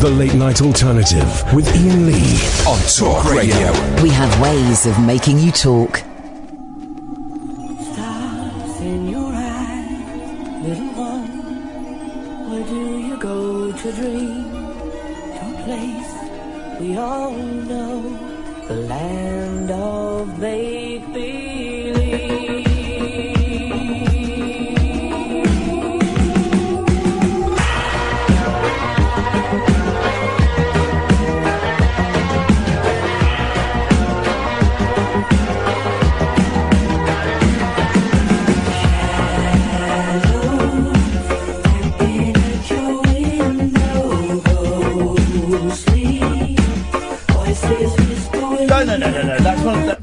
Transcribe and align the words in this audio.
The 0.00 0.10
Late 0.10 0.34
Night 0.34 0.62
Alternative 0.62 1.44
with 1.52 1.66
Iain 1.74 2.06
Lee 2.06 2.38
on 2.68 2.78
Talk 2.86 3.24
Radio. 3.24 3.72
We 4.00 4.10
have 4.10 4.40
ways 4.40 4.86
of 4.86 4.96
making 5.04 5.40
you 5.40 5.50
talk. 5.50 5.96
Stars 7.92 8.80
in 8.80 9.08
your 9.08 9.32
eyes, 9.34 10.62
little 10.62 10.92
one. 10.94 11.28
Where 12.48 12.64
do 12.64 12.98
you 13.08 13.16
go 13.18 13.72
to 13.72 13.92
dream? 13.92 14.52
To 15.34 15.42
a 15.42 15.62
place 15.64 16.80
we 16.80 16.96
all 16.96 17.32
know, 17.32 18.00
the 18.68 18.74
land 18.74 19.68
of 19.72 20.38
make 20.38 20.87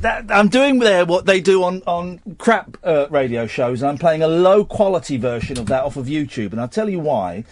that, 0.05 0.25
I'm 0.29 0.49
doing 0.49 0.79
there 0.79 1.03
what 1.05 1.25
they 1.25 1.41
do 1.41 1.63
on 1.63 1.81
on 1.85 2.19
crap 2.37 2.77
uh, 2.83 3.07
radio 3.09 3.47
shows, 3.47 3.81
and 3.81 3.89
I'm 3.89 3.97
playing 3.97 4.21
a 4.21 4.27
low 4.27 4.63
quality 4.63 5.17
version 5.17 5.57
of 5.57 5.65
that 5.67 5.83
off 5.83 5.97
of 5.97 6.05
YouTube, 6.05 6.51
and 6.51 6.61
I'll 6.61 6.67
tell 6.67 6.89
you 6.89 6.99
why. 6.99 7.43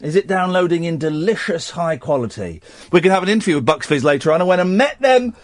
Is 0.00 0.16
it 0.16 0.26
downloading 0.26 0.82
in 0.84 0.98
delicious 0.98 1.70
high 1.70 1.96
quality? 1.96 2.60
We 2.90 3.00
can 3.00 3.12
have 3.12 3.22
an 3.22 3.28
interview 3.28 3.54
with 3.56 3.66
Bucks 3.66 3.86
Fizz 3.86 4.02
later 4.02 4.32
on. 4.32 4.40
I 4.40 4.44
went 4.44 4.60
and 4.60 4.76
met 4.76 5.00
them 5.00 5.36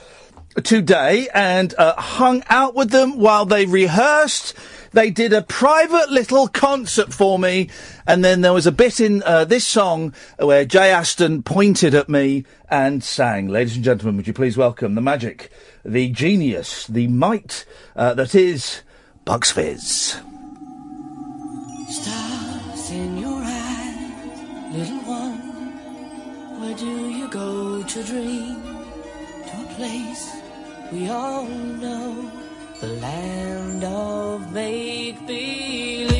today 0.64 1.28
and 1.32 1.72
uh, 1.78 1.94
hung 2.00 2.42
out 2.48 2.74
with 2.74 2.90
them 2.90 3.18
while 3.18 3.46
they 3.46 3.66
rehearsed. 3.66 4.54
They 4.92 5.10
did 5.10 5.32
a 5.32 5.42
private 5.42 6.10
little 6.10 6.48
concert 6.48 7.12
for 7.12 7.38
me, 7.38 7.68
and 8.06 8.24
then 8.24 8.40
there 8.40 8.52
was 8.52 8.66
a 8.66 8.72
bit 8.72 9.00
in 9.00 9.22
uh, 9.24 9.44
this 9.44 9.66
song 9.66 10.14
where 10.38 10.64
Jay 10.64 10.90
Aston 10.90 11.42
pointed 11.42 11.94
at 11.94 12.08
me 12.08 12.44
and 12.70 13.02
sang. 13.02 13.48
Ladies 13.48 13.76
and 13.76 13.84
gentlemen, 13.84 14.16
would 14.16 14.26
you 14.26 14.32
please 14.32 14.56
welcome 14.56 14.94
the 14.94 15.00
magic, 15.00 15.50
the 15.84 16.10
genius, 16.10 16.86
the 16.86 17.06
might 17.08 17.64
uh, 17.94 18.14
that 18.14 18.34
is 18.34 18.82
Bucks 19.24 19.50
Fizz. 19.50 20.20
Stars 21.88 22.90
in 22.90 23.18
your 23.18 23.40
eyes, 23.42 24.72
little 24.72 24.98
one. 24.98 26.60
Where 26.60 26.76
do 26.76 27.10
you 27.10 27.28
go 27.28 27.82
to 27.82 28.02
dream? 28.04 28.62
To 28.62 29.62
a 29.62 29.74
place 29.76 30.36
we 30.92 31.08
all 31.08 31.46
know, 31.46 32.30
the 32.80 32.88
land 32.88 33.84
of 33.84 34.52
make 34.52 35.26
believe. 35.26 36.15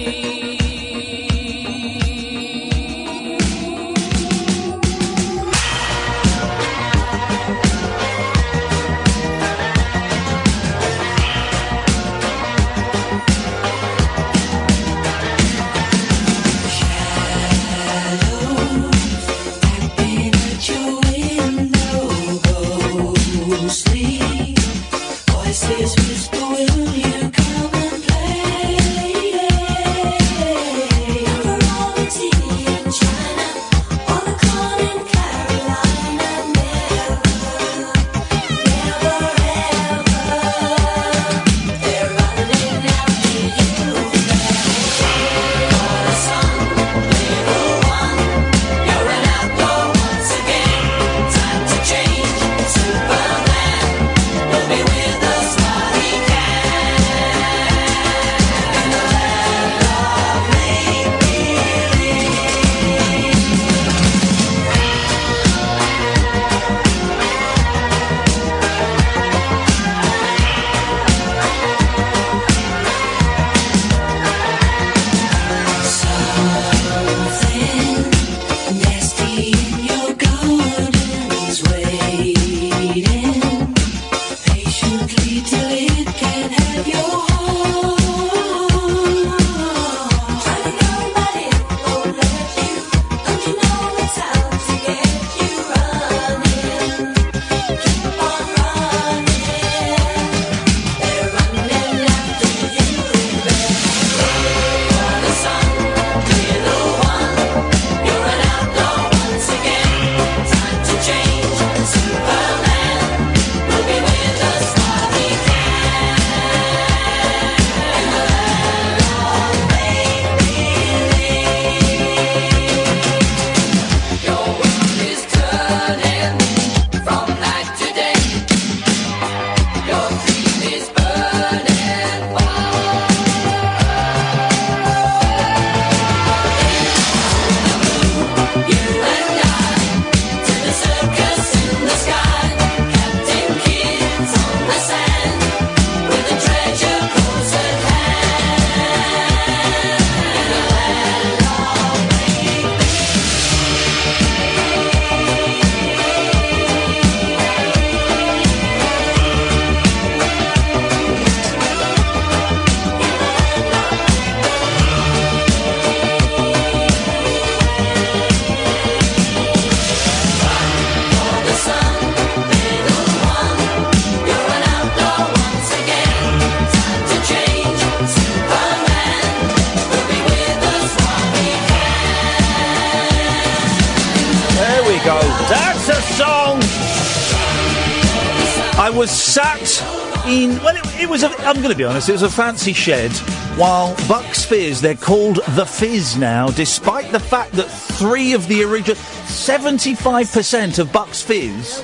Was, 191.23 191.23
a, 191.23 191.47
I'm 191.47 191.57
going 191.57 191.71
to 191.71 191.77
be 191.77 191.85
honest, 191.85 192.09
it 192.11 192.13
was 192.13 192.23
a 192.23 192.31
fancy 192.31 192.75
shed 192.75 193.11
while 193.57 193.97
Bucks 194.07 194.45
Fizz, 194.45 194.83
they're 194.83 194.95
called 194.95 195.37
The 195.51 195.65
Fizz 195.65 196.19
now, 196.19 196.49
despite 196.49 197.11
the 197.11 197.21
fact 197.21 197.53
that 197.53 197.71
three 197.71 198.35
of 198.35 198.47
the 198.49 198.63
original, 198.65 198.97
75% 198.97 200.79
of 200.79 200.93
Bucks 200.93 201.23
Fizz. 201.23 201.83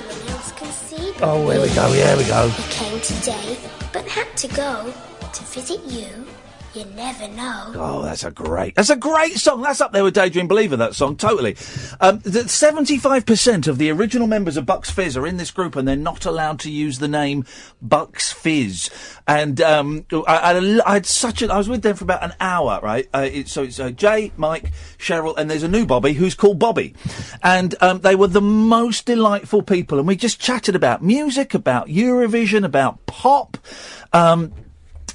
Oh, 1.22 1.48
here 1.48 1.62
we 1.62 1.74
go, 1.74 1.92
here 1.92 2.16
we 2.16 2.24
go. 2.24 2.52
Came 2.68 3.00
today, 3.00 3.56
but 3.92 4.06
had 4.06 4.36
to 4.36 4.48
go 4.48 4.92
to 5.32 5.44
visit 5.44 5.80
you. 5.84 6.26
You 6.74 6.86
never 6.96 7.28
know. 7.28 7.72
Oh, 7.74 8.02
that's 8.02 8.24
a 8.24 8.30
great, 8.30 8.74
that's 8.74 8.88
a 8.88 8.96
great 8.96 9.36
song. 9.36 9.60
That's 9.60 9.82
up 9.82 9.92
there 9.92 10.04
with 10.04 10.14
Daydream 10.14 10.48
Believer, 10.48 10.74
that 10.76 10.94
song, 10.94 11.16
totally. 11.16 11.54
Um, 12.00 12.20
the 12.20 12.44
75% 12.44 13.68
of 13.68 13.76
the 13.76 13.90
original 13.90 14.26
members 14.26 14.56
of 14.56 14.64
Bucks 14.64 14.90
Fizz 14.90 15.18
are 15.18 15.26
in 15.26 15.36
this 15.36 15.50
group 15.50 15.76
and 15.76 15.86
they're 15.86 15.96
not 15.96 16.24
allowed 16.24 16.60
to 16.60 16.70
use 16.70 16.98
the 16.98 17.08
name 17.08 17.44
Bucks 17.82 18.32
Fizz. 18.32 18.88
And, 19.28 19.60
um, 19.60 20.06
I, 20.12 20.22
I, 20.26 20.80
I 20.86 20.94
had 20.94 21.04
such 21.04 21.42
a, 21.42 21.52
I 21.52 21.58
was 21.58 21.68
with 21.68 21.82
them 21.82 21.94
for 21.94 22.04
about 22.04 22.24
an 22.24 22.32
hour, 22.40 22.80
right? 22.82 23.06
Uh, 23.12 23.28
it, 23.30 23.48
so 23.48 23.64
it's 23.64 23.78
uh, 23.78 23.90
Jay, 23.90 24.32
Mike, 24.38 24.72
Cheryl, 24.96 25.36
and 25.36 25.50
there's 25.50 25.64
a 25.64 25.68
new 25.68 25.84
Bobby 25.84 26.14
who's 26.14 26.34
called 26.34 26.58
Bobby. 26.58 26.94
And, 27.42 27.74
um, 27.82 28.00
they 28.00 28.16
were 28.16 28.28
the 28.28 28.40
most 28.40 29.04
delightful 29.04 29.60
people 29.60 29.98
and 29.98 30.08
we 30.08 30.16
just 30.16 30.40
chatted 30.40 30.74
about 30.74 31.02
music, 31.02 31.52
about 31.52 31.88
Eurovision, 31.88 32.64
about 32.64 33.04
pop, 33.04 33.58
um, 34.14 34.54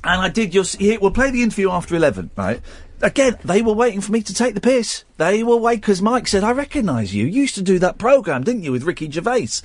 and 0.08 0.22
I 0.22 0.30
did 0.30 0.52
just 0.52 0.78
here. 0.78 1.00
We'll 1.00 1.12
play 1.12 1.32
the 1.32 1.44
interview 1.44 1.70
after 1.70 1.96
eleven, 1.96 2.32
right? 2.36 2.62
Again, 3.02 3.38
they 3.44 3.62
were 3.62 3.74
waiting 3.74 4.02
for 4.02 4.12
me 4.12 4.24
to 4.24 4.34
take 4.34 4.56
the 4.56 4.62
piss. 4.62 5.04
They 5.18 5.44
were 5.44 5.58
waiting 5.58 5.82
because 5.82 6.02
Mike 6.02 6.28
said, 6.28 6.44
"I 6.44 6.52
recognise 6.52 7.14
you. 7.14 7.26
You 7.26 7.42
used 7.42 7.56
to 7.56 7.62
do 7.62 7.78
that 7.80 7.98
program, 7.98 8.44
didn't 8.44 8.64
you, 8.64 8.72
with 8.72 8.84
Ricky 8.84 9.12
Gervais?" 9.12 9.62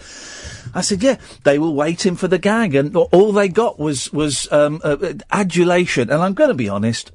I 0.74 0.80
said, 0.80 1.02
"Yeah." 1.02 1.16
They 1.44 1.58
were 1.58 1.70
waiting 1.70 2.16
for 2.16 2.28
the 2.28 2.38
gag, 2.38 2.74
and 2.74 2.94
all 2.94 3.32
they 3.32 3.48
got 3.48 3.78
was 3.78 4.12
was 4.12 4.50
um, 4.52 4.80
uh, 4.84 5.14
adulation. 5.30 6.10
And 6.10 6.22
I'm 6.22 6.34
going 6.34 6.48
to 6.48 6.54
be 6.54 6.68
honest. 6.68 7.12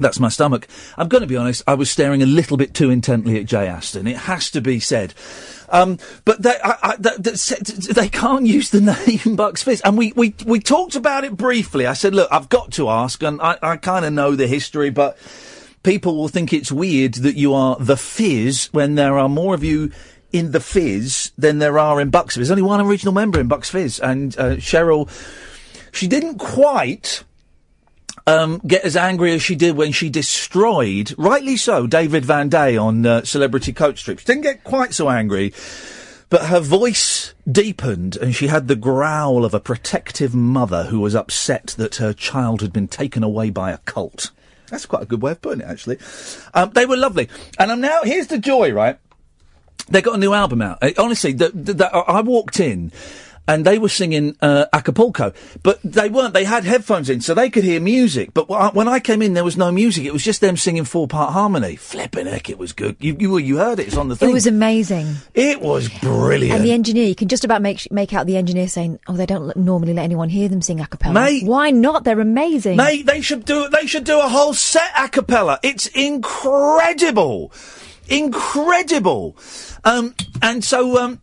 That's 0.00 0.20
my 0.20 0.28
stomach. 0.28 0.68
I'm 0.96 1.08
going 1.08 1.22
to 1.22 1.26
be 1.26 1.36
honest. 1.36 1.62
I 1.66 1.74
was 1.74 1.90
staring 1.90 2.22
a 2.22 2.26
little 2.26 2.56
bit 2.56 2.74
too 2.74 2.90
intently 2.90 3.40
at 3.40 3.46
Jay 3.46 3.66
Aston. 3.66 4.06
It 4.06 4.16
has 4.16 4.50
to 4.50 4.60
be 4.60 4.78
said. 4.80 5.14
Um, 5.70 5.98
but 6.24 6.42
they, 6.42 6.56
I, 6.62 6.76
I, 6.82 6.96
they, 6.96 7.92
they 7.92 8.08
can't 8.08 8.46
use 8.46 8.70
the 8.70 8.80
name 9.26 9.36
Bucks 9.36 9.62
Fizz. 9.62 9.82
And 9.82 9.98
we, 9.98 10.12
we, 10.16 10.34
we 10.46 10.60
talked 10.60 10.96
about 10.96 11.24
it 11.24 11.36
briefly. 11.36 11.86
I 11.86 11.92
said, 11.92 12.14
look, 12.14 12.28
I've 12.32 12.48
got 12.48 12.72
to 12.72 12.88
ask, 12.88 13.22
and 13.22 13.40
I, 13.40 13.58
I 13.62 13.76
kind 13.76 14.04
of 14.04 14.12
know 14.12 14.34
the 14.34 14.46
history, 14.46 14.90
but 14.90 15.18
people 15.82 16.16
will 16.16 16.28
think 16.28 16.52
it's 16.52 16.72
weird 16.72 17.14
that 17.14 17.36
you 17.36 17.54
are 17.54 17.76
the 17.78 17.96
Fizz 17.96 18.70
when 18.72 18.94
there 18.94 19.18
are 19.18 19.28
more 19.28 19.54
of 19.54 19.62
you 19.62 19.92
in 20.32 20.52
the 20.52 20.60
Fizz 20.60 21.32
than 21.38 21.58
there 21.58 21.78
are 21.78 22.00
in 22.00 22.10
Bucks 22.10 22.34
Fizz. 22.34 22.48
There's 22.48 22.50
only 22.50 22.62
one 22.62 22.80
original 22.80 23.14
member 23.14 23.40
in 23.40 23.48
Bucks 23.48 23.70
Fizz, 23.70 24.00
and 24.00 24.38
uh, 24.38 24.56
Cheryl, 24.56 25.08
she 25.92 26.06
didn't 26.06 26.38
quite 26.38 27.24
um, 28.28 28.60
get 28.66 28.84
as 28.84 28.96
angry 28.96 29.32
as 29.32 29.42
she 29.42 29.54
did 29.54 29.76
when 29.76 29.92
she 29.92 30.10
destroyed, 30.10 31.14
rightly 31.16 31.56
so, 31.56 31.86
David 31.86 32.24
Van 32.24 32.48
Day 32.48 32.76
on 32.76 33.06
uh, 33.06 33.24
Celebrity 33.24 33.72
Coach 33.72 34.04
Trip. 34.04 34.18
She 34.18 34.26
didn't 34.26 34.42
get 34.42 34.64
quite 34.64 34.92
so 34.92 35.08
angry, 35.08 35.54
but 36.28 36.46
her 36.46 36.60
voice 36.60 37.32
deepened 37.50 38.16
and 38.16 38.34
she 38.34 38.48
had 38.48 38.68
the 38.68 38.76
growl 38.76 39.44
of 39.44 39.54
a 39.54 39.60
protective 39.60 40.34
mother 40.34 40.84
who 40.84 41.00
was 41.00 41.14
upset 41.14 41.74
that 41.78 41.96
her 41.96 42.12
child 42.12 42.60
had 42.60 42.72
been 42.72 42.88
taken 42.88 43.22
away 43.22 43.48
by 43.48 43.70
a 43.70 43.78
cult. 43.78 44.30
That's 44.70 44.84
quite 44.84 45.02
a 45.02 45.06
good 45.06 45.22
way 45.22 45.32
of 45.32 45.40
putting 45.40 45.62
it, 45.62 45.66
actually. 45.66 45.98
Um, 46.52 46.70
they 46.74 46.84
were 46.84 46.98
lovely. 46.98 47.30
And 47.58 47.72
I'm 47.72 47.80
now, 47.80 48.02
here's 48.02 48.26
the 48.26 48.38
joy, 48.38 48.72
right? 48.72 48.98
They 49.88 50.02
got 50.02 50.16
a 50.16 50.18
new 50.18 50.34
album 50.34 50.60
out. 50.60 50.78
Uh, 50.82 50.90
honestly, 50.98 51.32
the, 51.32 51.48
the, 51.48 51.72
the, 51.72 51.86
I 51.86 52.20
walked 52.20 52.60
in 52.60 52.92
and 53.48 53.64
they 53.64 53.78
were 53.78 53.88
singing 53.88 54.36
uh, 54.42 54.66
Acapulco, 54.72 55.32
but 55.62 55.80
they 55.82 56.10
weren't. 56.10 56.34
They 56.34 56.44
had 56.44 56.64
headphones 56.64 57.08
in, 57.08 57.22
so 57.22 57.32
they 57.34 57.48
could 57.48 57.64
hear 57.64 57.80
music. 57.80 58.34
But 58.34 58.48
when 58.74 58.86
I 58.86 59.00
came 59.00 59.22
in, 59.22 59.32
there 59.32 59.42
was 59.42 59.56
no 59.56 59.72
music. 59.72 60.04
It 60.04 60.12
was 60.12 60.22
just 60.22 60.42
them 60.42 60.56
singing 60.56 60.84
four-part 60.84 61.32
harmony. 61.32 61.76
Flipping 61.76 62.26
heck, 62.26 62.50
it 62.50 62.58
was 62.58 62.72
good. 62.72 62.96
You 63.00 63.16
you, 63.18 63.38
you 63.38 63.56
heard 63.56 63.80
it. 63.80 63.88
It's 63.88 63.96
on 63.96 64.08
the 64.08 64.16
thing. 64.16 64.28
It 64.28 64.34
was 64.34 64.46
amazing. 64.46 65.16
It 65.34 65.62
was 65.62 65.88
brilliant. 65.88 66.54
And 66.54 66.64
the 66.64 66.72
engineer, 66.72 67.08
you 67.08 67.14
can 67.14 67.28
just 67.28 67.44
about 67.44 67.62
make 67.62 67.90
make 67.90 68.12
out 68.12 68.26
the 68.26 68.36
engineer 68.36 68.68
saying, 68.68 69.00
"Oh, 69.08 69.14
they 69.14 69.26
don't 69.26 69.56
normally 69.56 69.94
let 69.94 70.02
anyone 70.02 70.28
hear 70.28 70.48
them 70.48 70.60
sing 70.60 70.80
a 70.80 70.86
cappella." 70.86 71.14
Mate, 71.14 71.44
why 71.44 71.70
not? 71.70 72.04
They're 72.04 72.20
amazing. 72.20 72.76
Mate, 72.76 73.06
they 73.06 73.22
should 73.22 73.46
do 73.46 73.68
they 73.70 73.86
should 73.86 74.04
do 74.04 74.20
a 74.20 74.28
whole 74.28 74.52
set 74.52 74.90
a 74.96 75.08
cappella. 75.08 75.58
It's 75.62 75.86
incredible, 75.88 77.50
incredible. 78.08 79.36
Um, 79.84 80.14
and 80.42 80.62
so 80.62 80.98
um, 80.98 81.20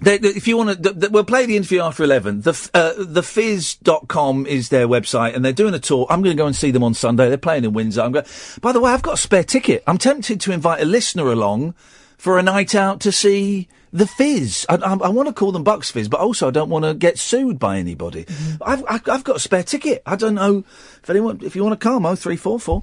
they, 0.00 0.18
they, 0.18 0.28
if 0.28 0.46
you 0.46 0.56
want 0.56 0.82
to, 0.82 1.08
we'll 1.10 1.24
play 1.24 1.46
the 1.46 1.56
interview 1.56 1.80
after 1.80 2.04
11. 2.04 2.42
The, 2.42 2.70
uh, 2.74 2.92
thefizz.com 2.98 4.46
is 4.46 4.68
their 4.68 4.86
website 4.86 5.34
and 5.34 5.44
they're 5.44 5.52
doing 5.52 5.74
a 5.74 5.78
tour. 5.78 6.06
I'm 6.10 6.22
going 6.22 6.36
to 6.36 6.40
go 6.40 6.46
and 6.46 6.54
see 6.54 6.70
them 6.70 6.82
on 6.82 6.94
Sunday. 6.94 7.28
They're 7.28 7.38
playing 7.38 7.64
in 7.64 7.72
Windsor. 7.72 8.02
I'm 8.02 8.12
going, 8.12 8.26
by 8.60 8.72
the 8.72 8.80
way, 8.80 8.92
I've 8.92 9.02
got 9.02 9.14
a 9.14 9.18
spare 9.18 9.44
ticket. 9.44 9.82
I'm 9.86 9.98
tempted 9.98 10.40
to 10.42 10.52
invite 10.52 10.82
a 10.82 10.84
listener 10.84 11.30
along 11.32 11.74
for 12.18 12.38
a 12.38 12.42
night 12.42 12.74
out 12.74 13.00
to 13.00 13.12
see 13.12 13.68
the 13.92 14.06
Fizz. 14.06 14.66
I, 14.68 14.76
I, 14.76 14.92
I 14.96 15.08
want 15.08 15.28
to 15.28 15.34
call 15.34 15.52
them 15.52 15.64
Bucks 15.64 15.90
Fizz, 15.90 16.08
but 16.08 16.20
also 16.20 16.48
I 16.48 16.50
don't 16.50 16.68
want 16.68 16.84
to 16.84 16.94
get 16.94 17.18
sued 17.18 17.58
by 17.58 17.78
anybody. 17.78 18.24
Mm-hmm. 18.24 18.62
I've, 18.62 18.84
I, 18.84 19.12
have 19.12 19.24
got 19.24 19.36
a 19.36 19.40
spare 19.40 19.62
ticket. 19.62 20.02
I 20.04 20.16
don't 20.16 20.34
know 20.34 20.64
if 21.02 21.08
anyone, 21.08 21.40
if 21.42 21.56
you 21.56 21.64
want 21.64 21.78
to 21.78 21.82
come, 21.82 22.04
oh, 22.04 22.14
three, 22.14 22.36
four, 22.36 22.60
four. 22.60 22.82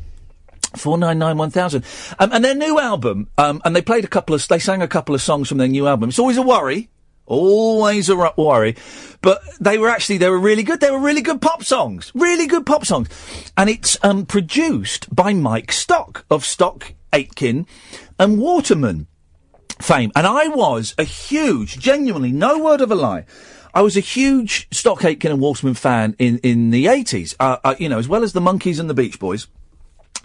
Four 0.76 0.98
nine 0.98 1.20
nine 1.20 1.38
one 1.38 1.52
thousand, 1.52 1.86
um, 2.18 2.32
and 2.34 2.44
their 2.44 2.56
new 2.56 2.80
album. 2.80 3.28
Um, 3.38 3.62
and 3.64 3.76
they 3.76 3.82
played 3.84 4.06
a 4.06 4.08
couple 4.08 4.34
of, 4.34 4.48
they 4.48 4.58
sang 4.58 4.82
a 4.82 4.88
couple 4.88 5.14
of 5.14 5.22
songs 5.22 5.48
from 5.48 5.60
their 5.60 5.68
new 5.68 5.88
album. 5.88 6.10
It's 6.10 6.18
always 6.18 6.38
a 6.38 6.42
worry 6.42 6.90
Always 7.26 8.10
a 8.10 8.16
worry. 8.16 8.76
But 9.22 9.42
they 9.60 9.78
were 9.78 9.90
actually, 9.90 10.18
they 10.18 10.30
were 10.30 10.40
really 10.40 10.64
good. 10.64 10.82
They 10.82 10.92
were 10.92 11.00
really 11.00 11.22
good 11.22 11.42
pop 11.42 11.64
songs. 11.64 12.12
Really 12.14 12.48
good 12.48 12.66
pop 12.66 12.86
songs. 12.86 13.08
And 13.58 13.70
it's, 13.70 13.98
um, 14.04 14.26
produced 14.26 15.14
by 15.16 15.34
Mike 15.34 15.72
Stock 15.72 16.26
of 16.30 16.46
Stock 16.46 16.94
Aitken 17.14 17.66
and 18.20 18.40
Waterman 18.40 19.08
fame. 19.80 20.12
And 20.16 20.28
I 20.28 20.48
was 20.48 20.94
a 20.98 21.04
huge, 21.04 21.80
genuinely, 21.80 22.32
no 22.32 22.60
word 22.60 22.82
of 22.82 22.92
a 22.92 22.96
lie. 22.96 23.26
I 23.74 23.82
was 23.82 23.98
a 23.98 24.02
huge 24.02 24.68
Stock 24.72 25.04
Aitken 25.04 25.32
and 25.32 25.42
Waterman 25.42 25.74
fan 25.74 26.16
in, 26.20 26.38
in 26.40 26.70
the 26.70 26.86
80s. 26.86 27.36
Uh, 27.40 27.58
uh, 27.64 27.76
you 27.80 27.90
know, 27.90 27.98
as 27.98 28.08
well 28.08 28.24
as 28.24 28.34
the 28.34 28.42
Monkees 28.42 28.80
and 28.80 28.90
the 28.90 28.94
Beach 28.94 29.20
Boys. 29.20 29.48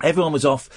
Everyone 0.03 0.33
was 0.33 0.45
off 0.45 0.69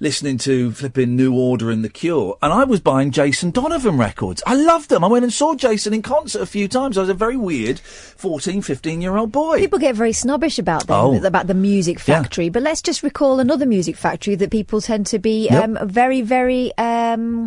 listening 0.00 0.38
to 0.38 0.70
flipping 0.72 1.16
New 1.16 1.34
Order 1.34 1.70
and 1.70 1.84
The 1.84 1.88
Cure, 1.88 2.36
and 2.42 2.52
I 2.52 2.64
was 2.64 2.80
buying 2.80 3.10
Jason 3.10 3.50
Donovan 3.50 3.96
records. 3.98 4.42
I 4.46 4.54
loved 4.54 4.88
them. 4.90 5.02
I 5.04 5.06
went 5.08 5.24
and 5.24 5.32
saw 5.32 5.54
Jason 5.54 5.94
in 5.94 6.02
concert 6.02 6.42
a 6.42 6.46
few 6.46 6.68
times. 6.68 6.98
I 6.98 7.00
was 7.02 7.08
a 7.10 7.14
very 7.14 7.36
weird 7.36 7.78
14, 7.80 8.62
15 8.62 9.00
year 9.00 9.16
old 9.16 9.32
boy. 9.32 9.58
People 9.58 9.78
get 9.78 9.94
very 9.94 10.12
snobbish 10.12 10.58
about 10.58 10.86
them, 10.86 10.96
Oh. 10.96 11.24
about 11.24 11.46
the 11.46 11.54
music 11.54 11.98
factory, 11.98 12.48
but 12.48 12.62
let's 12.62 12.82
just 12.82 13.02
recall 13.02 13.40
another 13.40 13.66
music 13.66 13.96
factory 13.96 14.34
that 14.36 14.50
people 14.50 14.80
tend 14.80 15.06
to 15.08 15.18
be 15.18 15.48
Yep. 15.48 15.64
um, 15.64 15.78
very, 15.88 16.20
very 16.22 16.72
um, 16.78 17.46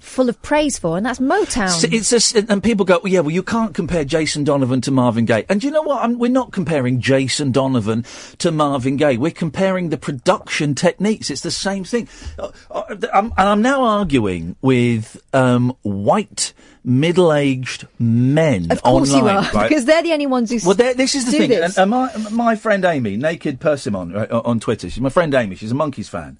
full 0.00 0.28
of 0.28 0.40
praise 0.42 0.78
for, 0.78 0.96
and 0.96 1.06
that's 1.06 1.18
Motown. 1.20 1.68
So 1.68 1.88
it's 1.90 2.10
just, 2.10 2.34
and 2.34 2.62
people 2.62 2.84
go, 2.84 3.00
well, 3.02 3.12
yeah, 3.12 3.20
well, 3.20 3.30
you 3.30 3.42
can't 3.42 3.74
compare 3.74 4.04
Jason 4.04 4.44
Donovan 4.44 4.80
to 4.82 4.90
Marvin 4.90 5.24
Gaye. 5.24 5.46
And 5.48 5.62
you 5.62 5.70
know 5.70 5.82
what? 5.82 6.02
I'm, 6.02 6.18
we're 6.18 6.30
not 6.30 6.52
comparing 6.52 7.00
Jason 7.00 7.52
Donovan 7.52 8.04
to 8.38 8.50
Marvin 8.50 8.96
Gaye. 8.96 9.16
We're 9.16 9.30
comparing 9.30 9.90
the 9.90 9.98
production 9.98 10.74
techniques. 10.74 11.30
It's 11.30 11.42
the 11.42 11.50
same 11.50 11.84
thing. 11.84 12.08
Uh, 12.38 12.50
uh, 12.70 12.96
I'm, 13.12 13.26
and 13.26 13.48
I'm 13.48 13.62
now 13.62 13.82
arguing 13.82 14.56
with 14.60 15.20
um, 15.32 15.76
white, 15.82 16.52
middle-aged 16.82 17.86
men 17.98 18.70
of 18.70 18.82
course 18.82 19.12
online, 19.12 19.24
you 19.24 19.30
are, 19.30 19.52
right? 19.52 19.68
because 19.68 19.84
they're 19.84 20.02
the 20.02 20.12
only 20.12 20.26
ones 20.26 20.50
who 20.50 20.58
Well, 20.66 20.74
this 20.74 21.14
is 21.14 21.26
the 21.26 21.32
thing. 21.32 21.50
This. 21.50 21.76
And, 21.76 21.82
and 21.82 21.90
my, 21.90 22.30
my 22.30 22.56
friend 22.56 22.84
Amy, 22.84 23.16
Naked 23.16 23.60
Persimmon, 23.60 24.12
right, 24.12 24.30
on 24.30 24.40
on 24.50 24.60
Twitter, 24.60 24.90
she's 24.90 25.00
my 25.00 25.08
friend 25.08 25.34
Amy. 25.34 25.54
She's 25.56 25.72
a 25.72 25.74
Monkees 25.74 26.08
fan. 26.08 26.38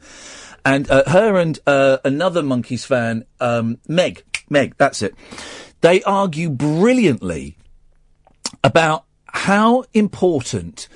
And 0.64 0.90
uh, 0.90 1.04
her 1.08 1.36
and 1.36 1.58
uh, 1.66 1.98
another 2.04 2.42
Monkees 2.42 2.84
fan, 2.84 3.24
um, 3.40 3.78
Meg, 3.88 4.22
Meg, 4.48 4.74
that's 4.76 5.02
it. 5.02 5.14
They 5.80 6.02
argue 6.02 6.50
brilliantly 6.50 7.56
about 8.62 9.04
how 9.26 9.84
important 9.94 10.88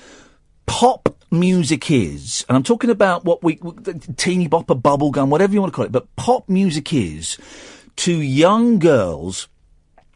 pop 0.65 1.17
music 1.31 1.89
is, 1.89 2.45
and 2.47 2.55
I'm 2.55 2.63
talking 2.63 2.89
about 2.89 3.25
what 3.25 3.43
we, 3.43 3.55
teeny 4.17 4.47
bopper, 4.47 4.79
bubblegum, 4.79 5.29
whatever 5.29 5.53
you 5.53 5.61
want 5.61 5.73
to 5.73 5.75
call 5.75 5.85
it, 5.85 5.91
but 5.91 6.15
pop 6.15 6.47
music 6.47 6.93
is 6.93 7.37
to 7.97 8.13
young 8.13 8.77
girls 8.77 9.47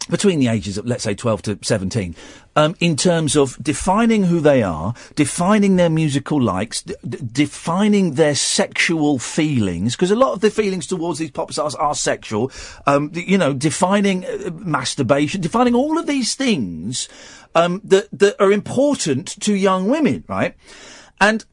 between 0.10 0.40
the 0.40 0.48
ages 0.48 0.78
of, 0.78 0.86
let's 0.86 1.04
say, 1.04 1.14
12 1.14 1.42
to 1.44 1.60
17, 1.62 2.16
um, 2.60 2.76
in 2.82 2.98
terms 2.98 3.38
of 3.38 3.58
defining 3.64 4.24
who 4.24 4.42
they 4.42 4.62
are, 4.62 4.94
defining 5.16 5.78
their 5.78 5.90
musical 5.90 6.42
likes, 6.42 6.82
d- 6.82 6.94
d- 7.08 7.18
defining 7.32 8.16
their 8.16 8.36
sexual 8.36 9.18
feelings, 9.18 9.96
because 9.96 10.12
a 10.12 10.16
lot 10.16 10.34
of 10.34 10.42
the 10.42 10.52
feelings 10.52 10.86
towards 10.86 11.20
these 11.20 11.32
pop 11.32 11.54
stars 11.54 11.74
are 11.76 11.96
sexual, 11.96 12.52
um, 12.86 13.12
you 13.14 13.38
know, 13.38 13.54
defining 13.54 14.26
uh, 14.26 14.52
masturbation, 14.52 15.40
defining 15.40 15.74
all 15.74 15.98
of 15.98 16.06
these 16.06 16.36
things 16.36 17.08
um, 17.56 17.80
that, 17.86 18.10
that 18.12 18.36
are 18.42 18.52
important 18.52 19.40
to 19.40 19.56
young 19.56 19.88
women, 19.88 20.26
right? 20.28 20.54
And 21.22 21.46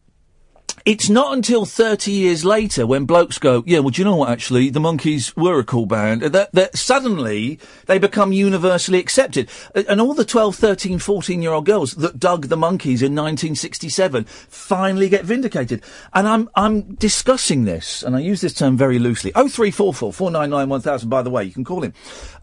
it's 0.87 1.11
not 1.11 1.35
until 1.35 1.65
30 1.65 2.13
years 2.13 2.45
later 2.45 2.87
when 2.87 3.07
blokes 3.07 3.41
go, 3.41 3.65
yeah, 3.67 3.81
well, 3.81 3.91
do 3.91 4.01
you 4.01 4.05
know 4.05 4.15
what, 4.15 4.31
actually, 4.31 4.71
the 4.71 4.79
Monkees 4.79 5.37
were 5.37 5.59
a 5.59 5.65
cool 5.65 5.85
band, 5.85 6.23
that, 6.23 6.53
that 6.53 6.79
suddenly 6.79 7.59
they 7.87 7.99
become 7.99 8.33
universally 8.33 9.01
accepted. 9.01 9.51
And 9.75 10.01
all 10.01 10.15
the 10.15 10.25
12, 10.25 10.55
13, 10.55 11.01
14 11.01 11.43
year 11.43 11.51
old 11.51 11.67
girls 11.67 11.95
that 11.95 12.21
dug 12.21 12.47
the 12.47 12.57
Monkees 12.57 13.03
in 13.03 13.17
1967 13.17 14.25
finally 14.25 15.09
get 15.09 15.25
vindicated. 15.25 15.83
And 16.15 16.29
I'm, 16.29 16.49
I'm 16.55 16.95
discussing 16.95 17.65
this, 17.65 18.05
and 18.05 18.15
I 18.15 18.21
use 18.21 18.41
this 18.41 18.55
term 18.55 18.77
very 18.77 19.01
loosely. 19.01 19.33
0344 19.33 20.13
499 20.13 20.69
1000, 20.69 21.09
by 21.09 21.23
the 21.23 21.31
way, 21.31 21.43
you 21.43 21.53
can 21.53 21.65
call 21.65 21.83
him. 21.83 21.95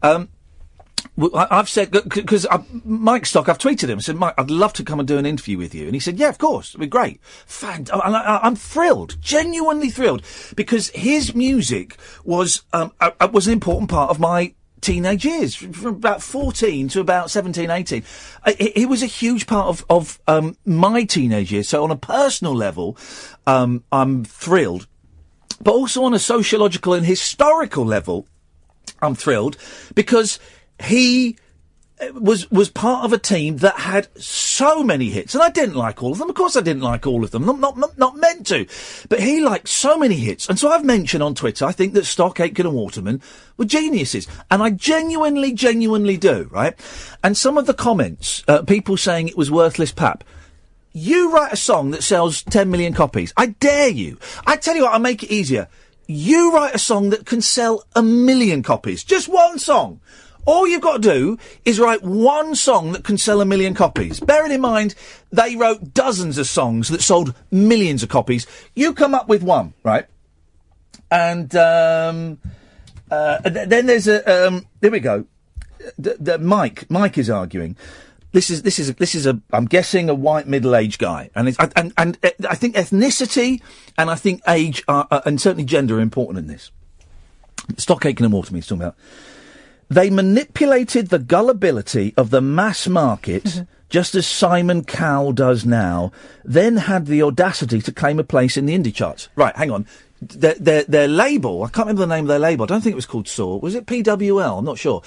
Um, 0.01 0.27
I've 1.33 1.69
said 1.69 1.91
because 1.91 2.47
Mike 2.83 3.25
Stock, 3.25 3.49
I've 3.49 3.57
tweeted 3.57 3.89
him. 3.89 3.97
I 3.97 4.01
said, 4.01 4.15
Mike, 4.15 4.33
I'd 4.37 4.49
love 4.49 4.73
to 4.73 4.83
come 4.83 4.99
and 4.99 5.07
do 5.07 5.17
an 5.17 5.25
interview 5.25 5.57
with 5.57 5.75
you, 5.75 5.85
and 5.85 5.93
he 5.93 5.99
said, 5.99 6.17
Yeah, 6.17 6.29
of 6.29 6.37
course, 6.37 6.71
it'd 6.71 6.79
be 6.79 6.87
great. 6.87 7.19
And 7.61 7.89
I, 7.91 8.39
I'm 8.41 8.55
thrilled, 8.55 9.17
genuinely 9.21 9.89
thrilled, 9.89 10.23
because 10.55 10.89
his 10.89 11.35
music 11.35 11.97
was 12.23 12.63
um, 12.73 12.91
uh, 12.99 13.11
was 13.31 13.47
an 13.47 13.53
important 13.53 13.89
part 13.89 14.09
of 14.09 14.19
my 14.19 14.53
teenage 14.81 15.23
years, 15.25 15.55
from 15.55 15.85
about 15.85 16.21
14 16.21 16.89
to 16.89 16.99
about 16.99 17.31
17, 17.31 17.69
18. 17.69 18.03
Uh, 18.45 18.51
It, 18.59 18.77
it 18.83 18.89
was 18.89 19.01
a 19.01 19.07
huge 19.07 19.47
part 19.47 19.67
of 19.67 19.85
of 19.89 20.19
um, 20.27 20.57
my 20.65 21.03
teenage 21.03 21.51
years. 21.51 21.69
So 21.69 21.83
on 21.83 21.91
a 21.91 21.95
personal 21.95 22.55
level, 22.55 22.97
um, 23.45 23.83
I'm 23.91 24.23
thrilled, 24.25 24.87
but 25.61 25.71
also 25.71 26.03
on 26.03 26.13
a 26.13 26.19
sociological 26.19 26.93
and 26.93 27.05
historical 27.05 27.85
level. 27.85 28.27
I'm 29.01 29.15
thrilled 29.15 29.57
because 29.95 30.39
he 30.81 31.37
uh, 32.01 32.07
was 32.13 32.49
was 32.49 32.69
part 32.69 33.05
of 33.05 33.13
a 33.13 33.17
team 33.17 33.57
that 33.57 33.77
had 33.77 34.07
so 34.19 34.83
many 34.83 35.09
hits, 35.09 35.35
and 35.35 35.43
I 35.43 35.49
didn't 35.49 35.75
like 35.75 36.01
all 36.01 36.11
of 36.11 36.17
them. 36.17 36.29
Of 36.29 36.35
course, 36.35 36.55
I 36.55 36.61
didn't 36.61 36.81
like 36.81 37.05
all 37.05 37.23
of 37.23 37.31
them. 37.31 37.45
Not 37.45 37.59
not 37.59 37.77
not, 37.77 37.97
not 37.97 38.17
meant 38.17 38.47
to, 38.47 38.65
but 39.09 39.19
he 39.19 39.41
liked 39.41 39.67
so 39.67 39.97
many 39.97 40.15
hits, 40.15 40.49
and 40.49 40.57
so 40.57 40.69
I've 40.69 40.83
mentioned 40.83 41.21
on 41.21 41.35
Twitter. 41.35 41.65
I 41.65 41.71
think 41.71 41.93
that 41.93 42.05
Stock, 42.05 42.39
Aitken, 42.39 42.65
and 42.65 42.75
Waterman 42.75 43.21
were 43.57 43.65
geniuses, 43.65 44.27
and 44.49 44.63
I 44.63 44.71
genuinely, 44.71 45.53
genuinely 45.53 46.17
do. 46.17 46.49
Right, 46.51 46.73
and 47.23 47.37
some 47.37 47.57
of 47.57 47.67
the 47.67 47.73
comments, 47.73 48.43
uh, 48.47 48.63
people 48.63 48.97
saying 48.97 49.27
it 49.27 49.37
was 49.37 49.51
worthless 49.51 49.91
pap. 49.91 50.23
You 50.93 51.31
write 51.31 51.53
a 51.53 51.57
song 51.57 51.89
that 51.91 52.03
sells 52.03 52.43
10 52.43 52.69
million 52.69 52.93
copies. 52.93 53.33
I 53.35 53.47
dare 53.47 53.89
you. 53.89 54.19
I 54.45 54.57
tell 54.57 54.75
you 54.75 54.83
what, 54.83 54.93
I'll 54.93 54.99
make 54.99 55.23
it 55.23 55.31
easier. 55.31 55.67
You 56.07 56.53
write 56.53 56.75
a 56.75 56.79
song 56.79 57.09
that 57.09 57.25
can 57.25 57.41
sell 57.41 57.83
a 57.95 58.03
million 58.03 58.61
copies. 58.61 59.03
Just 59.03 59.27
one 59.27 59.57
song. 59.57 60.01
All 60.45 60.67
you've 60.67 60.81
got 60.81 61.01
to 61.01 61.09
do 61.09 61.37
is 61.63 61.79
write 61.79 62.03
one 62.03 62.55
song 62.55 62.91
that 62.91 63.03
can 63.03 63.17
sell 63.17 63.39
a 63.41 63.45
million 63.45 63.73
copies. 63.73 64.19
Bearing 64.19 64.51
in 64.51 64.61
mind, 64.61 64.95
they 65.31 65.55
wrote 65.55 65.93
dozens 65.93 66.37
of 66.37 66.47
songs 66.47 66.89
that 66.89 67.01
sold 67.01 67.33
millions 67.49 68.03
of 68.03 68.09
copies. 68.09 68.45
You 68.75 68.93
come 68.93 69.15
up 69.15 69.29
with 69.29 69.41
one, 69.41 69.73
right? 69.83 70.05
And, 71.09 71.55
um, 71.55 72.39
uh, 73.09 73.39
th- 73.39 73.69
then 73.69 73.85
there's 73.85 74.07
a, 74.07 74.47
um, 74.47 74.65
there 74.81 74.91
we 74.91 74.99
go. 74.99 75.25
Mike, 76.39 76.89
Mike 76.89 77.17
is 77.17 77.29
arguing. 77.29 77.77
This 78.31 78.49
is 78.49 78.63
this 78.63 78.79
is 78.79 78.95
this 78.95 79.13
is 79.13 79.27
a 79.27 79.39
I'm 79.51 79.65
guessing 79.65 80.09
a 80.09 80.13
white 80.15 80.47
middle 80.47 80.75
aged 80.75 80.97
guy, 80.97 81.29
and 81.35 81.55
and 81.75 81.93
and 81.95 82.17
uh, 82.23 82.31
I 82.49 82.55
think 82.55 82.75
ethnicity 82.75 83.61
and 83.95 84.09
I 84.09 84.15
think 84.15 84.41
age 84.47 84.83
are, 84.87 85.07
uh, 85.11 85.21
and 85.23 85.39
certainly 85.39 85.65
gender 85.65 85.97
are 85.97 86.01
important 86.01 86.39
in 86.39 86.47
this. 86.47 86.71
Stock 87.77 88.05
Aitken 88.05 88.25
and 88.25 88.33
Waterman 88.33 88.57
he's 88.57 88.67
talking 88.67 88.81
about. 88.81 88.95
They 89.93 90.09
manipulated 90.09 91.09
the 91.09 91.19
gullibility 91.19 92.15
of 92.17 92.31
the 92.31 92.41
mass 92.41 92.87
market, 92.87 93.61
just 93.89 94.15
as 94.15 94.25
Simon 94.25 94.85
Cowell 94.85 95.33
does 95.33 95.67
now, 95.67 96.11
then 96.43 96.77
had 96.77 97.05
the 97.05 97.21
audacity 97.21 97.79
to 97.79 97.91
claim 97.91 98.17
a 98.17 98.23
place 98.23 98.57
in 98.57 98.65
the 98.65 98.75
indie 98.75 98.91
charts. 98.91 99.29
Right, 99.35 99.55
hang 99.55 99.69
on. 99.69 99.85
Their, 100.19 100.55
their, 100.55 100.83
their 100.85 101.07
label, 101.07 101.63
I 101.63 101.69
can't 101.69 101.85
remember 101.85 102.07
the 102.07 102.15
name 102.15 102.23
of 102.23 102.29
their 102.29 102.39
label, 102.39 102.63
I 102.63 102.67
don't 102.67 102.81
think 102.81 102.93
it 102.93 102.95
was 102.95 103.05
called 103.05 103.27
Saw. 103.27 103.57
Was 103.57 103.75
it 103.75 103.85
PWL? 103.85 104.57
I'm 104.57 104.65
not 104.65 104.79
sure. 104.79 105.03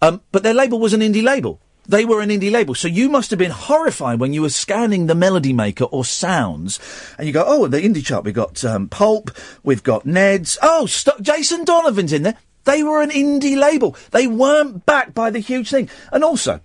Um, 0.00 0.22
but 0.32 0.42
their 0.42 0.54
label 0.54 0.78
was 0.78 0.94
an 0.94 1.02
indie 1.02 1.22
label. 1.22 1.60
They 1.86 2.06
were 2.06 2.22
an 2.22 2.30
indie 2.30 2.50
label. 2.50 2.74
So 2.74 2.88
you 2.88 3.10
must 3.10 3.28
have 3.28 3.38
been 3.38 3.50
horrified 3.50 4.20
when 4.20 4.32
you 4.32 4.40
were 4.40 4.48
scanning 4.48 5.06
the 5.06 5.14
Melody 5.14 5.52
Maker 5.52 5.84
or 5.84 6.06
Sounds 6.06 6.80
and 7.18 7.26
you 7.26 7.34
go, 7.34 7.44
oh, 7.46 7.66
the 7.66 7.82
indie 7.82 8.02
chart, 8.02 8.24
we've 8.24 8.32
got 8.32 8.64
um, 8.64 8.88
Pulp, 8.88 9.32
we've 9.62 9.82
got 9.82 10.06
Ned's, 10.06 10.56
oh, 10.62 10.86
st- 10.86 11.20
Jason 11.20 11.66
Donovan's 11.66 12.14
in 12.14 12.22
there. 12.22 12.38
They 12.64 12.82
were 12.82 13.02
an 13.02 13.10
indie 13.10 13.56
label. 13.56 13.96
They 14.10 14.26
weren't 14.26 14.86
backed 14.86 15.14
by 15.14 15.30
the 15.30 15.38
huge 15.38 15.70
thing. 15.70 15.88
And 16.12 16.22
also, 16.22 16.60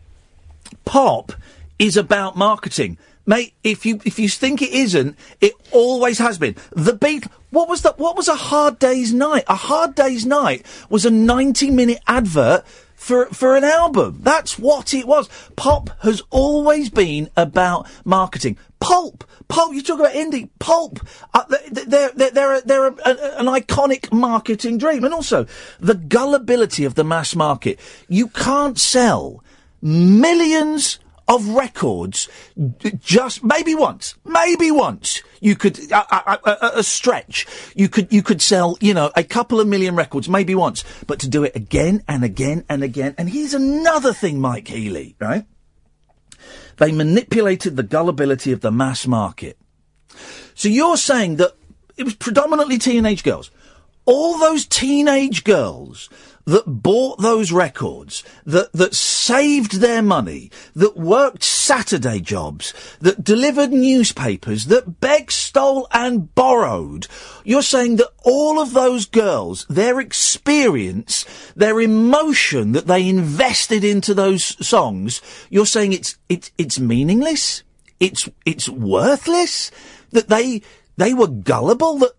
pop 0.83 1.31
is 1.79 1.97
about 1.97 2.35
marketing. 2.35 2.97
Mate, 3.25 3.53
if 3.63 3.85
you 3.85 3.99
if 4.05 4.19
you 4.19 4.29
think 4.29 4.61
it 4.61 4.71
isn't, 4.71 5.17
it 5.41 5.53
always 5.71 6.19
has 6.19 6.37
been. 6.37 6.55
The 6.71 6.93
beat 6.93 7.25
what 7.49 7.67
was 7.67 7.81
that 7.81 7.97
what 7.97 8.15
was 8.15 8.27
a 8.27 8.35
hard 8.35 8.77
day's 8.77 9.13
night? 9.13 9.45
A 9.47 9.55
hard 9.55 9.95
day's 9.95 10.25
night 10.25 10.65
was 10.89 11.05
a 11.05 11.09
ninety 11.09 11.71
minute 11.71 11.99
advert 12.07 12.65
for 13.05 13.27
for 13.27 13.55
an 13.55 13.63
album. 13.63 14.17
That's 14.23 14.57
what 14.57 14.91
it 14.91 15.05
was. 15.05 15.29
Pop 15.55 15.91
has 16.01 16.23
always 16.31 16.89
been 16.89 17.29
about 17.37 17.87
marketing. 18.03 18.57
Pulp, 18.79 19.23
pulp. 19.47 19.75
You 19.75 19.83
talk 19.83 19.99
about 19.99 20.13
indie 20.13 20.49
pulp. 20.57 20.99
Uh, 21.31 21.43
they're 21.71 22.09
they're 22.09 22.31
they're, 22.31 22.61
they're 22.61 22.87
a, 22.87 22.95
a, 23.05 23.37
an 23.37 23.45
iconic 23.45 24.11
marketing 24.11 24.79
dream, 24.79 25.03
and 25.03 25.13
also 25.13 25.45
the 25.79 25.93
gullibility 25.93 26.83
of 26.83 26.95
the 26.95 27.03
mass 27.03 27.35
market. 27.35 27.79
You 28.09 28.27
can't 28.27 28.79
sell 28.79 29.43
millions 29.83 30.97
of 31.27 31.47
records 31.49 32.29
just 32.99 33.43
maybe 33.43 33.73
once 33.73 34.15
maybe 34.25 34.69
once 34.69 35.23
you 35.41 35.55
could 35.55 35.79
a, 35.91 35.95
a, 35.95 36.39
a, 36.45 36.71
a 36.75 36.83
stretch. 36.83 37.47
You 37.75 37.89
could 37.89 38.13
you 38.13 38.21
could 38.21 38.41
sell 38.41 38.77
you 38.79 38.93
know 38.93 39.11
a 39.15 39.23
couple 39.23 39.59
of 39.59 39.67
million 39.67 39.95
records 39.95 40.29
maybe 40.29 40.53
once 40.53 40.83
but 41.07 41.19
to 41.19 41.27
do 41.27 41.43
it 41.43 41.55
again 41.55 42.03
and 42.07 42.23
again 42.23 42.63
and 42.69 42.83
again. 42.83 43.15
And 43.17 43.29
here's 43.29 43.53
another 43.53 44.13
thing 44.13 44.39
mike 44.39 44.67
healy 44.67 45.15
right? 45.19 45.45
They 46.77 46.91
manipulated 46.91 47.75
the 47.75 47.83
gullibility 47.83 48.51
of 48.51 48.61
the 48.61 48.71
mass 48.71 49.07
market. 49.07 49.57
So 50.53 50.69
you're 50.69 50.97
saying 50.97 51.37
that 51.37 51.53
it 51.97 52.03
was 52.03 52.15
predominantly 52.15 52.77
teenage 52.77 53.23
girls. 53.23 53.49
All 54.05 54.37
those 54.37 54.65
teenage 54.65 55.43
girls 55.43 56.09
that 56.45 56.65
bought 56.65 57.19
those 57.19 57.51
records, 57.51 58.23
that, 58.45 58.71
that 58.73 58.93
saved 58.93 59.79
their 59.79 60.01
money, 60.01 60.51
that 60.75 60.95
worked 60.95 61.43
Saturday 61.43 62.19
jobs, 62.19 62.73
that 63.01 63.23
delivered 63.23 63.71
newspapers, 63.71 64.65
that 64.65 65.01
begged, 65.01 65.31
stole 65.31 65.87
and 65.91 66.33
borrowed. 66.35 67.07
You're 67.43 67.63
saying 67.63 67.95
that 67.97 68.11
all 68.23 68.59
of 68.59 68.73
those 68.73 69.05
girls, 69.05 69.65
their 69.69 69.99
experience, 69.99 71.25
their 71.55 71.81
emotion 71.81 72.73
that 72.73 72.87
they 72.87 73.09
invested 73.09 73.83
into 73.83 74.13
those 74.13 74.43
songs, 74.65 75.21
you're 75.49 75.65
saying 75.65 75.93
it's, 75.93 76.17
it's, 76.29 76.51
it's 76.57 76.79
meaningless? 76.79 77.63
It's, 77.99 78.29
it's 78.45 78.69
worthless? 78.69 79.71
That 80.11 80.29
they, 80.29 80.61
they 80.97 81.13
were 81.13 81.27
gullible? 81.27 81.97
That, 81.99 82.11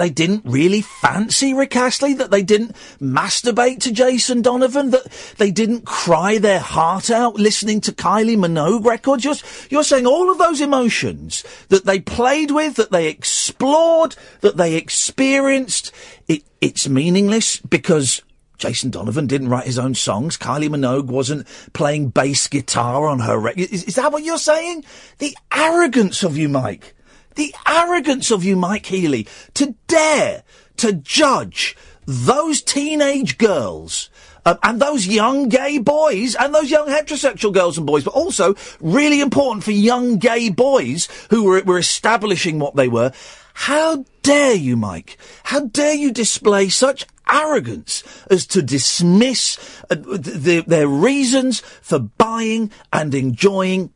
they 0.00 0.10
didn't 0.10 0.42
really 0.46 0.80
fancy 0.80 1.52
Rick 1.52 1.76
Astley, 1.76 2.14
that 2.14 2.30
they 2.30 2.42
didn't 2.42 2.74
masturbate 3.00 3.80
to 3.80 3.92
Jason 3.92 4.40
Donovan, 4.40 4.90
that 4.90 5.04
they 5.36 5.50
didn't 5.50 5.84
cry 5.84 6.38
their 6.38 6.58
heart 6.58 7.10
out 7.10 7.34
listening 7.34 7.82
to 7.82 7.92
Kylie 7.92 8.38
Minogue 8.38 8.86
records. 8.86 9.24
You're, 9.24 9.34
you're 9.68 9.84
saying 9.84 10.06
all 10.06 10.30
of 10.30 10.38
those 10.38 10.62
emotions 10.62 11.44
that 11.68 11.84
they 11.84 12.00
played 12.00 12.50
with, 12.50 12.76
that 12.76 12.90
they 12.90 13.08
explored, 13.08 14.16
that 14.40 14.56
they 14.56 14.74
experienced, 14.74 15.92
it, 16.28 16.44
it's 16.62 16.88
meaningless 16.88 17.58
because 17.58 18.22
Jason 18.56 18.90
Donovan 18.90 19.26
didn't 19.26 19.48
write 19.48 19.66
his 19.66 19.78
own 19.78 19.94
songs. 19.94 20.38
Kylie 20.38 20.68
Minogue 20.68 21.06
wasn't 21.08 21.46
playing 21.74 22.08
bass 22.08 22.46
guitar 22.46 23.06
on 23.06 23.20
her 23.20 23.38
record. 23.38 23.70
Is, 23.70 23.84
is 23.84 23.96
that 23.96 24.12
what 24.12 24.24
you're 24.24 24.38
saying? 24.38 24.84
The 25.18 25.36
arrogance 25.52 26.22
of 26.22 26.38
you, 26.38 26.48
Mike. 26.48 26.94
The 27.34 27.54
arrogance 27.66 28.30
of 28.30 28.44
you, 28.44 28.56
Mike 28.56 28.86
Healy, 28.86 29.26
to 29.54 29.74
dare 29.86 30.42
to 30.78 30.92
judge 30.92 31.76
those 32.06 32.62
teenage 32.62 33.38
girls 33.38 34.10
um, 34.46 34.58
and 34.62 34.80
those 34.80 35.06
young 35.06 35.48
gay 35.48 35.78
boys 35.78 36.34
and 36.34 36.54
those 36.54 36.70
young 36.70 36.88
heterosexual 36.88 37.52
girls 37.52 37.76
and 37.76 37.86
boys, 37.86 38.04
but 38.04 38.14
also 38.14 38.54
really 38.80 39.20
important 39.20 39.64
for 39.64 39.72
young 39.72 40.16
gay 40.16 40.48
boys 40.48 41.08
who 41.30 41.44
were, 41.44 41.62
were 41.62 41.78
establishing 41.78 42.58
what 42.58 42.76
they 42.76 42.88
were. 42.88 43.12
How 43.54 44.04
dare 44.22 44.54
you, 44.54 44.76
Mike? 44.76 45.18
How 45.44 45.66
dare 45.66 45.94
you 45.94 46.12
display 46.12 46.68
such 46.68 47.06
arrogance 47.30 48.02
as 48.30 48.46
to 48.48 48.62
dismiss 48.62 49.58
uh, 49.90 49.96
th- 49.96 50.44
th- 50.44 50.66
their 50.66 50.88
reasons 50.88 51.60
for 51.60 51.98
buying 51.98 52.70
and 52.92 53.14
enjoying 53.14 53.92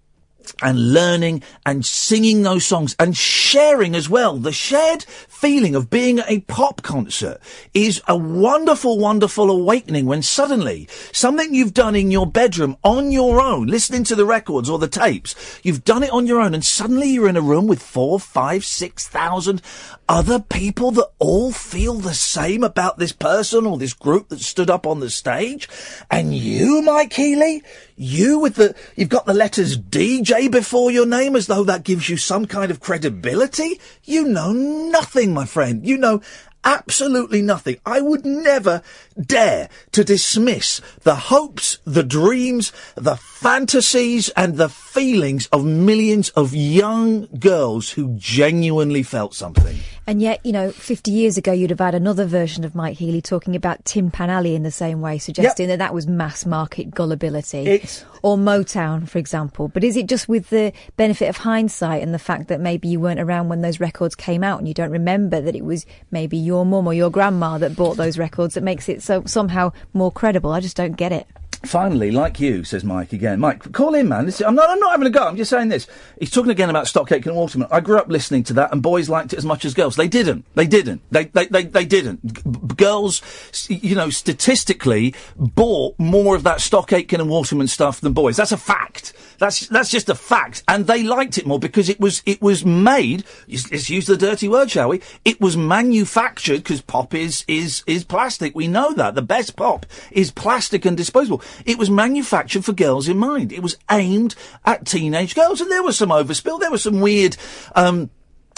and 0.62 0.92
learning 0.92 1.42
and 1.64 1.84
singing 1.84 2.42
those 2.42 2.64
songs 2.66 2.96
and 2.98 3.16
sharing 3.16 3.94
as 3.94 4.08
well. 4.08 4.36
The 4.36 4.52
shared 4.52 5.04
feeling 5.04 5.74
of 5.74 5.90
being 5.90 6.18
at 6.18 6.30
a 6.30 6.40
pop 6.40 6.82
concert 6.82 7.38
is 7.72 8.02
a 8.08 8.16
wonderful, 8.16 8.98
wonderful 8.98 9.50
awakening 9.50 10.06
when 10.06 10.22
suddenly 10.22 10.88
something 11.12 11.54
you've 11.54 11.74
done 11.74 11.94
in 11.94 12.10
your 12.10 12.26
bedroom 12.26 12.76
on 12.82 13.12
your 13.12 13.40
own, 13.40 13.66
listening 13.66 14.04
to 14.04 14.14
the 14.14 14.24
records 14.24 14.70
or 14.70 14.78
the 14.78 14.88
tapes, 14.88 15.34
you've 15.62 15.84
done 15.84 16.02
it 16.02 16.10
on 16.10 16.26
your 16.26 16.40
own 16.40 16.54
and 16.54 16.64
suddenly 16.64 17.10
you're 17.10 17.28
in 17.28 17.36
a 17.36 17.40
room 17.40 17.66
with 17.66 17.82
four, 17.82 18.18
five, 18.18 18.64
six 18.64 19.06
thousand 19.06 19.60
other 20.08 20.38
people 20.38 20.90
that 20.92 21.10
all 21.18 21.52
feel 21.52 21.94
the 21.94 22.14
same 22.14 22.62
about 22.62 22.98
this 22.98 23.12
person 23.12 23.66
or 23.66 23.78
this 23.78 23.92
group 23.92 24.28
that 24.28 24.40
stood 24.40 24.70
up 24.70 24.86
on 24.86 25.00
the 25.00 25.10
stage. 25.10 25.68
And 26.10 26.34
you, 26.34 26.82
Mike 26.82 27.12
Healy, 27.12 27.62
you 27.96 28.38
with 28.38 28.56
the, 28.56 28.74
you've 28.96 29.08
got 29.08 29.26
the 29.26 29.34
letters 29.34 29.78
DJ 29.78 30.50
before 30.50 30.90
your 30.90 31.06
name 31.06 31.36
as 31.36 31.46
though 31.46 31.64
that 31.64 31.84
gives 31.84 32.08
you 32.08 32.16
some 32.16 32.46
kind 32.46 32.70
of 32.70 32.80
credibility. 32.80 33.80
You 34.04 34.24
know 34.24 34.52
nothing, 34.52 35.32
my 35.32 35.46
friend. 35.46 35.86
You 35.86 35.96
know 35.96 36.20
absolutely 36.64 37.42
nothing. 37.42 37.76
I 37.84 38.00
would 38.00 38.24
never 38.24 38.82
dare 39.20 39.68
to 39.92 40.02
dismiss 40.02 40.80
the 41.02 41.14
hopes, 41.14 41.78
the 41.84 42.02
dreams, 42.02 42.72
the 42.94 43.16
fantasies 43.16 44.30
and 44.30 44.56
the 44.56 44.68
feelings 44.68 45.46
of 45.48 45.64
millions 45.64 46.30
of 46.30 46.54
young 46.54 47.28
girls 47.38 47.90
who 47.90 48.16
genuinely 48.16 49.02
felt 49.02 49.34
something. 49.34 49.78
And 50.06 50.20
yet, 50.20 50.44
you 50.44 50.52
know, 50.52 50.70
50 50.70 51.10
years 51.10 51.38
ago, 51.38 51.52
you'd 51.52 51.70
have 51.70 51.78
had 51.80 51.94
another 51.94 52.26
version 52.26 52.62
of 52.64 52.74
Mike 52.74 52.98
Healy 52.98 53.22
talking 53.22 53.56
about 53.56 53.84
Tin 53.86 54.10
Pan 54.10 54.28
Alley 54.28 54.54
in 54.54 54.62
the 54.62 54.70
same 54.70 55.00
way, 55.00 55.16
suggesting 55.16 55.68
that 55.68 55.78
that 55.78 55.94
was 55.94 56.06
mass 56.06 56.44
market 56.44 56.90
gullibility. 56.90 57.66
It's- 57.66 58.04
or 58.22 58.36
Motown, 58.38 59.06
for 59.08 59.18
example. 59.18 59.68
But 59.68 59.84
is 59.84 59.96
it 59.96 60.06
just 60.06 60.28
with 60.28 60.48
the 60.50 60.72
benefit 60.96 61.28
of 61.28 61.38
hindsight 61.38 62.02
and 62.02 62.14
the 62.14 62.18
fact 62.18 62.48
that 62.48 62.58
maybe 62.60 62.88
you 62.88 62.98
weren't 62.98 63.20
around 63.20 63.48
when 63.48 63.60
those 63.60 63.80
records 63.80 64.14
came 64.14 64.42
out 64.42 64.58
and 64.58 64.66
you 64.68 64.72
don't 64.72 64.90
remember 64.90 65.40
that 65.42 65.54
it 65.54 65.64
was 65.64 65.84
maybe 66.10 66.36
your 66.38 66.64
mum 66.64 66.86
or 66.86 66.94
your 66.94 67.10
grandma 67.10 67.58
that 67.58 67.76
bought 67.76 67.96
those 67.98 68.16
records 68.18 68.54
that 68.54 68.62
makes 68.62 68.88
it 68.88 69.02
so 69.02 69.22
somehow 69.26 69.72
more 69.92 70.10
credible? 70.10 70.52
I 70.52 70.60
just 70.60 70.76
don't 70.76 70.96
get 70.96 71.12
it. 71.12 71.26
Finally, 71.64 72.10
like 72.10 72.40
you, 72.40 72.64
says 72.64 72.84
Mike 72.84 73.12
again. 73.12 73.40
Mike, 73.40 73.72
call 73.72 73.94
in, 73.94 74.08
man. 74.08 74.26
This, 74.26 74.40
I'm 74.40 74.54
not. 74.54 74.70
I'm 74.70 74.78
not 74.78 74.92
having 74.92 75.06
a 75.06 75.10
go. 75.10 75.26
I'm 75.26 75.36
just 75.36 75.50
saying 75.50 75.68
this. 75.68 75.86
He's 76.18 76.30
talking 76.30 76.50
again 76.50 76.70
about 76.70 76.86
Stock 76.86 77.10
Aitken 77.10 77.30
and 77.30 77.36
Waterman. 77.36 77.68
I 77.70 77.80
grew 77.80 77.98
up 77.98 78.08
listening 78.08 78.44
to 78.44 78.52
that, 78.54 78.72
and 78.72 78.82
boys 78.82 79.08
liked 79.08 79.32
it 79.32 79.36
as 79.36 79.44
much 79.44 79.64
as 79.64 79.74
girls. 79.74 79.96
They 79.96 80.08
didn't. 80.08 80.44
They 80.54 80.66
didn't. 80.66 81.02
They 81.10 81.24
they 81.24 81.46
they, 81.46 81.64
they 81.64 81.84
didn't. 81.84 82.24
G- 82.34 82.42
girls, 82.76 83.22
you 83.68 83.94
know, 83.94 84.10
statistically, 84.10 85.14
bought 85.36 85.98
more 85.98 86.36
of 86.36 86.42
that 86.44 86.60
Stock 86.60 86.92
Aitken 86.92 87.20
and 87.20 87.30
Waterman 87.30 87.68
stuff 87.68 88.00
than 88.00 88.12
boys. 88.12 88.36
That's 88.36 88.52
a 88.52 88.56
fact. 88.56 89.12
That's 89.38 89.66
that's 89.68 89.90
just 89.90 90.08
a 90.08 90.14
fact, 90.14 90.62
and 90.68 90.86
they 90.86 91.02
liked 91.02 91.38
it 91.38 91.46
more 91.46 91.58
because 91.58 91.88
it 91.88 92.00
was 92.00 92.22
it 92.26 92.40
was 92.40 92.64
made. 92.64 93.24
Let's 93.48 93.90
use 93.90 94.06
the 94.06 94.16
dirty 94.16 94.48
word, 94.48 94.70
shall 94.70 94.88
we? 94.88 95.00
It 95.24 95.40
was 95.40 95.56
manufactured 95.56 96.58
because 96.58 96.80
pop 96.80 97.14
is 97.14 97.44
is 97.48 97.82
is 97.86 98.04
plastic. 98.04 98.54
We 98.54 98.68
know 98.68 98.92
that 98.94 99.14
the 99.14 99.22
best 99.22 99.56
pop 99.56 99.86
is 100.10 100.30
plastic 100.30 100.84
and 100.84 100.96
disposable. 100.96 101.42
It 101.64 101.78
was 101.78 101.90
manufactured 101.90 102.64
for 102.64 102.72
girls 102.72 103.08
in 103.08 103.18
mind. 103.18 103.52
It 103.52 103.62
was 103.62 103.76
aimed 103.90 104.34
at 104.64 104.86
teenage 104.86 105.34
girls, 105.34 105.60
and 105.60 105.70
there 105.70 105.82
was 105.82 105.98
some 105.98 106.10
overspill. 106.10 106.60
There 106.60 106.70
was 106.70 106.82
some 106.82 107.00
weird. 107.00 107.36
Um, 107.74 108.10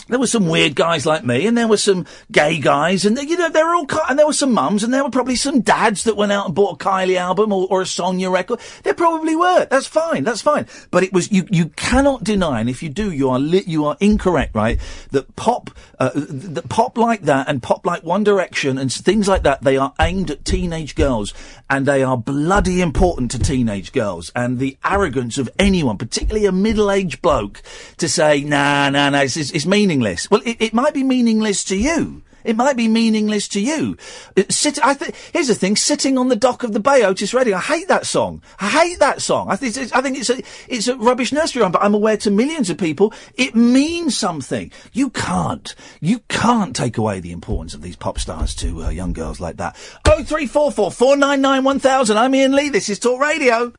there 0.08 0.18
were 0.18 0.26
some 0.26 0.48
weird 0.48 0.74
guys 0.76 1.04
like 1.04 1.24
me, 1.24 1.46
and 1.46 1.56
there 1.58 1.68
were 1.68 1.76
some 1.76 2.06
gay 2.30 2.58
guys, 2.58 3.04
and 3.04 3.18
you 3.18 3.36
know, 3.36 3.48
there 3.48 3.66
were 3.66 3.74
all, 3.74 3.86
and 4.08 4.18
there 4.18 4.26
were 4.26 4.32
some 4.32 4.52
mums, 4.52 4.84
and 4.84 4.94
there 4.94 5.02
were 5.02 5.10
probably 5.10 5.36
some 5.36 5.60
dads 5.60 6.04
that 6.04 6.16
went 6.16 6.32
out 6.32 6.46
and 6.46 6.54
bought 6.54 6.80
a 6.80 6.84
Kylie 6.84 7.16
album 7.16 7.52
or, 7.52 7.66
or 7.70 7.82
a 7.82 7.86
Sonia 7.86 8.30
record. 8.30 8.60
There 8.84 8.94
probably 8.94 9.34
were. 9.34 9.66
That's 9.66 9.86
fine. 9.86 10.24
That's 10.24 10.42
fine. 10.42 10.66
But 10.90 11.02
it 11.02 11.12
was 11.12 11.32
you. 11.32 11.46
You 11.50 11.70
cannot 11.70 12.24
deny, 12.24 12.60
and 12.60 12.70
if 12.70 12.82
you 12.82 12.88
do, 12.88 13.10
you 13.10 13.30
are 13.30 13.40
you 13.40 13.86
are 13.86 13.96
incorrect, 14.00 14.54
right? 14.54 14.78
That 15.10 15.34
pop, 15.36 15.70
uh, 15.98 16.10
that 16.14 16.68
pop 16.68 16.96
like 16.98 17.22
that, 17.22 17.48
and 17.48 17.62
pop 17.62 17.84
like 17.84 18.04
One 18.04 18.22
Direction, 18.24 18.78
and 18.78 18.92
things 18.92 19.26
like 19.26 19.42
that, 19.42 19.62
they 19.62 19.76
are 19.76 19.92
aimed 20.00 20.30
at 20.30 20.44
teenage 20.44 20.94
girls, 20.94 21.34
and 21.68 21.86
they 21.86 22.02
are 22.02 22.16
bloody 22.16 22.80
important 22.80 23.32
to 23.32 23.38
teenage 23.38 23.92
girls. 23.92 24.30
And 24.36 24.58
the 24.58 24.78
arrogance 24.84 25.38
of 25.38 25.50
anyone, 25.58 25.98
particularly 25.98 26.46
a 26.46 26.52
middle-aged 26.52 27.22
bloke, 27.22 27.62
to 27.96 28.08
say, 28.08 28.42
"Nah, 28.42 28.90
nah, 28.90 29.10
nah, 29.10 29.20
it's, 29.20 29.36
it's, 29.36 29.50
it's 29.50 29.66
meaningless." 29.96 30.30
Well, 30.30 30.42
it, 30.44 30.56
it 30.60 30.74
might 30.74 30.94
be 30.94 31.02
meaningless 31.02 31.64
to 31.64 31.76
you. 31.76 32.22
It 32.44 32.54
might 32.54 32.76
be 32.76 32.86
meaningless 32.86 33.48
to 33.48 33.60
you. 33.60 33.96
Uh, 34.36 34.44
Sit, 34.48 34.78
I 34.84 34.94
th- 34.94 35.12
here's 35.32 35.48
the 35.48 35.54
thing: 35.54 35.74
sitting 35.74 36.16
on 36.16 36.28
the 36.28 36.36
dock 36.36 36.62
of 36.62 36.72
the 36.72 36.78
bay, 36.78 37.04
Otis 37.04 37.34
Redding. 37.34 37.54
I 37.54 37.60
hate 37.60 37.88
that 37.88 38.06
song. 38.06 38.40
I 38.60 38.68
hate 38.68 39.00
that 39.00 39.20
song. 39.20 39.50
I 39.50 39.56
think 39.56 39.76
it's, 39.76 39.92
I 39.92 40.00
think 40.00 40.16
it's 40.16 40.30
a 40.30 40.40
it's 40.68 40.86
a 40.86 40.96
rubbish 40.96 41.32
nursery 41.32 41.62
rhyme. 41.62 41.72
But 41.72 41.82
I'm 41.82 41.94
aware 41.94 42.16
to 42.18 42.30
millions 42.30 42.70
of 42.70 42.78
people, 42.78 43.12
it 43.34 43.56
means 43.56 44.16
something. 44.16 44.70
You 44.92 45.10
can't 45.10 45.74
you 46.00 46.20
can't 46.28 46.76
take 46.76 46.98
away 46.98 47.18
the 47.18 47.32
importance 47.32 47.74
of 47.74 47.82
these 47.82 47.96
pop 47.96 48.20
stars 48.20 48.54
to 48.56 48.84
uh, 48.84 48.90
young 48.90 49.12
girls 49.12 49.40
like 49.40 49.56
that. 49.56 49.76
Oh 50.06 50.22
three 50.22 50.46
four 50.46 50.70
four 50.70 50.92
four 50.92 51.16
nine 51.16 51.40
nine 51.40 51.64
one 51.64 51.80
thousand. 51.80 52.16
I'm 52.16 52.32
Iain 52.32 52.54
Lee. 52.54 52.68
This 52.68 52.88
is 52.88 53.00
Talk 53.00 53.20
Radio. 53.20 53.72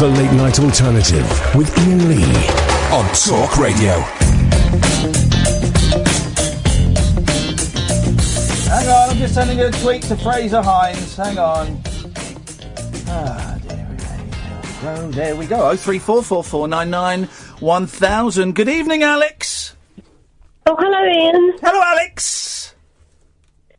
The 0.00 0.08
Late 0.08 0.32
Night 0.32 0.58
Alternative 0.58 1.54
with 1.54 1.76
Iain 1.78 2.08
Lee 2.08 2.24
on 2.90 3.04
Talk 3.14 3.58
Radio. 3.58 4.23
Hang 9.34 9.50
on, 9.50 9.60
I'm 9.60 9.72
just 9.72 9.82
sending 9.82 9.82
a 9.82 9.82
tweet 9.82 10.02
to 10.04 10.16
Frazer 10.16 10.62
Hines. 10.62 11.16
Hang 11.16 11.38
on. 11.38 11.82
Ah, 13.08 13.58
there 13.64 13.86
we 13.90 13.96
go. 14.82 15.10
There 15.10 15.36
we 15.36 15.46
go. 15.46 15.70
Oh 15.70 15.76
three 15.76 15.98
four 15.98 16.22
four 16.22 16.44
four 16.44 16.68
nine 16.68 16.90
nine 16.90 17.24
one 17.60 17.86
thousand. 17.86 18.54
Good 18.54 18.68
evening, 18.68 19.02
Alex. 19.02 19.74
Oh, 20.66 20.76
hello, 20.78 20.98
Iain. 20.98 21.58
Hello, 21.60 21.80
Alex. 21.82 22.74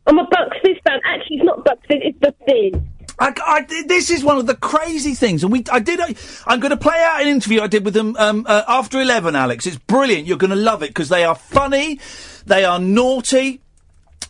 I'm 0.06 0.18
a 0.18 0.24
Bucks 0.24 0.56
Fizz 0.62 0.76
fan. 0.86 1.00
Actually, 1.04 1.36
it's 1.38 1.44
not 1.44 1.64
Bucks 1.64 1.82
Fizz, 1.88 1.98
it's 2.02 2.20
the 2.20 2.34
Fizz. 2.46 2.82
I, 3.18 3.32
I- 3.44 3.82
this 3.88 4.10
is 4.10 4.22
one 4.22 4.36
of 4.36 4.46
the 4.46 4.54
crazy 4.54 5.14
things, 5.14 5.42
and 5.42 5.50
we. 5.50 5.64
I 5.72 5.80
did. 5.80 6.00
I, 6.00 6.14
I'm 6.46 6.60
going 6.60 6.70
to 6.70 6.76
play 6.76 6.98
out 7.02 7.22
an 7.22 7.28
interview 7.28 7.62
I 7.62 7.66
did 7.66 7.84
with 7.84 7.94
them 7.94 8.14
um, 8.18 8.44
uh, 8.46 8.62
after 8.68 9.00
eleven. 9.00 9.34
Alex, 9.34 9.66
it's 9.66 9.78
brilliant. 9.78 10.26
You're 10.26 10.36
going 10.38 10.50
to 10.50 10.56
love 10.56 10.82
it 10.82 10.88
because 10.90 11.08
they 11.08 11.24
are 11.24 11.34
funny, 11.34 11.98
they 12.44 12.64
are 12.64 12.78
naughty. 12.78 13.62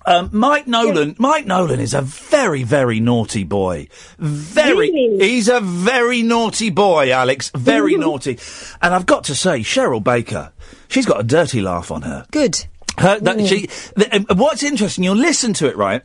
Um, 0.07 0.31
Mike 0.33 0.69
Nolan. 0.69 1.16
Mike 1.19 1.47
Nolan 1.47 1.81
is 1.81 1.92
a 1.92 2.01
very, 2.01 2.62
very 2.62 3.01
naughty 3.01 3.42
boy. 3.42 3.88
Very. 4.19 4.90
He's 5.19 5.49
a 5.49 5.61
very 5.61 6.23
naughty 6.23 6.71
boy, 6.71 7.12
Alex. 7.12 7.51
Very 7.55 7.97
naughty. 7.97 8.38
And 8.81 8.95
I've 8.95 9.07
got 9.07 9.25
to 9.25 9.35
say, 9.35 9.61
Cheryl 9.61 10.03
Baker. 10.03 10.53
She's 10.88 11.07
got 11.07 11.21
a 11.21 11.25
dirty 11.25 11.61
laugh 11.61 11.90
on 11.90 12.03
her. 12.03 12.25
Good. 12.31 12.66
Her, 12.99 13.19
that, 13.21 13.47
she, 13.47 13.66
the, 13.97 14.09
um, 14.31 14.38
what's 14.38 14.62
interesting, 14.62 15.05
you'll 15.05 15.16
listen 15.16 15.53
to 15.55 15.66
it, 15.66 15.77
right? 15.77 16.03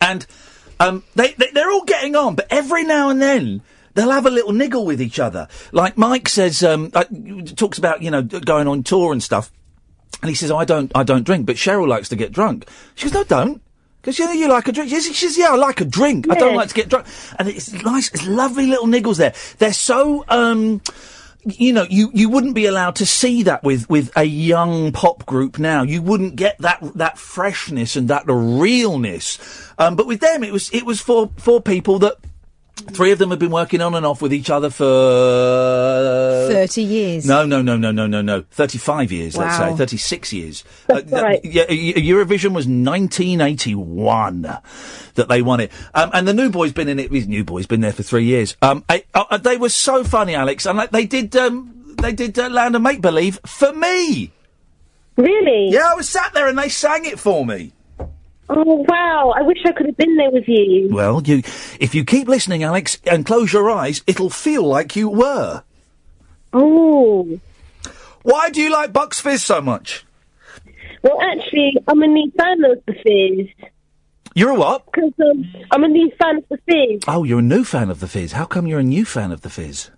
And 0.00 0.24
um, 0.78 1.04
they, 1.14 1.32
they 1.32 1.50
they're 1.52 1.70
all 1.70 1.84
getting 1.84 2.16
on, 2.16 2.36
but 2.36 2.46
every 2.48 2.84
now 2.84 3.10
and 3.10 3.20
then 3.20 3.60
they'll 3.94 4.10
have 4.10 4.24
a 4.24 4.30
little 4.30 4.52
niggle 4.52 4.86
with 4.86 5.02
each 5.02 5.18
other. 5.18 5.46
Like 5.72 5.98
Mike 5.98 6.28
says, 6.28 6.62
um, 6.62 6.90
uh, 6.94 7.04
talks 7.54 7.76
about 7.76 8.00
you 8.02 8.10
know 8.10 8.22
going 8.22 8.66
on 8.66 8.82
tour 8.82 9.12
and 9.12 9.22
stuff, 9.22 9.52
and 10.22 10.28
he 10.28 10.34
says, 10.34 10.50
oh, 10.50 10.58
"I 10.58 10.64
don't, 10.64 10.90
I 10.94 11.02
don't 11.02 11.24
drink," 11.24 11.46
but 11.46 11.56
Cheryl 11.56 11.88
likes 11.88 12.08
to 12.10 12.16
get 12.16 12.32
drunk. 12.32 12.68
She 12.94 13.04
goes, 13.04 13.14
"No, 13.14 13.24
don't." 13.24 13.62
Because 14.00 14.18
you 14.18 14.24
know 14.24 14.32
you 14.32 14.48
like 14.48 14.66
a 14.66 14.72
drink. 14.72 14.90
She 14.90 15.00
says, 15.00 15.36
"Yeah, 15.36 15.50
I 15.50 15.56
like 15.56 15.80
a 15.80 15.84
drink. 15.84 16.26
I 16.30 16.34
don't 16.34 16.54
like 16.54 16.68
to 16.68 16.74
get 16.74 16.88
drunk." 16.88 17.06
And 17.38 17.48
it's 17.48 17.72
nice, 17.72 18.10
it's 18.12 18.26
lovely 18.26 18.66
little 18.66 18.86
niggles 18.86 19.18
there. 19.18 19.34
They're 19.58 19.72
so 19.72 20.24
um, 20.28 20.80
you 21.44 21.72
know, 21.72 21.86
you, 21.88 22.10
you 22.12 22.28
wouldn't 22.28 22.54
be 22.54 22.66
allowed 22.66 22.96
to 22.96 23.06
see 23.06 23.42
that 23.44 23.62
with, 23.62 23.88
with 23.88 24.10
a 24.16 24.24
young 24.24 24.92
pop 24.92 25.24
group 25.26 25.58
now. 25.58 25.82
You 25.82 26.02
wouldn't 26.02 26.36
get 26.36 26.58
that 26.58 26.80
that 26.96 27.18
freshness 27.18 27.96
and 27.96 28.08
that 28.08 28.24
realness. 28.26 29.38
Um, 29.78 29.96
but 29.96 30.06
with 30.06 30.20
them, 30.20 30.44
it 30.44 30.52
was 30.52 30.70
it 30.70 30.84
was 30.84 31.00
for 31.00 31.30
for 31.36 31.60
people 31.60 31.98
that 32.00 32.16
three 32.80 33.12
of 33.12 33.18
them 33.18 33.30
have 33.30 33.38
been 33.38 33.50
working 33.50 33.80
on 33.80 33.94
and 33.94 34.04
off 34.04 34.20
with 34.22 34.32
each 34.32 34.50
other 34.50 34.70
for 34.70 34.84
30 36.50 36.82
years. 36.82 37.26
no, 37.26 37.44
no, 37.46 37.62
no, 37.62 37.76
no, 37.76 37.90
no, 37.90 38.06
no, 38.06 38.20
no. 38.22 38.42
Thirty-five 38.50 39.12
years, 39.12 39.36
let's 39.36 39.56
say, 39.56 39.74
thirty-six 39.76 40.32
years. 40.32 40.64
Uh, 40.88 41.00
That's 41.04 41.12
right. 41.12 41.40
yeah, 41.44 41.64
E- 41.70 41.94
Eurovision 41.94 42.52
was 42.52 42.66
1981 42.66 44.42
that 45.14 45.28
they 45.28 45.42
won 45.42 45.60
it, 45.60 45.70
um, 45.94 46.10
and 46.12 46.26
the 46.26 46.34
new 46.34 46.50
boy's 46.50 46.72
been 46.72 46.88
in 46.88 46.98
it. 46.98 47.10
His 47.12 47.28
new 47.28 47.44
boy's 47.44 47.66
been 47.66 47.80
there 47.80 47.92
for 47.92 48.02
three 48.02 48.24
years. 48.24 48.56
Um, 48.62 48.84
I, 48.88 49.04
uh, 49.14 49.36
they 49.38 49.56
were 49.56 49.68
so 49.68 50.04
funny, 50.04 50.34
Alex, 50.34 50.66
and 50.66 50.78
like, 50.78 50.90
they 50.90 51.06
did 51.06 51.34
um, 51.36 51.94
they 52.00 52.12
did 52.12 52.38
uh, 52.38 52.48
Land 52.48 52.76
of 52.76 52.82
Make 52.82 53.00
Believe 53.00 53.38
for 53.46 53.72
me. 53.72 54.32
Really? 55.16 55.68
Yeah, 55.70 55.90
I 55.92 55.94
was 55.94 56.08
sat 56.08 56.32
there 56.32 56.48
and 56.48 56.56
they 56.58 56.68
sang 56.70 57.04
it 57.04 57.18
for 57.18 57.44
me. 57.44 57.72
Oh, 58.52 58.84
wow. 58.88 59.32
I 59.36 59.42
wish 59.42 59.58
I 59.64 59.72
could 59.72 59.86
have 59.86 59.96
been 59.96 60.16
there 60.16 60.30
with 60.30 60.48
you. 60.48 60.88
Well, 60.90 61.22
you, 61.22 61.38
if 61.78 61.94
you 61.94 62.04
keep 62.04 62.26
listening, 62.26 62.62
Alex, 62.64 62.98
and 63.06 63.24
close 63.24 63.52
your 63.52 63.70
eyes, 63.70 64.02
it'll 64.06 64.28
feel 64.30 64.64
like 64.64 64.96
you 64.96 65.08
were. 65.08 65.62
Oh. 66.52 67.38
Why 68.22 68.50
do 68.50 68.60
you 68.60 68.70
like 68.70 68.92
Bucks 68.92 69.20
Fizz 69.20 69.42
so 69.44 69.60
much? 69.60 70.04
Well, 71.02 71.18
actually, 71.22 71.76
I'm 71.86 72.02
a 72.02 72.06
new 72.06 72.30
fan 72.36 72.64
of 72.64 72.82
the 72.86 72.92
Fizz. 72.94 73.68
You're 74.34 74.50
a 74.50 74.54
what? 74.54 74.84
Because 74.86 75.12
um, 75.20 75.44
I'm 75.70 75.84
a 75.84 75.88
new 75.88 76.10
fan 76.20 76.38
of 76.38 76.44
the 76.50 76.58
Fizz. 76.68 77.04
Oh, 77.08 77.24
you're 77.24 77.38
a 77.38 77.42
new 77.42 77.64
fan 77.64 77.88
of 77.88 78.00
the 78.00 78.08
Fizz. 78.08 78.32
How 78.32 78.44
come 78.46 78.66
you're 78.66 78.80
a 78.80 78.84
new 78.84 79.04
fan 79.04 79.32
of 79.32 79.40
the 79.42 79.50
Fizz? 79.50 79.90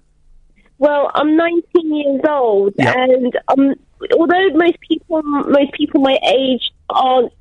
Well, 0.79 1.11
I'm 1.15 1.37
19 1.37 1.63
years 1.97 2.21
old, 2.29 2.75
Yep. 2.77 2.97
and 2.97 3.39
um, 3.49 3.75
although 4.19 4.49
most 4.55 4.79
people, 4.81 5.23
most 5.23 5.73
people 5.73 6.01
my 6.01 6.19
age 6.27 6.71
aren't 6.91 7.33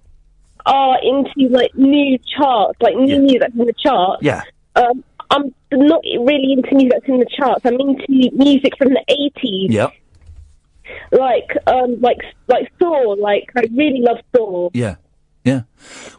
are 0.66 0.98
into 1.04 1.50
like 1.50 1.74
new 1.76 2.18
charts, 2.38 2.80
like 2.82 2.96
new 2.96 3.20
music 3.20 3.42
that's 3.42 3.54
in 3.56 3.66
the 3.66 3.74
charts. 3.74 4.24
Yeah. 4.24 4.42
Um, 4.76 5.04
I'm 5.30 5.54
not 5.72 6.02
really 6.04 6.54
into 6.54 6.76
music 6.76 6.92
that's 6.94 7.08
in 7.08 7.20
the 7.20 7.26
charts. 7.38 7.66
I'm 7.66 7.80
into 7.80 8.06
music 8.36 8.74
from 8.78 8.90
the 8.90 9.04
80s, 9.10 9.68
Yeah. 9.72 9.88
like 11.12 11.50
um, 11.68 12.00
like 12.02 12.20
like 12.48 12.72
Saw. 12.80 13.16
Like 13.18 13.50
I 13.56 13.62
really 13.76 14.02
love 14.02 14.18
Saw. 14.36 14.70
Yeah. 14.74 14.96
Yeah. 15.44 15.62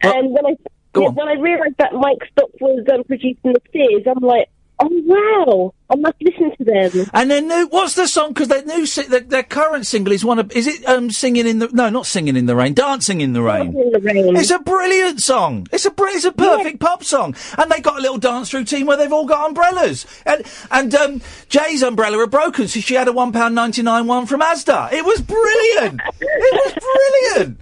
and 0.02 0.30
when 0.32 0.46
I 0.46 0.56
when 0.94 1.28
I 1.28 1.34
realised 1.34 1.76
that 1.78 1.94
Mike 1.94 2.18
Stock 2.32 2.50
was 2.60 2.84
um, 2.92 3.04
producing 3.04 3.52
the 3.54 3.60
Spears, 3.68 4.02
I'm 4.06 4.22
like, 4.22 4.48
oh 4.80 4.88
wow, 5.04 5.74
I 5.90 5.96
must 5.96 6.16
listen 6.20 6.56
to 6.56 6.64
them. 6.64 7.10
And 7.12 7.30
their 7.30 7.40
new, 7.42 7.66
what's 7.70 7.94
the 7.94 8.06
song? 8.08 8.32
Because 8.32 8.48
their 8.48 8.64
new, 8.64 8.84
si- 8.86 9.06
their, 9.06 9.20
their 9.20 9.42
current 9.42 9.86
single 9.86 10.12
is 10.12 10.24
one 10.24 10.38
of, 10.38 10.50
is 10.52 10.66
it 10.66 10.84
um 10.88 11.10
singing 11.10 11.46
in 11.46 11.58
the? 11.60 11.68
No, 11.68 11.88
not 11.90 12.06
singing 12.06 12.36
in 12.36 12.46
the 12.46 12.56
rain, 12.56 12.74
dancing 12.74 13.20
in 13.20 13.32
the 13.32 13.42
rain. 13.42 13.76
in 13.78 13.90
the 13.92 14.00
rain. 14.00 14.36
It's 14.36 14.50
a 14.50 14.58
brilliant 14.58 15.20
song. 15.22 15.66
It's 15.72 15.84
a 15.84 15.90
br- 15.90 16.08
it's 16.08 16.24
a 16.24 16.32
perfect 16.32 16.80
pop 16.80 17.04
song, 17.04 17.34
and 17.58 17.70
they 17.70 17.80
got 17.80 17.98
a 17.98 18.02
little 18.02 18.18
dance 18.18 18.52
routine 18.52 18.86
where 18.86 18.96
they've 18.96 19.12
all 19.12 19.26
got 19.26 19.46
umbrellas. 19.48 20.06
And 20.26 20.42
and 20.70 20.94
um, 20.94 21.20
Jay's 21.48 21.82
umbrella 21.82 22.18
had 22.18 22.30
broken, 22.30 22.66
so 22.68 22.80
she 22.80 22.94
had 22.94 23.08
a 23.08 23.12
one 23.12 23.32
pound 23.32 23.54
ninety 23.54 23.82
nine 23.82 24.06
one 24.06 24.26
from 24.26 24.40
Asda. 24.40 24.92
It 24.92 25.04
was 25.04 25.20
brilliant. 25.20 26.00
it 26.20 26.74
was 26.74 27.34
brilliant. 27.34 27.58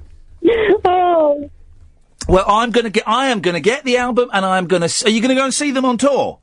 Oh. 0.84 1.50
Well, 2.28 2.44
I'm 2.48 2.70
gonna 2.70 2.90
get. 2.90 3.08
I 3.08 3.26
am 3.28 3.40
gonna 3.40 3.60
get 3.60 3.84
the 3.84 3.96
album, 3.96 4.30
and 4.32 4.44
I'm 4.46 4.66
gonna. 4.66 4.84
s- 4.86 5.04
Are 5.04 5.10
you 5.10 5.20
gonna 5.20 5.34
go 5.34 5.44
and 5.44 5.52
see 5.54 5.70
them 5.72 5.84
on 5.84 5.98
tour? 5.98 6.38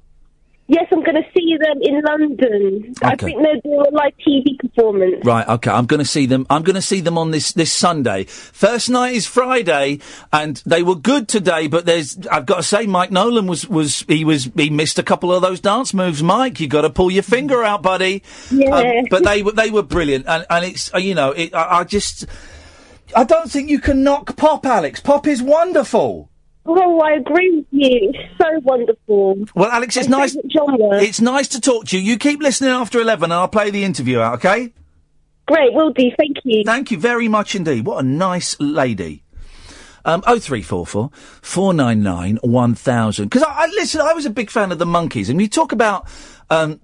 Yes, 0.70 0.86
I'm 0.92 1.02
going 1.02 1.16
to 1.16 1.24
see 1.34 1.56
them 1.58 1.78
in 1.82 2.02
London. 2.02 2.94
I 3.02 3.14
Okay. 3.14 3.28
think 3.28 3.42
they're 3.42 3.62
doing 3.64 3.86
a 3.88 3.96
live 3.96 4.12
TV 4.28 4.60
performance. 4.60 5.24
Right, 5.24 5.48
okay. 5.48 5.72
I'm 5.72 5.86
going 5.86 6.00
to 6.02 6.06
see 6.06 6.26
them. 6.26 6.46
I'm 6.50 6.64
going 6.64 6.76
to 6.76 6.82
see 6.82 7.00
them 7.00 7.18
on 7.18 7.32
this 7.32 7.54
this 7.54 7.72
Sunday. 7.72 8.26
First 8.26 8.90
night 8.90 9.16
is 9.16 9.26
Friday, 9.26 10.00
and 10.34 10.62
they 10.66 10.84
were 10.84 10.96
good 10.96 11.30
today. 11.30 11.68
But 11.68 11.86
there's, 11.86 12.18
I've 12.28 12.46
got 12.46 12.58
to 12.58 12.64
say, 12.64 12.86
Mike 12.86 13.12
Nolan 13.12 13.48
was 13.48 13.66
was 13.70 14.04
he 14.10 14.26
was 14.26 14.50
he 14.58 14.70
missed 14.70 15.00
a 15.00 15.04
couple 15.04 15.34
of 15.34 15.42
those 15.42 15.62
dance 15.62 15.94
moves. 15.94 16.22
Mike, 16.22 16.60
you 16.60 16.68
got 16.68 16.82
to 16.82 16.90
pull 16.90 17.10
your 17.12 17.24
finger 17.24 17.64
out, 17.64 17.82
buddy. 17.82 18.22
Yeah. 18.52 18.76
Um, 18.76 19.06
but 19.10 19.24
they 19.24 19.44
were 19.44 19.54
they 19.54 19.72
were 19.72 19.84
brilliant, 19.84 20.26
and 20.28 20.46
and 20.50 20.66
it's 20.66 20.94
uh, 20.94 20.98
you 20.98 21.16
know 21.16 21.32
it, 21.32 21.54
I, 21.56 21.80
I 21.80 21.84
just 21.86 22.26
I 23.16 23.24
don't 23.24 23.50
think 23.50 23.70
you 23.70 23.80
can 23.80 24.04
knock 24.04 24.36
pop, 24.36 24.66
Alex. 24.66 25.00
Pop 25.00 25.28
is 25.28 25.42
wonderful. 25.42 26.30
Oh, 26.70 27.00
I 27.00 27.14
agree 27.14 27.56
with 27.56 27.66
you. 27.72 28.12
It's 28.14 28.38
so 28.38 28.60
wonderful. 28.64 29.46
Well, 29.56 29.72
Alex, 29.72 29.96
it's 29.96 30.10
My 30.10 30.20
nice. 30.20 30.38
genre. 30.52 31.02
It's 31.02 31.22
nice 31.22 31.48
to 31.50 31.62
talk 31.62 31.86
to 31.88 31.98
you. 31.98 32.04
You 32.04 32.18
keep 32.18 32.42
listening 32.42 32.72
after 32.72 33.00
eleven, 33.00 33.26
and 33.26 33.34
I'll 33.34 33.48
play 33.48 33.70
the 33.70 33.84
interview 33.86 34.20
out. 34.20 34.36
Okay. 34.36 34.74
Great, 35.48 35.74
will 35.74 35.94
do. 35.94 36.12
Thank 36.18 36.38
you. 36.44 36.64
Thank 36.66 36.92
you 36.92 37.00
very 37.00 37.30
much 37.30 37.56
indeed. 37.56 37.86
What 37.86 38.04
a 38.04 38.08
nice 38.08 38.58
lady. 38.60 39.24
Um, 40.04 40.22
0344 40.22 41.10
499 41.42 42.38
1000. 42.42 43.26
Because 43.26 43.44
I, 43.44 43.64
I, 43.64 43.66
listen, 43.68 44.02
I 44.02 44.14
was 44.14 44.26
a 44.26 44.30
big 44.30 44.50
fan 44.50 44.72
of 44.74 44.80
the 44.80 44.86
Monkees, 44.86 45.30
and 45.30 45.40
you 45.42 45.48
talk 45.48 45.72
about, 45.72 46.08
um, 46.50 46.80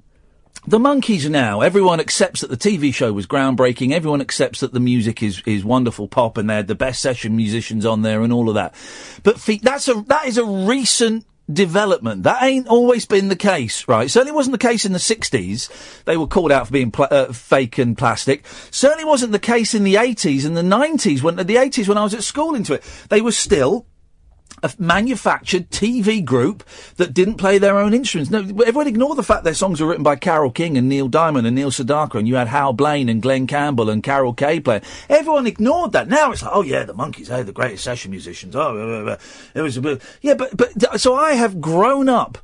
the 0.66 0.80
Monkees 0.80 1.30
now, 1.30 1.62
everyone 1.62 2.00
accepts 2.00 2.42
that 2.42 2.50
the 2.50 2.58
TV 2.58 2.94
show 2.94 3.12
was 3.12 3.28
groundbreaking. 3.28 3.92
Everyone 3.92 4.22
accepts 4.22 4.62
that 4.62 4.74
the 4.74 4.80
music 4.80 5.22
is, 5.22 5.42
is 5.46 5.66
wonderful 5.66 6.08
pop 6.08 6.38
and 6.38 6.50
they 6.50 6.56
had 6.56 6.68
the 6.68 6.76
best 6.76 7.02
session 7.02 7.36
musicians 7.36 7.86
on 7.86 8.02
there 8.02 8.22
and 8.22 8.32
all 8.32 8.48
of 8.48 8.56
that. 8.56 8.74
But 9.24 9.40
fe- 9.40 9.60
that's 9.62 9.88
a, 9.88 9.96
that 10.08 10.26
is 10.26 10.38
a 10.38 10.46
recent 10.46 11.26
development. 11.52 12.24
That 12.24 12.42
ain't 12.44 12.68
always 12.68 13.06
been 13.06 13.28
the 13.28 13.36
case, 13.36 13.88
right? 13.88 14.10
Certainly 14.10 14.32
wasn't 14.32 14.54
the 14.54 14.68
case 14.68 14.86
in 14.86 14.94
the 14.94 15.00
60s. 15.00 16.04
They 16.06 16.16
were 16.16 16.28
called 16.28 16.52
out 16.52 16.68
for 16.68 16.74
being 16.74 16.92
pla- 16.92 17.08
uh, 17.12 17.34
fake 17.34 17.78
and 17.78 17.98
plastic. 17.98 18.46
Certainly 18.72 19.06
wasn't 19.06 19.34
the 19.34 19.40
case 19.40 19.74
in 19.74 19.84
the 19.84 19.96
80s 19.96 20.46
and 20.46 20.56
the 20.56 20.62
90s 20.62 21.22
when, 21.22 21.36
the 21.36 21.44
80s 21.44 21.90
when 21.90 21.98
I 21.98 22.04
was 22.04 22.14
at 22.14 22.24
school 22.24 22.56
into 22.56 22.74
it. 22.74 22.84
They 23.10 23.20
were 23.20 23.34
still 23.34 23.86
a 24.64 24.74
manufactured 24.80 25.70
TV 25.70 26.24
group 26.24 26.64
that 26.96 27.14
didn't 27.14 27.36
play 27.36 27.58
their 27.58 27.78
own 27.78 27.94
instruments. 27.94 28.32
No, 28.32 28.40
everyone 28.40 28.88
ignore 28.88 29.14
the 29.14 29.24
fact 29.24 29.44
their 29.44 29.54
songs 29.54 29.82
were 29.82 29.88
written 29.88 30.04
by 30.04 30.16
Carole 30.16 30.52
King 30.52 30.78
and 30.78 30.90
Neil 30.90 31.10
Diamond 31.10 31.46
and 31.46 31.56
Neil 31.56 31.70
Sedaka, 31.70 32.16
and 32.16 32.28
you 32.28 32.36
had 32.36 32.48
Hal 32.48 32.74
Blaine 32.74 33.10
and 33.10 33.22
Glen 33.22 33.46
Campbell 33.46 33.90
and 33.90 34.02
Carol 34.02 34.34
Kaye 34.34 34.62
playing. 34.62 34.82
Everyone 35.10 35.46
ignored 35.46 35.92
that. 35.92 36.08
Now 36.08 36.32
it's 36.32 36.42
like, 36.42 36.52
oh 36.56 36.64
yeah, 36.64 36.84
the 36.86 36.94
Monkees, 36.94 37.28
hey, 37.28 37.44
the 37.44 37.52
greatest 37.52 37.84
session 37.84 38.12
musicians. 38.12 38.56
Oh, 38.56 38.74
blah, 38.74 38.86
blah, 38.86 39.04
blah. 39.04 39.18
it 39.54 39.62
was 39.62 39.78
a 39.78 39.82
bit, 39.82 40.02
yeah, 40.22 40.34
but 40.34 40.56
but 40.56 41.00
so 41.00 41.14
I 41.14 41.34
have 41.34 41.60
grown 41.60 42.08
up 42.08 42.38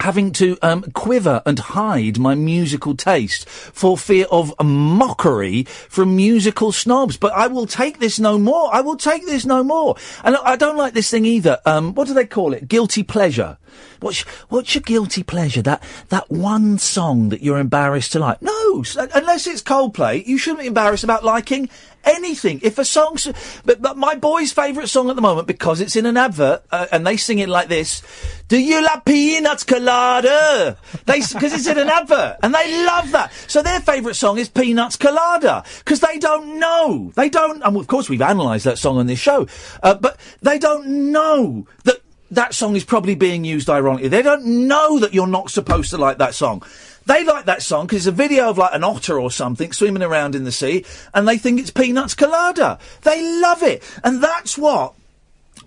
having 0.00 0.32
to 0.32 0.58
um, 0.62 0.82
quiver 0.92 1.42
and 1.46 1.58
hide 1.58 2.18
my 2.18 2.34
musical 2.34 2.96
taste 2.96 3.48
for 3.48 3.96
fear 3.96 4.26
of 4.30 4.52
mockery 4.62 5.62
from 5.62 6.16
musical 6.16 6.72
snobs. 6.72 7.16
But 7.16 7.32
I 7.32 7.46
will 7.46 7.66
take 7.66 7.98
this 7.98 8.18
no 8.18 8.38
more. 8.38 8.74
I 8.74 8.80
will 8.80 8.96
take 8.96 9.26
this 9.26 9.46
no 9.46 9.62
more. 9.62 9.96
And 10.24 10.36
I 10.44 10.56
don't 10.56 10.76
like 10.76 10.94
this 10.94 11.10
thing 11.10 11.24
either. 11.24 11.60
Um, 11.64 11.94
what 11.94 12.08
do 12.08 12.14
they 12.14 12.26
call 12.26 12.52
it? 12.52 12.68
Guilty 12.68 13.02
pleasure. 13.02 13.58
What's 14.02 14.22
what's 14.48 14.74
your 14.74 14.82
guilty 14.82 15.22
pleasure? 15.22 15.62
That 15.62 15.82
that 16.08 16.30
one 16.30 16.78
song 16.78 17.28
that 17.28 17.42
you're 17.42 17.58
embarrassed 17.58 18.12
to 18.12 18.18
like? 18.18 18.42
No, 18.42 18.84
unless 19.14 19.46
it's 19.46 19.62
Coldplay, 19.62 20.26
you 20.26 20.38
shouldn't 20.38 20.60
be 20.60 20.66
embarrassed 20.66 21.04
about 21.04 21.24
liking 21.24 21.70
anything. 22.04 22.60
If 22.62 22.78
a 22.78 22.84
song's, 22.84 23.28
but, 23.64 23.80
but 23.80 23.96
my 23.96 24.14
boy's 24.14 24.52
favourite 24.52 24.88
song 24.88 25.08
at 25.10 25.16
the 25.16 25.22
moment 25.22 25.46
because 25.46 25.80
it's 25.80 25.96
in 25.96 26.06
an 26.06 26.16
advert 26.16 26.64
uh, 26.72 26.86
and 26.90 27.06
they 27.06 27.16
sing 27.16 27.38
it 27.38 27.48
like 27.48 27.68
this: 27.68 28.02
"Do 28.48 28.58
you 28.58 28.82
like 28.82 29.04
peanuts 29.04 29.64
colada?" 29.64 30.76
They 31.06 31.20
because 31.20 31.52
it's 31.52 31.66
in 31.66 31.78
an 31.78 31.88
advert 31.88 32.38
and 32.42 32.54
they 32.54 32.84
love 32.84 33.12
that. 33.12 33.32
So 33.46 33.62
their 33.62 33.80
favourite 33.80 34.16
song 34.16 34.38
is 34.38 34.48
Peanuts 34.48 34.96
Colada 34.96 35.64
because 35.78 36.00
they 36.00 36.18
don't 36.18 36.58
know. 36.58 37.12
They 37.14 37.28
don't. 37.28 37.62
And 37.62 37.76
of 37.76 37.86
course, 37.86 38.08
we've 38.08 38.20
analysed 38.20 38.64
that 38.64 38.78
song 38.78 38.98
on 38.98 39.06
this 39.06 39.20
show, 39.20 39.46
uh, 39.82 39.94
but 39.94 40.18
they 40.40 40.58
don't 40.58 41.12
know 41.12 41.66
that 41.84 42.00
that 42.32 42.54
song 42.54 42.76
is 42.76 42.84
probably 42.84 43.14
being 43.14 43.44
used 43.44 43.68
ironically. 43.68 44.08
They 44.08 44.22
don't 44.22 44.66
know 44.66 44.98
that 44.98 45.14
you're 45.14 45.26
not 45.26 45.50
supposed 45.50 45.90
to 45.90 45.98
like 45.98 46.18
that 46.18 46.34
song. 46.34 46.62
They 47.04 47.24
like 47.24 47.44
that 47.44 47.62
song 47.62 47.86
because 47.86 48.06
it's 48.06 48.14
a 48.14 48.16
video 48.16 48.48
of 48.48 48.58
like 48.58 48.74
an 48.74 48.84
otter 48.84 49.20
or 49.20 49.30
something 49.30 49.72
swimming 49.72 50.02
around 50.02 50.34
in 50.34 50.44
the 50.44 50.52
sea, 50.52 50.84
and 51.12 51.26
they 51.28 51.36
think 51.36 51.60
it's 51.60 51.70
Peanuts 51.70 52.14
Colada. 52.14 52.78
They 53.02 53.40
love 53.40 53.62
it, 53.62 53.82
and 54.02 54.22
that's 54.22 54.56
what 54.56 54.94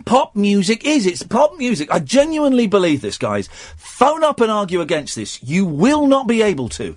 pop 0.06 0.36
music 0.36 0.86
is. 0.86 1.06
It's 1.06 1.24
pop 1.24 1.58
music. 1.58 1.92
I 1.92 2.00
genuinely 2.00 2.68
believe 2.68 3.02
this, 3.02 3.18
guys. 3.18 3.48
Phone 3.78 4.24
up 4.24 4.42
and 4.42 4.52
argue 4.52 4.82
against 4.82 5.16
this. 5.16 5.44
You 5.44 5.66
will 5.66 6.08
not 6.08 6.28
be 6.28 6.42
able 6.42 6.70
to. 6.70 6.96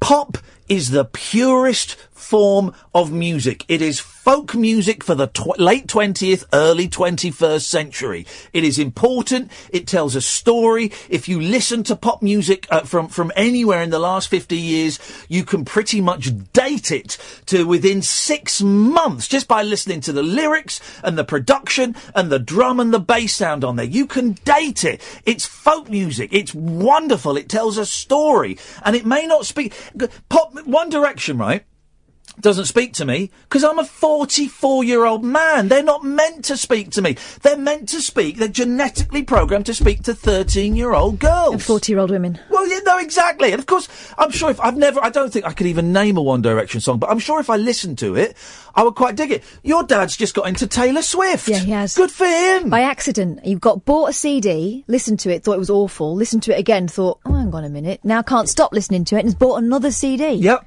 Pop 0.00 0.38
is 0.68 0.90
the 0.90 1.04
purest 1.04 1.96
form 2.20 2.74
of 2.94 3.10
music. 3.10 3.64
It 3.68 3.82
is 3.82 3.98
folk 3.98 4.54
music 4.54 5.02
for 5.02 5.14
the 5.14 5.26
tw- 5.28 5.58
late 5.58 5.86
20th, 5.86 6.44
early 6.52 6.88
21st 6.88 7.62
century. 7.62 8.26
It 8.52 8.64
is 8.64 8.78
important. 8.78 9.50
It 9.70 9.86
tells 9.86 10.14
a 10.14 10.20
story. 10.20 10.92
If 11.08 11.28
you 11.28 11.40
listen 11.40 11.82
to 11.84 11.96
pop 11.96 12.22
music 12.22 12.66
uh, 12.70 12.82
from, 12.82 13.08
from 13.08 13.32
anywhere 13.34 13.82
in 13.82 13.90
the 13.90 13.98
last 13.98 14.28
50 14.28 14.56
years, 14.56 14.98
you 15.28 15.44
can 15.44 15.64
pretty 15.64 16.00
much 16.00 16.30
date 16.52 16.92
it 16.92 17.16
to 17.46 17.64
within 17.64 18.02
six 18.02 18.60
months 18.60 19.26
just 19.26 19.48
by 19.48 19.62
listening 19.62 20.00
to 20.02 20.12
the 20.12 20.22
lyrics 20.22 20.80
and 21.02 21.16
the 21.16 21.24
production 21.24 21.96
and 22.14 22.30
the 22.30 22.38
drum 22.38 22.78
and 22.78 22.92
the 22.92 23.00
bass 23.00 23.34
sound 23.34 23.64
on 23.64 23.76
there. 23.76 23.86
You 23.86 24.06
can 24.06 24.32
date 24.44 24.84
it. 24.84 25.00
It's 25.24 25.46
folk 25.46 25.88
music. 25.88 26.30
It's 26.32 26.54
wonderful. 26.54 27.36
It 27.36 27.48
tells 27.48 27.78
a 27.78 27.86
story 27.86 28.58
and 28.84 28.94
it 28.94 29.06
may 29.06 29.26
not 29.26 29.46
speak. 29.46 29.72
Pop, 30.28 30.54
One 30.66 30.90
Direction, 30.90 31.38
right? 31.38 31.64
Doesn't 32.40 32.66
speak 32.66 32.92
to 32.94 33.04
me 33.04 33.30
because 33.42 33.64
I'm 33.64 33.78
a 33.78 33.84
44 33.84 34.84
year 34.84 35.04
old 35.04 35.24
man. 35.24 35.68
They're 35.68 35.82
not 35.82 36.04
meant 36.04 36.44
to 36.46 36.56
speak 36.56 36.90
to 36.92 37.02
me. 37.02 37.16
They're 37.42 37.56
meant 37.56 37.88
to 37.90 38.00
speak. 38.00 38.36
They're 38.36 38.48
genetically 38.48 39.22
programmed 39.22 39.66
to 39.66 39.74
speak 39.74 40.02
to 40.04 40.14
13 40.14 40.76
year 40.76 40.92
old 40.92 41.18
girls. 41.18 41.52
And 41.52 41.62
40 41.62 41.92
year 41.92 42.00
old 42.00 42.10
women. 42.10 42.38
Well, 42.50 42.66
yeah, 42.68 42.80
no, 42.84 42.98
exactly. 42.98 43.52
And 43.52 43.58
of 43.58 43.66
course, 43.66 43.88
I'm 44.18 44.30
sure 44.30 44.50
if 44.50 44.60
I've 44.60 44.76
never, 44.76 45.02
I 45.02 45.10
don't 45.10 45.32
think 45.32 45.44
I 45.44 45.52
could 45.52 45.66
even 45.66 45.92
name 45.92 46.16
a 46.16 46.22
One 46.22 46.42
Direction 46.42 46.80
song, 46.80 46.98
but 46.98 47.10
I'm 47.10 47.18
sure 47.18 47.40
if 47.40 47.50
I 47.50 47.56
listened 47.56 47.98
to 47.98 48.16
it, 48.16 48.36
I 48.74 48.82
would 48.82 48.94
quite 48.94 49.16
dig 49.16 49.30
it. 49.30 49.44
Your 49.62 49.82
dad's 49.82 50.16
just 50.16 50.34
got 50.34 50.46
into 50.46 50.66
Taylor 50.66 51.02
Swift. 51.02 51.48
Yeah, 51.48 51.58
he 51.58 51.72
has. 51.72 51.94
Good 51.94 52.10
for 52.10 52.26
him. 52.26 52.70
By 52.70 52.82
accident. 52.82 53.44
You've 53.44 53.60
got 53.60 53.84
bought 53.84 54.10
a 54.10 54.12
CD, 54.12 54.84
listened 54.86 55.20
to 55.20 55.30
it, 55.30 55.42
thought 55.42 55.54
it 55.54 55.58
was 55.58 55.70
awful, 55.70 56.14
listened 56.14 56.42
to 56.44 56.54
it 56.54 56.58
again, 56.58 56.88
thought, 56.88 57.20
oh, 57.26 57.34
hang 57.34 57.54
on 57.54 57.64
a 57.64 57.68
minute. 57.68 58.00
Now 58.04 58.22
can't 58.22 58.48
stop 58.48 58.72
listening 58.72 59.04
to 59.06 59.16
it 59.16 59.20
and 59.20 59.26
has 59.26 59.34
bought 59.34 59.56
another 59.56 59.90
CD. 59.90 60.32
Yep. 60.32 60.66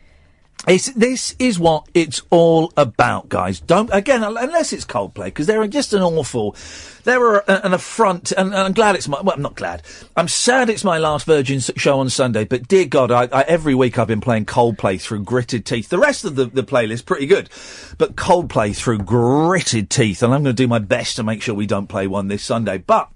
It's, 0.66 0.88
this 0.94 1.36
is 1.40 1.60
what 1.60 1.88
it's 1.94 2.22
all 2.30 2.72
about, 2.78 3.28
guys. 3.28 3.60
Don't 3.60 3.90
again, 3.92 4.24
unless 4.24 4.72
it's 4.72 4.86
Coldplay, 4.86 5.26
because 5.26 5.46
they're 5.46 5.68
just 5.68 5.94
an 5.94 6.02
awful. 6.02 6.56
They're 7.04 7.40
an 7.52 7.74
affront, 7.74 8.32
and, 8.32 8.48
and 8.48 8.56
I'm 8.56 8.72
glad 8.72 8.96
it's 8.96 9.10
my. 9.10 9.20
Well, 9.20 9.36
I'm 9.36 9.42
not 9.42 9.56
glad. 9.56 9.82
I'm 10.16 10.30
sad 10.30 10.70
it's 10.70 10.86
my 10.86 11.00
last 11.00 11.26
Virgin 11.26 11.60
show 11.60 12.00
on 12.00 12.10
Sunday. 12.10 12.46
But 12.46 12.70
dear 12.70 12.86
God, 12.86 13.12
I, 13.12 13.24
I, 13.24 13.42
every 13.42 13.76
week 13.76 14.00
I've 14.00 14.08
been 14.08 14.22
playing 14.22 14.46
Coldplay 14.46 15.02
through 15.02 15.24
gritted 15.24 15.66
teeth. 15.66 15.90
The 15.90 16.00
rest 16.00 16.24
of 16.24 16.36
the, 16.36 16.46
the 16.46 16.64
playlist 16.64 17.06
pretty 17.06 17.26
good, 17.26 17.50
but 17.98 18.16
Coldplay 18.16 18.74
through 18.74 19.00
gritted 19.00 19.90
teeth, 19.90 20.24
and 20.24 20.34
I'm 20.34 20.44
going 20.44 20.56
to 20.56 20.64
do 20.64 20.68
my 20.68 20.80
best 20.80 21.18
to 21.18 21.24
make 21.24 21.42
sure 21.42 21.54
we 21.56 21.68
don't 21.68 21.88
play 21.88 22.08
one 22.08 22.30
this 22.30 22.44
Sunday. 22.44 22.78
But 22.78 23.10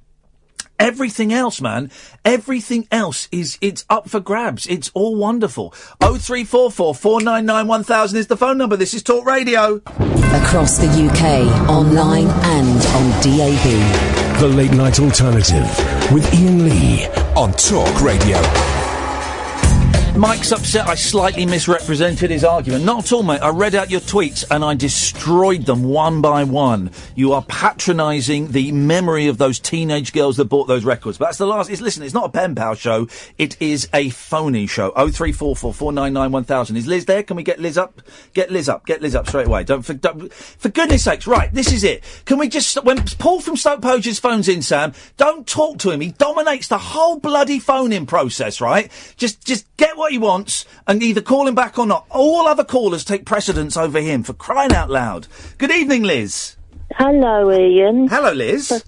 Everything 0.79 1.33
else, 1.33 1.59
man, 1.59 1.89
everything 2.23 2.87
else 2.91 3.27
is 3.31 3.57
it's 3.61 3.83
up 3.89 4.09
for 4.09 4.19
grabs. 4.19 4.67
It's 4.67 4.91
all 4.93 5.15
wonderful. 5.15 5.73
Oh 6.01 6.17
three 6.17 6.43
four 6.43 6.69
four 6.69 6.93
four 6.93 7.19
nine 7.19 7.45
nine 7.47 7.67
one 7.67 7.83
thousand 7.83 8.19
is 8.19 8.27
the 8.27 8.37
phone 8.37 8.59
number. 8.59 8.77
This 8.77 8.93
is 8.93 9.01
Talk 9.01 9.25
Radio. 9.25 9.77
Across 9.77 10.77
the 10.77 10.87
UK, 10.87 11.69
online 11.69 12.27
and 12.27 12.85
on 12.95 13.09
DAB. 13.21 14.39
The 14.39 14.47
Late 14.47 14.73
Night 14.73 14.99
Alternative 14.99 15.65
with 16.11 16.31
Iain 16.31 16.63
Lee 16.63 17.07
on 17.35 17.53
Talk 17.53 18.01
Radio. 18.01 18.37
Mike's 20.15 20.51
upset 20.51 20.87
I 20.87 20.95
slightly 20.95 21.45
misrepresented 21.45 22.31
his 22.31 22.43
argument. 22.43 22.83
Not 22.83 23.05
at 23.05 23.11
all, 23.11 23.21
mate. 23.21 23.41
I 23.41 23.49
read 23.49 23.75
out 23.75 23.91
your 23.91 23.99
tweets 23.99 24.43
and 24.49 24.63
I 24.63 24.73
destroyed 24.73 25.65
them 25.65 25.83
one 25.83 26.21
by 26.21 26.43
one. 26.43 26.91
You 27.15 27.33
are 27.33 27.43
patronising 27.43 28.51
the 28.51 28.71
memory 28.71 29.27
of 29.27 29.37
those 29.37 29.59
teenage 29.59 30.13
girls 30.13 30.37
that 30.37 30.45
bought 30.45 30.67
those 30.67 30.85
records. 30.85 31.17
But 31.17 31.25
that's 31.25 31.37
the 31.37 31.45
last. 31.45 31.69
It's, 31.69 31.81
listen, 31.81 32.01
it's 32.01 32.15
not 32.15 32.25
a 32.25 32.29
pen 32.29 32.55
pal 32.55 32.73
show. 32.73 33.07
It 33.37 33.61
is 33.61 33.89
a 33.93 34.09
phony 34.09 34.65
show. 34.65 34.91
Oh 34.95 35.09
three 35.09 35.31
four 35.31 35.55
four 35.55 35.73
four 35.73 35.91
nine 35.91 36.13
nine 36.13 36.31
one 36.31 36.45
thousand. 36.45 36.77
Is 36.77 36.87
Liz 36.87 37.05
there? 37.05 37.21
Can 37.21 37.37
we 37.37 37.43
get 37.43 37.59
Liz 37.59 37.77
up? 37.77 38.01
Get 38.33 38.49
Liz 38.49 38.67
up. 38.69 38.85
Get 38.85 39.01
Liz 39.01 39.13
up 39.13 39.27
straight 39.27 39.47
away. 39.47 39.63
Don't 39.65 39.83
for, 39.83 39.93
don't, 39.93 40.33
for 40.33 40.69
goodness 40.69 41.03
sakes. 41.03 41.27
Right, 41.27 41.53
this 41.53 41.71
is 41.71 41.83
it. 41.83 42.03
Can 42.25 42.39
we 42.39 42.47
just 42.49 42.83
when 42.83 43.03
Paul 43.19 43.39
from 43.39 43.55
Stoke 43.55 43.81
Poges 43.81 44.19
phones 44.19 44.47
in, 44.47 44.61
Sam? 44.61 44.93
Don't 45.17 45.45
talk 45.45 45.77
to 45.79 45.91
him. 45.91 46.01
He 46.01 46.11
dominates 46.11 46.69
the 46.69 46.77
whole 46.77 47.19
bloody 47.19 47.59
phone-in 47.59 48.07
process. 48.07 48.59
Right? 48.61 48.91
Just 49.17 49.45
just 49.45 49.65
get 49.77 49.96
what 49.97 50.11
he 50.11 50.17
wants 50.17 50.65
and 50.87 51.01
either 51.03 51.21
call 51.21 51.47
him 51.47 51.55
back 51.55 51.77
or 51.77 51.85
not. 51.85 52.05
All 52.09 52.47
other 52.47 52.63
callers 52.63 53.03
take 53.03 53.25
precedence 53.25 53.75
over 53.75 53.99
him 53.99 54.23
for 54.23 54.33
crying 54.33 54.73
out 54.73 54.89
loud. 54.89 55.27
Good 55.57 55.71
evening, 55.71 56.03
Liz. 56.03 56.55
Hello, 56.91 57.49
Iain. 57.49 58.07
Hello, 58.07 58.31
Liz. 58.31 58.83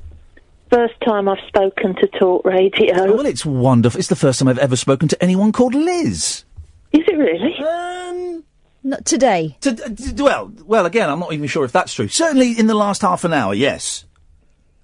First 0.70 0.94
time 1.06 1.28
I've 1.28 1.40
spoken 1.48 1.96
to 1.96 2.08
Talk 2.20 2.46
Radio. 2.46 2.94
Oh, 2.96 3.16
well, 3.18 3.26
it's 3.26 3.46
wonderful. 3.46 3.98
It's 4.00 4.08
the 4.08 4.16
first 4.16 4.40
time 4.40 4.48
I've 4.48 4.60
ever 4.60 4.76
spoken 4.76 5.08
to 5.08 5.22
anyone 5.24 5.52
called 5.52 5.74
Liz. 5.74 6.46
Is 6.92 7.02
it 7.08 7.18
really? 7.18 7.56
Um, 7.58 8.44
Not 8.84 9.04
today. 9.06 9.58
to, 9.62 9.72
d- 9.72 10.22
well, 10.24 10.52
well, 10.66 10.86
again, 10.86 11.10
I'm 11.10 11.20
not 11.20 11.34
even 11.34 11.48
sure 11.48 11.66
if 11.66 11.72
that's 11.72 11.94
true. 11.94 12.08
Certainly 12.08 12.58
in 12.58 12.68
the 12.68 12.76
last 12.76 13.02
half 13.02 13.24
an 13.24 13.34
hour, 13.34 13.54
yes. 13.54 14.06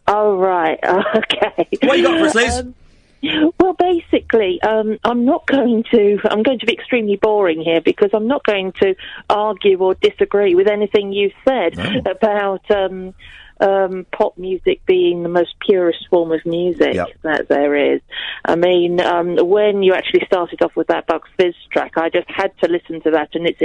Oh, 0.07 0.35
right. 0.38 0.79
Okay. 1.15 1.67
What 1.83 1.97
you 1.99 2.03
got 2.03 2.19
for 2.19 2.25
us, 2.27 2.35
Liz? 2.35 2.55
Um, 2.59 2.75
well, 3.60 3.73
basically, 3.73 4.62
um, 4.62 4.97
I'm 5.04 5.25
not 5.25 5.45
going 5.47 5.84
to. 5.91 6.19
I'm 6.30 6.43
going 6.43 6.60
to 6.60 6.65
be 6.65 6.73
extremely 6.73 7.15
boring 7.15 7.62
here 7.62 7.82
because 7.82 8.10
I'm 8.13 8.28
not 8.28 8.43
going 8.43 8.71
to 8.84 8.95
argue 9.30 9.78
or 9.80 9.95
disagree 9.95 10.56
with 10.56 10.67
anything 10.67 11.12
you 11.12 11.32
said 11.47 11.78
about 12.08 12.69
um, 12.71 13.13
um, 13.59 14.05
pop 14.11 14.37
music 14.37 14.85
being 14.85 15.23
the 15.23 15.29
most 15.29 15.55
purest 15.65 16.07
form 16.09 16.31
of 16.31 16.45
music 16.45 16.93
Yep. 16.93 17.07
that 17.23 17.47
there 17.47 17.93
is. 17.93 18.01
I 18.43 18.55
mean, 18.55 18.99
um, 18.99 19.37
when 19.37 19.81
you 19.83 19.93
actually 19.93 20.25
started 20.25 20.61
off 20.61 20.75
with 20.75 20.87
that 20.87 21.07
Bucks 21.07 21.29
Fizz 21.37 21.55
track, 21.71 21.93
I 21.97 22.09
just 22.09 22.29
had 22.29 22.51
to 22.63 22.69
listen 22.69 23.01
to 23.01 23.11
that 23.11 23.29
in 23.33 23.45
its 23.45 23.61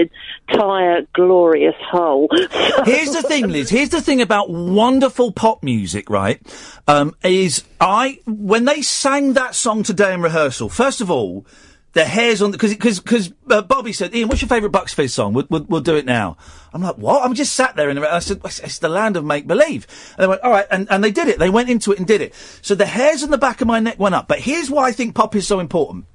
entire 0.48 1.02
glorious 1.12 1.74
whole. 1.90 2.28
Here's 2.84 3.12
the 3.12 3.24
thing, 3.26 3.48
Liz. 3.48 3.68
Here's 3.70 3.90
the 3.90 4.00
thing 4.00 4.20
about 4.20 4.50
wonderful 4.50 5.32
pop 5.32 5.62
music, 5.62 6.08
right? 6.08 6.40
Um, 6.86 7.14
is 7.24 7.64
I 7.80 8.20
when 8.26 8.64
they 8.64 8.82
sang 8.82 9.34
that 9.34 9.54
song 9.54 9.82
today 9.82 10.14
in 10.14 10.22
rehearsal. 10.22 10.68
First 10.68 11.00
of 11.00 11.10
all, 11.10 11.46
the 11.92 12.04
hairs 12.04 12.40
on 12.40 12.52
because 12.52 12.72
because 12.72 13.00
because 13.00 13.32
uh, 13.48 13.62
Bobby 13.62 13.92
said, 13.92 14.14
"Iain, 14.14 14.28
what's 14.28 14.42
your 14.42 14.48
favourite 14.48 14.72
Bucks 14.72 14.94
Fizz 14.94 15.14
song? 15.14 15.32
We'll, 15.32 15.46
we'll, 15.50 15.64
we'll 15.64 15.80
do 15.80 15.96
it 15.96 16.06
now." 16.06 16.36
I'm 16.72 16.82
like, 16.82 16.96
"What?" 16.96 17.24
I'm 17.24 17.34
just 17.34 17.54
sat 17.54 17.74
there 17.76 17.90
in 17.90 17.96
the. 17.96 18.14
I 18.14 18.20
said, 18.20 18.40
"It's 18.44 18.78
the 18.78 18.88
land 18.88 19.16
of 19.16 19.24
make 19.24 19.46
believe." 19.46 19.86
And 20.16 20.24
they 20.24 20.28
went, 20.28 20.40
"All 20.42 20.50
right," 20.50 20.66
and, 20.70 20.90
and 20.90 21.02
they 21.02 21.10
did 21.10 21.28
it. 21.28 21.38
They 21.38 21.50
went 21.50 21.68
into 21.68 21.92
it 21.92 21.98
and 21.98 22.06
did 22.06 22.20
it. 22.20 22.34
So 22.62 22.74
the 22.74 22.86
hairs 22.86 23.22
on 23.22 23.30
the 23.30 23.38
back 23.38 23.60
of 23.60 23.66
my 23.66 23.80
neck 23.80 23.98
went 23.98 24.14
up. 24.14 24.28
But 24.28 24.40
here's 24.40 24.70
why 24.70 24.88
I 24.88 24.92
think 24.92 25.14
pop 25.14 25.34
is 25.34 25.46
so 25.48 25.58
important. 25.58 26.06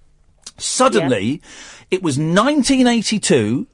Suddenly, 0.58 1.42
it 1.92 2.02
was 2.02 2.18
1982. 2.18 3.68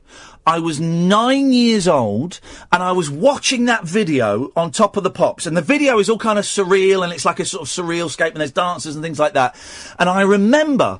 I 0.43 0.57
was 0.57 0.79
nine 0.79 1.53
years 1.53 1.87
old 1.87 2.39
and 2.71 2.81
I 2.81 2.93
was 2.93 3.11
watching 3.11 3.65
that 3.65 3.83
video 3.83 4.51
on 4.55 4.71
top 4.71 4.97
of 4.97 5.03
the 5.03 5.11
pops. 5.11 5.45
And 5.45 5.55
the 5.55 5.61
video 5.61 5.99
is 5.99 6.09
all 6.09 6.17
kind 6.17 6.39
of 6.39 6.45
surreal 6.45 7.03
and 7.03 7.13
it's 7.13 7.25
like 7.25 7.39
a 7.39 7.45
sort 7.45 7.61
of 7.61 7.67
surreal 7.67 8.09
scape 8.09 8.33
and 8.33 8.41
there's 8.41 8.51
dancers 8.51 8.95
and 8.95 9.03
things 9.03 9.19
like 9.19 9.33
that. 9.33 9.55
And 9.99 10.09
I 10.09 10.21
remember 10.21 10.99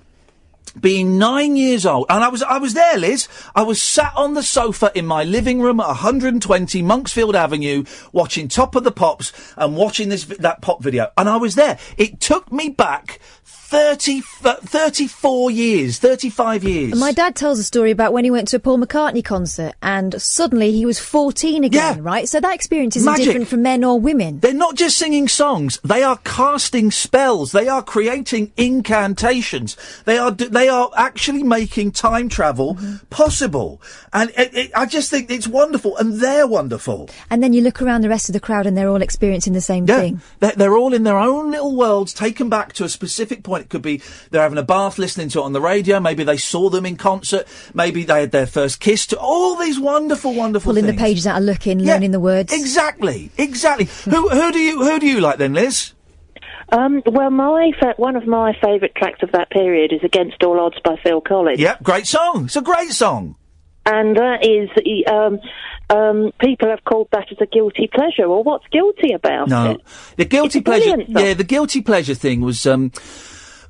being 0.80 1.18
nine 1.18 1.56
years 1.56 1.86
old, 1.86 2.06
and 2.10 2.24
I 2.24 2.30
was 2.30 2.44
I 2.44 2.58
was 2.58 2.74
there, 2.74 2.98
Liz. 2.98 3.28
I 3.56 3.64
was 3.64 3.82
sat 3.82 4.14
on 4.16 4.34
the 4.34 4.44
sofa 4.44 4.92
in 4.96 5.06
my 5.06 5.24
living 5.24 5.62
room 5.62 5.80
at 5.80 5.88
120 5.88 6.82
Monksfield 6.82 7.34
Avenue, 7.34 7.84
watching 8.12 8.48
Top 8.48 8.76
of 8.76 8.84
the 8.84 8.92
Pops 8.92 9.34
and 9.58 9.76
watching 9.76 10.10
this 10.10 10.26
that 10.26 10.62
pop 10.62 10.82
video, 10.82 11.12
and 11.18 11.28
I 11.28 11.38
was 11.38 11.56
there. 11.56 11.78
It 11.98 12.20
took 12.20 12.52
me 12.52 12.70
back 12.70 13.20
30, 13.72 14.18
f- 14.18 14.60
34 14.64 15.50
years, 15.50 15.98
35 15.98 16.66
years. 16.66 17.00
My 17.00 17.14
dad 17.14 17.38
tells 17.38 17.58
a 17.58 17.64
story 17.64 17.90
about 17.90 18.12
when 18.12 18.26
he 18.26 18.30
went 18.30 18.50
to 18.50 18.58
a 18.58 18.60
Paul 18.60 18.80
McCartney 18.80 19.24
concert 19.24 19.76
and 19.82 20.22
suddenly 20.22 20.74
he 20.74 20.86
was 20.86 21.00
14 21.00 21.64
again, 21.64 22.04
right? 22.04 22.28
So 22.28 22.42
that 22.42 22.54
experience 22.54 22.98
isn't 22.98 23.10
Magic. 23.10 23.28
different 23.28 23.48
for 23.48 23.56
men 23.56 23.86
or 23.86 23.98
women. 23.98 24.42
They're 24.42 24.54
not 24.54 24.76
just 24.76 24.98
singing 24.98 25.30
songs; 25.30 25.80
they 25.86 26.04
are 26.04 26.18
casting 26.26 26.92
spells. 26.92 27.54
They 27.54 27.70
are 27.70 27.82
creating 27.82 28.52
incantations. 28.58 29.78
They 30.04 30.18
are 30.18 30.32
they 30.32 30.68
are 30.68 30.90
actually 30.98 31.44
making 31.44 31.92
time 31.94 32.28
travel 32.28 32.76
mm-hmm. 32.76 33.06
possible. 33.10 33.82
And 34.12 34.32
it, 34.32 34.54
it, 34.54 34.72
I 34.76 34.86
just 34.86 35.10
think 35.10 35.32
it's 35.32 35.48
wonderful, 35.48 35.96
and 35.96 36.20
they're 36.20 36.46
wonderful. 36.48 37.10
And 37.30 37.42
then 37.42 37.54
you 37.54 37.62
look 37.62 37.82
around 37.82 38.02
the 38.02 38.10
rest 38.10 38.28
of 38.28 38.34
the 38.34 38.42
crowd 38.42 38.66
and 38.66 38.76
they're 38.76 38.90
all 38.90 39.02
experiencing 39.02 39.54
the 39.54 39.62
same 39.62 39.88
thing. 39.88 40.20
They're, 40.42 40.52
they're 40.52 40.76
all 40.76 40.94
in 40.94 41.04
their 41.04 41.18
own 41.18 41.52
little 41.52 41.74
worlds, 41.74 42.14
taken 42.14 42.50
back 42.50 42.74
to 42.74 42.84
a 42.84 42.90
specific 42.90 43.41
point. 43.42 43.64
It 43.66 43.70
could 43.70 43.82
be 43.82 44.02
they're 44.30 44.42
having 44.42 44.58
a 44.58 44.64
bath, 44.64 44.98
listening 44.98 45.30
to 45.30 45.40
it 45.40 45.44
on 45.44 45.54
the 45.54 45.62
radio. 45.62 46.00
Maybe 46.00 46.24
they 46.24 46.38
saw 46.38 46.70
them 46.70 46.86
in 46.86 46.96
concert. 46.96 47.48
Maybe 47.74 48.04
they 48.04 48.22
had 48.22 48.32
their 48.32 48.48
first 48.48 48.80
kiss. 48.80 49.08
To 49.08 49.20
all 49.20 49.56
these 49.58 49.80
wonderful, 49.80 50.34
wonderful 50.34 50.72
Pulling 50.72 50.86
things. 50.86 50.98
the 50.98 51.04
pages 51.04 51.28
out 51.28 51.38
of 51.40 51.44
looking, 51.44 51.80
Yeah, 51.80 51.94
learning 51.94 52.12
the 52.12 52.20
words. 52.20 52.54
Exactly, 52.54 53.32
exactly. 53.38 53.86
who 54.12 54.30
who 54.30 54.52
do 54.52 54.60
you 54.60 54.84
who 54.84 55.00
do 55.00 55.08
you 55.08 55.20
like 55.22 55.38
then, 55.38 55.54
Liz? 55.54 55.94
Um, 56.74 57.02
well, 57.06 57.30
my 57.30 57.72
fa- 57.80 57.96
one 57.98 58.16
of 58.16 58.26
my 58.26 58.54
favourite 58.62 58.96
tracks 58.96 59.20
of 59.24 59.32
that 59.34 59.50
period 59.50 59.92
is 59.92 60.00
"Against 60.04 60.42
All 60.44 60.58
Odds" 60.60 60.78
by 60.84 60.96
Phil 61.04 61.20
Collins. 61.20 61.60
Yep, 61.60 61.84
great 61.84 62.08
song. 62.08 62.46
It's 62.46 62.56
a 62.56 62.62
great 62.62 62.92
song. 62.92 63.36
and 63.86 64.16
that 64.16 64.46
is 64.46 64.70
um, 65.12 65.40
um, 65.94 66.32
people 66.40 66.70
have 66.70 66.84
called 66.84 67.10
that 67.12 67.32
as 67.32 67.38
a 67.42 67.46
guilty 67.46 67.90
pleasure. 67.94 68.28
Well, 68.30 68.44
what's 68.44 68.68
guilty 68.72 69.14
about 69.14 69.50
No, 69.50 69.72
it? 69.72 69.82
the 70.18 70.26
guilty 70.26 70.60
It's 70.60 70.66
pleasure. 70.66 70.98
Yeah, 71.08 71.34
the 71.34 71.44
guilty 71.44 71.82
pleasure 71.82 72.16
thing 72.16 72.42
was. 72.42 72.66
Um, 72.66 72.92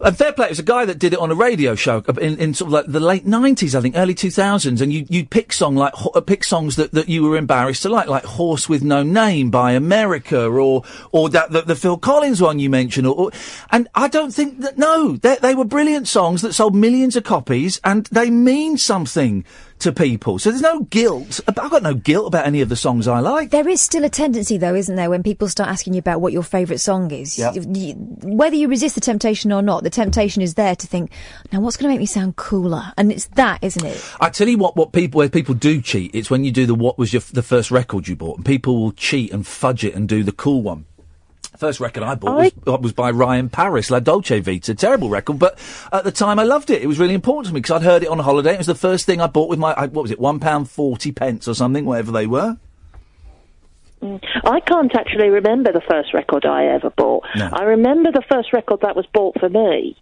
and 0.03 0.17
fair 0.17 0.33
play, 0.33 0.47
it 0.47 0.49
was 0.49 0.57
a 0.57 0.63
guy 0.63 0.85
that 0.85 0.97
did 0.97 1.13
it 1.13 1.19
on 1.19 1.29
a 1.29 1.35
radio 1.35 1.75
show 1.75 1.99
in, 2.19 2.39
in 2.39 2.55
sort 2.55 2.69
of 2.69 2.73
like 2.73 2.85
the 2.87 2.99
late 2.99 3.27
nineties, 3.27 3.75
I 3.75 3.81
think, 3.81 3.95
early 3.95 4.15
two 4.15 4.31
thousands, 4.31 4.81
and 4.81 4.91
you 4.91 5.05
you'd 5.09 5.29
pick 5.29 5.53
song 5.53 5.75
like 5.75 5.93
ho- 5.93 6.09
uh, 6.15 6.21
pick 6.21 6.43
songs 6.43 6.75
that, 6.77 6.91
that 6.93 7.07
you 7.07 7.21
were 7.21 7.37
embarrassed 7.37 7.83
to 7.83 7.89
like, 7.89 8.07
like 8.07 8.23
"Horse 8.23 8.67
with 8.67 8.83
No 8.83 9.03
Name" 9.03 9.51
by 9.51 9.73
America, 9.73 10.43
or 10.47 10.81
or 11.11 11.29
that 11.29 11.51
the, 11.51 11.61
the 11.61 11.75
Phil 11.75 11.99
Collins 11.99 12.41
one 12.41 12.57
you 12.57 12.67
mentioned, 12.67 13.05
or, 13.05 13.13
or 13.15 13.31
and 13.69 13.87
I 13.93 14.07
don't 14.07 14.33
think 14.33 14.61
that 14.61 14.75
no, 14.79 15.17
they, 15.17 15.35
they 15.35 15.53
were 15.53 15.65
brilliant 15.65 16.07
songs 16.07 16.41
that 16.41 16.53
sold 16.53 16.73
millions 16.75 17.15
of 17.15 17.23
copies, 17.23 17.79
and 17.83 18.07
they 18.07 18.31
mean 18.31 18.79
something 18.79 19.45
to 19.81 19.91
people. 19.91 20.39
So 20.39 20.49
there's 20.49 20.61
no 20.61 20.81
guilt. 20.81 21.39
I've 21.47 21.55
got 21.55 21.83
no 21.83 21.93
guilt 21.93 22.27
about 22.27 22.45
any 22.45 22.61
of 22.61 22.69
the 22.69 22.75
songs 22.75 23.07
I 23.07 23.19
like. 23.19 23.51
There 23.51 23.67
is 23.67 23.81
still 23.81 24.03
a 24.03 24.09
tendency, 24.09 24.57
though, 24.57 24.75
isn't 24.75 24.95
there, 24.95 25.09
when 25.09 25.23
people 25.23 25.47
start 25.47 25.69
asking 25.69 25.93
you 25.93 25.99
about 25.99 26.21
what 26.21 26.33
your 26.33 26.43
favourite 26.43 26.79
song 26.79 27.11
is? 27.11 27.37
Yep. 27.37 27.55
You- 27.73 27.93
whether 28.23 28.55
you 28.55 28.67
resist 28.67 28.95
the 28.95 29.01
temptation 29.01 29.51
or 29.51 29.61
not, 29.61 29.83
the 29.83 29.89
temptation 29.89 30.41
is 30.41 30.53
there 30.55 30.75
to 30.75 30.87
think, 30.87 31.11
now 31.51 31.59
what's 31.59 31.77
going 31.77 31.89
to 31.89 31.93
make 31.93 31.99
me 31.99 32.05
sound 32.05 32.35
cooler? 32.35 32.93
And 32.97 33.11
it's 33.11 33.27
that, 33.35 33.63
isn't 33.63 33.85
it? 33.85 34.03
I 34.19 34.29
tell 34.29 34.47
you 34.47 34.57
what, 34.57 34.75
what 34.75 34.91
people 34.93 35.17
where 35.19 35.29
people 35.29 35.55
do 35.55 35.81
cheat, 35.81 36.11
it's 36.13 36.29
when 36.29 36.43
you 36.43 36.51
do 36.51 36.65
the 36.65 36.75
what 36.75 36.97
was 36.97 37.13
your 37.13 37.21
the 37.33 37.43
first 37.43 37.71
record 37.71 38.07
you 38.07 38.15
bought, 38.15 38.37
and 38.37 38.45
people 38.45 38.81
will 38.81 38.91
cheat 38.91 39.31
and 39.33 39.45
fudge 39.45 39.83
it 39.83 39.95
and 39.95 40.07
do 40.07 40.23
the 40.23 40.31
cool 40.31 40.61
one. 40.61 40.85
First 41.61 41.79
record 41.79 42.01
I 42.01 42.15
bought 42.15 42.37
was, 42.37 42.51
uh, 42.65 42.77
was 42.81 42.91
by 42.91 43.11
Ryan 43.11 43.47
Paris, 43.47 43.91
La 43.91 43.99
Dolce 43.99 44.39
Vita. 44.39 44.73
Terrible 44.73 45.09
record, 45.09 45.37
but 45.37 45.59
at 45.93 46.03
the 46.03 46.11
time 46.11 46.39
I 46.39 46.43
loved 46.43 46.71
it. 46.71 46.81
It 46.81 46.87
was 46.87 46.97
really 46.97 47.13
important 47.13 47.49
to 47.49 47.53
me 47.53 47.59
because 47.59 47.79
I'd 47.79 47.85
heard 47.85 48.01
it 48.01 48.09
on 48.09 48.17
holiday. 48.17 48.55
It 48.55 48.57
was 48.57 48.65
the 48.65 48.73
first 48.73 49.05
thing 49.05 49.21
I 49.21 49.27
bought 49.27 49.47
with 49.47 49.59
my 49.59 49.73
what 49.85 50.01
was 50.01 50.09
it, 50.09 50.19
one 50.19 50.39
pound 50.39 50.71
forty 50.71 51.11
pence 51.11 51.47
or 51.47 51.53
something, 51.53 51.85
whatever 51.85 52.11
they 52.11 52.25
were. 52.25 52.57
I 54.01 54.59
can't 54.61 54.95
actually 54.95 55.29
remember 55.29 55.71
the 55.71 55.83
first 55.87 56.15
record 56.15 56.47
I 56.47 56.65
ever 56.65 56.89
bought. 56.89 57.25
No. 57.35 57.51
I 57.53 57.61
remember 57.65 58.11
the 58.11 58.23
first 58.27 58.53
record 58.53 58.81
that 58.81 58.95
was 58.95 59.05
bought 59.13 59.39
for 59.39 59.47
me, 59.47 59.95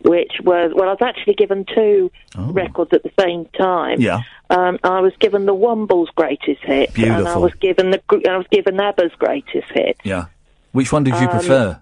which 0.00 0.32
was 0.42 0.72
well, 0.74 0.88
I 0.88 0.92
was 0.92 1.02
actually 1.02 1.34
given 1.34 1.66
two 1.66 2.10
records 2.38 2.94
at 2.94 3.02
the 3.02 3.12
same 3.20 3.44
time. 3.58 3.98
Oh. 3.98 4.02
Yeah. 4.02 4.20
Um, 4.48 4.78
I 4.82 5.00
was 5.00 5.12
given 5.20 5.44
the 5.44 5.52
Womble's 5.52 6.08
greatest 6.16 6.62
hit, 6.62 6.96
and 6.98 7.28
I 7.28 7.36
was 7.36 7.52
given 7.52 7.90
the 7.90 8.00
I 8.30 8.38
was 8.38 8.46
given 8.50 8.80
ABBA's 8.80 9.12
greatest 9.18 9.70
hit. 9.74 9.98
Yeah. 10.04 10.28
Which 10.72 10.92
one 10.92 11.04
did 11.04 11.14
you 11.14 11.28
Um, 11.28 11.28
prefer? 11.28 11.80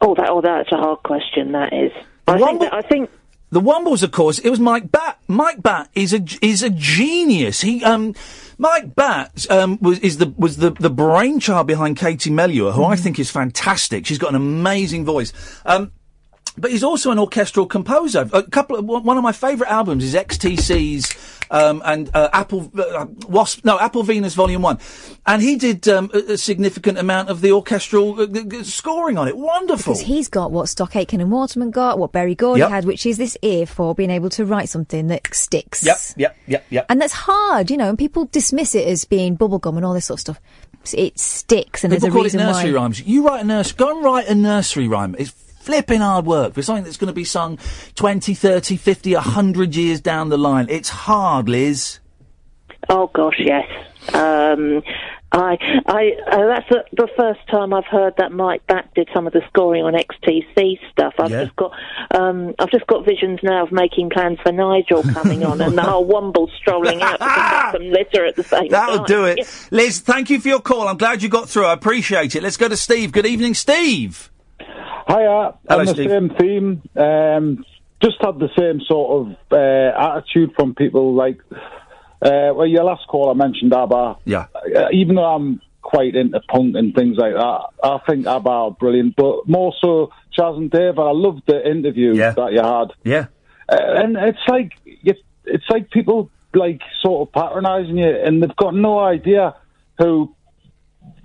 Oh, 0.00 0.14
that 0.14 0.28
oh, 0.30 0.40
that's 0.40 0.70
a 0.72 0.76
hard 0.76 1.02
question. 1.04 1.52
That 1.52 1.72
is. 1.72 1.92
I 2.26 2.38
think. 2.38 2.60
That, 2.60 2.74
I 2.74 2.82
think 2.82 3.10
The 3.50 3.60
Wombles, 3.60 4.02
of 4.02 4.10
course, 4.10 4.38
it 4.38 4.50
was 4.50 4.58
Mike 4.58 4.90
Batt. 4.90 5.18
Mike 5.28 5.62
Batt 5.62 5.90
is 5.94 6.12
a 6.12 6.24
is 6.40 6.62
a 6.62 6.70
genius. 6.70 7.60
He 7.60 7.84
um. 7.84 8.14
Mike 8.58 8.94
Batt 8.94 9.50
um, 9.50 9.78
was 9.80 9.98
is 10.00 10.18
the 10.18 10.32
was 10.36 10.56
the, 10.58 10.70
the 10.70 10.90
brainchild 10.90 11.66
behind 11.66 11.96
Katie 11.96 12.30
Melua, 12.30 12.72
who 12.72 12.84
I 12.84 12.96
think 12.96 13.18
is 13.18 13.30
fantastic. 13.30 14.06
She's 14.06 14.18
got 14.18 14.30
an 14.30 14.36
amazing 14.36 15.04
voice. 15.04 15.32
Um, 15.64 15.90
but 16.58 16.70
he's 16.70 16.84
also 16.84 17.10
an 17.10 17.18
orchestral 17.18 17.66
composer. 17.66 18.28
A 18.32 18.42
couple 18.42 18.76
of, 18.76 18.84
one 18.84 19.16
of 19.16 19.22
my 19.22 19.32
favourite 19.32 19.70
albums 19.70 20.04
is 20.04 20.14
XTC's 20.14 21.10
um, 21.50 21.82
and 21.84 22.10
uh, 22.14 22.28
Apple 22.32 22.70
uh, 22.78 23.06
Wasp. 23.28 23.64
No, 23.64 23.78
Apple 23.78 24.02
Venus 24.02 24.34
Volume 24.34 24.62
One, 24.62 24.78
and 25.26 25.42
he 25.42 25.56
did 25.56 25.88
um, 25.88 26.10
a, 26.14 26.32
a 26.32 26.36
significant 26.38 26.98
amount 26.98 27.28
of 27.28 27.40
the 27.40 27.52
orchestral 27.52 28.20
uh, 28.20 28.26
g- 28.26 28.44
g- 28.44 28.64
scoring 28.64 29.18
on 29.18 29.28
it. 29.28 29.36
Wonderful. 29.36 29.94
Because 29.94 30.06
he's 30.06 30.28
got 30.28 30.50
what 30.50 30.68
Stock 30.68 30.94
Aitken 30.96 31.20
and 31.20 31.30
Waterman 31.30 31.70
got, 31.70 31.98
what 31.98 32.12
Berry 32.12 32.34
Gordy 32.34 32.60
Yep. 32.60 32.70
had, 32.70 32.84
which 32.84 33.06
is 33.06 33.16
this 33.18 33.36
ear 33.42 33.66
for 33.66 33.94
being 33.94 34.10
able 34.10 34.30
to 34.30 34.44
write 34.44 34.68
something 34.68 35.08
that 35.08 35.34
sticks. 35.34 35.84
Yep, 35.84 35.96
yep, 36.16 36.36
yep, 36.46 36.64
yep. 36.70 36.86
And 36.88 37.00
that's 37.00 37.12
hard, 37.14 37.70
you 37.70 37.76
know, 37.76 37.88
and 37.88 37.98
people 37.98 38.26
dismiss 38.26 38.74
it 38.74 38.86
as 38.86 39.04
being 39.04 39.36
bubblegum 39.36 39.76
and 39.76 39.84
all 39.84 39.94
this 39.94 40.06
sort 40.06 40.16
of 40.18 40.20
stuff. 40.20 40.40
It 40.94 41.18
sticks, 41.20 41.84
and 41.84 41.92
People 41.92 42.08
there's 42.10 42.12
a 42.12 42.16
call 42.16 42.26
it 42.26 42.34
nursery 42.34 42.72
why. 42.72 42.80
rhymes. 42.80 43.00
You 43.02 43.24
write 43.26 43.42
a 43.42 43.44
nursery. 43.44 43.76
Go 43.76 43.94
and 43.96 44.04
write 44.04 44.26
a 44.28 44.34
nursery 44.34 44.88
rhyme. 44.88 45.14
It's 45.16 45.30
flipping 45.62 46.00
hard 46.00 46.26
work 46.26 46.54
for 46.54 46.62
something 46.62 46.84
that's 46.84 46.96
going 46.96 47.08
to 47.08 47.14
be 47.14 47.24
sung 47.24 47.58
20, 47.94 48.34
30, 48.34 48.76
50, 48.76 49.14
100 49.14 49.74
years 49.76 50.00
down 50.00 50.28
the 50.28 50.38
line. 50.38 50.66
It's 50.68 50.88
hard, 50.88 51.48
Liz. 51.48 52.00
Oh 52.88 53.06
gosh, 53.14 53.38
yes. 53.38 53.64
Um, 54.12 54.82
I, 55.34 55.56
I, 55.86 56.10
uh, 56.30 56.46
that's 56.48 56.68
the, 56.68 56.84
the 56.94 57.08
first 57.16 57.40
time 57.48 57.72
I've 57.72 57.86
heard 57.86 58.14
that 58.18 58.32
Mike 58.32 58.66
Batt 58.66 58.92
did 58.94 59.08
some 59.14 59.26
of 59.26 59.32
the 59.32 59.40
scoring 59.48 59.82
on 59.82 59.94
XTC 59.94 60.78
stuff. 60.90 61.14
I've 61.18 61.30
Yeah. 61.30 61.44
just 61.44 61.56
got, 61.56 61.70
um, 62.10 62.54
I've 62.58 62.70
just 62.70 62.86
got 62.88 63.06
visions 63.06 63.38
now 63.42 63.62
of 63.62 63.72
making 63.72 64.10
plans 64.10 64.40
for 64.42 64.52
Nigel 64.52 65.02
coming 65.04 65.42
on 65.44 65.60
and 65.62 65.78
the 65.78 65.82
whole 65.82 66.06
Womble 66.06 66.48
strolling 66.56 67.00
out 67.00 67.18
to 67.20 67.24
pick 67.24 67.38
up 67.38 67.72
some 67.76 67.88
litter 67.90 68.26
at 68.26 68.36
the 68.36 68.42
same 68.42 68.62
time. 68.62 68.68
That'll 68.70 68.96
time. 68.98 69.06
do 69.06 69.24
it. 69.26 69.68
Liz, 69.70 70.00
thank 70.00 70.28
you 70.28 70.40
for 70.40 70.48
your 70.48 70.60
call. 70.60 70.88
I'm 70.88 70.98
glad 70.98 71.22
you 71.22 71.28
got 71.30 71.48
through. 71.48 71.64
I 71.66 71.72
appreciate 71.72 72.34
it. 72.36 72.42
Let's 72.42 72.56
go 72.58 72.68
to 72.68 72.76
Steve. 72.76 73.12
Good 73.12 73.24
evening, 73.26 73.54
Steve. 73.54 74.31
Hiya. 75.12 75.58
Hello, 75.68 75.80
on 75.80 75.86
the 75.86 75.92
Steve. 75.92 76.10
same 76.10 76.30
theme. 76.38 76.82
Um, 76.96 77.64
just 78.02 78.16
had 78.20 78.38
the 78.38 78.48
same 78.58 78.80
sort 78.80 79.28
of 79.28 79.36
uh, 79.52 80.16
attitude 80.16 80.52
from 80.56 80.74
people 80.74 81.14
like, 81.14 81.38
uh, 82.22 82.52
well, 82.54 82.66
your 82.66 82.84
last 82.84 83.06
call 83.08 83.30
I 83.30 83.34
mentioned 83.34 83.74
ABBA. 83.74 84.16
Yeah. 84.24 84.46
Uh, 84.74 84.88
even 84.92 85.16
though 85.16 85.24
I'm 85.24 85.60
quite 85.82 86.14
into 86.14 86.40
punk 86.48 86.76
and 86.76 86.94
things 86.94 87.16
like 87.18 87.34
that, 87.34 87.60
I 87.82 87.98
think 88.08 88.26
ABBA 88.26 88.50
are 88.50 88.70
brilliant. 88.70 89.16
But 89.16 89.46
more 89.46 89.74
so, 89.80 90.12
Chas 90.32 90.56
and 90.56 90.70
Dave, 90.70 90.98
I 90.98 91.10
loved 91.12 91.42
the 91.46 91.68
interview 91.68 92.14
that 92.16 92.52
you 92.52 92.62
had. 92.62 92.92
Yeah. 93.04 93.26
Uh, 93.68 94.02
and 94.02 94.16
it's 94.16 94.38
like 94.48 94.72
it's 94.84 95.64
like 95.70 95.90
people 95.90 96.30
like 96.54 96.80
sort 97.02 97.28
of 97.28 97.32
patronising 97.32 97.98
you, 97.98 98.08
and 98.08 98.42
they've 98.42 98.56
got 98.56 98.74
no 98.74 98.98
idea 98.98 99.56
who, 99.98 100.34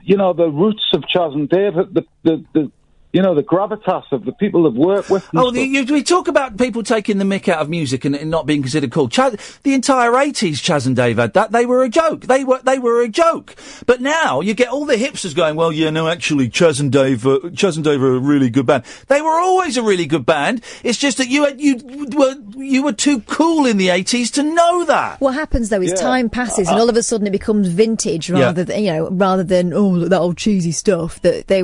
you 0.03 0.17
know, 0.17 0.33
the 0.33 0.49
roots 0.49 0.83
of 0.93 1.07
Chas 1.07 1.33
and 1.33 1.49
Dave, 1.49 1.73
the 1.75 2.05
the, 2.23 2.45
the 2.53 2.71
you 3.17 3.23
know 3.23 3.33
the 3.33 3.41
gravitas 3.43 4.03
of 4.11 4.25
the 4.25 4.31
people 4.31 4.69
they've 4.69 4.77
worked 4.77 5.09
with. 5.09 5.27
and 5.31 5.39
Oh, 5.39 5.49
the, 5.51 5.63
you, 5.63 5.83
we 5.85 6.03
talk 6.03 6.27
about 6.27 6.55
people 6.57 6.83
taking 6.83 7.17
the 7.17 7.25
mick 7.25 7.47
out 7.49 7.59
of 7.59 7.67
music 7.69 8.05
and, 8.05 8.15
and 8.15 8.29
not 8.29 8.45
being 8.45 8.61
considered 8.61 8.91
cool. 8.91 9.09
Chas, 9.09 9.35
the 9.63 9.73
entire 9.73 10.15
eighties, 10.19 10.61
Chas 10.61 10.85
and 10.85 10.95
Dave 10.95 11.17
had 11.17 11.33
that. 11.33 11.51
They 11.51 11.65
were 11.65 11.81
a 11.83 11.89
joke. 11.89 12.21
They 12.33 12.43
were 12.43 12.59
they 12.63 12.77
were 12.79 13.01
a 13.01 13.09
joke. 13.09 13.55
But 13.87 14.01
now 14.01 14.41
you 14.41 14.53
get 14.53 14.69
all 14.69 14.85
the 14.85 14.95
hipsters 14.95 15.35
going. 15.35 15.55
Well, 15.55 15.71
yeah, 15.71 15.89
no, 15.89 16.07
actually, 16.07 16.47
Chas 16.49 16.79
and 16.79 16.91
Dave, 16.91 17.25
uh, 17.25 17.39
Chas 17.55 17.75
and 17.75 17.83
Dave 17.83 18.03
are 18.03 18.15
a 18.15 18.19
really 18.19 18.49
good 18.51 18.65
band. 18.67 18.83
They 19.07 19.21
were 19.21 19.39
always 19.39 19.77
a 19.77 19.81
really 19.81 20.05
good 20.05 20.25
band. 20.25 20.61
It's 20.83 20.97
just 20.99 21.17
that 21.17 21.27
you 21.29 21.45
had, 21.45 21.59
you 21.59 21.77
were 22.15 22.35
you 22.55 22.83
were 22.83 22.93
too 22.93 23.21
cool 23.21 23.65
in 23.65 23.77
the 23.77 23.89
eighties 23.89 24.29
to 24.31 24.43
know 24.43 24.85
that. 24.85 25.19
What 25.21 25.33
happens 25.33 25.69
though 25.69 25.81
is 25.81 25.91
Yeah. 25.91 25.95
time 25.97 26.29
passes, 26.29 26.67
and 26.67 26.77
Uh, 26.77 26.81
all 26.81 26.89
of 26.89 26.95
a 26.97 27.03
sudden 27.03 27.25
it 27.27 27.31
becomes 27.31 27.67
vintage 27.69 28.29
Yeah. 28.29 28.39
rather 28.45 28.63
than 28.63 28.83
you 28.83 28.91
know 28.93 29.09
rather 29.11 29.43
than 29.43 29.73
oh 29.73 29.87
look, 29.89 30.09
that 30.09 30.19
old 30.19 30.37
cheesy 30.37 30.71
stuff 30.71 31.21
that 31.21 31.47
they 31.47 31.63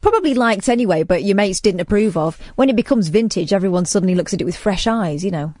probably 0.00 0.34
liked 0.34 0.68
anyway, 0.68 1.02
but 1.02 1.24
your 1.24 1.36
mates 1.36 1.60
didn't 1.60 1.80
approve 1.80 2.16
of. 2.16 2.38
When 2.56 2.68
it 2.68 2.76
becomes 2.76 3.08
vintage, 3.08 3.52
everyone 3.52 3.84
suddenly 3.84 4.14
looks 4.14 4.34
at 4.34 4.40
it 4.40 4.44
with 4.44 4.56
fresh 4.56 4.86
eyes. 4.86 5.24
You 5.24 5.30
know. 5.30 5.54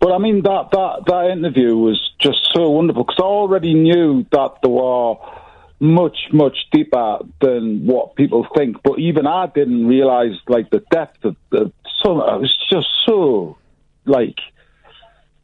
But 0.00 0.12
I 0.12 0.18
mean 0.18 0.42
that 0.42 0.70
that 0.70 1.04
that 1.06 1.30
interview 1.30 1.76
was 1.76 2.00
just 2.20 2.38
so 2.54 2.70
wonderful 2.70 3.04
because 3.04 3.18
I 3.18 3.24
already 3.24 3.74
knew 3.74 4.24
that 4.30 4.56
there 4.62 4.70
were 4.70 5.16
much 5.80 6.18
much 6.32 6.56
deeper 6.72 7.18
than 7.40 7.86
what 7.86 8.14
people 8.16 8.46
think. 8.56 8.76
But 8.82 8.98
even 8.98 9.26
I 9.26 9.46
didn't 9.46 9.86
realize 9.86 10.36
like 10.48 10.70
the 10.70 10.84
depth 10.90 11.24
of 11.24 11.36
the. 11.50 11.72
So 12.02 12.12
it 12.12 12.40
was 12.40 12.56
just 12.70 12.86
so 13.06 13.58
like 14.04 14.38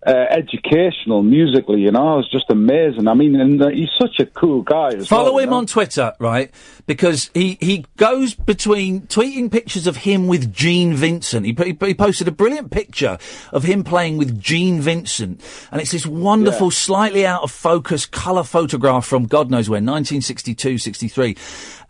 uh, 0.06 0.26
educational 0.30 1.22
musically. 1.22 1.80
You 1.80 1.90
know, 1.90 2.14
it 2.14 2.16
was 2.16 2.30
just 2.30 2.50
amazing. 2.50 3.08
I 3.08 3.14
mean, 3.14 3.34
and 3.40 3.62
uh, 3.62 3.68
he's 3.68 3.90
such 4.00 4.18
a 4.20 4.26
cool 4.26 4.62
guy. 4.62 4.88
As 4.88 5.08
Follow 5.08 5.32
well, 5.32 5.34
you 5.34 5.44
him 5.44 5.50
know? 5.50 5.56
on 5.58 5.66
Twitter, 5.66 6.12
right? 6.18 6.52
Because 6.86 7.30
he, 7.34 7.56
he 7.60 7.86
goes 7.96 8.34
between 8.34 9.02
tweeting 9.02 9.50
pictures 9.50 9.86
of 9.86 9.98
him 9.98 10.26
with 10.26 10.52
Gene 10.52 10.94
Vincent. 10.94 11.46
He, 11.46 11.52
he, 11.52 11.76
he 11.86 11.94
posted 11.94 12.28
a 12.28 12.32
brilliant 12.32 12.70
picture 12.70 13.18
of 13.52 13.64
him 13.64 13.84
playing 13.84 14.18
with 14.18 14.40
Gene 14.40 14.80
Vincent. 14.80 15.42
And 15.72 15.80
it's 15.80 15.92
this 15.92 16.06
wonderful, 16.06 16.70
slightly 16.70 17.26
out 17.26 17.42
of 17.42 17.50
focus 17.50 18.06
colour 18.06 18.44
photograph 18.44 19.06
from 19.06 19.26
God 19.26 19.50
knows 19.50 19.68
where, 19.68 19.78
1962, 19.78 20.78
63. 20.78 21.36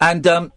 And, 0.00 0.26
um, 0.26 0.52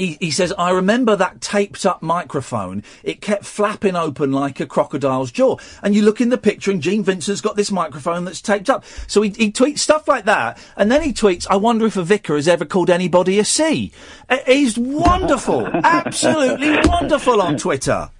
he, 0.00 0.16
he 0.18 0.30
says, 0.30 0.52
I 0.56 0.70
remember 0.70 1.14
that 1.16 1.40
taped 1.40 1.84
up 1.84 2.02
microphone. 2.02 2.82
It 3.02 3.20
kept 3.20 3.44
flapping 3.44 3.96
open 3.96 4.32
like 4.32 4.58
a 4.58 4.66
crocodile's 4.66 5.30
jaw. 5.30 5.58
And 5.82 5.94
you 5.94 6.02
look 6.02 6.20
in 6.20 6.30
the 6.30 6.38
picture 6.38 6.70
and 6.70 6.80
Gene 6.80 7.04
Vincent's 7.04 7.40
got 7.40 7.56
this 7.56 7.70
microphone 7.70 8.24
that's 8.24 8.40
taped 8.40 8.70
up. 8.70 8.84
So 9.06 9.22
he, 9.22 9.30
he 9.30 9.52
tweets 9.52 9.80
stuff 9.80 10.08
like 10.08 10.24
that. 10.24 10.58
And 10.76 10.90
then 10.90 11.02
he 11.02 11.12
tweets, 11.12 11.46
I 11.50 11.56
wonder 11.56 11.86
if 11.86 11.96
a 11.96 12.02
vicar 12.02 12.36
has 12.36 12.48
ever 12.48 12.64
called 12.64 12.88
anybody 12.88 13.38
a 13.38 13.44
C. 13.44 13.92
Uh, 14.28 14.38
He's 14.46 14.78
wonderful. 14.78 15.66
absolutely 15.84 16.78
wonderful 16.88 17.40
on 17.42 17.58
Twitter. 17.58 18.10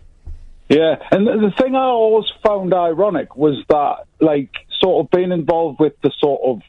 Yeah, 0.69 0.97
and 1.11 1.27
the, 1.27 1.33
the 1.33 1.53
thing 1.61 1.75
I 1.75 1.85
always 1.85 2.27
found 2.47 2.73
ironic 2.73 3.35
was 3.35 3.65
that, 3.71 4.05
like, 4.21 4.51
sort 4.79 5.05
of 5.05 5.11
being 5.11 5.33
involved 5.33 5.81
with 5.81 5.95
the 6.03 6.13
sort 6.21 6.41
of 6.45 6.63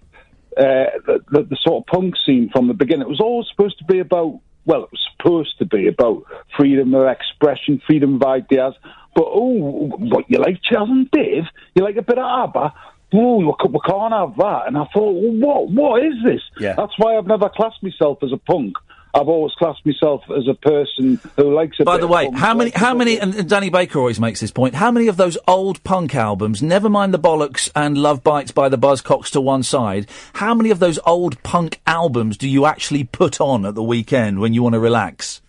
uh, 0.58 0.98
the, 1.06 1.20
the, 1.32 1.44
the 1.44 1.58
sort 1.62 1.84
of 1.84 1.86
punk 1.86 2.16
scene 2.26 2.50
from 2.52 2.68
the 2.68 2.74
beginning. 2.74 3.04
It 3.04 3.10
was 3.10 3.22
always 3.22 3.48
supposed 3.50 3.78
to 3.78 3.86
be 3.86 4.00
about, 4.00 4.42
well, 4.66 4.84
it 4.84 4.92
was 4.92 5.08
supposed 5.18 5.58
to 5.60 5.66
be 5.66 5.88
about 5.88 6.24
freedom 6.58 6.94
of 6.94 7.08
expression, 7.08 7.82
freedom 7.86 8.16
of 8.16 8.24
ideas. 8.24 8.74
But 9.16 9.26
oh, 9.28 9.90
what 9.98 10.30
you 10.30 10.40
like, 10.40 10.62
Chas 10.64 10.88
and 10.88 11.10
Dave? 11.12 11.44
You 11.76 11.84
like 11.84 11.98
a 11.98 12.02
bit 12.02 12.18
of 12.18 12.26
ABBA? 12.26 12.74
Oh, 13.14 13.38
we 13.40 13.80
can't 13.86 14.14
have 14.14 14.38
that. 14.38 14.68
And 14.68 14.78
I 14.78 14.86
thought, 14.94 15.12
well, 15.12 15.34
what? 15.34 15.70
What 15.70 16.06
is 16.06 16.14
this? 16.24 16.42
Yeah. 16.60 16.76
That's 16.78 16.94
why 16.98 17.18
I've 17.18 17.28
never 17.28 17.50
classed 17.50 17.84
myself 17.84 18.20
as 18.24 18.32
a 18.32 18.38
punk. 18.38 18.78
I've 19.14 19.28
always 19.28 19.54
classed 19.54 19.86
myself 19.86 20.24
as 20.36 20.48
a 20.48 20.54
person 20.54 21.20
who 21.36 21.54
likes 21.54 21.80
a 21.80 21.84
By 21.84 21.98
the 21.98 22.08
way, 22.08 22.30
how 22.34 22.54
many, 22.54 22.72
how 22.74 22.94
many, 22.94 23.20
and, 23.20 23.36
and 23.36 23.50
Danny 23.50 23.70
Baker 23.70 24.00
always 24.00 24.20
makes 24.20 24.40
this 24.40 24.52
point, 24.52 24.76
how 24.76 24.90
many 24.90 25.08
of 25.08 25.18
those 25.18 25.38
old 25.48 25.84
punk 25.84 26.16
albums, 26.16 26.62
never 26.62 26.90
mind 26.90 27.14
the 27.14 27.20
bollocks 27.20 27.70
and 27.76 27.98
Love 27.98 28.24
Bites 28.24 28.52
by 28.52 28.70
the 28.70 28.78
Buzzcocks 28.78 29.30
to 29.32 29.42
one 29.42 29.64
side, 29.64 30.08
how 30.34 30.54
many 30.54 30.70
of 30.70 30.80
those 30.80 31.00
old 31.06 31.42
punk 31.44 31.82
albums 31.86 32.38
do 32.38 32.48
you 32.48 32.66
actually 32.66 33.04
put 33.04 33.42
on 33.42 33.66
at 33.66 33.76
the 33.76 33.84
weekend 33.84 34.40
when 34.40 34.54
you 34.54 34.64
want 34.64 34.74
to 34.74 34.80
relax? 34.80 35.42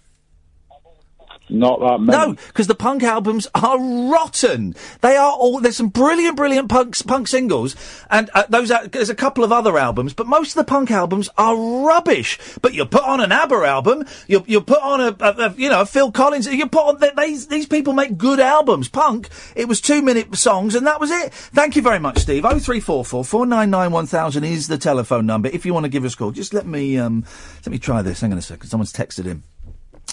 Not 1.52 1.80
that 1.80 2.00
many. 2.00 2.18
No, 2.18 2.34
because 2.34 2.66
the 2.66 2.74
punk 2.74 3.02
albums 3.02 3.46
are 3.54 3.78
rotten. 3.78 4.74
They 5.02 5.16
are 5.16 5.32
all. 5.32 5.60
There's 5.60 5.76
some 5.76 5.88
brilliant, 5.88 6.36
brilliant 6.36 6.68
punk 6.70 6.96
punk 7.06 7.28
singles, 7.28 7.76
and 8.10 8.30
uh, 8.34 8.44
those. 8.48 8.72
There's 8.90 9.10
a 9.10 9.14
couple 9.14 9.44
of 9.44 9.52
other 9.52 9.76
albums, 9.76 10.14
but 10.14 10.26
most 10.26 10.50
of 10.50 10.54
the 10.54 10.64
punk 10.64 10.90
albums 10.90 11.28
are 11.36 11.54
rubbish. 11.56 12.38
But 12.62 12.72
you 12.72 12.86
put 12.86 13.04
on 13.04 13.20
an 13.20 13.32
ABBA 13.32 13.54
album, 13.54 14.06
you 14.26 14.42
you 14.46 14.62
put 14.62 14.80
on 14.80 15.00
a, 15.00 15.16
a, 15.20 15.46
a 15.46 15.54
you 15.54 15.68
know 15.68 15.82
a 15.82 15.86
Phil 15.86 16.10
Collins. 16.10 16.46
You 16.46 16.66
put 16.68 16.86
on 16.86 16.98
they, 16.98 17.10
these 17.16 17.48
these 17.48 17.66
people 17.66 17.92
make 17.92 18.16
good 18.16 18.40
albums. 18.40 18.88
Punk, 18.88 19.28
it 19.54 19.68
was 19.68 19.80
two 19.80 20.00
minute 20.00 20.34
songs, 20.36 20.74
and 20.74 20.86
that 20.86 21.00
was 21.00 21.10
it. 21.10 21.34
Thank 21.34 21.76
you 21.76 21.82
very 21.82 21.98
much, 21.98 22.18
Steve. 22.18 22.44
Oh 22.46 22.58
three 22.58 22.80
four 22.80 23.04
four 23.04 23.24
four 23.24 23.44
nine 23.44 23.70
nine 23.70 23.92
one 23.92 24.06
thousand 24.06 24.44
is 24.44 24.68
the 24.68 24.78
telephone 24.78 25.26
number. 25.26 25.48
If 25.48 25.66
you 25.66 25.74
want 25.74 25.84
to 25.84 25.90
give 25.90 26.04
us 26.04 26.14
a 26.14 26.16
call, 26.16 26.30
just 26.30 26.54
let 26.54 26.66
me 26.66 26.98
um 26.98 27.24
let 27.66 27.72
me 27.72 27.78
try 27.78 28.00
this. 28.00 28.22
Hang 28.22 28.32
on 28.32 28.38
a 28.38 28.42
second. 28.42 28.68
Someone's 28.68 28.92
texted 28.92 29.26
him. 29.26 29.42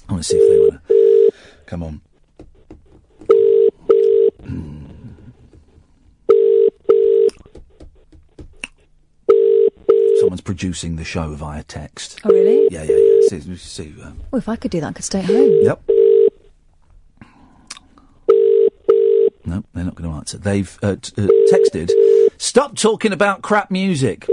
I 0.07 0.13
want 0.13 0.23
to 0.23 0.29
see 0.29 0.37
if 0.37 0.49
they 0.49 0.59
want 0.59 0.87
to. 0.87 0.98
Come 1.69 1.83
on. 1.83 2.01
Someone's 10.19 10.41
producing 10.41 10.95
the 10.95 11.03
show 11.03 11.35
via 11.35 11.61
text. 11.61 12.19
Oh 12.25 12.29
really? 12.31 12.67
Yeah, 12.71 12.81
yeah, 12.83 12.97
yeah. 12.97 13.39
See, 13.39 13.55
see, 13.57 14.01
um, 14.01 14.19
Well, 14.31 14.39
if 14.39 14.49
I 14.49 14.55
could 14.55 14.71
do 14.71 14.81
that, 14.81 14.87
I 14.87 14.93
could 14.93 15.05
stay 15.05 15.19
at 15.19 15.25
home. 15.25 15.59
Yep. 15.61 15.81
No, 19.45 19.63
they're 19.75 19.85
not 19.85 19.93
going 19.93 20.09
to 20.09 20.15
answer. 20.15 20.39
They've 20.39 20.79
uh, 20.81 20.95
t- 20.99 21.13
uh, 21.21 21.27
texted, 21.53 21.91
stop 22.39 22.75
talking 22.77 23.13
about 23.13 23.43
crap 23.43 23.69
music. 23.69 24.27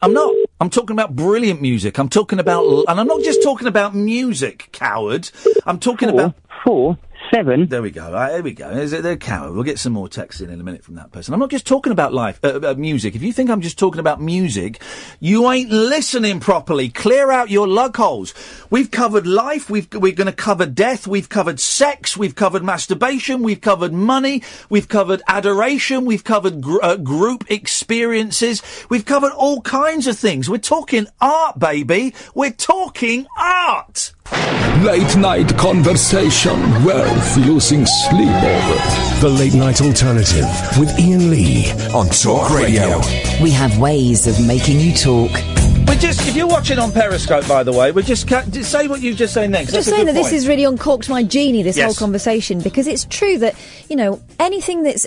I'm 0.00 0.12
not. 0.12 0.32
I'm 0.60 0.70
talking 0.70 0.94
about 0.94 1.14
brilliant 1.14 1.60
music. 1.60 1.98
I'm 1.98 2.08
talking 2.08 2.38
about, 2.38 2.64
and 2.88 2.98
I'm 3.00 3.06
not 3.06 3.22
just 3.22 3.42
talking 3.42 3.68
about 3.68 3.94
music, 3.94 4.70
coward. 4.72 5.30
I'm 5.66 5.78
talking 5.78 6.08
about. 6.08 6.34
Four 6.64 6.98
seven. 7.30 7.66
There 7.66 7.82
we 7.82 7.90
go. 7.90 8.12
Right, 8.12 8.30
there 8.30 8.42
we 8.42 8.52
go. 8.52 8.72
There's 8.74 8.92
a, 8.92 9.02
there, 9.02 9.16
Carol. 9.16 9.52
We'll 9.52 9.62
get 9.62 9.78
some 9.78 9.92
more 9.92 10.08
texts 10.08 10.40
in 10.40 10.50
in 10.50 10.60
a 10.60 10.64
minute 10.64 10.84
from 10.84 10.94
that 10.96 11.12
person. 11.12 11.34
I'm 11.34 11.40
not 11.40 11.50
just 11.50 11.66
talking 11.66 11.92
about 11.92 12.12
life, 12.12 12.38
uh, 12.42 12.60
uh, 12.62 12.74
music. 12.76 13.14
If 13.14 13.22
you 13.22 13.32
think 13.32 13.50
I'm 13.50 13.60
just 13.60 13.78
talking 13.78 14.00
about 14.00 14.20
music, 14.20 14.82
you 15.20 15.50
ain't 15.50 15.70
listening 15.70 16.40
properly. 16.40 16.88
Clear 16.88 17.30
out 17.30 17.50
your 17.50 17.68
lug 17.68 17.96
holes. 17.96 18.34
We've 18.70 18.90
covered 18.90 19.26
life. 19.26 19.70
We've, 19.70 19.88
we're 19.92 20.12
going 20.12 20.26
to 20.26 20.32
cover 20.32 20.66
death. 20.66 21.06
We've 21.06 21.28
covered 21.28 21.60
sex. 21.60 22.16
We've 22.16 22.34
covered 22.34 22.64
masturbation. 22.64 23.42
We've 23.42 23.60
covered 23.60 23.92
money. 23.92 24.42
We've 24.68 24.88
covered 24.88 25.22
adoration. 25.28 26.04
We've 26.04 26.24
covered 26.24 26.60
gr- 26.60 26.82
uh, 26.82 26.96
group 26.96 27.50
experiences. 27.50 28.62
We've 28.88 29.04
covered 29.04 29.32
all 29.32 29.60
kinds 29.62 30.06
of 30.06 30.18
things. 30.18 30.48
We're 30.50 30.58
talking 30.58 31.06
art, 31.20 31.58
baby. 31.58 32.14
We're 32.34 32.52
talking 32.52 33.26
art. 33.38 34.12
Late 34.82 35.16
night 35.16 35.56
conversation 35.56 36.60
worth 37.16 37.36
losing 37.38 37.86
sleep 37.86 38.28
over. 38.28 39.20
The 39.20 39.28
Late 39.28 39.54
Night 39.54 39.80
Alternative 39.80 40.44
with 40.78 40.90
Iain 40.98 41.30
Lee 41.30 41.70
on 41.94 42.08
Talk 42.10 42.50
Radio. 42.50 43.00
We 43.42 43.50
have 43.52 43.78
ways 43.78 44.26
of 44.26 44.44
making 44.46 44.80
you 44.80 44.92
talk. 44.92 45.30
We're 45.86 45.94
just, 45.96 46.26
if 46.28 46.36
you're 46.36 46.46
watching 46.46 46.78
on 46.78 46.92
Periscope, 46.92 47.48
by 47.48 47.62
the 47.62 47.72
way, 47.72 47.90
we're 47.92 48.02
just, 48.02 48.28
ca- 48.28 48.44
just 48.50 48.70
say 48.70 48.86
what 48.88 49.00
you 49.00 49.14
just 49.14 49.32
say 49.32 49.46
next. 49.46 49.72
Just 49.72 49.72
That's 49.72 49.86
a 49.86 49.90
saying 49.90 50.00
good 50.06 50.08
that 50.08 50.12
this 50.18 50.26
point. 50.26 50.34
has 50.34 50.48
really 50.48 50.64
uncorked 50.64 51.08
my 51.08 51.22
genie, 51.22 51.62
this 51.62 51.76
Yes. 51.78 51.86
whole 51.86 51.94
conversation, 52.06 52.60
because 52.60 52.86
it's 52.86 53.06
true 53.06 53.38
that, 53.38 53.54
you 53.88 53.96
know, 53.96 54.20
anything 54.38 54.82
that's 54.82 55.06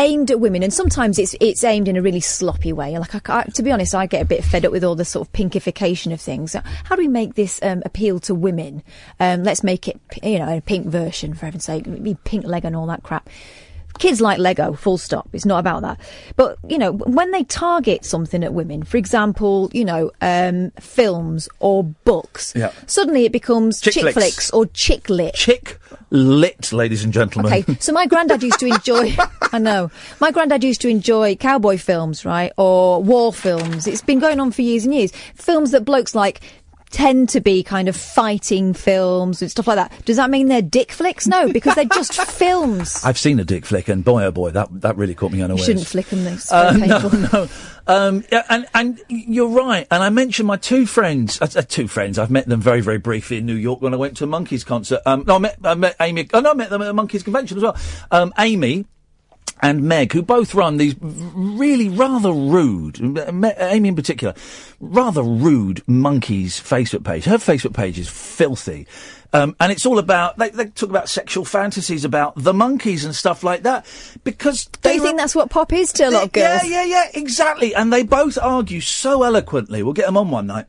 aimed 0.00 0.30
at 0.30 0.40
women, 0.40 0.62
and 0.62 0.72
sometimes 0.72 1.18
it's 1.18 1.34
it's 1.40 1.62
aimed 1.62 1.86
in 1.86 1.96
a 1.96 2.02
really 2.02 2.20
sloppy 2.20 2.72
way. 2.72 2.98
Like, 2.98 3.28
I, 3.28 3.40
I- 3.40 3.42
to 3.44 3.62
be 3.62 3.70
honest, 3.70 3.94
I 3.94 4.06
get 4.06 4.22
a 4.22 4.24
bit 4.24 4.42
fed 4.42 4.64
up 4.64 4.72
with 4.72 4.82
all 4.82 4.94
the 4.94 5.04
sort 5.04 5.28
of 5.28 5.32
pinkification 5.32 6.12
of 6.12 6.20
things. 6.20 6.54
How 6.54 6.96
do 6.96 7.02
we 7.02 7.08
make 7.08 7.34
this 7.34 7.60
um, 7.62 7.82
appeal 7.84 8.18
to 8.20 8.34
women? 8.34 8.82
Um, 9.20 9.44
let's 9.44 9.62
make 9.62 9.86
it, 9.88 10.00
you 10.22 10.38
know, 10.38 10.56
a 10.56 10.60
pink 10.60 10.86
version, 10.86 11.34
for 11.34 11.44
heaven's 11.46 11.64
sake, 11.64 11.84
pink 12.24 12.44
leg 12.46 12.64
and 12.64 12.74
all 12.74 12.86
that 12.86 13.02
crap. 13.02 13.28
Kids 14.00 14.20
like 14.20 14.38
Lego, 14.38 14.72
full 14.72 14.96
stop. 14.98 15.28
It's 15.34 15.44
not 15.44 15.58
about 15.60 15.82
that. 15.82 16.00
But, 16.34 16.58
you 16.66 16.78
know, 16.78 16.92
when 16.92 17.30
they 17.32 17.44
target 17.44 18.04
something 18.04 18.42
at 18.42 18.54
women, 18.54 18.82
for 18.82 18.96
example, 18.96 19.70
you 19.74 19.84
know, 19.84 20.10
um, 20.22 20.70
films 20.80 21.48
or 21.60 21.84
books, 21.84 22.52
Yeah. 22.56 22.72
suddenly 22.86 23.26
it 23.26 23.30
becomes 23.32 23.78
Chick 23.80 23.92
chick, 23.92 24.02
flicks. 24.02 24.14
flicks. 24.16 24.50
or 24.52 24.64
chick 24.66 25.08
lit. 25.10 25.34
Chick 25.34 25.78
lit, 26.08 26.72
ladies 26.72 27.04
and 27.04 27.12
gentlemen. 27.12 27.52
Okay, 27.52 27.76
so 27.78 27.92
my 27.92 28.06
granddad 28.06 28.42
used 28.42 28.58
to 28.60 28.66
enjoy. 28.66 29.14
I 29.52 29.58
know 29.58 29.90
my 30.18 30.30
granddad 30.30 30.64
used 30.64 30.80
to 30.80 30.88
enjoy 30.88 31.36
cowboy 31.36 31.76
films, 31.76 32.24
right, 32.24 32.52
or 32.56 33.02
war 33.02 33.32
films. 33.34 33.86
It's 33.86 34.00
been 34.02 34.18
going 34.18 34.40
on 34.40 34.50
for 34.50 34.62
years 34.62 34.86
and 34.86 34.94
years. 34.94 35.12
Films 35.34 35.72
that 35.72 35.84
blokes 35.84 36.14
like 36.14 36.40
tend 36.90 37.28
to 37.30 37.40
be 37.40 37.62
kind 37.62 37.88
of 37.88 37.96
fighting 37.96 38.74
films 38.74 39.40
and 39.42 39.50
stuff 39.50 39.66
like 39.66 39.76
that. 39.76 40.04
Does 40.04 40.16
that 40.16 40.30
mean 40.30 40.48
they're 40.48 40.60
dick 40.62 40.92
flicks? 40.92 41.26
No, 41.26 41.52
because 41.52 41.74
they're 41.74 41.84
just 41.84 42.14
films. 42.30 43.02
I've 43.04 43.18
seen 43.18 43.38
a 43.40 43.44
dick 43.44 43.64
flick, 43.66 43.88
and 43.88 44.04
boy, 44.04 44.24
oh 44.24 44.30
boy, 44.30 44.50
that 44.50 44.68
that 44.80 44.96
really 44.96 45.14
caught 45.14 45.32
me 45.32 45.38
You 45.38 45.44
unawares. 45.44 45.66
shouldn't 45.66 45.86
flick 45.86 46.06
them. 46.06 46.26
It's 46.26 46.50
Uh, 46.52 46.72
no, 46.76 47.08
no. 47.32 47.48
Um, 47.86 48.24
yeah, 48.30 48.44
and 48.48 48.66
and 48.74 49.00
you're 49.08 49.48
right. 49.48 49.86
And 49.90 50.02
I 50.02 50.10
mentioned 50.10 50.46
my 50.46 50.56
two 50.56 50.86
friends. 50.86 51.40
Uh, 51.40 51.48
uh, 51.56 51.62
two 51.62 51.88
friends. 51.88 52.18
I've 52.18 52.30
met 52.30 52.46
them 52.48 52.60
very 52.60 52.80
very 52.80 52.98
briefly 52.98 53.38
in 53.38 53.46
New 53.46 53.54
York 53.54 53.80
when 53.80 53.94
I 53.94 53.96
went 53.96 54.16
to 54.18 54.24
a 54.24 54.26
Monkees 54.28 54.64
concert. 54.64 55.00
Um, 55.06 55.24
no, 55.26 55.36
I 55.36 55.38
met, 55.38 55.56
I 55.64 55.74
met 55.74 55.96
Amy. 56.00 56.28
Oh 56.32 56.40
no, 56.40 56.50
I 56.50 56.54
met 56.54 56.70
them 56.70 56.82
at 56.82 56.88
a 56.88 56.94
Monkees 56.94 57.24
convention 57.24 57.56
as 57.56 57.62
well. 57.62 57.76
Um, 58.10 58.32
Amy. 58.38 58.84
And 59.62 59.82
Meg, 59.82 60.12
who 60.12 60.22
both 60.22 60.54
run 60.54 60.78
these 60.78 60.94
really 61.00 61.88
rather 61.88 62.32
rude, 62.32 62.98
Amy 63.58 63.90
in 63.90 63.96
particular, 63.96 64.34
rather 64.80 65.22
rude 65.22 65.82
Monkees 65.86 66.52
Facebook 66.60 67.04
page. 67.04 67.24
Her 67.24 67.36
Facebook 67.36 67.74
page 67.74 67.98
is 67.98 68.08
filthy. 68.08 68.86
Um, 69.32 69.54
and 69.60 69.70
it's 69.70 69.86
all 69.86 69.98
about, 69.98 70.38
they, 70.38 70.48
they 70.50 70.66
talk 70.66 70.90
about 70.90 71.08
sexual 71.08 71.44
fantasies 71.44 72.04
about 72.04 72.34
the 72.36 72.52
Monkees 72.52 73.04
and 73.04 73.14
stuff 73.14 73.44
like 73.44 73.62
that. 73.62 73.86
Because 74.24 74.64
Do 74.64 74.78
they 74.82 74.94
you 74.96 75.02
think 75.02 75.18
that's 75.18 75.36
what 75.36 75.50
pop 75.50 75.72
is 75.72 75.92
to 75.94 76.08
a 76.08 76.10
lot 76.10 76.24
of 76.24 76.32
girls? 76.32 76.64
yeah, 76.64 76.82
yeah, 76.82 76.84
yeah, 76.84 77.04
exactly. 77.14 77.74
And 77.74 77.92
they 77.92 78.02
both 78.02 78.38
argue 78.40 78.80
so 78.80 79.22
eloquently. 79.22 79.82
We'll 79.82 79.92
get 79.92 80.06
them 80.06 80.16
on 80.16 80.30
one 80.30 80.46
night. 80.46 80.66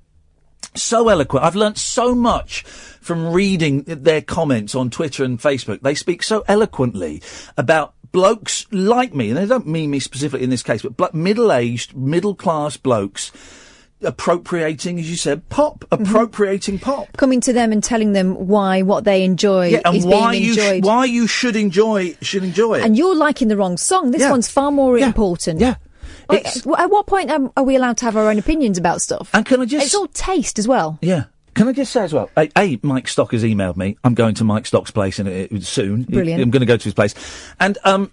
So 0.75 1.09
eloquent. 1.09 1.43
I've 1.43 1.55
learnt 1.55 1.77
so 1.77 2.13
much 2.13 2.61
from 2.63 3.33
reading 3.33 3.83
their 3.87 4.21
comments 4.21 4.75
on 4.75 4.89
Twitter 4.89 5.23
and 5.23 5.39
Facebook. 5.39 5.81
They 5.81 5.95
speak 5.95 6.21
so 6.21 6.43
eloquently 6.47 7.21
about 7.57 7.93
blokes 8.11 8.65
like 8.71 9.13
me, 9.13 9.29
and 9.29 9.37
they 9.37 9.45
don't 9.45 9.67
mean 9.67 9.89
me 9.91 9.99
specifically 9.99 10.43
in 10.43 10.49
this 10.49 10.63
case, 10.63 10.81
but 10.81 10.97
blo- 10.97 11.09
middle-aged, 11.13 11.95
middle-class 11.95 12.77
blokes 12.77 13.31
appropriating, 14.03 14.99
as 14.99 15.09
you 15.09 15.15
said, 15.17 15.47
pop, 15.49 15.85
Mm-hmm. 15.91 16.03
appropriating 16.05 16.79
pop. 16.79 17.15
Coming 17.17 17.39
to 17.41 17.53
them 17.53 17.71
and 17.71 17.83
telling 17.83 18.13
them 18.13 18.47
why 18.47 18.81
what 18.81 19.03
they 19.03 19.23
enjoy 19.23 19.67
Yeah, 19.69 19.81
and 19.85 19.95
is 19.97 20.05
why 20.05 20.31
being 20.31 20.43
you 20.43 20.53
sh- 20.53 20.57
enjoyed. 20.57 20.85
why 20.85 21.05
you 21.05 21.27
should 21.27 21.55
enjoy 21.55 22.15
should 22.21 22.43
enjoy 22.43 22.79
it. 22.79 22.83
and 22.85 22.97
you're 22.97 23.15
liking 23.15 23.47
the 23.47 23.57
wrong 23.57 23.77
song. 23.77 24.11
This 24.11 24.21
Yeah. 24.21 24.31
one's 24.31 24.47
far 24.49 24.71
more 24.71 24.97
important. 24.97 25.59
Yeah. 25.59 25.75
It's- 26.31 26.65
at 26.65 26.89
what 26.89 27.07
point 27.07 27.29
um, 27.29 27.51
are 27.57 27.63
we 27.63 27.75
allowed 27.75 27.97
to 27.97 28.05
have 28.05 28.15
our 28.15 28.29
own 28.29 28.39
opinions 28.39 28.77
about 28.77 29.01
stuff? 29.01 29.29
And 29.33 29.45
can 29.45 29.61
I 29.61 29.65
just- 29.65 29.85
It's 29.85 29.95
all 29.95 30.07
taste 30.07 30.57
as 30.59 30.67
well. 30.67 30.97
Yeah. 31.01 31.25
Can 31.53 31.67
I 31.67 31.73
just 31.73 31.91
say 31.91 32.03
as 32.03 32.13
well? 32.13 32.29
A, 32.37 32.49
a 32.57 32.79
Mike 32.81 33.07
Stock 33.07 33.31
has 33.31 33.43
emailed 33.43 33.77
me. 33.77 33.97
I'm 34.03 34.13
going 34.13 34.35
to 34.35 34.43
Mike 34.43 34.65
Stock's 34.65 34.91
place 34.91 35.19
in, 35.19 35.27
uh, 35.27 35.59
soon. 35.61 36.03
Brilliant. 36.03 36.41
I'm 36.41 36.51
going 36.51 36.61
to 36.61 36.65
go 36.65 36.77
to 36.77 36.83
his 36.83 36.93
place, 36.93 37.13
and 37.59 37.77
um, 37.83 38.11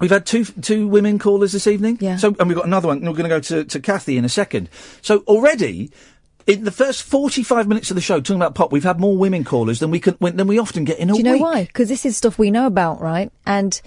we've 0.00 0.10
had 0.10 0.26
two 0.26 0.44
two 0.44 0.86
women 0.86 1.18
callers 1.18 1.52
this 1.52 1.66
evening. 1.66 1.98
Yeah. 2.00 2.16
So 2.16 2.34
and 2.38 2.48
we've 2.48 2.56
got 2.56 2.66
another 2.66 2.88
one. 2.88 2.98
and 2.98 3.08
We're 3.08 3.16
going 3.16 3.30
to 3.30 3.36
go 3.36 3.40
to 3.40 3.64
to 3.64 3.80
Kathy 3.80 4.16
in 4.16 4.24
a 4.24 4.28
second. 4.30 4.68
So 5.00 5.20
already. 5.20 5.90
In 6.44 6.64
the 6.64 6.72
first 6.72 7.04
forty-five 7.04 7.68
minutes 7.68 7.92
of 7.92 7.94
the 7.94 8.00
show, 8.00 8.20
talking 8.20 8.34
about 8.34 8.56
pop, 8.56 8.72
we've 8.72 8.82
had 8.82 8.98
more 8.98 9.16
women 9.16 9.44
callers 9.44 9.78
than 9.78 9.92
we 9.92 10.00
can 10.00 10.16
than 10.20 10.48
we 10.48 10.58
often 10.58 10.82
get 10.82 10.98
in 10.98 11.08
a 11.08 11.12
week. 11.12 11.22
Do 11.22 11.28
you 11.28 11.36
know 11.36 11.44
week. 11.44 11.54
why? 11.54 11.64
Because 11.66 11.88
this 11.88 12.04
is 12.04 12.16
stuff 12.16 12.36
we 12.36 12.50
know 12.50 12.66
about, 12.66 13.00
right? 13.00 13.30
And 13.46 13.80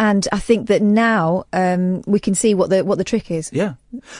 and 0.00 0.26
I 0.32 0.38
think 0.40 0.68
that 0.68 0.80
now 0.80 1.44
um, 1.52 2.00
we 2.06 2.18
can 2.18 2.34
see 2.34 2.54
what 2.54 2.70
the 2.70 2.82
what 2.84 2.96
the 2.96 3.04
trick 3.04 3.30
is. 3.30 3.50
Yeah, 3.52 3.74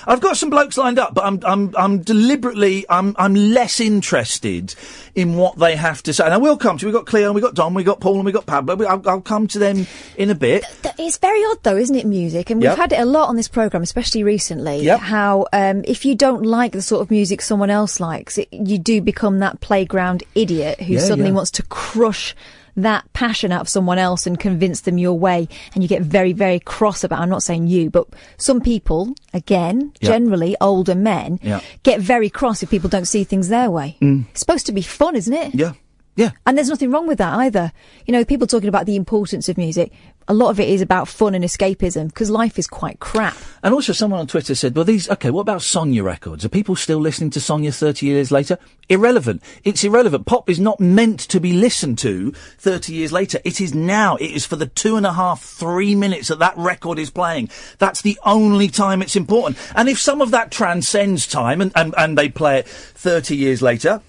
I've 0.07 0.21
got 0.21 0.37
some 0.37 0.51
blokes 0.51 0.77
lined 0.77 0.99
up, 0.99 1.15
but 1.15 1.25
I'm 1.25 1.41
I'm 1.45 1.75
I'm 1.77 2.03
deliberately 2.03 2.85
I'm 2.91 3.17
I'm 3.19 3.35
less 3.35 3.81
interested 3.81 4.75
in 5.15 5.37
what 5.37 5.57
they 5.59 5.77
have 5.77 6.03
to 6.05 6.13
say. 6.13 6.25
And 6.25 6.35
I 6.35 6.37
will 6.37 6.59
come 6.59 6.77
to. 6.79 6.87
We 6.87 6.93
got 6.93 7.07
Cleo, 7.07 7.33
we 7.33 7.41
have 7.41 7.49
got 7.49 7.55
Don, 7.55 7.73
we 7.75 7.83
got 7.83 7.99
Paul, 8.01 8.17
and 8.17 8.25
we 8.27 8.33
got 8.33 8.45
Pablo. 8.47 8.77
I'll, 8.87 9.03
I'll 9.09 9.21
come 9.23 9.47
to 9.49 9.59
them 9.59 9.87
in 10.19 10.29
a 10.29 10.35
bit. 10.35 10.65
Th- 10.83 10.95
It's 10.99 11.17
very 11.19 11.43
odd, 11.47 11.63
though, 11.63 11.77
isn't 11.77 11.97
it? 11.97 12.05
Music, 12.07 12.51
and 12.51 12.61
we've 12.61 12.69
Yep. 12.71 12.77
had 12.79 12.93
it 12.93 13.01
a 13.01 13.05
lot 13.07 13.29
on 13.31 13.37
this 13.37 13.49
program, 13.49 13.83
especially 13.83 14.23
recently. 14.23 14.83
Yep. 14.85 15.01
How 15.01 15.47
um, 15.55 15.83
if 15.87 16.05
you 16.05 16.15
don't 16.15 16.45
like 16.45 16.73
the 16.73 16.83
sort 16.83 17.01
of 17.01 17.11
music 17.11 17.41
someone 17.41 17.71
else 17.71 18.01
likes, 18.01 18.37
it, 18.39 18.49
you 18.53 18.77
do 18.79 19.01
become 19.01 19.39
that 19.39 19.61
playground 19.61 20.23
idiot 20.35 20.81
who 20.83 20.95
Yeah, 20.95 21.01
suddenly 21.01 21.31
yeah. 21.31 21.37
wants 21.37 21.53
to 21.53 21.63
crush 21.65 22.37
that 22.77 23.11
passion 23.13 23.53
out 23.53 23.61
of 23.63 23.69
someone 23.69 23.99
else 23.99 24.27
and 24.27 24.39
convince 24.39 24.83
them 24.83 24.99
your 24.99 25.19
way, 25.19 25.49
and 25.75 25.83
you 25.83 25.89
get 25.89 26.03
very, 26.03 26.33
very 26.33 26.61
cross 26.61 27.05
about. 27.05 27.21
I'm 27.21 27.29
not 27.29 27.43
saying 27.43 27.67
you, 27.67 27.91
but 27.91 28.07
some 28.37 28.61
people, 28.61 29.15
again, 29.35 29.93
Yeah. 30.01 30.09
generally 30.11 30.57
older 30.61 30.95
men, 30.95 31.39
Yeah. 31.43 31.61
get 31.83 32.01
very 32.01 32.31
cross 32.31 32.63
if 32.63 32.71
people 32.71 32.91
don't 32.91 33.07
see 33.09 33.25
things 33.25 33.49
their 33.49 33.71
way. 33.71 33.97
Mm. 34.01 34.27
It's 34.31 34.41
supposed 34.41 34.67
to 34.67 34.73
be 34.73 34.83
fun, 34.83 35.17
isn't 35.17 35.33
it? 35.33 35.55
Yeah, 35.55 35.73
yeah. 36.17 36.31
And 36.47 36.57
there's 36.57 36.69
nothing 36.69 36.91
wrong 36.91 37.07
with 37.07 37.19
that 37.19 37.33
either. 37.39 37.73
You 38.07 38.13
know, 38.13 38.25
people 38.25 38.47
talking 38.47 38.69
about 38.69 38.87
the 38.87 38.97
importance 38.97 39.49
of 39.49 39.57
music. 39.57 39.93
A 40.29 40.35
lot 40.35 40.51
of 40.51 40.61
it 40.61 40.69
is 40.69 40.81
about 40.81 41.09
fun 41.09 41.35
and 41.35 41.45
escapism 41.45 42.07
because 42.07 42.31
life 42.31 42.57
is 42.57 42.69
quite 42.69 43.01
crap. 43.01 43.37
And 43.65 43.75
also, 43.75 43.93
someone 43.93 44.21
on 44.21 44.27
Twitter 44.29 44.55
said, 44.55 44.77
"Well, 44.77 44.85
these 44.85 45.11
okay. 45.11 45.31
What 45.31 45.41
about 45.41 45.63
Sonia 45.63 46.05
records? 46.05 46.45
Are 46.45 46.49
people 46.49 46.77
still 46.77 46.99
listening 46.99 47.31
to 47.31 47.41
Sonia 47.41 47.73
thirty 47.73 48.07
years 48.07 48.31
later? 48.31 48.59
Irrelevant. 48.89 49.43
It's 49.65 49.83
irrelevant. 49.83 50.27
Pop 50.27 50.49
is 50.49 50.61
not 50.61 50.79
meant 50.79 51.21
to 51.21 51.41
be 51.41 51.53
listened 51.53 51.99
to 51.99 52.33
thirty 52.33 52.93
years 52.93 53.13
later. 53.13 53.41
It 53.45 53.61
is 53.61 53.75
now. 53.75 54.17
It 54.17 54.31
is 54.31 54.47
for 54.47 54.57
the 54.57 54.67
two 54.67 54.97
and 54.97 55.07
a 55.07 55.13
half, 55.13 55.43
three 55.43 55.95
minutes 55.95 56.29
that 56.29 56.39
that 56.39 56.57
record 56.57 56.99
is 56.99 57.11
playing. 57.11 57.51
That's 57.79 58.03
the 58.03 58.19
only 58.25 58.69
time 58.69 59.03
it's 59.03 59.17
important. 59.17 59.59
And 59.75 59.89
if 59.89 59.99
some 59.99 60.21
of 60.21 60.31
that 60.31 60.51
transcends 60.53 61.27
time, 61.27 61.61
and 61.61 61.73
and, 61.75 61.95
and 61.97 62.17
they 62.17 62.29
play 62.29 62.59
it 62.59 62.69
thirty 62.69 63.37
years 63.37 63.63
later." 63.63 64.03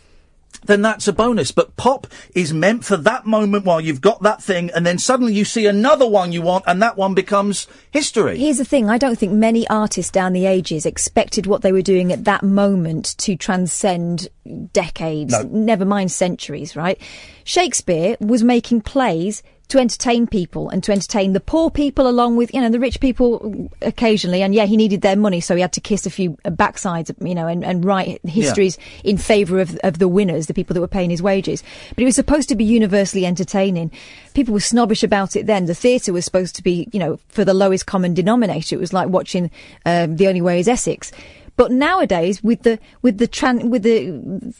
Then 0.66 0.82
that's 0.82 1.08
a 1.08 1.14
bonus. 1.14 1.52
But 1.52 1.76
pop 1.76 2.08
is 2.36 2.54
meant 2.54 2.86
for 2.86 2.98
that 2.98 3.26
moment 3.26 3.66
while 3.66 3.82
you've 3.82 4.02
got 4.02 4.22
that 4.24 4.42
thing, 4.42 4.70
and 4.76 4.86
then 4.86 4.98
suddenly 4.98 5.34
you 5.34 5.46
see 5.46 5.66
another 5.66 6.08
one 6.08 6.32
you 6.32 6.42
want, 6.42 6.66
and 6.68 6.82
that 6.82 6.98
one 6.98 7.14
becomes 7.14 7.68
history. 7.92 8.38
Here's 8.38 8.58
the 8.58 8.66
thing 8.66 8.90
I 8.90 8.98
don't 8.98 9.18
think 9.18 9.34
many 9.34 9.68
artists 9.70 10.12
down 10.12 10.34
the 10.34 10.46
ages 10.46 10.86
expected 10.86 11.46
what 11.48 11.62
they 11.62 11.72
were 11.72 11.82
doing 11.82 12.12
at 12.12 12.26
that 12.26 12.44
moment 12.44 13.16
to 13.20 13.36
transcend 13.36 14.28
decades, 14.74 15.32
No. 15.34 15.44
never 15.52 15.86
mind 15.86 16.12
centuries, 16.12 16.76
right? 16.76 17.00
Shakespeare 17.44 18.16
was 18.20 18.44
making 18.44 18.82
plays 18.82 19.44
to 19.72 19.80
entertain 19.80 20.28
people 20.28 20.70
and 20.70 20.84
to 20.84 20.92
entertain 20.92 21.32
the 21.32 21.40
poor 21.40 21.72
people 21.72 22.08
along 22.08 22.36
with, 22.36 22.54
you 22.54 22.60
know, 22.60 22.70
the 22.70 22.80
rich 22.80 23.00
people 23.00 23.70
occasionally. 23.82 24.44
And 24.44 24.54
yeah, 24.54 24.66
he 24.66 24.76
needed 24.76 25.02
their 25.02 25.16
money, 25.16 25.40
so 25.40 25.56
he 25.56 25.62
had 25.62 25.72
to 25.74 25.82
kiss 25.82 26.06
a 26.06 26.10
few 26.10 26.32
backsides, 26.44 27.10
you 27.26 27.34
know, 27.34 27.48
and, 27.48 27.64
and 27.64 27.86
write 27.86 28.20
histories 28.26 28.78
in 29.06 29.18
favour 29.18 29.62
of, 29.62 29.78
of 29.84 30.00
the 30.00 30.10
winners, 30.10 30.48
the 30.48 30.54
people 30.54 30.74
that 30.74 30.82
were 30.82 30.88
paying 30.90 31.10
his 31.10 31.22
wages. 31.22 31.64
But 31.90 32.02
it 32.02 32.06
was 32.06 32.16
supposed 32.16 32.50
to 32.50 32.56
be 32.56 32.66
universally 32.66 33.26
entertaining. 33.26 33.92
People 34.34 34.54
were 34.54 34.60
snobbish 34.60 35.04
about 35.04 35.38
it 35.38 35.46
then. 35.46 35.66
The 35.66 35.76
theatre 35.76 36.12
was 36.12 36.26
supposed 36.26 36.56
to 36.58 36.64
be, 36.64 36.90
you 36.92 37.00
know, 37.00 37.18
for 37.30 37.46
the 37.46 37.54
lowest 37.54 37.86
common 37.86 38.14
denominator. 38.14 38.76
It 38.76 38.80
was 38.80 38.92
like 38.92 39.08
watching 39.08 39.52
um, 39.86 40.18
The 40.18 40.28
Only 40.28 40.42
Way 40.42 40.60
is 40.60 40.68
Essex. 40.68 41.14
But 41.58 41.72
nowadays, 41.72 42.44
with 42.44 42.64
the 42.64 42.80
with 43.02 43.18
the 43.18 43.28
tran- 43.28 43.70
with 43.70 43.84
the, 43.84 44.10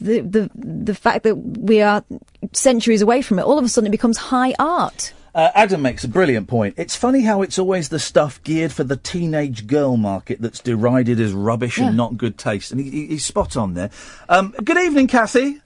the 0.00 0.20
the 0.20 0.50
the 0.54 0.94
fact 0.94 1.24
that 1.24 1.34
we 1.36 1.80
are 1.80 2.04
centuries 2.52 3.02
away 3.02 3.22
from 3.22 3.38
it, 3.38 3.42
all 3.42 3.58
of 3.58 3.64
a 3.64 3.68
sudden 3.68 3.88
it 3.88 3.90
becomes 3.90 4.18
high 4.18 4.54
art. 4.58 5.12
Uh, 5.34 5.50
Adam 5.54 5.80
makes 5.80 6.04
a 6.04 6.08
brilliant 6.08 6.46
point. 6.46 6.74
It's 6.76 6.94
funny 6.94 7.22
how 7.22 7.40
it's 7.40 7.58
always 7.58 7.88
the 7.88 7.98
stuff 7.98 8.42
geared 8.42 8.70
for 8.70 8.84
the 8.84 8.96
teenage 8.98 9.66
girl 9.66 9.96
market 9.96 10.42
that's 10.42 10.60
derided 10.60 11.18
as 11.18 11.32
rubbish 11.32 11.78
Yeah. 11.78 11.86
and 11.88 11.96
not 11.96 12.18
good 12.18 12.36
taste. 12.36 12.70
And 12.70 12.78
he, 12.78 12.90
he- 12.90 13.06
he's 13.06 13.24
spot 13.24 13.56
on 13.56 13.72
there. 13.72 13.88
Um, 14.28 14.54
good 14.62 14.76
evening, 14.76 15.06
Kathy. 15.06 15.61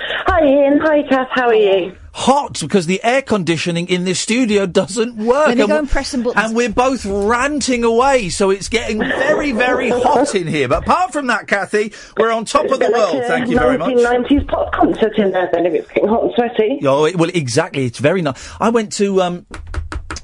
Hi, 0.00 0.40
Iain. 0.44 0.78
Hi, 0.82 1.02
Kath. 1.08 1.28
How 1.30 1.48
are 1.48 1.54
you? 1.54 1.96
Hot 2.12 2.58
because 2.60 2.86
the 2.86 3.02
air 3.04 3.20
conditioning 3.20 3.88
in 3.88 4.04
this 4.04 4.18
studio 4.20 4.64
doesn't 4.66 5.16
work. 5.16 5.48
Let 5.48 5.56
me 5.56 5.62
and 5.62 5.68
go 5.68 5.74
we- 5.74 5.78
and 5.80 5.90
press 5.90 6.08
some 6.08 6.22
buttons. 6.22 6.46
And 6.46 6.56
we're 6.56 6.70
both 6.70 7.04
ranting 7.04 7.84
away, 7.84 8.30
so 8.30 8.50
it's 8.50 8.68
getting 8.68 8.98
very, 8.98 9.52
very 9.52 9.90
hot 9.90 10.34
in 10.34 10.46
here. 10.46 10.66
But 10.68 10.84
apart 10.84 11.12
from 11.12 11.26
that, 11.26 11.46
Kathy, 11.46 11.92
we're 12.16 12.30
on 12.32 12.44
top 12.46 12.64
of 12.70 12.78
the 12.78 12.88
like 12.88 12.92
world. 12.94 13.16
a 13.22 13.28
Thank 13.28 13.48
you 13.48 13.58
very 13.58 13.76
much. 13.78 13.90
1990s 13.94 14.48
pop 14.48 14.72
concert 14.72 15.18
in 15.18 15.30
there 15.32 15.48
then 15.52 15.66
if 15.66 15.74
it's 15.74 15.88
getting 15.88 16.08
hot 16.08 16.24
and 16.24 16.32
sweaty. 16.34 16.80
Oh, 16.84 17.04
it, 17.04 17.16
well, 17.16 17.30
exactly. 17.32 17.84
It's 17.84 17.98
very 17.98 18.22
nice. 18.22 18.50
I 18.60 18.70
went 18.70 18.92
to. 18.94 19.20
Um, 19.22 19.46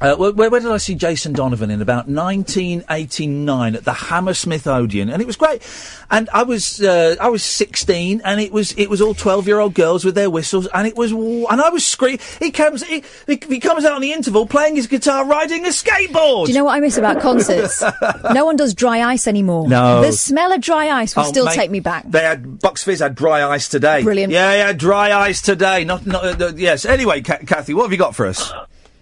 uh, 0.03 0.17
where, 0.17 0.51
where 0.51 0.61
did 0.61 0.71
I 0.71 0.77
see 0.79 0.95
Jason 0.95 1.33
Donovan 1.33 1.71
in 1.71 1.81
about 1.81 2.09
1989 2.09 3.77
at 3.77 3.85
the 3.85 3.93
Hammersmith 3.93 4.67
Odeon, 4.67 5.09
and 5.09 5.23
it 5.23 5.27
was 5.27 5.37
great. 5.37 5.63
And 6.11 6.29
I 6.31 6.43
was 6.43 6.83
uh, 6.83 7.17
I 7.21 7.29
was 7.29 7.43
16, 7.43 8.21
and 8.25 8.41
it 8.41 8.53
was 8.53 8.73
it 8.73 8.91
was 8.91 9.01
all 9.01 9.15
12 9.15 9.47
year 9.47 9.61
old 9.61 9.75
girls 9.75 10.05
with 10.05 10.15
their 10.15 10.31
whistles, 10.31 10.67
and 10.69 10.87
it 10.87 10.97
was 10.97 11.13
and 11.13 11.61
I 11.61 11.71
was 11.71 11.87
screaming. 11.87 12.21
He 12.39 12.51
comes 12.51 12.83
he, 12.85 13.05
he, 13.27 13.61
comes 13.61 13.85
out 13.85 13.95
on 13.95 14.01
the 14.01 14.13
interval 14.13 14.47
playing 14.47 14.77
his 14.77 14.87
guitar, 14.87 15.25
riding 15.25 15.65
a 15.65 15.69
skateboard. 15.69 16.47
Do 16.47 16.53
you 16.53 16.59
know 16.59 16.65
what 16.65 16.75
I 16.75 16.81
miss 16.81 16.99
about 16.99 17.21
concerts? 17.21 17.83
no 18.35 18.45
one 18.45 18.57
does 18.57 18.75
dry 18.75 19.03
ice 19.03 19.27
anymore. 19.27 19.69
No. 19.69 20.03
The 20.03 20.13
smell 20.13 20.53
of 20.53 20.61
dry 20.61 20.91
ice 20.91 21.17
will 21.17 21.23
Oh, 21.23 21.29
still 21.29 21.45
mate, 21.47 21.55
take 21.55 21.71
me 21.71 21.81
back. 21.81 22.05
They 22.11 22.23
had 22.23 22.59
Bucks 22.59 22.83
Fizz 22.83 23.01
had 23.01 23.15
dry 23.15 23.45
ice 23.49 23.69
today. 23.69 24.03
Brilliant. 24.03 24.33
Yeah, 24.33 24.53
yeah, 24.55 24.73
dry 24.73 25.13
ice 25.13 25.41
today. 25.41 25.85
Not, 25.85 26.07
not 26.07 26.41
uh, 26.41 26.53
yes. 26.57 26.85
Anyway, 26.85 27.21
Kathy, 27.21 27.75
what 27.75 27.85
have 27.85 27.93
you 27.93 27.99
got 27.99 28.15
for 28.15 28.27
us? 28.27 28.53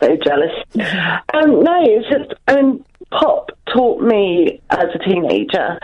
Very 0.00 0.18
jealous. 0.24 0.52
Um, 1.32 1.62
no, 1.62 1.78
it's 1.84 2.08
just, 2.08 2.34
I 2.48 2.56
mean, 2.60 2.84
pop 3.12 3.50
taught 3.72 4.02
me 4.02 4.60
as 4.70 4.86
a 4.94 4.98
teenager 4.98 5.78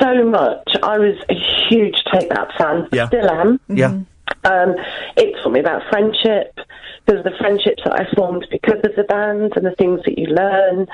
so 0.00 0.24
much. 0.24 0.68
I 0.82 0.98
was 0.98 1.16
a 1.28 1.34
huge 1.68 1.96
Take 2.12 2.28
That 2.30 2.48
fan, 2.56 2.88
Yeah. 2.92 3.08
still 3.08 3.28
am. 3.30 3.60
Yeah. 3.68 3.98
Um, 4.44 4.74
it 5.16 5.34
taught 5.42 5.52
me 5.52 5.60
about 5.60 5.82
friendship, 5.90 6.56
because 7.04 7.24
the 7.24 7.32
friendships 7.38 7.82
that 7.84 7.94
I 8.00 8.06
formed 8.14 8.46
because 8.50 8.80
of 8.84 8.94
the 8.96 9.04
band 9.04 9.52
and 9.56 9.66
the 9.66 9.74
things 9.76 10.00
that 10.04 10.18
you 10.18 10.26
learn, 10.28 10.86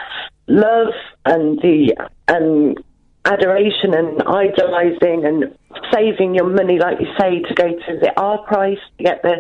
love 0.47 0.95
and 1.27 1.59
the 1.61 1.95
and 2.29 2.79
adoration 3.25 3.95
and 3.95 4.23
idolising 4.23 5.25
and 5.25 5.57
saving 5.93 6.35
your 6.35 6.49
money, 6.49 6.79
like 6.79 6.99
you 7.01 7.07
say, 7.21 7.41
to 7.43 7.55
go 7.55 7.69
to 7.69 7.99
the 8.01 8.13
Our 8.21 8.39
Price 8.39 8.79
to 8.99 9.05
get 9.05 9.23
the 9.23 9.37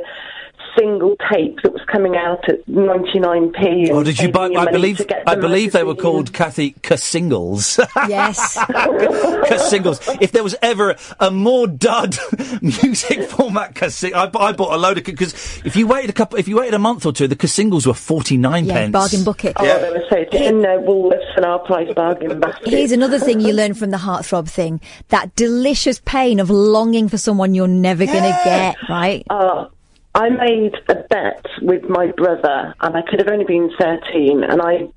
single 0.79 1.17
tape 1.33 1.59
that 1.63 1.73
was 1.73 1.83
coming 1.91 2.17
out 2.17 2.49
at 2.49 2.65
99p. 2.67 3.91
Oh, 3.91 4.03
did 4.03 4.19
you 4.19 4.31
buy? 4.31 4.47
I 4.47 4.71
believe 4.71 5.01
I 5.27 5.35
believe 5.35 5.73
they 5.73 5.85
were 5.85 5.95
called 5.95 6.33
Kathy 6.33 6.75
Singles. 6.97 7.79
yes. 8.09 8.53
singles. 9.69 10.01
If 10.21 10.33
there 10.33 10.43
was 10.43 10.55
ever 10.63 10.97
a 11.21 11.31
more 11.31 11.67
dud 11.67 12.17
music 12.63 13.29
format 13.31 13.75
Casing, 13.75 14.15
I, 14.15 14.25
I 14.35 14.53
bought 14.53 14.73
a 14.73 14.77
load 14.77 14.99
of 14.99 15.05
because 15.05 15.33
if 15.65 15.77
you 15.77 15.87
waited 15.87 16.11
a 16.11 16.13
couple, 16.13 16.39
if 16.39 16.49
you 16.49 16.57
waited 16.57 16.75
a 16.75 16.79
month 16.79 17.07
or 17.07 17.13
two, 17.13 17.29
the 17.29 17.49
singles 17.49 17.87
were 17.87 17.95
forty 17.95 18.37
nine 18.37 18.67
Yeah, 18.67 18.75
pence. 18.75 18.93
bargain 18.93 19.25
bucket. 19.25 19.55
Oh, 19.57 19.65
they 19.65 19.91
were 19.91 20.05
so 20.09 20.17
in 20.39 20.61
their 20.61 20.79
Woolworths 20.81 21.37
and 21.37 21.45
Our 21.45 21.59
Price 21.61 21.93
bargain 21.95 22.41
basket. 22.41 22.69
Here's 22.69 22.93
another 22.93 23.19
thing 23.19 23.41
you 23.41 23.53
learn 23.53 23.75
from 23.75 23.91
the 23.91 23.99
heartthrob 23.99 24.49
thing: 24.49 24.81
that 25.09 25.35
delicious 25.37 26.01
pain 26.05 26.41
of 26.41 26.51
longing 26.51 27.09
for 27.09 27.19
someone 27.19 27.55
you're 27.55 27.69
never 27.69 28.05
going 28.07 28.23
to 28.23 28.41
get. 28.45 28.77
Right? 28.89 29.25
Uh, 29.29 29.67
I 30.15 30.29
made 30.29 30.75
a 30.89 30.97
bet 31.09 31.45
with 31.63 31.85
my 31.89 32.13
brother, 32.13 32.75
and 32.81 32.97
I 32.97 33.03
could 33.03 33.19
have 33.19 33.29
only 33.29 33.45
been 33.45 33.71
13, 33.79 34.45
and 34.45 34.61
I, 34.61 34.89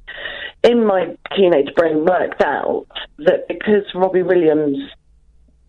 in 0.64 0.86
my 0.86 1.16
teenage 1.36 1.74
brain, 1.76 2.06
worked 2.06 2.42
out 2.42 2.88
that 3.20 3.48
because 3.48 3.84
Robbie 3.94 4.24
Williams 4.24 4.78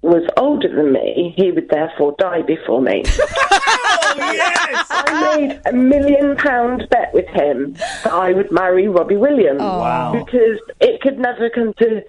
was 0.02 0.28
older 0.36 0.68
than 0.68 0.92
me, 0.92 1.34
he 1.36 1.52
would 1.52 1.68
therefore 1.68 2.14
die 2.18 2.42
before 2.42 2.80
me. 2.80 3.02
oh, 3.18 4.14
yes! 4.16 4.86
I 4.90 5.36
made 5.36 5.60
a 5.66 5.72
million 5.72 6.36
pound 6.36 6.86
bet 6.90 7.12
with 7.12 7.26
him 7.28 7.74
that 7.74 8.12
I 8.12 8.32
would 8.32 8.50
marry 8.50 8.88
Robbie 8.88 9.16
Williams. 9.16 9.60
Oh, 9.60 9.78
wow. 9.78 10.12
Because 10.12 10.60
it 10.80 11.00
could 11.00 11.18
never 11.18 11.50
come 11.50 11.72
to. 11.74 12.02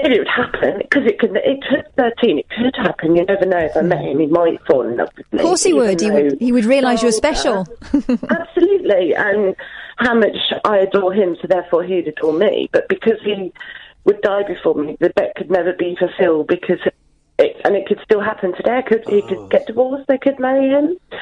If 0.00 0.12
it 0.12 0.18
would 0.18 0.28
happen, 0.28 0.78
because 0.78 1.06
it 1.06 1.18
could, 1.18 1.36
it 1.36 1.58
took 1.68 1.92
13, 1.96 2.38
it 2.38 2.46
could 2.50 2.76
happen. 2.76 3.16
You 3.16 3.24
never 3.24 3.44
know 3.46 3.58
if 3.58 3.76
I 3.76 3.82
met 3.82 4.00
him, 4.04 4.20
he 4.20 4.26
might 4.26 4.64
fall 4.64 4.82
in 4.82 4.96
love 4.96 5.08
with 5.16 5.26
me. 5.32 5.40
Of 5.40 5.44
course 5.44 5.64
he 5.64 5.72
would. 5.72 6.00
He 6.00 6.10
would. 6.10 6.40
He 6.40 6.52
would 6.52 6.64
realise 6.64 7.02
you're 7.02 7.08
Oh, 7.08 7.16
special. 7.16 7.66
Uh, 7.92 8.16
absolutely, 8.30 9.14
and 9.16 9.56
how 9.96 10.14
much 10.14 10.36
I 10.64 10.78
adore 10.78 11.12
him, 11.12 11.36
so 11.42 11.48
therefore 11.48 11.82
he'd 11.82 12.06
adore 12.06 12.32
me. 12.32 12.68
But 12.72 12.88
because 12.88 13.18
he 13.24 13.52
would 14.04 14.20
die 14.22 14.44
before 14.46 14.76
me, 14.76 14.96
the 15.00 15.10
bet 15.10 15.34
could 15.36 15.50
never 15.50 15.72
be 15.72 15.96
fulfilled 15.98 16.46
because. 16.46 16.78
It, 17.40 17.56
and 17.64 17.76
it 17.76 17.86
could 17.86 18.00
still 18.02 18.20
happen 18.20 18.52
today. 18.56 18.78
I 18.78 18.82
could, 18.82 19.04
he 19.08 19.22
could 19.22 19.38
oh. 19.38 19.46
get 19.46 19.64
divorced. 19.68 20.08
They 20.08 20.18
could 20.18 20.40
marry 20.40 20.70
him. 20.70 20.96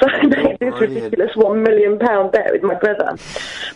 So 0.00 0.08
I 0.08 0.22
made 0.24 0.58
this 0.60 0.80
ridiculous 0.80 1.36
one 1.36 1.62
million 1.62 1.98
pound 1.98 2.32
bet 2.32 2.50
with 2.52 2.62
my 2.62 2.74
brother. 2.74 3.18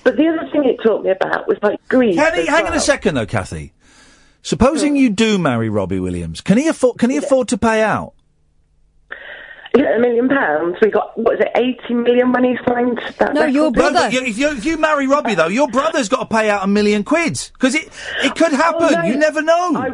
But 0.05 0.17
the 0.17 0.27
other 0.29 0.51
thing 0.51 0.65
it 0.65 0.83
taught 0.83 1.05
me 1.05 1.11
about 1.11 1.47
was 1.47 1.59
like 1.63 1.87
grief. 1.89 2.17
Can 2.17 2.35
he, 2.35 2.41
as 2.41 2.49
hang 2.49 2.67
on 2.67 2.73
a 2.73 2.81
second 2.81 3.15
though, 3.15 3.27
Kathy. 3.27 3.74
Supposing 4.45 4.93
hmm. 4.93 4.97
you 4.97 5.11
do 5.11 5.39
marry 5.39 5.71
Robbie 5.71 5.99
Williams, 5.99 6.43
can 6.43 6.59
he 6.59 6.69
afford? 6.69 6.99
Can 6.99 7.09
he 7.09 7.17
afford 7.17 7.49
to 7.49 7.59
pay 7.59 7.83
out? 7.83 8.13
A 9.75 9.99
million 9.99 10.29
pounds. 10.29 10.77
We 10.83 10.91
got 10.91 11.19
what 11.19 11.35
is 11.35 11.41
it, 11.41 11.51
eighty 11.57 11.95
million 11.95 12.31
when 12.31 12.45
he 12.45 12.57
signed 12.69 12.99
that. 13.19 13.35
record 13.35 13.53
deal? 13.53 13.73
No, 13.73 13.73
but 13.73 14.13
you- 14.13 14.23
if, 14.23 14.39
you, 14.39 14.51
if 14.51 14.67
you 14.67 14.77
marry 14.77 15.09
Robbie 15.09 15.35
though, 15.35 15.49
your 15.49 15.67
brother's 15.69 16.11
got 16.11 16.29
to 16.29 16.37
pay 16.37 16.51
out 16.51 16.63
a 16.63 16.67
million 16.67 17.05
quid 17.05 17.51
because 17.55 17.75
it 17.75 17.89
it 18.23 18.37
could 18.37 18.53
oh, 18.53 18.57
happen. 18.57 18.83
Oh, 18.83 18.91
no. 18.91 19.03
You 19.05 19.17
never 19.17 19.41
know. 19.41 19.77
I, 19.77 19.89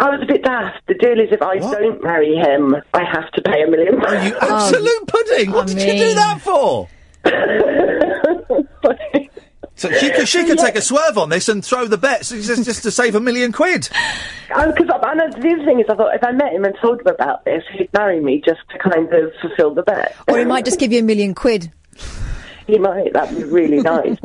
I 0.00 0.08
was 0.08 0.22
a 0.22 0.26
bit 0.26 0.42
daft. 0.42 0.86
The 0.88 0.94
deal 0.94 1.20
is 1.20 1.28
if 1.30 1.42
I 1.42 1.58
don't 1.58 2.02
marry 2.02 2.34
him, 2.34 2.74
I 2.94 3.04
have 3.04 3.30
to 3.32 3.42
pay 3.42 3.62
a 3.62 3.70
million 3.70 4.00
pounds. 4.00 4.12
Are 4.14 4.26
you 4.26 4.36
absolute 4.40 5.06
pudding? 5.06 5.52
What 5.52 5.66
did 5.66 5.82
you 5.82 5.92
do 5.92 6.14
that 6.14 6.40
for? 6.40 6.88
So 9.74 9.90
she 9.90 10.10
could, 10.10 10.28
she 10.28 10.44
could 10.44 10.58
take 10.58 10.76
a 10.76 10.82
swerve 10.82 11.16
on 11.18 11.30
this 11.30 11.48
and 11.48 11.64
throw 11.64 11.86
the 11.86 11.98
bets 11.98 12.30
just, 12.30 12.64
just 12.64 12.82
to 12.82 12.90
save 12.90 13.14
a 13.14 13.20
million 13.20 13.52
quid. 13.52 13.88
Oh, 14.54 14.70
because 14.70 14.88
I, 14.90 14.98
I 15.08 15.14
know 15.14 15.28
the 15.30 15.38
other 15.38 15.64
thing 15.64 15.80
is, 15.80 15.86
I 15.88 15.94
thought 15.94 16.14
if 16.14 16.22
I 16.22 16.32
met 16.32 16.52
him 16.52 16.64
and 16.64 16.74
told 16.80 17.00
him 17.00 17.06
about 17.06 17.44
this, 17.44 17.64
he'd 17.72 17.92
marry 17.92 18.20
me 18.20 18.42
just 18.44 18.60
to 18.70 18.78
kind 18.78 19.12
of 19.12 19.32
fulfil 19.40 19.74
the 19.74 19.82
bet. 19.82 20.14
Or 20.28 20.38
he 20.38 20.44
might 20.44 20.64
just 20.64 20.78
give 20.78 20.92
you 20.92 21.00
a 21.00 21.02
million 21.02 21.34
quid. 21.34 21.72
He 22.66 22.78
might. 22.78 23.12
That'd 23.12 23.36
be 23.36 23.44
really 23.44 23.80
nice. 23.82 24.18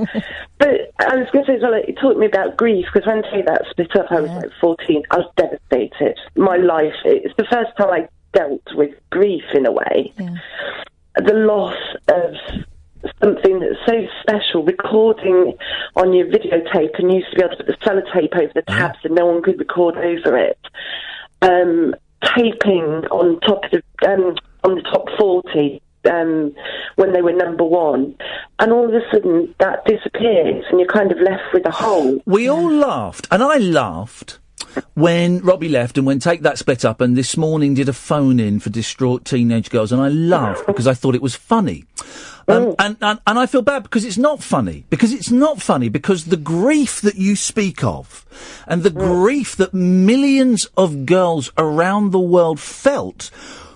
But 0.59 0.91
I 0.99 1.15
was 1.15 1.27
going 1.31 1.45
to 1.45 1.51
say 1.51 1.55
as 1.55 1.61
well, 1.61 1.73
it 1.73 1.97
taught 1.99 2.17
me 2.17 2.25
about 2.25 2.57
grief 2.57 2.85
because 2.93 3.07
when 3.07 3.23
Take 3.23 3.45
That 3.45 3.65
split 3.69 3.95
up, 3.95 4.11
I 4.11 4.21
was 4.21 4.31
like 4.31 4.51
14. 4.61 5.03
I 5.11 5.17
was 5.17 5.31
devastated. 5.35 6.19
My 6.35 6.57
life, 6.57 6.93
it's 7.05 7.35
the 7.37 7.45
first 7.45 7.75
time 7.77 7.89
I 7.89 8.07
dealt 8.33 8.63
with 8.75 8.91
grief 9.09 9.43
in 9.53 9.65
a 9.65 9.71
way. 9.71 10.13
The 11.15 11.33
loss 11.33 11.75
of 12.09 12.35
something 13.21 13.59
that's 13.59 13.79
so 13.85 13.93
special, 14.21 14.63
recording 14.63 15.57
on 15.95 16.13
your 16.13 16.27
videotape 16.27 16.97
and 16.99 17.11
you 17.11 17.19
used 17.19 17.31
to 17.31 17.37
be 17.37 17.43
able 17.43 17.55
to 17.55 17.63
put 17.63 17.67
the 17.67 17.85
sellotape 17.85 18.35
over 18.35 18.51
the 18.53 18.61
tabs 18.63 18.99
and 19.03 19.15
no 19.15 19.25
one 19.25 19.43
could 19.43 19.59
record 19.59 19.97
over 19.97 20.37
it. 20.37 20.59
Um, 21.41 21.95
taping 22.35 23.05
on 23.11 23.39
top 23.41 23.63
of 23.65 23.71
the, 23.71 24.07
um, 24.07 24.35
on 24.63 24.75
the 24.75 24.81
top 24.81 25.05
40 25.19 25.81
um, 26.09 26.53
when 26.95 27.13
they 27.13 27.21
were 27.21 27.33
number 27.33 27.63
one. 27.63 28.15
And 28.59 28.71
all 28.71 28.87
of 28.87 28.93
a 28.93 29.01
sudden 29.11 29.53
that 29.59 29.85
disappears 29.85 30.65
and 30.69 30.79
you're 30.79 30.87
kind 30.87 31.11
of 31.11 31.19
left 31.19 31.53
with 31.53 31.65
a 31.65 31.71
hole. 31.71 32.21
We 32.25 32.49
all 32.49 32.71
laughed, 32.71 33.27
and 33.31 33.43
I 33.43 33.57
laughed 33.57 34.39
when 34.93 35.39
Robbie 35.39 35.69
left 35.69 35.97
and 35.97 36.07
when 36.07 36.19
Take 36.19 36.41
That 36.41 36.57
split 36.57 36.85
up, 36.85 37.01
and 37.01 37.15
this 37.15 37.37
morning 37.37 37.73
did 37.73 37.89
a 37.89 37.93
phone 37.93 38.39
in 38.39 38.59
for 38.59 38.69
distraught 38.69 39.25
teenage 39.25 39.69
girls, 39.69 39.91
and 39.91 40.01
I 40.01 40.09
laughed 40.09 40.65
because 40.65 40.87
I 40.87 40.93
thought 40.93 41.15
it 41.15 41.21
was 41.21 41.35
funny. 41.35 41.85
Um, 42.49 42.75
and, 42.79 42.95
and 43.01 43.19
and 43.27 43.37
I 43.37 43.45
feel 43.45 43.61
bad 43.61 43.83
because 43.83 44.05
it's 44.05 44.17
not 44.17 44.41
funny 44.41 44.85
because 44.89 45.11
it's 45.11 45.29
not 45.29 45.61
funny 45.61 45.89
because 45.89 46.25
the 46.25 46.37
grief 46.37 47.01
that 47.01 47.15
you 47.15 47.35
speak 47.35 47.83
of 47.83 48.25
and 48.65 48.83
the 48.83 48.89
grief 48.89 49.57
that 49.57 49.73
millions 49.73 50.65
of 50.77 51.05
girls 51.05 51.51
around 51.57 52.11
the 52.11 52.19
world 52.19 52.61
felt 52.61 53.31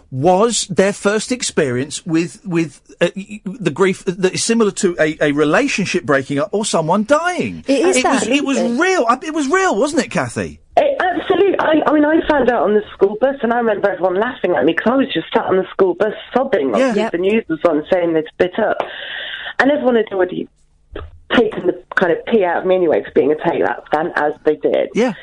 was 0.10 0.68
their 0.68 0.94
first 0.94 1.34
experience 1.34 2.06
with 2.06 2.46
with 2.46 2.96
uh, 3.02 3.10
the 3.44 3.72
grief 3.72 4.06
that 4.06 4.34
is 4.34 4.44
similar 4.44 4.72
to 4.72 4.96
a, 5.02 5.18
a 5.20 5.32
relationship 5.34 6.06
breaking 6.06 6.40
up 6.40 6.50
or 6.54 6.64
someone 6.64 7.04
dying. 7.04 7.66
It 7.68 7.86
is 7.86 7.98
it 7.98 8.06
was, 8.06 8.22
that. 8.22 8.32
it 8.32 8.46
was 8.46 8.58
real. 8.80 9.06
It 9.22 9.34
was 9.34 9.50
real, 9.50 9.78
wasn't 9.78 10.06
it, 10.06 10.12
Kathy? 10.12 10.61
It, 10.78 11.02
absolutely. 11.02 11.60
I, 11.60 11.82
I 11.86 11.94
mean, 11.94 12.06
I 12.06 12.26
found 12.30 12.50
out 12.50 12.64
on 12.64 12.74
the 12.74 12.82
school 12.94 13.18
bus, 13.20 13.36
and 13.44 13.54
I 13.54 13.58
remember 13.58 13.92
everyone 13.92 14.16
laughing 14.20 14.56
at 14.56 14.64
me 14.64 14.74
because 14.74 14.92
I 14.92 14.96
was 14.96 15.14
just 15.14 15.28
sat 15.34 15.46
on 15.46 15.58
the 15.58 15.68
school 15.72 15.96
bus 15.96 16.14
sobbing. 16.34 16.74
Yeah. 16.76 17.10
The 17.10 17.18
news 17.18 17.44
was 17.50 17.60
on 17.68 17.86
saying 17.92 18.14
they'd 18.14 18.28
split 18.34 18.58
up, 18.58 18.78
and 19.60 19.70
everyone 19.70 19.96
had 19.96 20.08
already 20.12 20.48
taken 21.34 21.68
the 21.68 21.84
kind 21.96 22.12
of 22.12 22.26
pee 22.26 22.44
out 22.44 22.58
of 22.58 22.66
me 22.66 22.76
anyway 22.76 23.04
for 23.04 23.12
being 23.12 23.32
a 23.32 23.36
take 23.36 23.64
that 23.64 23.84
fan, 23.92 24.12
as 24.16 24.34
they 24.46 24.56
did. 24.56 24.90
Yeah. 24.96 25.14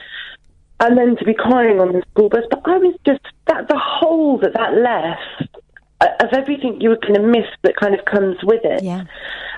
and 0.80 0.96
then 0.96 1.16
to 1.16 1.24
be 1.24 1.34
crying 1.34 1.80
on 1.80 1.92
the 1.92 2.02
school 2.10 2.28
bus. 2.28 2.44
But 2.50 2.62
I 2.64 2.78
was 2.78 2.94
just 3.04 3.20
that 3.46 3.68
the 3.68 3.78
hole 3.78 4.38
that 4.38 4.52
that 4.54 4.74
left 4.74 5.58
uh, 6.00 6.06
of 6.20 6.28
everything 6.32 6.80
you 6.80 6.90
were 6.90 6.96
going 6.96 7.14
to 7.14 7.26
miss 7.26 7.46
that 7.62 7.76
kind 7.76 7.94
of 7.98 8.04
comes 8.04 8.36
with 8.42 8.60
it. 8.64 8.82
Yeah. 8.82 9.04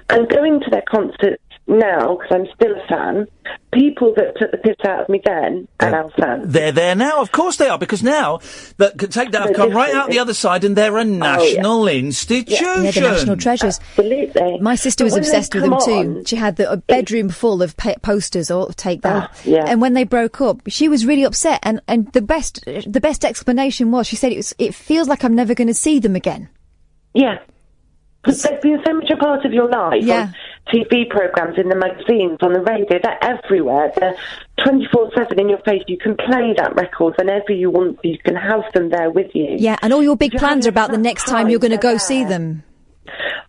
And 0.09 0.29
going 0.29 0.61
to 0.61 0.71
their 0.71 0.83
concerts 0.89 1.43
now, 1.71 2.17
because 2.17 2.31
I'm 2.33 2.47
still 2.55 2.73
a 2.77 2.87
fan, 2.89 3.27
people 3.73 4.13
that 4.17 4.37
took 4.37 4.51
the 4.51 4.59
piss 4.59 4.77
out 4.85 5.03
of 5.03 5.09
me 5.09 5.21
then 5.25 5.69
are 5.79 5.91
now 5.91 6.11
fans. 6.19 6.53
They're 6.53 6.73
there 6.73 6.95
now, 6.95 7.23
of 7.23 7.33
course 7.33 7.57
they 7.57 7.69
are, 7.69 7.79
because 7.79 8.03
now 8.03 8.41
that 8.79 8.99
take 9.11 9.31
that 9.31 9.43
have 9.43 9.55
come 9.55 9.71
right 9.71 9.95
out 9.95 10.11
the 10.11 10.19
other 10.19 10.35
side, 10.35 10.65
and 10.65 10.77
they're 10.77 10.97
a 10.97 11.01
oh, 11.01 11.05
national 11.05 11.89
institution. 11.89 12.85
Yeah, 12.85 12.91
the 12.91 13.01
national 13.01 13.37
treasures. 13.37 13.79
Absolutely. 13.79 14.59
My 14.61 14.75
sister 14.75 15.05
was 15.05 15.15
But 15.15 15.23
when 15.23 15.23
they 15.23 15.29
obsessed 15.29 15.55
with 15.55 15.63
them 15.63 15.73
come 15.73 15.85
too. 15.85 15.93
on, 15.93 16.25
she 16.25 16.37
had 16.37 16.57
the, 16.57 16.71
a 16.71 16.77
bedroom 16.77 17.29
full 17.29 17.63
of 17.63 17.77
pa- 17.77 17.95
posters 18.03 18.51
or 18.51 18.73
take 18.73 19.03
that. 19.03 19.31
Oh, 19.33 19.41
yeah. 19.45 19.65
And 19.67 19.81
when 19.81 19.95
they 19.95 20.05
broke 20.05 20.41
up, 20.41 20.61
she 20.69 20.89
was 20.89 21.07
really 21.07 21.25
upset. 21.25 21.61
And, 21.63 21.81
and 21.87 22.13
the 22.13 22.23
best 22.23 22.65
the 22.65 23.01
best 23.01 23.25
explanation 23.25 23.91
was 23.91 24.07
she 24.07 24.17
said 24.17 24.33
it 24.33 24.37
was 24.37 24.55
it 24.59 24.75
feels 24.75 25.09
like 25.09 25.25
I'm 25.25 25.35
never 25.35 25.55
going 25.55 25.69
to 25.69 25.75
see 25.75 25.99
them 25.99 26.17
again. 26.17 26.49
Yeah. 27.15 27.39
Because 28.23 28.43
they've 28.43 28.61
been 28.61 28.83
so 28.87 28.95
much 28.95 29.11
a 29.11 29.17
part 29.17 29.45
of 29.45 29.53
your 29.53 29.69
life. 29.69 30.03
Yeah. 30.03 30.33
TV 30.73 31.09
programs, 31.09 31.59
in 31.59 31.69
the 31.69 31.77
magazines, 31.77 32.39
on 32.43 32.53
the 32.53 32.61
radio, 32.61 32.99
they're 33.03 33.19
everywhere. 33.23 33.93
They're 33.97 34.17
24 34.65 35.13
7 35.17 35.41
in 35.41 35.49
your 35.49 35.59
face. 35.59 35.83
You 35.87 35.99
can 35.99 36.17
play 36.17 36.55
that 36.57 36.75
record 36.77 37.15
whenever 37.19 37.53
you 37.53 37.71
want. 37.71 37.99
You 38.05 38.19
can 38.19 38.37
have 38.37 38.63
them 38.73 38.91
there 38.91 39.11
with 39.11 39.35
you. 39.35 39.57
Yeah, 39.59 39.77
and 39.83 39.93
all 39.93 40.03
your 40.03 40.17
big 40.17 40.33
plans 40.33 40.67
are 40.67 40.71
about 40.71 40.91
the 40.91 40.99
next 40.99 41.25
time 41.25 41.49
you're 41.49 41.61
going 41.61 41.71
to 41.73 41.77
go 41.77 41.91
there. 41.91 41.99
see 41.99 42.25
them. 42.25 42.63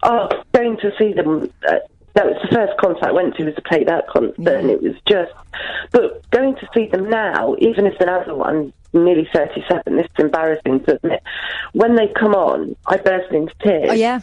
Oh, 0.03 0.29
going 0.53 0.77
to 0.77 0.91
see 0.97 1.13
them. 1.13 1.51
Uh, 1.67 1.75
that 2.13 2.25
was 2.25 2.35
the 2.41 2.55
first 2.55 2.73
concert 2.77 3.05
I 3.05 3.11
went 3.11 3.35
to 3.35 3.45
was 3.45 3.55
to 3.55 3.61
play 3.61 3.83
that 3.85 4.07
concert, 4.07 4.47
and 4.47 4.69
it 4.69 4.81
was 4.81 4.95
just. 5.07 5.31
But 5.91 6.29
going 6.31 6.55
to 6.55 6.67
see 6.73 6.87
them 6.87 7.09
now, 7.09 7.55
even 7.59 7.85
if 7.85 7.99
another 7.99 8.35
one, 8.35 8.73
nearly 8.93 9.27
37, 9.33 9.95
this 9.95 10.05
is 10.05 10.11
embarrassing 10.17 10.83
to 10.85 10.95
admit, 10.95 11.23
when 11.73 11.95
they 11.95 12.07
come 12.07 12.33
on, 12.33 12.75
I 12.87 12.97
burst 12.97 13.31
into 13.31 13.53
tears. 13.63 13.89
Oh 13.89 13.93
yeah, 13.93 14.19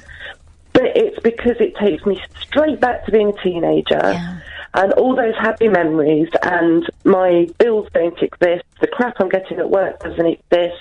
But 0.78 0.96
it's 0.96 1.18
because 1.24 1.56
it 1.58 1.74
takes 1.74 2.06
me 2.06 2.22
straight 2.40 2.78
back 2.78 3.04
to 3.04 3.10
being 3.10 3.30
a 3.30 3.42
teenager. 3.42 4.40
And 4.74 4.92
all 4.92 5.16
those 5.16 5.34
happy 5.34 5.66
memories, 5.66 6.28
and 6.44 6.88
my 7.02 7.48
bills 7.58 7.88
don't 7.92 8.16
exist, 8.22 8.62
the 8.80 8.86
crap 8.86 9.16
I'm 9.18 9.28
getting 9.28 9.58
at 9.58 9.70
work 9.70 9.98
doesn't 9.98 10.24
exist. 10.24 10.78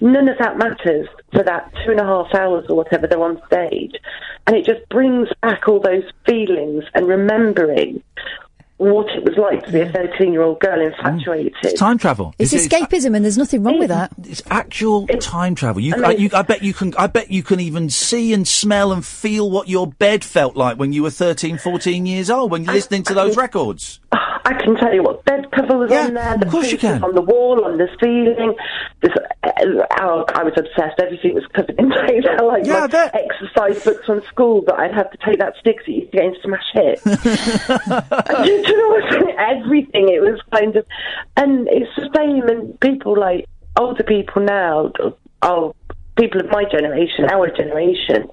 None 0.00 0.28
of 0.28 0.38
that 0.38 0.58
matters 0.58 1.06
for 1.30 1.44
that 1.44 1.72
two 1.84 1.92
and 1.92 2.00
a 2.00 2.04
half 2.04 2.34
hours 2.34 2.66
or 2.68 2.74
whatever 2.74 3.06
they're 3.06 3.22
on 3.22 3.40
stage. 3.46 3.94
And 4.48 4.56
it 4.56 4.64
just 4.64 4.88
brings 4.88 5.28
back 5.40 5.68
all 5.68 5.78
those 5.78 6.10
feelings 6.26 6.82
and 6.94 7.06
remembering 7.06 8.02
what 8.78 9.06
it 9.10 9.24
was 9.24 9.36
like 9.36 9.64
to 9.66 9.72
be 9.72 9.80
a 9.80 9.92
13 9.92 10.32
year 10.32 10.42
old 10.42 10.60
girl 10.60 10.80
infatuated. 10.80 11.52
It's 11.62 11.78
time 11.78 11.98
travel. 11.98 12.34
it's 12.38 12.52
escapism, 12.54 13.14
and 13.14 13.24
there's 13.24 13.36
nothing 13.38 13.62
wrong 13.62 13.78
with 13.78 13.88
that. 13.88 14.12
It's 14.24 14.42
actual 14.50 15.06
time 15.06 15.54
travel. 15.54 15.82
You, 15.82 15.94
and 15.94 16.06
I, 16.06 16.10
you, 16.12 16.30
I 16.32 16.42
bet 16.42 16.62
you 16.62 16.72
can. 16.72 16.94
I 16.96 17.08
bet 17.08 17.30
you 17.30 17.42
can 17.42 17.60
even 17.60 17.90
see 17.90 18.32
and 18.32 18.46
smell 18.46 18.92
and 18.92 19.04
feel 19.04 19.50
what 19.50 19.68
your 19.68 19.86
bed 19.86 20.24
felt 20.24 20.56
like 20.56 20.78
when 20.78 20.92
you 20.92 21.02
were 21.02 21.10
13, 21.10 21.58
14 21.58 22.06
years 22.06 22.30
old 22.30 22.50
when 22.50 22.64
you're 22.64 22.74
listening 22.74 23.02
to 23.04 23.14
those 23.14 23.36
records. 23.36 24.00
I 24.12 24.54
can 24.54 24.76
tell 24.76 24.94
you 24.94 25.02
what 25.02 25.24
bed 25.26 25.50
cover 25.50 25.76
was 25.76 25.92
on 25.92 26.14
there, 26.14 26.38
the 26.38 26.46
of 26.46 26.52
course 26.52 26.72
you 26.72 26.78
can. 26.78 27.02
on 27.04 27.14
the 27.14 27.20
wall, 27.20 27.64
on 27.66 27.76
the 27.76 27.88
ceiling. 28.00 28.54
This, 29.02 29.12
uh, 29.42 29.50
oh, 30.00 30.24
I 30.34 30.42
was 30.42 30.54
obsessed. 30.56 30.98
Everything 31.00 31.34
was 31.34 31.44
covered 31.52 31.78
in 31.78 31.90
tape. 31.90 32.24
like 32.42 32.64
Yeah, 32.64 32.76
I 32.76 32.80
my 32.80 32.86
bet. 32.86 33.14
exercise 33.14 33.84
books 33.84 34.06
from 34.06 34.22
school 34.22 34.62
that 34.66 34.78
I'd 34.78 34.94
have 34.94 35.10
to 35.10 35.18
take 35.18 35.38
that 35.40 35.54
stick 35.60 35.76
that 35.84 35.92
used 35.92 36.12
to 36.12 36.16
get 36.16 36.24
in 36.24 36.36
smash 36.42 36.64
hit. 36.72 37.00
do, 38.68 39.02
do 39.10 39.16
you 39.16 39.24
know? 39.26 39.34
Everything. 39.38 40.08
It 40.08 40.20
was 40.20 40.40
kind 40.54 40.76
of, 40.76 40.86
and 41.36 41.68
it's 41.68 41.90
the 41.96 42.08
same. 42.16 42.48
And 42.48 42.78
people 42.80 43.18
like 43.18 43.46
older 43.78 44.02
people 44.02 44.42
now, 44.42 44.92
oh, 45.42 45.74
people 46.16 46.40
of 46.40 46.50
my 46.50 46.64
generation, 46.64 47.26
our 47.30 47.48
generation. 47.50 48.28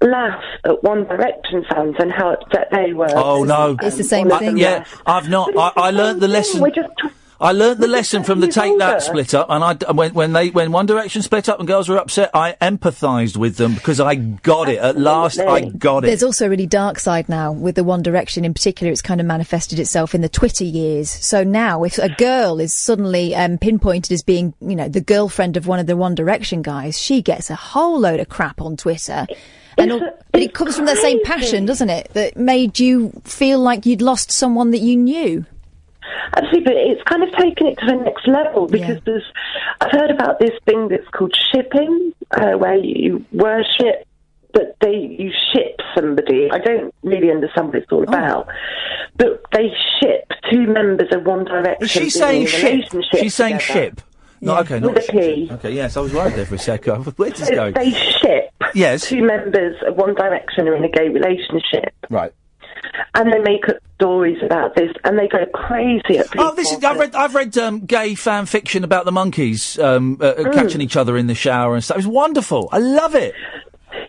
Laugh 0.00 0.42
at 0.64 0.82
One 0.82 1.04
Direction 1.04 1.64
fans 1.70 1.94
and 2.00 2.10
how 2.10 2.32
upset 2.32 2.66
they 2.72 2.92
were. 2.92 3.12
Oh 3.14 3.44
no! 3.44 3.76
It's 3.80 3.96
the 3.96 4.02
same 4.02 4.32
I- 4.32 4.38
thing. 4.40 4.56
Yeah, 4.56 4.84
I've 5.06 5.28
not. 5.28 5.56
I, 5.56 5.72
I 5.76 5.90
learned 5.90 6.20
the 6.20 6.26
lesson. 6.26 6.60
We're 6.60 6.70
just 6.70 6.90
I 7.42 7.52
learned 7.52 7.80
the 7.80 7.88
lesson 7.88 8.22
from 8.22 8.40
the 8.40 8.46
Take 8.46 8.78
That 8.78 8.94
older. 8.94 9.00
split 9.00 9.34
up, 9.34 9.48
and 9.50 9.64
I 9.64 9.74
d- 9.74 9.86
when 9.92 10.14
when 10.14 10.32
they 10.32 10.50
when 10.50 10.70
One 10.70 10.86
Direction 10.86 11.22
split 11.22 11.48
up 11.48 11.58
and 11.58 11.66
girls 11.66 11.88
were 11.88 11.98
upset, 11.98 12.30
I 12.32 12.52
empathised 12.60 13.36
with 13.36 13.56
them 13.56 13.74
because 13.74 13.98
I 13.98 14.14
got 14.14 14.68
it 14.68 14.78
at 14.78 14.96
last. 14.96 15.40
I 15.40 15.62
got 15.62 16.04
it. 16.04 16.06
There's 16.06 16.22
also 16.22 16.46
a 16.46 16.48
really 16.48 16.66
dark 16.66 17.00
side 17.00 17.28
now 17.28 17.50
with 17.50 17.74
the 17.74 17.84
One 17.84 18.02
Direction 18.02 18.44
in 18.44 18.54
particular. 18.54 18.92
It's 18.92 19.02
kind 19.02 19.20
of 19.20 19.26
manifested 19.26 19.78
itself 19.80 20.14
in 20.14 20.20
the 20.20 20.28
Twitter 20.28 20.64
years. 20.64 21.10
So 21.10 21.42
now, 21.42 21.82
if 21.82 21.98
a 21.98 22.08
girl 22.10 22.60
is 22.60 22.72
suddenly 22.72 23.34
um, 23.34 23.58
pinpointed 23.58 24.12
as 24.12 24.22
being, 24.22 24.54
you 24.60 24.76
know, 24.76 24.88
the 24.88 25.00
girlfriend 25.00 25.56
of 25.56 25.66
one 25.66 25.80
of 25.80 25.86
the 25.86 25.96
One 25.96 26.14
Direction 26.14 26.62
guys, 26.62 26.98
she 27.00 27.22
gets 27.22 27.50
a 27.50 27.56
whole 27.56 27.98
load 27.98 28.20
of 28.20 28.28
crap 28.28 28.60
on 28.60 28.76
Twitter. 28.76 29.26
And 29.78 29.90
all, 29.90 30.00
but 30.30 30.42
it 30.42 30.52
comes 30.52 30.76
from 30.76 30.84
that 30.84 30.98
same 30.98 31.22
passion, 31.24 31.64
doesn't 31.64 31.88
it? 31.88 32.10
That 32.12 32.36
made 32.36 32.78
you 32.78 33.10
feel 33.24 33.58
like 33.58 33.86
you'd 33.86 34.02
lost 34.02 34.30
someone 34.30 34.70
that 34.72 34.80
you 34.80 34.96
knew. 34.96 35.46
Actually, 36.36 36.60
but 36.60 36.74
it's 36.74 37.02
kind 37.04 37.22
of 37.22 37.32
taken 37.36 37.66
it 37.66 37.78
to 37.78 37.86
the 37.86 37.96
next 37.96 38.26
level 38.26 38.66
because 38.66 38.98
there's. 39.04 39.24
I've 39.80 39.92
heard 39.92 40.10
about 40.10 40.38
this 40.38 40.52
thing 40.66 40.88
that's 40.88 41.06
called 41.08 41.34
shipping, 41.54 42.12
uh, 42.30 42.52
where 42.52 42.76
you 42.76 43.24
worship, 43.32 44.06
but 44.52 44.76
they 44.80 45.14
you 45.18 45.30
ship 45.52 45.80
somebody. 45.94 46.48
I 46.50 46.58
don't 46.58 46.94
really 47.02 47.30
understand 47.30 47.68
what 47.68 47.76
it's 47.76 47.92
all 47.92 48.02
about, 48.04 48.48
but 49.16 49.42
they 49.52 49.68
ship 50.00 50.30
two 50.50 50.66
members 50.66 51.08
of 51.12 51.24
One 51.24 51.44
Direction. 51.44 51.84
Is 51.84 51.90
she 51.90 52.10
saying 52.10 52.46
ship? 52.46 52.62
relationship 52.64 53.20
She's 53.20 53.34
saying 53.34 53.58
together. 53.58 53.80
ship. 53.80 54.00
No, 54.44 54.58
okay, 54.58 54.80
not 54.80 54.94
With 54.94 55.08
a 55.08 55.12
P. 55.12 55.48
Okay, 55.52 55.70
yes, 55.70 55.96
I 55.96 56.00
was 56.00 56.12
worried 56.12 56.34
there 56.34 56.46
for 56.46 56.56
a 56.56 56.58
second. 56.58 57.04
Where's 57.16 57.38
this 57.38 57.46
So 57.48 57.54
going? 57.54 57.74
They 57.74 57.92
ship. 57.92 58.50
Yes. 58.74 59.08
Two 59.08 59.22
members 59.22 59.76
of 59.86 59.94
One 59.96 60.14
Direction 60.16 60.66
are 60.66 60.74
in 60.74 60.82
a 60.82 60.88
gay 60.88 61.08
relationship. 61.08 61.94
Right. 62.10 62.32
And 63.14 63.32
they 63.32 63.38
make 63.38 63.68
up 63.68 63.76
stories 63.96 64.38
about 64.42 64.74
this, 64.74 64.90
and 65.04 65.18
they 65.18 65.28
go 65.28 65.44
crazy 65.54 66.18
at 66.18 66.30
people. 66.30 66.46
Oh, 66.46 66.54
this 66.54 66.72
is. 66.72 66.82
I've 66.82 66.98
read. 66.98 67.14
I've 67.14 67.34
read 67.34 67.56
um, 67.58 67.80
gay 67.80 68.14
fan 68.14 68.46
fiction 68.46 68.84
about 68.84 69.04
the 69.04 69.12
Monkees 69.12 69.82
um, 69.82 70.18
uh, 70.20 70.24
uh, 70.26 70.34
Mm. 70.44 70.52
catching 70.54 70.80
each 70.80 70.96
other 70.96 71.16
in 71.16 71.26
the 71.26 71.34
shower 71.34 71.74
and 71.74 71.84
stuff. 71.84 71.98
It's 71.98 72.06
wonderful. 72.06 72.68
I 72.72 72.78
love 72.78 73.14
it. 73.14 73.34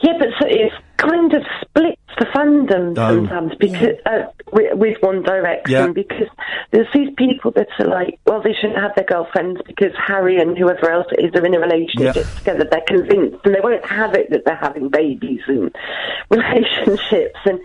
Yeah, 0.04 0.14
but 0.20 0.28
so 0.40 0.46
it 0.48 0.72
kind 0.98 1.34
of 1.34 1.42
splits 1.62 2.00
the 2.20 2.26
fandom 2.26 2.94
Oh. 2.98 3.16
sometimes 3.26 3.54
because 3.60 3.96
uh, 4.06 4.24
with, 4.52 4.78
with 4.78 4.98
One 5.02 5.24
Direction 5.24 5.72
Yeah. 5.72 5.88
because 5.88 6.28
there's 6.72 6.88
these 6.94 7.10
people 7.18 7.52
that 7.52 7.68
are 7.80 7.88
like, 7.88 8.20
well, 8.28 8.42
they 8.42 8.54
shouldn't 8.54 8.80
have 8.80 8.92
their 8.96 9.06
girlfriends 9.06 9.62
because 9.66 9.92
Harry 9.98 10.40
and 10.40 10.58
whoever 10.58 10.90
else 10.92 11.08
it 11.18 11.24
is 11.26 11.32
are 11.42 11.46
in 11.46 11.56
a 11.56 11.60
relationship 11.60 12.16
Yeah. 12.16 12.38
together. 12.40 12.68
They're 12.70 12.82
convinced, 12.88 13.38
and 13.46 13.56
they 13.56 13.62
won't 13.62 13.86
have 13.86 14.14
it 14.14 14.30
that 14.32 14.46
they're 14.46 14.56
having 14.56 14.90
babies 14.90 15.42
and 15.48 15.74
relationships. 16.30 17.40
And 17.46 17.60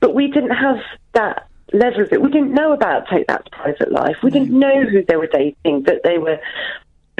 but 0.00 0.14
we 0.14 0.28
didn't 0.28 0.50
have 0.56 0.78
that 1.12 1.46
level 1.72 2.02
of 2.02 2.12
it. 2.12 2.20
We 2.20 2.30
didn't 2.30 2.52
know 2.54 2.72
about 2.72 3.06
Take 3.08 3.26
That's 3.28 3.46
private 3.48 3.92
life. 3.92 4.16
We 4.22 4.30
didn't 4.30 4.50
know 4.58 4.84
who 4.84 5.04
they 5.04 5.16
were 5.16 5.28
dating. 5.28 5.84
That 5.84 6.02
they 6.04 6.18
were 6.18 6.38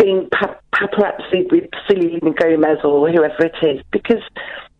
being 0.02 0.28
pa- 0.30 0.56
paparazzi 0.74 1.50
with 1.50 1.70
Selena 1.86 2.32
Gomez 2.34 2.78
or 2.84 3.08
whoever 3.10 3.44
it 3.44 3.54
is, 3.62 3.82
because 3.92 4.22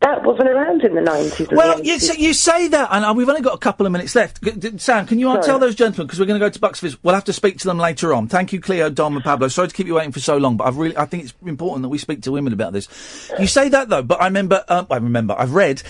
that 0.00 0.24
wasn't 0.24 0.48
around 0.48 0.82
in 0.82 0.96
the 0.96 1.00
90s. 1.00 1.52
Well, 1.54 1.78
the 1.78 1.84
you, 1.86 1.94
80s. 1.94 2.18
you 2.18 2.34
say 2.34 2.66
that, 2.68 2.88
and 2.90 3.16
we've 3.16 3.28
only 3.28 3.40
got 3.40 3.54
a 3.54 3.58
couple 3.58 3.86
of 3.86 3.92
minutes 3.92 4.16
left. 4.16 4.42
G- 4.42 4.78
Sam, 4.78 5.06
can 5.06 5.20
you 5.20 5.26
Sorry. 5.26 5.42
tell 5.44 5.58
those 5.60 5.76
gentlemen 5.76 6.08
because 6.08 6.18
we're 6.18 6.26
going 6.26 6.40
to 6.40 6.44
go 6.44 6.50
to 6.50 6.58
Bucks 6.58 6.80
Fizz. 6.80 7.02
We'll 7.04 7.14
have 7.14 7.24
to 7.24 7.32
speak 7.32 7.58
to 7.58 7.68
them 7.68 7.78
later 7.78 8.12
on. 8.12 8.26
Thank 8.26 8.52
you, 8.52 8.60
Cleo, 8.60 8.90
Dom, 8.90 9.14
and 9.14 9.24
Pablo. 9.24 9.46
Sorry 9.46 9.68
to 9.68 9.74
keep 9.74 9.86
you 9.86 9.94
waiting 9.94 10.10
for 10.10 10.18
so 10.20 10.38
long, 10.38 10.56
but 10.56 10.66
I've 10.66 10.76
really, 10.76 10.96
I 10.96 11.04
think 11.06 11.22
it's 11.24 11.34
important 11.46 11.82
that 11.82 11.88
we 11.88 11.98
speak 11.98 12.22
to 12.22 12.32
women 12.32 12.52
about 12.52 12.72
this. 12.72 12.88
You 13.38 13.46
say 13.46 13.68
that 13.68 13.88
though, 13.88 14.02
but 14.02 14.20
I 14.20 14.24
remember, 14.24 14.64
um, 14.68 14.88
I 14.90 14.96
remember, 14.96 15.36
I've 15.38 15.54
read. 15.54 15.82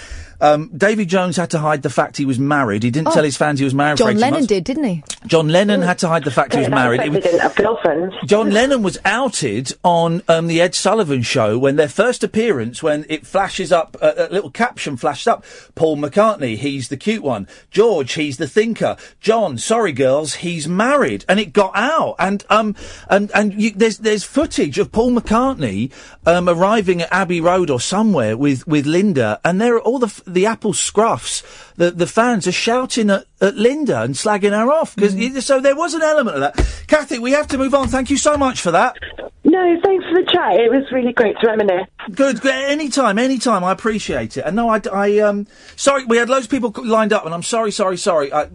Um, 0.43 0.71
Davy 0.77 1.07
Jones 1.07 1.37
had 1.37 1.51
to 1.51 1.59
hide 1.61 1.83
the 1.83 1.89
fact 1.91 2.17
he 2.19 2.25
was 2.27 2.39
married. 2.39 2.83
He 2.83 2.91
didn't 2.91 3.09
Oh. 3.09 3.13
tell 3.13 3.25
his 3.25 3.37
fans 3.37 3.61
he 3.61 3.65
was 3.65 3.75
married. 3.75 3.97
John 3.99 4.17
Lennon 4.17 4.31
months. 4.41 4.47
did, 4.49 4.65
didn't 4.65 4.85
he? 4.85 5.03
John 5.27 5.49
Lennon 5.49 5.83
had 5.83 5.99
to 6.01 6.09
hide 6.09 6.25
the 6.25 6.31
fact 6.33 6.53
he 6.53 6.59
was 6.61 6.69
married. 6.69 6.99
that's 7.01 7.07
It 7.07 7.11
why 7.11 7.17
was- 7.17 7.25
didn't 7.25 7.41
have 7.41 7.55
girlfriends. 7.55 8.15
John 8.27 8.51
Lennon 8.51 8.83
was 8.83 8.99
outed 9.05 9.73
on 9.85 10.23
um, 10.29 10.49
the 10.49 10.61
Ed 10.61 10.75
Sullivan 10.75 11.23
Show 11.23 11.59
when 11.59 11.77
their 11.77 11.89
first 11.89 12.25
appearance, 12.25 12.83
when 12.83 13.07
it 13.09 13.25
flashes 13.27 13.71
up, 13.73 13.97
uh, 14.03 14.13
a 14.17 14.29
little 14.33 14.51
caption 14.51 14.97
flashed 14.97 15.29
up. 15.29 15.45
Paul 15.77 15.97
McCartney, 15.97 16.57
he's 16.57 16.89
the 16.89 16.97
cute 16.97 17.23
one. 17.23 17.47
George, 17.71 18.15
he's 18.15 18.37
the 18.37 18.49
thinker. 18.49 18.97
John, 19.21 19.59
sorry 19.59 19.93
girls, 19.93 20.35
he's 20.35 20.67
married, 20.67 21.25
and 21.29 21.39
it 21.39 21.53
got 21.53 21.71
out. 21.77 22.17
And 22.19 22.45
um, 22.51 22.75
and 23.09 23.31
and 23.35 23.55
you, 23.55 23.71
there's 23.71 23.99
there's 23.99 24.25
footage 24.25 24.79
of 24.79 24.91
Paul 24.91 25.13
McCartney 25.13 25.93
um, 26.27 26.49
arriving 26.49 27.01
at 27.03 27.13
Abbey 27.13 27.41
Road 27.41 27.71
or 27.71 27.81
somewhere 27.81 28.37
with 28.37 28.67
with 28.67 28.87
Linda, 28.87 29.41
and 29.45 29.61
there 29.61 29.77
are 29.77 29.81
all 29.81 29.99
the 30.01 30.07
f- 30.07 30.21
the 30.33 30.47
Apple 30.47 30.73
scruffs. 30.73 31.43
The 31.77 31.91
the 31.91 32.07
fans 32.07 32.47
are 32.47 32.53
shouting 32.53 33.11
at, 33.11 33.27
at 33.41 33.57
Linda 33.57 34.03
and 34.03 34.15
slagging 34.15 34.51
her 34.53 34.71
off 34.71 34.95
because 34.97 35.45
so 35.45 35.61
there 35.61 35.77
was 35.77 35.95
an 35.95 36.03
element 36.03 36.37
of 36.37 36.41
that. 36.41 36.85
Kathy, 36.87 37.19
we 37.19 37.33
have 37.33 37.47
to 37.49 37.59
move 37.59 37.75
on. 37.75 37.89
Thank 37.89 38.11
you 38.11 38.17
so 38.17 38.37
much 38.37 38.61
for 38.61 38.71
that. 38.71 38.97
No, 39.45 39.81
thanks 39.85 40.05
for 40.07 40.15
the 40.15 40.31
chat. 40.33 40.55
It 40.55 40.71
was 40.71 40.85
really 40.93 41.13
great 41.13 41.37
to 41.41 41.47
reminisce. 41.49 41.87
Good. 42.15 42.41
good. 42.41 42.55
Anytime, 42.55 43.19
anytime. 43.19 43.65
I 43.65 43.73
appreciate 43.73 44.37
it. 44.37 44.45
And 44.47 44.55
no, 44.57 44.69
I, 44.69 44.81
I, 44.93 45.19
um, 45.19 45.47
sorry, 45.77 46.05
we 46.05 46.17
had 46.17 46.31
loads 46.31 46.47
of 46.47 46.51
people 46.51 46.73
lined 46.85 47.13
up, 47.13 47.27
and 47.27 47.35
I'm 47.35 47.43
sorry, 47.43 47.73
sorry, 47.73 47.97
sorry. 47.99 48.33
I, 48.33 48.47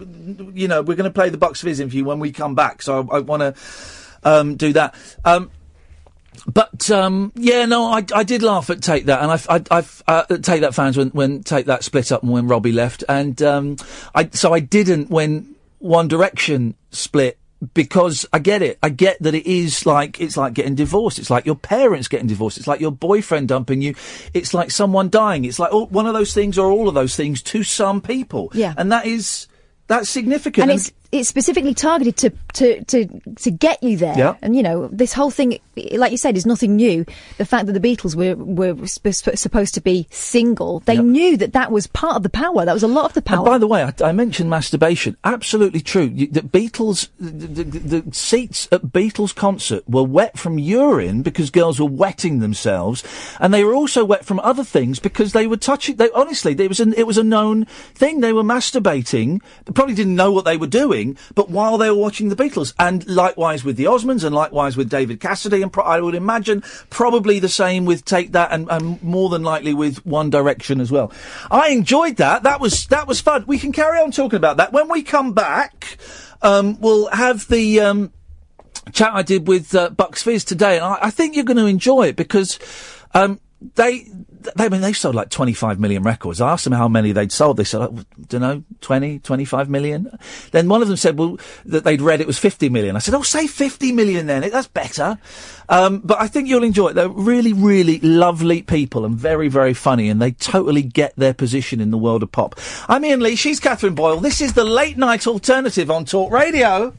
you 0.54 0.68
know, 0.68 0.82
we're 0.82 0.96
going 0.96 1.10
to 1.10 1.14
play 1.14 1.30
the 1.30 1.38
Bucks 1.38 1.62
Fizz 1.62 1.82
in 1.82 1.90
for 1.90 1.96
you 1.98 2.06
when 2.06 2.20
we 2.20 2.32
come 2.32 2.56
back. 2.56 2.82
So 2.82 3.08
I, 3.12 3.18
I 3.18 3.20
want 3.20 3.42
to. 3.42 3.54
um, 4.24 4.56
do 4.56 4.74
that. 4.74 4.96
Um, 5.26 5.52
but 6.48 6.90
um, 6.90 7.34
yeah, 7.36 7.66
no, 7.66 7.86
I, 7.86 8.06
I 8.14 8.24
did 8.24 8.42
laugh 8.42 8.70
at 8.70 8.82
Take 8.82 9.06
That, 9.06 9.22
and 9.22 9.32
I, 9.32 9.56
I, 9.56 9.64
I've 9.78 10.04
uh, 10.08 10.24
Take 10.38 10.62
That 10.62 10.74
fans 10.74 10.98
when, 10.98 11.10
when 11.10 11.44
Take 11.44 11.66
That 11.66 11.84
split 11.84 12.12
up 12.12 12.24
and 12.24 12.32
when 12.32 12.48
Robbie 12.48 12.72
left, 12.72 13.04
and 13.10 13.40
um, 13.42 13.76
I 14.16 14.30
so 14.32 14.54
I 14.54 14.62
didn't 14.62 15.10
when 15.10 15.56
One 15.80 16.08
Direction 16.08 16.76
split 16.92 17.38
because 17.74 18.26
I 18.32 18.40
get 18.40 18.62
it. 18.62 18.78
I 18.82 18.90
get 18.90 19.22
that 19.22 19.36
it 19.36 19.46
is 19.46 19.86
like 19.86 20.22
it's 20.22 20.38
like 20.38 20.54
getting 20.54 20.76
divorced. 20.76 21.20
It's 21.20 21.30
like 21.30 21.46
your 21.46 21.56
parents 21.56 22.08
getting 22.08 22.28
divorced. 22.28 22.58
It's 22.58 22.68
like 22.68 22.80
your 22.80 22.92
boyfriend 22.92 23.50
dumping 23.50 23.82
you. 23.82 23.96
It's 24.34 24.54
like 24.54 24.72
someone 24.72 25.10
dying. 25.10 25.44
It's 25.44 25.60
like 25.60 25.74
all, 25.74 25.88
one 25.88 26.08
of 26.08 26.14
those 26.14 26.34
things 26.34 26.58
or 26.58 26.72
all 26.72 26.88
of 26.88 26.94
those 26.94 27.16
things 27.16 27.42
to 27.44 27.64
some 27.64 28.02
people. 28.02 28.52
Yeah. 28.54 28.74
and 28.78 28.92
that 28.92 29.06
is 29.06 29.48
that's 29.88 30.10
significant. 30.10 30.70
and 30.70 30.80
it's 30.80 30.92
it's 31.12 31.30
specifically 31.30 31.74
targeted 31.74 32.18
to 32.18 32.30
to 32.54 32.84
to, 32.86 33.20
to 33.36 33.52
get 33.52 33.82
you 33.82 33.98
there. 33.98 34.18
Yeah. 34.18 34.36
And 34.42 34.56
you 34.56 34.64
know, 34.64 34.88
this 34.92 35.14
whole 35.14 35.32
thing, 35.32 35.60
like 35.94 36.12
you 36.12 36.18
said, 36.18 36.36
is 36.38 36.46
nothing 36.46 36.76
new. 36.76 37.06
The 37.38 37.46
fact 37.46 37.66
that 37.68 37.74
the 37.74 37.80
Beatles 37.80 38.16
were 38.16 38.36
were 38.36 38.88
sp- 38.88 39.36
supposed 39.36 39.74
to 39.76 39.82
be 39.82 40.08
single, 40.12 40.82
they 40.82 40.96
Yeah. 40.96 41.02
knew 41.02 41.38
that 41.38 41.54
that 41.54 41.72
was 41.72 41.88
part 41.88 42.16
of 42.18 42.24
the 42.24 42.30
power. 42.30 42.66
That 42.66 42.74
was 42.74 42.84
a 42.84 42.88
lot 42.88 43.06
of 43.06 43.14
the 43.14 43.22
power. 43.22 43.38
And 43.38 43.46
by 43.46 43.58
the 43.58 43.68
way, 43.68 43.84
I, 43.84 43.94
I 44.04 44.12
mentioned 44.12 44.50
masturbation. 44.50 45.16
Absolutely 45.24 45.82
true. 45.82 46.12
You, 46.14 46.28
the 46.28 46.42
Beatles, 46.42 47.10
the, 47.20 47.64
the, 47.64 48.02
the 48.04 48.16
seats 48.16 48.68
at 48.72 48.84
Beatles 48.88 49.34
concert 49.36 49.88
were 49.88 50.04
wet 50.04 50.38
from 50.38 50.58
urine 50.60 51.22
because 51.22 51.50
girls 51.50 51.80
were 51.80 51.86
wetting 51.86 52.40
themselves, 52.40 53.04
and 53.40 53.54
they 53.54 53.64
were 53.64 53.76
also 53.76 54.04
wet 54.04 54.26
from 54.26 54.40
other 54.42 54.64
things 54.64 55.00
because 55.00 55.34
they 55.34 55.48
were 55.48 55.58
touching. 55.58 55.96
They 55.96 56.10
honestly, 56.12 56.54
there 56.54 56.68
was 56.70 56.80
an, 56.80 56.94
it 56.94 57.08
was 57.08 57.18
a 57.18 57.24
known 57.24 57.66
thing. 57.96 58.20
They 58.22 58.34
were 58.34 58.44
masturbating. 58.44 59.42
They 59.66 59.74
probably 59.74 59.96
didn't 59.96 60.16
know 60.16 60.32
what 60.32 60.46
they 60.46 60.58
were 60.58 60.68
doing, 60.68 60.97
but 61.36 61.50
while 61.50 61.78
they 61.78 61.90
were 61.90 61.96
watching 61.96 62.30
the 62.30 62.36
Beatles, 62.36 62.74
and 62.80 63.08
likewise 63.08 63.64
with 63.64 63.76
the 63.78 63.86
Osmonds, 63.86 64.24
and 64.24 64.34
likewise 64.34 64.78
with 64.78 64.90
David 64.90 65.20
Cassidy, 65.20 65.62
and 65.62 65.72
pro- 65.72 65.84
I 65.84 66.00
would 66.00 66.16
imagine 66.16 66.64
probably 66.90 67.40
the 67.40 67.50
same 67.50 67.86
with 67.86 68.06
Take 68.06 68.32
That, 68.32 68.52
and, 68.52 68.68
and 68.70 69.02
more 69.04 69.30
than 69.30 69.44
likely 69.44 69.74
with 69.74 70.06
One 70.06 70.30
Direction 70.30 70.82
as 70.82 70.92
well. 70.92 71.12
I 71.52 71.70
enjoyed 71.70 72.18
that. 72.18 72.44
That 72.44 72.60
was 72.60 72.88
that 72.88 73.08
was 73.08 73.20
fun. 73.20 73.46
We 73.48 73.60
can 73.60 73.72
carry 73.72 74.00
on 74.00 74.12
talking 74.12 74.38
about 74.38 74.58
that 74.58 74.74
when 74.74 74.90
we 74.90 75.04
come 75.04 75.34
back. 75.34 75.98
Um, 76.42 76.80
we'll 76.80 77.08
have 77.08 77.48
the. 77.48 77.80
Um, 77.82 78.12
chat 78.94 79.12
I 79.14 79.22
did 79.22 79.48
with 79.48 79.76
uh, 79.76 79.90
Bucks 79.90 80.24
Fizz 80.24 80.46
today, 80.46 80.78
and 80.78 80.86
I, 80.86 80.98
I 81.04 81.10
think 81.10 81.36
you're 81.36 81.44
going 81.44 81.58
to 81.58 81.66
enjoy 81.66 82.08
it 82.08 82.16
because 82.16 82.58
um, 83.14 83.40
they, 83.76 84.00
they, 84.00 84.10
I 84.58 84.70
mean, 84.70 84.82
they 84.82 84.94
sold 84.94 85.16
like 85.16 85.30
25 85.30 85.80
million 85.80 86.04
records. 86.04 86.42
I 86.42 86.52
asked 86.52 86.64
them 86.64 86.74
how 86.74 86.88
many 86.88 87.12
they'd 87.12 87.32
sold. 87.32 87.58
They 87.58 87.64
said, 87.64 87.82
I 87.82 87.88
don't 88.28 88.42
know, 88.42 88.64
20, 88.82 89.20
25 89.20 89.70
million. 89.70 90.18
Then 90.52 90.70
one 90.70 90.82
of 90.82 90.88
them 90.88 90.98
said, 90.98 91.18
well, 91.18 91.38
that 91.66 91.84
they'd 91.84 92.02
read 92.02 92.22
it 92.22 92.28
was 92.28 92.38
50 92.38 92.70
million. 92.70 92.96
I 92.96 93.00
said, 93.00 93.14
oh, 93.14 93.24
say 93.24 93.48
50 93.48 93.92
million 93.92 94.28
then. 94.28 94.50
That's 94.50 94.68
better. 94.68 95.18
Um, 95.70 96.00
but 96.00 96.20
I 96.20 96.28
think 96.28 96.48
you'll 96.48 96.64
enjoy 96.64 96.90
it. 96.90 96.94
They're 96.94 97.10
really, 97.10 97.54
really 97.54 98.00
lovely 98.00 98.62
people 98.62 99.06
and 99.06 99.16
very, 99.16 99.48
very 99.48 99.74
funny, 99.74 100.10
and 100.10 100.22
they 100.22 100.32
totally 100.32 100.84
get 100.84 101.16
their 101.16 101.34
position 101.34 101.82
in 101.82 101.92
the 101.92 101.98
world 101.98 102.24
of 102.24 102.32
pop. 102.32 102.56
I'm 102.88 103.04
Iain 103.04 103.20
Lee. 103.20 103.36
She's 103.36 103.60
Catherine 103.60 103.96
Boyle. 103.96 104.20
This 104.20 104.42
is 104.42 104.54
the 104.54 104.64
late 104.64 104.98
night 104.98 105.28
alternative 105.28 105.92
on 105.92 106.06
Talk 106.06 106.32
Radio. 106.32 106.94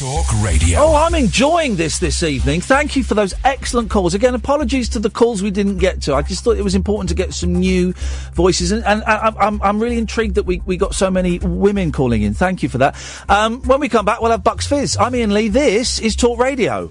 Talk 0.00 0.32
Radio. 0.42 0.78
Oh, 0.80 0.94
I'm 0.94 1.14
enjoying 1.14 1.76
this 1.76 1.98
this 1.98 2.22
evening. 2.22 2.62
Thank 2.62 2.96
you 2.96 3.04
for 3.04 3.12
those 3.12 3.34
excellent 3.44 3.90
calls. 3.90 4.14
Again, 4.14 4.34
apologies 4.34 4.88
to 4.90 4.98
the 4.98 5.10
calls 5.10 5.42
we 5.42 5.50
didn't 5.50 5.76
get 5.76 6.00
to. 6.04 6.14
I 6.14 6.22
just 6.22 6.42
thought 6.42 6.56
it 6.56 6.64
was 6.64 6.74
important 6.74 7.10
to 7.10 7.14
get 7.14 7.34
some 7.34 7.52
new 7.52 7.92
voices, 8.32 8.72
and, 8.72 8.82
and 8.86 9.04
I, 9.04 9.30
I'm, 9.38 9.60
I'm 9.60 9.78
really 9.78 9.98
intrigued 9.98 10.36
that 10.36 10.44
we, 10.44 10.62
we 10.64 10.78
got 10.78 10.94
so 10.94 11.10
many 11.10 11.38
women 11.40 11.92
calling 11.92 12.22
in. 12.22 12.32
Thank 12.32 12.62
you 12.62 12.70
for 12.70 12.78
that. 12.78 12.96
Um, 13.28 13.60
when 13.64 13.78
we 13.78 13.90
come 13.90 14.06
back, 14.06 14.22
we'll 14.22 14.30
have 14.30 14.42
Bucks 14.42 14.66
Fizz. 14.66 14.96
I'm 14.96 15.14
Iain 15.14 15.34
Lee. 15.34 15.48
This 15.48 15.98
is 15.98 16.16
Talk 16.16 16.38
Radio. 16.38 16.88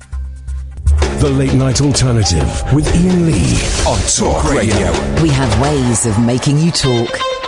The 1.18 1.32
Late 1.32 1.56
Night 1.56 1.82
Alternative 1.82 2.74
with 2.76 2.88
Iain 2.96 3.26
Lee 3.26 3.56
on 3.88 4.00
Talk 4.08 4.54
Radio. 4.54 4.92
We 5.24 5.30
have 5.30 5.60
ways 5.60 6.06
of 6.06 6.24
making 6.24 6.60
you 6.60 6.70
talk. 6.70 7.39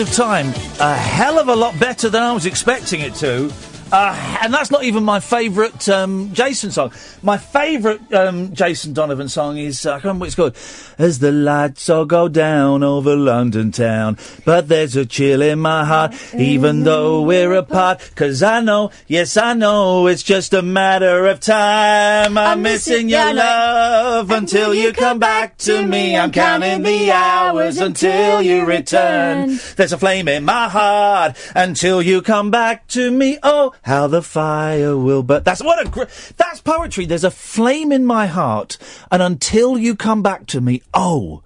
Of 0.00 0.12
time 0.12 0.46
a 0.80 0.94
hell 0.94 1.38
of 1.38 1.48
a 1.48 1.54
lot 1.54 1.78
better 1.78 2.08
than 2.08 2.22
I 2.22 2.32
was 2.32 2.46
expecting 2.46 3.00
it 3.00 3.14
to. 3.16 3.52
Uh, 3.92 4.38
and 4.40 4.54
that's 4.54 4.70
not 4.70 4.84
even 4.84 5.02
my 5.02 5.18
favourite 5.18 5.88
um, 5.88 6.32
Jason 6.32 6.70
song. 6.70 6.92
My 7.22 7.38
favourite 7.38 8.12
um, 8.12 8.54
Jason 8.54 8.92
Donovan 8.92 9.28
song 9.28 9.58
is, 9.58 9.84
uh, 9.84 9.90
I 9.90 9.92
can't 9.94 10.04
remember 10.04 10.20
what 10.20 10.26
it's 10.26 10.36
called. 10.36 10.56
As 10.96 11.18
the 11.18 11.32
lights 11.32 11.90
all 11.90 12.04
go 12.04 12.28
down 12.28 12.84
over 12.84 13.16
London 13.16 13.72
town, 13.72 14.16
but 14.44 14.68
there's 14.68 14.94
a 14.94 15.04
chill 15.04 15.42
in 15.42 15.58
my 15.58 15.84
heart, 15.84 16.14
even 16.34 16.84
though 16.84 17.22
we're 17.22 17.52
apart. 17.54 18.12
Cause 18.14 18.44
I 18.44 18.60
know, 18.60 18.92
yes 19.08 19.36
I 19.36 19.54
know, 19.54 20.06
it's 20.06 20.22
just 20.22 20.54
a 20.54 20.62
matter 20.62 21.26
of 21.26 21.40
time. 21.40 22.38
I'm, 22.38 22.62
missing 22.62 23.08
your 23.08 23.34
love 23.34 23.99
until 24.28 24.74
you 24.74 24.92
come 24.92 25.18
back 25.18 25.56
to 25.58 25.86
me. 25.86 26.16
I'm 26.16 26.32
counting 26.32 26.82
the 26.82 27.10
hours 27.10 27.78
until 27.78 28.42
you 28.42 28.66
return. 28.66 29.58
There's 29.76 29.92
a 29.92 29.98
flame 29.98 30.28
in 30.28 30.44
my 30.44 30.68
heart 30.68 31.38
until 31.54 32.02
you 32.02 32.20
come 32.20 32.50
back 32.50 32.86
to 32.88 33.10
me. 33.10 33.38
Oh, 33.42 33.72
how 33.82 34.08
the 34.08 34.20
fire 34.20 34.96
will 34.96 35.22
burn. 35.22 35.42
That's 35.44 35.62
what 35.62 35.86
a 35.86 35.88
gr- 35.88 36.10
that's 36.36 36.60
poetry. 36.60 37.06
There's 37.06 37.24
a 37.24 37.30
flame 37.30 37.92
in 37.92 38.04
my 38.04 38.26
heart, 38.26 38.76
and 39.10 39.22
until 39.22 39.78
you 39.78 39.96
come 39.96 40.22
back 40.22 40.46
to 40.48 40.60
me, 40.60 40.82
oh, 40.92 41.42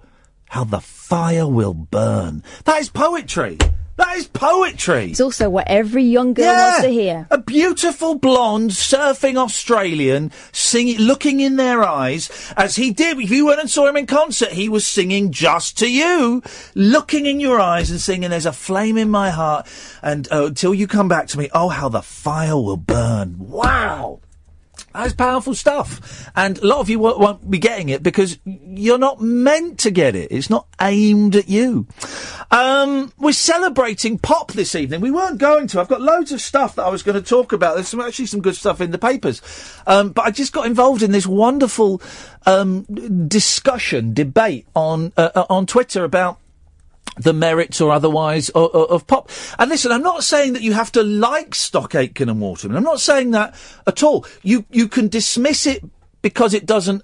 how 0.48 0.64
the 0.64 0.80
fire 0.80 1.46
will 1.46 1.74
burn. 1.74 2.42
That 2.64 2.80
is 2.80 2.88
poetry. 2.88 3.58
That 3.96 4.16
is 4.16 4.26
poetry. 4.26 5.10
It's 5.10 5.20
also 5.20 5.48
what 5.48 5.68
every 5.68 6.02
young 6.02 6.34
girl 6.34 6.52
wants 6.52 6.82
to 6.82 6.88
hear. 6.88 7.28
A 7.30 7.38
beautiful 7.38 8.16
blonde 8.16 8.70
surfing 8.70 9.36
Australian 9.36 10.32
singing, 10.50 10.98
looking 10.98 11.38
in 11.38 11.56
their 11.56 11.84
eyes 11.84 12.28
as 12.56 12.74
he 12.74 12.90
did. 12.90 13.20
If 13.20 13.30
you 13.30 13.46
went 13.46 13.60
and 13.60 13.70
saw 13.70 13.86
him 13.86 13.96
in 13.96 14.06
concert, 14.06 14.50
he 14.50 14.68
was 14.68 14.84
singing 14.84 15.30
just 15.30 15.78
to 15.78 15.88
you, 15.88 16.42
looking 16.74 17.26
in 17.26 17.38
your 17.38 17.60
eyes 17.60 17.90
and 17.90 18.00
singing, 18.00 18.30
"There's 18.30 18.46
a 18.46 18.52
flame 18.52 18.96
in 18.96 19.10
my 19.10 19.30
heart, 19.30 19.68
and 20.02 20.26
uh, 20.32 20.46
until 20.46 20.74
you 20.74 20.88
come 20.88 21.06
back 21.06 21.28
to 21.28 21.38
me, 21.38 21.48
oh 21.52 21.68
how 21.68 21.88
the 21.88 22.02
fire 22.02 22.56
will 22.56 22.76
burn." 22.76 23.36
Wow. 23.38 24.20
That's 24.94 25.12
powerful 25.12 25.54
stuff. 25.54 26.30
And 26.36 26.56
a 26.58 26.66
lot 26.66 26.78
of 26.78 26.88
you 26.88 27.00
won't, 27.00 27.18
won't 27.18 27.50
be 27.50 27.58
getting 27.58 27.88
it 27.88 28.04
because 28.04 28.38
you're 28.44 28.96
not 28.98 29.20
meant 29.20 29.80
to 29.80 29.90
get 29.90 30.14
it. 30.14 30.30
It's 30.30 30.48
not 30.48 30.68
aimed 30.80 31.34
at 31.34 31.48
you. 31.48 31.88
Um, 32.52 33.12
we're 33.18 33.32
celebrating 33.32 34.18
pop 34.18 34.52
this 34.52 34.76
evening. 34.76 35.00
We 35.00 35.10
weren't 35.10 35.38
going 35.38 35.66
to. 35.68 35.80
I've 35.80 35.88
got 35.88 36.00
loads 36.00 36.30
of 36.30 36.40
stuff 36.40 36.76
that 36.76 36.84
I 36.84 36.90
was 36.90 37.02
going 37.02 37.20
to 37.20 37.28
talk 37.28 37.52
about. 37.52 37.74
There's 37.74 37.88
some, 37.88 38.00
actually 38.00 38.26
some 38.26 38.40
good 38.40 38.54
stuff 38.54 38.80
in 38.80 38.92
the 38.92 38.98
papers. 38.98 39.42
Um, 39.84 40.10
but 40.10 40.26
I 40.26 40.30
just 40.30 40.52
got 40.52 40.66
involved 40.66 41.02
in 41.02 41.10
this 41.10 41.26
wonderful 41.26 42.00
um, 42.46 42.82
discussion, 43.26 44.14
debate 44.14 44.66
on 44.76 45.12
uh, 45.16 45.30
uh, 45.34 45.46
on 45.50 45.66
Twitter 45.66 46.04
about 46.04 46.38
the 47.16 47.32
merits 47.32 47.80
or 47.80 47.92
otherwise 47.92 48.48
of, 48.50 48.74
of 48.74 49.06
pop. 49.06 49.30
And 49.58 49.70
listen, 49.70 49.92
I'm 49.92 50.02
not 50.02 50.24
saying 50.24 50.54
that 50.54 50.62
you 50.62 50.72
have 50.72 50.92
to 50.92 51.02
like 51.02 51.54
Stock 51.54 51.94
Aitken 51.94 52.28
and 52.28 52.40
Waterman. 52.40 52.76
I'm 52.76 52.82
not 52.82 53.00
saying 53.00 53.32
that 53.32 53.54
at 53.86 54.02
all. 54.02 54.26
You 54.42 54.64
you 54.70 54.88
can 54.88 55.08
dismiss 55.08 55.66
it 55.66 55.84
because 56.22 56.54
it 56.54 56.66
doesn't. 56.66 57.02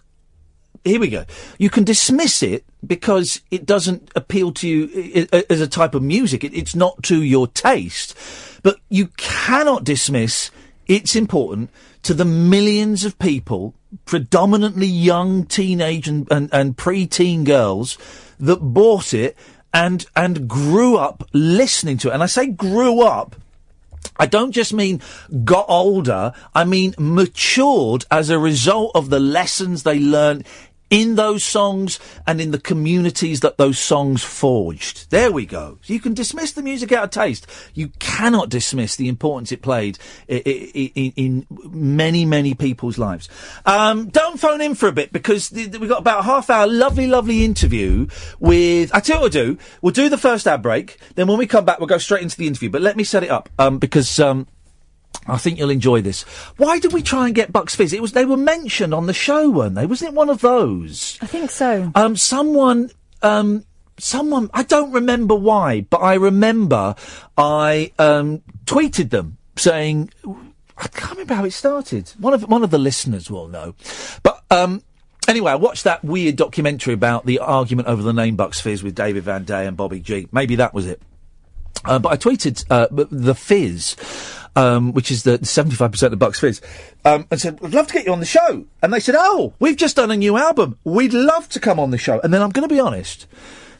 Here 0.84 1.00
we 1.00 1.10
go. 1.10 1.26
You 1.58 1.68
can 1.68 1.84
dismiss 1.84 2.42
it 2.42 2.64
because 2.86 3.42
it 3.50 3.66
doesn't 3.66 4.10
appeal 4.16 4.52
to 4.52 4.68
you 4.68 5.28
as 5.50 5.60
a 5.60 5.68
type 5.68 5.94
of 5.94 6.02
music. 6.02 6.42
It, 6.42 6.54
it's 6.54 6.74
not 6.74 7.02
to 7.04 7.22
your 7.22 7.46
taste. 7.46 8.16
But 8.62 8.78
you 8.88 9.08
cannot 9.18 9.84
dismiss 9.84 10.50
it's 10.90 11.14
important 11.14 11.70
to 12.02 12.14
the 12.14 12.24
millions 12.24 13.04
of 13.04 13.16
people, 13.20 13.74
predominantly 14.06 14.88
young 14.88 15.46
teenage 15.46 16.08
and, 16.08 16.26
and, 16.32 16.48
and 16.52 16.76
pre-teen 16.76 17.44
girls, 17.44 17.96
that 18.40 18.56
bought 18.56 19.14
it 19.14 19.36
and 19.72 20.06
and 20.16 20.48
grew 20.48 20.96
up 20.96 21.28
listening 21.32 21.98
to 21.98 22.10
it. 22.10 22.14
And 22.14 22.22
I 22.22 22.26
say 22.26 22.46
grew 22.46 23.02
up. 23.02 23.36
I 24.16 24.26
don't 24.26 24.52
just 24.52 24.72
mean 24.72 25.00
got 25.44 25.66
older. 25.68 26.32
I 26.54 26.64
mean 26.64 26.94
matured 26.98 28.04
as 28.10 28.30
a 28.30 28.38
result 28.38 28.92
of 28.94 29.10
the 29.10 29.20
lessons 29.20 29.82
they 29.82 29.98
learned 29.98 30.46
in 30.90 31.14
those 31.14 31.44
songs 31.44 31.98
and 32.26 32.40
in 32.40 32.50
the 32.50 32.58
communities 32.60 33.40
that 33.40 33.56
those 33.58 33.78
songs 33.78 34.22
forged. 34.24 35.08
There 35.10 35.30
we 35.30 35.46
go. 35.46 35.78
So 35.82 35.92
you 35.92 36.00
can 36.00 36.14
dismiss 36.14 36.52
the 36.52 36.62
music 36.62 36.90
out 36.92 37.04
of 37.04 37.10
taste. 37.10 37.46
You 37.74 37.88
cannot 38.00 38.48
dismiss 38.48 38.96
the 38.96 39.08
importance 39.08 39.52
it 39.52 39.62
played 39.62 39.98
i- 40.28 40.42
i- 40.44 40.92
i- 40.96 41.12
in 41.16 41.46
many, 41.70 42.24
many 42.24 42.54
people's 42.54 42.98
lives. 42.98 43.28
Um, 43.64 44.08
don't 44.08 44.40
phone 44.40 44.60
in 44.60 44.74
for 44.74 44.88
a 44.88 44.92
bit 44.92 45.12
because 45.12 45.52
we've 45.52 45.88
got 45.88 46.00
about 46.00 46.20
a 46.20 46.24
half 46.24 46.50
hour 46.50 46.66
lovely, 46.66 47.06
lovely 47.06 47.44
interview 47.44 48.08
with. 48.40 48.90
I 48.92 49.00
tell 49.00 49.16
you 49.16 49.22
what 49.22 49.34
we'll 49.34 49.44
do. 49.46 49.58
We'll 49.82 49.92
do 49.92 50.08
the 50.08 50.18
first 50.18 50.46
ad 50.48 50.60
break. 50.60 50.98
Then 51.14 51.28
when 51.28 51.38
we 51.38 51.46
come 51.46 51.64
back, 51.64 51.78
we'll 51.78 51.86
go 51.86 51.98
straight 51.98 52.22
into 52.22 52.36
the 52.36 52.48
interview. 52.48 52.68
But 52.68 52.82
let 52.82 52.96
me 52.96 53.04
set 53.04 53.22
it 53.22 53.30
up 53.30 53.48
um, 53.58 53.78
because. 53.78 54.18
Um, 54.18 54.46
I 55.26 55.36
think 55.36 55.58
you'll 55.58 55.70
enjoy 55.70 56.00
this. 56.00 56.22
Why 56.56 56.78
did 56.78 56.92
we 56.92 57.02
try 57.02 57.26
and 57.26 57.34
get 57.34 57.52
Bucks 57.52 57.76
Fizz? 57.76 57.92
It 57.92 58.02
was 58.02 58.12
they 58.12 58.24
were 58.24 58.36
mentioned 58.36 58.94
on 58.94 59.06
the 59.06 59.12
show, 59.12 59.50
weren't 59.50 59.74
they? 59.74 59.86
Wasn't 59.86 60.10
it 60.10 60.14
one 60.14 60.30
of 60.30 60.40
those? 60.40 61.18
I 61.20 61.26
think 61.26 61.50
so. 61.50 61.92
Um, 61.94 62.16
someone, 62.16 62.90
um, 63.22 63.64
someone. 63.98 64.50
I 64.54 64.62
don't 64.62 64.92
remember 64.92 65.34
why, 65.34 65.82
but 65.82 65.98
I 65.98 66.14
remember 66.14 66.94
I 67.36 67.92
um, 67.98 68.42
tweeted 68.64 69.10
them 69.10 69.36
saying, 69.56 70.10
I 70.78 70.88
can't 70.88 71.12
remember 71.12 71.34
how 71.34 71.44
it 71.44 71.52
started. 71.52 72.08
One 72.18 72.32
of 72.32 72.48
one 72.48 72.64
of 72.64 72.70
the 72.70 72.78
listeners 72.78 73.30
will 73.30 73.48
know, 73.48 73.74
but 74.22 74.42
um. 74.50 74.82
Anyway, 75.28 75.52
I 75.52 75.56
watched 75.56 75.84
that 75.84 76.02
weird 76.02 76.34
documentary 76.34 76.94
about 76.94 77.24
the 77.24 77.38
argument 77.38 77.86
over 77.86 78.02
the 78.02 78.12
name 78.12 78.34
Bucks 78.34 78.60
Fizz 78.60 78.82
with 78.82 78.96
David 78.96 79.22
Van 79.22 79.44
Day 79.44 79.66
and 79.66 79.76
Bobby 79.76 80.00
G. 80.00 80.26
Maybe 80.32 80.56
that 80.56 80.74
was 80.74 80.88
it. 80.88 81.00
Uh, 81.84 81.98
but 81.98 82.12
I 82.12 82.16
tweeted 82.16 82.64
uh, 82.68 82.88
the 82.90 83.34
Fizz, 83.34 83.96
um, 84.56 84.92
which 84.92 85.10
is 85.10 85.22
the 85.22 85.44
seventy-five 85.44 85.92
percent 85.92 86.12
of 86.12 86.18
Bucks 86.18 86.40
Fizz, 86.40 86.60
um, 87.04 87.26
and 87.30 87.40
said, 87.40 87.60
We'd 87.60 87.74
love 87.74 87.86
to 87.88 87.94
get 87.94 88.06
you 88.06 88.12
on 88.12 88.20
the 88.20 88.26
show." 88.26 88.66
And 88.82 88.92
they 88.92 89.00
said, 89.00 89.14
"Oh, 89.18 89.54
we've 89.58 89.76
just 89.76 89.96
done 89.96 90.10
a 90.10 90.16
new 90.16 90.36
album. 90.36 90.78
We'd 90.84 91.14
love 91.14 91.48
to 91.50 91.60
come 91.60 91.78
on 91.78 91.90
the 91.90 91.98
show." 91.98 92.20
And 92.20 92.32
then 92.32 92.42
I'm 92.42 92.50
going 92.50 92.68
to 92.68 92.74
be 92.74 92.80
honest. 92.80 93.26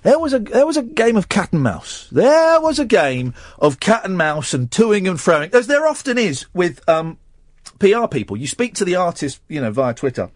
There 0.03 0.19
was 0.19 0.33
a 0.33 0.39
there 0.39 0.67
was 0.67 0.77
a 0.77 0.83
game 0.83 1.17
of 1.17 1.29
cat 1.29 1.53
and 1.53 1.63
mouse. 1.63 2.09
There 2.11 2.61
was 2.61 2.79
a 2.79 2.87
game 2.87 3.35
of 3.59 3.81
cat 3.81 4.05
and 4.05 4.17
mouse 4.17 4.55
and 4.55 4.71
toing 4.71 5.09
and 5.09 5.19
froing, 5.19 5.53
as 5.55 5.67
there 5.67 5.87
often 5.87 6.17
is 6.17 6.47
with 6.55 6.87
um, 6.89 7.19
PR 7.79 8.07
people. 8.07 8.37
You 8.37 8.47
speak 8.47 8.75
to 8.77 8.85
the 8.85 8.97
artist, 8.97 9.41
you 9.49 9.61
know, 9.61 9.71
via 9.71 9.93
Twitter 9.93 10.31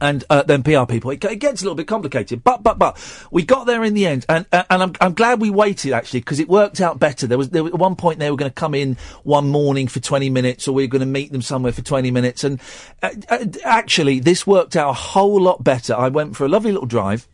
and 0.00 0.24
uh, 0.30 0.42
then 0.42 0.62
PR 0.62 0.84
people. 0.84 1.10
It, 1.10 1.24
it 1.24 1.36
gets 1.36 1.62
a 1.62 1.64
little 1.64 1.76
bit 1.76 1.86
complicated, 1.86 2.42
but 2.42 2.62
but 2.62 2.78
but 2.78 3.26
we 3.30 3.44
got 3.44 3.66
there 3.66 3.84
in 3.84 3.94
the 3.94 4.06
end, 4.06 4.26
and 4.28 4.46
uh, 4.52 4.64
and 4.70 4.82
I'm 4.82 4.92
I'm 5.00 5.14
glad 5.14 5.40
we 5.40 5.50
waited 5.50 5.92
actually 5.92 6.20
because 6.20 6.40
it 6.40 6.48
worked 6.48 6.80
out 6.80 6.98
better. 6.98 7.26
There 7.26 7.38
was 7.38 7.50
there 7.50 7.62
was, 7.62 7.72
at 7.72 7.78
one 7.78 7.96
point 7.96 8.18
they 8.18 8.30
were 8.30 8.36
going 8.36 8.50
to 8.50 8.54
come 8.54 8.74
in 8.74 8.96
one 9.22 9.48
morning 9.48 9.88
for 9.88 10.00
20 10.00 10.30
minutes, 10.30 10.68
or 10.68 10.72
we 10.72 10.84
were 10.84 10.88
going 10.88 11.00
to 11.00 11.06
meet 11.06 11.32
them 11.32 11.42
somewhere 11.42 11.72
for 11.72 11.82
20 11.82 12.10
minutes, 12.10 12.44
and 12.44 12.60
uh, 13.02 13.10
uh, 13.28 13.44
actually 13.64 14.20
this 14.20 14.46
worked 14.46 14.76
out 14.76 14.90
a 14.90 14.94
whole 14.94 15.40
lot 15.40 15.62
better. 15.62 15.94
I 15.94 16.08
went 16.08 16.36
for 16.36 16.44
a 16.44 16.48
lovely 16.48 16.72
little 16.72 16.86
drive, 16.86 17.28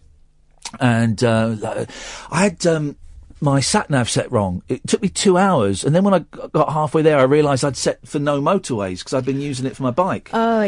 and 0.78 1.22
uh, 1.24 1.86
I 2.30 2.42
had. 2.42 2.66
Um, 2.66 2.96
my 3.41 3.61
sat 3.61 3.88
nav 3.91 4.09
set 4.11 4.30
wrong. 4.30 4.62
It 4.68 4.86
took 4.86 5.01
me 5.03 5.09
two 5.09 5.36
hours, 5.38 5.84
and 5.84 5.95
then 5.95 6.05
when 6.05 6.14
I 6.14 6.18
g- 6.20 6.26
got 6.53 6.72
halfway 6.72 7.03
there, 7.03 7.18
I 7.18 7.22
realised 7.22 7.64
I'd 7.64 7.76
set 7.76 8.07
for 8.07 8.18
no 8.18 8.41
motorways 8.41 8.99
because 8.99 9.14
I'd 9.14 9.24
been 9.24 9.41
using 9.41 9.66
it 9.66 9.76
for 9.76 9.82
my 9.82 9.91
bike. 9.91 10.30
Oh, 10.32 10.61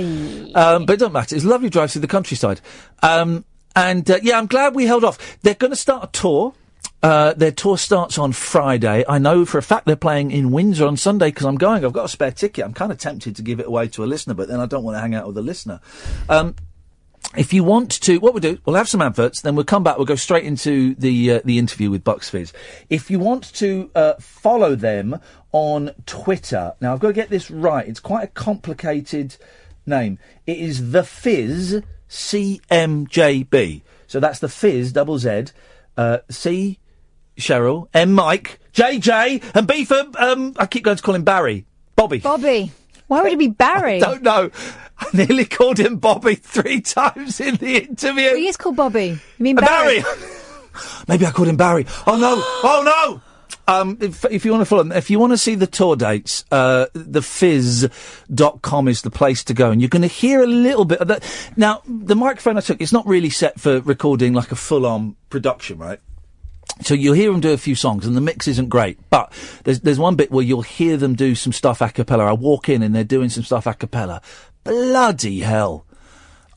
Um, 0.55 0.87
but 0.87 0.95
it 0.95 0.99
doesn't 0.99 1.12
matter. 1.12 1.37
It's 1.37 1.45
a 1.45 1.49
lovely 1.49 1.68
drive 1.70 1.91
through 1.93 2.01
the 2.03 2.07
countryside. 2.09 2.61
Um, 3.03 3.45
and 3.77 4.11
uh, 4.11 4.18
yeah, 4.23 4.39
I'm 4.39 4.47
glad 4.47 4.75
we 4.75 4.87
held 4.87 5.05
off. 5.05 5.39
They're 5.43 5.55
going 5.55 5.70
to 5.73 5.77
start 5.77 6.05
a 6.05 6.07
tour. 6.12 6.55
Uh, 7.03 7.33
their 7.35 7.51
tour 7.51 7.77
starts 7.77 8.16
on 8.16 8.31
Friday. 8.33 9.05
I 9.09 9.18
know 9.18 9.45
for 9.45 9.59
a 9.59 9.62
fact 9.62 9.87
they're 9.87 9.97
playing 9.97 10.31
in 10.31 10.53
Windsor 10.53 10.87
on 10.87 10.97
Sunday 10.97 11.29
because 11.29 11.47
I'm 11.47 11.57
going. 11.57 11.85
I've 11.85 11.93
got 11.93 12.05
a 12.05 12.09
spare 12.09 12.31
ticket. 12.31 12.64
I'm 12.64 12.75
kind 12.75 12.93
of 12.93 12.99
tempted 12.99 13.35
to 13.37 13.43
give 13.43 13.59
it 13.59 13.66
away 13.66 13.89
to 13.89 14.05
a 14.05 14.07
listener, 14.07 14.35
but 14.35 14.47
then 14.49 14.61
I 14.61 14.66
don't 14.66 14.85
want 14.85 14.97
to 14.97 15.01
hang 15.01 15.14
out 15.14 15.27
with 15.27 15.37
a 15.37 15.43
listener. 15.43 15.81
Um, 16.29 16.55
if 17.37 17.53
you 17.53 17.64
want 17.64 17.91
to, 18.03 18.18
what 18.18 18.35
we'll 18.35 18.41
do, 18.41 18.59
we'll 18.64 18.77
have 18.77 18.89
some 18.89 19.01
adverts, 19.01 19.41
then 19.41 19.55
we'll 19.55 19.64
come 19.64 19.83
back. 19.83 19.97
We'll 19.97 20.07
go 20.07 20.16
straight 20.16 20.45
into 20.45 20.95
the 20.97 21.33
uh, 21.33 21.41
the 21.45 21.59
interview 21.59 21.91
with 21.91 22.05
Bucks 22.05 22.29
Fizz. 22.29 22.53
If 22.91 23.11
you 23.11 23.18
want 23.18 23.53
to 23.55 23.91
uh, 23.95 24.14
follow 24.18 24.75
them 24.75 25.18
on 25.53 25.93
Twitter, 26.05 26.75
now 26.81 26.93
I've 26.93 27.01
got 27.01 27.09
to 27.09 27.14
get 27.14 27.31
this 27.31 27.51
right. 27.51 27.89
It's 27.89 28.01
quite 28.01 28.25
a 28.25 28.29
complicated 28.29 29.37
name. 29.87 30.18
It 30.47 30.59
is 30.59 30.93
the 30.93 31.05
Fizz 31.05 31.83
CMJB. 32.09 33.83
So 34.07 34.20
that's 34.20 34.39
the 34.39 34.49
Fizz 34.49 34.93
double 34.93 35.18
Z 35.18 35.45
uh, 35.97 36.18
C 36.29 36.79
Cheryl 37.39 37.89
M 37.95 38.12
Mike 38.12 38.61
JJ 38.75 39.43
and 39.55 39.66
B 39.66 39.85
for 39.85 40.03
um. 40.18 40.55
I 40.59 40.66
keep 40.66 40.85
going 40.85 40.99
to 40.99 41.03
call 41.03 41.14
him 41.14 41.25
Barry 41.25 41.64
Bobby. 41.97 42.18
Bobby. 42.18 42.73
Why 43.07 43.23
would 43.23 43.33
it 43.33 43.39
be 43.39 43.49
Barry? 43.49 43.97
I 43.97 44.01
don't 44.01 44.23
know. 44.23 44.51
I 45.03 45.07
nearly 45.16 45.44
called 45.44 45.78
him 45.78 45.96
Bobby 45.96 46.34
three 46.36 46.80
times 46.80 47.40
in 47.40 47.57
the 47.57 47.78
interview. 47.84 48.34
He 48.36 48.48
is 48.48 48.57
called 48.57 48.76
Bobby. 48.76 49.07
You 49.38 49.42
mean 49.42 49.59
Uh, 49.59 49.62
Barry? 49.62 50.03
Maybe 51.09 51.26
I 51.26 51.30
called 51.30 51.48
him 51.48 51.57
Barry. 51.57 51.86
Oh 52.07 52.16
no! 52.16 52.36
Oh 52.64 52.82
no! 52.84 53.20
Um, 53.68 53.96
if, 54.00 54.24
if 54.24 54.44
you 54.44 54.50
want 54.50 54.62
to 54.62 54.64
follow 54.64 54.90
if 54.92 55.09
you 55.09 55.18
want 55.20 55.32
to 55.32 55.38
see 55.38 55.55
the 55.55 55.66
tour 55.68 55.94
dates, 55.94 56.44
uh, 56.50 56.86
thefizz.com 56.94 58.88
is 58.88 59.03
the 59.03 59.11
place 59.11 59.44
to 59.44 59.55
go. 59.55 59.70
And 59.70 59.80
you're 59.80 59.88
going 59.88 60.03
to 60.03 60.09
hear 60.09 60.42
a 60.42 60.46
little 60.46 60.84
bit 60.84 60.98
of 61.00 61.09
that. 61.09 61.22
Now, 61.57 61.82
the 61.86 62.16
microphone 62.16 62.57
I 62.57 62.61
took, 62.61 62.80
it's 62.80 62.92
not 62.92 63.07
really 63.07 63.30
set 63.30 63.61
for 63.61 63.80
recording 63.80 64.32
like 64.32 64.50
a 64.53 64.57
full 64.57 64.84
on 64.86 65.16
production, 65.30 65.78
right? 65.78 66.00
So 66.80 66.94
you'll 66.94 67.14
hear 67.14 67.30
them 67.30 67.40
do 67.40 67.53
a 67.53 67.59
few 67.59 67.74
songs, 67.74 68.07
and 68.07 68.16
the 68.16 68.20
mix 68.20 68.48
isn't 68.48 68.68
great. 68.68 68.98
But 69.11 69.32
there's 69.64 69.80
there's 69.80 69.98
one 69.98 70.16
bit 70.16 70.30
where 70.32 70.44
you'll 70.44 70.62
hear 70.62 70.96
them 70.96 71.14
do 71.14 71.34
some 71.34 71.53
stuff 71.53 71.80
a 71.80 71.88
cappella. 71.90 72.24
I 72.24 72.32
walk 72.32 72.68
in 72.68 72.82
and 72.82 72.94
they're 72.94 73.05
doing 73.05 73.28
some 73.28 73.44
stuff 73.44 73.66
a 73.66 73.74
cappella. 73.74 74.22
Bloody 74.65 75.41
hell! 75.41 75.85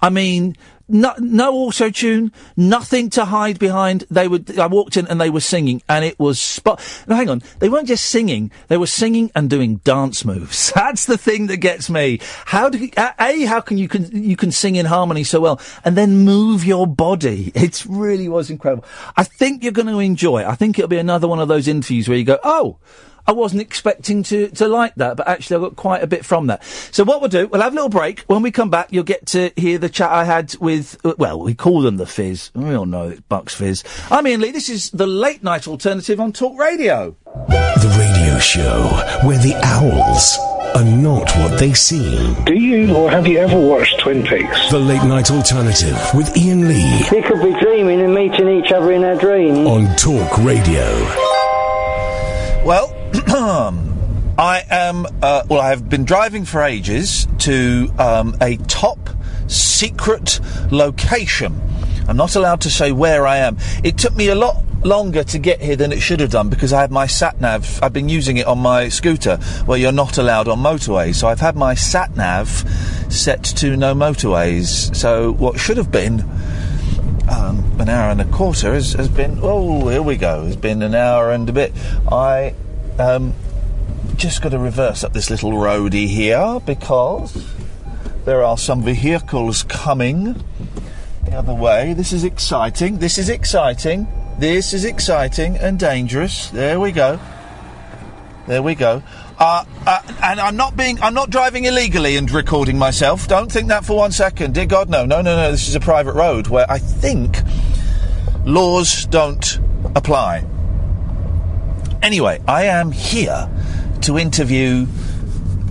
I 0.01 0.10
mean, 0.10 0.56
no, 0.88 1.14
no 1.18 1.51
auto 1.56 1.89
tune, 1.89 2.32
nothing 2.56 3.10
to 3.12 3.26
hide 3.26 3.58
behind. 3.58 4.03
They 4.12 4.28
would. 4.28 4.60
I 4.60 4.68
walked 4.68 4.97
in 4.97 5.08
and 5.08 5.20
they 5.20 5.32
were 5.32 5.39
singing, 5.39 5.82
and 5.89 6.06
it 6.06 6.20
was 6.20 6.39
spot. 6.39 6.80
No, 7.08 7.16
hang 7.16 7.30
on. 7.30 7.41
They 7.58 7.70
weren't 7.70 7.88
just 7.88 8.06
singing; 8.06 8.51
they 8.68 8.78
were 8.78 8.86
singing 8.86 9.32
and 9.34 9.49
doing 9.49 9.78
dance 9.78 10.24
moves. 10.24 10.72
That's 10.76 11.06
the 11.06 11.18
thing 11.18 11.47
that 11.47 11.58
gets 11.58 11.89
me. 11.89 12.20
How 12.45 12.70
do 12.70 12.78
you, 12.78 12.91
a, 12.97 13.14
a? 13.20 13.45
How 13.45 13.62
can 13.62 13.80
you 13.80 13.88
can 13.88 14.06
you 14.12 14.36
can 14.36 14.51
sing 14.51 14.76
in 14.76 14.86
harmony 14.86 15.24
so 15.24 15.41
well, 15.41 15.60
and 15.84 15.97
then 15.97 16.20
move 16.20 16.64
your 16.64 16.88
body? 16.88 17.51
It 17.66 17.84
really 17.89 18.30
was 18.30 18.51
incredible. 18.51 18.86
I 19.18 19.24
think 19.24 19.64
you're 19.64 19.72
going 19.72 19.88
to 19.88 19.97
enjoy. 19.97 20.41
it. 20.41 20.45
I 20.45 20.53
think 20.53 20.78
it'll 20.78 20.88
be 20.88 20.99
another 20.99 21.28
one 21.28 21.39
of 21.39 21.47
those 21.47 21.68
interviews 21.68 22.08
where 22.08 22.18
you 22.18 22.24
go, 22.24 22.38
oh. 22.43 22.78
I 23.28 23.32
wasn't 23.32 23.61
expecting 23.61 24.23
to, 24.23 24.49
to 24.49 24.67
like 24.67 24.95
that, 24.95 25.17
but 25.17 25.28
actually 25.28 25.57
I 25.57 25.59
got 25.69 25.76
quite 25.76 26.03
a 26.03 26.07
bit 26.07 26.23
from 26.26 26.47
that. 26.47 26.63
So 26.63 27.03
what 27.03 27.21
we'll 27.21 27.30
do, 27.30 27.47
we'll 27.47 27.61
have 27.61 27.73
a 27.73 27.76
little 27.76 27.89
break. 27.89 28.19
When 28.21 28.41
we 28.41 28.51
come 28.51 28.69
back, 28.69 28.89
you'll 28.91 29.03
get 29.03 29.26
to 29.28 29.51
hear 29.55 29.78
the 29.78 29.89
chat 29.89 30.11
I 30.11 30.23
had 30.26 30.55
with, 30.59 30.97
uh, 31.03 31.13
well, 31.17 31.39
we 31.39 31.55
call 31.55 31.82
them 31.82 31.97
the 31.97 32.05
Fizz. 32.05 32.51
We 32.53 32.76
all 32.76 32.86
know 32.86 33.09
it's 33.09 33.21
Bucks 33.21 33.55
Fizz. 33.55 33.84
I'm 34.11 34.26
Iain 34.28 34.41
Lee. 34.41 34.51
This 34.51 34.69
is 34.69 34.91
the 34.91 35.07
late 35.07 35.43
night 35.43 35.67
alternative 35.67 36.19
on 36.19 36.34
Talk 36.34 36.59
Radio. 36.59 37.15
The 37.47 37.95
radio 37.99 38.39
show 38.39 38.84
where 39.28 39.38
the 39.39 39.55
owls 39.63 40.38
are 40.76 40.84
not 40.84 41.30
what 41.38 41.59
they 41.59 41.73
seem. 41.73 42.34
Do 42.43 42.53
you 42.53 42.93
or 42.95 43.09
have 43.09 43.26
you 43.28 43.39
ever 43.39 43.59
watched 43.59 43.99
Twin 44.01 44.23
Peaks? 44.23 44.69
The 44.71 44.80
late 44.80 45.03
night 45.03 45.32
alternative 45.32 45.97
with 46.13 46.36
Iain 46.38 46.67
Lee 46.67 47.03
We 47.11 47.21
could 47.21 47.41
be 47.41 47.57
dreaming 47.59 48.01
and 48.01 48.13
meeting 48.13 48.49
each 48.49 48.71
other 48.71 48.91
in 48.91 49.03
our 49.03 49.15
dreams. 49.15 49.59
on 49.67 49.95
Talk 49.95 50.38
Radio. 50.39 51.34
I 54.38 54.63
am. 54.70 55.05
Uh, 55.22 55.43
well, 55.47 55.61
I 55.61 55.70
have 55.70 55.88
been 55.88 56.03
driving 56.03 56.43
for 56.43 56.61
ages 56.61 57.28
to 57.39 57.89
um, 57.97 58.36
a 58.41 58.57
top 58.57 59.09
secret 59.47 60.41
location. 60.70 61.61
I'm 62.09 62.18
not 62.18 62.36
allowed 62.36 62.61
to 62.61 62.70
say 62.70 62.91
where 62.91 63.26
I 63.26 63.38
am. 63.38 63.57
It 63.84 63.97
took 63.97 64.16
me 64.16 64.28
a 64.28 64.36
lot 64.36 64.63
longer 64.84 65.24
to 65.24 65.39
get 65.39 65.61
here 65.61 65.78
than 65.78 65.93
it 65.93 66.01
should 66.01 66.20
have 66.20 66.32
done 66.32 66.49
because 66.49 66.74
I 66.74 66.82
had 66.82 66.91
my 66.91 67.07
sat 67.07 67.39
nav. 67.39 67.80
I've 67.82 67.93
been 67.93 68.09
using 68.09 68.36
it 68.36 68.47
on 68.47 68.59
my 68.59 68.89
scooter, 68.89 69.38
where 69.66 69.80
you're 69.80 69.93
not 69.93 70.18
allowed 70.18 70.49
on 70.49 70.59
motorways. 70.59 71.16
So 71.16 71.28
I've 71.30 71.39
had 71.39 71.55
my 71.55 71.74
sat 71.74 72.16
nav 72.18 72.49
set 73.09 73.43
to 73.45 73.78
no 73.78 73.95
motorways. 73.95 74.93
So 74.93 75.32
what 75.32 75.57
should 75.57 75.78
have 75.78 75.91
been 75.91 76.20
um, 77.30 77.80
an 77.80 77.88
hour 77.88 78.11
and 78.11 78.20
a 78.20 78.26
quarter 78.26 78.74
has, 78.74 78.93
has 78.93 79.07
been 79.07 79.39
oh 79.41 79.88
here 79.88 80.01
we 80.03 80.16
go 80.16 80.45
has 80.45 80.55
been 80.55 80.84
an 80.84 80.93
hour 80.93 81.32
and 81.32 81.49
a 81.49 81.51
bit 81.51 81.74
i 82.11 82.53
um, 82.99 83.33
just 84.15 84.41
got 84.41 84.49
to 84.49 84.59
reverse 84.59 85.03
up 85.03 85.13
this 85.13 85.29
little 85.29 85.51
roadie 85.51 86.07
here 86.07 86.59
because 86.65 87.53
there 88.25 88.43
are 88.43 88.57
some 88.57 88.81
vehicles 88.81 89.63
coming 89.63 90.43
the 91.23 91.33
other 91.33 91.53
way 91.53 91.93
this 91.93 92.13
is 92.13 92.23
exciting 92.23 92.99
this 92.99 93.17
is 93.17 93.29
exciting 93.29 94.07
this 94.39 94.73
is 94.73 94.85
exciting 94.85 95.57
and 95.57 95.79
dangerous 95.79 96.49
there 96.49 96.79
we 96.79 96.91
go 96.91 97.19
there 98.47 98.61
we 98.61 98.75
go. 98.75 99.01
Uh, 99.39 99.65
uh, 99.85 100.01
and 100.23 100.39
I'm 100.39 100.55
not 100.55 100.77
being, 100.77 101.01
I'm 101.01 101.13
not 101.13 101.29
driving 101.29 101.65
illegally 101.65 102.15
and 102.15 102.29
recording 102.29 102.77
myself. 102.77 103.27
Don't 103.27 103.51
think 103.51 103.69
that 103.69 103.83
for 103.83 103.97
one 103.97 104.11
second. 104.11 104.53
Dear 104.53 104.67
God, 104.67 104.89
no, 104.89 105.05
no, 105.05 105.21
no, 105.21 105.35
no. 105.35 105.51
This 105.51 105.67
is 105.67 105.75
a 105.75 105.79
private 105.79 106.13
road 106.13 106.47
where 106.47 106.69
I 106.69 106.77
think 106.77 107.39
laws 108.45 109.05
don't 109.07 109.59
apply. 109.95 110.45
Anyway, 112.06 112.39
I 112.47 112.66
am 112.66 112.91
here 112.91 113.49
to 114.01 114.20
interview. 114.20 114.86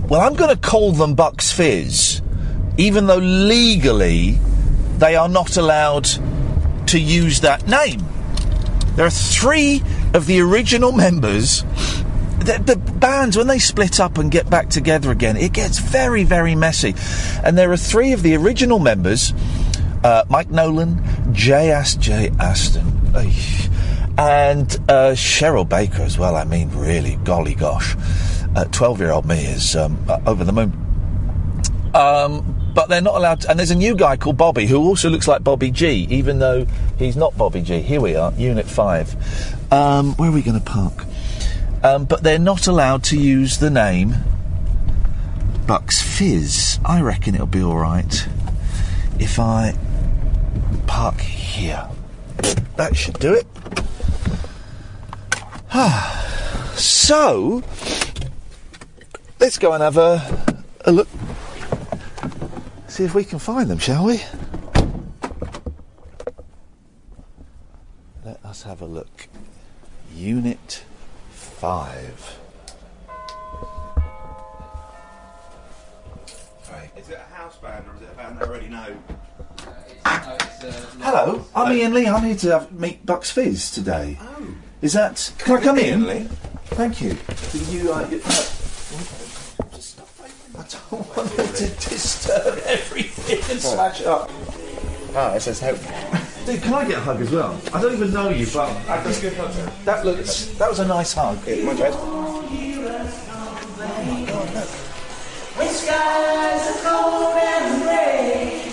Well, 0.09 0.19
I'm 0.19 0.33
going 0.33 0.53
to 0.53 0.61
call 0.61 0.91
them 0.91 1.15
Bucks 1.15 1.53
Fizz, 1.53 2.21
even 2.75 3.07
though 3.07 3.19
legally 3.19 4.31
they 4.97 5.15
are 5.15 5.29
not 5.29 5.55
allowed 5.55 6.09
to 6.87 6.99
use 6.99 7.39
that 7.39 7.69
name. 7.69 8.03
There 8.97 9.05
are 9.05 9.09
three 9.09 9.81
of 10.13 10.25
the 10.25 10.41
original 10.41 10.91
members 10.91 11.63
the, 12.39 12.61
the 12.63 12.75
bands 12.75 13.37
when 13.37 13.47
they 13.47 13.57
split 13.57 14.01
up 14.01 14.17
and 14.17 14.29
get 14.29 14.49
back 14.49 14.69
together 14.69 15.09
again 15.09 15.35
it 15.35 15.51
gets 15.51 15.79
very 15.79 16.23
very 16.23 16.53
messy 16.53 16.93
and 17.43 17.57
there 17.57 17.71
are 17.71 17.77
three 17.77 18.11
of 18.11 18.21
the 18.21 18.35
original 18.35 18.77
members 18.77 19.33
uh, 20.03 20.23
mike 20.29 20.51
nolan 20.51 21.03
j 21.33 21.71
s 21.71 21.95
j 21.95 22.29
aston 22.39 22.85
and 24.17 24.77
uh, 24.87 25.11
cheryl 25.13 25.67
baker 25.67 26.01
as 26.01 26.17
well 26.17 26.35
i 26.35 26.43
mean 26.43 26.69
really 26.71 27.15
golly 27.23 27.55
gosh 27.55 27.95
12 28.71 28.99
year 28.99 29.11
old 29.11 29.25
me 29.25 29.45
is 29.45 29.75
um, 29.75 29.97
uh, 30.07 30.19
over 30.25 30.43
the 30.43 30.53
moon 30.53 30.71
um, 31.93 32.55
but 32.75 32.89
they're 32.89 33.01
not 33.01 33.15
allowed 33.15 33.41
to, 33.41 33.49
and 33.49 33.57
there's 33.57 33.71
a 33.71 33.75
new 33.75 33.95
guy 33.95 34.17
called 34.17 34.35
Bobby 34.35 34.65
who 34.65 34.77
also 34.79 35.09
looks 35.09 35.29
like 35.29 35.45
Bobby 35.45 35.71
G, 35.71 36.05
even 36.09 36.39
though 36.39 36.65
he's 36.99 37.15
not 37.15 37.35
Bobby 37.37 37.61
G. 37.61 37.79
Here 37.79 38.01
we 38.01 38.17
are, 38.17 38.33
Unit 38.33 38.65
5. 38.65 39.71
Um, 39.71 40.13
where 40.15 40.29
are 40.29 40.33
we 40.33 40.41
going 40.41 40.59
to 40.59 40.65
park? 40.65 41.05
Um, 41.83 42.03
but 42.03 42.21
they're 42.21 42.37
not 42.37 42.67
allowed 42.67 43.05
to 43.05 43.17
use 43.17 43.59
the 43.59 43.69
name 43.69 44.15
Bucks 45.65 46.01
Fizz. 46.01 46.79
I 46.83 46.99
reckon 46.99 47.33
it'll 47.33 47.47
be 47.47 47.61
alright 47.61 48.27
if 49.19 49.39
I 49.39 49.73
park 50.85 51.21
here. 51.21 51.87
That 52.75 52.97
should 52.97 53.19
do 53.19 53.33
it. 53.33 53.47
Ah, 55.77 56.71
so, 56.77 57.61
let's 59.41 59.57
go 59.57 59.73
and 59.73 59.83
have 59.83 59.97
a, 59.97 60.63
a 60.85 60.91
look. 60.93 61.09
See 62.87 63.03
if 63.03 63.13
we 63.13 63.25
can 63.25 63.39
find 63.39 63.69
them, 63.69 63.77
shall 63.77 64.05
we? 64.05 64.21
Let 68.23 68.39
us 68.45 68.63
have 68.63 68.79
a 68.79 68.85
look. 68.85 69.27
Unit 70.13 70.85
5. 71.31 72.39
Is 76.95 77.09
it 77.09 77.19
a 77.19 77.35
house 77.35 77.57
band 77.57 77.85
or 77.89 77.95
is 77.97 78.01
it 78.01 78.09
a 78.13 78.15
band 78.15 78.39
I 78.39 78.43
already 78.43 78.69
know? 78.69 78.95
Hello, 81.01 81.45
I'm 81.53 81.73
Iain 81.73 81.93
Lee. 81.93 82.07
I'm 82.07 82.23
here 82.23 82.37
to 82.37 82.59
have, 82.59 82.71
meet 82.71 83.05
Bucks 83.05 83.29
Fizz 83.29 83.71
today. 83.71 84.17
Oh. 84.21 84.55
Is 84.81 84.93
that. 84.93 85.31
Can 85.37 85.57
I 85.57 85.61
come 85.61 85.77
in? 85.79 85.85
Iain 85.85 86.07
Lee. 86.07 86.27
Thank 86.75 87.01
you. 87.01 87.17
Did 87.51 87.67
you. 87.69 87.93
Uh, 87.93 88.07
you 88.09 88.21
uh, 88.25 88.45
I 90.57 90.63
don't 90.89 91.17
want 91.17 91.29
them 91.31 91.47
to 91.47 91.67
disturb 91.89 92.59
everything 92.65 93.39
and 93.51 93.59
smash 93.61 94.01
it 94.01 94.07
up. 94.07 94.29
Oh, 95.17 95.33
it 95.35 95.41
says 95.41 95.59
help. 95.59 95.79
Dude, 96.45 96.61
can 96.61 96.73
I 96.73 96.85
get 96.87 96.97
a 96.97 97.01
hug 97.01 97.21
as 97.21 97.31
well? 97.31 97.59
I 97.73 97.81
don't 97.81 97.93
even 97.93 98.13
know 98.13 98.29
you, 98.29 98.45
but 98.53 98.69
I 98.87 99.03
Let's 99.03 99.21
hug. 99.35 99.51
that 99.85 100.05
looks. 100.05 100.47
That 100.57 100.69
was 100.69 100.79
a 100.79 100.87
nice 100.87 101.13
hug. 101.13 101.37
My 101.39 101.73
bad. 101.73 101.93
When 105.55 105.69
skies 105.69 106.67
are 106.69 106.79
cold 106.83 107.37
and 107.37 107.81
gray, 107.83 108.69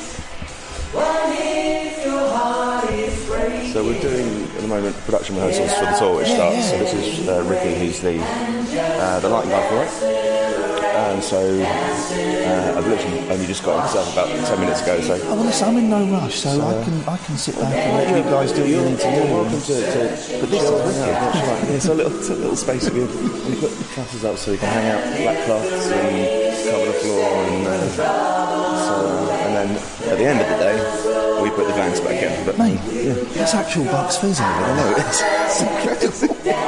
what 0.92 1.32
if 1.38 2.04
your 2.04 2.28
heart 2.28 2.90
is 2.90 2.98
brave? 3.00 3.11
So 3.72 3.82
we're 3.82 4.00
doing 4.00 4.44
at 4.54 4.60
the 4.60 4.68
moment 4.68 4.94
production 5.04 5.34
rehearsals 5.34 5.72
for 5.74 5.84
the 5.86 5.96
tour 5.98 6.16
which 6.18 6.28
starts. 6.28 6.70
So 6.70 6.78
this 6.78 6.94
is 6.94 7.28
uh, 7.28 7.42
Ricky, 7.48 7.74
who's 7.74 8.00
the 8.00 8.20
uh, 8.22 9.18
the 9.18 9.28
lighting 9.28 9.50
guy 9.50 9.68
for 9.68 9.82
it. 9.82 10.22
And 10.94 11.22
so 11.24 11.38
uh, 11.40 12.74
I've 12.78 12.86
literally 12.86 13.18
only 13.30 13.46
just 13.46 13.64
got 13.64 13.78
myself 13.78 14.12
about 14.12 14.28
ten 14.46 14.60
minutes 14.60 14.82
ago. 14.82 15.00
So 15.00 15.14
Oh, 15.22 15.34
well, 15.34 15.44
listen, 15.44 15.68
I'm 15.68 15.76
in 15.78 15.90
no 15.90 16.06
rush, 16.06 16.36
so, 16.36 16.50
I 16.60 16.84
can 16.84 16.94
I 17.08 17.16
can 17.16 17.36
sit 17.36 17.56
back 17.56 17.74
and 17.74 17.96
let 18.14 18.24
you 18.24 18.30
guys 18.30 18.52
do 18.52 18.60
what 18.60 18.70
you 18.70 18.80
need 18.84 19.00
to 19.00 19.10
do. 19.10 19.32
Welcome 19.32 19.60
to, 19.60 19.74
to 19.74 20.38
But 20.40 20.50
this 20.50 20.62
is 20.62 20.70
wicked. 20.70 21.02
out. 21.02 21.34
Right. 21.34 21.64
Yeah, 21.66 21.74
it's 21.74 21.86
a 21.86 21.94
little, 21.94 22.16
it's 22.16 22.28
a 22.30 22.34
little 22.34 22.56
space 22.56 22.88
we 22.90 23.00
we 23.00 23.56
put 23.58 23.70
the 23.74 23.84
classes 23.94 24.24
up 24.24 24.36
so 24.38 24.52
you 24.52 24.58
can 24.58 24.68
hang 24.68 24.88
out 24.94 25.02
black 25.18 25.44
cloths 25.46 25.90
and 25.90 26.70
cover 26.70 26.86
the 26.86 26.92
floor 26.92 27.24
and 27.26 27.66
uh, 27.66 28.86
so 28.86 29.31
and 29.62 29.76
at 30.10 30.18
the 30.18 30.24
end 30.24 30.40
of 30.40 30.48
the 30.48 30.56
day 30.58 31.42
we 31.42 31.50
put 31.50 31.66
the 31.66 31.72
bands 31.74 32.00
back 32.00 32.22
in. 32.22 32.46
But 32.46 32.58
Mate, 32.58 32.80
that's 33.34 33.54
actual 33.54 33.84
Bucks 33.84 34.16
Fizz 34.16 34.40
over 34.40 34.50
there. 34.50 34.64
I 34.64 34.76
know 34.76 34.94
it's, 34.96 35.22
it's 36.04 36.22
incredible. 36.22 36.62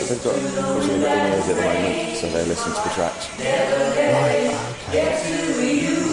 So 0.00 0.14
they've 0.14 0.24
got 0.24 0.34
obviously 0.34 1.00
got 1.00 1.14
the 1.14 1.26
ears 1.30 1.48
at 1.48 1.56
the 1.56 1.62
moment, 1.62 2.16
so 2.16 2.26
they 2.30 2.44
listen 2.46 2.72
to 2.72 2.80
the 2.82 2.90
tracks. 2.94 3.28
Right, 3.38 4.54
okay. 4.88 5.30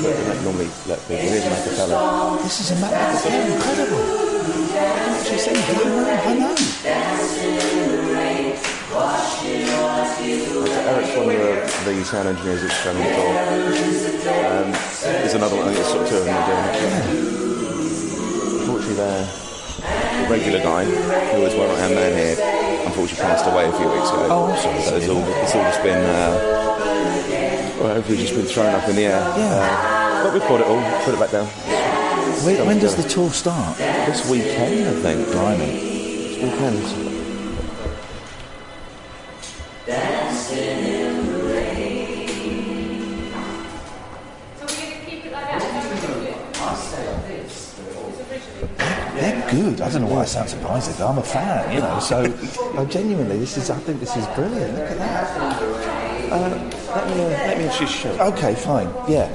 but 0.04 0.14
don't 0.26 0.44
normally 0.44 0.70
let 0.88 1.00
people. 1.08 1.18
Here's 1.18 1.46
an 1.46 1.54
acapella. 1.54 2.42
This 2.44 2.60
is 2.60 2.70
this 2.70 3.26
is 3.26 3.54
incredible. 3.54 4.27
Can 4.48 5.12
actually 5.20 5.40
sing. 5.40 5.58
I 5.58 6.34
know. 6.40 6.56
Eric's 10.88 11.16
one 11.18 11.28
of 11.28 11.36
the, 11.36 11.92
the 11.92 12.06
sound 12.06 12.28
engineers 12.30 12.64
at 12.64 12.70
Experimental. 12.72 13.28
Um, 14.48 14.72
there's 15.04 15.34
another 15.34 15.56
one, 15.58 15.68
I 15.68 15.74
think 15.74 15.80
it's 15.80 15.90
sort 15.90 16.04
of 16.04 16.10
two 16.10 16.16
of 16.16 16.24
them 16.26 16.36
are 16.36 16.46
doing 16.48 16.64
it. 16.64 17.08
Unfortunately, 18.62 18.96
their 18.96 19.26
the 19.28 20.30
regular 20.30 20.60
guy, 20.64 20.86
who 20.86 21.42
was 21.42 21.54
one 21.56 21.70
hand 21.78 21.96
man 21.96 22.14
here, 22.18 22.38
unfortunately 22.86 23.26
passed 23.26 23.46
away 23.48 23.68
a 23.68 23.72
few 23.74 23.90
weeks 23.90 24.10
ago. 24.10 24.28
Oh, 24.30 24.46
I'm 24.52 24.58
sorry. 24.58 24.82
So 24.82 24.96
it's 24.96 25.10
all, 25.10 25.24
it's 25.44 25.56
all 25.56 25.64
just 25.64 25.84
been, 25.84 26.04
uh, 26.04 26.32
well, 27.80 27.94
hopefully 27.96 28.18
just 28.18 28.34
been 28.34 28.46
thrown 28.46 28.74
up 28.74 28.88
in 28.88 28.96
the 28.96 29.04
air. 29.04 29.22
Uh, 29.22 30.24
but 30.24 30.34
we've 30.34 30.44
caught 30.44 30.62
it 30.62 30.68
all, 30.68 30.82
put 31.04 31.14
it 31.14 31.20
back 31.20 31.32
down. 31.32 31.48
When, 32.44 32.66
when 32.66 32.80
does 32.80 32.96
the 32.96 33.08
tour 33.08 33.30
start? 33.32 33.78
This 33.78 34.30
weekend, 34.30 34.86
Have 34.86 35.04
they 35.04 35.26
climbing? 35.32 35.74
Weekend. 36.42 37.08
So 44.58 44.66
we're 44.66 44.68
going 44.68 44.92
to 44.92 45.06
keep 45.06 45.26
it 45.26 45.32
like 45.32 45.46
that. 45.46 45.62
I 45.62 45.82
think. 45.82 46.54
Blimey. 46.54 47.44
This 47.48 47.80
weekend. 48.60 49.18
They're 49.18 49.52
good. 49.52 49.82
I 49.82 49.90
don't 49.92 50.02
know 50.02 50.08
why 50.08 50.22
I 50.22 50.26
sound 50.26 50.50
surprised. 50.50 50.98
Though. 50.98 51.08
I'm 51.08 51.18
a 51.18 51.24
fan, 51.24 51.74
you 51.74 51.80
know. 51.82 52.00
So, 52.00 52.24
no, 52.74 52.86
genuinely, 52.90 53.38
this 53.40 53.58
is. 53.58 53.70
I 53.70 53.78
think 53.80 54.00
this 54.00 54.16
is 54.16 54.26
brilliant. 54.28 54.74
Look 54.78 54.92
at 54.92 54.98
that. 54.98 55.28
Uh, 56.32 56.50
let 56.96 57.08
me, 57.08 57.24
uh, 57.24 57.28
let 57.30 57.58
me 57.58 57.66
introduce 57.66 58.04
you. 58.04 58.12
Okay, 58.12 58.56
fine. 58.56 58.88
Yeah. 59.08 59.28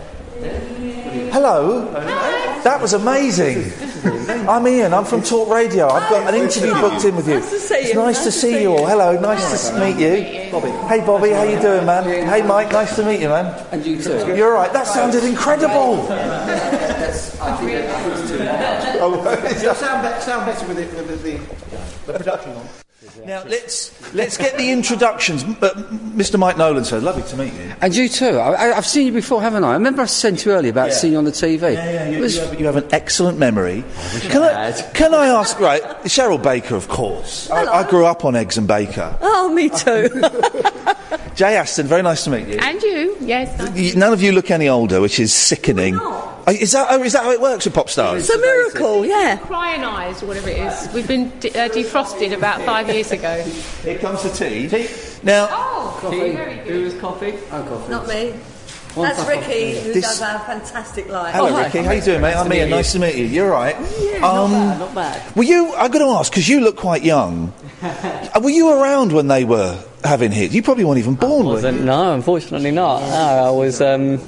Hello. 1.32 1.86
That 2.64 2.80
was 2.80 2.92
amazing. 2.92 3.72
I'm 4.48 4.64
Iain. 4.66 4.94
I'm 4.94 5.04
from 5.04 5.22
Talk 5.22 5.48
Radio. 5.48 5.88
I've 5.88 6.08
got 6.08 6.32
an 6.32 6.40
interview 6.40 6.72
booked 6.74 7.04
in 7.04 7.16
with 7.16 7.26
you. 7.26 7.40
Nice 7.40 7.50
to 7.50 7.58
see 7.58 7.74
It's 7.74 7.88
you. 7.88 7.94
nice 7.94 8.24
to 8.24 8.30
see 8.32 8.62
you 8.62 8.72
all. 8.72 8.86
Hello. 8.86 9.18
Nice 9.18 9.70
to 9.70 9.80
meet 9.80 9.98
you. 9.98 10.50
Bobby. 10.52 10.70
Hey, 10.88 11.00
Bobby. 11.04 11.30
How 11.30 11.42
you 11.42 11.60
doing, 11.60 11.84
man? 11.86 12.04
Hey, 12.04 12.42
Mike. 12.42 12.70
Nice 12.70 12.94
to 12.96 13.04
meet 13.04 13.20
you, 13.20 13.28
man. 13.28 13.66
And 13.72 13.84
you 13.84 14.00
too. 14.00 14.34
You're 14.36 14.54
right. 14.54 14.72
That 14.72 14.86
sounded 14.86 15.24
incredible. 15.24 16.06
Oh, 19.04 19.18
You'll 19.62 19.74
sound, 19.74 20.02
better 20.02 20.66
with, 20.68 20.78
it, 20.78 20.94
with 20.94 21.08
the, 21.08 21.16
the, 21.16 21.38
the 22.12 22.18
production 22.18 22.52
on. 22.52 22.82
Now 23.26 23.44
let's 23.44 24.14
let's 24.14 24.36
get 24.38 24.56
the 24.56 24.70
introductions. 24.70 25.44
M- 25.44 25.56
uh, 25.60 25.70
Mr. 26.16 26.38
Mike 26.38 26.56
Nolan, 26.56 26.84
sir. 26.84 26.98
Lovely 26.98 27.22
to 27.24 27.36
meet 27.36 27.52
you. 27.52 27.72
And 27.80 27.94
you 27.94 28.08
too. 28.08 28.38
I, 28.38 28.52
I, 28.70 28.76
I've 28.76 28.86
seen 28.86 29.06
you 29.06 29.12
before, 29.12 29.42
haven't 29.42 29.64
I? 29.64 29.70
I 29.70 29.74
remember 29.74 30.02
I 30.02 30.06
sent 30.06 30.44
you 30.44 30.52
earlier 30.52 30.70
about 30.72 30.88
Yeah. 30.88 30.94
seeing 30.94 31.12
you 31.12 31.18
on 31.18 31.24
the 31.24 31.30
TV. 31.30 31.74
Yeah, 31.74 31.90
yeah, 31.90 32.04
It 32.06 32.14
you, 32.14 32.20
was- 32.20 32.34
you 32.36 32.40
have, 32.42 32.60
you 32.60 32.66
have 32.66 32.76
an 32.76 32.88
excellent 32.90 33.38
memory. 33.38 33.84
Can 34.22 34.42
I, 34.42 34.72
can 34.94 35.14
I 35.14 35.26
ask, 35.26 35.60
right, 35.60 35.82
Cheryl 36.04 36.42
Baker, 36.42 36.74
of 36.74 36.88
course. 36.88 37.50
I, 37.50 37.64
I 37.84 37.88
grew 37.88 38.06
up 38.06 38.24
on 38.24 38.34
eggs 38.34 38.56
and 38.56 38.66
Baker. 38.66 39.16
Oh, 39.20 39.52
me 39.52 39.68
too. 39.68 40.08
Jay 41.34 41.56
Aston, 41.56 41.86
very 41.86 42.02
nice 42.02 42.24
to 42.24 42.30
meet 42.30 42.48
you. 42.48 42.58
and 42.60 42.82
you, 42.82 43.16
yes. 43.20 43.76
You- 43.76 43.94
None 43.96 44.12
of 44.12 44.22
you 44.22 44.32
look 44.32 44.50
any 44.50 44.68
older, 44.68 45.00
which 45.00 45.20
is 45.20 45.32
sickening. 45.34 45.98
Oh, 46.47 46.51
Is 46.53 46.72
that, 46.72 46.88
oh, 46.90 47.03
is 47.03 47.12
that 47.12 47.22
how 47.24 47.30
it 47.30 47.40
works 47.40 47.64
with 47.66 47.74
pop 47.74 47.88
stars? 47.88 48.28
It's 48.28 48.34
a 48.34 48.38
miracle, 48.38 49.07
yeah. 49.07 49.38
Cryonised, 49.38 50.22
or 50.22 50.26
whatever 50.26 50.49
it 50.51 50.59
is. 50.59 50.93
We've 50.93 51.07
been 51.07 51.30
de- 51.38 51.51
uh, 51.51 51.68
defrosted 51.68 52.32
about 52.36 52.61
five 52.62 52.88
years 52.88 53.12
ago. 53.12 53.43
Here 53.84 53.99
comes 53.99 54.22
the 54.24 54.30
tea. 54.30 54.88
Now, 55.22 55.49
Oh, 55.51 55.99
Coffee. 56.01 56.32
very 56.32 56.57
good. 56.57 56.66
Who 56.66 56.82
was 56.84 56.95
coffee? 56.95 57.34
Oh, 57.53 57.62
coffee. 57.62 57.90
Not 57.90 58.09
me. 58.09 58.34
One 58.95 59.09
That's 59.09 59.26
Ricky, 59.26 59.78
who 59.80 59.93
This- 59.95 60.05
does 60.05 60.20
our 60.20 60.38
fantastic 60.40 61.09
life. 61.09 61.34
hello, 61.34 61.57
Ricky. 61.57 61.78
How 61.78 61.93
you 61.93 62.03
doing, 62.03 62.20
mate? 62.20 62.34
I'm 62.36 62.51
to 62.51 62.55
Iain. 62.57 62.68
Nice 62.70 62.93
to 62.93 62.99
meet 62.99 63.14
you. 63.14 63.24
You're 63.24 63.51
right. 63.51 63.74
Yeah, 64.01 64.16
Um, 64.28 64.51
not 64.53 64.68
bad, 64.68 64.78
not 64.80 64.95
bad. 64.95 65.36
Were 65.36 65.45
you? 65.45 65.72
I'm 65.76 65.90
going 65.90 66.05
to 66.05 66.11
ask 66.18 66.30
because 66.30 66.47
you 66.49 66.61
look 66.61 66.76
quite 66.76 67.03
young. 67.03 67.55
Were 68.43 68.51
you 68.51 68.70
around 68.70 69.12
when 69.12 69.28
they 69.28 69.45
were 69.45 69.78
having 70.05 70.30
hits? 70.32 70.53
You 70.53 70.62
probably 70.62 70.84
weren't 70.84 70.99
even 70.99 71.14
born. 71.14 71.45
were 71.47 71.51
you? 71.53 71.55
Wasn't, 71.55 71.80
no, 71.82 72.12
unfortunately 72.12 72.70
not. 72.70 73.01
No, 73.01 73.47
I 73.47 73.51
was 73.51 73.80
um, 73.80 74.20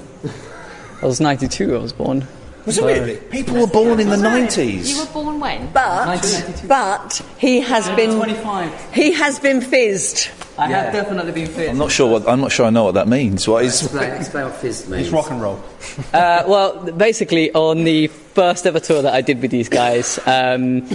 I 1.05 1.07
was 1.07 1.21
92. 1.21 1.77
I 1.77 1.79
was 1.79 1.93
born. 1.93 2.27
Was 2.65 2.79
it 2.79 2.81
So- 2.81 2.87
really? 2.87 3.17
People 3.17 3.57
were 3.61 3.67
born 3.67 4.01
in 4.01 4.09
the 4.09 4.17
90s. 4.17 4.89
You 4.89 5.01
were 5.01 5.13
born 5.13 5.39
when? 5.39 5.69
But, 5.71 6.63
but 6.67 7.21
he 7.37 7.61
has 7.61 7.91
been 7.91 8.17
25. 8.17 8.73
he 8.95 9.13
has 9.13 9.39
been 9.39 9.61
fizzed. 9.61 10.31
I 10.57 10.69
have 10.69 10.93
definitely 10.95 11.33
been 11.33 11.47
fit. 11.49 11.69
I'm 11.69 11.77
not 11.79 11.91
sure 11.93 12.11
what. 12.11 12.27
I'm 12.27 12.41
not 12.41 12.53
sure 12.53 12.65
I 12.65 12.71
know 12.71 12.85
what 12.85 12.95
that 12.95 13.07
means. 13.07 13.47
What 13.47 13.65
is? 13.67 13.83
Explain, 13.83 14.13
explain 14.13 14.45
what 14.47 14.55
fizz 14.57 14.89
means. 14.89 15.03
It's 15.03 15.13
rock 15.13 15.31
and 15.31 15.43
roll. 15.43 15.61
Uh, 16.15 16.43
well, 16.49 16.91
basically, 16.93 17.53
on 17.53 17.85
the 17.85 18.07
first 18.09 18.67
ever 18.67 18.81
tour 18.81 19.03
that 19.03 19.13
I 19.15 19.21
did 19.21 19.43
with 19.43 19.51
these 19.51 19.69
guys, 19.69 20.19
um, 20.27 20.89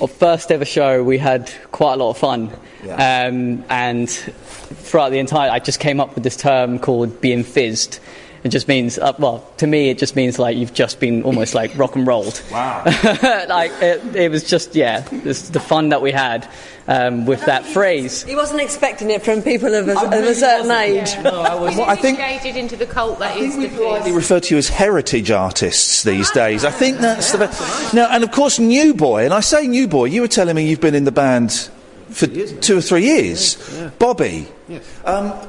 our 0.00 0.08
first 0.08 0.50
ever 0.50 0.64
show, 0.64 1.04
we 1.04 1.16
had 1.18 1.50
quite 1.70 1.94
a 1.94 1.96
lot 1.96 2.10
of 2.10 2.18
fun. 2.18 2.50
Yeah. 2.84 3.28
Um, 3.28 3.64
and 3.70 4.10
throughout 4.10 5.10
the 5.10 5.18
entire, 5.18 5.50
I 5.50 5.58
just 5.60 5.78
came 5.78 6.00
up 6.00 6.14
with 6.14 6.24
this 6.24 6.36
term 6.36 6.78
called 6.78 7.20
being 7.20 7.44
fizzed. 7.44 8.00
It 8.46 8.50
just 8.50 8.68
means, 8.68 8.96
uh, 8.96 9.12
well, 9.18 9.44
to 9.56 9.66
me, 9.66 9.90
it 9.90 9.98
just 9.98 10.14
means 10.14 10.38
like 10.38 10.56
you've 10.56 10.72
just 10.72 11.00
been 11.00 11.24
almost 11.24 11.52
like 11.52 11.76
rock 11.76 11.96
and 11.96 12.06
rolled. 12.06 12.40
Wow. 12.52 12.84
like 13.48 13.72
it, 13.82 14.14
it 14.14 14.30
was 14.30 14.48
just, 14.48 14.76
yeah, 14.76 15.00
this, 15.00 15.48
the 15.48 15.58
fun 15.58 15.88
that 15.88 16.00
we 16.00 16.12
had 16.12 16.48
um, 16.86 17.26
with 17.26 17.44
that 17.46 17.66
phrase. 17.66 18.22
He 18.22 18.36
wasn't 18.36 18.60
expecting 18.60 19.10
it 19.10 19.24
from 19.24 19.42
people 19.42 19.74
of 19.74 19.88
a, 19.88 19.98
I 19.98 20.04
of 20.04 20.24
a 20.24 20.32
certain 20.32 20.68
wasn't. 20.68 21.08
age. 21.18 21.24
No, 21.24 21.40
I 21.40 21.56
was. 21.56 21.76
Well, 21.76 21.90
I 21.90 21.96
think 21.96 22.20
Initiated 22.20 22.56
into 22.56 22.76
the 22.76 22.86
cult 22.86 23.18
that 23.18 23.36
is 23.36 23.56
the 23.56 23.66
they 23.66 24.02
fizz. 24.02 24.12
refer 24.12 24.38
to 24.38 24.54
you 24.54 24.58
as 24.58 24.68
heritage 24.68 25.32
artists 25.32 26.04
these 26.04 26.30
days. 26.30 26.64
I 26.64 26.70
think 26.70 26.98
that's 26.98 27.32
the 27.32 27.38
best. 27.38 27.94
Now, 27.94 28.06
and 28.12 28.22
of 28.22 28.30
course, 28.30 28.60
New 28.60 28.94
Boy. 28.94 29.24
And 29.24 29.34
I 29.34 29.40
say 29.40 29.66
New 29.66 29.88
Boy. 29.88 30.04
You 30.04 30.20
were 30.20 30.28
telling 30.28 30.54
me 30.54 30.68
you've 30.68 30.80
been 30.80 30.94
in 30.94 31.02
the 31.02 31.10
band 31.10 31.68
for 32.10 32.28
two 32.28 32.78
or 32.78 32.80
three 32.80 33.06
years. 33.06 33.56
Bobby. 33.98 34.46
Um, 34.68 34.78
uh, 35.04 35.46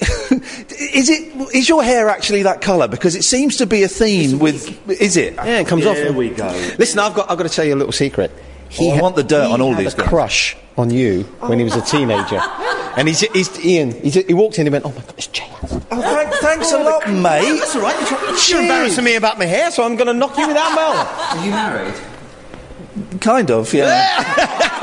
is 0.00 1.10
it 1.10 1.54
is 1.54 1.68
your 1.68 1.82
hair 1.82 2.08
actually 2.08 2.42
that 2.44 2.60
colour? 2.60 2.88
Because 2.88 3.14
it 3.14 3.24
seems 3.24 3.56
to 3.58 3.66
be 3.66 3.82
a 3.82 3.88
theme 3.88 4.38
with. 4.38 4.88
Is 4.88 5.16
it? 5.16 5.34
Yeah, 5.34 5.60
it 5.60 5.66
comes 5.66 5.86
off. 5.86 5.96
There 5.96 6.12
we 6.12 6.30
go. 6.30 6.48
Listen, 6.78 6.98
I've 7.00 7.14
got, 7.14 7.30
I've 7.30 7.36
got 7.36 7.44
to 7.44 7.54
tell 7.54 7.64
you 7.64 7.74
a 7.74 7.76
little 7.76 7.92
secret. 7.92 8.32
Oh, 8.80 8.90
I 8.90 9.00
want 9.00 9.16
the 9.16 9.24
dirt 9.24 9.48
he 9.48 9.52
on 9.52 9.60
all 9.60 9.74
had 9.74 9.84
these 9.84 9.94
a 9.94 9.98
guys. 9.98 10.08
crush 10.08 10.56
on 10.76 10.90
you 10.90 11.24
when 11.40 11.58
he 11.58 11.64
was 11.64 11.76
a 11.76 11.82
teenager. 11.82 12.40
And 12.96 13.06
he's, 13.06 13.20
he's 13.20 13.56
Iain, 13.64 13.92
he's, 14.02 14.14
he 14.14 14.34
walked 14.34 14.58
in 14.58 14.66
and 14.66 14.68
he 14.68 14.72
went, 14.72 14.84
oh 14.84 14.90
my 14.90 15.06
God, 15.06 15.14
it's 15.16 15.28
Jay. 15.28 15.46
Oh, 15.62 15.78
thank, 16.02 16.34
thanks 16.34 16.72
a 16.72 16.76
oh, 16.78 16.82
lot, 16.82 17.08
mate. 17.08 17.58
That's 17.60 17.76
all 17.76 17.82
right. 17.82 17.96
You're, 17.98 18.08
trying- 18.08 18.36
you're 18.48 18.60
embarrassing 18.62 19.04
me 19.04 19.14
about 19.14 19.38
my 19.38 19.44
hair, 19.44 19.70
so 19.70 19.84
I'm 19.84 19.94
going 19.94 20.08
to 20.08 20.12
knock 20.12 20.36
you 20.36 20.48
without 20.48 20.74
bell. 20.74 21.38
Are 21.38 21.44
you 21.44 21.52
married? 21.52 21.94
Kind 23.20 23.52
of, 23.52 23.72
yeah. 23.72 24.76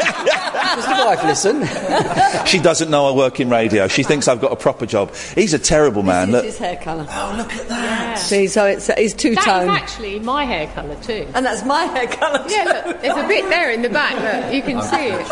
Does 0.78 0.86
the 0.86 1.06
wife 1.06 1.24
listen? 1.24 1.66
she 2.46 2.60
doesn't 2.60 2.90
know 2.92 3.08
I 3.08 3.12
work 3.16 3.40
in 3.40 3.50
radio. 3.50 3.88
She 3.88 4.04
thinks 4.04 4.28
I've 4.28 4.40
got 4.42 4.52
a 4.52 4.56
proper 4.56 4.86
job. 4.86 5.14
He's 5.36 5.54
a 5.54 5.60
terrible 5.60 6.04
man. 6.04 6.32
This 6.32 6.36
Look, 6.36 6.46
is 6.46 6.58
his 6.58 6.60
hair 6.60 6.76
colour. 6.78 7.08
Oh, 7.10 7.36
look 7.38 7.52
at 7.54 7.68
that. 7.68 8.18
See, 8.20 8.48
so 8.48 8.66
it's 8.66 8.90
uh, 8.90 8.96
he's 8.98 9.14
two 9.14 9.36
That 9.36 9.64
is 9.64 9.70
actually 9.70 10.20
my 10.20 10.46
hair 10.46 10.68
colour 10.68 10.96
too. 11.02 11.28
and 11.34 11.46
that's 11.46 11.64
my 11.66 11.86
hair 11.86 12.08
colour. 12.08 12.46
Yeah, 12.48 12.64
look, 12.86 13.02
there's 13.02 13.18
a 13.18 13.28
bit 13.28 13.50
there 13.50 13.72
in 13.72 13.82
the 13.82 13.90
back. 13.90 14.14
Look, 14.16 14.54
you 14.54 14.62
can 14.62 14.82
see 14.84 15.08
it. 15.10 15.28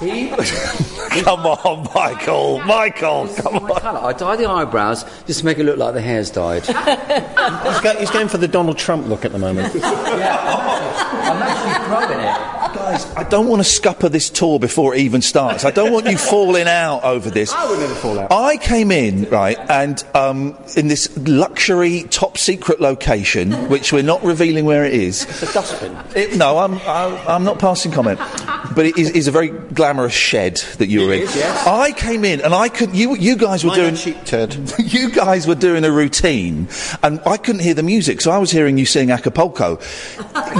come 1.24 1.46
on, 1.46 1.88
Michael. 1.94 2.60
Michael, 2.60 3.28
come 3.28 3.54
on. 3.56 3.80
Colour. 3.80 4.00
I 4.00 4.12
dye 4.12 4.36
the 4.36 4.48
eyebrows 4.48 5.04
just 5.26 5.40
to 5.40 5.44
make 5.46 5.58
it 5.58 5.64
look 5.64 5.76
like 5.78 5.94
the 5.94 6.00
hair's 6.00 6.30
dyed. 6.30 6.64
He's, 6.66 7.80
go, 7.80 7.94
he's 7.98 8.10
going 8.10 8.28
for 8.28 8.38
the 8.38 8.48
Donald 8.48 8.78
Trump 8.78 9.06
look 9.06 9.24
at 9.24 9.32
the 9.32 9.38
moment. 9.38 9.74
Yeah, 9.74 10.38
I'm 11.24 11.42
actually 11.42 11.86
growing 11.86 12.20
it. 12.26 12.59
Guys, 12.90 13.06
I 13.14 13.22
don't 13.22 13.46
want 13.46 13.60
to 13.60 13.68
scupper 13.68 14.08
this 14.08 14.30
tour 14.30 14.58
before 14.58 14.96
it 14.96 15.02
even 15.02 15.22
starts. 15.22 15.64
I 15.64 15.70
don't 15.70 15.92
want 15.92 16.06
you 16.06 16.18
falling 16.18 16.66
out 16.66 17.04
over 17.04 17.30
this. 17.30 17.52
I 17.52 17.70
would 17.70 17.78
never 17.78 17.94
fall 17.94 18.18
out. 18.18 18.32
I 18.32 18.56
came 18.56 18.90
in, 18.90 19.30
right, 19.30 19.56
and 19.70 20.04
um, 20.12 20.58
in 20.76 20.88
this 20.88 21.16
luxury, 21.16 22.02
top 22.10 22.36
secret 22.36 22.80
location, 22.80 23.52
which 23.68 23.92
we're 23.92 24.02
not 24.02 24.24
revealing 24.24 24.64
where 24.64 24.84
it 24.84 24.92
is. 24.92 25.22
It's 25.22 25.42
a 25.44 25.52
dustbin. 25.52 25.96
It, 26.16 26.36
no, 26.36 26.58
I'm, 26.58 26.74
I, 26.78 27.24
I'm 27.28 27.44
not 27.44 27.60
passing 27.60 27.92
comment. 27.92 28.18
But 28.74 28.86
it 28.86 28.98
is, 28.98 29.10
is 29.10 29.28
a 29.28 29.30
very 29.30 29.48
glamorous 29.48 30.12
shed 30.12 30.56
that 30.78 30.88
you 30.88 31.06
were 31.06 31.12
in. 31.12 31.22
is, 31.22 31.36
yes. 31.36 31.66
I 31.66 31.92
came 31.92 32.24
in 32.24 32.40
and 32.40 32.54
I 32.54 32.68
could. 32.68 32.94
You, 32.94 33.16
you 33.16 33.36
guys 33.36 33.64
were 33.64 33.70
Mine 33.70 33.78
doing. 33.78 33.94
sheep 33.94 34.24
turd. 34.24 34.56
you 34.78 35.10
guys 35.10 35.46
were 35.46 35.54
doing 35.54 35.84
a 35.84 35.92
routine, 35.92 36.68
and 37.04 37.20
I 37.24 37.36
couldn't 37.36 37.62
hear 37.62 37.74
the 37.74 37.82
music, 37.84 38.20
so 38.20 38.32
I 38.32 38.38
was 38.38 38.50
hearing 38.50 38.78
you 38.78 38.86
sing 38.86 39.10
Acapulco. 39.10 39.78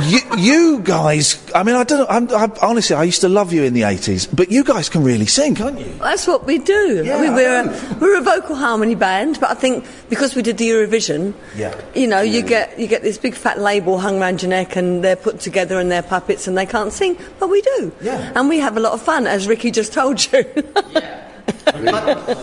you, 0.05 0.19
you 0.39 0.81
guys, 0.81 1.44
I 1.55 1.62
mean, 1.65 1.74
I 1.74 1.85
don't 1.85 2.01
know. 2.01 2.19
I'm, 2.20 2.34
I, 2.34 2.51
honestly, 2.60 2.94
I 2.94 3.05
used 3.05 3.22
to 3.22 3.28
love 3.28 3.52
you 3.52 3.62
in 3.62 3.72
the 3.72 3.82
'80s, 3.82 4.28
but 4.34 4.51
you 4.51 4.62
guys 4.64 4.88
can 4.88 5.02
really 5.02 5.26
sing, 5.26 5.55
can't 5.55 5.78
you? 5.78 5.92
That's 5.94 6.26
what 6.26 6.44
we 6.47 6.59
do. 6.59 7.02
Yeah, 7.05 7.16
I 7.16 7.20
mean, 7.22 7.34
we're 7.34 7.64
know. 7.64 7.72
a, 7.72 7.94
we're 7.98 8.18
a 8.18 8.20
vocal 8.20 8.56
harmony 8.56 8.94
band, 8.94 9.38
but 9.40 9.51
I 9.51 9.55
think 9.55 9.86
because 10.09 10.34
we 10.34 10.42
did 10.42 10.59
the 10.59 10.68
Eurovision, 10.68 11.34
Yeah. 11.56 11.80
you 11.94 12.06
know, 12.06 12.20
you 12.20 12.42
mm. 12.42 12.48
get 12.48 12.78
you 12.78 12.86
get 12.86 13.02
this 13.02 13.18
big 13.18 13.34
fat 13.34 13.59
label 13.59 13.98
hung 13.98 14.20
around 14.20 14.42
your 14.42 14.51
neck, 14.51 14.76
and 14.76 15.02
they're 15.02 15.16
put 15.16 15.40
together 15.40 15.78
and 15.78 15.90
they're 15.90 16.02
puppets, 16.02 16.47
and 16.47 16.56
they 16.59 16.66
can't 16.66 16.92
sing, 16.92 17.16
but 17.38 17.48
we 17.48 17.62
do. 17.62 17.92
Yeah. 18.02 18.32
And 18.34 18.48
we 18.48 18.59
have 18.59 18.76
a 18.76 18.80
lot 18.80 18.92
of 18.92 19.01
fun, 19.01 19.26
as 19.26 19.48
Ricky 19.48 19.70
just 19.70 19.92
told 19.92 20.20
you. 20.32 20.44
yeah. 20.92 21.26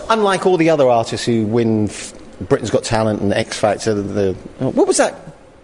Unlike 0.09 0.45
all 0.45 0.57
the 0.57 0.69
other 0.69 0.87
artists 0.89 1.25
who 1.25 1.45
win 1.45 1.85
f- 1.89 2.13
Britain's 2.41 2.71
Got 2.71 2.83
Talent 2.83 3.21
and 3.21 3.33
X 3.33 3.59
Factor. 3.59 3.93
The, 3.93 4.35
oh, 4.59 4.71
what 4.71 4.87
was 4.87 4.97
that 4.97 5.15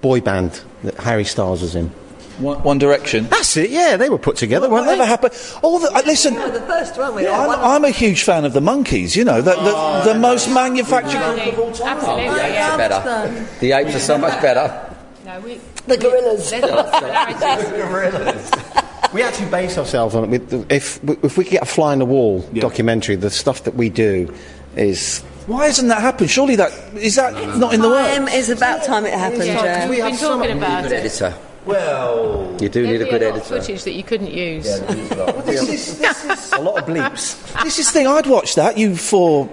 boy 0.02 0.22
band 0.22 0.62
that 0.84 0.96
Harry 0.96 1.24
Styles 1.24 1.62
was 1.62 1.76
in? 1.76 1.92
One, 2.40 2.64
One 2.64 2.78
Direction. 2.80 3.28
That's 3.28 3.56
it. 3.58 3.70
Yeah, 3.70 3.96
they 3.98 4.10
were 4.10 4.18
put 4.18 4.36
together, 4.38 4.70
weren't 4.70 4.86
they? 4.86 4.94
Whatever 4.94 5.06
happened? 5.08 5.34
All 5.62 5.80
the 5.80 5.92
uh, 5.94 6.02
listen. 6.06 6.34
We 6.34 6.40
were 6.42 6.50
the 6.52 6.62
first, 6.62 6.98
weren't 6.98 7.16
we? 7.16 7.28
I'm, 7.28 7.48
One- 7.48 7.60
I'm 7.60 7.86
a 7.86 7.90
huge 7.92 8.24
fan 8.24 8.44
of 8.46 8.54
the 8.54 8.60
Monkees. 8.60 9.16
You 9.16 9.24
know, 9.24 9.42
the, 9.42 9.54
the, 9.54 10.14
the 10.14 10.20
most 10.20 10.50
manufactured 10.50 11.20
group 11.20 11.54
of 11.54 11.60
all 11.60 11.72
time. 11.72 11.98
Absolutely, 11.98 12.26
The 12.26 12.46
apes 12.46 12.54
yeah. 12.54 12.74
are 12.74 12.78
better. 12.78 13.48
The 13.60 13.72
apes 13.72 13.96
are 13.96 14.00
so 14.00 14.18
much 14.18 14.42
better. 14.42 14.96
No, 15.26 15.40
we, 15.42 15.60
The 15.88 15.98
gorillas. 15.98 16.50
there's 16.50 16.64
lots 16.64 16.92
of 16.94 17.68
similarities. 17.68 18.52
We 19.14 19.22
actually 19.22 19.52
base 19.52 19.78
ourselves 19.78 20.16
on 20.16 20.34
it. 20.34 20.52
If 20.72 21.00
if 21.24 21.38
we 21.38 21.44
could 21.44 21.52
get 21.52 21.62
a 21.62 21.66
fly 21.68 21.94
in 21.94 22.00
the 22.00 22.06
wall 22.06 22.40
documentary, 22.56 23.16
the 23.16 23.30
stuff 23.30 23.64
that 23.66 23.76
we 23.76 23.90
do 23.90 24.34
is. 24.76 25.22
Why 25.46 25.66
hasn't 25.68 25.90
that 25.90 26.02
happened? 26.02 26.32
Surely 26.32 26.56
that 26.56 26.72
is 26.96 27.16
that 27.18 27.34
not 27.60 27.76
in 27.76 27.82
the 27.82 27.90
works. 27.90 28.16
Time 28.18 28.28
is 28.28 28.50
about 28.50 28.84
time 28.84 29.06
it 29.06 29.14
happened, 29.14 29.46
yeah. 29.46 29.88
We've 29.88 30.00
been 30.02 30.18
talking 30.18 30.58
about 30.58 30.82
need 30.84 30.88
a 30.88 30.90
good 30.90 30.92
it. 30.94 31.06
editor. 31.06 31.38
Well, 31.66 32.56
You 32.60 32.70
do 32.70 32.86
need 32.86 33.02
a 33.02 33.06
good 33.06 33.22
a 33.22 33.30
lot 33.30 33.38
of 33.38 33.42
editor. 33.44 33.60
footage 33.62 33.84
that 33.86 33.94
you 33.94 34.04
couldn't 34.04 34.32
use. 34.32 34.66
this 34.66 35.70
is, 35.70 35.98
this 36.00 36.24
is 36.26 36.54
A 36.54 36.60
lot 36.62 36.80
of 36.80 36.86
bleeps. 36.86 37.64
this 37.64 37.80
is 37.80 37.88
the 37.88 37.92
thing. 37.94 38.08
I'd 38.08 38.28
watch 38.28 38.56
that. 38.56 38.78
You 38.78 38.96
four 38.98 39.48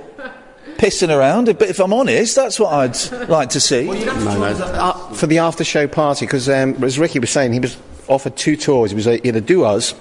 pissing 0.76 1.14
around. 1.16 1.46
But 1.46 1.68
if 1.68 1.78
I'm 1.78 1.92
honest, 1.92 2.34
that's 2.36 2.58
what 2.58 2.72
I'd 2.72 3.28
like 3.28 3.50
to 3.50 3.60
see. 3.60 3.84
No, 3.86 3.94
no. 4.24 4.44
Uh, 4.44 4.92
for 5.14 5.26
the 5.26 5.38
after 5.38 5.62
show 5.64 5.86
party, 5.86 6.26
because 6.26 6.48
um, 6.48 6.82
as 6.82 6.98
Ricky 6.98 7.18
was 7.20 7.30
saying, 7.30 7.52
he 7.52 7.60
was 7.60 7.76
offered 8.08 8.36
two 8.36 8.56
tours. 8.56 8.90
He 8.90 8.96
was 8.96 9.06
uh, 9.06 9.18
either 9.22 9.40
do 9.40 9.64
us 9.64 9.94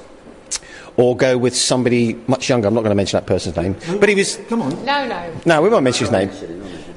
or 0.97 1.15
go 1.15 1.37
with 1.37 1.55
somebody 1.55 2.15
much 2.27 2.49
younger. 2.49 2.67
I'm 2.67 2.73
not 2.73 2.81
going 2.81 2.91
to 2.91 2.95
mention 2.95 3.17
that 3.17 3.27
person's 3.27 3.55
name. 3.55 3.75
But 3.99 4.09
he 4.09 4.15
was. 4.15 4.37
Come 4.49 4.61
on. 4.63 4.83
No, 4.83 5.05
no. 5.07 5.33
No, 5.45 5.61
we 5.61 5.69
won't 5.69 5.83
mention 5.83 6.07
his 6.07 6.11
name. 6.11 6.29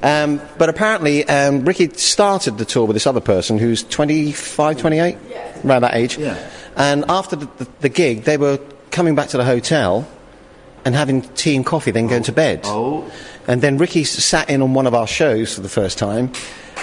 Um, 0.03 0.41
but 0.57 0.67
apparently, 0.67 1.23
um, 1.29 1.63
Ricky 1.63 1.89
started 1.93 2.57
the 2.57 2.65
tour 2.65 2.85
with 2.85 2.95
this 2.95 3.07
other 3.07 3.21
person 3.21 3.57
who's 3.57 3.83
25, 3.83 4.77
28, 4.77 5.17
around 5.63 5.81
that 5.81 5.95
age. 5.95 6.17
Yeah. 6.17 6.37
And 6.75 7.05
after 7.07 7.37
the, 7.37 7.45
the, 7.57 7.67
the 7.79 7.89
gig, 7.89 8.23
they 8.23 8.35
were 8.35 8.59
coming 8.91 9.15
back 9.15 9.29
to 9.29 9.37
the 9.37 9.45
hotel 9.45 10.05
and 10.85 10.93
having 10.93 11.21
tea 11.21 11.55
and 11.55 11.65
coffee, 11.65 11.91
then 11.91 12.07
going 12.07 12.23
to 12.23 12.33
bed. 12.33 12.61
Oh. 12.65 13.09
And 13.47 13.61
then 13.61 13.77
Ricky 13.77 14.03
sat 14.03 14.49
in 14.49 14.61
on 14.61 14.73
one 14.73 14.87
of 14.87 14.93
our 14.93 15.07
shows 15.07 15.55
for 15.55 15.61
the 15.61 15.69
first 15.69 15.97
time, 15.97 16.31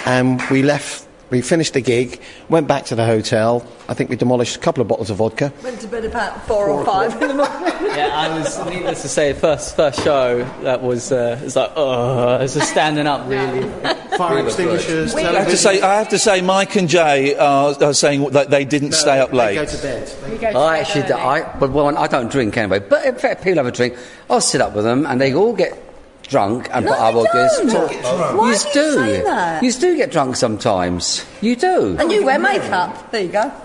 and 0.05 0.41
we 0.49 0.63
left. 0.63 1.07
We 1.31 1.41
finished 1.41 1.73
the 1.73 1.81
gig, 1.81 2.19
went 2.49 2.67
back 2.67 2.85
to 2.87 2.95
the 2.95 3.05
hotel. 3.05 3.65
I 3.87 3.93
think 3.93 4.09
we 4.09 4.17
demolished 4.17 4.57
a 4.57 4.59
couple 4.59 4.81
of 4.81 4.89
bottles 4.89 5.09
of 5.09 5.17
vodka. 5.17 5.53
Went 5.63 5.79
to 5.79 5.87
bed 5.87 6.03
about 6.03 6.45
four 6.45 6.69
or 6.69 6.83
five 6.83 7.13
in 7.21 7.29
the 7.29 7.33
morning. 7.33 7.77
Yeah, 7.91 8.07
I 8.13 8.39
was 8.39 8.65
needless 8.67 9.01
to 9.01 9.09
say, 9.09 9.33
first 9.33 9.75
first 9.75 10.01
show 10.01 10.45
that 10.61 10.81
was 10.81 11.11
uh, 11.11 11.37
it's 11.43 11.57
like 11.57 11.73
oh, 11.75 12.37
it's 12.37 12.53
just 12.53 12.71
standing 12.71 13.05
up 13.05 13.27
really. 13.27 13.67
Fire 14.17 14.45
extinguishers, 14.45 15.13
I 15.13 15.21
have 15.21 15.49
to 15.49 15.57
say, 15.57 15.81
I 15.81 15.95
have 15.95 16.09
to 16.09 16.19
say, 16.19 16.41
Mike 16.41 16.75
and 16.77 16.87
Jay 16.87 17.35
are, 17.35 17.75
are 17.83 17.93
saying 17.93 18.29
that 18.29 18.49
they 18.49 18.63
didn't 18.63 18.93
stay 18.93 19.19
up 19.19 19.33
late. 19.33 19.55
They 19.55 19.65
Go 19.65 19.71
to 19.71 19.81
bed. 19.81 20.15
Go 20.21 20.37
to 20.37 20.57
I 20.57 20.77
bed 20.77 20.81
actually, 20.81 21.01
early. 21.03 21.13
I, 21.13 21.59
but 21.59 21.71
well, 21.71 21.97
I 21.97 22.07
don't 22.07 22.31
drink 22.31 22.55
anyway. 22.55 22.79
But 22.79 23.05
in 23.05 23.15
fact, 23.15 23.43
people 23.43 23.57
have 23.57 23.67
a 23.67 23.71
drink. 23.71 23.97
I'll 24.29 24.41
sit 24.41 24.61
up 24.61 24.73
with 24.73 24.85
them, 24.85 25.05
and 25.05 25.19
they 25.19 25.33
all 25.33 25.53
get 25.53 25.90
drunk, 26.31 26.67
and 26.73 26.85
No, 26.85 26.91
but 26.93 26.99
I 26.99 27.11
they 27.11 27.15
will 27.17 27.25
just 27.25 27.57
don't. 27.67 27.91
talk. 28.01 28.37
Why 28.37 28.51
you 28.51 28.57
do 28.57 28.67
you 28.67 28.73
do. 28.73 28.93
say 28.95 29.21
that? 29.23 29.63
You 29.63 29.71
do 29.73 29.95
get 29.97 30.11
drunk 30.11 30.35
sometimes. 30.37 31.23
You 31.41 31.55
do. 31.55 31.95
And 31.99 32.11
you 32.11 32.25
wear 32.25 32.39
makeup. 32.39 33.11
There 33.11 33.21
you 33.21 33.29
go. 33.31 33.51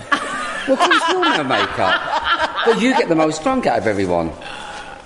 Well, 0.66 0.74
of 0.74 0.80
course, 0.90 1.08
you 1.10 1.14
all 1.14 1.20
wear 1.22 1.44
makeup, 1.44 1.94
but 2.66 2.80
you 2.80 2.90
get 2.98 3.08
the 3.08 3.14
most 3.14 3.44
drunk 3.44 3.66
out 3.68 3.78
of 3.78 3.86
everyone. 3.86 4.32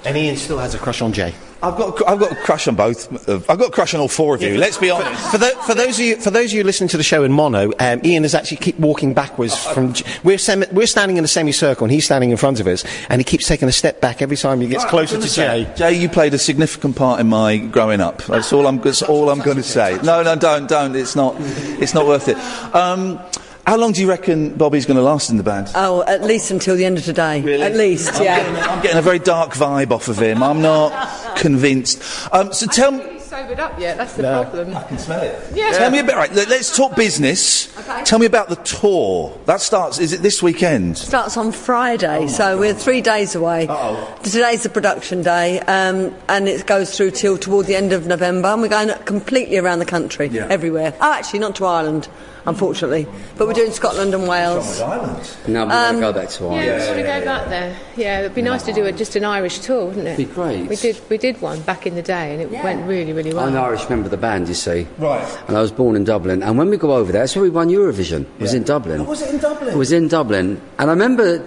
And 0.07 0.17
Iain 0.17 0.39
still 0.39 0.57
has 0.57 0.75
a 0.75 0.79
crush 0.79 1.03
on 1.03 1.13
Jay. 1.13 1.35
I've 1.63 1.77
got, 1.77 2.09
I've 2.09 2.19
got 2.19 2.33
a 2.33 2.37
crush 2.37 2.67
on 2.69 2.75
both. 2.75 3.29
I've 3.29 3.59
got 3.59 3.69
a 3.69 3.71
crush 3.71 3.93
on 3.95 4.01
all 4.01 4.09
four 4.09 4.35
of 4.35 4.43
you. 4.43 4.57
Let's 4.57 4.79
be 4.79 4.91
honest. 4.91 5.31
For, 5.31 5.39
tho- 5.39 5.61
for 5.63 5.75
those 5.75 5.99
of 5.99 6.05
you, 6.05 6.17
for 6.17 6.31
those 6.31 6.47
of 6.53 6.57
you 6.57 6.65
listening 6.65 6.89
to 6.89 6.97
the 6.97 7.03
show 7.03 7.23
in 7.23 7.33
mono, 7.33 7.71
um, 7.79 8.01
Iain 8.05 8.23
has 8.23 8.35
actually 8.35 8.57
keep 8.59 8.79
walking 8.79 9.13
backwards 9.13 9.55
from. 9.67 9.95
We're 10.25 10.39
semi- 10.39 10.67
we're 10.73 10.87
standing 10.87 11.19
in 11.19 11.25
a 11.25 11.29
semicircle, 11.29 11.85
and 11.85 11.93
he's 11.93 12.07
standing 12.07 12.31
in 12.31 12.39
front 12.39 12.61
of 12.61 12.67
us, 12.67 12.85
and 13.11 13.21
he 13.21 13.25
keeps 13.25 13.47
taking 13.47 13.69
a 13.69 13.73
step 13.73 14.01
back 14.01 14.23
every 14.23 14.37
time 14.37 14.61
he 14.61 14.69
gets 14.69 14.85
closer 14.87 15.21
to 15.21 15.29
Jay. 15.29 15.71
Jay, 15.77 15.93
you 16.01 16.09
played 16.09 16.33
a 16.33 16.39
significant 16.39 16.97
part 16.97 17.21
in 17.21 17.27
my 17.29 17.59
growing 17.59 18.01
up. 18.01 18.23
That's 18.25 18.53
all 18.53 18.67
I'm. 18.67 18.79
That's 18.81 19.03
all 19.03 19.29
I'm 19.29 19.41
going 19.41 19.59
to 19.59 19.63
say. 19.63 19.99
No, 20.03 20.23
no, 20.23 20.37
don't, 20.37 20.67
don't. 20.69 20.97
It's 20.97 21.15
not. 21.15 21.35
It's 21.39 21.93
not 21.93 22.07
worth 22.07 22.29
it. 22.29 22.39
Um, 22.75 23.21
how 23.67 23.77
long 23.77 23.93
do 23.93 24.01
you 24.01 24.09
reckon 24.09 24.55
Bobby's 24.57 24.87
going 24.87 24.97
to 24.97 25.03
last 25.03 25.31
in 25.31 25.37
the 25.37 25.43
band? 25.43 25.69
Oh, 25.75 26.03
at 26.07 26.23
least 26.23 26.51
until 26.51 26.77
the 26.77 26.85
end 26.85 26.99
of 26.99 27.05
today. 27.05 27.41
Really? 27.41 27.63
At 27.63 27.75
least, 27.75 28.15
I'm 28.17 28.23
yeah. 28.25 28.39
getting, 28.39 28.57
I'm 28.57 28.83
getting 28.83 28.99
a 28.99 29.03
very 29.03 29.19
dark 29.19 29.53
vibe 29.53 29.91
off 29.93 30.09
of 30.09 30.19
him. 30.21 30.43
I'm 30.43 30.61
not 30.63 31.37
convinced. 31.37 32.03
Um, 32.33 32.53
so 32.53 32.67
tell 32.67 32.93
me. 32.93 33.05
He's 33.13 33.25
sobered 33.25 33.61
up 33.61 33.79
yet, 33.79 33.97
that's 33.97 34.15
the 34.15 34.23
No. 34.23 34.43
problem. 34.43 34.77
I 34.77 34.83
can 34.85 34.99
smell 34.99 35.23
it. 35.23 35.39
Yeah. 35.55 35.71
Tell 35.73 35.91
me 35.91 36.01
about. 36.01 36.17
Right, 36.17 36.35
let- 36.35 36.49
let's 36.49 36.75
talk 36.77 36.97
business. 36.97 37.69
Okay. 37.79 38.03
Tell 38.05 38.19
me 38.19 38.27
about 38.27 38.49
the 38.49 38.57
tour. 38.57 39.39
That 39.47 39.61
starts. 39.61 39.99
Is 40.01 40.13
it 40.13 40.21
this 40.23 40.43
weekend? 40.43 40.99
Starts 40.99 41.37
on 41.37 41.53
Friday, 41.53 42.27
so 42.27 42.59
we're 42.59 42.75
three 42.75 43.01
days 43.01 43.35
away. 43.37 43.67
Oh 43.71 44.19
Today's 44.25 44.65
the 44.65 44.69
production 44.69 45.23
day, 45.23 45.61
um, 45.61 46.13
and 46.29 46.49
it 46.49 46.67
goes 46.67 46.97
through 46.97 47.13
till 47.13 47.39
toward 47.39 47.67
the 47.67 47.77
end 47.77 47.93
of 47.93 48.07
November, 48.07 48.49
and 48.49 48.61
we're 48.63 48.69
going 48.69 48.91
completely 49.05 49.59
around 49.59 49.79
the 49.79 49.87
country, 49.87 50.29
Yeah. 50.29 50.47
everywhere. 50.51 50.93
Oh, 51.01 51.13
actually, 51.13 51.39
not 51.39 51.55
to 51.57 51.67
Ireland, 51.67 52.09
unfortunately, 52.47 53.07
but 53.37 53.47
we're 53.47 53.53
doing 53.55 53.71
Scotland 53.73 54.15
and 54.15 54.27
Wales. 54.29 54.81
Island. 54.81 55.37
No, 55.49 55.67
we 55.67 55.73
Um, 55.73 55.79
want 55.79 55.97
to 55.97 56.01
go 56.01 56.13
back 56.13 56.29
to 56.31 56.45
Ireland. 56.45 56.65
Yeah, 56.67 56.73
Ireland. 56.73 56.81
we 56.81 56.87
want 56.89 56.99
to 56.99 57.21
go 57.21 57.25
back 57.25 57.49
there. 57.49 57.77
Yeah, 57.97 58.19
it'd 58.21 58.35
be 58.35 58.43
nice 58.43 58.63
to 58.65 58.73
do 58.73 58.85
a, 58.87 58.93
just 58.93 59.17
an 59.17 59.25
Irish 59.25 59.59
tour, 59.61 59.87
wouldn't 59.87 60.07
it? 60.07 60.19
It'd 60.19 60.29
Be 60.29 60.35
great. 60.35 60.69
We 60.69 60.77
did, 60.77 61.01
we 61.09 61.19
did 61.19 61.41
one 61.41 61.61
back 61.63 61.87
in 61.87 61.95
the 61.95 62.03
day, 62.03 62.33
and 62.33 62.41
it 62.43 62.51
went 62.51 62.87
really, 62.87 63.13
really 63.13 63.33
well. 63.35 63.45
I'm 63.47 63.55
an 63.57 63.63
Irish 63.63 63.89
member 63.89 64.07
of 64.07 64.11
the 64.11 64.17
band, 64.17 64.49
you 64.49 64.55
see. 64.55 64.87
Right. 64.99 65.27
And 65.49 65.57
I 65.57 65.61
was 65.61 65.73
born 65.73 65.97
in 65.97 66.05
Dublin. 66.05 66.43
And 66.43 66.57
when 66.59 66.71
we 66.71 66.77
go 66.77 66.93
over 66.93 67.13
there, 67.13 67.23
that's 67.23 67.35
where 67.37 67.43
we 67.43 67.51
won 67.51 67.69
Eurovision. 67.69 68.23
It 68.39 68.43
was 68.43 68.55
in 68.55 68.63
Dublin. 68.65 69.07
Was 69.07 69.23
it 69.23 69.35
in 69.35 69.39
Dublin? 69.41 69.75
It 69.75 69.77
was 69.77 69.93
in 69.93 70.09
Dublin. 70.09 70.61
And 70.79 70.91
I 70.91 70.93
remember 70.93 71.39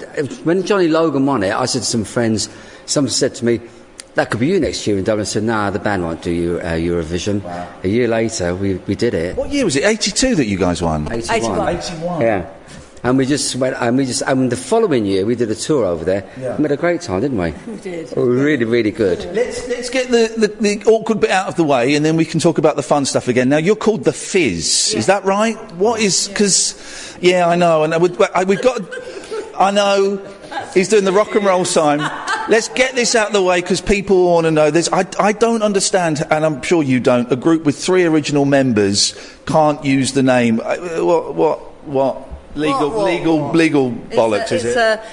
when 0.43 0.63
Johnny 0.63 0.87
Logan 0.87 1.25
won 1.25 1.43
it, 1.43 1.53
I 1.53 1.65
said 1.65 1.79
to 1.81 1.87
some 1.87 2.03
friends, 2.03 2.49
someone 2.85 3.09
said 3.11 3.33
to 3.35 3.45
me, 3.45 3.61
that 4.15 4.29
could 4.29 4.39
be 4.39 4.47
you 4.47 4.59
next 4.59 4.85
year 4.85 4.97
in 4.97 5.03
Dublin. 5.03 5.21
I 5.21 5.25
said, 5.25 5.43
nah, 5.43 5.69
the 5.69 5.79
band 5.79 6.03
won't 6.03 6.21
do 6.21 6.31
Euro, 6.31 6.59
uh, 6.61 6.73
Eurovision. 6.73 7.43
A 7.83 7.87
year 7.87 8.07
later, 8.07 8.55
we, 8.55 8.75
we 8.75 8.95
did 8.95 9.13
it. 9.13 9.35
What 9.35 9.49
year 9.49 9.65
was 9.65 9.75
it? 9.75 9.83
82 9.83 10.35
that 10.35 10.45
you 10.45 10.57
guys 10.57 10.81
won. 10.81 11.11
81. 11.11 11.69
81. 11.77 12.21
Yeah. 12.21 12.53
And 13.05 13.17
we 13.17 13.25
just 13.25 13.55
went, 13.57 13.75
and 13.81 13.97
we 13.97 14.05
just, 14.05 14.21
and 14.21 14.49
the 14.49 14.55
following 14.55 15.05
year 15.05 15.25
we 15.25 15.35
did 15.35 15.51
a 15.51 15.55
tour 15.55 15.83
over 15.83 16.05
there. 16.05 16.29
Yeah. 16.39 16.55
We 16.55 16.61
had 16.61 16.71
a 16.71 16.77
great 16.77 17.01
time, 17.01 17.19
didn't 17.19 17.37
we? 17.37 17.51
We 17.67 17.77
did. 17.81 18.15
Really, 18.15 18.63
really 18.63 18.91
good. 18.91 19.19
Let's, 19.33 19.67
let's 19.67 19.89
get 19.89 20.09
the, 20.09 20.33
the, 20.37 20.47
the 20.47 20.85
awkward 20.85 21.19
bit 21.19 21.29
out 21.29 21.49
of 21.49 21.55
the 21.57 21.65
way 21.65 21.95
and 21.95 22.05
then 22.05 22.15
we 22.15 22.23
can 22.23 22.39
talk 22.39 22.59
about 22.59 22.77
the 22.77 22.83
fun 22.83 23.05
stuff 23.05 23.27
again. 23.27 23.49
Now, 23.49 23.57
you're 23.57 23.75
called 23.75 24.05
The 24.05 24.13
Fizz. 24.13 24.93
Is 24.95 25.07
that 25.07 25.25
right? 25.25 25.57
What 25.73 25.99
is. 25.99 26.29
Because, 26.29 27.17
yeah, 27.19 27.49
I 27.49 27.55
know. 27.55 27.83
And 27.83 27.93
I 27.93 27.97
would, 27.97 28.21
I, 28.33 28.45
we've 28.45 28.61
got. 28.61 28.79
I 29.57 29.71
know. 29.71 30.17
He's 30.73 30.89
doing 30.89 31.05
the 31.05 31.11
rock 31.11 31.35
and 31.35 31.45
roll 31.45 31.65
sign. 31.65 31.99
Let's 32.49 32.67
get 32.69 32.95
this 32.95 33.15
out 33.15 33.27
of 33.27 33.33
the 33.33 33.41
way 33.43 33.61
because 33.61 33.79
people 33.81 34.25
want 34.33 34.45
to 34.45 34.51
know 34.51 34.69
this. 34.71 34.89
I, 34.91 35.05
I 35.19 35.31
don't 35.31 35.61
understand, 35.63 36.25
and 36.29 36.45
I'm 36.45 36.61
sure 36.61 36.83
you 36.83 36.99
don't. 36.99 37.31
A 37.31 37.35
group 37.35 37.63
with 37.63 37.77
three 37.77 38.03
original 38.05 38.45
members 38.45 39.13
can't 39.45 39.83
use 39.85 40.13
the 40.13 40.23
name. 40.23 40.59
Uh, 40.63 40.77
What? 41.05 41.35
What? 41.35 41.59
What? 41.85 42.29
Legal, 42.55 42.89
What, 42.89 42.97
what, 42.97 43.05
legal, 43.05 43.39
what? 43.39 43.55
legal 43.55 43.91
bollocks, 43.91 44.51
it's 44.51 44.51
a, 44.51 44.55
is 44.55 44.65
it's 44.65 44.75
it? 44.75 44.77
A, 44.77 45.03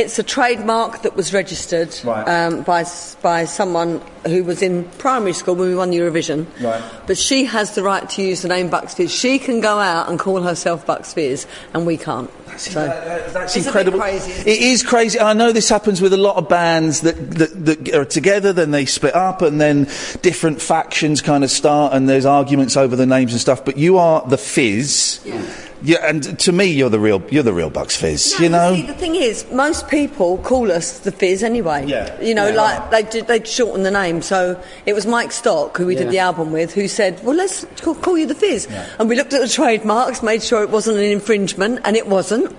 it's 0.00 0.18
a 0.18 0.22
trademark 0.24 1.02
that 1.02 1.14
was 1.14 1.32
registered 1.32 1.94
Right. 2.04 2.24
um, 2.26 2.62
by 2.62 2.84
by 3.22 3.44
someone 3.44 4.00
who 4.26 4.42
was 4.42 4.62
in 4.62 4.82
primary 4.98 5.32
school 5.32 5.54
when 5.54 5.68
we 5.68 5.74
won 5.76 5.92
Eurovision. 5.92 6.46
Right. 6.60 6.82
But 7.06 7.16
she 7.16 7.44
has 7.44 7.76
the 7.76 7.84
right 7.84 8.08
to 8.10 8.22
use 8.22 8.42
the 8.42 8.48
name 8.48 8.68
Bucks 8.68 8.94
Fizz. 8.94 9.12
She 9.14 9.38
can 9.38 9.60
go 9.60 9.78
out 9.78 10.08
and 10.08 10.18
call 10.18 10.42
herself 10.42 10.84
Bucks 10.86 11.12
Fizz, 11.12 11.46
and 11.72 11.86
we 11.86 11.96
can't. 11.96 12.30
So 12.58 12.86
That's 13.32 13.56
it's 13.56 13.66
incredible. 13.66 14.00
A 14.00 14.04
bit 14.04 14.22
crazy. 14.22 14.50
It 14.50 14.60
is 14.60 14.82
crazy. 14.82 15.20
I 15.20 15.32
know 15.32 15.52
this 15.52 15.68
happens 15.68 16.00
with 16.00 16.12
a 16.12 16.16
lot 16.16 16.36
of 16.36 16.48
bands 16.48 17.02
that, 17.02 17.14
that, 17.32 17.64
that 17.64 17.94
are 17.94 18.04
together, 18.04 18.52
then 18.52 18.70
they 18.70 18.84
split 18.84 19.14
up, 19.14 19.42
and 19.42 19.60
then 19.60 19.84
different 20.22 20.60
factions 20.60 21.22
kind 21.22 21.44
of 21.44 21.50
start, 21.50 21.92
and 21.92 22.08
there's 22.08 22.26
arguments 22.26 22.76
over 22.76 22.96
the 22.96 23.06
names 23.06 23.32
and 23.32 23.40
stuff. 23.40 23.64
But 23.64 23.76
you 23.76 23.98
are 23.98 24.26
the 24.26 24.38
Fizz. 24.38 25.20
Yeah. 25.24 25.67
And 26.02 26.38
to 26.40 26.52
me, 26.52 26.66
you're 26.66 26.90
the 26.90 26.98
real, 26.98 27.22
you're 27.30 27.42
the 27.42 27.52
real 27.52 27.70
Bucks 27.70 27.96
Fizz. 27.96 28.40
you 28.40 28.48
know. 28.48 28.74
See, 28.74 28.82
the 28.82 28.94
thing 28.94 29.14
is, 29.14 29.44
most 29.52 29.88
people 29.88 30.38
call 30.38 30.72
us 30.72 30.98
the 31.00 31.12
Fizz 31.12 31.42
anyway. 31.42 31.84
Yeah. 31.86 32.20
You 32.20 32.34
know, 32.34 32.48
Yeah. 32.48 32.54
like 32.62 32.90
they 32.90 33.02
did, 33.04 33.26
they'd 33.28 33.46
shorten 33.46 33.82
the 33.84 33.90
name. 33.90 34.20
So 34.22 34.60
it 34.86 34.94
was 34.94 35.06
Mike 35.06 35.32
Stock, 35.32 35.76
who 35.76 35.86
we 35.86 35.94
Yeah. 35.94 36.02
did 36.04 36.10
the 36.10 36.18
album 36.18 36.52
with, 36.52 36.74
who 36.74 36.88
said, 36.88 37.20
"Well, 37.24 37.36
let's 37.36 37.64
call, 37.80 37.94
call 37.94 38.18
you 38.18 38.26
the 38.26 38.34
Fizz." 38.34 38.66
And 38.98 39.08
we 39.08 39.16
looked 39.16 39.32
at 39.32 39.40
the 39.40 39.48
trademarks, 39.48 40.22
made 40.22 40.42
sure 40.42 40.62
it 40.62 40.70
wasn't 40.70 40.98
an 40.98 41.04
infringement, 41.04 41.80
and 41.84 41.96
it 41.96 42.06
wasn't. 42.08 42.54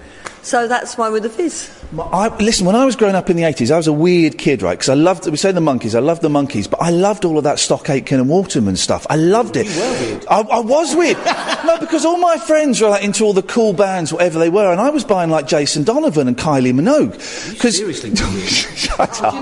So 0.49 0.67
that's 0.67 0.97
why 0.97 1.11
we're 1.11 1.19
the 1.19 1.29
Fizz. 1.29 1.69
I, 2.11 2.35
listen, 2.37 2.65
when 2.65 2.75
I 2.75 2.83
was 2.83 2.95
growing 2.95 3.13
up 3.13 3.29
in 3.29 3.37
the 3.37 3.43
80s, 3.43 3.69
I 3.69 3.77
was 3.77 3.85
a 3.85 3.93
weird 3.93 4.39
kid, 4.39 4.63
right? 4.63 4.73
Because 4.73 4.89
I 4.89 4.95
loved, 4.95 5.29
we 5.29 5.37
say 5.37 5.51
the 5.51 5.59
Monkees, 5.59 5.93
I 5.93 5.99
loved 5.99 6.23
the 6.23 6.29
Monkees, 6.29 6.67
but 6.67 6.81
I 6.81 6.89
loved 6.89 7.23
all 7.23 7.37
of 7.37 7.43
that 7.43 7.59
Stock 7.59 7.87
Aitken 7.87 8.19
and 8.19 8.27
Waterman 8.27 8.75
stuff. 8.75 9.05
I 9.11 9.15
loved 9.15 9.57
it. 9.57 9.67
You 9.67 9.79
were 9.79 9.91
weird. 9.99 10.25
I, 10.27 10.39
I 10.39 10.59
was 10.61 10.95
weird. 10.95 11.17
no, 11.67 11.77
because 11.79 12.03
all 12.03 12.17
my 12.17 12.37
friends 12.37 12.81
were 12.81 12.89
like, 12.89 13.03
into 13.03 13.23
all 13.25 13.33
the 13.33 13.43
cool 13.43 13.73
bands, 13.73 14.11
whatever 14.11 14.39
they 14.39 14.49
were, 14.49 14.71
and 14.71 14.81
I 14.81 14.89
was 14.89 15.03
buying 15.03 15.29
like 15.29 15.45
Jason 15.45 15.83
Donovan 15.83 16.27
and 16.27 16.35
Kylie 16.35 16.73
Minogue. 16.73 17.11
Because 17.53 17.77
Seriously. 17.77 18.15
Shut 18.47 19.21
up. 19.21 19.33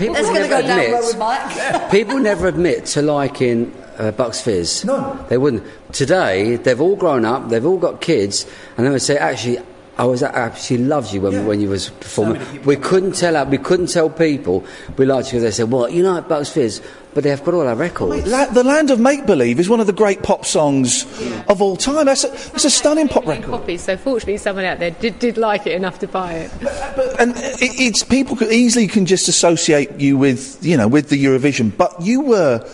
People 0.00 0.14
Let's 0.14 0.26
gonna 0.26 0.40
never 0.40 0.48
go 0.48 0.62
down 0.62 0.78
admit- 0.80 0.92
road 0.94 1.06
with 1.06 1.18
Mike. 1.18 1.90
People 1.92 2.18
never 2.18 2.48
admit 2.48 2.86
to 2.86 3.02
liking 3.02 3.72
uh, 3.98 4.10
Bucks 4.10 4.40
Fizz. 4.40 4.84
No. 4.84 5.24
They 5.28 5.38
wouldn't. 5.38 5.62
Today, 5.92 6.56
they've 6.56 6.80
all 6.80 6.96
grown 6.96 7.24
up, 7.24 7.50
they've 7.50 7.64
all 7.64 7.78
got 7.78 8.00
kids, 8.00 8.46
and 8.76 8.84
they 8.84 8.90
would 8.90 9.00
say, 9.00 9.16
actually, 9.16 9.58
I 9.98 10.04
was 10.04 10.22
actually 10.22 10.78
loved 10.78 11.12
you 11.12 11.20
when, 11.20 11.44
when 11.44 11.60
you 11.60 11.68
was 11.68 11.90
performing. 11.90 12.62
we 12.62 12.76
couldn't 12.76 13.16
tell 13.16 13.34
out, 13.34 13.48
we 13.48 13.58
couldn't 13.58 13.88
tell 13.88 14.08
people 14.08 14.64
we 14.96 15.06
liked 15.06 15.28
you 15.28 15.40
because 15.40 15.42
they 15.42 15.50
said, 15.50 15.72
well, 15.72 15.88
you 15.88 16.04
like 16.04 16.28
Bucks 16.28 16.50
Fizz, 16.50 16.80
but 17.14 17.24
they've 17.24 17.42
got 17.42 17.52
all 17.52 17.66
our 17.66 17.74
records. 17.74 18.24
La- 18.28 18.46
the 18.46 18.62
Land 18.62 18.92
of 18.92 19.00
Make 19.00 19.26
Believe 19.26 19.58
is 19.58 19.68
one 19.68 19.80
of 19.80 19.88
the 19.88 19.92
great 19.92 20.22
pop 20.22 20.44
songs 20.46 21.02
of 21.48 21.60
all 21.60 21.76
time. 21.76 22.06
That's 22.06 22.22
a, 22.22 22.28
that's 22.28 22.64
a 22.64 22.70
stunning 22.70 23.08
pop 23.08 23.26
record. 23.26 23.46
Copies, 23.46 23.82
so 23.82 23.96
fortunately 23.96 24.36
someone 24.36 24.64
out 24.64 24.78
there 24.78 24.92
did, 24.92 25.18
did 25.18 25.36
like 25.36 25.66
it 25.66 25.72
enough 25.72 25.98
to 25.98 26.06
buy 26.06 26.34
it. 26.34 26.52
Uh, 26.64 27.16
and 27.18 27.32
it, 27.36 27.58
it's 27.60 28.04
people 28.04 28.36
could 28.36 28.52
easily 28.52 28.86
can 28.86 29.04
just 29.04 29.26
associate 29.26 29.98
you 29.98 30.16
with 30.16 30.64
you 30.64 30.76
know 30.76 30.86
with 30.86 31.08
the 31.08 31.24
Eurovision, 31.24 31.76
but 31.76 32.00
you 32.00 32.20
were 32.20 32.64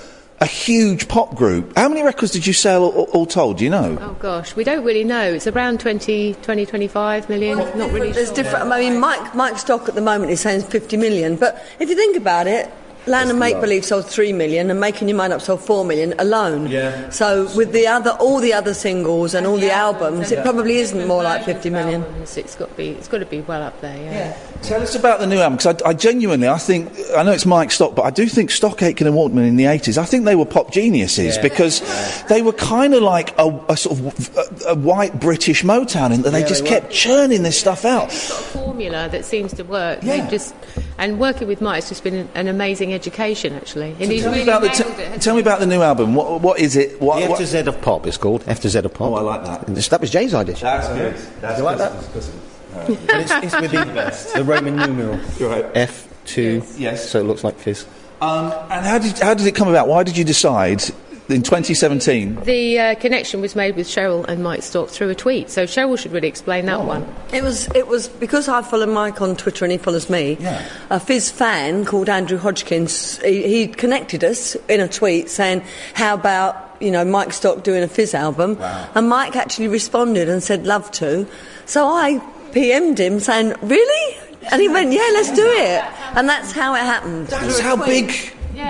a 0.41 0.47
huge 0.47 1.09
pop 1.09 1.35
group. 1.35 1.77
How 1.77 1.89
many 1.89 2.03
records 2.03 2.33
did 2.33 2.47
you 2.47 2.53
sell 2.53 2.85
all, 2.85 3.05
all 3.13 3.27
told? 3.27 3.59
Do 3.59 3.65
you 3.65 3.71
know? 3.71 3.97
Oh 4.01 4.17
gosh, 4.19 4.57
we 4.57 4.65
don't 4.65 4.85
really 4.85 5.05
know. 5.05 5.33
It's 5.33 5.47
around 5.47 5.81
20, 5.81 6.35
20 6.35 6.67
25 6.67 7.29
million. 7.29 7.59
Not 7.59 7.91
really 7.93 8.13
There's 8.13 8.29
sure. 8.29 8.37
different. 8.37 8.71
I 8.71 8.81
mean, 8.81 8.99
Mike 8.99 9.35
Mike's 9.35 9.61
Stock 9.63 9.89
at 9.89 9.95
the 9.95 10.01
moment 10.01 10.31
is 10.33 10.41
saying 10.41 10.63
50 10.63 10.97
million, 10.97 11.37
but 11.37 11.65
if 11.79 11.89
you 11.89 11.97
think 11.97 12.17
about 12.17 12.47
it. 12.47 12.71
Land 13.07 13.31
and 13.31 13.39
Make 13.39 13.61
Believe 13.61 13.85
sold 13.85 14.07
three 14.07 14.33
million, 14.33 14.71
and 14.71 14.81
Making 14.81 15.09
Your 15.09 15.17
Mind 15.19 15.33
Up 15.33 15.41
sold 15.43 15.61
four 15.61 15.85
million 15.85 16.15
alone. 16.19 16.69
Yeah. 16.69 17.11
So 17.11 17.51
with 17.57 17.73
the 17.73 17.87
other, 17.87 18.11
all 18.13 18.41
the 18.41 18.53
other 18.53 18.75
singles 18.75 19.35
and 19.35 19.47
all 19.47 19.59
the 19.59 19.71
albums, 19.71 20.33
it 20.33 20.43
probably 20.43 20.77
isn't 20.77 21.07
more 21.07 21.23
like 21.23 21.45
fifty 21.45 21.71
million. 21.71 22.03
It's 22.23 22.55
got 22.57 22.71
to 22.71 22.75
be. 22.75 22.91
It's 22.91 23.09
got 23.09 23.19
to 23.19 23.27
be 23.27 23.41
well 23.43 23.63
up 23.63 23.81
there. 23.81 23.97
Yeah. 23.97 24.37
Tell 24.63 24.81
us 24.81 24.95
about 24.95 25.21
the 25.21 25.27
new 25.27 25.39
album 25.39 25.57
because 25.59 25.83
I, 25.83 25.91
I 25.91 25.93
genuinely 25.93 26.49
I 26.49 26.57
think 26.57 26.91
I 27.15 27.23
know 27.23 27.33
it's 27.33 27.45
Mike 27.45 27.71
Stock, 27.71 27.95
but 27.95 28.03
I 28.03 28.11
do 28.11 28.27
think 28.27 28.51
Stock, 28.51 28.83
Aitken, 28.83 29.07
and 29.07 29.15
Waterman 29.15 29.45
in 29.45 29.57
the 29.57 29.67
eighties. 29.67 29.99
I 29.99 30.05
think 30.07 30.25
they 30.25 30.35
were 30.37 30.47
pop 30.47 30.71
geniuses 30.73 31.37
Yeah. 31.37 31.43
because 31.43 31.83
they 32.29 32.41
were 32.41 32.53
kind 32.55 32.95
of 32.95 33.03
like 33.03 33.39
a, 33.39 33.49
a 33.69 33.77
sort 33.77 33.99
of 33.99 34.37
a, 34.67 34.71
a 34.71 34.75
white 34.75 35.21
British 35.21 35.63
Motown, 35.63 36.13
and 36.15 36.25
they 36.25 36.41
Yeah, 36.41 36.47
just 36.47 36.63
they 36.65 36.71
kept 36.71 36.91
churning 36.91 37.43
this 37.43 37.59
stuff 37.61 37.85
out. 37.85 38.09
Got 38.09 38.15
a 38.15 38.15
formula 38.15 39.09
that 39.11 39.25
seems 39.27 39.53
to 39.55 39.63
work. 39.65 40.01
They 40.01 40.27
just 40.31 40.55
and 40.99 41.19
working 41.19 41.49
with 41.49 41.61
Mike 41.61 41.77
has 41.77 41.89
just 41.89 42.05
been 42.05 42.15
an, 42.15 42.29
an 42.35 42.49
amazing 42.49 42.93
education 42.95 43.55
actually. 43.55 43.97
And 44.01 44.11
he's 44.11 44.23
tell, 44.23 44.33
me 44.33 44.39
really 44.39 44.51
about 44.51 44.63
the, 44.63 44.69
t- 44.69 45.03
it. 45.03 45.21
tell 45.23 45.35
me 45.35 45.41
about 45.41 45.61
the 45.61 45.67
new 45.67 45.83
album. 45.83 46.15
What, 46.15 46.41
what 46.41 46.59
is 46.61 46.77
it? 46.77 47.01
What, 47.01 47.19
The 47.19 47.25
F 47.25 47.31
what- 47.31 47.39
to 47.41 47.47
Z 47.47 47.59
of 47.61 47.81
pop 47.83 48.07
is 48.07 48.17
called. 48.17 48.45
F 48.47 48.61
to 48.61 48.69
Z 48.69 48.79
of 48.79 48.95
pop. 48.95 49.11
Oh, 49.11 49.15
I 49.15 49.21
like 49.21 49.45
that. 49.45 49.67
That 49.67 50.01
was 50.01 50.11
Jay's 50.11 50.35
idea. 50.35 50.57
That's 50.57 50.89
good. 50.89 51.17
That's 51.41 51.59
you 51.59 51.65
like 51.65 51.79
good. 51.79 51.93
that? 51.93 52.31
And 52.75 53.21
it's, 53.21 53.31
it's 53.31 53.61
with 53.61 53.71
the, 53.71 54.39
the 54.39 54.45
Roman 54.45 54.77
numeral. 54.77 55.19
Right. 55.41 55.65
F 55.75 56.09
two. 56.25 56.63
Yes. 56.77 57.09
So 57.09 57.21
it 57.21 57.25
looks 57.25 57.45
like 57.45 57.57
fizz. 57.59 57.87
Um, 58.21 58.53
and 58.71 58.87
how 58.87 58.99
did 58.99 59.19
how 59.19 59.35
did 59.35 59.47
it 59.47 59.55
come 59.55 59.69
about? 59.69 59.87
Why 59.87 60.03
did 60.03 60.17
you 60.17 60.25
decide 60.25 60.83
in 61.29 61.43
2017? 61.43 62.37
The 62.45 62.79
uh, 62.79 62.95
connection 62.97 63.41
was 63.41 63.57
made 63.57 63.77
with 63.77 63.87
Cheryl 63.87 64.27
and 64.29 64.43
Mike 64.43 64.63
Stock 64.63 64.89
through 64.89 65.11
a 65.11 65.15
tweet, 65.15 65.51
so 65.51 65.65
Cheryl 65.65 65.99
should 65.99 66.13
really 66.13 66.29
explain 66.29 66.67
that 66.67 66.85
one. 66.85 67.07
It 67.33 67.43
was 67.43 67.69
it 67.75 67.89
was 67.89 68.09
because 68.09 68.49
I 68.49 68.63
follow 68.63 68.87
Mike 68.87 69.21
on 69.21 69.37
Twitter 69.37 69.65
and 69.65 69.73
he 69.73 69.79
follows 69.79 70.11
me. 70.11 70.37
Yeah. 70.41 70.67
A 70.91 71.01
Fizz 71.01 71.31
fan 71.31 71.85
called 71.85 72.09
Andrew 72.09 72.39
Hodgkins, 72.39 73.19
he, 73.23 73.43
he 73.43 73.69
connected 73.69 74.23
us 74.23 74.55
in 74.69 74.81
a 74.81 74.89
tweet 74.89 75.31
saying, 75.31 75.63
"How 75.95 76.15
about 76.15 76.77
you 76.81 76.91
know 76.91 77.05
Mike 77.05 77.33
Stock 77.33 77.63
doing 77.63 77.83
a 77.83 77.89
Fizz 77.89 78.15
album?" 78.15 78.59
Wow. 78.59 78.91
And 78.95 79.09
Mike 79.09 79.37
actually 79.37 79.69
responded 79.69 80.29
and 80.29 80.43
said, 80.43 80.67
"Love 80.67 80.91
to." 80.93 81.27
So 81.67 81.87
I 81.87 82.19
PM'd 82.53 82.99
him 82.99 83.21
saying, 83.21 83.55
"Really?" 83.63 84.19
And 84.53 84.61
he 84.61 84.69
went, 84.69 84.93
"Yeah, 84.93 85.09
let's 85.15 85.33
do 85.33 85.47
it." 85.47 85.83
And 86.17 86.29
that's 86.29 86.53
how 86.53 86.75
it 86.75 86.81
happened. 86.81 87.29
That's 87.29 87.61
how 87.61 87.77
big 87.83 88.13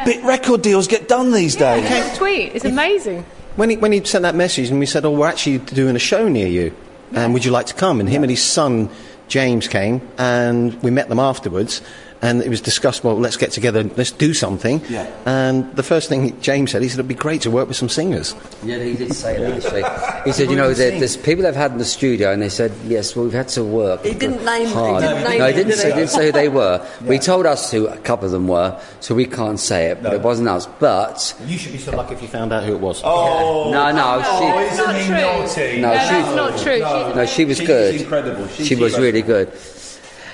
big 0.05 0.24
record 0.24 0.62
deals 0.62 0.86
get 0.86 1.09
done 1.09 1.32
these 1.32 1.56
days. 1.56 1.89
That 1.89 2.16
tweet 2.16 2.55
is 2.55 2.65
amazing. 2.65 3.24
When 3.56 3.70
he, 3.70 3.77
when 3.77 3.93
he 3.93 4.05
sent 4.05 4.23
that 4.23 4.35
message 4.35 4.70
and 4.70 4.81
we 4.81 4.86
said, 4.86 5.05
oh, 5.05 5.12
we're 5.12 5.28
actually 5.28 5.59
doing 5.59 5.94
a 5.94 6.01
show 6.01 6.28
near 6.28 6.48
you, 6.48 6.74
and 7.11 7.19
um, 7.19 7.32
would 7.32 7.44
you 7.44 7.52
like 7.52 7.66
to 7.66 7.74
come? 7.74 8.01
And 8.01 8.09
him 8.09 8.24
and 8.24 8.31
his 8.31 8.43
son, 8.43 8.89
James, 9.28 9.69
came, 9.69 10.01
and 10.19 10.74
we 10.82 10.90
met 10.90 11.09
them 11.09 11.20
afterwards, 11.20 11.81
and 12.24 12.42
it 12.42 12.48
was 12.48 12.60
discussed, 12.60 13.05
well, 13.05 13.16
let's 13.16 13.36
get 13.36 13.52
together, 13.52 13.82
let's 13.96 14.10
do 14.10 14.32
something. 14.34 14.80
Yeah. 14.88 15.06
And 15.26 15.70
the 15.76 15.82
first 15.82 16.09
thing 16.09 16.40
James 16.40 16.70
said, 16.72 16.82
he 16.82 16.88
said, 16.88 16.98
it'd 16.98 17.09
be 17.09 17.14
great 17.14 17.42
to 17.42 17.51
work 17.51 17.68
with 17.68 17.76
some 17.76 17.88
singers. 17.90 18.34
Yeah, 18.64 18.82
he 18.82 18.94
did 18.94 19.12
say 19.14 19.38
that 19.38 19.52
actually. 19.64 19.84
He 20.24 20.32
said, 20.32 20.48
you 20.51 20.56
know, 20.56 20.72
there, 20.72 20.98
there's 20.98 21.18
people 21.18 21.42
they've 21.44 21.55
had 21.55 21.72
in 21.72 21.76
the 21.78 21.84
studio, 21.84 22.32
and 22.32 22.40
they 22.40 22.48
said, 22.48 22.72
yes, 22.86 23.14
well, 23.14 23.26
we've 23.26 23.34
had 23.34 23.48
to 23.48 23.62
work. 23.62 24.02
He 24.05 24.14
didn't 24.14 24.42
name- 24.42 24.68
he 24.68 24.72
hard. 24.72 25.02
didn't 25.02 25.24
name 25.28 25.38
no, 25.38 25.46
he 25.48 25.52
them, 25.52 25.56
didn't 25.56 25.68
did 25.68 25.78
say, 25.78 25.88
he? 25.90 25.94
didn't 25.96 26.10
say 26.10 26.26
who 26.26 26.32
they 26.32 26.48
were. 26.48 26.78
But 27.02 27.10
he 27.12 27.18
told 27.18 27.44
us 27.44 27.70
who 27.70 27.86
a 27.88 27.98
couple 27.98 28.24
of 28.24 28.32
them 28.32 28.48
were, 28.48 28.80
so 29.01 29.14
we 29.14 29.26
can't 29.26 29.60
say 29.60 29.90
it. 29.90 30.02
But 30.02 30.14
it 30.14 30.22
wasn't 30.22 30.48
us. 30.48 30.64
But 30.80 31.34
You 31.46 31.59
should 31.59 31.72
be 31.72 31.78
so 31.78 31.94
lucky 31.94 32.14
if 32.14 32.22
you 32.22 32.28
found 32.28 32.55
out 32.55 32.64
who 32.64 32.72
it 32.72 32.80
was. 32.80 33.02
Oh, 33.05 33.70
no, 33.70 33.92
no, 33.92 34.22
she. 34.22 34.72
isn't 34.72 34.96
he 34.96 35.10
naughty? 35.10 35.80
No, 35.82 35.92
No, 35.92 35.98
she, 36.01 36.09
that's 36.09 36.36
not 36.36 36.59
true. 36.62 36.72
She's 36.80 37.16
no, 37.16 37.26
she 37.26 37.44
was 37.44 37.59
She's 37.59 37.66
good. 37.66 38.01
incredible. 38.01 38.48
She's 38.48 38.66
she 38.66 38.74
was 38.76 38.94
incredible. 38.94 39.02
really 39.05 39.22
good. 39.22 39.52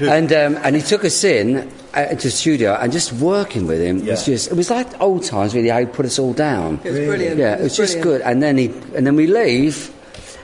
And 0.00 0.32
um, 0.32 0.56
and 0.62 0.76
he 0.76 0.82
took 0.82 1.04
us 1.04 1.22
in 1.24 1.70
uh, 1.94 2.06
into 2.10 2.28
the 2.28 2.30
studio 2.30 2.74
and 2.80 2.92
just 2.92 3.12
working 3.14 3.66
with 3.66 3.80
him 3.80 4.04
was 4.06 4.24
just 4.24 4.50
it 4.50 4.54
was 4.54 4.70
like 4.70 4.88
old 5.00 5.24
times 5.24 5.54
really 5.54 5.68
how 5.68 5.80
he 5.80 5.86
put 5.86 6.06
us 6.06 6.18
all 6.18 6.32
down. 6.32 6.80
It 6.84 6.90
was 6.90 7.00
brilliant. 7.00 7.36
Yeah, 7.38 7.54
It 7.54 7.60
it 7.60 7.62
was 7.64 7.78
was 7.78 7.92
just 7.92 8.02
good. 8.02 8.20
And 8.22 8.42
then 8.42 8.56
he 8.58 8.66
and 8.96 9.06
then 9.06 9.16
we 9.16 9.26
leave, 9.26 9.92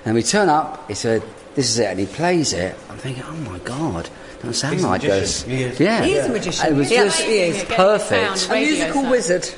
and 0.04 0.14
we 0.14 0.22
turn 0.22 0.48
up. 0.48 0.88
He 0.88 0.94
said, 0.94 1.22
"This 1.54 1.70
is 1.70 1.78
it," 1.78 1.86
and 1.86 1.98
he 2.00 2.06
plays 2.06 2.52
it. 2.52 2.74
I'm 2.90 2.98
thinking, 2.98 3.22
"Oh 3.26 3.36
my 3.50 3.58
god." 3.60 4.10
Don't 4.42 4.52
sound 4.52 4.74
He's 4.74 4.84
a 4.84 4.88
like 4.88 5.02
magician. 5.02 5.20
this. 5.22 5.42
He 5.44 5.62
is. 5.62 5.80
Yeah, 5.80 6.04
He 6.04 6.12
is 6.12 6.26
a 6.26 6.28
magician. 6.28 6.66
It 6.66 6.76
was 6.76 6.88
He 6.90 6.96
just 6.96 7.20
absolutely 7.20 7.38
is. 7.48 7.64
perfect. 7.64 8.48
A 8.50 8.54
musical 8.54 9.10
wizard. 9.10 9.48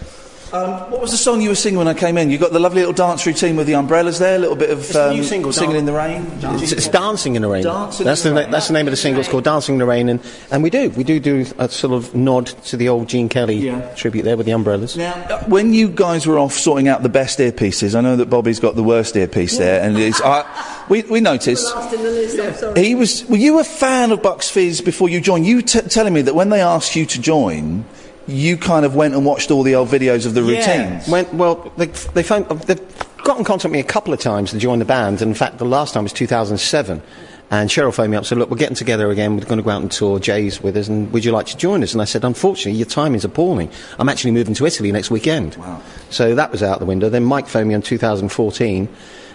Um, 0.53 0.91
what 0.91 1.01
was 1.01 1.11
the 1.11 1.17
song 1.19 1.43
you 1.43 1.51
were 1.51 1.55
singing 1.55 1.79
when 1.79 1.89
I 1.89 1.95
came 1.95 2.17
in? 2.17 2.31
You 2.31 2.39
got 2.39 2.53
the 2.53 2.59
lovely 2.59 2.81
little 2.81 2.95
dance 2.95 3.27
routine 3.27 3.57
with 3.57 3.67
the 3.67 3.75
umbrellas 3.75 4.19
there, 4.19 4.37
a 4.37 4.39
little 4.39 4.57
bit 4.57 4.71
of 4.71 4.79
It's 4.81 4.95
a 4.95 5.13
new 5.13 5.21
um, 5.21 5.25
single, 5.25 5.53
singing 5.53 5.71
Dan- 5.73 5.79
in 5.81 5.85
the 5.87 5.93
rain. 5.93 6.27
It's, 6.63 6.73
it's 6.73 6.89
Dancing 6.89 7.37
in 7.37 7.43
the 7.43 7.49
Rain. 7.49 7.65
Dancing 7.65 8.07
that's 8.07 8.25
in 8.25 8.35
the 8.35 8.41
the 8.41 8.47
na- 8.47 8.53
that's 8.53 8.69
the 8.69 8.73
name 8.73 8.87
of 8.87 8.93
the 8.93 8.97
single. 8.97 9.21
It's 9.21 9.29
called 9.29 9.45
Dancing 9.45 9.75
in 9.75 9.79
the 9.79 9.87
Rain, 9.87 10.09
and, 10.09 10.21
and 10.51 10.63
we 10.63 10.71
do 10.71 10.89
we 10.91 11.05
do 11.05 11.21
do 11.21 11.45
a 11.59 11.69
sort 11.69 11.93
of 11.93 12.15
nod 12.15 12.47
to 12.47 12.77
the 12.77 12.89
old 12.89 13.09
Gene 13.09 13.29
Kelly 13.29 13.71
tribute 13.97 14.23
there 14.23 14.37
with 14.37 14.47
the 14.47 14.53
umbrellas. 14.53 14.97
Now, 14.97 15.13
uh, 15.13 15.45
when 15.45 15.75
you 15.75 15.89
guys 15.89 16.27
were 16.27 16.39
off 16.39 16.55
sorting 16.55 16.89
out 16.89 17.03
the 17.03 17.09
best 17.09 17.39
earpieces, 17.39 17.95
I 17.95 18.01
know 18.01 18.17
that 18.17 18.31
Bobby's 18.31 18.61
got 18.61 18.75
the 18.75 18.83
worst 18.83 19.17
earpiece 19.17 19.59
there, 19.59 19.83
and 19.83 19.99
it's, 19.99 20.21
I, 20.23 20.45
we, 20.89 21.03
we 21.03 21.21
noticed. 21.21 21.75
Last 21.75 21.93
in 21.93 22.03
the 22.03 22.11
list, 22.11 22.41
I'm 22.41 22.55
sorry. 22.55 22.85
He 22.85 22.95
was. 22.95 23.25
Were 23.27 23.37
you 23.37 23.59
a 23.59 23.65
fan 23.65 24.13
of 24.13 24.23
Bucks 24.23 24.49
Fizz 24.51 24.81
before 24.81 25.09
you 25.09 25.21
joined? 25.21 25.47
You 25.47 25.61
t- 25.63 25.81
telling 25.83 26.15
me 26.15 26.23
that 26.23 26.35
when 26.35 26.49
they 26.49 26.61
asked 26.63 26.97
you 26.97 27.05
to 27.07 27.21
join, 27.21 27.85
you 28.29 28.57
kind 28.59 28.85
of 28.85 28.95
went 28.95 29.15
and 29.15 29.25
watched 29.25 29.51
all 29.51 29.63
the 29.63 29.75
old 29.75 29.89
videos 29.89 30.27
of 30.27 30.35
the 30.35 30.43
routines. 30.43 31.09
When, 31.09 31.37
well, 31.37 31.73
they, 31.77 31.87
they 31.87 32.23
found, 32.23 32.47
oh, 32.51 32.55
they've 32.55 32.79
got 33.25 33.39
in 33.39 33.45
contact 33.45 33.65
with 33.65 33.73
me 33.73 33.81
a 33.81 33.85
couple 33.85 34.13
of 34.13 34.21
times 34.21 34.51
to 34.51 34.59
join 34.59 34.79
the 34.79 34.85
band. 34.85 35.23
And 35.23 35.31
in 35.31 35.35
fact, 35.35 35.59
the 35.59 35.65
last 35.65 35.95
time 35.95 36.05
was 36.05 36.13
2007. 36.13 37.03
And 37.51 37.71
Cheryl 37.71 37.95
phoned 37.95 38.11
me 38.11 38.19
up 38.19 38.21
and 38.21 38.27
said, 38.27 38.37
look, 38.37 38.51
we're 38.51 38.59
getting 38.59 38.77
together 38.77 39.11
again. 39.11 39.35
We're 39.35 39.47
going 39.47 39.57
to 39.57 39.63
go 39.63 39.71
out 39.71 39.81
and 39.81 39.91
tour. 39.91 40.19
Jay's 40.19 40.63
with 40.63 40.77
us. 40.77 40.89
And 40.89 41.11
would 41.13 41.25
you 41.25 41.33
like 41.33 41.47
to 41.47 41.57
join 41.57 41.83
us? 41.83 41.95
And 41.95 42.03
I 42.03 42.05
said, 42.05 42.23
unfortunately, 42.23 42.79
your 42.79 42.87
timing's 42.87 43.25
appalling. 43.25 43.71
I'm 43.99 44.11
actually 44.11 44.33
moving 44.33 44.53
to 44.55 44.67
Italy 44.67 44.93
next 44.93 45.11
weekend. 45.11 45.57
Wow. 45.57 45.81
So 46.11 46.35
that 46.35 46.53
was 46.53 46.63
out 46.63 46.79
the 46.79 46.85
window. 46.85 47.09
Then 47.09 47.25
Mike 47.25 47.49
phoned 47.49 47.69
me 47.69 47.75
in 47.75 47.81
2014 47.81 48.89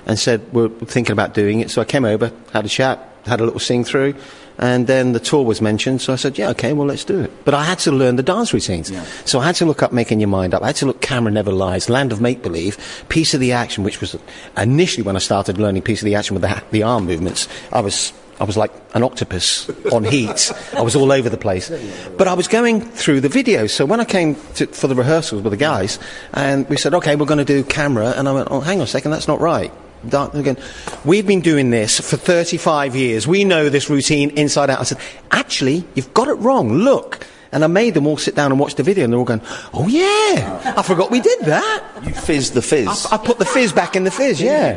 and 0.06 0.20
said, 0.20 0.53
we're 0.53 0.70
thinking 0.70 1.14
about 1.14 1.34
doing 1.34 1.61
it. 1.61 1.72
So 1.72 1.82
I 1.82 1.86
came 1.86 2.06
over, 2.06 2.32
had 2.52 2.65
a 2.65 2.70
chat, 2.70 3.10
had 3.26 3.41
a 3.41 3.45
little 3.45 3.60
sing 3.60 3.84
through. 3.84 4.14
And 4.59 4.85
then 4.85 5.13
the 5.13 5.19
tour 5.19 5.43
was 5.43 5.61
mentioned, 5.61 6.01
so 6.01 6.13
I 6.13 6.15
said, 6.15 6.38
yeah, 6.38 6.49
okay, 6.51 6.73
well, 6.73 6.85
let's 6.85 7.03
do 7.03 7.19
it. 7.19 7.31
But 7.43 7.55
I 7.55 7.63
had 7.63 7.80
to 7.80 7.91
learn 7.91 8.17
the 8.17 8.23
dance 8.23 8.53
routines. 8.53 8.91
So 9.25 9.39
I 9.39 9.45
had 9.45 9.55
to 9.55 9.65
look 9.65 9.81
up 9.81 9.91
Making 9.91 10.19
Your 10.19 10.30
Mind 10.30 10.53
Up. 10.53 10.61
I 10.61 10.67
had 10.67 10.75
to 10.77 10.85
look 10.85 11.01
Camera 11.01 11.31
Never 11.31 11.51
Lies, 11.51 11.89
Land 11.89 12.11
of 12.11 12.21
Make 12.21 12.43
Believe, 12.43 12.77
Piece 13.09 13.34
of 13.34 13.39
the 13.39 13.51
Action, 13.51 13.84
which 13.84 13.99
was 13.99 14.15
initially 14.55 15.03
when 15.03 15.15
I 15.15 15.19
started 15.19 15.57
learning 15.57 15.81
Piece 15.81 16.01
of 16.01 16.05
the 16.05 16.15
Action 16.15 16.35
with 16.35 16.43
the, 16.43 16.63
the 16.71 16.84
arm 16.84 17.05
movements. 17.05 17.47
I 17.71 17.81
was, 17.81 18.13
I 18.39 18.43
was 18.43 18.55
like 18.55 18.71
an 18.93 19.01
octopus 19.01 19.69
on 19.91 20.03
heat. 20.03 20.51
I 20.77 20.81
was 20.81 20.95
all 20.95 21.11
over 21.11 21.30
the 21.30 21.38
place. 21.38 21.71
But 22.15 22.27
I 22.27 22.35
was 22.35 22.47
going 22.47 22.81
through 22.81 23.21
the 23.21 23.30
videos. 23.30 23.71
So 23.71 23.85
when 23.85 23.99
I 23.99 24.05
came 24.05 24.35
to, 24.55 24.67
for 24.67 24.88
the 24.88 24.95
rehearsals 24.95 25.41
with 25.41 25.51
the 25.51 25.57
guys, 25.57 25.97
and 26.31 26.69
we 26.69 26.77
said, 26.77 26.93
okay, 26.93 27.15
we're 27.15 27.25
going 27.25 27.39
to 27.39 27.45
do 27.45 27.63
camera, 27.63 28.13
and 28.15 28.30
I 28.30 28.34
went, 28.34 28.49
oh, 28.51 28.59
hang 28.59 28.80
on 28.80 28.84
a 28.84 28.88
second, 28.88 29.09
that's 29.09 29.27
not 29.27 29.41
right. 29.41 29.73
Dance 30.07 30.35
again. 30.35 30.57
We've 31.05 31.25
been 31.25 31.41
doing 31.41 31.69
this 31.69 31.99
for 31.99 32.17
35 32.17 32.95
years. 32.95 33.27
We 33.27 33.43
know 33.43 33.69
this 33.69 33.89
routine 33.89 34.31
inside 34.31 34.69
out. 34.69 34.80
I 34.80 34.84
said, 34.84 34.99
actually, 35.31 35.85
you've 35.95 36.13
got 36.13 36.27
it 36.27 36.35
wrong. 36.35 36.73
Look. 36.73 37.25
And 37.51 37.63
I 37.63 37.67
made 37.67 37.93
them 37.93 38.07
all 38.07 38.17
sit 38.17 38.34
down 38.34 38.49
and 38.51 38.59
watch 38.59 38.73
the 38.73 38.81
video, 38.81 39.03
and 39.03 39.13
they're 39.13 39.19
all 39.19 39.25
going, 39.25 39.41
oh 39.75 39.88
yeah, 39.88 40.73
I 40.75 40.81
forgot 40.81 41.11
we 41.11 41.21
did 41.21 41.39
that. 41.41 41.84
You 42.03 42.11
fizz 42.11 42.49
the 42.49 42.63
fizz. 42.63 43.05
I, 43.11 43.13
I 43.13 43.17
put 43.19 43.38
the 43.38 43.45
fizz 43.45 43.71
back 43.73 43.95
in 43.95 44.05
the 44.05 44.09
fizz, 44.09 44.41
yeah. 44.41 44.71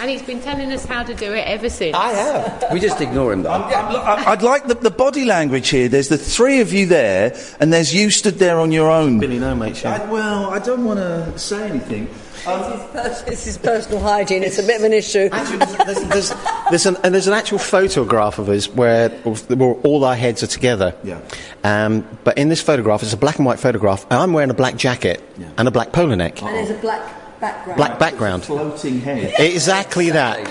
And 0.00 0.10
he's 0.10 0.22
been 0.22 0.40
telling 0.42 0.72
us 0.72 0.84
how 0.84 1.04
to 1.04 1.14
do 1.14 1.32
it 1.32 1.46
ever 1.46 1.70
since. 1.70 1.94
I 1.94 2.10
have. 2.14 2.66
We 2.72 2.80
just 2.80 3.00
ignore 3.00 3.32
him 3.32 3.44
though. 3.44 3.50
I- 3.52 4.32
I'd 4.32 4.42
like 4.42 4.66
the, 4.66 4.74
the 4.74 4.90
body 4.90 5.24
language 5.24 5.68
here. 5.68 5.86
There's 5.88 6.08
the 6.08 6.18
three 6.18 6.60
of 6.60 6.72
you 6.72 6.86
there, 6.86 7.36
and 7.60 7.72
there's 7.72 7.94
you 7.94 8.10
stood 8.10 8.40
there 8.40 8.58
on 8.58 8.72
your 8.72 8.90
own. 8.90 9.20
Billy, 9.20 9.38
no, 9.38 9.54
mate. 9.54 9.86
I, 9.86 10.04
well, 10.10 10.50
I 10.50 10.58
don't 10.58 10.84
want 10.84 10.98
to 10.98 11.38
say 11.38 11.68
anything. 11.70 12.08
This 13.26 13.46
is 13.46 13.58
personal 13.58 14.00
hygiene. 14.00 14.44
It's 14.44 14.58
a 14.58 14.62
bit 14.62 14.78
of 14.78 14.84
an 14.84 14.92
issue. 14.92 15.28
there's, 15.28 16.02
there's, 16.04 16.32
there's, 16.70 16.86
an, 16.86 16.96
and 17.02 17.12
there's 17.12 17.26
an 17.26 17.32
actual 17.34 17.58
photograph 17.58 18.38
of 18.38 18.48
us 18.48 18.68
where, 18.68 19.08
where 19.08 19.74
all 19.82 20.04
our 20.04 20.14
heads 20.14 20.42
are 20.42 20.46
together. 20.46 20.94
Yeah. 21.02 21.20
Um, 21.64 22.06
but 22.22 22.38
in 22.38 22.48
this 22.48 22.62
photograph, 22.62 23.02
it's 23.02 23.12
a 23.12 23.16
black 23.16 23.38
and 23.38 23.46
white 23.46 23.58
photograph, 23.58 24.04
and 24.10 24.20
I'm 24.20 24.32
wearing 24.32 24.50
a 24.50 24.54
black 24.54 24.76
jacket 24.76 25.22
and 25.56 25.66
a 25.66 25.70
black 25.70 25.92
polo 25.92 26.14
neck. 26.14 26.40
And 26.42 26.54
there's 26.54 26.70
a 26.70 26.80
black 26.80 27.25
background. 27.40 27.76
Black 27.76 27.98
background. 27.98 28.44
Floating 28.44 29.00
head. 29.00 29.34
Exactly 29.38 30.10
that. 30.10 30.50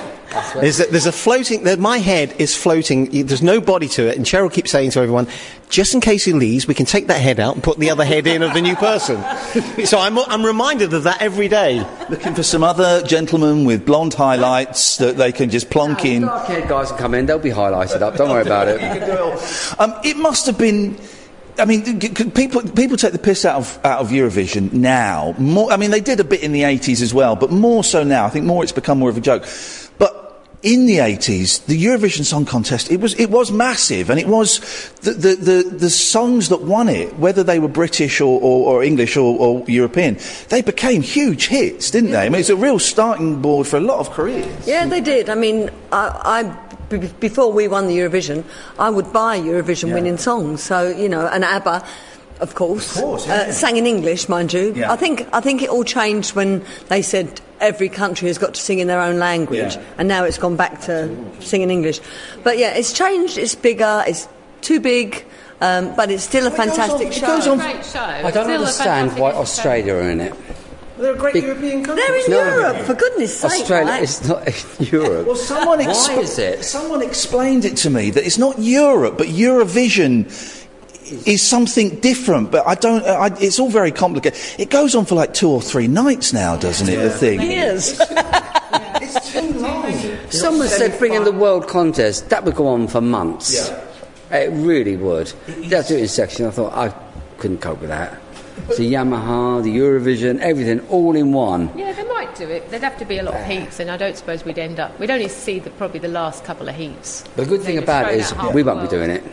There's 0.56 0.82
a, 0.82 0.86
there's 0.88 1.06
a 1.06 1.14
floating. 1.14 1.64
there- 1.64 1.78
My 1.78 1.98
head 2.00 2.36
is 2.40 2.54
floating. 2.58 3.06
There's 3.26 3.42
no 3.44 3.62
body 3.62 3.88
to 3.90 4.08
it, 4.10 4.18
and 4.18 4.26
Cheryl 4.26 4.52
keeps 4.52 4.70
saying 4.70 4.92
to 4.92 5.00
everyone, 5.00 5.28
"Just 5.70 5.94
in 5.94 6.02
case 6.02 6.26
he 6.26 6.34
leaves, 6.34 6.68
we 6.68 6.74
can 6.74 6.86
take 6.86 7.08
that 7.08 7.22
head 7.22 7.40
out 7.40 7.54
and 7.54 7.64
put 7.64 7.78
the 7.80 7.90
other 7.90 8.04
head 8.04 8.28
in 8.28 8.44
of 8.44 8.54
the 8.54 8.60
new 8.62 8.76
person." 8.76 9.16
so 9.86 9.98
I'm, 9.98 10.20
I'm 10.20 10.46
reminded 10.46 10.94
of 10.94 11.04
that 11.04 11.22
every 11.22 11.48
day. 11.48 11.88
Looking 12.10 12.36
for 12.36 12.44
some 12.44 12.64
other 12.66 13.02
gentlemen 13.04 13.64
with 13.64 13.86
blonde 13.86 14.14
highlights 14.14 14.98
that 14.98 15.16
they 15.16 15.32
can 15.32 15.50
just 15.50 15.70
plonk 15.70 16.04
in. 16.04 16.24
Dark-haired 16.24 16.68
guys 16.68 16.90
can 16.90 16.98
come 16.98 17.14
in; 17.14 17.28
they'll 17.28 17.40
be 17.40 17.52
highlighted 17.52 18.02
up. 18.02 18.18
Don't 18.18 18.30
worry 18.30 18.42
about 18.42 18.68
it. 18.68 18.82
Um, 19.80 19.94
it 20.04 20.18
must 20.18 20.46
have 20.48 20.58
been. 20.58 20.98
I 21.58 21.66
mean, 21.66 22.00
people 22.32 22.62
people 22.62 22.98
take 22.98 23.14
the 23.14 23.20
piss 23.20 23.46
out 23.46 23.58
of 23.58 23.80
out 23.86 24.00
of 24.02 24.10
Eurovision 24.10 24.74
now. 24.74 25.34
More, 25.38 25.72
I 25.72 25.78
mean, 25.78 25.92
they 25.92 26.02
did 26.02 26.20
a 26.20 26.24
bit 26.24 26.42
in 26.42 26.52
the 26.52 26.64
eighties 26.64 27.02
as 27.02 27.14
well, 27.14 27.36
but 27.36 27.52
more 27.52 27.84
so 27.84 28.04
now. 28.04 28.26
I 28.26 28.30
think 28.30 28.46
more 28.46 28.64
it's 28.64 28.72
become 28.72 29.00
more 29.00 29.10
of 29.10 29.18
a 29.18 29.22
joke. 29.22 29.46
But 29.98 30.22
in 30.64 30.86
the 30.86 31.00
eighties, 31.00 31.60
the 31.60 31.82
Eurovision 31.82 32.26
Song 32.26 32.44
Contest 32.44 32.92
it 32.92 33.00
was 33.00 33.14
it 33.20 33.30
was 33.30 33.52
massive, 33.52 34.10
and 34.10 34.20
it 34.20 34.28
was 34.28 34.60
the 35.02 35.12
the, 35.12 35.36
the, 35.36 35.70
the 35.78 35.90
songs 35.90 36.50
that 36.50 36.62
won 36.62 36.90
it, 36.90 37.18
whether 37.20 37.44
they 37.44 37.60
were 37.60 37.70
British 37.70 38.20
or, 38.20 38.42
or, 38.42 38.74
or 38.74 38.84
English 38.84 39.16
or, 39.16 39.38
or 39.40 39.64
European, 39.70 40.18
they 40.50 40.62
became 40.62 41.02
huge 41.02 41.48
hits, 41.48 41.92
didn't 41.92 42.12
they? 42.12 42.26
I 42.26 42.30
mean, 42.30 42.40
it's 42.40 42.50
a 42.50 42.56
real 42.56 42.80
starting 42.80 43.42
board 43.42 43.68
for 43.68 43.78
a 43.78 43.82
lot 43.82 44.00
of 44.00 44.12
careers. 44.12 44.68
Yeah, 44.68 44.88
they 44.88 45.02
did. 45.02 45.30
I 45.30 45.36
mean, 45.36 45.70
I, 45.92 46.10
I 46.42 46.75
before 47.20 47.52
we 47.52 47.68
won 47.68 47.88
the 47.88 47.98
Eurovision, 47.98 48.44
I 48.80 48.90
would 48.90 49.12
buy 49.12 49.40
Eurovision 49.40 49.94
winning 49.94 50.18
songs. 50.18 50.64
So 50.64 50.88
you 50.90 51.10
know, 51.10 51.28
and 51.28 51.44
ABBA. 51.44 51.84
Of 52.42 52.54
course, 52.54 52.98
uh, 53.00 53.54
sang 53.54 53.78
in 53.78 53.88
English, 53.88 54.28
mind 54.28 54.52
you. 54.52 54.74
Yeah. 54.76 54.92
I 54.92 54.98
think 54.98 55.26
I 55.32 55.40
think 55.40 55.62
it 55.62 55.70
all 55.70 55.86
changed 55.86 56.36
when 56.36 56.66
they 56.90 57.02
said 57.02 57.40
every 57.62 57.88
country 57.88 58.28
has 58.28 58.38
got 58.38 58.56
to 58.56 58.60
sing 58.60 58.80
in 58.80 58.88
their 58.88 59.00
own 59.00 59.20
language, 59.20 59.76
Yeah. 59.76 59.82
and 59.98 60.10
now 60.10 60.26
it's 60.26 60.38
gone 60.38 60.58
back 60.58 60.82
to 60.82 61.16
singing 61.40 61.72
English. 61.72 62.02
But 62.44 62.58
yeah, 62.58 62.76
it's 62.76 62.92
changed. 62.92 63.38
It's 63.38 63.56
bigger. 63.56 64.04
It's 64.06 64.28
too 64.60 64.82
big, 64.82 65.24
um, 65.62 65.96
but 65.96 66.12
it's 66.12 66.24
still 66.24 66.46
a 66.46 66.52
fantastic 66.52 67.08
it 67.08 67.14
show. 67.14 67.56
Great 67.56 67.86
show. 67.86 68.02
I 68.02 68.32
don't 68.32 68.52
understand 68.52 69.12
fantastic 69.12 69.22
why 69.24 69.32
show. 69.32 69.38
Australia 69.38 69.94
are 69.96 70.10
in 70.10 70.20
it. 70.20 70.34
They're 70.98 71.14
a 71.14 71.18
great 71.18 71.34
Big- 71.34 71.44
European 71.44 71.84
country. 71.84 72.04
They're 72.06 72.26
in 72.26 72.32
No. 72.32 72.60
Europe, 72.60 72.78
for 72.86 72.94
goodness 72.94 73.38
sake. 73.38 73.52
Australia 73.62 73.86
right? 73.92 74.04
is 74.04 74.28
not 74.28 74.80
Europe. 74.92 75.28
Well, 75.28 75.36
someone 75.36 75.80
Why 75.80 76.18
is 76.20 76.40
it? 76.40 76.64
Someone 76.64 77.02
explained 77.02 77.66
it 77.66 77.76
to 77.78 77.90
me 77.90 78.10
that 78.12 78.26
it's 78.26 78.38
not 78.38 78.60
Europe, 78.60 79.18
but 79.18 79.28
Eurovision 79.28 80.26
is 81.28 81.42
something 81.42 82.00
different. 82.00 82.50
But 82.52 82.66
I 82.66 82.76
don't. 82.76 83.04
Uh, 83.06 83.12
I, 83.12 83.28
it's 83.40 83.60
all 83.60 83.70
very 83.70 83.92
complicated. 83.92 84.40
It 84.58 84.70
goes 84.70 84.96
on 84.96 85.06
for 85.06 85.16
like 85.16 85.34
two 85.34 85.50
or 85.50 85.62
three 85.62 85.88
nights 85.88 86.32
now, 86.34 86.56
doesn't 86.56 86.88
it? 86.88 86.96
The 86.98 87.10
thing. 87.10 87.42
Years. 87.42 88.00
It's 89.02 89.32
too 89.34 89.52
long. 89.60 89.92
Someone 90.30 90.68
said 90.70 90.98
bring 90.98 91.14
in 91.14 91.24
the 91.26 91.32
world 91.32 91.68
contest. 91.68 92.30
That 92.30 92.44
would 92.46 92.56
go 92.56 92.68
on 92.68 92.88
for 92.88 93.02
months. 93.02 93.70
It 94.32 94.50
really 94.52 94.96
would. 94.98 95.28
That's 95.70 95.92
it 95.92 96.00
in 96.00 96.08
section. 96.08 96.46
I 96.48 96.52
thought 96.52 96.74
I 96.74 96.90
couldn't 97.38 97.60
cope 97.60 97.80
with 97.82 97.90
that. 97.90 98.18
The 98.56 98.94
Yamaha, 98.94 99.64
the 99.64 99.78
Eurovision, 99.78 100.40
everything 100.40 100.80
all 100.90 101.16
in 101.16 101.34
one. 101.34 101.72
Yeah, 101.78 101.92
they 101.92 102.04
might 102.06 102.34
do 102.36 102.50
it. 102.50 102.70
There'd 102.70 102.84
have 102.84 102.98
to 102.98 103.06
be 103.06 103.18
a 103.18 103.24
lot 103.24 103.36
of 103.36 103.46
heats, 103.46 103.80
and 103.80 103.92
I 103.92 103.98
don't 103.98 104.18
suppose 104.18 104.44
we'd 104.44 104.58
end 104.58 104.80
up. 104.80 104.98
We'd 105.00 105.12
only 105.12 105.28
see 105.28 105.60
the, 105.60 105.70
probably 105.72 106.00
the 106.00 106.08
last 106.08 106.44
couple 106.46 106.68
of 106.68 106.76
heats. 106.76 107.22
The 107.36 107.46
good 107.46 107.62
thing 107.62 107.78
about 107.78 108.12
it 108.12 108.26
thrown 108.26 108.48
is 108.48 108.54
we 108.54 108.64
won't 108.64 108.82
be 108.82 108.88
doing 108.88 109.10
it. 109.12 109.24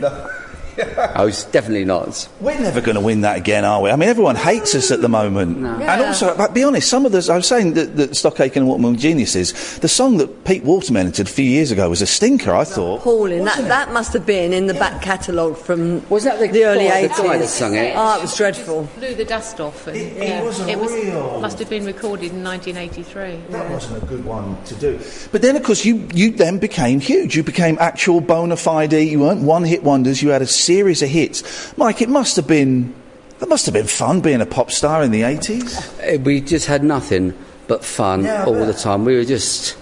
Oh, 1.02 1.12
I 1.14 1.24
was 1.24 1.44
definitely 1.44 1.84
not. 1.84 2.28
We're 2.40 2.58
never 2.58 2.80
going 2.80 2.94
to 2.94 3.00
win 3.00 3.20
that 3.22 3.36
again, 3.36 3.64
are 3.64 3.80
we? 3.82 3.90
I 3.90 3.96
mean, 3.96 4.08
everyone 4.08 4.36
hates 4.36 4.74
us 4.74 4.90
at 4.90 5.00
the 5.02 5.08
moment. 5.08 5.58
And 5.58 5.80
Yeah. 5.80 6.02
also, 6.06 6.36
but 6.36 6.54
be 6.54 6.64
honest, 6.64 6.88
some 6.88 7.04
of 7.06 7.12
the 7.12 7.28
I 7.32 7.36
was 7.36 7.46
saying 7.46 7.74
that, 7.74 7.96
that 7.96 8.16
Stock 8.16 8.40
Aitken 8.40 8.62
and 8.62 8.68
Waterman 8.68 8.96
Geniuses, 8.96 9.78
the 9.78 9.88
song 9.88 10.16
that 10.18 10.44
Pete 10.44 10.64
Waterman 10.64 11.06
entered 11.06 11.26
a 11.26 11.30
few 11.30 11.44
years 11.44 11.70
ago 11.70 11.88
was 11.90 12.02
a 12.02 12.06
stinker. 12.06 12.52
I 12.54 12.64
thought. 12.64 13.00
Appalling. 13.00 13.44
That, 13.44 13.58
that 13.68 13.92
must 13.92 14.12
have 14.14 14.24
been 14.26 14.52
in 14.52 14.66
the 14.66 14.74
back 14.74 15.02
catalogue 15.02 15.56
from 15.56 16.08
Was 16.08 16.24
that 16.24 16.40
the, 16.40 16.48
the 16.48 16.64
early 16.64 16.88
guy, 16.88 17.06
80s. 17.08 17.16
the 17.16 17.22
guy 17.22 17.38
that 17.38 17.48
sung 17.48 17.74
it? 17.74 17.94
Oh, 17.96 18.18
it 18.18 18.22
was 18.22 18.36
dreadful. 18.36 18.88
Blew 18.98 19.14
the 19.14 19.24
dust 19.24 19.60
off. 19.60 19.86
And, 19.86 19.96
It- 19.96 20.16
it 20.16 20.28
yeah, 20.28 20.42
wasn't 20.42 20.70
it 20.70 20.78
was, 20.78 20.92
real. 20.92 21.40
Must 21.40 21.58
have 21.58 21.68
been 21.70 21.84
recorded 21.84 22.32
in 22.32 22.42
1983. 22.44 23.38
That 23.50 23.70
wasn't 23.70 24.02
a 24.02 24.06
good 24.06 24.24
one 24.24 24.62
to 24.64 24.74
do. 24.76 24.98
But 25.30 25.42
then, 25.42 25.56
of 25.56 25.62
course, 25.62 25.84
you, 25.84 26.08
you 26.14 26.30
then 26.30 26.58
became 26.58 27.00
huge. 27.00 27.36
You 27.36 27.42
became 27.42 27.76
actual 27.80 28.20
bona 28.20 28.56
fide. 28.56 28.92
You 28.92 29.20
weren't 29.20 29.42
one 29.42 29.64
hit 29.64 29.82
wonders. 29.82 30.22
You 30.22 30.30
had 30.30 30.42
a 30.42 30.46
series 30.62 31.02
of 31.02 31.08
hits. 31.08 31.42
Mike, 31.76 32.00
it 32.02 32.08
must 32.08 32.36
have 32.36 32.46
been. 32.46 32.94
That 33.40 33.48
must 33.48 33.66
have 33.66 33.74
been 33.74 33.88
fun 33.88 34.20
being 34.20 34.40
a 34.40 34.46
pop 34.46 34.70
star 34.70 35.02
in 35.02 35.10
the 35.10 35.22
80s. 35.22 36.14
Uh, 36.16 36.18
We 36.22 36.40
just 36.40 36.66
had 36.66 36.84
nothing 36.84 37.34
but 37.66 37.84
fun 37.84 38.24
Yeah, 38.24 38.44
all 38.44 38.54
bet. 38.54 38.68
the 38.68 38.74
time. 38.74 39.04
We 39.04 39.16
were 39.16 39.24
just. 39.24 39.76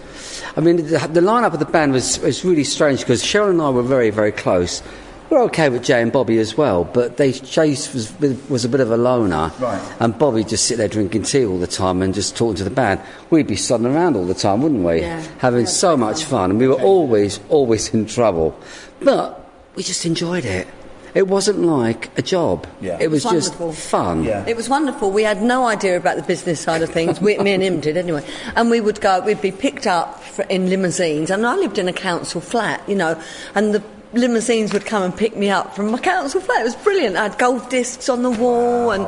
I 0.57 0.61
mean, 0.61 0.77
the, 0.77 0.99
the 1.13 1.21
lineup 1.21 1.53
of 1.53 1.59
the 1.61 1.67
band 1.67 1.93
was, 1.93 2.19
was 2.21 2.45
really 2.45 2.65
strange 2.65 3.01
because 3.01 3.23
Cheryl 3.23 3.51
and 3.51 3.61
I 3.63 3.69
were 3.71 3.83
very, 3.85 4.11
very 4.11 4.33
close. 4.33 4.83
We 5.31 5.37
were 5.37 5.43
okay 5.45 5.69
with 5.69 5.85
Jay 5.85 6.03
and 6.03 6.11
Bobby 6.11 6.39
as 6.39 6.57
well, 6.57 6.83
but 6.85 7.19
they 7.19 7.33
Chase 7.33 7.95
was 7.95 8.13
was 8.49 8.65
a 8.65 8.69
bit 8.69 8.81
of 8.81 8.91
a 8.91 8.97
loner, 8.97 9.53
Right. 9.61 9.81
and 10.01 10.19
Bobby 10.19 10.43
just 10.43 10.65
sit 10.67 10.77
there 10.79 10.89
drinking 10.89 11.23
tea 11.23 11.45
all 11.47 11.59
the 11.59 11.69
time 11.69 12.03
and 12.03 12.13
just 12.13 12.37
talking 12.37 12.57
to 12.57 12.65
the 12.65 12.71
band. 12.71 12.99
We'd 13.31 13.47
be 13.47 13.55
sodding 13.55 13.95
around 13.95 14.17
all 14.17 14.25
the 14.27 14.35
time, 14.35 14.63
wouldn't 14.63 14.83
we? 14.85 15.03
Yeah. 15.03 15.23
Having 15.39 15.67
so 15.67 15.97
much 15.97 16.25
fun, 16.25 16.51
and 16.51 16.59
we 16.59 16.67
were 16.67 16.83
always, 16.83 17.39
always 17.49 17.95
in 17.95 18.07
trouble, 18.07 18.59
but 19.01 19.40
we 19.81 19.85
just 19.85 20.05
enjoyed 20.05 20.45
it. 20.45 20.69
It 21.15 21.27
wasn't 21.27 21.61
like 21.61 22.11
a 22.19 22.21
job. 22.21 22.67
Yeah. 22.83 22.99
It 23.01 23.11
was 23.11 23.25
It's 23.25 23.49
just 23.49 23.55
fun. 23.73 24.25
Yeah. 24.25 24.45
It 24.47 24.55
was 24.55 24.69
wonderful. 24.69 25.11
We 25.11 25.23
had 25.23 25.41
no 25.41 25.67
idea 25.67 25.97
about 25.97 26.17
the 26.17 26.23
business 26.23 26.61
side 26.61 26.83
of 26.83 26.91
things. 26.91 27.19
We, 27.19 27.39
me 27.39 27.55
and 27.55 27.63
him 27.63 27.81
did 27.81 27.97
anyway. 27.97 28.23
And 28.57 28.69
we 28.71 28.83
would 28.83 29.01
go, 29.01 29.21
we'd 29.21 29.41
be 29.41 29.51
picked 29.51 29.87
up 29.87 30.23
for, 30.23 30.43
in 30.43 30.69
limousines. 30.69 31.31
And 31.31 31.47
I 31.47 31.57
lived 31.57 31.79
in 31.79 31.89
a 31.89 31.95
council 31.95 32.43
flat, 32.43 32.87
you 32.87 32.95
know, 32.95 33.19
and 33.55 33.75
the 33.75 33.83
limousines 34.13 34.73
would 34.73 34.85
come 34.87 35.03
and 35.03 35.17
pick 35.17 35.37
me 35.37 35.51
up 35.51 35.75
from 35.77 35.91
my 35.91 35.99
council 35.99 36.41
flat. 36.41 36.61
It 36.61 36.65
was 36.65 36.75
brilliant. 36.77 37.17
I 37.17 37.25
had 37.25 37.39
gold 37.39 37.69
discs 37.69 38.09
on 38.09 38.23
the 38.23 38.31
wall, 38.31 38.91
and 38.91 39.07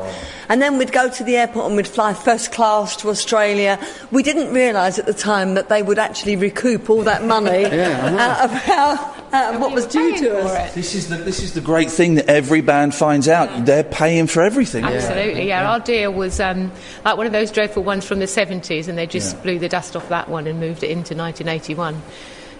and 0.48 0.60
then 0.62 0.78
we'd 0.78 0.92
go 0.92 1.08
to 1.08 1.24
the 1.24 1.36
airport 1.36 1.66
and 1.66 1.76
we'd 1.76 1.88
fly 1.88 2.14
first 2.14 2.52
class 2.52 2.96
to 2.98 3.08
Australia. 3.08 3.78
We 4.10 4.22
didn't 4.22 4.52
realise 4.54 4.98
at 4.98 5.06
the 5.06 5.14
time 5.14 5.54
that 5.54 5.68
they 5.68 5.82
would 5.82 5.98
actually 5.98 6.36
recoup 6.36 6.88
all 6.90 7.02
that 7.02 7.24
money 7.24 7.62
Yeah, 7.62 8.16
out 8.18 8.44
of 8.44 8.50
how, 8.50 8.92
out 9.32 9.54
of 9.54 9.60
what 9.60 9.72
was 9.72 9.86
due 9.86 10.16
to 10.18 10.38
us. 10.40 10.74
This 10.74 10.94
is 10.94 11.08
the 11.08 11.16
this 11.16 11.42
is 11.42 11.54
the 11.54 11.60
great 11.60 11.90
thing 11.90 12.14
that 12.16 12.28
every 12.28 12.60
band 12.60 12.94
finds 12.94 13.28
out. 13.28 13.64
They're 13.66 13.82
paying 13.84 14.26
for 14.26 14.42
everything. 14.42 14.84
Absolutely, 14.84 15.48
yeah. 15.48 15.70
Our 15.70 15.80
deal 15.80 16.12
was 16.12 16.38
um, 16.38 16.70
like 17.04 17.16
one 17.16 17.26
of 17.26 17.32
those 17.32 17.50
dreadful 17.50 17.82
ones 17.82 18.04
from 18.06 18.18
the 18.20 18.26
70s, 18.26 18.88
and 18.88 18.96
they 18.96 19.06
just 19.06 19.36
Yeah. 19.36 19.42
blew 19.42 19.58
the 19.58 19.68
dust 19.68 19.96
off 19.96 20.08
that 20.10 20.28
one 20.28 20.46
and 20.46 20.60
moved 20.60 20.82
it 20.84 20.90
into 20.90 21.14
1981. 21.14 22.00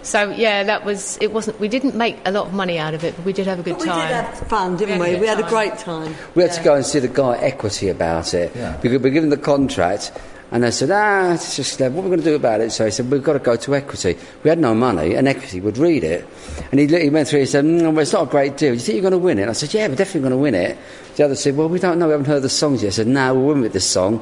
So 0.03 0.29
yeah, 0.29 0.63
that 0.63 0.85
was. 0.85 1.17
It 1.21 1.31
wasn't. 1.31 1.59
We 1.59 1.67
didn't 1.67 1.95
make 1.95 2.17
a 2.25 2.31
lot 2.31 2.47
of 2.47 2.53
money 2.53 2.77
out 2.77 2.93
of 2.93 3.03
it, 3.03 3.15
but 3.15 3.25
we 3.25 3.33
did 3.33 3.47
have 3.47 3.59
a 3.59 3.63
good 3.63 3.79
time. 3.79 3.87
We 3.87 4.01
did 4.01 4.11
have 4.11 4.47
fun, 4.47 4.77
didn't 4.77 4.99
We 4.99 5.05
we? 5.05 5.09
had 5.11 5.17
a 5.17 5.21
We 5.21 5.27
had 5.27 5.39
a 5.39 5.49
great 5.49 5.77
time. 5.77 6.15
We 6.35 6.43
had 6.43 6.51
to 6.53 6.63
go 6.63 6.75
and 6.75 6.85
see 6.85 6.99
the 6.99 7.07
guy 7.07 7.37
at 7.37 7.43
Equity 7.43 7.89
about 7.89 8.33
it. 8.33 8.55
Yeah. 8.55 8.79
We 8.81 8.97
were 8.97 9.09
given 9.09 9.29
the 9.29 9.37
contract, 9.37 10.11
and 10.51 10.63
they 10.63 10.69
said, 10.71 10.91
ah, 10.91 11.33
it's 11.33 11.55
just, 11.55 11.81
uh, 11.81 11.89
what 11.89 12.01
are 12.01 12.03
we 12.03 12.09
going 12.09 12.19
to 12.19 12.25
do 12.25 12.35
about 12.35 12.61
it? 12.61 12.71
So 12.71 12.85
he 12.85 12.91
said, 12.91 13.09
we've 13.09 13.23
got 13.23 13.33
to 13.33 13.39
go 13.39 13.55
to 13.55 13.75
Equity. 13.75 14.17
We 14.43 14.49
had 14.49 14.59
no 14.59 14.75
money, 14.75 15.15
and 15.15 15.27
Equity 15.27 15.61
would 15.61 15.79
read 15.79 16.03
it. 16.03 16.27
And 16.71 16.79
he, 16.79 16.85
he 16.85 17.09
went 17.09 17.27
through, 17.27 17.39
he 17.39 17.45
said, 17.47 17.65
mm, 17.65 17.81
well, 17.81 17.99
it's 17.99 18.13
not 18.13 18.27
a 18.27 18.29
great 18.29 18.57
deal. 18.57 18.73
Do 18.73 18.75
you 18.75 18.79
think 18.79 18.95
you're 18.95 19.09
going 19.09 19.13
to 19.13 19.17
win 19.17 19.39
it? 19.39 19.49
I 19.49 19.53
said, 19.53 19.73
yeah, 19.73 19.87
we're 19.87 19.95
definitely 19.95 20.29
going 20.29 20.31
to 20.31 20.37
win 20.37 20.53
it. 20.53 20.77
The 21.15 21.25
other 21.25 21.35
said, 21.35 21.57
well, 21.57 21.69
we 21.69 21.79
don't 21.79 21.97
know, 21.97 22.05
we 22.05 22.11
haven't 22.11 22.27
heard 22.27 22.43
the 22.43 22.49
songs 22.49 22.83
yet. 22.83 22.89
I 22.89 22.91
said, 22.91 23.07
no, 23.07 23.33
we'll 23.33 23.45
win 23.45 23.61
with 23.61 23.73
this 23.73 23.89
song. 23.89 24.19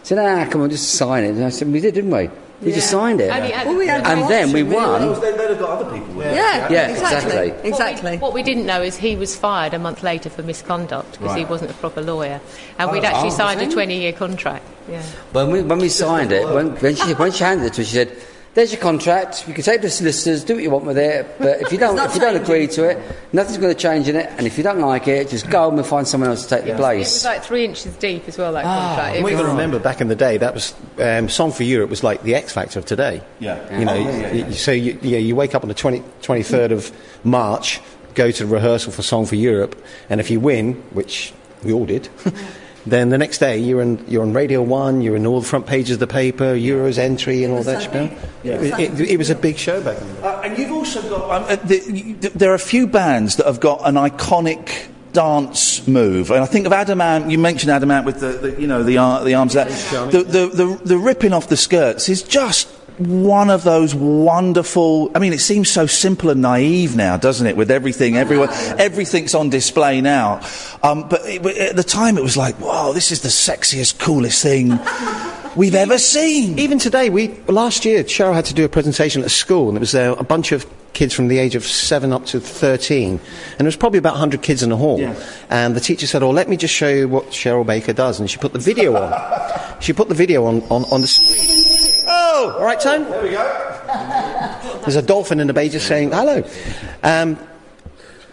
He 0.00 0.06
said, 0.06 0.18
ah, 0.18 0.50
come 0.50 0.60
on, 0.60 0.68
just 0.68 0.90
sign 0.96 1.24
it. 1.24 1.30
And 1.30 1.44
I 1.44 1.48
said, 1.48 1.68
we 1.68 1.80
did, 1.80 1.94
didn't 1.94 2.10
we? 2.10 2.28
We 2.62 2.72
just 2.72 2.90
signed 2.90 3.20
it. 3.22 3.30
And 3.30 3.44
he 3.44 3.50
had- 3.52 3.66
Well, 3.66 3.76
we 3.76 3.86
had 3.86 4.06
And 4.06 4.28
then 4.28 4.52
we 4.52 4.62
option, 4.62 4.80
really. 4.82 5.08
won. 5.08 5.20
They'd 5.20 5.48
have 5.50 5.58
got 5.58 5.70
other 5.80 5.90
people. 5.98 6.22
Yeah, 6.22 6.68
Yeah, 6.70 6.88
exactly. 6.88 7.30
exactly. 7.30 7.68
Exactly. 7.70 8.10
What 8.10 8.12
we, 8.12 8.18
what 8.18 8.34
we 8.34 8.42
didn't 8.42 8.66
know 8.66 8.82
is 8.82 8.96
he 8.96 9.16
was 9.16 9.34
fired 9.34 9.72
a 9.72 9.78
month 9.78 10.02
later 10.02 10.28
for 10.28 10.42
misconduct 10.42 11.12
because 11.18 11.36
he 11.36 11.44
wasn't 11.46 11.70
a 11.70 11.74
proper 11.74 12.02
lawyer, 12.02 12.40
and 12.78 12.90
Oh, 12.90 12.92
we'd 12.92 13.04
actually 13.04 13.28
oh, 13.30 13.42
signed 13.42 13.62
a 13.62 13.66
20-year 13.66 14.12
contract. 14.12 14.64
Yeah. 14.88 15.02
When 15.32 15.50
we, 15.50 15.62
when 15.62 15.78
we 15.78 15.88
signed 15.88 16.32
it, 16.32 16.46
when, 16.46 16.74
when, 16.76 16.94
she, 16.96 17.14
when 17.14 17.32
she 17.32 17.44
handed 17.44 17.66
it 17.66 17.72
to 17.74 17.82
us, 17.82 17.88
she 17.88 17.94
said, 17.94 18.16
"There's 18.54 18.72
your 18.72 18.80
contract. 18.80 19.46
You 19.46 19.54
can 19.54 19.62
take 19.62 19.76
it 19.76 19.82
to 19.82 19.86
the 19.86 19.90
solicitors, 19.90 20.42
do 20.44 20.54
what 20.54 20.62
you 20.62 20.70
want 20.70 20.84
with 20.84 20.98
it. 20.98 21.26
But 21.38 21.62
if 21.62 21.70
you 21.72 21.78
don't, 21.84 21.98
if 21.98 22.14
you 22.14 22.20
don't 22.20 22.36
agree 22.36 22.66
to 22.68 22.84
it, 22.88 22.98
nothing's 23.32 23.58
going 23.58 23.72
to 23.74 23.80
change 23.80 24.08
in 24.08 24.16
it. 24.16 24.28
And 24.36 24.46
if 24.46 24.56
you 24.58 24.64
don't 24.64 24.80
like 24.80 25.06
it, 25.08 25.28
just 25.28 25.48
go 25.48 25.70
home 25.70 25.78
and 25.78 25.86
find 25.86 26.06
someone 26.06 26.30
else 26.30 26.42
to 26.46 26.56
take 26.56 26.64
the 26.64 26.74
place. 26.74 27.08
It 27.08 27.14
was 27.14 27.24
like 27.24 27.42
three 27.44 27.64
inches 27.64 27.94
deep 27.96 28.26
as 28.26 28.36
well. 28.38 28.52
That 28.52 28.64
Ah, 28.64 28.94
contract. 28.96 29.16
It 29.16 29.22
Well, 29.22 29.30
you've 29.32 29.40
got 29.40 29.46
to 29.46 29.52
remember 29.52 29.78
back 29.78 30.00
in 30.00 30.08
the 30.08 30.16
day, 30.16 30.36
that 30.38 30.52
was 30.54 30.74
um, 30.98 31.28
Song 31.28 31.52
for 31.52 31.62
Europe 31.62 31.90
was 31.90 32.02
like 32.02 32.22
the 32.24 32.34
X 32.34 32.52
Factor 32.52 32.78
of 32.80 32.86
today. 32.86 33.22
Yeah. 33.38 33.78
You 33.78 33.84
know, 33.84 33.92
Oh, 33.92 33.98
yeah, 33.98 34.10
yeah, 34.20 34.32
yeah. 34.32 34.44
y- 34.46 34.50
so 34.52 34.72
you, 34.72 34.98
yeah, 35.02 35.18
you 35.18 35.36
wake 35.36 35.54
up 35.54 35.62
on 35.62 35.68
the 35.68 35.74
20, 35.74 36.00
23rd 36.22 36.72
of 36.72 36.92
March, 37.24 37.80
go 38.14 38.30
to 38.32 38.44
the 38.44 38.52
rehearsal 38.52 38.90
for 38.92 39.02
Song 39.02 39.26
for 39.26 39.36
Europe, 39.36 39.80
and 40.08 40.20
if 40.20 40.28
you 40.30 40.40
win, 40.40 40.74
which 40.92 41.32
we 41.62 41.72
all 41.72 41.86
did, 41.86 42.08
then 42.86 43.10
the 43.10 43.18
next 43.18 43.38
day 43.38 43.58
you're, 43.58 43.82
in, 43.82 44.04
you're 44.08 44.22
on 44.22 44.32
Radio 44.32 44.62
1, 44.62 45.02
you're 45.02 45.16
in 45.16 45.26
all 45.26 45.40
the 45.40 45.46
front 45.46 45.66
pages 45.66 45.94
of 45.94 46.00
the 46.00 46.06
paper, 46.06 46.54
Euros 46.54 46.98
entry 46.98 47.44
and 47.44 47.52
all 47.52 47.62
that. 47.62 47.82
Sunday. 47.82 48.16
you. 48.42 48.52
It, 48.52 48.80
it, 48.80 49.10
it 49.10 49.16
was 49.16 49.30
a 49.30 49.34
big 49.34 49.58
show 49.58 49.82
back 49.82 49.98
then. 49.98 50.24
Uh, 50.24 50.42
and 50.44 50.58
you've 50.58 50.72
also 50.72 51.02
got. 51.02 51.30
Um, 51.30 51.44
uh, 51.48 51.56
the, 51.56 51.78
you, 51.92 52.14
there 52.14 52.50
are 52.50 52.54
a 52.54 52.58
few 52.58 52.86
bands 52.86 53.36
that 53.36 53.46
have 53.46 53.60
got 53.60 53.80
an 53.84 53.96
iconic 53.96 54.88
dance 55.12 55.86
move, 55.86 56.30
and 56.30 56.40
I 56.40 56.46
think 56.46 56.66
of 56.66 56.72
Adam 56.72 57.00
Ant. 57.00 57.30
You 57.30 57.38
mentioned 57.38 57.70
Adam 57.70 57.90
Ant 57.90 58.06
with 58.06 58.20
the, 58.20 58.28
the 58.28 58.60
you 58.60 58.66
know 58.66 58.82
the 58.82 58.98
ar- 58.98 59.24
the 59.24 59.34
arms. 59.34 59.54
That 59.54 59.68
the, 60.10 60.22
the 60.22 60.46
the 60.46 60.80
the 60.84 60.98
ripping 60.98 61.32
off 61.32 61.48
the 61.48 61.56
skirts 61.56 62.08
is 62.08 62.22
just 62.22 62.68
one 63.00 63.48
of 63.50 63.64
those 63.64 63.94
wonderful. 63.94 65.10
I 65.14 65.18
mean, 65.18 65.32
it 65.32 65.40
seems 65.40 65.70
so 65.70 65.86
simple 65.86 66.30
and 66.30 66.42
naive 66.42 66.96
now, 66.96 67.16
doesn't 67.16 67.46
it? 67.46 67.56
With 67.56 67.70
everything, 67.70 68.16
everyone, 68.16 68.50
everything's 68.78 69.34
on 69.34 69.48
display 69.48 70.00
now. 70.00 70.42
Um, 70.82 71.08
but, 71.08 71.22
it, 71.24 71.44
at 71.46 71.76
the 71.76 71.82
time, 71.82 72.18
it 72.18 72.22
was 72.22 72.36
like, 72.36 72.58
wow, 72.60 72.92
this 72.92 73.10
is 73.10 73.22
the 73.22 73.28
sexiest, 73.28 73.98
coolest 73.98 74.42
thing 74.42 74.78
we've 75.56 75.74
ever 75.74 75.98
seen. 75.98 76.58
Even 76.58 76.78
today, 76.78 77.10
we 77.10 77.28
last 77.48 77.84
year, 77.84 78.04
Cheryl 78.04 78.34
had 78.34 78.44
to 78.46 78.54
do 78.54 78.64
a 78.64 78.68
presentation 78.68 79.22
at 79.22 79.30
school, 79.30 79.68
and 79.68 79.76
it 79.76 79.80
was 79.80 79.94
uh, 79.94 80.14
a 80.18 80.24
bunch 80.24 80.52
of 80.52 80.66
kids 80.92 81.14
from 81.14 81.28
the 81.28 81.38
age 81.38 81.54
of 81.54 81.64
seven 81.64 82.12
up 82.12 82.26
to 82.26 82.40
13, 82.40 83.12
and 83.12 83.20
there 83.58 83.64
was 83.64 83.76
probably 83.76 83.98
about 83.98 84.12
100 84.12 84.42
kids 84.42 84.62
in 84.62 84.70
the 84.70 84.76
hall. 84.76 85.00
Yeah. 85.00 85.14
And 85.48 85.74
the 85.74 85.80
teacher 85.80 86.06
said, 86.06 86.22
"Oh, 86.22 86.30
let 86.30 86.48
me 86.48 86.56
just 86.56 86.74
show 86.74 86.88
you 86.88 87.08
what 87.08 87.26
Cheryl 87.26 87.66
Baker 87.66 87.92
does," 87.92 88.20
and 88.20 88.30
she 88.30 88.38
put 88.38 88.52
the 88.52 88.58
video 88.58 88.96
on. 88.96 89.80
she 89.80 89.92
put 89.92 90.08
the 90.08 90.14
video 90.14 90.44
on 90.44 90.62
on, 90.64 90.84
on 90.92 91.00
the 91.00 91.06
screen. 91.06 91.59
Oh, 92.42 92.52
all 92.52 92.64
right, 92.64 92.80
Tone. 92.80 93.04
There 93.04 93.22
we 93.22 93.30
go. 93.32 94.80
There's 94.80 94.96
a 94.96 95.02
dolphin 95.02 95.40
in 95.40 95.46
the 95.46 95.52
bay 95.52 95.68
just 95.68 95.86
saying 95.86 96.12
hello. 96.12 96.42
Um, 97.02 97.38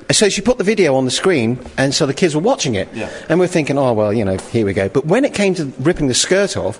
so 0.10 0.30
she 0.30 0.40
put 0.40 0.58
the 0.58 0.64
video 0.64 0.96
on 0.96 1.04
the 1.04 1.12
screen, 1.12 1.60
and 1.78 1.94
so 1.94 2.06
the 2.06 2.14
kids 2.14 2.34
were 2.34 2.42
watching 2.42 2.76
it. 2.76 2.88
Yeah. 2.94 3.12
And 3.28 3.38
we're 3.38 3.48
thinking, 3.48 3.78
oh, 3.78 3.92
well, 3.92 4.14
you 4.14 4.24
know, 4.24 4.38
here 4.38 4.66
we 4.66 4.72
go. 4.72 4.88
But 4.88 5.06
when 5.06 5.26
it 5.26 5.34
came 5.34 5.56
to 5.56 5.66
ripping 5.80 6.08
the 6.08 6.14
skirt 6.14 6.56
off, 6.56 6.80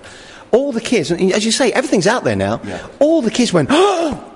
all 0.52 0.72
the 0.72 0.80
kids, 0.80 1.10
and 1.10 1.30
as 1.32 1.44
you 1.44 1.52
say, 1.52 1.70
everything's 1.72 2.06
out 2.06 2.24
there 2.24 2.34
now, 2.34 2.62
all 2.98 3.20
the 3.20 3.30
kids 3.30 3.52
went, 3.52 3.68
oh! 3.70 4.24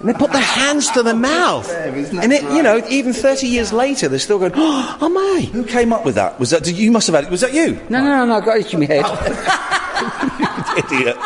And 0.00 0.08
they 0.08 0.14
put 0.14 0.32
their 0.32 0.40
hands 0.40 0.90
to 0.92 1.02
their 1.02 1.14
mouth. 1.14 1.70
And 1.70 2.32
it, 2.32 2.42
you 2.44 2.62
know, 2.62 2.82
even 2.88 3.12
30 3.12 3.46
years 3.46 3.70
later, 3.70 4.08
they're 4.08 4.18
still 4.18 4.38
going, 4.38 4.52
oh, 4.56 5.08
my. 5.10 5.42
Who 5.52 5.62
came 5.62 5.92
up 5.92 6.06
with 6.06 6.14
that? 6.14 6.40
Was 6.40 6.48
that 6.52 6.66
you 6.66 6.90
must 6.90 7.06
have 7.08 7.16
had 7.16 7.24
it? 7.24 7.30
Was 7.30 7.42
that 7.42 7.52
you? 7.52 7.74
No, 7.90 8.02
no, 8.02 8.04
no, 8.04 8.24
no, 8.24 8.36
I 8.36 8.40
got 8.40 8.56
it 8.56 8.72
in 8.72 8.80
my 8.80 8.86
head. 8.86 9.04
Idiot. 10.90 11.18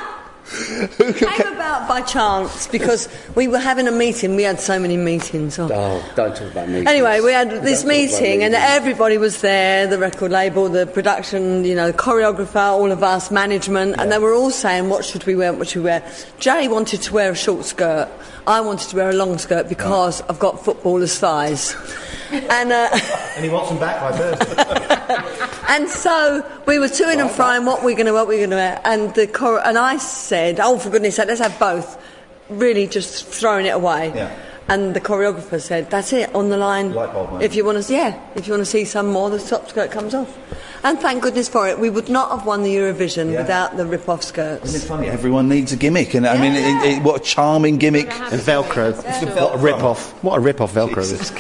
Came 1.14 1.52
about 1.52 1.88
by 1.88 2.00
chance 2.02 2.66
because 2.68 3.08
we 3.34 3.48
were 3.48 3.58
having 3.58 3.88
a 3.88 3.92
meeting. 3.92 4.36
We 4.36 4.42
had 4.42 4.60
so 4.60 4.78
many 4.78 4.96
meetings. 4.96 5.58
Oh. 5.58 5.68
Oh, 5.72 6.12
don't 6.14 6.34
talk 6.36 6.50
about 6.50 6.68
me. 6.68 6.86
Anyway, 6.86 7.20
we 7.20 7.32
had 7.32 7.50
this 7.62 7.82
Don't 7.82 7.88
meeting, 7.88 8.42
and 8.42 8.54
everybody 8.54 9.18
was 9.18 9.40
there 9.40 9.86
the 9.86 9.98
record 9.98 10.30
label, 10.30 10.68
the 10.68 10.86
production, 10.86 11.64
you 11.64 11.74
know, 11.74 11.90
the 11.90 11.98
choreographer, 11.98 12.72
all 12.72 12.92
of 12.92 13.02
us, 13.02 13.30
management, 13.30 13.96
and 13.98 14.10
they 14.12 14.18
were 14.18 14.34
all 14.34 14.50
saying, 14.50 14.88
What 14.88 15.04
should 15.04 15.24
we 15.26 15.34
wear? 15.36 15.52
What 15.52 15.68
should 15.68 15.80
we 15.80 15.84
wear? 15.84 16.12
Jay 16.38 16.68
wanted 16.68 17.02
to 17.02 17.12
wear 17.12 17.32
a 17.32 17.36
short 17.36 17.64
skirt. 17.64 18.08
I 18.46 18.60
wanted 18.60 18.90
to 18.90 18.96
wear 18.96 19.10
a 19.10 19.14
long 19.14 19.38
skirt 19.38 19.68
because 19.68 20.20
I've 20.22 20.38
got 20.38 20.64
footballer's 20.64 21.18
thighs. 21.18 21.74
And, 22.30 22.72
uh, 22.72 22.88
And 23.36 23.44
he 23.44 23.50
wants 23.50 23.70
them 23.70 23.78
back 23.78 24.00
by 24.00 24.12
Thursday. 24.16 25.50
and 25.68 25.88
so 25.88 26.44
we 26.66 26.78
were 26.78 26.88
to 26.88 27.04
and 27.08 27.20
froing 27.30 27.66
what 27.66 27.82
we're 27.84 27.96
going 27.96 28.06
to 28.06 28.12
what 28.12 28.26
we're 28.26 28.38
going 28.38 28.50
to 28.50 28.56
wear, 28.56 28.80
and 28.84 29.14
the 29.14 29.26
chor- 29.26 29.64
and 29.64 29.78
I 29.78 29.98
said, 29.98 30.60
"Oh, 30.60 30.78
for 30.78 30.90
goodness' 30.90 31.16
sake, 31.16 31.28
let's 31.28 31.40
have 31.40 31.58
both." 31.58 32.00
Really, 32.48 32.86
just 32.86 33.26
throwing 33.26 33.66
it 33.66 33.74
away. 33.74 34.12
Yeah. 34.14 34.36
And 34.68 34.94
the 34.94 35.00
choreographer 35.00 35.60
said, 35.60 35.90
"That's 35.90 36.12
it 36.12 36.34
on 36.34 36.50
the 36.50 36.56
line. 36.56 36.92
Bulb 36.92 37.42
if 37.42 37.54
you 37.54 37.64
want 37.64 37.82
to, 37.82 37.92
yeah, 37.92 38.18
if 38.34 38.46
you 38.46 38.52
want 38.52 38.62
to 38.62 38.70
see 38.70 38.84
some 38.84 39.08
more, 39.08 39.30
the 39.30 39.38
top 39.38 39.68
skirt 39.68 39.90
comes 39.90 40.14
off." 40.14 40.38
And 40.84 41.00
thank 41.00 41.22
goodness 41.22 41.48
for 41.48 41.66
it. 41.66 41.78
We 41.78 41.88
would 41.88 42.10
not 42.10 42.30
have 42.30 42.44
won 42.46 42.62
the 42.62 42.74
Eurovision 42.76 43.32
Yeah. 43.32 43.38
without 43.40 43.76
the 43.78 43.86
rip-off 43.86 44.22
skirts. 44.22 44.66
Isn't 44.66 44.82
it 44.82 44.86
funny? 44.86 45.08
Everyone 45.08 45.48
needs 45.48 45.72
a 45.72 45.76
gimmick, 45.76 46.12
and 46.12 46.26
I 46.26 46.36
mean, 46.38 46.52
it, 46.52 46.98
it, 46.98 47.02
what 47.02 47.22
a 47.22 47.24
charming 47.24 47.78
gimmick. 47.78 48.08
And 48.30 48.40
Velcro. 48.40 48.94
What 49.34 49.54
a 49.54 49.58
rip-off. 49.58 50.12
What 50.22 50.36
a 50.36 50.40
rip-off 50.40 50.74
Velcro 50.74 50.98
is. 50.98 51.30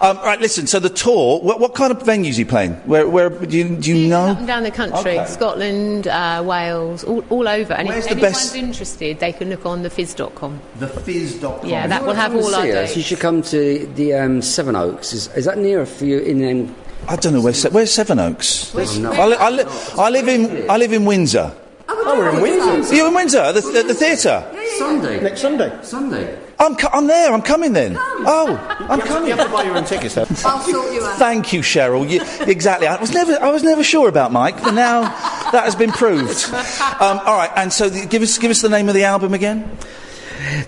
Um, 0.00 0.16
right, 0.18 0.40
listen. 0.40 0.66
So 0.66 0.78
the 0.78 0.88
tour. 0.90 1.40
What, 1.40 1.60
what 1.60 1.74
kind 1.74 1.90
of 1.90 1.98
venues 2.02 2.36
are 2.36 2.40
you 2.40 2.46
playing? 2.46 2.72
Where, 2.86 3.08
where 3.08 3.28
do 3.30 3.56
you, 3.56 3.76
do 3.76 3.94
you 3.94 4.08
know? 4.08 4.26
Up 4.28 4.38
and 4.38 4.46
down 4.46 4.62
the 4.62 4.70
country, 4.70 5.18
Okay. 5.18 5.26
Scotland, 5.26 6.06
uh, 6.08 6.42
Wales, 6.44 7.04
all, 7.04 7.24
all 7.30 7.46
over. 7.48 7.72
And 7.74 7.88
Where's 7.88 8.04
if 8.06 8.10
the 8.10 8.16
anyone's 8.16 8.34
best- 8.34 8.56
interested, 8.56 9.18
they 9.20 9.32
can 9.32 9.50
look 9.50 9.64
on 9.66 9.82
thefizz.com. 9.82 10.60
Thefizz.com. 10.78 11.68
Yeah, 11.68 11.86
that 11.86 12.04
will 12.04 12.14
have 12.14 12.34
all 12.34 12.54
our 12.54 12.62
See 12.62 12.72
us, 12.72 12.88
dates. 12.88 12.96
You 12.96 13.02
should 13.02 13.20
come 13.20 13.42
to 13.42 13.86
the 13.94 14.14
um, 14.14 14.40
Sevenoaks. 14.42 15.12
Is, 15.12 15.28
is 15.36 15.44
that 15.44 15.58
nearer 15.58 15.86
for 15.86 16.04
you 16.06 16.18
in 16.20 16.66
um, 16.68 16.74
I 17.08 17.16
don't 17.16 17.32
know 17.32 17.40
where. 17.40 17.54
Se- 17.54 17.70
Where's 17.70 17.92
Sevenoaks? 17.92 18.74
Oh, 18.74 18.98
no. 19.00 19.12
I, 19.12 19.26
li- 19.26 19.36
I, 19.38 19.50
li- 19.50 19.64
I 19.98 20.10
live 20.10 20.28
in. 20.28 20.70
I 20.70 20.76
live 20.76 20.92
in 20.92 21.04
Windsor. 21.04 21.54
Oh, 21.88 22.18
we're 22.18 22.30
in 22.36 22.40
Windsor. 22.42 22.92
Are 22.92 22.96
you 22.96 23.06
in 23.08 23.14
Windsor? 23.14 23.38
At 23.38 23.54
the, 23.54 23.60
the 23.60 23.94
theatre. 23.94 24.44
Sunday? 24.78 25.20
Next 25.20 25.40
Sunday. 25.40 25.78
Sunday. 25.82 26.38
I'm. 26.58 26.74
Co- 26.76 26.88
I'm 26.92 27.06
there. 27.06 27.32
I'm 27.32 27.42
coming 27.42 27.72
then. 27.74 27.96
Oh, 27.98 28.56
I'm 28.88 29.00
coming. 29.00 29.28
You 29.30 29.36
have 29.36 29.46
to 29.46 29.52
buy 29.52 29.62
your 29.62 29.76
own 29.76 29.84
tickets, 29.84 30.14
though. 30.16 30.22
I'll 30.44 30.58
sort 30.60 30.92
you 30.92 31.04
out. 31.04 31.18
Thank 31.18 31.52
you, 31.52 31.60
Cheryl. 31.60 32.08
You, 32.08 32.22
exactly. 32.50 32.86
I 32.88 33.00
was 33.00 33.12
never. 33.12 33.40
I 33.40 33.50
was 33.50 33.62
never 33.62 33.84
sure 33.84 34.08
about 34.08 34.32
Mike, 34.32 34.60
but 34.62 34.72
now 34.72 35.02
that 35.02 35.64
has 35.64 35.76
been 35.76 35.92
proved. 35.92 36.44
Um, 36.52 37.20
all 37.24 37.36
right. 37.36 37.50
And 37.56 37.72
so, 37.72 37.88
the, 37.88 38.06
give 38.06 38.22
us 38.22 38.36
give 38.38 38.50
us 38.50 38.62
the 38.62 38.68
name 38.68 38.88
of 38.88 38.94
the 38.94 39.04
album 39.04 39.32
again. 39.34 39.76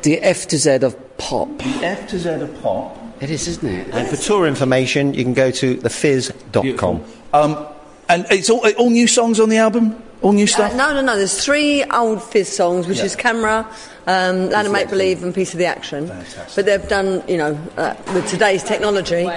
The 0.02 0.20
F 0.20 0.46
to 0.48 0.58
Z 0.58 0.70
of 0.82 1.18
pop. 1.18 1.48
The 1.58 1.80
F 1.84 2.08
to 2.10 2.18
Z 2.18 2.28
of 2.30 2.62
pop. 2.62 2.97
It 3.20 3.30
is, 3.30 3.48
isn't 3.48 3.68
it? 3.68 3.88
And 3.94 4.06
for 4.08 4.16
tour 4.16 4.46
information, 4.46 5.14
you 5.14 5.24
can 5.24 5.34
go 5.34 5.50
to 5.50 5.76
thefizz.com. 5.76 7.02
Um, 7.32 7.66
and 8.08 8.26
it's 8.30 8.48
all, 8.50 8.66
all 8.78 8.90
new 8.90 9.06
songs 9.06 9.38
on 9.40 9.48
the 9.48 9.58
album. 9.58 10.00
All 10.22 10.32
new 10.32 10.44
Uh, 10.44 10.48
stuff. 10.48 10.74
no, 10.74 10.92
no, 10.94 11.00
no. 11.00 11.16
There's 11.16 11.44
three 11.44 11.84
old 11.84 12.22
Fizz 12.22 12.48
songs, 12.48 12.86
which 12.88 12.98
Yeah. 12.98 13.04
is 13.04 13.14
Camera, 13.16 13.66
um, 14.06 14.50
Land 14.50 14.66
of 14.66 14.72
Make 14.72 14.88
Believe, 14.90 15.22
and 15.22 15.32
Piece 15.34 15.52
of 15.52 15.58
the 15.58 15.66
Action. 15.66 16.08
Fantastic. 16.08 16.56
But 16.56 16.66
they've 16.66 16.88
done, 16.88 17.22
you 17.28 17.36
know, 17.36 17.56
uh, 17.76 17.94
with 18.14 18.26
today's 18.28 18.64
technology, 18.64 19.28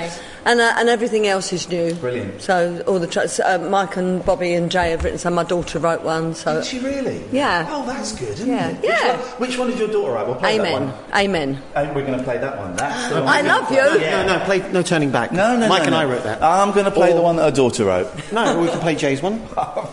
and 0.45 0.59
uh, 0.59 0.73
and 0.77 0.89
everything 0.89 1.27
else 1.27 1.51
is 1.53 1.67
new. 1.69 1.93
Brilliant. 1.95 2.41
So 2.41 2.83
all 2.87 2.99
the 2.99 3.07
tracks, 3.07 3.39
uh, 3.39 3.57
Mike 3.59 3.97
and 3.97 4.23
Bobby 4.25 4.53
and 4.53 4.71
Jay 4.71 4.91
have 4.91 5.03
written 5.03 5.19
some. 5.19 5.33
My 5.35 5.43
daughter 5.43 5.79
wrote 5.79 6.01
one. 6.03 6.33
So 6.35 6.55
Did 6.55 6.65
she 6.65 6.79
really? 6.79 7.23
Yeah. 7.31 7.65
Oh, 7.69 7.85
that's 7.85 8.13
good, 8.13 8.29
isn't 8.29 8.47
Yeah, 8.49 8.69
it? 8.69 8.83
yeah. 8.83 9.17
Which 9.17 9.29
one, 9.29 9.39
which 9.49 9.57
one 9.57 9.69
is 9.71 9.79
your 9.79 9.87
daughter 9.89 10.11
write? 10.13 10.25
We'll 10.27 10.35
play 10.35 10.57
that 10.57 10.71
one. 10.73 10.93
Amen. 11.15 11.61
And 11.75 11.95
we're 11.95 12.05
going 12.05 12.17
to 12.17 12.23
play 12.23 12.37
that 12.37 12.57
one. 12.57 12.75
That's 12.75 13.09
the 13.13 13.15
one 13.21 13.27
I 13.27 13.41
love 13.41 13.69
gonna 13.69 13.81
you. 13.81 13.89
play. 13.97 14.01
Yeah. 14.01 14.25
No, 14.25 14.37
no, 14.39 14.45
play 14.45 14.71
No 14.71 14.81
Turning 14.81 15.11
Back. 15.11 15.31
No, 15.31 15.53
no, 15.53 15.59
no. 15.61 15.67
Mike 15.69 15.79
no, 15.81 15.85
and 15.85 15.91
no. 15.91 15.97
I 15.99 16.05
wrote 16.05 16.23
that. 16.23 16.41
I'm 16.41 16.71
going 16.71 16.85
to 16.85 16.91
play 16.91 17.11
Or- 17.11 17.15
the 17.15 17.21
one 17.21 17.35
that 17.37 17.43
her 17.43 17.51
daughter 17.55 17.85
wrote. 17.85 18.07
No, 18.31 18.59
we 18.59 18.67
can 18.67 18.79
play 18.79 18.95
Jay's 18.95 19.21
one. 19.21 19.41
I'll, 19.57 19.91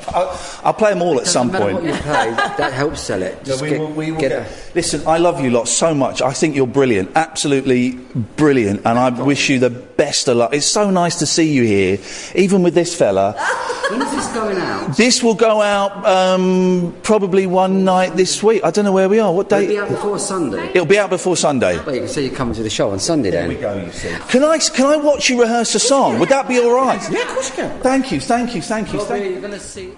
I'll 0.65 0.75
play 0.75 0.91
them 0.91 1.03
all 1.03 1.19
at 1.21 1.27
some 1.27 1.49
Doesn't 1.49 1.61
matter 1.61 1.73
point. 1.75 1.85
what 1.87 1.95
you 1.95 2.01
play, 2.03 2.31
that 2.57 2.73
helps 2.73 3.01
sell 3.01 3.23
it. 3.23 3.37
No, 3.39 3.43
Just 3.45 3.63
we 3.63 3.69
get, 3.71 3.81
will, 3.81 3.93
we 3.93 4.11
will 4.13 4.21
get 4.21 4.29
get- 4.31 4.71
Listen, 4.75 5.03
I 5.07 5.19
love 5.19 5.41
you 5.41 5.51
lot 5.51 5.69
so 5.69 5.95
much. 5.95 6.23
I 6.23 6.33
think 6.33 6.55
you're 6.57 6.67
brilliant, 6.67 7.11
absolutely 7.15 7.93
brilliant, 8.37 8.81
and 8.87 8.99
I 8.99 9.11
wish 9.11 9.49
you 9.49 9.59
the 9.59 9.71
best 9.71 10.29
of 10.29 10.37
luck. 10.39 10.53
It's 10.53 10.67
so 10.67 10.91
nice 10.91 11.17
to 11.19 11.27
see 11.27 11.53
you 11.53 11.65
here, 11.65 11.99
even 12.35 12.63
with 12.63 12.75
this 12.75 12.95
fella. 12.95 13.35
When 13.89 14.03
is 14.03 14.11
this 14.11 14.27
going 14.35 14.59
out? 14.59 14.97
This 14.99 15.23
will 15.23 15.35
go 15.35 15.63
out 15.63 16.05
um, 16.05 16.95
probably 17.03 17.47
one 17.47 17.85
night 17.85 18.17
this 18.17 18.43
week. 18.43 18.63
I 18.63 18.71
don't 18.71 18.85
know 18.85 18.93
where 18.93 19.09
we 19.09 19.19
are. 19.19 19.33
What 19.33 19.49
date? 19.49 19.71
It'll 19.71 19.75
be 19.75 19.79
out 19.79 19.89
before 19.89 20.19
Sunday. 20.19 20.69
It'll 20.69 20.87
be 20.87 20.99
out 20.99 21.09
before 21.09 21.39
Sunday. 21.39 21.79
Well, 21.79 21.95
you 21.95 22.01
can 22.03 22.09
say 22.09 22.25
you 22.25 22.31
come 22.31 22.53
to 22.53 22.63
the 22.63 22.69
show 22.69 22.91
on 22.91 22.99
Sunday 22.99 23.31
then. 23.31 23.59
go, 23.61 23.83
you 23.83 23.91
see. 23.93 24.15
Can 24.29 24.45
I 24.45 24.59
can 24.59 24.87
I 24.87 24.97
watch 24.99 25.31
you 25.31 25.41
rehearse 25.41 25.75
a 25.75 25.79
song? 25.79 26.19
Would 26.19 26.29
that 26.29 26.47
be 26.47 26.59
all 26.59 26.75
right? 26.75 27.01
Yeah, 27.11 27.23
of 27.23 27.29
course 27.29 27.49
you 27.49 27.57
can. 27.57 27.81
Thank 27.81 28.13
you, 28.13 28.21
thank 28.21 28.55
you, 28.55 28.61
thank 28.61 28.93
you. 28.93 29.01
Thank 29.01 29.25
you're 29.25 29.41
going 29.41 29.53
to 29.53 29.61
see. 29.61 29.95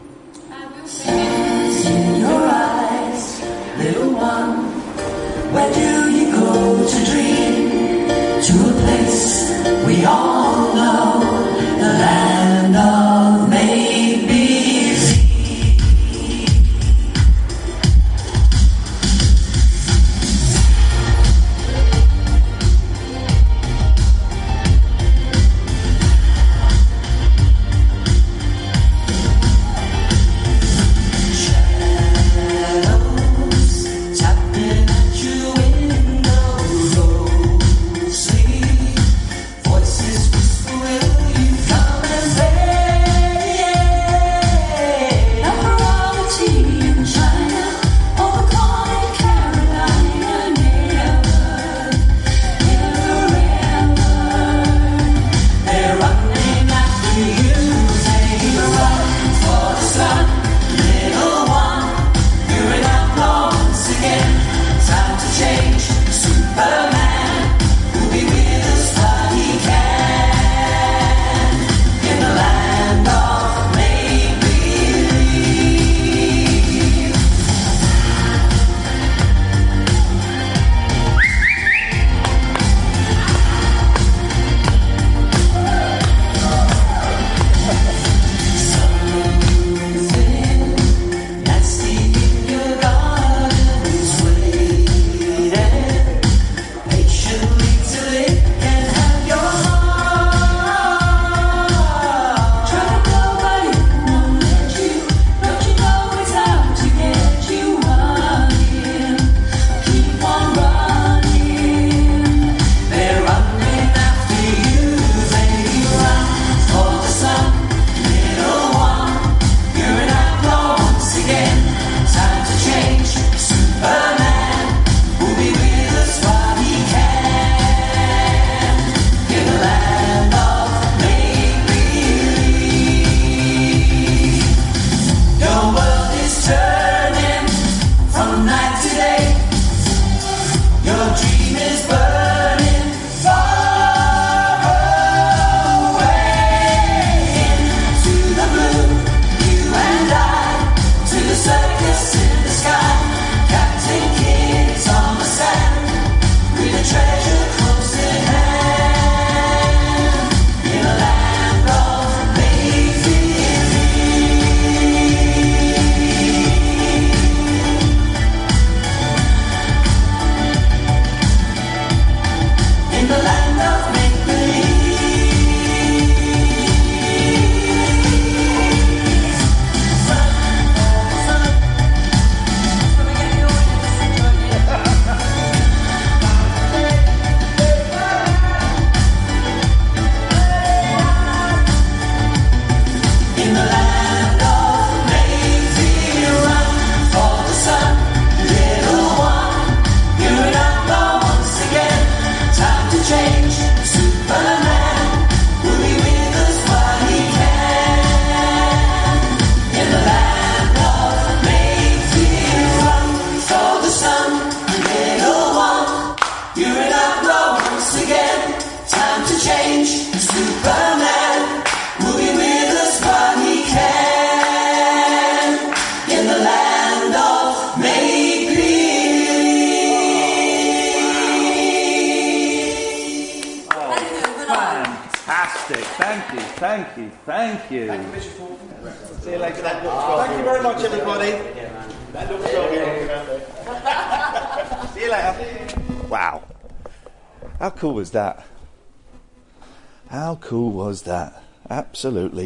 in 1.06 2.20
your 2.20 2.42
eyes, 2.46 3.42
little 3.76 4.12
one. 4.12 4.70
Where 5.52 5.74
do 5.74 6.10
you 6.16 6.30
go 6.30 6.86
to 6.86 7.04
dream? 7.10 7.29
To 8.50 8.56
a 8.56 8.72
place 8.82 9.48
we 9.86 10.04
all 10.04 10.74
know, 10.74 11.20
the 11.78 11.92
land 12.02 12.74
of 12.74 13.09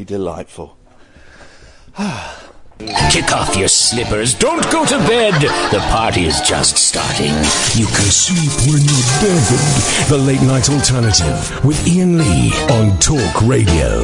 Absolutely 0.05 0.25
delightful. 0.25 0.77
Kick 3.11 3.33
off 3.33 3.57
your 3.57 3.69
slippers. 3.69 4.35
Don't 4.35 4.63
go 4.71 4.85
to 4.85 4.99
bed. 5.07 5.41
The 5.71 5.79
party 5.91 6.25
is 6.25 6.41
just 6.41 6.77
starting. 6.77 7.33
You 7.79 7.87
can 7.87 8.11
sleep 8.11 8.53
when 8.69 8.83
you're 8.83 9.09
dead. 9.23 10.09
The 10.09 10.19
Late 10.19 10.43
Night 10.43 10.69
Alternative 10.69 11.65
with 11.65 11.81
Iain 11.89 12.19
Lee 12.19 12.53
on 12.71 12.99
Talk 12.99 13.41
Radio. 13.43 14.03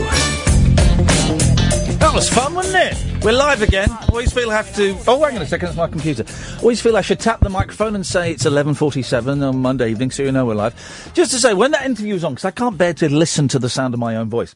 That 1.99 2.13
was 2.15 2.31
fun, 2.31 2.55
wasn't 2.55 2.93
it? 2.93 3.25
We're 3.25 3.33
live 3.33 3.61
again. 3.61 3.91
Always 4.09 4.33
feel 4.33 4.51
I 4.51 4.55
have 4.55 4.75
to. 4.77 4.97
Oh, 5.07 5.23
hang 5.23 5.37
on 5.37 5.43
a 5.43 5.47
second. 5.47 5.69
It's 5.69 5.77
my 5.77 5.89
computer. 5.89 6.25
Always 6.63 6.81
feel 6.81 6.97
I 6.97 7.03
should 7.03 7.21
tap 7.21 7.41
the 7.41 7.51
microphone 7.51 7.95
and 7.95 8.07
say 8.07 8.31
it's 8.33 8.47
11:47 8.47 9.47
on 9.47 9.59
Monday 9.59 9.91
evening, 9.91 10.11
so 10.11 10.23
you 10.23 10.33
know 10.33 10.47
we're 10.47 10.55
live. 10.55 10.75
Just 11.13 11.33
to 11.33 11.39
say, 11.39 11.53
when 11.53 11.73
that 11.73 11.85
interview 11.85 12.15
interview's 12.15 12.25
on, 12.25 12.35
because 12.35 12.47
I 12.47 12.53
can't 12.53 12.79
bear 12.79 12.95
to 12.95 13.09
listen 13.11 13.49
to 13.49 13.59
the 13.59 13.69
sound 13.69 13.93
of 13.93 14.01
my 14.01 14.17
own 14.17 14.31
voice. 14.31 14.55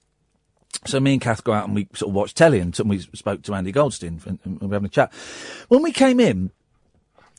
So 0.95 1.01
me 1.01 1.15
and 1.15 1.21
Kath 1.21 1.43
go 1.43 1.53
out 1.53 1.67
and 1.67 1.75
we 1.75 1.89
sort 1.93 2.11
of 2.11 2.15
watch 2.15 2.35
telly, 2.35 2.61
and 2.61 2.79
we 2.85 3.01
spoke 3.01 3.43
to 3.43 3.55
Andy 3.57 3.73
Goldstein, 3.73 4.21
and 4.27 4.39
and 4.45 4.61
we 4.61 4.69
we're 4.69 4.75
having 4.75 4.87
a 4.87 4.89
chat. 4.89 5.13
When 5.67 5.83
we 5.83 5.91
came 5.91 6.21
in, 6.21 6.53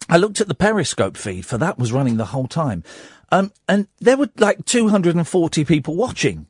I 0.10 0.18
looked 0.18 0.42
at 0.42 0.50
the 0.50 0.54
Periscope 0.54 1.16
feed 1.16 1.46
for 1.46 1.58
that 1.58 1.80
was 1.80 1.94
running 1.94 2.18
the 2.18 2.26
whole 2.26 2.48
time, 2.48 2.84
um, 3.32 3.54
and 3.70 3.88
there 4.00 4.18
were 4.18 4.30
like 4.40 4.66
240 4.66 5.64
people 5.64 5.96
watching, 5.96 6.48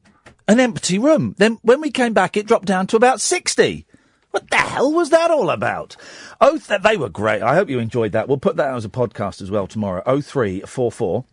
an 0.47 0.59
empty 0.59 0.97
room. 0.97 1.35
Then 1.37 1.59
when 1.61 1.79
we 1.79 1.91
came 1.91 2.13
back, 2.13 2.35
it 2.35 2.47
dropped 2.47 2.65
down 2.65 2.87
to 2.87 2.97
about 2.97 3.21
60. 3.21 3.85
What 4.31 4.49
the 4.49 4.57
hell 4.57 4.91
was 4.91 5.11
that 5.11 5.29
all 5.29 5.51
about? 5.51 5.95
Oh, 6.41 6.57
th- 6.57 6.81
they 6.81 6.97
were 6.97 7.09
great. 7.09 7.43
I 7.43 7.53
hope 7.53 7.69
you 7.69 7.77
enjoyed 7.77 8.13
that. 8.13 8.27
We'll 8.27 8.39
put 8.39 8.55
that 8.55 8.69
out 8.69 8.77
as 8.77 8.85
a 8.85 8.89
podcast 8.89 9.43
as 9.43 9.51
well 9.51 9.67
tomorrow. 9.67 10.01
Oh 10.07 10.21
three 10.21 10.61
four 10.61 10.91
four 10.91 11.25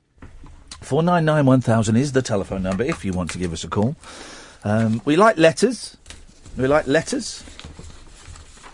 four 0.82 1.02
nine 1.02 1.24
nine 1.24 1.46
one 1.46 1.62
thousand 1.62 1.96
is 1.96 2.12
the 2.12 2.20
telephone 2.20 2.62
number 2.62 2.84
if 2.84 3.06
you 3.06 3.14
want 3.14 3.30
to 3.30 3.38
give 3.38 3.54
us 3.54 3.64
a 3.64 3.68
call. 3.68 3.96
Um, 4.64 5.02
we 5.04 5.16
like 5.16 5.36
letters. 5.38 5.96
We 6.56 6.66
like 6.66 6.86
letters. 6.86 7.44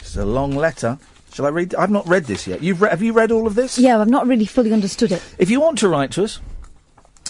It's 0.00 0.16
a 0.16 0.24
long 0.24 0.54
letter. 0.54 0.98
Shall 1.32 1.46
I 1.46 1.50
read? 1.50 1.74
I've 1.74 1.90
not 1.90 2.06
read 2.08 2.24
this 2.24 2.46
yet. 2.46 2.62
You've 2.62 2.82
re- 2.82 2.90
have 2.90 3.02
you 3.02 3.12
read 3.12 3.30
all 3.30 3.46
of 3.46 3.54
this? 3.54 3.78
Yeah, 3.78 3.98
I've 4.00 4.08
not 4.08 4.26
really 4.26 4.46
fully 4.46 4.72
understood 4.72 5.12
it. 5.12 5.22
If 5.38 5.50
you 5.50 5.60
want 5.60 5.78
to 5.78 5.88
write 5.88 6.10
to 6.12 6.24
us, 6.24 6.40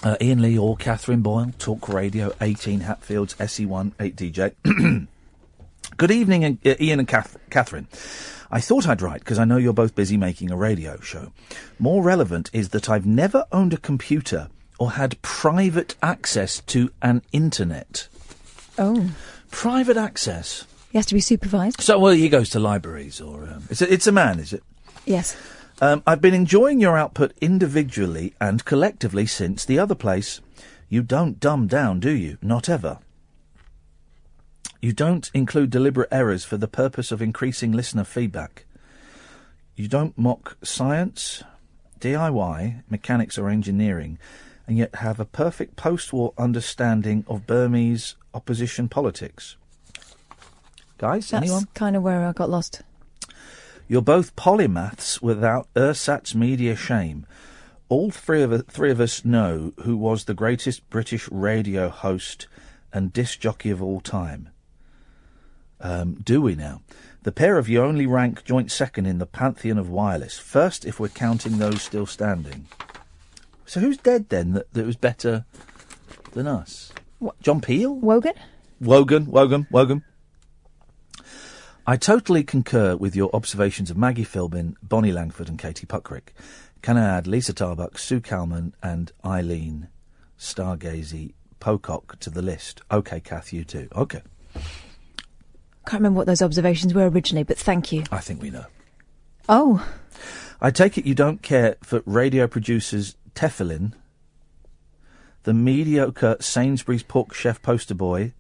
uh, 0.02 0.16
Iain 0.20 0.40
Lee 0.40 0.56
or 0.56 0.76
Catherine 0.76 1.20
Boyle, 1.20 1.52
Talk 1.58 1.88
Radio, 1.88 2.32
18 2.40 2.80
Hatfields, 2.80 3.34
SE1 3.34 3.92
8DJ. 3.94 5.06
Good 5.96 6.10
evening, 6.10 6.58
uh, 6.64 6.74
Ian 6.80 7.00
and 7.00 7.08
Kath- 7.08 7.36
Catherine. 7.50 7.88
I 8.50 8.60
thought 8.60 8.88
I'd 8.88 9.02
write 9.02 9.20
because 9.20 9.38
I 9.38 9.44
know 9.44 9.56
you're 9.56 9.72
both 9.72 9.94
busy 9.94 10.16
making 10.16 10.50
a 10.50 10.56
radio 10.56 10.98
show. 11.00 11.32
More 11.78 12.02
relevant 12.02 12.48
is 12.52 12.70
that 12.70 12.88
I've 12.88 13.04
never 13.06 13.44
owned 13.52 13.74
a 13.74 13.78
computer 13.78 14.48
or 14.78 14.92
had 14.92 15.20
private 15.22 15.96
access 16.02 16.60
to 16.60 16.90
an 17.02 17.22
internet. 17.32 18.08
Oh. 18.78 19.10
Private 19.50 19.96
access. 19.96 20.66
He 20.90 20.98
has 20.98 21.06
to 21.06 21.14
be 21.14 21.20
supervised. 21.20 21.80
So, 21.80 21.98
well, 21.98 22.12
he 22.12 22.28
goes 22.28 22.50
to 22.50 22.60
libraries 22.60 23.20
or. 23.20 23.44
Um, 23.44 23.64
it's, 23.70 23.82
a, 23.82 23.92
it's 23.92 24.06
a 24.06 24.12
man, 24.12 24.38
is 24.38 24.52
it? 24.52 24.62
Yes. 25.04 25.36
Um, 25.80 26.02
I've 26.06 26.20
been 26.20 26.34
enjoying 26.34 26.80
your 26.80 26.96
output 26.96 27.32
individually 27.40 28.34
and 28.40 28.64
collectively 28.64 29.26
since 29.26 29.64
the 29.64 29.78
other 29.78 29.94
place. 29.94 30.40
You 30.88 31.02
don't 31.02 31.38
dumb 31.38 31.66
down, 31.66 32.00
do 32.00 32.10
you? 32.10 32.38
Not 32.42 32.68
ever. 32.68 32.98
You 34.80 34.92
don't 34.92 35.30
include 35.34 35.70
deliberate 35.70 36.08
errors 36.10 36.44
for 36.44 36.56
the 36.56 36.68
purpose 36.68 37.12
of 37.12 37.20
increasing 37.20 37.72
listener 37.72 38.04
feedback. 38.04 38.64
You 39.76 39.88
don't 39.88 40.16
mock 40.16 40.56
science, 40.62 41.42
DIY, 42.00 42.82
mechanics, 42.88 43.38
or 43.38 43.48
engineering, 43.48 44.18
and 44.68 44.76
yet 44.76 44.96
have 44.96 45.18
a 45.18 45.24
perfect 45.24 45.76
post 45.76 46.12
war 46.12 46.34
understanding 46.36 47.24
of 47.26 47.46
Burmese 47.46 48.16
opposition 48.34 48.86
politics. 48.86 49.56
Guys, 50.98 51.30
That's 51.30 51.42
anyone? 51.42 51.66
kind 51.74 51.96
of 51.96 52.02
where 52.02 52.26
I 52.26 52.32
got 52.32 52.50
lost. 52.50 52.82
You're 53.88 54.02
both 54.02 54.36
polymaths 54.36 55.22
without 55.22 55.68
ersatz 55.74 56.34
media 56.34 56.76
shame. 56.76 57.26
All 57.88 58.10
three 58.10 58.42
of, 58.42 58.66
three 58.66 58.90
of 58.90 59.00
us 59.00 59.24
know 59.24 59.72
who 59.84 59.96
was 59.96 60.24
the 60.24 60.34
greatest 60.34 60.90
British 60.90 61.26
radio 61.30 61.88
host 61.88 62.46
and 62.92 63.10
disc 63.10 63.40
jockey 63.40 63.70
of 63.70 63.82
all 63.82 64.00
time. 64.00 64.50
Um, 65.80 66.16
do 66.22 66.42
we 66.42 66.54
now? 66.54 66.82
The 67.22 67.32
pair 67.32 67.56
of 67.56 67.70
you 67.70 67.82
only 67.82 68.06
rank 68.06 68.44
joint 68.44 68.70
second 68.70 69.06
in 69.06 69.18
the 69.18 69.26
pantheon 69.26 69.78
of 69.78 69.88
wireless. 69.88 70.38
First, 70.38 70.84
if 70.84 71.00
we're 71.00 71.08
counting 71.08 71.56
those 71.56 71.80
still 71.80 72.06
standing. 72.06 72.66
So 73.68 73.80
who's 73.80 73.98
dead 73.98 74.30
then 74.30 74.54
that, 74.54 74.72
that 74.72 74.86
was 74.86 74.96
better 74.96 75.44
than 76.32 76.46
us? 76.46 76.90
What, 77.18 77.38
John 77.42 77.60
Peel? 77.60 77.94
Wogan? 77.94 78.32
Wogan, 78.80 79.26
Wogan, 79.26 79.66
Wogan. 79.70 80.04
I 81.86 81.98
totally 81.98 82.42
concur 82.44 82.96
with 82.96 83.14
your 83.14 83.28
observations 83.34 83.90
of 83.90 83.98
Maggie 83.98 84.24
Philbin, 84.24 84.74
Bonnie 84.82 85.12
Langford, 85.12 85.50
and 85.50 85.58
Katie 85.58 85.86
Puckrick. 85.86 86.30
Can 86.80 86.96
I 86.96 87.18
add 87.18 87.26
Lisa 87.26 87.52
Tarbuck, 87.52 87.98
Sue 87.98 88.20
Calman, 88.20 88.74
and 88.82 89.12
Eileen 89.22 89.88
Stargazy 90.38 91.34
Pocock 91.60 92.18
to 92.20 92.30
the 92.30 92.40
list? 92.40 92.80
Okay, 92.90 93.20
Kath, 93.20 93.52
you 93.52 93.64
too. 93.64 93.88
Okay. 93.94 94.22
Can't 95.86 96.00
remember 96.00 96.16
what 96.16 96.26
those 96.26 96.42
observations 96.42 96.94
were 96.94 97.08
originally, 97.10 97.42
but 97.42 97.58
thank 97.58 97.92
you. 97.92 98.04
I 98.10 98.20
think 98.20 98.40
we 98.40 98.48
know. 98.48 98.64
Oh, 99.46 99.86
I 100.60 100.70
take 100.72 100.98
it 100.98 101.06
you 101.06 101.14
don't 101.14 101.40
care 101.40 101.76
for 101.82 102.02
radio 102.04 102.48
producers 102.48 103.14
Teflon, 103.38 103.92
the 105.44 105.54
mediocre 105.54 106.36
Sainsbury's 106.40 107.04
pork 107.04 107.32
chef 107.32 107.62
poster 107.62 107.94
boy, 107.94 108.32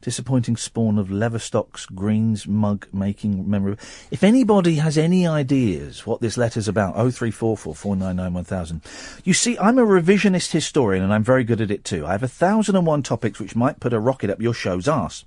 disappointing 0.00 0.56
spawn 0.56 0.96
of 0.96 1.08
Leverstock's 1.08 1.84
Greens 1.84 2.48
mug 2.48 2.86
making 2.94 3.50
memory. 3.50 3.76
If 4.10 4.24
anybody 4.24 4.76
has 4.76 4.96
any 4.96 5.26
ideas 5.26 6.06
what 6.06 6.22
this 6.22 6.38
letter's 6.38 6.66
about, 6.66 6.94
oh 6.96 7.10
three 7.10 7.30
four 7.30 7.58
four 7.58 7.74
four 7.74 7.94
nine 7.94 8.16
nine 8.16 8.32
one 8.32 8.44
thousand. 8.44 8.80
You 9.22 9.34
see, 9.34 9.58
I'm 9.58 9.78
a 9.78 9.84
revisionist 9.84 10.52
historian 10.52 11.02
and 11.02 11.12
I'm 11.12 11.22
very 11.22 11.44
good 11.44 11.60
at 11.60 11.70
it 11.70 11.84
too. 11.84 12.06
I 12.06 12.12
have 12.12 12.22
a 12.22 12.28
thousand 12.28 12.74
and 12.74 12.86
one 12.86 13.02
topics 13.02 13.38
which 13.38 13.54
might 13.54 13.80
put 13.80 13.92
a 13.92 14.00
rocket 14.00 14.30
up 14.30 14.40
your 14.40 14.54
show's 14.54 14.88
arse. 14.88 15.26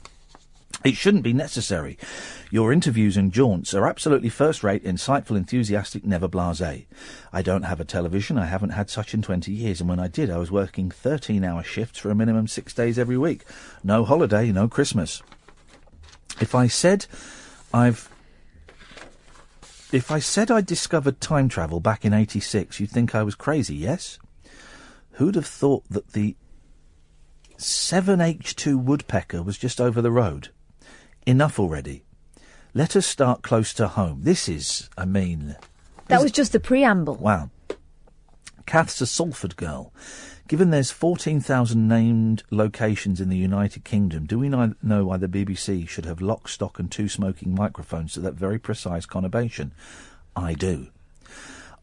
It 0.85 0.95
shouldn't 0.95 1.23
be 1.23 1.33
necessary. 1.33 1.97
Your 2.51 2.71
interviews 2.71 3.17
and 3.17 3.33
jaunts 3.33 3.73
are 3.73 3.85
absolutely 3.85 4.29
first 4.29 4.63
rate, 4.63 4.83
insightful, 4.85 5.35
enthusiastic, 5.35 6.05
never 6.05 6.27
blase. 6.27 6.61
I 6.61 7.41
don't 7.41 7.63
have 7.63 7.81
a 7.81 7.85
television. 7.85 8.37
I 8.37 8.45
haven't 8.45 8.69
had 8.69 8.89
such 8.89 9.13
in 9.13 9.21
20 9.21 9.51
years, 9.51 9.81
and 9.81 9.89
when 9.89 9.99
I 9.99 10.07
did, 10.07 10.29
I 10.29 10.37
was 10.37 10.51
working 10.51 10.89
13 10.89 11.43
hour 11.43 11.63
shifts 11.63 11.99
for 11.99 12.09
a 12.11 12.15
minimum 12.15 12.47
six 12.47 12.73
days 12.73 12.97
every 12.97 13.17
week. 13.17 13.43
No 13.83 14.05
holiday, 14.05 14.51
no 14.53 14.69
Christmas. 14.69 15.21
If 16.39 16.55
I 16.55 16.67
said 16.67 17.07
I've. 17.73 18.09
If 19.91 20.11
I 20.11 20.19
said 20.19 20.51
I 20.51 20.61
discovered 20.61 21.19
time 21.19 21.49
travel 21.49 21.79
back 21.79 22.05
in 22.05 22.13
86, 22.13 22.79
you'd 22.79 22.91
think 22.91 23.15
I 23.15 23.23
was 23.23 23.35
crazy, 23.35 23.75
yes? 23.75 24.19
Who'd 25.13 25.35
have 25.35 25.47
thought 25.47 25.83
that 25.89 26.13
the 26.13 26.35
7H2 27.57 28.81
woodpecker 28.81 29.41
was 29.41 29.57
just 29.57 29.81
over 29.81 30.01
the 30.01 30.11
road? 30.11 30.49
Enough 31.29 31.59
already. 31.59 32.01
Let 32.73 32.95
us 32.95 33.05
start 33.05 33.43
close 33.43 33.71
to 33.75 33.87
home. 33.87 34.21
This 34.23 34.49
is, 34.49 34.89
I 34.97 35.05
mean, 35.05 35.57
that 36.07 36.23
was 36.23 36.31
just 36.31 36.53
the 36.53 36.59
preamble. 36.59 37.17
wow. 37.17 37.51
Kath's 38.65 38.99
a 38.99 39.05
Salford 39.05 39.55
girl. 39.55 39.93
Given 40.47 40.71
there's 40.71 40.89
14,000 40.89 41.87
named 41.87 42.41
locations 42.49 43.21
in 43.21 43.29
the 43.29 43.37
United 43.37 43.83
Kingdom, 43.83 44.25
do 44.25 44.39
we 44.39 44.49
know 44.49 44.73
why 44.81 45.17
the 45.17 45.27
BBC 45.27 45.87
should 45.87 46.05
have 46.05 46.19
lock, 46.19 46.47
stock, 46.47 46.79
and 46.79 46.91
two 46.91 47.07
smoking 47.07 47.53
microphones 47.53 48.13
to 48.13 48.21
that 48.21 48.33
very 48.33 48.57
precise 48.57 49.05
conurbation? 49.05 49.69
I 50.35 50.55
do. 50.55 50.87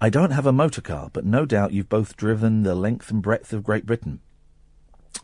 I 0.01 0.11
don't 0.11 0.33
have 0.33 0.47
a 0.47 0.53
motor 0.53 0.81
car, 0.81 1.09
but 1.13 1.25
no 1.25 1.47
doubt 1.47 1.71
you've 1.73 1.89
both 1.89 2.17
driven 2.17 2.65
the 2.65 2.75
length 2.75 3.13
and 3.13 3.23
breadth 3.23 3.53
of 3.53 3.63
Great 3.63 3.87
Britain. 3.87 4.19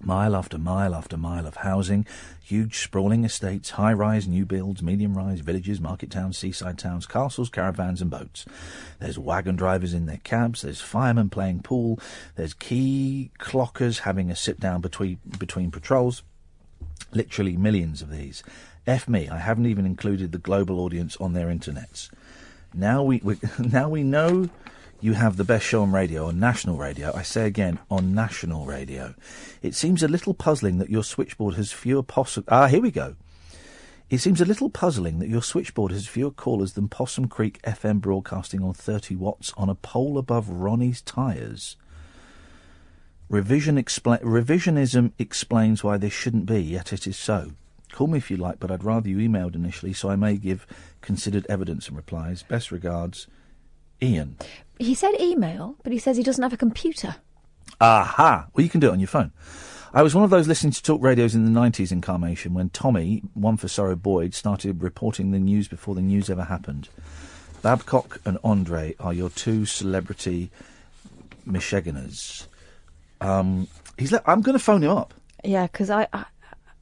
Mile 0.01 0.35
after 0.35 0.59
mile 0.59 0.95
after 0.95 1.17
mile 1.17 1.47
of 1.47 1.57
housing, 1.57 2.07
huge 2.43 2.79
sprawling 2.79 3.25
estates, 3.25 3.71
high 3.71 3.93
rise 3.93 4.27
new 4.27 4.45
builds, 4.45 4.83
medium 4.83 5.17
rise 5.17 5.41
villages, 5.41 5.81
market 5.81 6.11
towns, 6.11 6.37
seaside 6.37 6.79
towns, 6.79 7.07
castles, 7.07 7.49
caravans, 7.49 8.03
and 8.03 8.11
boats. 8.11 8.45
There's 8.99 9.19
wagon 9.19 9.55
drivers 9.55 9.95
in 9.95 10.07
their 10.07 10.21
cabs, 10.25 10.63
there's 10.63 10.81
firemen 10.81 11.31
playing 11.31 11.63
pool, 11.63 12.01
there's 12.35 12.55
key 12.55 13.31
clockers 13.39 14.01
having 14.01 14.31
a 14.31 14.37
sit 14.37 14.59
down 14.59 14.81
between, 14.81 15.19
between 15.39 15.71
patrols. 15.71 16.23
Literally 17.13 17.57
millions 17.57 18.03
of 18.03 18.11
these. 18.11 18.43
F 18.87 19.09
me, 19.09 19.29
I 19.29 19.39
haven't 19.39 19.67
even 19.67 19.87
included 19.87 20.33
the 20.33 20.39
global 20.39 20.81
audience 20.81 21.17
on 21.19 21.35
their 21.35 21.47
internets. 21.47 22.11
Now 22.75 23.03
we, 23.03 23.21
we 23.23 23.37
now 23.59 23.89
we 23.89 24.03
know 24.03 24.49
you 25.03 25.15
have 25.15 25.37
the 25.37 25.45
best 25.45 25.67
show 25.67 25.83
on 25.83 25.91
radio, 25.91 26.29
on 26.29 26.39
national 26.39 26.77
radio. 26.77 27.13
I 27.15 27.23
say 27.23 27.45
again, 27.45 27.81
on 27.91 28.15
national 28.15 28.67
radio. 28.67 29.15
It 29.61 29.75
seems 29.75 30.03
a 30.03 30.09
little 30.09 30.33
puzzling 30.33 30.79
that 30.79 30.91
your 30.91 31.03
switchboard 31.03 31.57
has 31.57 31.73
fewer 31.73 32.05
possum. 32.05 32.45
Ah, 32.47 32.69
here 32.69 32.81
we 32.81 32.93
go. 32.93 33.17
It 34.09 34.19
seems 34.19 34.41
a 34.41 34.45
little 34.45 34.71
puzzling 34.71 35.19
that 35.19 35.29
your 35.29 35.43
switchboard 35.43 35.91
has 35.91 36.07
fewer 36.07 36.31
callers 36.31 36.75
than 36.75 36.89
Possum 36.89 37.27
Creek 37.27 37.61
FM 37.63 38.01
broadcasting 38.01 38.63
on 38.63 38.75
30 38.75 39.17
watts 39.17 39.53
on 39.57 39.69
a 39.69 39.75
pole 39.75 40.19
above 40.19 40.49
Ronnie's 40.49 41.03
tyres. 41.03 41.77
Revision 43.29 43.83
expla- 43.83 44.23
revisionism 44.23 45.13
explains 45.19 45.83
why 45.83 45.97
this 45.97 46.13
shouldn't 46.13 46.47
be, 46.47 46.63
yet 46.63 46.93
it 46.93 47.09
is 47.09 47.17
so. 47.17 47.53
Call 47.91 48.07
me 48.07 48.19
if 48.19 48.31
you 48.31 48.37
like, 48.37 48.61
but 48.61 48.71
I'd 48.71 48.85
rather 48.85 49.09
you 49.09 49.17
emailed 49.17 49.57
initially 49.57 49.95
so 49.95 50.11
I 50.11 50.17
may 50.17 50.37
give 50.37 50.67
considered 51.01 51.47
evidence 51.49 51.89
and 51.89 51.97
replies. 51.97 52.43
Best 52.45 52.71
regards, 52.71 53.27
Ian. 54.03 54.37
He 54.83 54.95
said 54.95 55.13
email, 55.21 55.77
but 55.85 55.93
he 55.93 55.99
says 55.99 56.17
he 56.17 56.25
doesn't 56.25 56.43
have 56.43 56.53
a 56.53 56.57
computer. 56.57 57.17
Aha! 57.81 58.49
Well, 58.53 58.65
you 58.65 58.71
can 58.71 58.81
do 58.81 58.89
it 58.89 58.93
on 58.93 58.99
your 58.99 59.07
phone. 59.07 59.31
I 59.95 60.03
was 60.03 60.13
one 60.13 60.25
of 60.25 60.31
those 60.31 60.49
listening 60.49 60.73
to 60.73 60.83
talk 60.83 61.01
radios 61.01 61.37
in 61.37 61.45
the 61.45 61.61
90s 61.61 61.93
incarnation 61.93 62.53
when 62.53 62.71
Tommy, 62.71 63.23
one 63.35 63.57
for 63.57 63.69
Sorrow 63.69 63.95
Boyd, 63.95 64.35
started 64.35 64.83
reporting 64.83 65.31
the 65.31 65.39
news 65.39 65.69
before 65.69 65.95
the 65.95 66.03
news 66.03 66.29
ever 66.29 66.45
happened. 66.45 66.89
Babcock 67.63 68.21
and 68.25 68.39
Andre 68.43 68.97
are 68.99 69.13
your 69.13 69.31
two 69.31 69.67
celebrity 69.67 70.51
Michiganers. 71.47 72.47
Um, 73.21 73.69
he's 73.97 74.11
le- 74.11 74.23
I'm 74.27 74.43
going 74.43 74.59
to 74.59 74.65
phone 74.65 74.83
him 74.83 74.91
up. 74.91 75.15
Yeah, 75.45 75.69
because 75.69 75.91
I, 75.91 76.09
I 76.13 76.25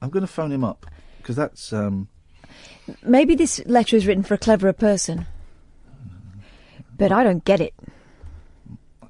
I'm 0.01 0.09
going 0.09 0.23
to 0.23 0.33
phone 0.33 0.53
him 0.53 0.65
up 0.65 0.87
because 1.19 1.37
that's 1.37 1.71
um, 1.75 2.09
maybe 3.03 3.35
this 3.35 3.61
letter 3.67 3.97
is 3.97 4.07
written 4.07 4.23
for 4.23 4.35
a 4.35 4.39
cleverer 4.39 4.73
person, 4.73 5.27
but 7.01 7.11
I 7.11 7.25
don't 7.25 7.43
get 7.45 7.61
it. 7.63 7.75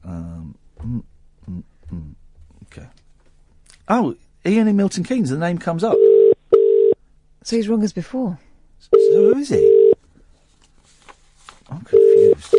um 0.05 0.55
mm, 0.81 1.03
mm, 1.51 1.63
mm. 1.93 2.15
okay. 2.67 2.87
Oh, 3.89 4.15
Ian 4.47 4.69
in 4.69 4.77
Milton 4.77 5.03
Keynes. 5.03 5.31
The 5.31 5.37
name 5.37 5.59
comes 5.59 5.83
up. 5.83 5.97
So 7.43 7.57
he's 7.57 7.69
wrong 7.69 7.83
as 7.83 7.93
before. 7.93 8.39
So 8.79 8.91
who 8.93 9.39
is 9.39 9.49
he? 9.49 9.93
I'm 11.69 11.81
confused. 11.81 12.55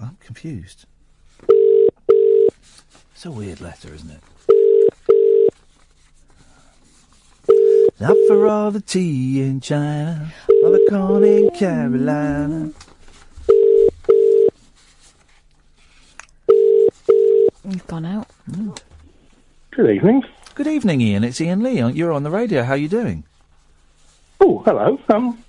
I'm 0.00 0.16
confused. 0.20 0.86
It's 3.14 3.26
a 3.26 3.30
weird 3.32 3.60
letter, 3.60 3.92
isn't 3.92 4.10
it? 4.10 4.22
Not 7.98 8.16
for 8.28 8.46
all 8.46 8.70
the 8.70 8.80
tea 8.80 9.42
in 9.42 9.60
China, 9.60 10.32
all 10.62 10.70
the 10.70 10.86
corn 10.88 11.24
in 11.24 11.50
Carolina. 11.50 12.72
He's 17.68 17.82
gone 17.82 18.06
out. 18.06 18.28
Good 19.72 19.90
evening. 19.90 20.22
Good 20.54 20.68
evening, 20.68 21.00
Ian. 21.00 21.24
It's 21.24 21.40
Iain 21.40 21.62
Lee. 21.62 21.82
You're 21.92 22.12
on 22.12 22.22
the 22.22 22.30
radio. 22.30 22.62
How 22.62 22.72
are 22.72 22.76
you 22.76 22.88
doing? 22.88 23.24
Oh, 24.40 24.62
hello. 24.64 24.98
Um, 25.08 25.42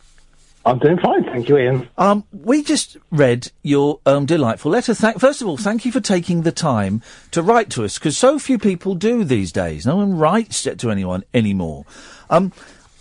I'm 0.66 0.80
doing 0.80 0.98
fine, 0.98 1.24
thank 1.24 1.48
you, 1.48 1.58
Ian. 1.58 1.88
Um, 1.98 2.26
we 2.32 2.64
just 2.64 2.98
read 3.12 3.52
your 3.64 4.00
um, 4.06 4.26
delightful 4.26 4.72
letter. 4.72 4.94
Thank, 4.94 5.20
first 5.20 5.42
of 5.42 5.48
all, 5.48 5.58
thank 5.58 5.86
you 5.86 5.92
for 5.92 6.02
taking 6.02 6.42
the 6.42 6.52
time 6.52 7.02
to 7.32 7.42
write 7.42 7.70
to 7.72 7.86
us 7.86 7.98
because 7.98 8.18
so 8.18 8.40
few 8.40 8.58
people 8.58 8.96
do 8.96 9.24
these 9.24 9.52
days. 9.52 9.86
No 9.86 9.98
one 9.98 10.18
writes 10.18 10.64
to 10.64 10.92
anyone 10.92 11.24
anymore. 11.34 11.86
Um, 12.30 12.52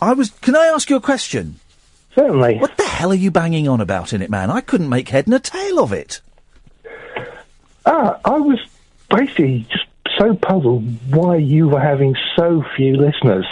I 0.00 0.12
was. 0.12 0.30
Can 0.30 0.54
I 0.54 0.66
ask 0.66 0.90
you 0.90 0.96
a 0.96 1.00
question? 1.00 1.58
Certainly. 2.14 2.58
What 2.58 2.76
the 2.76 2.84
hell 2.84 3.10
are 3.10 3.14
you 3.14 3.30
banging 3.30 3.66
on 3.66 3.80
about 3.80 4.12
in 4.12 4.22
it, 4.22 4.30
man? 4.30 4.50
I 4.50 4.60
couldn't 4.60 4.88
make 4.88 5.08
head 5.08 5.26
nor 5.26 5.38
tail 5.38 5.80
of 5.80 5.92
it. 5.92 6.20
Ah, 7.84 8.20
I 8.24 8.38
was 8.38 8.60
basically 9.10 9.66
just 9.70 9.86
so 10.18 10.34
puzzled 10.34 10.84
why 11.10 11.36
you 11.36 11.68
were 11.68 11.80
having 11.80 12.14
so 12.36 12.64
few 12.76 12.96
listeners. 12.96 13.46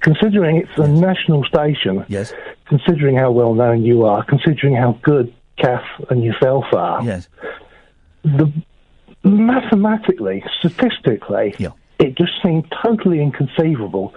Considering 0.00 0.58
it's 0.58 0.78
a 0.78 0.86
national 0.86 1.44
station, 1.44 2.04
yes. 2.08 2.32
considering 2.66 3.16
how 3.16 3.30
well 3.30 3.54
known 3.54 3.82
you 3.82 4.04
are, 4.04 4.24
considering 4.24 4.74
how 4.74 4.98
good 5.02 5.32
Kath 5.58 5.84
and 6.10 6.22
yourself 6.22 6.64
are, 6.72 7.02
yes. 7.02 7.28
the 8.22 8.52
mathematically, 9.24 10.44
statistically, 10.58 11.54
it 11.98 12.16
just 12.16 12.32
seemed 12.42 12.72
totally 12.84 13.20
inconceivable 13.20 14.14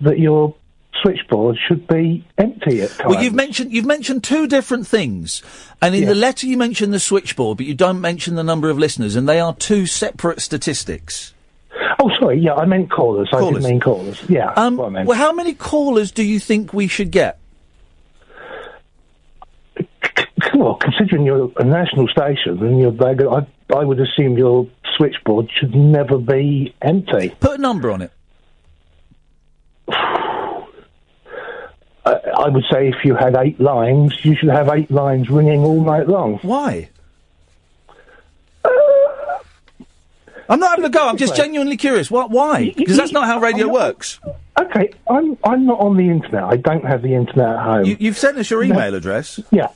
that 0.00 0.18
your 0.18 0.54
switchboard 1.02 1.56
should 1.66 1.86
be 1.88 2.24
empty 2.38 2.82
at 2.82 2.90
times. 2.90 3.10
Well, 3.14 3.22
you've 3.22 3.34
mentioned 3.34 3.72
you've 3.72 3.86
mentioned 3.86 4.22
two 4.24 4.46
different 4.46 4.86
things, 4.86 5.42
and 5.80 5.94
in 5.94 6.06
the 6.06 6.14
letter 6.14 6.46
you 6.46 6.56
mention 6.56 6.90
the 6.90 7.00
switchboard, 7.00 7.56
but 7.58 7.66
you 7.66 7.74
don't 7.74 8.00
mention 8.00 8.34
the 8.34 8.44
number 8.44 8.68
of 8.70 8.78
listeners, 8.78 9.16
and 9.16 9.28
they 9.28 9.40
are 9.40 9.54
two 9.54 9.86
separate 9.86 10.40
statistics. 10.40 11.32
Oh, 12.02 12.10
sorry. 12.18 12.38
Yeah, 12.40 12.54
I 12.54 12.64
meant 12.66 12.90
callers. 12.90 13.28
I 13.32 13.38
Callers. 13.38 13.56
didn't 13.62 13.70
mean 13.70 13.80
callers. 13.80 14.22
Yeah, 14.28 14.52
Um, 14.56 14.80
I 14.80 15.04
well, 15.04 15.16
how 15.18 15.32
many 15.32 15.54
callers 15.54 16.10
do 16.10 16.22
you 16.22 16.38
think 16.40 16.72
we 16.74 16.86
should 16.86 17.10
get? 17.10 17.38
Well, 20.54 20.74
considering 20.76 21.24
you're 21.24 21.50
a 21.56 21.64
national 21.64 22.08
station 22.08 22.58
and 22.62 22.78
you're 22.80 22.90
bag, 22.92 23.22
I, 23.22 23.46
I 23.74 23.84
would 23.84 24.00
assume 24.00 24.36
your 24.36 24.66
switchboard 24.96 25.48
should 25.58 25.74
never 25.74 26.18
be 26.18 26.74
empty. 26.82 27.30
Put 27.40 27.58
a 27.58 27.62
number 27.62 27.90
on 27.90 28.02
it. 28.02 28.12
I, 32.10 32.44
I 32.44 32.48
would 32.48 32.64
say 32.70 32.88
if 32.88 33.04
you 33.04 33.14
had 33.14 33.34
eight 33.36 33.60
lines, 33.60 34.24
you 34.24 34.34
should 34.36 34.48
have 34.50 34.68
eight 34.68 34.90
lines 34.90 35.28
ringing 35.30 35.60
all 35.60 35.82
night 35.84 36.08
long. 36.08 36.38
Why? 36.42 36.88
Uh, 38.64 38.68
I'm 40.48 40.58
not 40.58 40.70
having 40.70 40.84
a 40.84 40.88
go. 40.90 41.08
I'm 41.08 41.16
just 41.16 41.36
genuinely 41.36 41.76
curious. 41.76 42.10
What? 42.10 42.30
Why? 42.30 42.72
Because 42.76 42.96
that's 42.96 43.12
not 43.12 43.26
how 43.26 43.38
radio 43.40 43.68
works. 43.68 44.18
Okay, 44.58 44.92
I'm 45.08 45.38
I'm 45.44 45.64
not 45.64 45.78
on 45.78 45.96
the 45.96 46.10
internet. 46.10 46.42
I 46.44 46.56
don't 46.56 46.84
have 46.84 47.02
the 47.02 47.14
internet 47.14 47.48
at 47.56 47.62
home. 47.62 47.84
You, 47.84 47.96
you've 48.00 48.18
sent 48.18 48.36
us 48.36 48.50
your 48.50 48.62
email 48.64 48.94
address. 48.94 49.38
Yeah. 49.50 49.68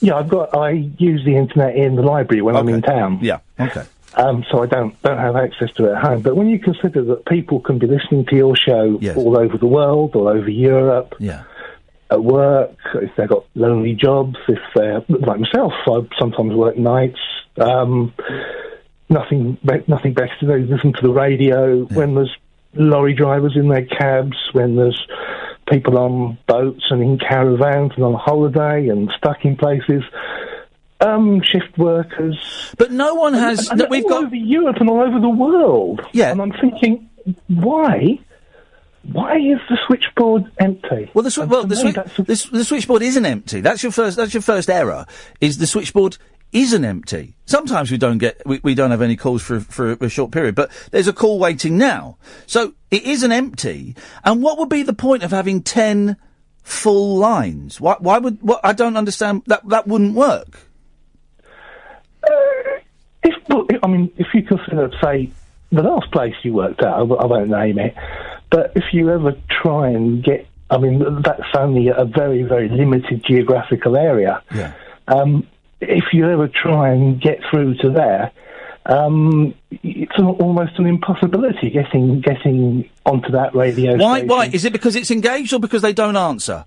Yeah, 0.00 0.14
I've 0.14 0.28
got. 0.28 0.56
I 0.56 0.70
use 0.70 1.24
the 1.24 1.36
internet 1.36 1.74
in 1.74 1.96
the 1.96 2.02
library 2.02 2.40
when 2.40 2.54
I'm 2.56 2.68
in 2.68 2.82
town. 2.82 3.18
Yeah. 3.20 3.40
Okay. 3.58 3.84
Um, 4.18 4.44
so 4.50 4.62
I 4.62 4.66
don't 4.66 5.00
don't 5.02 5.18
have 5.18 5.36
access 5.36 5.70
to 5.76 5.86
it 5.86 5.96
at 5.96 6.02
home. 6.02 6.22
But 6.22 6.34
when 6.34 6.48
you 6.48 6.58
consider 6.58 7.04
that 7.04 7.24
people 7.26 7.60
can 7.60 7.78
be 7.78 7.86
listening 7.86 8.26
to 8.26 8.36
your 8.36 8.56
show 8.56 8.98
all 9.16 9.38
over 9.38 9.56
the 9.56 9.66
world, 9.66 10.16
all 10.16 10.26
over 10.26 10.50
Europe, 10.50 11.14
yeah. 11.20 11.44
at 12.10 12.22
work, 12.22 12.76
if 12.94 13.14
they've 13.16 13.28
got 13.28 13.44
lonely 13.54 13.94
jobs, 13.94 14.36
if 14.48 14.58
they're 14.74 15.04
like 15.08 15.38
myself, 15.38 15.72
I 15.86 16.00
sometimes 16.18 16.52
work 16.52 16.76
nights. 16.76 17.20
Um, 17.58 18.12
nothing, 19.08 19.56
nothing 19.86 20.14
better 20.14 20.34
to 20.40 20.46
do. 20.46 20.74
Listen 20.74 20.92
to 20.94 21.02
the 21.02 21.12
radio 21.12 21.84
when 21.84 22.16
there's 22.16 22.36
lorry 22.74 23.14
drivers 23.14 23.56
in 23.56 23.68
their 23.68 23.86
cabs, 23.86 24.36
when 24.52 24.76
there's 24.76 25.00
people 25.70 25.98
on 25.98 26.38
boats 26.46 26.84
and 26.90 27.02
in 27.02 27.18
caravans 27.18 27.92
and 27.94 28.04
on 28.04 28.14
holiday 28.14 28.88
and 28.88 29.10
stuck 29.16 29.44
in 29.44 29.56
places. 29.56 30.02
Um, 31.00 31.40
shift 31.42 31.78
workers. 31.78 32.74
But 32.76 32.90
no 32.90 33.14
one 33.14 33.32
has. 33.34 33.68
And, 33.68 33.80
and 33.80 33.90
we've 33.90 34.02
all 34.04 34.10
got 34.10 34.24
over 34.24 34.34
Europe 34.34 34.76
and 34.80 34.90
all 34.90 35.00
over 35.00 35.20
the 35.20 35.28
world. 35.28 36.00
Yeah. 36.12 36.32
And 36.32 36.42
I'm 36.42 36.52
thinking, 36.52 37.08
why? 37.46 38.18
Why 39.12 39.36
is 39.36 39.58
the 39.70 39.78
switchboard 39.86 40.50
empty? 40.58 41.10
Well, 41.14 41.22
the, 41.22 41.30
swi- 41.30 41.46
well, 41.48 41.64
the, 41.64 41.76
swi- 41.76 42.14
the, 42.16 42.56
the 42.56 42.64
switchboard 42.64 43.02
isn't 43.02 43.24
empty. 43.24 43.60
That's 43.60 43.82
your 43.82 43.92
first. 43.92 44.16
That's 44.16 44.34
your 44.34 44.42
first 44.42 44.68
error. 44.68 45.06
Is 45.40 45.58
the 45.58 45.66
switchboard 45.66 46.18
isn't 46.52 46.84
empty? 46.84 47.36
Sometimes 47.46 47.90
we 47.90 47.96
don't 47.96 48.18
get. 48.18 48.42
We, 48.44 48.60
we 48.64 48.74
don't 48.74 48.90
have 48.90 49.00
any 49.00 49.16
calls 49.16 49.40
for 49.42 49.60
for 49.60 49.92
a 49.92 50.08
short 50.08 50.32
period, 50.32 50.56
but 50.56 50.70
there's 50.90 51.08
a 51.08 51.12
call 51.12 51.38
waiting 51.38 51.78
now. 51.78 52.18
So 52.46 52.74
it 52.90 53.04
isn't 53.04 53.32
empty. 53.32 53.94
And 54.24 54.42
what 54.42 54.58
would 54.58 54.68
be 54.68 54.82
the 54.82 54.92
point 54.92 55.22
of 55.22 55.30
having 55.30 55.62
ten 55.62 56.16
full 56.62 57.16
lines? 57.16 57.80
Why? 57.80 57.96
Why 58.00 58.18
would? 58.18 58.42
What? 58.42 58.60
I 58.64 58.72
don't 58.72 58.96
understand. 58.96 59.42
That 59.46 59.66
that 59.68 59.86
wouldn't 59.86 60.14
work. 60.14 60.67
If, 63.22 63.34
I 63.82 63.86
mean, 63.86 64.10
if 64.16 64.28
you 64.34 64.42
consider, 64.42 64.90
say, 65.02 65.30
the 65.70 65.82
last 65.82 66.10
place 66.10 66.34
you 66.42 66.54
worked 66.54 66.82
at, 66.82 66.92
I 66.92 67.02
won't 67.02 67.50
name 67.50 67.78
it, 67.78 67.94
but 68.50 68.72
if 68.74 68.84
you 68.92 69.10
ever 69.10 69.34
try 69.62 69.90
and 69.90 70.22
get, 70.22 70.46
I 70.70 70.78
mean, 70.78 71.22
that's 71.22 71.42
only 71.56 71.88
a 71.88 72.04
very, 72.04 72.42
very 72.42 72.68
limited 72.68 73.24
geographical 73.24 73.96
area. 73.96 74.42
Yeah. 74.54 74.72
Um, 75.06 75.46
if 75.80 76.04
you 76.12 76.28
ever 76.28 76.48
try 76.48 76.90
and 76.90 77.20
get 77.20 77.40
through 77.50 77.76
to 77.76 77.90
there, 77.90 78.32
um, 78.86 79.54
it's 79.70 80.12
al- 80.18 80.36
almost 80.36 80.78
an 80.78 80.86
impossibility 80.86 81.70
getting 81.70 82.20
getting 82.20 82.88
onto 83.04 83.30
that 83.32 83.54
radio. 83.54 83.96
Why? 83.96 84.18
station. 84.18 84.28
Why? 84.28 84.46
Is 84.46 84.64
it 84.64 84.72
because 84.72 84.96
it's 84.96 85.10
engaged 85.10 85.52
or 85.52 85.60
because 85.60 85.82
they 85.82 85.92
don't 85.92 86.16
answer? 86.16 86.64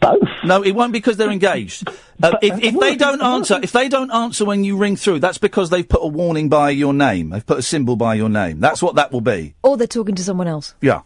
Both. 0.00 0.28
No, 0.44 0.62
it 0.62 0.72
won't 0.72 0.92
because 0.92 1.16
they're 1.16 1.30
engaged. 1.30 1.88
Uh, 2.22 2.32
if 2.40 2.64
if 2.64 2.80
they 2.80 2.96
don't 2.96 3.20
answer, 3.20 3.60
if 3.62 3.72
they 3.72 3.90
don't 3.90 4.10
answer 4.10 4.46
when 4.46 4.64
you 4.64 4.78
ring 4.78 4.96
through, 4.96 5.18
that's 5.18 5.36
because 5.36 5.68
they've 5.68 5.86
put 5.86 6.02
a 6.02 6.06
warning 6.06 6.48
by 6.48 6.70
your 6.70 6.94
name. 6.94 7.28
They've 7.28 7.44
put 7.44 7.58
a 7.58 7.62
symbol 7.62 7.94
by 7.94 8.14
your 8.14 8.30
name. 8.30 8.58
That's 8.58 8.82
what 8.82 8.94
that 8.94 9.12
will 9.12 9.20
be. 9.20 9.54
Or 9.62 9.76
they're 9.76 9.86
talking 9.86 10.14
to 10.14 10.24
someone 10.24 10.48
else. 10.48 10.74
Yeah. 10.80 11.02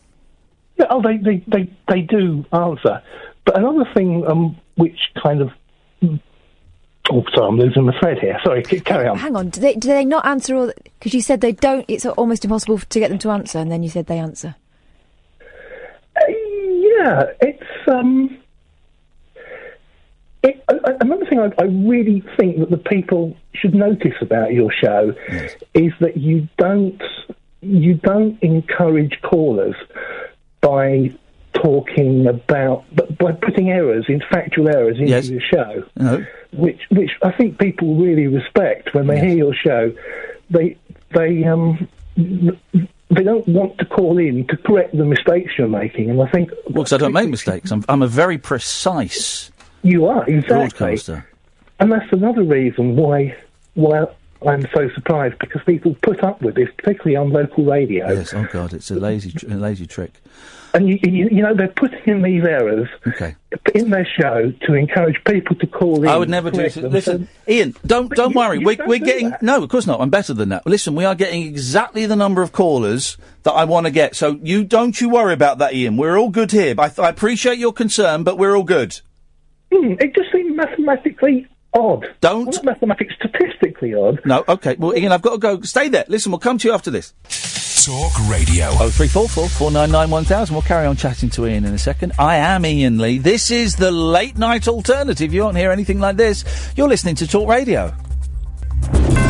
Yeah, 0.79 0.87
oh, 0.89 1.03
they, 1.03 1.17
they, 1.17 1.43
they, 1.49 1.69
they 1.89 2.03
do 2.03 2.45
answer. 2.53 3.03
But 3.45 3.59
another 3.59 3.91
thing 3.93 4.25
um, 4.25 4.57
which 4.77 5.01
kind 5.21 5.41
of 5.41 5.51
Oh, 7.13 7.25
sorry, 7.35 7.49
I'm 7.49 7.59
losing 7.59 7.87
the 7.87 7.93
thread 8.01 8.19
here. 8.21 8.39
Sorry, 8.45 8.63
carry 8.63 9.09
on. 9.09 9.19
Hang 9.19 9.35
on, 9.35 9.51
do 9.51 9.61
they, 9.61 9.75
do 9.75 9.89
they 9.89 10.05
not 10.05 10.25
answer 10.25 10.55
all? 10.55 10.73
Because 10.99 11.13
you 11.13 11.21
said 11.21 11.41
they 11.41 11.53
don't. 11.53 11.85
It's 11.89 12.07
almost 12.07 12.45
impossible 12.45 12.79
to 12.79 13.01
get 13.01 13.09
them 13.09 13.19
to 13.19 13.31
answer, 13.31 13.59
and 13.59 13.71
then 13.71 13.83
you 13.83 13.89
said 13.89 14.07
they 14.07 14.19
answer. 14.19 14.55
Yeah, 16.29 17.25
it's 17.41 17.89
um. 17.89 18.39
It, 20.43 20.62
another 21.01 21.27
thing 21.27 21.39
I, 21.39 21.51
I 21.59 21.65
really 21.65 22.23
think 22.39 22.59
that 22.61 22.71
the 22.71 22.79
people 22.79 23.37
should 23.55 23.75
notice 23.75 24.15
about 24.23 24.53
your 24.53 24.73
show 24.73 25.15
is 25.75 25.93
that 26.01 26.17
you 26.17 26.49
don't 26.57 27.01
you 27.61 27.95
don't 27.95 28.43
encourage 28.43 29.21
callers 29.23 29.75
by 30.62 31.12
talking 31.53 32.27
about 32.27 32.85
but 32.95 33.19
by 33.19 33.33
putting 33.33 33.71
errors 33.71 34.07
in 34.09 34.23
factual 34.31 34.69
errors 34.69 34.97
into 34.99 35.11
Yes. 35.11 35.29
the 35.29 35.41
show, 35.41 35.85
No. 35.97 36.25
which 36.55 36.81
which 36.91 37.11
I 37.23 37.33
think 37.33 37.59
people 37.59 37.97
really 37.97 38.27
respect 38.27 38.95
when 38.95 39.09
they 39.09 39.21
hear 39.21 39.37
your 39.37 39.55
show. 39.55 39.93
They 40.49 40.79
they 41.15 41.45
um. 41.45 41.87
They 42.17 43.25
don't 43.25 43.47
want 43.49 43.77
to 43.79 43.85
call 43.87 44.19
in 44.19 44.47
to 44.47 44.57
correct 44.59 44.97
the 44.97 45.05
mistakes 45.05 45.53
you're 45.59 45.67
making, 45.69 46.11
and 46.11 46.23
I 46.23 46.31
think 46.31 46.51
Well, 46.69 46.85
'cause 46.85 46.93
I 46.93 46.97
don't 46.99 47.12
make 47.12 47.29
mistakes. 47.29 47.73
I'm, 47.73 47.85
I'm 47.89 48.03
a 48.03 48.07
very 48.07 48.39
precise 48.39 49.51
you 49.82 50.07
are 50.07 50.24
exactly. 50.28 50.55
broadcaster. 50.57 51.27
And 51.78 51.90
that's 51.93 52.12
another 52.12 52.43
reason 52.43 52.97
why 52.97 53.36
why 53.74 54.07
I'm 54.47 54.66
so 54.74 54.89
surprised 54.94 55.39
because 55.39 55.62
people 55.65 55.94
put 56.02 56.23
up 56.24 56.40
with 56.43 56.55
this, 56.55 56.69
particularly 56.78 57.16
on 57.16 57.31
local 57.31 57.65
radio. 57.65 58.11
Yes. 58.12 58.32
Oh 58.35 58.47
God, 58.51 58.73
it's 58.73 58.90
a 58.90 58.94
lazy, 58.94 59.32
tr- 59.32 59.47
a 59.51 59.55
lazy 59.57 59.86
trick. 59.86 60.12
And 60.73 60.89
you, 60.89 60.98
you, 61.02 61.28
you 61.32 61.43
know 61.43 61.52
they're 61.52 61.66
putting 61.69 61.98
in 62.05 62.23
these 62.23 62.44
errors 62.44 62.89
Okay. 63.07 63.35
in 63.74 63.90
their 63.90 64.07
show 64.07 64.52
to 64.66 64.74
encourage 64.74 65.16
people 65.24 65.57
to 65.57 65.66
call 65.66 66.02
in. 66.05 66.09
I 66.09 66.16
would 66.16 66.28
never 66.28 66.51
do 66.51 66.69
them. 66.69 66.93
Listen, 66.93 67.28
Ian, 67.48 67.74
don't 67.85 68.09
don't 68.15 68.35
worry. 68.36 68.61
you 68.61 68.66
We're, 68.66 68.77
don't 68.77 68.89
we're 68.89 68.98
do 69.01 69.05
getting 69.05 69.35
no, 69.43 69.62
of 69.62 69.69
course 69.69 69.86
not. 69.86 70.01
I'm 70.01 70.11
better 70.11 70.32
than 70.32 70.51
that. 70.51 70.65
Listen, 70.66 70.94
we 70.94 71.05
are 71.05 71.15
getting 71.16 71.43
exactly 71.43 72.07
the 72.07 72.15
number 72.15 72.40
of 72.40 72.52
callers 72.52 73.16
that 73.43 73.52
I 73.52 73.65
want 73.65 73.86
to 73.86 73.90
get. 73.90 74.15
So 74.15 74.39
you 74.43 74.62
don't 74.65 74.98
you 75.01 75.09
worry 75.09 75.32
about 75.35 75.59
that, 75.59 75.74
Ian. 75.74 75.97
We're 75.97 76.16
all 76.19 76.31
good 76.31 76.52
here. 76.52 76.74
I, 76.78 76.90
I 76.98 77.09
appreciate 77.09 77.59
your 77.59 77.73
concern, 77.73 78.23
but 78.23 78.39
we're 78.39 78.57
all 78.57 78.62
good. 78.65 79.01
Hmm, 79.73 79.93
it 80.01 80.15
just 80.15 80.33
seems 80.33 80.57
mathematically 80.57 81.47
odd. 81.75 82.07
Don't 82.21 82.47
Well, 82.47 82.55
not 82.55 82.65
mathematically, 82.65 83.15
statistically 83.17 83.95
odd. 83.95 84.21
No, 84.25 84.45
okay. 84.49 84.77
Well, 84.79 84.97
Ian, 84.97 85.13
I've 85.13 85.23
got 85.23 85.33
to 85.33 85.39
go. 85.39 85.61
Stay 85.63 85.89
there. 85.89 86.05
Listen, 86.09 86.33
we'll 86.33 86.39
come 86.41 86.59
to 86.59 86.69
you 86.69 86.75
after 86.75 86.91
this. 86.91 87.15
Talk 87.85 88.13
Radio. 88.29 88.67
Oh 88.73 88.91
three 88.91 89.09
four 89.09 89.27
four 89.27 89.49
four 89.49 89.71
nine 89.71 89.91
nine 89.91 90.11
one 90.11 90.25
thousand. 90.25 90.55
We'll 90.55 90.63
carry 90.63 90.87
on 90.87 90.97
chatting 90.97 91.31
to 91.31 91.47
Ian 91.47 91.65
in 91.65 91.73
a 91.73 91.79
second. 91.79 92.13
I 92.19 92.37
am 92.37 92.65
Iain 92.65 92.99
Lee. 92.99 93.17
This 93.17 93.51
is 93.51 93.77
the 93.77 93.91
late 93.91 94.37
night 94.37 94.69
alternative. 94.69 95.33
You 95.33 95.45
won't 95.45 95.57
hear 95.57 95.71
anything 95.73 95.99
like 95.99 96.17
this. 96.17 96.45
You're 96.77 96.89
listening 96.89 97.15
to 97.17 97.27
Talk 97.27 97.49
Radio. 97.49 97.95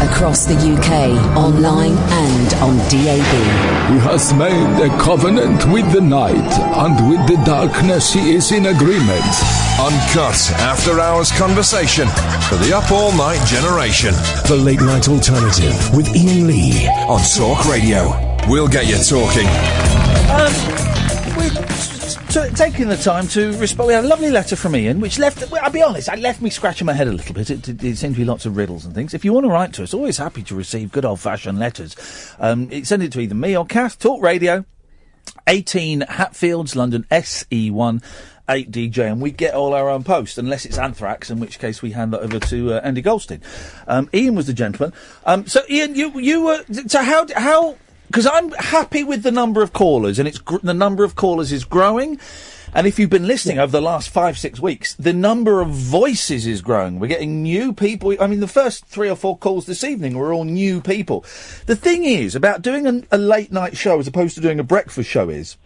Across 0.02 0.46
the 0.46 0.54
UK, 0.54 1.36
online 1.36 1.92
and 1.92 2.54
on 2.54 2.76
DAB. 2.88 3.92
He 3.92 3.98
has 4.08 4.32
made 4.34 4.84
a 4.84 4.88
covenant 4.98 5.64
with 5.72 5.90
the 5.92 6.00
night, 6.00 6.34
and 6.34 7.08
with 7.08 7.24
the 7.28 7.40
darkness 7.44 8.12
he 8.12 8.34
is 8.34 8.50
in 8.50 8.66
agreement. 8.66 9.24
Uncut 9.80 10.50
after 10.60 11.00
hours 11.00 11.32
conversation 11.32 12.06
for 12.50 12.56
the 12.56 12.70
up 12.76 12.90
all 12.92 13.12
night 13.16 13.42
generation. 13.46 14.12
The 14.46 14.60
late 14.62 14.80
night 14.80 15.08
alternative 15.08 15.72
with 15.96 16.06
Iain 16.14 16.46
Lee 16.46 16.86
on 17.08 17.20
Talk 17.34 17.64
Radio. 17.64 18.10
We'll 18.46 18.68
get 18.68 18.86
you 18.86 18.98
talking. 18.98 19.46
Um, 20.28 20.52
we're 21.34 21.50
t- 22.28 22.54
taking 22.54 22.88
the 22.88 22.98
time 23.02 23.26
to 23.28 23.56
respond. 23.58 23.88
We 23.88 23.94
had 23.94 24.04
a 24.04 24.08
lovely 24.08 24.30
letter 24.30 24.54
from 24.54 24.76
Ian, 24.76 25.00
which 25.00 25.18
left. 25.18 25.50
Well, 25.50 25.62
I'll 25.64 25.70
be 25.70 25.82
honest, 25.82 26.08
it 26.12 26.18
left 26.18 26.42
me 26.42 26.50
scratching 26.50 26.84
my 26.84 26.92
head 26.92 27.08
a 27.08 27.12
little 27.12 27.34
bit. 27.34 27.48
It, 27.48 27.66
it, 27.66 27.82
it 27.82 27.96
seemed 27.96 28.16
to 28.16 28.20
be 28.20 28.26
lots 28.26 28.44
of 28.44 28.58
riddles 28.58 28.84
and 28.84 28.94
things. 28.94 29.14
If 29.14 29.24
you 29.24 29.32
want 29.32 29.44
to 29.46 29.50
write 29.50 29.72
to 29.74 29.82
us, 29.82 29.94
always 29.94 30.18
happy 30.18 30.42
to 30.42 30.54
receive 30.54 30.92
good 30.92 31.06
old 31.06 31.20
fashioned 31.20 31.58
letters. 31.58 31.96
Um, 32.38 32.68
it- 32.70 32.86
send 32.86 33.02
it 33.02 33.12
to 33.12 33.20
either 33.20 33.34
me 33.34 33.56
or 33.56 33.64
Kath. 33.64 33.98
Talk 33.98 34.22
Radio, 34.22 34.66
18 35.46 36.02
Hatfields, 36.02 36.76
London, 36.76 37.06
SE1. 37.10 38.02
8DJ, 38.50 39.10
and 39.10 39.20
we 39.20 39.30
get 39.30 39.54
all 39.54 39.74
our 39.74 39.88
own 39.88 40.04
post, 40.04 40.36
unless 40.38 40.64
it's 40.64 40.78
anthrax, 40.78 41.30
in 41.30 41.38
which 41.38 41.58
case 41.58 41.82
we 41.82 41.92
hand 41.92 42.12
that 42.12 42.20
over 42.20 42.38
to 42.40 42.74
uh, 42.74 42.80
Andy 42.82 43.00
Goldstein. 43.00 43.40
Um, 43.86 44.10
Ian 44.12 44.34
was 44.34 44.46
the 44.46 44.52
gentleman. 44.52 44.92
Um, 45.24 45.46
so, 45.46 45.62
Ian, 45.68 45.94
you 45.94 46.18
you 46.18 46.42
were 46.42 46.64
so 46.86 47.02
how 47.02 47.26
how 47.36 47.76
because 48.08 48.26
I'm 48.26 48.50
happy 48.52 49.04
with 49.04 49.22
the 49.22 49.30
number 49.30 49.62
of 49.62 49.72
callers, 49.72 50.18
and 50.18 50.26
it's 50.26 50.38
gr- 50.38 50.58
the 50.62 50.74
number 50.74 51.04
of 51.04 51.14
callers 51.14 51.52
is 51.52 51.64
growing. 51.64 52.18
And 52.72 52.86
if 52.86 53.00
you've 53.00 53.10
been 53.10 53.26
listening 53.26 53.58
over 53.58 53.72
the 53.72 53.80
last 53.80 54.10
five 54.10 54.38
six 54.38 54.60
weeks, 54.60 54.94
the 54.94 55.12
number 55.12 55.60
of 55.60 55.70
voices 55.70 56.46
is 56.46 56.62
growing. 56.62 57.00
We're 57.00 57.08
getting 57.08 57.42
new 57.42 57.72
people. 57.72 58.14
I 58.20 58.26
mean, 58.28 58.40
the 58.40 58.46
first 58.46 58.86
three 58.86 59.08
or 59.08 59.16
four 59.16 59.36
calls 59.36 59.66
this 59.66 59.82
evening 59.82 60.16
were 60.16 60.32
all 60.32 60.44
new 60.44 60.80
people. 60.80 61.24
The 61.66 61.74
thing 61.74 62.04
is 62.04 62.36
about 62.36 62.62
doing 62.62 62.86
a, 62.86 63.02
a 63.10 63.18
late 63.18 63.50
night 63.50 63.76
show 63.76 63.98
as 63.98 64.06
opposed 64.06 64.36
to 64.36 64.40
doing 64.40 64.60
a 64.60 64.64
breakfast 64.64 65.08
show 65.08 65.28
is 65.28 65.56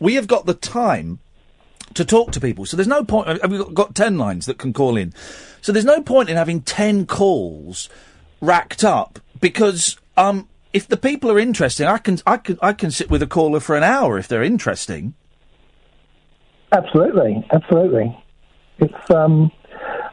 we 0.00 0.14
have 0.14 0.26
got 0.26 0.46
the 0.46 0.54
time 0.54 1.18
to 1.94 2.04
talk 2.04 2.32
to 2.32 2.40
people. 2.40 2.66
So 2.66 2.76
there's 2.76 2.88
no 2.88 3.04
point. 3.04 3.40
We've 3.48 3.60
got, 3.60 3.74
got 3.74 3.94
10 3.94 4.18
lines 4.18 4.46
that 4.46 4.58
can 4.58 4.72
call 4.72 4.96
in. 4.96 5.12
So 5.60 5.72
there's 5.72 5.84
no 5.84 6.02
point 6.02 6.28
in 6.28 6.36
having 6.36 6.60
10 6.62 7.06
calls 7.06 7.88
racked 8.40 8.84
up 8.84 9.18
because, 9.40 9.96
um, 10.16 10.48
if 10.72 10.86
the 10.86 10.96
people 10.96 11.30
are 11.30 11.38
interesting, 11.38 11.86
I 11.86 11.98
can, 11.98 12.18
I 12.26 12.36
can, 12.36 12.58
I 12.60 12.72
can 12.72 12.90
sit 12.90 13.10
with 13.10 13.22
a 13.22 13.26
caller 13.26 13.60
for 13.60 13.76
an 13.76 13.82
hour 13.82 14.18
if 14.18 14.28
they're 14.28 14.42
interesting. 14.42 15.14
Absolutely, 16.72 17.46
absolutely. 17.52 18.22
It's 18.78 19.10
um, 19.10 19.50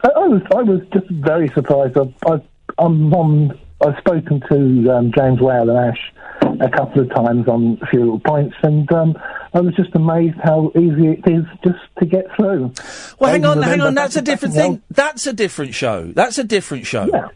I, 0.02 0.08
I 0.08 0.26
was 0.28 0.42
I 0.54 0.62
was 0.62 0.80
just 0.92 1.08
very 1.10 1.48
surprised. 1.48 1.98
I've, 1.98 2.14
I've 2.26 2.42
I'm 2.78 3.12
on. 3.12 3.60
I've 3.84 3.98
spoken 3.98 4.40
to 4.50 4.90
um, 4.90 5.12
James 5.14 5.40
Whale 5.40 5.68
and 5.68 5.78
Ash 5.78 6.12
a 6.60 6.70
couple 6.70 7.02
of 7.02 7.14
times 7.14 7.48
on 7.48 7.78
a 7.82 7.86
few 7.86 8.00
little 8.00 8.20
points, 8.20 8.56
and 8.62 8.90
um, 8.92 9.16
I 9.54 9.60
was 9.60 9.74
just 9.76 9.94
amazed 9.94 10.36
how 10.42 10.72
easy 10.76 11.12
it 11.12 11.30
is 11.30 11.44
just 11.62 11.78
to 12.00 12.06
get 12.06 12.26
through. 12.36 12.72
Well, 13.18 13.30
hang 13.30 13.44
on, 13.44 13.62
hang 13.62 13.80
on. 13.80 13.94
That's 13.94 14.16
a 14.16 14.22
different 14.22 14.54
thing. 14.54 14.82
That's 14.90 15.26
a 15.26 15.32
different 15.32 15.74
show. 15.74 16.10
That's 16.12 16.38
a 16.38 16.44
different 16.44 16.86
show. 16.86 17.06
Yeah. 17.12 17.28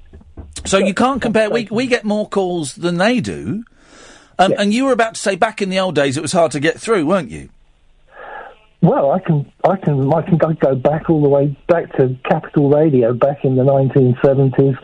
So 0.65 0.79
you 0.79 0.95
can't 0.95 1.23
compare. 1.23 1.49
We 1.49 1.69
we 1.71 1.87
get 1.87 2.05
more 2.05 2.29
calls 2.29 2.75
than 2.75 2.97
they 2.99 3.21
do. 3.21 3.65
Um, 4.41 4.55
And 4.59 4.73
you 4.75 4.85
were 4.85 4.93
about 4.93 5.15
to 5.15 5.21
say 5.21 5.37
back 5.37 5.63
in 5.63 5.69
the 5.71 5.79
old 5.79 5.95
days 5.95 6.17
it 6.17 6.21
was 6.23 6.33
hard 6.33 6.53
to 6.53 6.61
get 6.61 6.81
through, 6.81 7.07
weren't 7.07 7.31
you? 7.31 7.49
Well, 8.81 9.11
I 9.11 9.19
can, 9.19 9.51
I 9.65 9.75
can, 9.77 10.13
I 10.13 10.23
can 10.23 10.37
go- 10.39 10.53
go 10.53 10.77
back 10.77 11.11
all 11.11 11.21
the 11.21 11.29
way 11.29 11.57
back 11.67 11.93
to 11.97 12.17
Capital 12.31 12.71
Radio 12.71 13.13
back 13.13 13.45
in 13.45 13.57
the 13.57 13.65
1970s, 13.65 14.79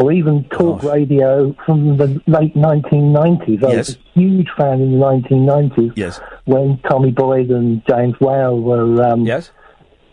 or 0.00 0.12
even 0.12 0.44
Talk 0.44 0.82
Radio 0.82 1.54
from 1.66 1.98
the 1.98 2.06
late 2.26 2.54
1990s. 2.54 3.62
I 3.62 3.76
was 3.76 3.96
a 3.96 4.18
huge 4.18 4.48
fan 4.56 4.80
in 4.80 4.92
the 4.92 4.98
1990s. 4.98 5.92
Yes. 5.94 6.20
When 6.46 6.78
Tommy 6.88 7.10
Boyd 7.10 7.50
and 7.50 7.82
James 7.86 8.14
Whale 8.18 8.58
were, 8.58 9.02
um, 9.02 9.26
yes. 9.26 9.50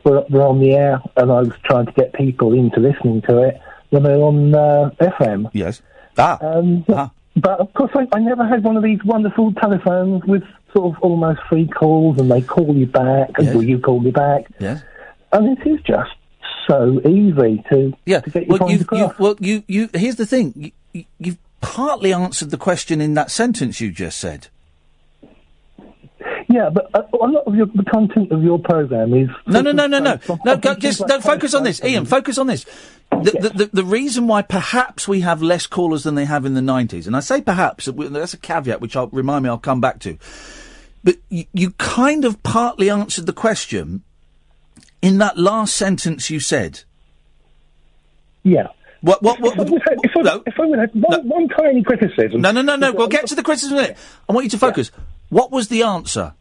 were, 0.04 0.26
were 0.30 0.42
on 0.44 0.60
the 0.60 0.74
air, 0.74 1.02
and 1.16 1.32
I 1.32 1.40
was 1.42 1.54
trying 1.64 1.86
to 1.86 1.92
get 1.94 2.12
people 2.14 2.54
into 2.54 2.82
listening 2.82 3.22
to 3.30 3.44
it 3.44 3.62
when 3.90 4.04
they 4.04 4.10
were 4.10 4.24
on 4.26 4.54
uh, 4.54 4.90
FM. 5.00 5.50
Yes. 5.54 5.82
Ah. 6.18 6.38
Um, 6.42 6.86
But 7.38 7.60
of 7.60 7.72
course, 7.76 7.92
I, 7.96 8.08
I 8.14 8.20
never 8.20 8.46
had 8.46 8.64
one 8.64 8.76
of 8.78 8.84
these 8.84 9.00
wonderful 9.06 9.54
telephones 9.54 10.24
with 10.26 10.44
sort 10.76 10.96
of 10.96 11.02
almost 11.04 11.40
free 11.48 11.68
calls, 11.68 12.20
and 12.20 12.30
they 12.30 12.42
call 12.42 12.76
you 12.76 12.88
back, 12.88 13.30
and 13.38 13.46
Yes. 13.46 13.56
will 13.56 13.64
you 13.64 13.80
call 13.80 14.00
me 14.00 14.12
back? 14.12 14.48
Yes. 14.60 14.82
And 15.32 15.56
this 15.56 15.66
is 15.66 15.80
just 15.84 16.12
so 16.68 17.00
easy 17.08 17.64
to 17.70 17.94
Yeah. 18.06 18.22
to 18.22 18.30
get 18.30 18.48
your 18.48 18.58
Well, 18.58 18.72
you, 18.72 18.86
you, 18.92 19.14
well, 19.20 19.36
you, 19.40 19.64
you. 19.68 19.90
Here's 19.94 20.16
the 20.16 20.26
thing. 20.26 20.54
You, 20.56 20.72
you, 20.94 21.06
you've 21.20 21.38
partly 21.62 22.14
answered 22.14 22.52
the 22.52 22.58
question 22.58 23.02
in 23.02 23.14
that 23.16 23.32
sentence 23.32 23.82
you 23.82 23.92
just 23.92 24.20
said. 24.20 24.48
Yeah, 26.50 26.70
but 26.70 26.90
a, 26.94 27.02
a 27.16 27.28
lot 27.28 27.44
of 27.46 27.56
your, 27.56 27.66
the 27.68 27.84
content 27.84 28.32
of 28.32 28.42
your 28.42 28.58
program 28.58 29.14
is 29.14 29.30
No, 29.46 29.62
no, 29.62 29.72
no, 29.72 29.86
no, 29.86 30.00
no, 30.00 30.14
no. 30.14 30.18
from 30.18 30.40
Go, 30.62 30.76
just 30.76 31.02
like 31.02 31.10
don't 31.10 31.24
focus 31.24 31.54
on 31.54 31.64
this, 31.64 31.84
Ian. 31.84 32.06
Focus 32.06 32.38
on 32.38 32.48
this. 32.48 32.66
The, 33.12 33.32
the, 33.32 33.50
the, 33.50 33.70
the 33.74 33.84
reason 33.84 34.28
why 34.28 34.42
perhaps 34.42 35.08
we 35.08 35.22
have 35.22 35.42
less 35.42 35.68
callers 35.68 36.04
than 36.04 36.16
they 36.16 36.26
have 36.26 36.46
in 36.46 36.54
the 36.54 36.62
nineties, 36.62 37.06
and 37.06 37.16
I 37.16 37.20
say 37.20 37.42
perhaps 37.42 37.88
uh, 37.88 37.92
that's 37.96 38.34
a 38.34 38.38
caveat, 38.38 38.80
which 38.80 38.96
I'll 38.96 39.08
remind 39.08 39.44
me 39.44 39.50
I'll 39.50 39.58
come 39.58 39.82
back 39.82 40.00
to. 40.00 40.18
But 41.04 41.18
you, 41.30 41.46
you 41.54 41.72
kind 41.72 42.24
of 42.26 42.42
partly 42.44 42.90
answered 42.90 43.26
the 43.26 43.34
question 43.34 44.04
in 45.02 45.18
that 45.20 45.38
last 45.38 45.76
sentence 45.76 46.30
you 46.30 46.40
said. 46.40 46.84
Yeah. 48.44 48.68
What? 49.02 49.22
What? 49.22 49.40
What? 49.40 49.54
If 49.54 49.60
I 49.60 49.72
would 49.72 49.82
have, 49.82 50.00
if 50.04 50.16
I, 50.18 50.34
if 50.48 50.60
I 50.60 50.66
would 50.66 50.80
have 50.80 50.90
one, 50.94 51.28
one 51.28 51.48
tiny 51.50 51.84
criticism. 51.84 52.42
No, 52.42 52.52
no, 52.52 52.62
no, 52.62 52.76
no. 52.76 52.92
We'll 52.92 53.08
get 53.08 53.28
to 53.28 53.36
the 53.36 53.44
criticism 53.44 53.78
in 53.78 53.84
a 53.84 53.88
minute. 53.88 53.98
I 54.28 54.34
want 54.34 54.46
you 54.46 54.50
to 54.52 54.58
focus. 54.58 54.92
What 55.30 55.52
was 55.52 55.68
the 55.68 55.84
answer? 55.84 56.34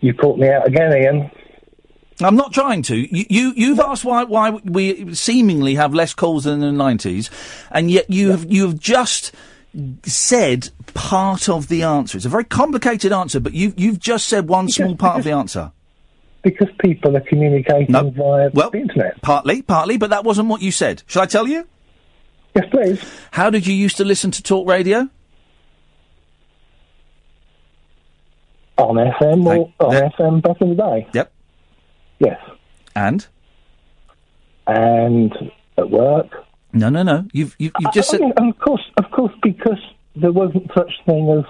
You 0.00 0.14
caught 0.14 0.38
me 0.38 0.48
out 0.48 0.66
again, 0.66 0.92
Ian. 0.96 1.30
I'm 2.20 2.36
not 2.36 2.52
trying 2.52 2.82
to. 2.82 2.96
You, 2.96 3.24
you 3.28 3.52
you've 3.56 3.80
asked 3.80 4.04
why 4.04 4.24
why 4.24 4.50
we 4.50 5.14
seemingly 5.14 5.74
have 5.76 5.94
less 5.94 6.14
calls 6.14 6.44
than 6.44 6.54
in 6.54 6.60
the 6.60 6.72
nineties, 6.72 7.30
and 7.70 7.90
yet 7.90 8.10
you 8.10 8.30
have 8.30 8.50
you 8.50 8.62
have 8.62 8.78
just 8.78 9.32
said 10.04 10.68
part 10.94 11.48
of 11.48 11.68
the 11.68 11.82
answer. 11.82 12.16
It's 12.18 12.26
a 12.26 12.30
very 12.30 12.44
complicated 12.44 13.12
answer, 13.12 13.40
but 13.40 13.54
you've 13.54 13.78
you've 13.78 13.98
just 13.98 14.28
said 14.28 14.48
one 14.48 14.68
small 14.68 14.96
part 14.96 15.18
of 15.18 15.24
the 15.24 15.32
answer. 15.32 15.72
Because 16.42 16.68
people 16.80 17.16
are 17.16 17.20
communicating 17.20 17.92
via 17.94 18.50
Well, 18.52 18.70
the 18.70 18.78
internet. 18.80 19.22
partly, 19.22 19.62
partly, 19.62 19.96
but 19.96 20.10
that 20.10 20.24
wasn't 20.24 20.48
what 20.48 20.60
you 20.60 20.72
said. 20.72 21.02
Shall 21.06 21.22
I 21.22 21.26
tell 21.26 21.46
you? 21.46 21.66
Yes, 22.56 22.66
please. 22.70 23.02
How 23.30 23.48
did 23.48 23.66
you 23.66 23.74
used 23.74 23.96
to 23.98 24.04
listen 24.04 24.30
to 24.32 24.42
talk 24.42 24.68
radio? 24.68 25.08
On 28.78 28.96
FM 28.96 29.46
or 29.46 29.72
on 29.78 30.10
FM 30.10 30.42
back 30.42 30.60
in 30.60 30.70
the 30.70 30.74
day. 30.74 31.06
Yep. 31.14 31.32
Yes. 32.18 32.40
And? 32.96 33.26
And 34.66 35.32
at 35.78 35.90
work. 35.90 36.30
No, 36.72 36.88
no, 36.88 37.02
no. 37.02 37.26
You've 37.32 37.54
you've, 37.58 37.72
you've 37.78 37.92
just 37.92 38.10
I, 38.14 38.18
said. 38.18 38.32
I 38.36 38.40
mean, 38.40 38.50
of 38.50 38.58
course, 38.58 38.82
of 38.96 39.10
course, 39.10 39.32
because 39.42 39.78
there 40.16 40.32
wasn't 40.32 40.70
such 40.74 40.92
thing 41.06 41.30
as 41.30 41.44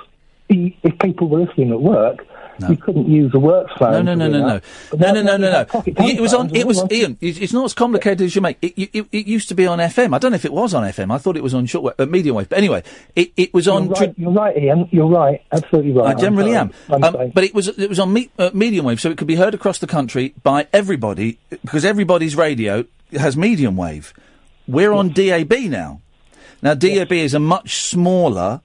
if 0.48 0.98
people 0.98 1.28
were 1.28 1.40
listening 1.40 1.70
at 1.70 1.80
work, 1.80 2.26
you 2.68 2.76
couldn't 2.76 3.08
use 3.08 3.32
a 3.34 3.38
work 3.38 3.68
phone. 3.78 4.04
No, 4.04 4.14
no, 4.14 4.28
no, 4.28 4.28
no, 4.28 4.38
no, 4.38 4.60
no, 4.96 5.12
no, 5.12 5.22
no, 5.22 5.36
no, 5.36 5.66
no. 5.72 5.82
It 5.86 6.20
was 6.20 6.34
on. 6.34 6.54
It 6.54 6.66
was 6.66 6.84
Ian. 6.90 7.16
It's 7.20 7.52
not 7.52 7.64
as 7.64 7.74
complicated 7.74 8.22
as 8.22 8.36
you 8.36 8.42
make. 8.42 8.58
It, 8.62 8.90
it, 8.92 9.06
it, 9.10 9.26
used 9.26 9.48
to 9.48 9.54
be 9.54 9.66
on 9.66 9.78
FM. 9.78 10.14
I 10.14 10.18
don't 10.18 10.32
know 10.32 10.36
if 10.36 10.44
it 10.44 10.52
was 10.52 10.74
on 10.74 10.84
FM. 10.84 11.12
I 11.12 11.18
thought 11.18 11.36
it 11.36 11.42
was 11.42 11.54
on 11.54 11.66
shortwave, 11.66 11.94
uh, 11.98 12.06
medium 12.06 12.36
wave. 12.36 12.48
But 12.48 12.58
anyway, 12.58 12.82
it, 13.16 13.32
it 13.36 13.54
was 13.54 13.66
on. 13.66 13.86
You're 13.86 13.94
right, 13.94 14.14
you're 14.18 14.32
right, 14.32 14.56
Ian. 14.56 14.88
You're 14.92 15.08
right. 15.08 15.42
Absolutely 15.50 15.92
right. 15.92 16.16
I 16.16 16.20
generally 16.20 16.54
am. 16.54 16.72
Um, 16.90 17.32
but 17.34 17.44
it 17.44 17.54
was 17.54 17.68
it 17.68 17.88
was 17.88 17.98
on 17.98 18.12
me, 18.12 18.30
uh, 18.38 18.50
medium 18.52 18.86
wave, 18.86 19.00
so 19.00 19.10
it 19.10 19.18
could 19.18 19.28
be 19.28 19.36
heard 19.36 19.54
across 19.54 19.78
the 19.78 19.86
country 19.86 20.34
by 20.42 20.68
everybody 20.72 21.38
because 21.50 21.84
everybody's 21.84 22.36
radio 22.36 22.84
has 23.12 23.36
medium 23.36 23.76
wave. 23.76 24.12
We're 24.72 24.92
on 24.92 25.10
DAB 25.10 25.52
now. 25.68 26.00
Now 26.62 26.74
DAB 26.74 27.12
is 27.12 27.34
a 27.34 27.38
much 27.38 27.76
smaller 27.76 28.62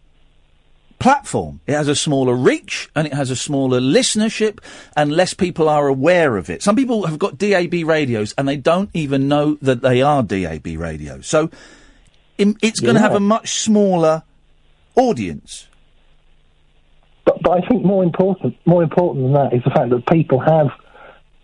platform. 0.99 1.59
It 1.67 1.73
has 1.73 1.87
a 1.87 1.95
smaller 1.95 2.33
reach 2.33 2.89
and 2.95 3.05
it 3.05 3.13
has 3.13 3.29
a 3.29 3.35
smaller 3.35 3.79
listenership, 3.79 4.59
and 4.95 5.11
less 5.11 5.33
people 5.33 5.67
are 5.69 5.87
aware 5.87 6.37
of 6.37 6.49
it. 6.49 6.63
Some 6.63 6.75
people 6.75 7.05
have 7.07 7.19
got 7.19 7.37
DAB 7.37 7.73
radios 7.85 8.33
and 8.37 8.47
they 8.47 8.55
don't 8.55 8.89
even 8.93 9.27
know 9.27 9.57
that 9.61 9.81
they 9.81 10.01
are 10.01 10.23
DAB 10.23 10.65
radios. 10.77 11.27
So 11.27 11.49
it's 12.37 12.79
going 12.79 12.95
to 12.95 13.01
have 13.01 13.15
a 13.15 13.19
much 13.19 13.59
smaller 13.59 14.23
audience. 14.95 15.67
But, 17.25 17.41
but 17.43 17.63
I 17.63 17.67
think 17.67 17.83
more 17.83 18.03
important, 18.03 18.55
more 18.65 18.81
important 18.81 19.25
than 19.25 19.33
that 19.33 19.53
is 19.53 19.61
the 19.63 19.71
fact 19.71 19.89
that 19.89 20.07
people 20.07 20.39
have 20.39 20.67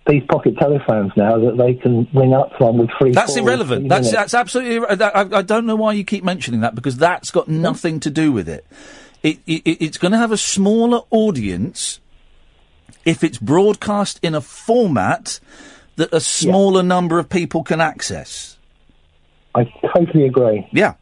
these 0.08 0.24
pocket 0.30 0.58
telephones 0.58 1.12
now 1.16 1.38
that 1.38 1.58
they 1.58 1.76
can 1.76 2.08
ring 2.14 2.34
up 2.34 2.52
from 2.58 2.78
with 2.78 2.90
free. 3.00 3.12
That's 3.12 3.36
irrelevant. 3.38 3.88
That's 3.88 4.08
minutes. 4.08 4.12
that's 4.12 4.34
absolutely. 4.34 4.96
That, 4.96 5.16
I, 5.16 5.40
I 5.40 5.42
don't 5.42 5.66
know 5.66 5.76
why 5.76 5.94
you 5.94 6.04
keep 6.04 6.24
mentioning 6.24 6.62
that 6.62 6.76
because 6.76 6.98
that's 6.98 7.32
got 7.32 7.48
nothing 7.48 8.00
to 8.02 8.10
do 8.10 8.32
with 8.32 8.50
it. 8.50 8.66
It, 9.22 9.40
it 9.46 9.62
it's 9.66 9.98
going 9.98 10.12
to 10.12 10.18
have 10.18 10.32
a 10.32 10.38
smaller 10.38 11.02
audience 11.10 12.02
if 13.06 13.24
it's 13.24 13.38
broadcast 13.38 14.20
in 14.22 14.36
a 14.36 14.42
format 14.42 15.40
that 15.96 16.14
a 16.14 16.20
smaller 16.20 16.84
number 16.84 17.20
of 17.20 17.30
people 17.30 17.64
can 17.64 17.80
access. 17.80 18.58
I 19.56 19.66
totally 19.96 20.26
agree. 20.26 20.68
Yeah. 20.72 20.96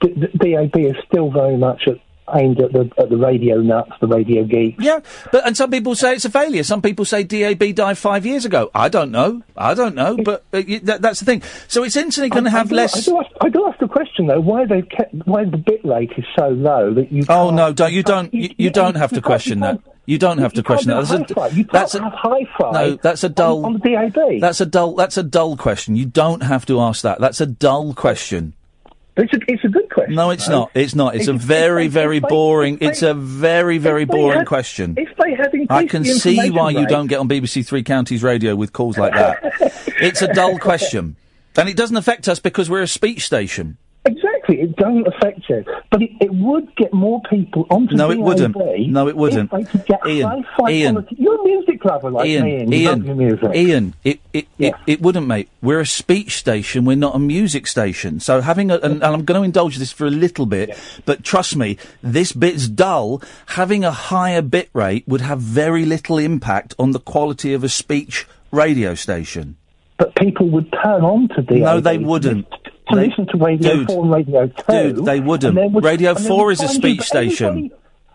D- 0.00 0.14
D- 0.14 0.52
DAB 0.52 0.76
is 0.76 0.96
still 1.06 1.30
very 1.30 1.56
much 1.56 1.88
at, 1.88 1.98
aimed 2.34 2.60
at 2.60 2.72
the 2.72 2.90
at 2.98 3.08
the 3.10 3.16
radio 3.16 3.60
nuts, 3.60 3.92
the 4.00 4.06
radio 4.06 4.44
geeks. 4.44 4.82
Yeah, 4.82 5.00
but 5.32 5.46
and 5.46 5.56
some 5.56 5.70
people 5.70 5.94
say 5.94 6.14
it's 6.14 6.24
a 6.24 6.30
failure. 6.30 6.62
Some 6.62 6.82
people 6.82 7.04
say 7.04 7.22
DAB 7.22 7.74
died 7.74 7.98
five 7.98 8.24
years 8.26 8.44
ago. 8.44 8.70
I 8.74 8.88
don't 8.88 9.10
know. 9.10 9.42
I 9.56 9.74
don't 9.74 9.94
know. 9.94 10.16
But 10.16 10.44
uh, 10.52 10.62
y- 10.66 10.80
that, 10.84 11.02
that's 11.02 11.20
the 11.20 11.26
thing. 11.26 11.42
So 11.68 11.82
it's 11.84 11.96
instantly 11.96 12.30
going 12.30 12.44
to 12.44 12.50
I- 12.50 12.54
I 12.54 12.58
have 12.58 12.68
do- 12.70 12.76
less. 12.76 13.08
I 13.08 13.10
do, 13.10 13.18
ask, 13.20 13.30
I 13.40 13.48
do 13.48 13.66
ask 13.68 13.78
the 13.78 13.88
question 13.88 14.26
though, 14.26 14.40
why 14.40 14.66
they've 14.66 14.88
kept, 14.88 15.14
why 15.26 15.44
the 15.44 15.56
bit 15.56 15.84
rate 15.84 16.12
is 16.16 16.24
so 16.38 16.48
low 16.48 16.92
that 16.94 17.10
you. 17.12 17.24
Oh 17.28 17.50
no! 17.50 17.72
Don't 17.72 17.92
you 17.92 18.02
don't 18.02 18.32
you, 18.34 18.50
you 18.58 18.70
don't 18.70 18.96
have 18.96 19.10
to 19.12 19.20
question 19.20 19.60
that. 19.60 19.80
You 20.06 20.18
don't 20.18 20.38
have 20.38 20.52
to 20.54 20.62
question 20.64 20.90
that. 20.90 21.06
That's 21.06 21.30
a, 21.52 21.56
You 21.56 21.64
that's 21.70 21.92
have 21.92 22.12
hi-fi 22.12 22.72
no. 22.72 22.96
That's 22.96 23.22
a 23.22 23.28
dull. 23.28 23.64
on 23.64 23.74
the 23.74 23.78
DAB. 23.78 24.40
That's 24.40 24.60
a 24.60 24.66
dull. 24.66 24.94
That's 24.96 25.16
a 25.16 25.22
dull 25.22 25.56
question. 25.56 25.94
You 25.94 26.06
don't 26.06 26.42
have 26.42 26.66
to 26.66 26.80
ask 26.80 27.02
that. 27.02 27.20
That's 27.20 27.40
a 27.40 27.46
dull 27.46 27.94
question. 27.94 28.54
It's 29.16 29.32
a, 29.32 29.38
it's 29.48 29.64
a 29.64 29.68
good 29.68 29.90
question. 29.90 30.14
No, 30.14 30.30
it's 30.30 30.46
though. 30.46 30.60
not. 30.60 30.70
It's 30.74 30.94
not. 30.94 31.14
It's 31.14 31.28
a 31.28 31.32
very, 31.32 31.88
very 31.88 32.20
boring. 32.20 32.76
they- 32.76 32.86
It's 32.86 33.02
a 33.02 33.12
very, 33.14 33.78
very 33.78 34.04
boring 34.04 34.38
had- 34.38 34.46
question. 34.46 34.94
If 34.96 35.08
they 35.16 35.34
had 35.34 35.50
I 35.68 35.86
can 35.86 36.04
see 36.04 36.50
why 36.50 36.70
you 36.70 36.86
don't 36.86 37.06
get 37.06 37.18
on 37.18 37.28
BBC 37.28 37.66
Three 37.66 37.82
Counties 37.82 38.22
Radio 38.22 38.56
with 38.56 38.72
calls 38.72 38.96
like 38.98 39.12
that. 39.12 39.38
it's 40.00 40.22
a 40.22 40.32
dull 40.32 40.58
question, 40.58 41.16
and 41.56 41.68
it 41.68 41.76
doesn't 41.76 41.96
affect 41.96 42.28
us 42.28 42.38
because 42.38 42.70
we're 42.70 42.82
a 42.82 42.88
speech 42.88 43.24
station. 43.26 43.76
Exactly, 44.06 44.39
it 44.58 44.76
doesn't 44.76 45.06
affect 45.06 45.48
you, 45.48 45.64
but 45.90 46.02
it, 46.02 46.10
it 46.20 46.32
would 46.32 46.74
get 46.76 46.92
more 46.92 47.20
people 47.28 47.66
onto 47.70 47.88
the 47.88 47.96
No, 47.96 48.10
it 48.10 48.20
wouldn't. 48.20 48.56
No, 48.56 49.08
it 49.08 49.16
wouldn't. 49.16 49.52
If 49.52 49.58
they 49.58 49.70
could 49.70 49.86
get 49.86 50.06
Ian, 50.06 50.44
Ian. 50.68 50.94
quality. 50.94 51.16
You're 51.18 51.40
a 51.40 51.44
music 51.44 51.84
lover 51.84 52.10
like 52.10 52.28
Ian, 52.28 52.44
me, 52.44 52.56
Ian. 52.56 52.72
You 52.72 52.78
Ian, 52.78 53.04
your 53.04 53.14
music. 53.14 53.54
Ian, 53.54 53.94
it, 54.04 54.20
it, 54.32 54.48
it, 54.58 54.74
it 54.86 55.00
wouldn't, 55.00 55.26
mate. 55.26 55.48
We're 55.62 55.80
a 55.80 55.86
speech 55.86 56.36
station. 56.36 56.84
We're 56.84 56.96
not 56.96 57.14
a 57.14 57.18
music 57.18 57.66
station. 57.66 58.20
So 58.20 58.40
having 58.40 58.70
a, 58.70 58.76
and, 58.76 58.94
and 58.94 59.04
I'm 59.04 59.24
going 59.24 59.40
to 59.40 59.44
indulge 59.44 59.78
this 59.78 59.92
for 59.92 60.06
a 60.06 60.10
little 60.10 60.46
bit, 60.46 60.78
but 61.04 61.22
trust 61.22 61.56
me, 61.56 61.78
this 62.02 62.32
bit's 62.32 62.68
dull. 62.68 63.22
Having 63.46 63.84
a 63.84 63.92
higher 63.92 64.42
bit 64.42 64.70
rate 64.72 65.06
would 65.06 65.20
have 65.20 65.40
very 65.40 65.84
little 65.84 66.18
impact 66.18 66.74
on 66.78 66.92
the 66.92 67.00
quality 67.00 67.52
of 67.52 67.64
a 67.64 67.68
speech 67.68 68.26
radio 68.50 68.94
station. 68.94 69.56
But 69.98 70.14
people 70.14 70.48
would 70.50 70.72
turn 70.82 71.02
on 71.02 71.28
to 71.36 71.42
DAB. 71.42 71.58
No, 71.58 71.80
they 71.80 71.98
wouldn't. 71.98 72.46
To 72.90 72.96
They- 72.96 73.08
listen 73.08 73.26
to 73.28 73.36
Radio 73.38 73.76
Dude, 73.76 73.86
4 73.88 74.02
and 74.04 74.12
Radio 74.12 74.46
2. 74.46 74.62
Dude, 74.94 75.04
they 75.04 75.20
wouldn't. 75.20 75.72
would- 75.72 75.84
Radio 75.84 76.14
4 76.14 76.52
is 76.52 76.60
a 76.62 76.68
speech 76.68 77.02
station. 77.02 77.70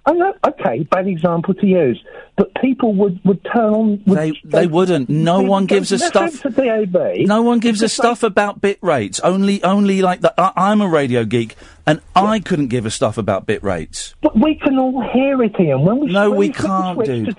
I 0.08 0.12
know, 0.14 0.34
okay, 0.48 0.84
bad 0.92 1.08
example 1.08 1.56
to 1.56 1.66
use. 1.66 2.00
But 2.38 2.54
people 2.62 2.94
would, 2.94 3.20
would 3.26 3.44
turn 3.46 3.74
on. 3.74 4.04
Would 4.06 4.18
They 4.20 4.34
they 4.44 4.68
wouldn't. 4.68 5.10
No 5.10 5.40
they- 5.40 5.48
one 5.48 5.66
gives 5.66 5.92
a 5.92 5.98
stuff. 5.98 6.46
No 6.46 7.42
one 7.42 7.60
gives 7.60 7.82
a 7.82 7.90
stuff 7.90 8.22
about 8.22 8.62
bit 8.62 8.78
rates. 8.82 9.20
Only 9.22 9.64
only 9.64 10.04
like 10.04 10.22
the, 10.22 10.32
I, 10.40 10.52
I'm 10.56 10.82
a 10.82 10.88
radio 10.88 11.24
geek, 11.24 11.56
and 11.88 12.02
I 12.16 12.40
couldn't 12.40 12.68
give 12.68 12.86
a 12.86 12.92
stuff 12.92 13.18
about 13.18 13.48
bit 13.48 13.64
rates. 13.64 14.14
But 14.22 14.38
we 14.38 14.56
can 14.56 14.78
all 14.78 15.02
hear 15.12 15.42
it, 15.42 15.60
Ian. 15.60 15.84
When 15.86 16.00
we 16.02 16.12
No, 16.12 16.30
we 16.30 16.50
can't, 16.50 17.04
dude. 17.04 17.36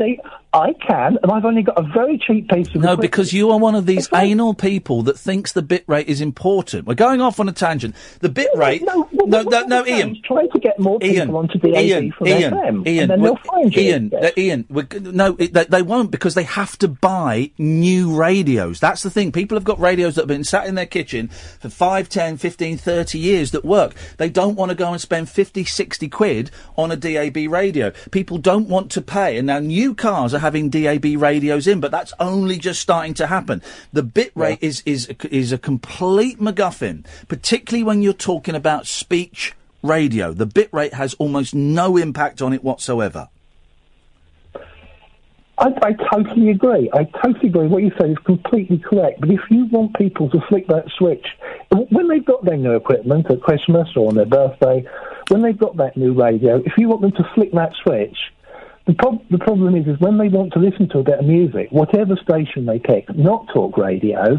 I 0.57 0.73
can, 0.73 1.19
and 1.23 1.31
I've 1.31 1.45
only 1.45 1.63
got 1.63 1.79
a 1.79 1.83
very 1.83 2.17
cheap 2.17 2.49
piece 2.49 2.69
of 2.69 2.77
No, 2.77 2.93
equipment. 2.93 3.01
because 3.03 3.33
you 3.35 3.51
are 3.51 3.59
one 3.59 3.75
of 3.75 3.85
these 3.85 4.09
anal 4.15 4.55
people 4.55 5.03
that 5.03 5.19
thinks 5.19 5.53
the 5.53 5.61
bit 5.61 5.85
rate 5.87 6.09
is 6.09 6.23
important. 6.23 6.87
We're 6.87 6.95
going 6.95 7.21
off 7.21 7.39
on 7.39 7.49
a 7.49 7.53
tangent. 7.53 7.95
The 8.21 8.31
bit 8.31 8.49
rate. 8.55 8.83
No, 8.83 9.07
no, 9.13 9.43
no, 9.43 9.87
Ian. 9.87 10.17
Trying 10.25 10.49
to 10.51 10.59
get 10.59 10.79
more 10.79 10.99
people 10.99 11.17
Ian, 11.17 11.31
onto 11.31 11.59
DAB 11.59 11.75
Ian, 11.75 12.13
from 12.13 12.27
Ian, 12.29 12.55
FM, 12.55 12.87
Ian, 12.87 13.03
and 13.03 13.11
then 13.11 13.23
they'll 13.23 13.37
find 13.37 13.75
you. 13.77 13.83
Ian, 13.83 14.13
uh, 14.15 14.31
Ian, 14.37 14.65
no, 14.71 15.37
it, 15.39 15.53
they, 15.53 15.65
they 15.65 15.83
won't 15.83 16.11
because 16.11 16.35
they 16.35 16.45
have 16.45 16.79
to 16.79 16.89
buy 16.89 17.51
new 17.59 18.17
radios. 18.17 18.81
That's 18.81 19.03
the 19.03 19.11
thing. 19.11 19.33
People 19.33 19.57
have 19.57 19.65
got 19.65 19.79
radios 19.79 20.15
that 20.15 20.23
have 20.23 20.29
been 20.29 20.45
sat 20.45 20.67
in 20.67 20.75
their 20.75 20.87
kitchen 20.87 21.29
for 21.29 21.69
5, 21.69 22.09
10, 22.09 22.39
15, 22.39 22.79
30 22.79 23.19
years 23.19 23.51
that 23.51 23.65
work. 23.65 23.95
They 24.17 24.31
don't 24.31 24.57
want 24.57 24.71
to 24.71 24.75
go 24.75 24.91
and 24.93 25.01
spend 25.01 25.29
50, 25.29 25.65
60 25.65 26.09
quid 26.09 26.51
on 26.79 26.91
a 26.91 26.97
DAB 26.97 27.37
radio. 27.51 27.91
People 28.11 28.39
don't 28.39 28.69
want 28.69 28.91
to 28.93 29.03
pay. 29.03 29.37
And 29.37 29.47
now 29.49 29.59
new 29.59 29.95
cars 29.95 30.33
are 30.33 30.46
having 30.47 30.71
DAB 30.71 31.05
radios 31.19 31.67
in, 31.67 31.81
but 31.81 31.91
that's 31.91 32.13
only 32.21 32.57
just 32.57 32.81
starting 32.81 33.15
to 33.15 33.27
happen. 33.27 33.61
The 33.93 34.05
bit 34.05 34.31
rate 34.37 34.61
is, 34.61 34.81
is, 34.87 35.09
is 35.29 35.51
a 35.51 35.59
complete 35.59 36.39
MacGuffin, 36.39 37.05
particularly 37.27 37.83
when 37.83 38.01
you're 38.01 38.13
talking 38.13 38.55
about 38.55 38.87
speech 38.87 39.55
radio. 39.83 40.33
The 40.33 40.47
bit 40.47 40.69
rate 40.73 40.95
has 40.95 41.15
almost 41.15 41.53
no 41.53 41.97
impact 41.97 42.41
on 42.41 42.53
it 42.53 42.63
whatsoever. 42.63 43.29
I, 45.59 45.73
I 45.83 45.93
totally 46.15 46.51
agree. 46.51 46.89
I 46.93 47.05
totally 47.25 47.49
agree. 47.49 47.67
What 47.67 47.83
you 47.83 47.91
say 47.99 48.11
is 48.11 48.19
completely 48.19 48.79
correct. 48.79 49.19
But 49.21 49.31
if 49.31 49.41
you 49.51 49.67
want 49.67 49.97
people 49.97 50.31
to 50.31 50.41
flick 50.49 50.69
that 50.69 50.85
switch, 50.97 51.27
when 51.71 52.07
they've 52.07 52.25
got 52.25 52.45
their 52.45 52.57
new 52.57 52.77
equipment 52.77 53.29
at 53.33 53.41
Christmas 53.41 53.89
or 53.97 54.07
on 54.07 54.15
their 54.15 54.27
birthday, 54.27 54.87
when 55.29 55.43
they've 55.43 55.59
got 55.59 55.77
that 55.79 55.97
new 55.97 56.15
radio, 56.15 56.63
if 56.65 56.75
you 56.79 56.89
want 56.89 57.03
them 57.03 57.13
to 57.13 57.29
flick 57.35 57.51
that 57.53 57.73
switch, 57.83 58.17
the, 58.87 58.95
prob- 58.95 59.29
the 59.31 59.39
problem 59.39 59.75
is, 59.75 59.87
is 59.87 59.99
when 59.99 60.17
they 60.19 60.29
want 60.29 60.53
to 60.53 60.59
listen 60.59 60.89
to 60.91 60.99
a 60.99 61.03
bit 61.03 61.19
of 61.19 61.25
music, 61.27 61.69
whatever 61.71 62.17
station 62.17 62.67
they 62.67 62.79
pick, 62.79 63.15
not 63.17 63.47
talk 63.53 63.77
radio, 63.77 64.35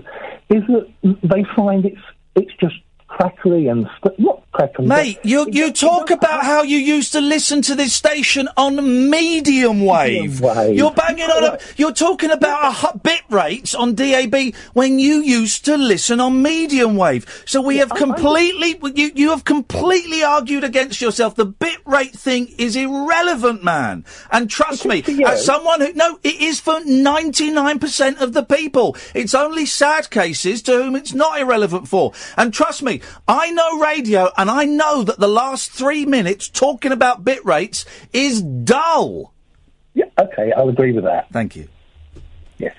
is 0.50 0.64
that 0.68 0.88
they 1.04 1.44
find 1.56 1.86
it's 1.86 2.02
it's 2.36 2.54
just 2.62 2.76
crackery 3.10 3.70
and 3.70 3.88
st- 3.98 4.20
not 4.20 4.44
Mate, 4.80 5.20
you 5.24 5.48
you 5.52 5.72
talk 5.72 6.10
about 6.10 6.44
how 6.44 6.64
you 6.64 6.78
used 6.78 7.12
to 7.14 7.22
listen 7.22 7.62
to 7.64 7.76
this 7.76 7.94
station 7.94 8.50
on 8.58 9.10
medium 9.10 9.86
wave. 9.86 10.42
wave. 10.42 10.76
You're 10.76 10.92
banging 10.92 11.30
on. 11.30 11.44
A, 11.44 11.60
you're 11.76 11.94
talking 11.94 12.32
about 12.32 12.84
a 12.84 12.98
bit 12.98 13.22
rates 13.30 13.76
on 13.76 13.96
DAB 13.96 14.54
when 14.74 15.00
you 15.00 15.22
used 15.22 15.66
to 15.66 15.78
listen 15.78 16.20
on 16.20 16.42
medium 16.42 16.96
wave. 16.96 17.44
So 17.46 17.62
we 17.62 17.78
have 17.78 17.90
completely 17.92 18.80
you 18.96 19.12
you 19.16 19.30
have 19.30 19.46
completely 19.46 20.24
argued 20.24 20.64
against 20.64 21.02
yourself. 21.02 21.36
The 21.36 21.46
bit 21.46 21.80
rate 21.86 22.14
thing 22.14 22.48
is 22.58 22.76
irrelevant, 22.76 23.64
man. 23.64 24.06
And 24.32 24.50
trust 24.50 24.86
me, 24.86 25.04
as 25.26 25.46
someone 25.46 25.82
who 25.82 25.94
no, 25.94 26.20
it 26.24 26.42
is 26.42 26.60
for 26.60 26.80
ninety 26.86 27.52
nine 27.52 27.80
percent 27.80 28.20
of 28.20 28.34
the 28.34 28.44
people. 28.44 28.96
It's 29.14 29.36
only 29.36 29.66
sad 29.66 30.10
cases 30.10 30.62
to 30.64 30.72
whom 30.72 30.96
it's 30.96 31.14
not 31.14 31.40
irrelevant 31.40 31.88
for. 31.88 32.14
And 32.36 32.54
trust 32.54 32.82
me, 32.82 33.02
I 33.28 33.52
know 33.52 33.80
radio, 33.80 34.32
and 34.38 34.47
I 34.50 34.66
know 34.66 35.04
that 35.04 35.20
the 35.20 35.28
last 35.28 35.72
three 35.72 36.06
minutes 36.06 36.50
talking 36.50 36.92
about 36.92 37.24
bit 37.24 37.44
rates 37.46 37.86
is 38.14 38.42
dull. 38.42 39.34
Yeah, 39.94 40.06
okay, 40.20 40.52
I'll 40.56 40.70
agree 40.70 40.92
with 40.92 41.06
that. 41.06 41.30
Thank 41.32 41.56
you. 41.56 41.68
Yes. 42.58 42.76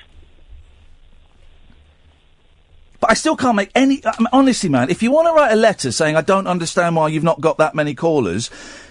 But 3.00 3.10
I 3.10 3.14
still 3.14 3.36
can't 3.36 3.56
make 3.56 3.70
any. 3.74 4.00
I 4.04 4.14
mean, 4.18 4.28
honestly, 4.32 4.68
man, 4.68 4.90
if 4.90 5.02
you 5.02 5.10
want 5.10 5.26
to 5.28 5.32
write 5.32 5.52
a 5.52 5.56
letter 5.56 5.90
saying 5.90 6.16
I 6.16 6.20
don't 6.20 6.46
understand 6.46 6.96
why 6.96 7.08
you've 7.08 7.24
not 7.24 7.40
got 7.40 7.58
that 7.58 7.74
many 7.74 7.94
callers, 7.94 8.50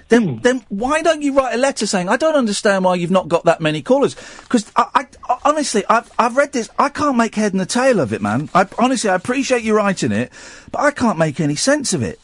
then 0.09 0.35
hmm. 0.35 0.41
then 0.41 0.65
why 0.69 1.01
don't 1.01 1.21
you 1.21 1.33
write 1.33 1.53
a 1.53 1.57
letter 1.57 1.85
saying 1.85 2.09
I 2.09 2.17
don't 2.17 2.35
understand 2.35 2.85
why 2.85 2.95
you've 2.95 3.11
not 3.11 3.27
got 3.27 3.45
that 3.45 3.61
many 3.61 3.81
callers? 3.81 4.15
Because 4.43 4.71
I, 4.75 4.87
I, 4.95 5.07
I- 5.29 5.39
honestly, 5.45 5.83
I've 5.89 6.11
I've 6.17 6.37
read 6.37 6.53
this. 6.53 6.69
I 6.77 6.89
can't 6.89 7.17
make 7.17 7.35
head 7.35 7.53
and 7.53 7.59
the 7.59 7.65
tail 7.65 7.99
of 7.99 8.13
it, 8.13 8.21
man. 8.21 8.49
I 8.53 8.67
honestly, 8.79 9.09
I 9.09 9.15
appreciate 9.15 9.63
you 9.63 9.75
writing 9.75 10.11
it, 10.11 10.31
but 10.71 10.79
I 10.79 10.91
can't 10.91 11.17
make 11.17 11.39
any 11.39 11.55
sense 11.55 11.93
of 11.93 12.01
it. 12.01 12.19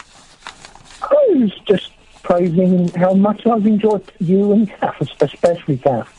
I 1.04 1.26
was 1.30 1.52
just 1.66 1.92
praising 2.24 2.88
how 2.90 3.14
much 3.14 3.46
I've 3.46 3.66
enjoyed 3.66 4.10
you 4.20 4.54
and 4.54 4.70
Kath, 4.70 5.02
especially 5.22 5.78
Kath, 5.78 6.10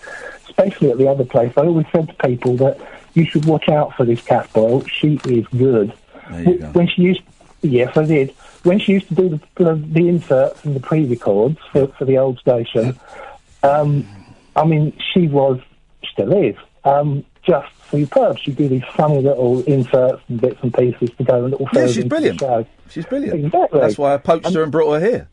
especially 0.44 0.90
at 0.90 0.98
the 0.98 1.08
other 1.08 1.24
place. 1.24 1.52
I 1.56 1.62
always 1.62 1.86
said 1.92 2.08
to 2.08 2.14
people 2.26 2.56
that 2.58 2.78
you 3.14 3.24
should 3.24 3.44
watch 3.46 3.68
out 3.68 3.94
for 3.96 4.04
this 4.04 4.20
Kath 4.22 4.52
Boyle. 4.52 4.84
She 4.86 5.20
is 5.24 5.46
good. 5.48 5.92
When 6.72 6.88
she 6.88 7.02
used, 7.02 7.22
yes, 7.62 7.96
I 7.96 8.04
did. 8.04 8.30
When 8.64 8.78
she 8.78 8.92
used 8.92 9.08
to 9.08 9.14
do 9.14 9.28
the, 9.28 9.40
the, 9.62 9.74
the 9.74 10.08
inserts 10.08 10.64
and 10.64 10.74
the 10.74 10.80
pre-records 10.80 11.58
for, 11.72 11.86
for 11.88 12.04
the 12.04 12.18
old 12.18 12.38
station, 12.38 12.98
um, 13.62 14.06
I 14.56 14.64
mean, 14.64 14.96
she 15.12 15.26
was, 15.26 15.60
still 16.10 16.32
is, 16.32 16.56
um, 16.84 17.24
just 17.42 17.68
superb. 17.94 18.38
She'd 18.38 18.56
do 18.56 18.68
these 18.68 18.82
funny 18.94 19.20
little 19.20 19.62
inserts 19.64 20.22
and 20.28 20.40
bits 20.40 20.58
and 20.62 20.72
pieces 20.74 21.10
to 21.16 21.24
go 21.24 21.44
a 21.44 21.48
little 21.48 21.68
Yeah, 21.72 21.86
she's 21.86 22.04
brilliant. 22.04 22.42
She's 22.90 23.06
brilliant. 23.06 23.44
Exactly. 23.44 23.80
That's 23.80 23.98
why 23.98 24.14
I 24.14 24.18
poached 24.18 24.52
her 24.52 24.62
and 24.62 24.72
brought 24.72 25.00
her 25.00 25.06
here. 25.06 25.28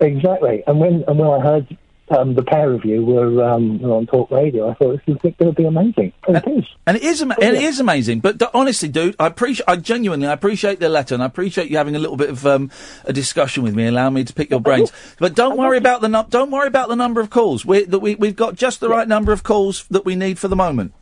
Exactly. 0.00 0.62
And 0.66 0.80
when 0.80 1.04
and 1.06 1.18
when 1.18 1.30
I 1.30 1.40
heard 1.40 1.76
um, 2.10 2.34
the 2.34 2.42
pair 2.42 2.72
of 2.72 2.84
you 2.84 3.04
were, 3.04 3.42
um, 3.42 3.80
were 3.80 3.94
on 3.94 4.06
Talk 4.06 4.30
Radio, 4.30 4.68
I 4.68 4.74
thought 4.74 5.00
this 5.06 5.16
is 5.16 5.34
going 5.38 5.50
to 5.50 5.52
be 5.52 5.64
amazing. 5.64 6.12
And 6.26 6.36
it 6.36 6.46
is. 6.46 6.64
And 6.86 6.96
it 6.96 7.02
is, 7.02 7.22
ama- 7.22 7.36
and 7.40 7.56
it 7.56 7.62
is 7.62 7.80
amazing. 7.80 8.20
But 8.20 8.38
d- 8.38 8.46
honestly, 8.52 8.88
dude, 8.88 9.16
I 9.18 9.28
appreciate, 9.28 9.64
I 9.66 9.76
genuinely, 9.76 10.26
I 10.26 10.32
appreciate 10.32 10.80
the 10.80 10.88
letter, 10.88 11.14
and 11.14 11.22
I 11.22 11.26
appreciate 11.26 11.70
you 11.70 11.78
having 11.78 11.96
a 11.96 11.98
little 11.98 12.16
bit 12.16 12.28
of 12.28 12.44
um, 12.46 12.70
a 13.04 13.12
discussion 13.12 13.62
with 13.62 13.74
me, 13.74 13.86
allowing 13.86 14.14
me 14.14 14.24
to 14.24 14.32
pick 14.34 14.50
your 14.50 14.60
brains. 14.60 14.92
But 15.18 15.34
don't 15.34 15.56
worry 15.56 15.78
about 15.78 16.00
the 16.02 16.08
num- 16.08 16.26
don't 16.28 16.50
worry 16.50 16.66
about 16.66 16.88
the 16.88 16.96
number 16.96 17.20
of 17.20 17.30
calls. 17.30 17.64
We, 17.64 17.84
that 17.84 18.00
we 18.00 18.14
we've 18.16 18.36
got 18.36 18.56
just 18.56 18.80
the 18.80 18.88
right 18.88 19.08
number 19.08 19.32
of 19.32 19.42
calls 19.42 19.84
that 19.90 20.04
we 20.04 20.14
need 20.14 20.38
for 20.38 20.48
the 20.48 20.56
moment. 20.56 20.92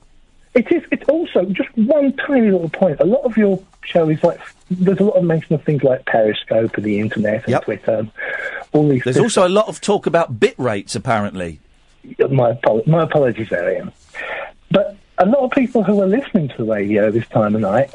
It 0.54 0.70
is. 0.72 0.82
It's 0.90 1.08
also 1.08 1.44
just 1.46 1.68
one 1.76 2.12
tiny 2.16 2.50
little 2.50 2.68
point. 2.68 2.98
A 3.00 3.04
lot 3.04 3.22
of 3.22 3.36
your 3.36 3.62
show 3.82 4.08
is 4.08 4.22
like 4.24 4.40
there's 4.70 4.98
a 4.98 5.04
lot 5.04 5.16
of 5.16 5.24
mention 5.24 5.54
of 5.54 5.62
things 5.62 5.82
like 5.82 6.04
Periscope 6.06 6.76
and 6.76 6.84
the 6.84 6.98
internet 6.98 7.46
and 7.46 7.62
Twitter. 7.62 7.98
And 7.98 8.10
all 8.72 8.88
these. 8.88 9.04
There's 9.04 9.18
also 9.18 9.46
a 9.46 9.48
lot 9.48 9.68
of 9.68 9.80
talk 9.80 10.06
about 10.06 10.40
bit 10.40 10.54
rates, 10.58 10.94
apparently. 10.96 11.60
my 12.30 12.58
my 12.86 13.02
apologies, 13.02 13.48
there, 13.50 13.72
Ian. 13.74 13.92
But 14.70 14.96
a 15.18 15.26
lot 15.26 15.44
of 15.44 15.50
people 15.52 15.84
who 15.84 16.00
are 16.00 16.06
listening 16.06 16.48
to 16.48 16.56
the 16.58 16.64
radio 16.64 17.10
this 17.10 17.28
time 17.28 17.54
of 17.54 17.60
night 17.60 17.94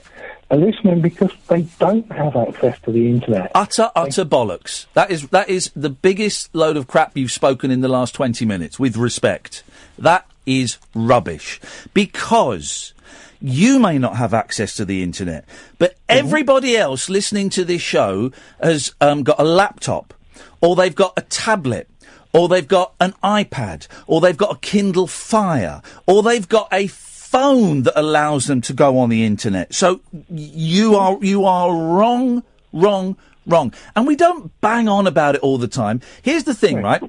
are 0.52 0.58
listening 0.58 1.02
because 1.02 1.32
they 1.48 1.64
don't 1.80 2.10
have 2.12 2.36
access 2.36 2.80
to 2.82 2.92
the 2.92 3.10
internet. 3.10 3.52
Utter, 3.56 3.92
utter 3.96 4.24
bollocks. 4.24 4.86
That 4.94 5.12
is 5.12 5.28
that 5.30 5.50
is 5.50 5.72
the 5.76 5.90
biggest 5.90 6.54
load 6.54 6.78
of 6.78 6.88
crap 6.88 7.18
you've 7.18 7.32
spoken 7.32 7.72
in 7.72 7.82
the 7.82 7.90
last 7.90 8.14
twenty 8.14 8.46
minutes. 8.46 8.80
With 8.80 8.96
respect, 8.96 9.64
that 9.98 10.26
is 10.46 10.78
rubbish 10.94 11.60
because. 11.94 12.94
You 13.42 13.80
may 13.80 14.00
not 14.00 14.16
have 14.16 14.34
access 14.34 14.76
to 14.78 14.86
the 14.86 15.04
internet, 15.04 15.46
but 15.78 15.98
everybody 16.10 16.76
else 16.78 17.10
listening 17.10 17.50
to 17.52 17.66
this 17.66 17.82
show 17.82 18.32
has 18.64 18.96
um, 19.02 19.22
got 19.24 19.40
a 19.40 19.44
laptop, 19.44 20.16
or 20.62 20.76
they've 20.76 20.96
got 20.96 21.14
a 21.18 21.22
tablet, 21.22 21.88
or 22.34 22.48
they've 22.48 22.68
got 22.68 22.94
an 23.00 23.14
iPad, 23.24 23.88
or 24.08 24.20
they've 24.22 24.38
got 24.38 24.56
a 24.56 24.60
Kindle 24.60 25.06
Fire, 25.06 25.82
or 26.08 26.24
they've 26.24 26.48
got 26.48 26.70
a 26.72 26.88
phone 26.88 27.84
that 27.84 28.00
allows 28.00 28.48
them 28.48 28.62
to 28.62 28.74
go 28.74 28.98
on 28.98 29.10
the 29.10 29.26
internet. 29.26 29.76
So 29.76 30.00
you 30.30 30.96
are 30.96 31.18
you 31.22 31.46
are 31.46 31.72
wrong, 31.76 32.42
wrong, 32.72 33.18
wrong. 33.46 33.74
And 33.96 34.08
we 34.08 34.16
don't 34.16 34.50
bang 34.62 34.88
on 34.88 35.06
about 35.08 35.36
it 35.36 35.42
all 35.42 35.58
the 35.58 35.68
time. 35.68 36.02
Here's 36.22 36.46
the 36.46 36.54
thing, 36.54 36.82
right? 36.82 37.04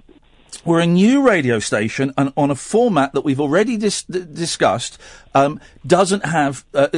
We're 0.66 0.80
a 0.80 0.86
new 0.86 1.24
radio 1.24 1.60
station 1.60 2.12
and 2.18 2.32
on 2.36 2.50
a 2.50 2.56
format 2.56 3.12
that 3.12 3.20
we've 3.20 3.40
already 3.40 3.76
dis- 3.76 4.02
discussed 4.02 4.98
um, 5.32 5.60
doesn't 5.86 6.24
have 6.24 6.64
uh, 6.74 6.88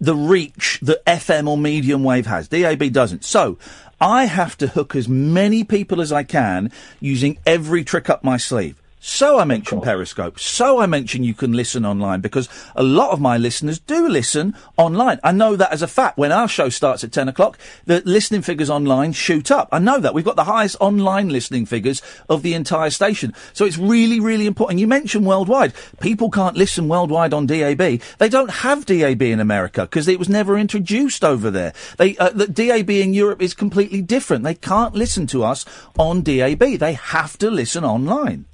the 0.00 0.14
reach 0.16 0.78
that 0.80 1.04
FM 1.04 1.46
or 1.46 1.58
medium 1.58 2.02
wave 2.02 2.24
has. 2.24 2.48
DAB 2.48 2.90
doesn't. 2.90 3.26
So 3.26 3.58
I 4.00 4.24
have 4.24 4.56
to 4.58 4.68
hook 4.68 4.96
as 4.96 5.10
many 5.10 5.62
people 5.62 6.00
as 6.00 6.10
I 6.10 6.22
can 6.22 6.72
using 7.00 7.36
every 7.44 7.84
trick 7.84 8.08
up 8.08 8.24
my 8.24 8.38
sleeve. 8.38 8.80
So 9.00 9.38
I 9.38 9.44
mention 9.44 9.80
Periscope. 9.80 10.40
So 10.40 10.80
I 10.80 10.86
mention 10.86 11.22
you 11.22 11.34
can 11.34 11.52
listen 11.52 11.84
online 11.84 12.20
because 12.20 12.48
a 12.74 12.82
lot 12.82 13.10
of 13.10 13.20
my 13.20 13.38
listeners 13.38 13.78
do 13.78 14.08
listen 14.08 14.56
online. 14.76 15.20
I 15.22 15.30
know 15.30 15.54
that 15.54 15.72
as 15.72 15.82
a 15.82 15.86
fact. 15.86 16.18
When 16.18 16.32
our 16.32 16.48
show 16.48 16.68
starts 16.68 17.04
at 17.04 17.12
10 17.12 17.28
o'clock, 17.28 17.58
the 17.86 18.02
listening 18.04 18.42
figures 18.42 18.68
online 18.68 19.12
shoot 19.12 19.52
up. 19.52 19.68
I 19.70 19.78
know 19.78 20.00
that. 20.00 20.14
We've 20.14 20.24
got 20.24 20.36
the 20.36 20.44
highest 20.44 20.76
online 20.80 21.28
listening 21.28 21.64
figures 21.64 22.02
of 22.28 22.42
the 22.42 22.54
entire 22.54 22.90
station. 22.90 23.34
So 23.52 23.64
it's 23.64 23.78
really, 23.78 24.18
really 24.18 24.46
important. 24.46 24.80
You 24.80 24.88
mentioned 24.88 25.26
worldwide. 25.26 25.74
People 26.00 26.30
can't 26.30 26.56
listen 26.56 26.88
worldwide 26.88 27.32
on 27.32 27.46
DAB. 27.46 28.00
They 28.18 28.28
don't 28.28 28.50
have 28.50 28.84
DAB 28.84 29.22
in 29.22 29.38
America 29.38 29.82
because 29.82 30.08
it 30.08 30.18
was 30.18 30.28
never 30.28 30.58
introduced 30.58 31.24
over 31.24 31.52
there. 31.52 31.72
They, 31.98 32.16
uh, 32.16 32.30
the 32.30 32.48
DAB 32.48 32.90
in 32.90 33.14
Europe 33.14 33.42
is 33.42 33.54
completely 33.54 34.02
different. 34.02 34.42
They 34.42 34.54
can't 34.54 34.94
listen 34.94 35.28
to 35.28 35.44
us 35.44 35.64
on 35.98 36.22
DAB. 36.22 36.78
They 36.78 36.94
have 36.94 37.38
to 37.38 37.50
listen 37.50 37.84
online. 37.84 38.46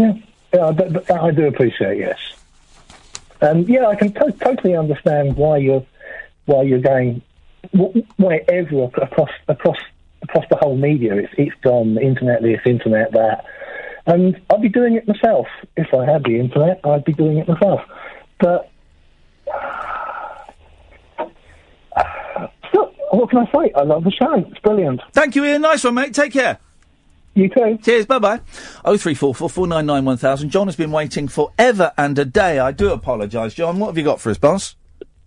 Yeah, 0.00 0.14
yeah 0.54 0.66
I, 0.66 0.72
do- 0.72 1.02
I 1.14 1.30
do 1.30 1.46
appreciate 1.46 1.98
yes. 1.98 2.18
Um, 3.42 3.62
yeah, 3.62 3.86
I 3.86 3.94
can 3.96 4.12
to- 4.12 4.32
totally 4.32 4.74
understand 4.76 5.36
why 5.36 5.58
you're 5.58 5.84
why 6.46 6.62
you're 6.62 6.80
going 6.80 7.22
wh- 7.72 7.96
wherever 8.18 8.84
across 8.84 9.30
across 9.48 9.78
across 10.22 10.44
the 10.50 10.56
whole 10.56 10.76
media. 10.76 11.14
It's 11.16 11.32
it's 11.38 11.54
gone 11.62 11.98
internet 11.98 12.42
this, 12.42 12.60
internet 12.66 13.12
that, 13.12 13.44
and 14.06 14.40
I'd 14.50 14.62
be 14.62 14.68
doing 14.68 14.94
it 14.94 15.06
myself 15.08 15.46
if 15.76 15.92
I 15.94 16.04
had 16.04 16.24
the 16.24 16.38
internet. 16.38 16.80
I'd 16.84 17.04
be 17.04 17.12
doing 17.12 17.38
it 17.38 17.48
myself, 17.48 17.80
but. 18.38 18.70
What 23.12 23.28
can 23.28 23.38
I 23.40 23.50
say? 23.52 23.72
I 23.74 23.82
love 23.82 24.04
the 24.04 24.12
show. 24.12 24.34
It's 24.34 24.60
brilliant. 24.60 25.00
Thank 25.12 25.34
you, 25.34 25.44
Ian. 25.44 25.62
Nice 25.62 25.82
one, 25.82 25.94
mate. 25.94 26.14
Take 26.14 26.32
care. 26.32 26.58
You 27.40 27.48
too. 27.48 27.78
Cheers. 27.82 28.04
Bye 28.04 28.18
bye. 28.18 28.40
Oh 28.84 28.98
three 28.98 29.14
four 29.14 29.34
four 29.34 29.48
four 29.48 29.66
nine 29.66 29.86
nine 29.86 30.04
one 30.04 30.18
thousand. 30.18 30.50
John 30.50 30.66
has 30.68 30.76
been 30.76 30.90
waiting 30.90 31.26
forever 31.26 31.90
and 31.96 32.18
a 32.18 32.26
day. 32.26 32.58
I 32.58 32.70
do 32.70 32.92
apologise, 32.92 33.54
John. 33.54 33.78
What 33.78 33.86
have 33.86 33.96
you 33.96 34.04
got 34.04 34.20
for 34.20 34.28
us, 34.28 34.36
boss? 34.36 34.76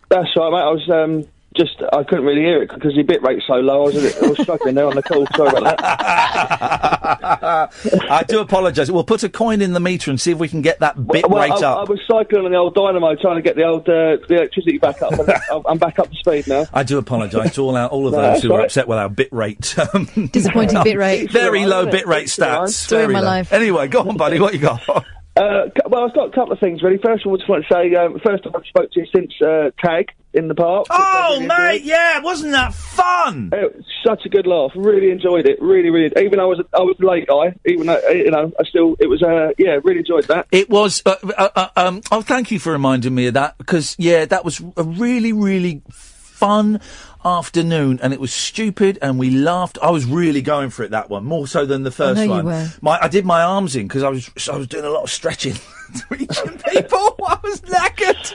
That's 0.10 0.30
right, 0.38 0.52
mate. 0.52 0.58
I 0.58 0.70
was 0.70 0.90
um, 0.92 1.26
just 1.56 1.82
I 1.94 2.04
couldn't 2.04 2.26
really 2.26 2.42
hear 2.42 2.62
it 2.64 2.70
because 2.70 2.94
the 2.96 3.04
bit 3.04 3.22
rate's 3.22 3.46
so 3.48 3.54
low. 3.56 3.84
I 3.84 3.86
was, 3.86 4.18
I 4.18 4.28
was 4.28 4.38
struggling 4.40 4.76
there 4.76 4.88
on 4.88 4.96
the 4.96 5.04
call. 5.04 5.26
Sorry 5.36 5.50
about 5.58 5.78
that. 5.78 7.70
I 8.10 8.24
do 8.24 8.40
apologise. 8.40 8.90
We'll 8.92 9.04
put 9.04 9.24
a 9.24 9.30
coin 9.30 9.62
in 9.62 9.74
the 9.74 9.80
meter 9.80 10.12
and 10.12 10.20
see 10.20 10.32
if 10.32 10.38
we 10.40 10.48
can 10.48 10.62
get 10.62 10.80
that 10.80 10.96
bit 11.08 11.30
well, 11.30 11.42
rate 11.42 11.52
I, 11.64 11.68
up. 11.72 11.88
I 11.88 11.92
was 11.92 12.00
cycling 12.08 12.46
on 12.46 12.52
the 12.52 12.58
old 12.58 12.76
dynamo 12.76 13.16
trying 13.16 13.36
to 13.36 13.42
get 13.42 13.56
the 13.56 13.64
old 13.64 13.82
uh, 13.90 14.18
the 14.28 14.36
electricity 14.36 14.78
back 14.78 15.02
up. 15.02 15.14
I'm- 15.14 15.64
I'm 15.74 15.78
back 15.78 16.00
up 16.00 16.10
to 16.10 16.16
speed 16.16 16.48
now. 16.48 16.66
I 16.74 16.84
do 16.84 16.98
apologise 16.98 17.56
to 17.56 17.62
all 17.62 17.76
our, 17.78 17.88
all 17.88 18.08
of 18.08 18.14
No, 18.14 18.22
those 18.22 18.32
that's 18.34 18.44
who 18.44 18.54
are 18.54 18.62
upset 18.62 18.88
with 18.88 18.98
our 18.98 19.10
bit 19.10 19.30
rate. 19.32 19.78
um, 19.94 20.06
Disappointing 20.32 20.82
bit 20.84 20.98
rate. 20.98 21.32
Very 21.32 21.66
low 21.66 21.82
Isn't 21.82 21.92
bit 21.92 22.08
rate 22.08 22.24
It's 22.24 22.40
all 22.40 22.48
right. 22.48 22.70
stats. 22.70 22.74
Story 22.74 23.04
of 23.06 23.12
my 23.12 23.20
low. 23.20 23.26
life. 23.28 23.54
Anyway, 23.54 23.88
go 23.88 24.02
on, 24.02 24.18
buddy. 24.18 24.40
What 24.40 24.54
you 24.54 24.60
got? 24.60 25.06
Uh, 25.36 25.66
well, 25.88 26.04
I've 26.04 26.14
got 26.14 26.30
a 26.30 26.32
couple 26.32 26.52
of 26.52 26.60
things 26.60 26.84
really. 26.84 27.00
First 27.04 27.26
of 27.26 27.30
all, 27.30 27.36
I 27.36 27.38
just 27.38 27.50
want 27.50 27.66
to 27.68 27.74
say, 27.74 27.96
um, 27.96 28.20
first 28.24 28.44
time 28.44 28.54
I've 28.56 28.66
spoke 28.66 28.92
to 28.92 29.00
you 29.00 29.08
since 29.14 29.32
uh, 29.42 29.72
Tag 29.84 30.12
in 30.34 30.48
the 30.48 30.56
park. 30.56 30.88
Oh, 30.90 31.40
mate, 31.40 31.84
yeah, 31.84 32.20
wasn't 32.20 32.52
that 32.52 32.74
fun? 32.74 33.50
It 33.52 33.76
was 33.76 33.86
such 34.06 34.26
a 34.26 34.30
good 34.30 34.46
laugh. 34.46 34.72
Really 34.76 35.12
enjoyed 35.12 35.48
it. 35.48 35.62
Really, 35.62 35.90
really. 35.90 36.12
Even 36.18 36.38
though 36.38 36.46
I 36.46 36.46
was 36.46 36.60
a, 36.60 36.78
I 36.78 36.82
was 36.82 36.96
late 37.00 37.28
guy, 37.28 37.56
even 37.66 37.88
though 37.88 38.00
you 38.10 38.32
know, 38.32 38.52
I 38.60 38.64
still 38.66 38.96
it 39.00 39.08
was. 39.08 39.24
Uh, 39.24 39.54
yeah, 39.58 39.80
really 39.84 40.00
enjoyed 40.00 40.26
that. 40.26 40.48
It 40.52 40.70
was. 40.70 41.02
Uh, 41.06 41.16
uh, 41.38 41.50
uh, 41.56 41.68
um, 41.76 42.02
oh, 42.12 42.22
thank 42.22 42.52
you 42.52 42.60
for 42.60 42.72
reminding 42.72 43.14
me 43.14 43.28
of 43.28 43.36
that 43.36 43.58
because 43.58 43.96
yeah, 43.98 44.26
that 44.26 44.44
was 44.46 44.62
a 44.78 44.84
really, 44.84 45.34
really 45.34 45.82
fun 45.90 46.82
afternoon, 47.26 48.00
and 48.02 48.14
it 48.14 48.20
was 48.20 48.34
stupid, 48.34 48.98
and 49.02 49.18
we 49.20 49.30
laughed. 49.30 49.78
I 49.82 49.90
was 49.92 50.06
really 50.06 50.42
going 50.42 50.70
for 50.70 50.84
it 50.84 50.92
that 50.92 51.10
one 51.10 51.26
more 51.26 51.48
so 51.48 51.66
than 51.66 51.84
the 51.84 51.92
first 51.92 52.18
know 52.18 52.24
you 52.24 52.30
one. 52.30 52.46
were. 52.46 52.68
My, 52.82 53.00
I 53.02 53.08
did 53.08 53.26
my 53.26 53.42
arms 53.42 53.76
in 53.76 53.88
because 53.88 54.04
I 54.04 54.10
was 54.10 54.30
I 54.52 54.58
was 54.58 54.68
doing 54.68 54.86
a 54.86 54.90
lot 54.90 55.04
of 55.04 55.10
stretching, 55.10 55.56
reaching 56.10 56.58
people. 56.72 57.16
I 57.28 57.38
was 57.44 57.62
knackered. 57.62 58.34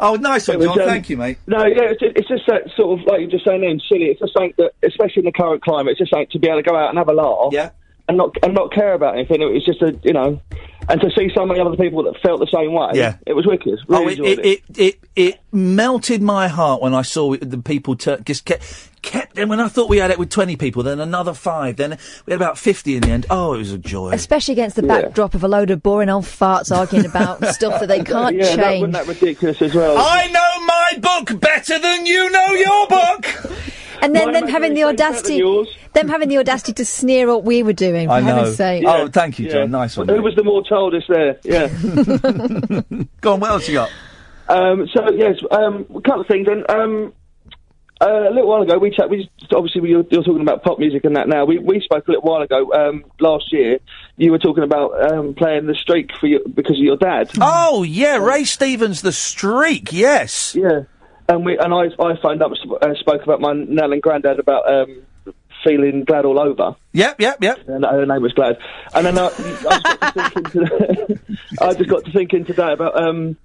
Oh, 0.00 0.14
nice 0.16 0.48
one, 0.48 0.54
It 0.56 0.58
was, 0.60 0.68
John. 0.68 0.80
um, 0.80 0.88
thank 0.88 1.10
you, 1.10 1.16
mate. 1.16 1.38
No, 1.46 1.64
yeah, 1.66 1.82
it's, 1.90 2.00
it's 2.02 2.28
just 2.28 2.46
that 2.46 2.62
sort 2.76 2.98
of 3.00 3.06
like 3.06 3.20
you're 3.20 3.30
just 3.30 3.44
saying, 3.44 3.60
then 3.60 3.80
silly. 3.88 4.06
It's 4.06 4.20
just 4.20 4.32
something 4.32 4.54
that, 4.58 4.72
especially 4.82 5.20
in 5.20 5.26
the 5.26 5.32
current 5.32 5.62
climate, 5.62 5.92
it's 5.92 5.98
just 5.98 6.10
something 6.10 6.28
to 6.32 6.38
be 6.38 6.48
able 6.48 6.62
to 6.62 6.68
go 6.68 6.76
out 6.76 6.88
and 6.88 6.98
have 6.98 7.08
a 7.08 7.12
laugh. 7.12 7.52
Yeah. 7.52 7.70
And 8.08 8.16
not 8.16 8.34
and 8.42 8.52
not 8.54 8.72
care 8.72 8.94
about 8.94 9.14
anything. 9.14 9.42
It 9.42 9.52
was 9.52 9.64
just 9.64 9.80
a 9.82 9.96
you 10.02 10.12
know, 10.12 10.40
and 10.88 11.00
to 11.00 11.10
see 11.16 11.30
so 11.34 11.46
many 11.46 11.60
other 11.60 11.76
people 11.76 12.02
that 12.04 12.20
felt 12.20 12.40
the 12.40 12.46
same 12.46 12.72
way. 12.72 12.90
Yeah. 12.94 13.16
It 13.26 13.34
was 13.34 13.46
wicked. 13.46 13.78
Really 13.88 14.04
oh, 14.04 14.08
it, 14.08 14.10
enjoyed 14.18 14.38
it, 14.38 14.44
it, 14.46 14.62
it, 14.76 15.00
it 15.14 15.40
melted 15.52 16.22
my 16.22 16.48
heart 16.48 16.82
when 16.82 16.94
I 16.94 17.02
saw 17.02 17.36
the 17.36 17.58
people 17.58 17.96
tur- 17.96 18.20
just 18.24 18.44
kept, 18.44 18.90
kept, 19.02 19.38
and 19.38 19.48
when 19.50 19.60
I 19.60 19.68
thought 19.68 19.88
we 19.88 19.98
had 19.98 20.10
it 20.10 20.18
with 20.18 20.30
20 20.30 20.56
people, 20.56 20.82
then 20.82 21.00
another 21.00 21.34
five, 21.34 21.76
then 21.76 21.98
we 22.26 22.32
had 22.32 22.40
about 22.40 22.58
50 22.58 22.96
in 22.96 23.02
the 23.02 23.10
end. 23.10 23.26
Oh, 23.30 23.54
it 23.54 23.58
was 23.58 23.72
a 23.72 23.78
joy. 23.78 24.10
Especially 24.12 24.52
against 24.52 24.76
the 24.76 24.82
Yeah. 24.82 25.02
backdrop 25.02 25.34
of 25.34 25.44
a 25.44 25.48
load 25.48 25.70
of 25.70 25.82
boring 25.82 26.08
old 26.08 26.24
farts 26.24 26.74
arguing 26.76 27.06
about 27.06 27.44
stuff 27.54 27.80
that 27.80 27.86
they 27.86 28.02
can't 28.02 28.36
yeah, 28.36 28.56
that, 28.56 28.62
change. 28.64 28.80
wasn't 28.80 28.92
that 28.94 29.06
ridiculous 29.06 29.62
as 29.62 29.74
well? 29.74 29.96
I 29.98 30.26
know 30.28 30.66
my 30.66 30.98
book 31.00 31.40
better 31.40 31.78
than 31.78 32.06
you 32.06 32.30
know 32.30 32.46
your 32.48 32.86
book. 32.88 33.26
and 34.02 34.14
then 34.14 34.32
them 34.32 34.48
having 34.48 34.74
the 34.74 34.84
audacity, 34.84 35.42
them 35.92 36.08
having 36.08 36.28
the 36.28 36.38
audacity 36.38 36.72
to 36.74 36.84
sneer 36.84 37.28
at 37.28 37.32
what 37.32 37.44
we 37.44 37.62
were 37.62 37.72
doing. 37.72 38.08
For 38.08 38.14
I 38.14 38.20
know. 38.20 38.34
heaven's 38.34 38.56
sake. 38.56 38.84
Oh, 38.86 39.08
thank 39.08 39.38
you, 39.38 39.50
John. 39.50 39.70
Nice 39.70 39.96
one. 39.96 40.08
Who 40.08 40.22
was 40.22 40.34
the 40.34 40.44
more 40.44 40.62
childish 40.64 41.04
there? 41.08 41.38
Yeah. 41.44 41.68
Go 43.20 43.34
on, 43.34 43.40
what 43.40 43.50
else 43.50 43.68
you 43.68 43.74
got? 43.74 43.90
Um, 44.48 44.88
so 44.92 45.10
yes, 45.12 45.36
um, 45.50 45.86
a 45.94 46.00
couple 46.00 46.22
of 46.22 46.26
things. 46.26 46.48
And 46.48 46.68
um, 46.68 47.12
uh, 48.02 48.28
a 48.28 48.32
little 48.32 48.48
while 48.48 48.62
ago, 48.62 48.78
we 48.78 48.90
chat. 48.90 49.08
We 49.08 49.28
just, 49.38 49.54
obviously 49.54 49.80
we, 49.80 49.90
you're, 49.90 50.04
you're 50.10 50.24
talking 50.24 50.42
about 50.42 50.62
pop 50.62 50.78
music 50.78 51.04
and 51.04 51.16
that. 51.16 51.28
Now 51.28 51.44
we, 51.44 51.58
we 51.58 51.80
spoke 51.80 52.08
a 52.08 52.10
little 52.10 52.28
while 52.28 52.42
ago 52.42 52.72
um, 52.72 53.04
last 53.20 53.52
year. 53.52 53.78
You 54.16 54.32
were 54.32 54.38
talking 54.38 54.64
about 54.64 55.12
um, 55.12 55.34
playing 55.34 55.66
the 55.66 55.74
streak 55.74 56.10
for 56.20 56.26
your, 56.26 56.40
because 56.52 56.76
of 56.76 56.84
your 56.84 56.96
dad. 56.96 57.30
Oh 57.40 57.84
yeah, 57.84 58.16
Ray 58.16 58.44
Stevens, 58.44 59.02
the 59.02 59.12
streak. 59.12 59.92
Yes. 59.92 60.54
Yeah, 60.54 60.82
and 61.28 61.44
we 61.44 61.58
and 61.58 61.72
I 61.72 61.86
I 62.02 62.16
phoned 62.20 62.42
up 62.42 62.52
and 62.52 62.72
uh, 62.72 62.94
spoke 62.98 63.22
about 63.22 63.40
my 63.40 63.52
nan 63.52 63.92
and 63.92 64.02
granddad 64.02 64.38
about 64.38 64.72
um, 64.72 65.02
feeling 65.64 66.04
glad 66.04 66.24
all 66.24 66.38
over. 66.38 66.76
Yep, 66.92 67.20
yep, 67.20 67.38
yep. 67.40 67.68
And 67.68 67.84
her 67.84 68.06
name 68.06 68.22
was 68.22 68.32
Glad. 68.32 68.58
And 68.94 69.06
then 69.06 69.18
I, 69.18 69.26
I, 69.28 69.34
just, 69.34 69.62
got 69.62 70.04
to 70.04 70.12
thinking 70.12 70.44
today, 70.44 71.18
I 71.60 71.74
just 71.74 71.90
got 71.90 72.04
to 72.04 72.12
thinking 72.12 72.44
today 72.44 72.72
about 72.72 72.96
um, 73.00 73.36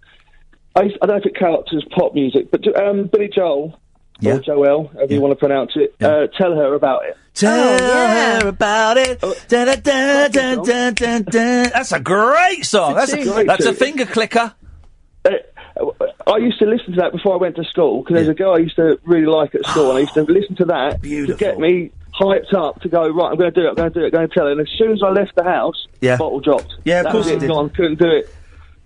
I, 0.76 0.82
I 0.82 1.06
don't 1.06 1.10
know 1.10 1.16
if 1.16 1.26
it 1.26 1.36
counts 1.36 1.72
as 1.76 1.84
pop 1.96 2.14
music, 2.14 2.52
but 2.52 2.66
um, 2.78 3.08
Billy 3.08 3.30
Joel 3.34 3.80
or 4.26 4.40
Joel, 4.40 4.88
however 4.94 5.14
you 5.14 5.22
want 5.22 5.32
to 5.32 5.36
pronounce 5.36 5.72
it. 5.76 5.96
Uh, 6.02 6.28
tell 6.38 6.56
her 6.56 6.74
about 6.74 7.06
it. 7.06 7.18
Tell 7.34 8.42
her 8.42 8.48
about 8.48 8.98
it. 8.98 9.20
Da, 9.22 9.66
da, 9.66 9.76
da, 9.76 10.28
da, 10.28 10.56
da, 10.56 10.92
da, 10.92 11.20
da. 11.20 11.64
That's 11.70 11.92
a 11.92 12.00
great 12.00 12.66
song. 12.66 12.96
That's 12.96 13.14
a, 13.14 13.24
Great 13.24 13.48
that's 13.48 13.66
a 13.66 13.74
finger 13.74 14.06
clicker. 14.06 14.54
Uh, 15.24 15.32
I 16.28 16.38
used 16.38 16.60
to 16.60 16.66
listen 16.66 16.92
to 16.94 17.02
that 17.02 17.12
before 17.12 17.34
I 17.34 17.38
went 17.38 17.56
to 17.58 17.64
school 17.64 18.02
because 18.02 18.16
there's 18.16 18.28
a 18.28 18.34
girl 18.34 18.54
I 18.56 18.60
used 18.60 18.76
to 18.78 19.00
really 19.06 19.26
like 19.28 19.56
at 19.56 19.66
school, 19.66 19.90
and 19.90 19.98
I 19.98 20.02
used 20.02 20.14
to 20.16 20.24
listen 20.28 20.56
to 20.58 20.66
that 20.66 21.02
to 21.04 21.36
get 21.36 21.58
me 21.60 21.92
hyped 22.20 22.54
up 22.54 22.82
to 22.82 22.90
go 22.90 23.08
right. 23.10 23.32
I'm 23.32 23.38
going 23.38 23.54
to 23.54 23.62
do 23.62 23.68
it. 23.68 23.70
I'm 23.70 23.76
going 23.76 23.94
to 23.94 24.00
do 24.00 24.06
it. 24.06 24.08
I'm 24.08 24.12
going 24.12 24.28
to 24.30 24.34
tell 24.34 24.46
her. 24.46 24.52
And 24.52 24.62
as 24.62 24.70
soon 24.78 24.92
as 24.94 25.04
I 25.04 25.10
left 25.10 25.36
the 25.36 25.44
house, 25.44 25.86
Yeah. 26.02 26.18
bottle 26.18 26.40
dropped. 26.40 26.74
Yeah, 26.84 27.00
of 27.00 27.04
That 27.06 27.12
course 27.12 27.26
was 27.26 27.36
it 27.36 27.40
did. 27.42 27.48
Gone. 27.50 27.70
Couldn't 27.70 28.00
do 28.00 28.10
it. 28.10 28.34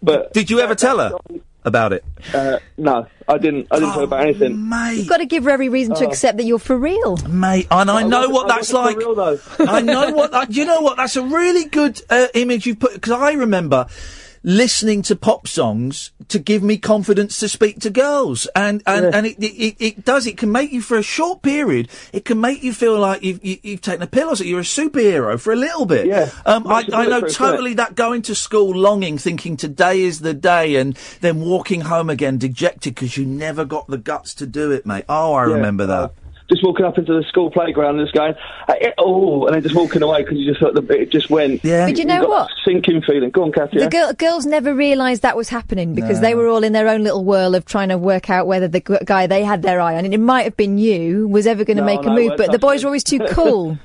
But 0.04 0.34
Did 0.34 0.50
you 0.50 0.60
ever 0.60 0.76
tell 0.76 0.98
her 1.00 1.14
about 1.64 1.94
it? 1.94 2.04
Uh, 2.34 2.58
no, 2.78 3.06
I 3.28 3.38
didn't. 3.38 3.68
I 3.72 3.76
didn't 3.76 3.92
tell 3.92 4.00
her 4.00 4.06
about 4.06 4.22
anything. 4.22 4.68
Mate. 4.68 4.96
You've 4.98 5.08
got 5.08 5.18
to 5.18 5.26
give 5.28 5.44
her 5.46 5.52
every 5.52 5.70
reason 5.70 5.96
to 5.96 6.06
Oh. 6.06 6.10
accept 6.10 6.38
that 6.40 6.44
you're 6.44 6.58
for 6.60 6.76
real. 6.78 7.18
Mate, 7.28 7.68
and 7.72 7.90
I 7.92 8.04
know 8.04 8.30
what 8.30 8.48
that's 8.48 8.74
like. 8.74 8.98
I 9.60 9.82
know 9.82 10.12
what. 10.12 10.34
Uh, 10.34 10.46
you 10.50 10.66
know 10.66 10.82
what? 10.82 10.98
That's 10.98 11.16
a 11.16 11.22
really 11.24 11.66
good 11.66 12.02
uh, 12.10 12.28
image 12.34 12.66
you've 12.66 12.80
put 12.80 12.94
because 12.96 13.12
I 13.14 13.34
remember 13.34 13.86
listening 14.44 15.02
to 15.04 15.16
pop 15.16 15.48
songs 15.48 16.12
to 16.28 16.40
give 16.40 16.64
me 16.64 16.78
confidence 16.78 17.40
to 17.40 17.48
speak 17.48 17.80
to 17.80 17.90
girls, 17.90 18.48
and 18.56 18.82
and 18.88 19.06
Yeah. 19.06 19.12
and 19.14 19.28
it, 19.28 19.38
it 19.40 19.76
it 19.80 20.06
does. 20.06 20.26
It 20.26 20.38
can 20.38 20.52
make 20.52 20.72
you 20.72 20.82
for 20.82 20.98
a 20.98 21.04
short 21.04 21.42
period. 21.42 21.90
It 22.12 22.26
can 22.26 22.40
make 22.42 22.64
you 22.64 22.74
feel 22.74 22.98
like 23.00 23.22
you've 23.24 23.44
you, 23.44 23.58
you've 23.62 23.82
taken 23.82 24.02
a 24.02 24.08
pill 24.08 24.30
or 24.30 24.36
something. 24.36 24.48
You're 24.50 24.62
a 24.62 24.64
superhero 24.64 25.40
for 25.40 25.54
a 25.54 25.56
little 25.56 25.86
bit. 25.86 26.08
Yeah. 26.08 26.30
Um, 26.46 26.66
I 26.68 26.88
I 26.94 27.06
know 27.06 27.18
it 27.18 27.20
for 27.22 27.26
a 27.26 27.30
bit. 27.30 27.34
totally 27.36 27.74
that 27.76 27.96
going 27.96 28.22
to 28.24 28.36
school 28.36 28.76
longing, 28.76 29.18
thinking 29.18 29.58
today 29.58 30.02
is 30.02 30.20
the 30.22 30.34
day, 30.34 30.76
and 30.76 30.98
then 31.22 31.42
walking 31.42 31.82
home 31.82 32.10
again 32.10 32.38
dejected 32.38 32.96
because 32.96 33.18
you 33.18 33.26
never 33.26 33.64
got 33.66 33.88
the 33.88 33.98
guts 33.98 34.34
to 34.36 34.48
do 34.48 34.72
it, 34.72 34.86
mate. 34.86 35.06
Oh, 35.08 35.34
I 35.34 35.48
Yeah. 35.48 35.54
remember 35.56 35.86
that. 35.86 36.14
Just 36.52 36.66
walking 36.66 36.86
up 36.86 36.98
into 36.98 37.14
the 37.14 37.24
school 37.30 37.50
playground 37.50 37.98
and 37.98 38.06
just 38.06 38.14
going, 38.14 38.36
"Eh, 38.68 38.92
oh, 38.98 39.46
and 39.46 39.56
then 39.56 39.64
just 39.64 39.74
walking 39.74 40.04
away 40.04 40.22
because 40.22 40.38
you 40.38 40.46
just 40.46 40.60
thought 40.60 40.74
the, 40.74 40.84
it 40.94 41.10
just 41.10 41.30
went. 41.30 41.64
Yeah. 41.64 41.86
But 41.88 41.98
you 41.98 42.04
know 42.04 42.22
got 42.22 42.30
what? 42.30 42.50
Sinking 42.66 43.04
feeling. 43.04 43.30
Go 43.30 43.44
on, 43.44 43.54
Kathy. 43.54 43.80
The 43.80 43.88
girl, 43.90 44.12
girls 44.14 44.46
never 44.46 44.74
realised 44.76 45.22
that 45.22 45.38
was 45.38 45.48
happening 45.48 45.96
because 45.96 46.20
they 46.20 46.36
were 46.36 46.48
all 46.48 46.64
in 46.64 46.74
their 46.74 46.90
own 46.90 47.04
little 47.04 47.24
whirl 47.24 47.56
of 47.56 47.64
trying 47.64 47.88
to 47.88 47.98
work 47.98 48.30
out 48.30 48.48
whether 48.48 48.68
the 48.68 48.82
guy 48.82 49.28
they 49.28 49.44
had 49.46 49.62
their 49.62 49.80
eye 49.80 49.96
on, 49.98 50.04
and 50.04 50.14
it 50.14 50.20
might 50.20 50.44
have 50.44 50.58
been 50.58 50.78
you, 50.78 51.28
was 51.30 51.48
ever 51.48 51.64
going 51.64 51.78
to 51.78 51.84
No, 51.84 51.86
make 51.86 52.06
a 52.06 52.10
move. 52.10 52.34
But 52.36 52.52
the 52.52 52.60
boys 52.60 52.84
were 52.84 52.90
always 52.90 53.06
too 53.06 53.20
cool. 53.30 53.78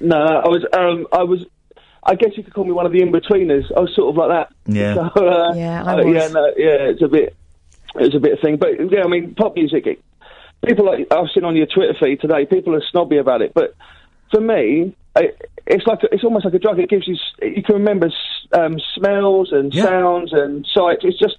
No, 0.00 0.16
I 0.16 0.48
was. 0.48 0.64
Um, 0.72 1.06
I 1.12 1.22
was. 1.24 1.44
I 2.04 2.14
guess 2.14 2.30
you 2.36 2.44
could 2.44 2.54
call 2.54 2.64
me 2.64 2.70
one 2.72 2.86
of 2.86 2.92
the 2.92 3.00
in-betweeners. 3.02 3.64
I 3.76 3.80
was 3.80 3.92
sort 3.96 4.10
of 4.10 4.16
like 4.16 4.28
that. 4.28 4.72
Yeah. 4.72 4.94
So, 5.16 5.26
uh, 5.26 5.54
Yeah, 5.54 5.82
I 5.84 5.94
uh, 5.94 6.04
was. 6.04 6.14
yeah, 6.14 6.28
no, 6.28 6.46
yeah. 6.56 6.90
It's 6.90 7.02
a 7.02 7.08
bit. 7.08 7.34
It's 7.96 8.14
a 8.14 8.20
bit 8.20 8.34
of 8.34 8.40
thing, 8.40 8.58
but 8.58 8.68
yeah, 8.92 9.02
I 9.02 9.08
mean, 9.08 9.34
pop 9.34 9.56
music. 9.56 9.86
It, 9.86 10.00
people 10.64 10.86
like 10.86 11.06
I've 11.10 11.30
seen 11.34 11.44
on 11.44 11.56
your 11.56 11.66
Twitter 11.66 11.94
feed 11.98 12.20
today. 12.20 12.46
People 12.46 12.74
are 12.74 12.82
snobby 12.90 13.18
about 13.18 13.42
it, 13.42 13.52
but 13.54 13.74
for 14.30 14.40
me, 14.40 14.94
it, 15.16 15.50
it's 15.66 15.86
like 15.86 16.00
it's 16.10 16.24
almost 16.24 16.44
like 16.44 16.54
a 16.54 16.58
drug. 16.58 16.78
It 16.78 16.88
gives 16.90 17.06
you. 17.06 17.16
You 17.42 17.62
can 17.62 17.76
remember 17.76 18.10
um, 18.52 18.78
smells 18.94 19.52
and 19.52 19.72
sounds 19.74 20.32
and 20.32 20.66
sights. 20.72 21.02
It's 21.04 21.18
just 21.18 21.36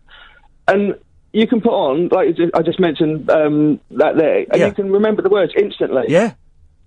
and. 0.67 0.95
You 1.33 1.45
can 1.45 1.61
put 1.61 1.73
on, 1.73 2.07
like 2.07 2.35
I 2.55 2.61
just 2.63 2.79
mentioned, 2.79 3.29
um, 3.29 3.79
that 3.91 4.15
there, 4.17 4.37
and 4.49 4.55
Yeah. 4.55 4.67
you 4.67 4.71
can 4.73 4.91
remember 4.91 5.21
the 5.21 5.29
words 5.29 5.51
instantly. 5.55 6.05
Yeah. 6.07 6.33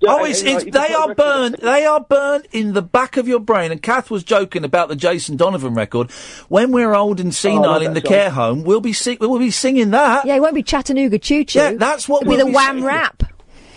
Yeah, 0.00 0.14
Oh, 0.14 0.24
it's, 0.24 0.40
it's 0.42 0.64
like, 0.64 0.72
they 0.72 0.94
are 0.94 1.14
burned. 1.14 1.56
They 1.60 1.84
are 1.84 2.00
burned 2.00 2.46
in 2.52 2.72
the 2.72 2.80
back 2.82 3.16
of 3.18 3.28
your 3.28 3.38
brain. 3.40 3.70
And 3.70 3.82
Kath 3.82 4.10
was 4.10 4.24
joking 4.24 4.64
about 4.64 4.88
the 4.88 4.96
Jason 4.96 5.36
Donovan 5.36 5.74
record. 5.74 6.10
When 6.48 6.72
we're 6.72 6.94
old 6.94 7.20
and 7.20 7.34
senile 7.34 7.62
love 7.62 7.82
in 7.82 7.92
the 7.94 8.00
song. 8.00 8.08
care 8.08 8.30
home, 8.30 8.64
we'll 8.64 8.80
be 8.80 8.94
sing- 8.94 9.18
we'll 9.20 9.38
be 9.38 9.50
singing 9.50 9.90
that. 9.90 10.24
Yeah, 10.24 10.36
it 10.36 10.40
won't 10.40 10.54
be 10.54 10.62
Chattanooga 10.62 11.18
Choo 11.18 11.44
Choo. 11.44 11.58
Yeah, 11.58 11.72
that's 11.74 12.08
what 12.08 12.22
It'll 12.22 12.30
we'll 12.36 12.46
the 12.46 12.50
be 12.50 12.56
Wham 12.56 12.76
singing. 12.76 12.84
Rap. 12.84 13.22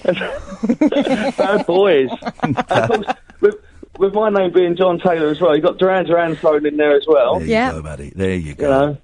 Bad 0.03 1.65
boys. 1.67 2.09
course, 2.09 3.05
with, 3.41 3.55
with 3.99 4.13
my 4.13 4.29
name 4.29 4.51
being 4.53 4.75
John 4.75 4.99
Taylor 4.99 5.29
as 5.29 5.39
well, 5.41 5.55
you 5.55 5.61
got 5.61 5.77
Duran 5.77 6.05
Duran 6.05 6.35
thrown 6.35 6.65
in 6.65 6.77
there 6.77 6.95
as 6.95 7.05
well. 7.07 7.39
There 7.39 7.47
you 7.47 7.71
go, 7.71 7.81
buddy. 7.81 8.11
There 8.15 8.35
you 8.35 8.53
go. 8.55 8.63
You 8.63 8.69
know. 8.69 8.97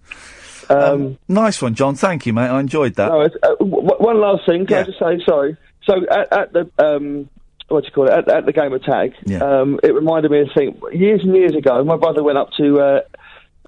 Um, 0.93 1.17
nice 1.27 1.61
one, 1.61 1.73
John. 1.73 1.95
Thank 1.95 2.25
you, 2.27 2.33
mate. 2.33 2.47
I 2.49 2.59
enjoyed 2.59 2.95
that. 2.95 3.07
no, 3.09 3.21
uh, 3.21 3.27
w- 3.59 3.71
w- 3.87 3.95
one 3.97 4.19
last 4.21 4.45
thing, 4.45 4.67
can 4.67 4.77
I 4.77 4.83
just 4.83 4.99
say 4.99 5.19
sorry? 5.25 5.57
So 5.89 6.05
at, 6.09 6.31
at 6.33 6.53
the 6.53 6.71
um, 6.77 7.29
what 7.67 7.81
do 7.81 7.87
you 7.87 7.91
call 7.93 8.07
it? 8.07 8.13
At, 8.13 8.27
at 8.29 8.45
the 8.45 8.53
game 8.53 8.73
of 8.73 8.83
tag, 8.83 9.13
Yeah. 9.25 9.39
um, 9.39 9.79
it 9.83 9.93
reminded 9.93 10.31
me 10.31 10.41
of 10.41 10.49
a 10.49 10.53
thing. 10.53 10.81
Years 10.93 11.21
and 11.23 11.35
years 11.35 11.55
ago, 11.55 11.83
my 11.83 11.97
brother 11.97 12.23
went 12.23 12.37
up 12.37 12.49
to. 12.57 12.79
Uh, 12.79 13.01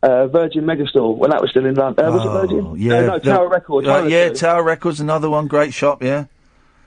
uh, 0.03 0.26
Virgin 0.26 0.64
Megastore 0.65 1.15
when 1.15 1.30
that 1.30 1.41
was 1.41 1.52
still 1.52 1.64
in 1.64 1.76
London. 1.76 2.03
Uh, 2.03 2.11
was 2.11 2.26
it 2.26 2.30
Virgin? 2.30 2.65
Oh, 2.65 2.73
yeah. 2.73 2.93
Uh, 2.93 3.02
no, 3.02 3.19
the- 3.19 3.26
Tower 3.35 3.49
Records. 3.49 3.88
Uh, 3.88 3.91
one 3.91 3.99
of 3.99 4.06
the 4.06 4.11
yeah, 4.11 4.30
two. 4.30 4.34
Tower 4.35 4.64
Records, 4.64 4.99
another 4.99 5.30
one. 5.30 5.45
Great 5.48 5.76
shop. 5.76 6.02
Yeah. 6.02 6.26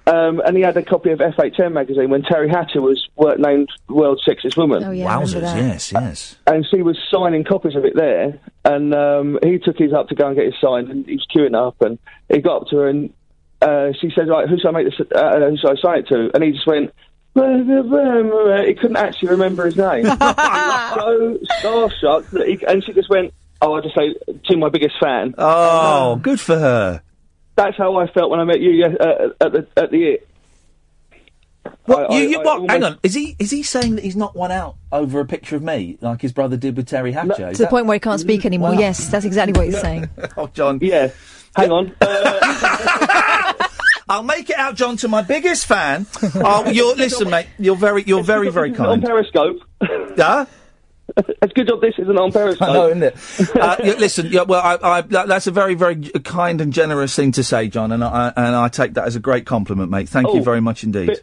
Um, 0.08 0.40
and 0.44 0.56
he 0.56 0.64
had 0.64 0.76
a 0.76 0.82
copy 0.82 1.12
of 1.12 1.20
FHM 1.20 1.72
magazine 1.74 2.10
when 2.10 2.22
Teri 2.22 2.50
Hatcher 2.50 2.82
was 2.82 3.08
wor- 3.14 3.36
named 3.36 3.68
World's 3.88 4.24
Sexiest 4.26 4.56
Woman. 4.56 4.82
Oh, 4.82 4.90
yeah, 4.90 5.06
Wowzers. 5.06 5.42
Yes, 5.42 5.92
yes. 5.92 6.34
and 6.48 6.66
she 6.68 6.82
was 6.82 6.98
signing 7.08 7.44
copies 7.44 7.76
of 7.76 7.84
it 7.84 7.94
there. 7.94 8.38
And 8.64 8.92
um, 8.92 9.38
he 9.44 9.58
took 9.58 9.78
his 9.78 9.92
up 9.92 10.08
to 10.08 10.16
go 10.16 10.26
and 10.26 10.34
get 10.36 10.46
his 10.46 10.54
signed, 10.60 10.90
and 10.90 11.06
he 11.06 11.12
was 11.14 11.26
queuing 11.32 11.54
up, 11.56 11.80
and 11.82 12.00
he 12.28 12.40
got 12.40 12.62
up 12.62 12.68
to 12.70 12.76
her, 12.78 12.88
and 12.88 13.14
uh, 13.62 13.92
she 14.00 14.10
said, 14.14 14.28
"Right, 14.28 14.48
who 14.48 14.58
should 14.58 14.68
I 14.68 14.70
make 14.72 14.86
this? 14.86 15.00
Uh, 15.14 15.40
who 15.50 15.56
should 15.56 15.70
I 15.78 15.80
sign 15.80 15.98
it 16.00 16.08
to?" 16.08 16.30
And 16.34 16.42
he 16.44 16.52
just 16.52 16.66
went. 16.66 16.92
He 17.36 18.74
couldn't 18.74 18.96
actually 18.96 19.30
remember 19.30 19.64
his 19.66 19.76
name. 19.76 20.04
he 20.04 20.08
was 20.10 21.38
so 21.62 21.88
starstruck 21.90 22.30
that 22.30 22.46
he, 22.46 22.64
and 22.66 22.84
she 22.84 22.92
just 22.92 23.08
went, 23.10 23.34
"Oh, 23.60 23.74
I 23.74 23.80
just 23.80 23.94
say 23.96 24.14
to 24.50 24.56
my 24.56 24.68
biggest 24.68 24.94
fan." 25.02 25.34
Oh, 25.38 26.16
good 26.16 26.38
for 26.40 26.56
her. 26.58 27.02
That's 27.56 27.76
how 27.76 27.96
I 27.96 28.06
felt 28.08 28.30
when 28.30 28.40
I 28.40 28.44
met 28.44 28.60
you 28.60 28.84
uh, 28.84 29.28
at 29.40 29.52
the 29.52 29.66
at 29.76 29.90
the 29.90 30.04
it. 30.04 30.28
What, 31.86 32.10
I- 32.10 32.18
you, 32.20 32.28
you, 32.28 32.38
I- 32.38 32.42
I 32.42 32.44
what, 32.44 32.70
hang 32.70 32.82
almost- 32.84 32.92
on. 32.92 32.98
Is 33.02 33.14
he 33.14 33.36
is 33.38 33.50
he 33.50 33.62
saying 33.62 33.96
that 33.96 34.04
he's 34.04 34.16
not 34.16 34.36
won 34.36 34.52
out 34.52 34.76
over 34.92 35.18
a 35.20 35.24
picture 35.26 35.56
of 35.56 35.62
me 35.62 35.98
like 36.00 36.20
his 36.20 36.32
brother 36.32 36.56
did 36.56 36.76
with 36.76 36.88
Teri 36.88 37.12
Hatcher? 37.12 37.34
To 37.34 37.48
Is 37.50 37.58
the 37.58 37.66
point 37.66 37.86
where 37.86 37.94
he 37.94 38.00
can't 38.00 38.20
speak 38.20 38.44
anymore. 38.44 38.72
Wow. 38.72 38.78
Yes, 38.78 39.08
that's 39.08 39.24
exactly 39.24 39.52
what 39.58 39.66
he's 39.66 39.80
saying. 39.80 40.08
Oh, 40.36 40.46
John. 40.48 40.78
Yeah. 40.82 41.10
Hang 41.56 41.70
on. 41.70 41.86
I'll 44.08 44.22
make 44.22 44.50
it 44.50 44.56
out, 44.56 44.74
John, 44.74 44.96
to 44.98 45.08
my 45.08 45.22
biggest 45.22 45.66
fan. 45.66 46.06
Oh, 46.36 46.68
you're 46.70 46.94
listen, 46.96 47.30
mate. 47.30 47.46
You're 47.58 47.76
very, 47.76 48.02
you're 48.04 48.22
very, 48.22 48.50
very 48.50 48.72
kind. 48.72 48.90
on. 48.90 49.02
Periscope. 49.02 49.60
Yeah. 50.16 50.46
It's 51.42 51.52
good 51.52 51.68
job 51.68 51.82
this 51.82 51.94
isn't 51.98 52.16
on 52.18 52.32
Periscope. 52.32 52.66
I 52.68 52.72
know, 52.72 52.88
isn't 52.88 53.02
it? 53.02 53.56
uh, 53.56 53.76
you- 53.84 53.94
listen, 53.96 54.26
yeah, 54.32 54.42
well, 54.42 54.60
I, 54.62 54.78
I, 54.98 55.00
that, 55.02 55.28
that's 55.28 55.46
a 55.46 55.50
very, 55.50 55.74
very 55.74 55.96
kind 55.96 56.60
and 56.62 56.72
generous 56.72 57.14
thing 57.14 57.30
to 57.32 57.44
say, 57.44 57.68
John, 57.68 57.92
and 57.92 58.02
I, 58.02 58.32
and 58.34 58.56
I 58.56 58.68
take 58.68 58.94
that 58.94 59.06
as 59.06 59.14
a 59.14 59.20
great 59.20 59.44
compliment, 59.44 59.90
mate. 59.90 60.08
Thank 60.08 60.28
you 60.28 60.40
Oh, 60.40 60.42
very 60.42 60.62
much 60.62 60.82
indeed. 60.82 61.20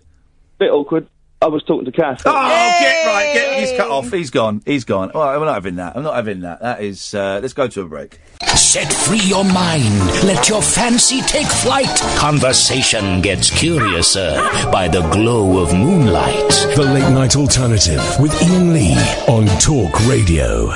Bit 0.59 0.69
awkward. 0.71 1.07
I 1.43 1.47
was 1.47 1.63
talking 1.63 1.85
to 1.85 1.91
Kath. 1.91 2.21
Oh, 2.23 2.31
get 2.31 3.07
right, 3.07 3.33
get 3.33 3.59
he's 3.59 3.71
cut 3.75 3.89
off. 3.89 4.11
He's 4.11 4.29
gone. 4.29 4.61
He's 4.63 4.83
gone. 4.83 5.09
All 5.11 5.23
right, 5.23 5.35
I'm 5.35 5.41
not 5.43 5.55
having 5.55 5.77
that. 5.77 5.97
I'm 5.97 6.03
not 6.03 6.13
having 6.13 6.41
that. 6.41 6.61
That 6.61 6.83
is. 6.83 7.15
Uh, 7.15 7.39
let's 7.41 7.53
go 7.53 7.67
to 7.67 7.81
a 7.81 7.85
break. 7.87 8.19
Set 8.55 8.93
free 8.93 9.21
your 9.21 9.43
mind. 9.43 9.83
Let 10.23 10.49
your 10.49 10.61
fancy 10.61 11.21
take 11.21 11.47
flight. 11.47 11.89
Conversation 12.17 13.21
gets 13.21 13.49
curiouser 13.49 14.35
by 14.71 14.87
the 14.87 15.01
glow 15.09 15.63
of 15.63 15.73
moonlight. 15.73 16.49
The 16.75 16.83
Late 16.83 17.11
Night 17.11 17.35
Alternative 17.35 18.03
with 18.19 18.39
Iain 18.43 18.73
Lee 18.73 18.93
on 19.27 19.47
Talk 19.59 19.99
Radio. 20.07 20.69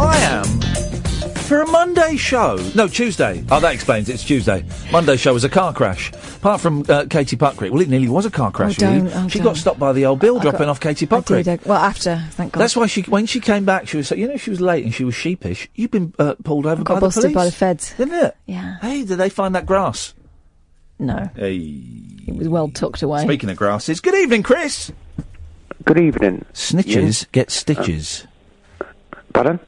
I 0.00 0.16
am 0.22 0.87
for 1.48 1.62
a 1.62 1.66
Monday 1.66 2.16
show. 2.16 2.56
No, 2.74 2.86
Tuesday. 2.86 3.42
Oh, 3.50 3.58
that 3.58 3.72
explains 3.72 4.10
it. 4.10 4.14
It's 4.14 4.24
Tuesday. 4.24 4.64
Monday 4.92 5.16
show 5.16 5.32
was 5.32 5.44
a 5.44 5.48
car 5.48 5.72
crash. 5.72 6.12
Apart 6.36 6.60
from 6.60 6.84
uh, 6.90 7.06
Katie 7.08 7.36
Puckrick. 7.36 7.70
Well, 7.70 7.80
it 7.80 7.88
nearly 7.88 8.08
was 8.08 8.26
a 8.26 8.30
car 8.30 8.52
crash. 8.52 8.80
Oh, 8.82 8.86
really. 8.86 9.08
don't, 9.10 9.24
oh, 9.24 9.28
she 9.28 9.38
don't. 9.38 9.46
got 9.46 9.56
stopped 9.56 9.78
by 9.80 9.92
the 9.94 10.04
old 10.04 10.20
Bill 10.20 10.38
I 10.38 10.42
dropping 10.42 10.60
got- 10.60 10.68
off 10.68 10.80
Katie 10.80 11.06
I 11.06 11.08
Puckrick. 11.08 11.44
did. 11.44 11.60
I- 11.60 11.68
well, 11.68 11.78
after, 11.78 12.22
thank 12.32 12.52
God. 12.52 12.60
That's 12.60 12.76
why 12.76 12.86
she, 12.86 13.00
when 13.02 13.24
she 13.24 13.40
came 13.40 13.64
back, 13.64 13.88
she 13.88 13.96
was, 13.96 14.10
you 14.10 14.28
know, 14.28 14.36
she 14.36 14.50
was 14.50 14.60
late 14.60 14.84
and 14.84 14.92
she 14.92 15.04
was 15.04 15.14
sheepish. 15.14 15.68
You've 15.74 15.90
been 15.90 16.12
uh, 16.18 16.34
pulled 16.44 16.66
over 16.66 16.84
got 16.84 16.94
by 16.96 17.00
busted 17.00 17.22
the 17.22 17.26
police, 17.28 17.34
by 17.34 17.44
the 17.46 17.52
feds. 17.52 17.94
didn't 17.94 18.14
it? 18.26 18.36
Yeah. 18.46 18.76
Hey, 18.80 19.04
did 19.04 19.16
they 19.16 19.30
find 19.30 19.54
that 19.54 19.64
grass? 19.64 20.12
No. 20.98 21.30
Hey. 21.34 21.56
It 22.26 22.34
was 22.34 22.48
well 22.48 22.68
tucked 22.68 23.00
away. 23.02 23.22
Speaking 23.22 23.48
of 23.48 23.56
grasses, 23.56 24.00
good 24.00 24.14
evening, 24.14 24.42
Chris. 24.42 24.92
Good 25.84 25.98
evening. 25.98 26.44
Snitches 26.52 27.30
get 27.32 27.50
stitches. 27.50 28.26
Pardon? 29.32 29.60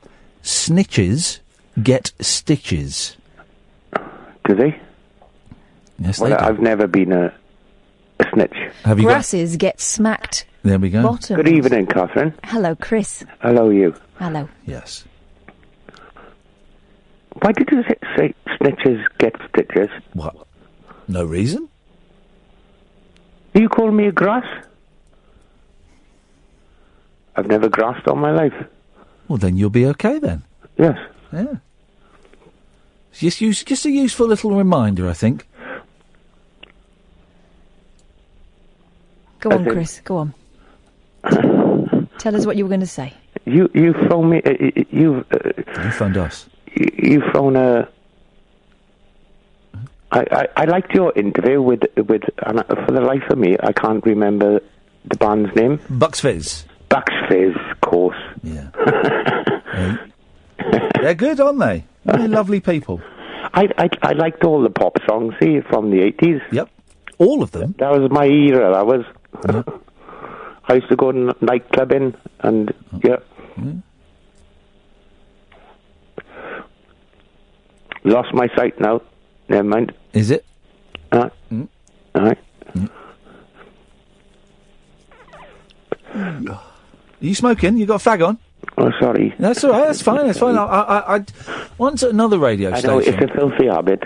Snitches 0.43 1.39
get 1.83 2.13
stitches. 2.21 3.17
Do 4.47 4.55
they? 4.55 4.81
Yes, 5.99 6.19
well, 6.19 6.31
they 6.31 6.37
do. 6.37 6.43
I've 6.43 6.61
never 6.61 6.87
been 6.87 7.13
a, 7.13 7.33
a 8.21 8.27
snitch. 8.33 8.55
Have 8.85 8.99
you 8.99 9.05
got? 9.05 9.13
Grasses 9.13 9.57
get 9.57 9.81
smacked. 9.81 10.47
There 10.63 10.79
we 10.79 10.91
go. 10.91 11.03
Bottoms. 11.03 11.37
Good 11.37 11.49
evening, 11.49 11.87
Catherine. 11.87 12.35
Hello, 12.45 12.75
Chris. 12.75 13.25
Hello, 13.41 13.71
you. 13.71 13.95
Hello. 14.19 14.49
Yes. 14.67 15.05
Why 17.41 17.53
did 17.53 17.69
you 17.71 17.83
say, 17.85 17.97
say 18.17 18.35
snitches 18.59 19.03
get 19.19 19.35
stitches? 19.49 19.89
What? 20.13 20.37
No 21.09 21.25
reason. 21.25 21.69
Do 23.55 23.63
you 23.63 23.69
call 23.69 23.91
me 23.91 24.07
a 24.07 24.13
grass? 24.13 24.47
I've 27.37 27.47
never 27.47 27.69
grassed 27.69 28.07
all 28.07 28.17
my 28.17 28.31
life. 28.33 28.55
Well, 29.29 29.39
then 29.39 29.57
you'll 29.57 29.71
be 29.71 29.87
okay 29.87 30.19
then. 30.19 30.43
Yes. 30.77 30.99
Yeah. 31.33 31.55
It's 33.11 33.21
Just 33.21 33.41
use, 33.41 33.65
just 33.65 33.85
a 33.87 33.91
useful 33.91 34.27
little 34.27 34.53
reminder, 34.53 35.09
I 35.09 35.13
think. 35.13 35.47
Go 39.41 39.51
on, 39.51 39.65
think- 39.65 39.73
Chris. 39.73 40.01
Go 40.05 40.17
on. 40.19 40.35
Tell 42.19 42.37
us 42.37 42.45
what 42.47 42.57
you 42.57 42.65
were 42.65 42.69
going 42.69 42.81
to 42.81 42.87
say. 42.87 43.15
You 43.47 43.71
you 43.75 43.95
phone 44.09 44.29
me. 44.31 44.43
Uh, 44.45 44.53
you 44.91 45.25
uh, 45.33 45.39
You 45.83 45.91
phoned 45.93 46.17
us. 46.19 46.47
you, 46.75 46.87
you 46.99 47.23
phone 47.33 47.57
a. 47.57 47.89
I, 50.13 50.21
I, 50.31 50.47
I 50.57 50.65
liked 50.67 50.93
your 50.93 51.13
interview 51.17 51.63
with 51.63 51.81
with 51.97 52.23
and 52.45 52.63
for 52.67 52.93
the 52.93 53.01
life 53.01 53.23
of 53.31 53.39
me 53.39 53.57
I 53.63 53.73
can't 53.73 54.05
remember 54.05 54.61
the 55.07 55.17
band's 55.17 55.55
name. 55.57 55.81
Bucks 55.89 56.21
Fizz. 56.21 56.65
Bucks 56.91 57.15
Fizz, 57.29 57.55
of 57.71 57.81
course. 57.81 58.19
Yeah. 58.43 58.69
They're 61.01 61.15
good, 61.15 61.41
aren't 61.41 61.59
they? 61.59 61.85
They're 62.05 62.29
lovely 62.29 62.61
people. 62.61 63.01
I, 63.53 63.69
I 63.79 63.89
I 64.03 64.13
liked 64.13 64.45
all 64.45 64.63
the 64.63 64.71
pop 64.71 64.97
songs 65.09 65.35
see 65.41 65.61
from 65.69 65.91
the 65.91 66.03
eighties. 66.03 66.41
Yep, 66.53 66.69
all 67.19 67.43
of 67.43 67.51
them. 67.53 67.75
That 67.79 67.91
was 67.91 68.11
my 68.11 68.27
era. 68.27 68.73
That 68.73 68.87
was. 68.87 69.05
I 70.69 70.75
used 70.75 70.89
to 70.89 70.97
go 70.97 71.11
to 71.11 71.35
night 71.41 71.69
clubbing 71.73 72.15
and 72.41 72.73
mm. 72.93 73.05
yeah. 73.05 73.17
Mm. 73.57 73.83
Lost 78.05 78.33
my 78.33 78.49
sight 78.57 78.81
now. 78.81 79.03
Never 79.49 79.65
mind. 79.65 79.93
Is 80.13 80.31
it? 80.31 80.45
Uh, 81.13 81.29
mm. 81.53 81.69
All 82.15 82.23
right. 82.23 82.39
Are 86.15 87.27
you 87.27 87.35
smoking? 87.35 87.77
You 87.77 87.87
got 87.87 88.05
a 88.05 88.11
fag 88.11 88.27
on? 88.27 88.39
Oh, 88.79 88.91
sorry. 89.01 89.35
That's 89.39 89.63
all 89.65 89.73
right. 89.73 89.87
That's 89.87 90.01
fine. 90.03 90.27
That's 90.27 90.39
fine. 90.39 90.57
I, 90.57 90.65
I, 90.65 91.17
I, 91.17 91.25
once 91.77 92.03
another 92.03 92.39
radio 92.39 92.71
I 92.71 92.81
know 92.81 93.01
station. 93.01 93.23
it's 93.23 93.31
a 93.33 93.35
filthy 93.35 93.67
habit. 93.67 94.03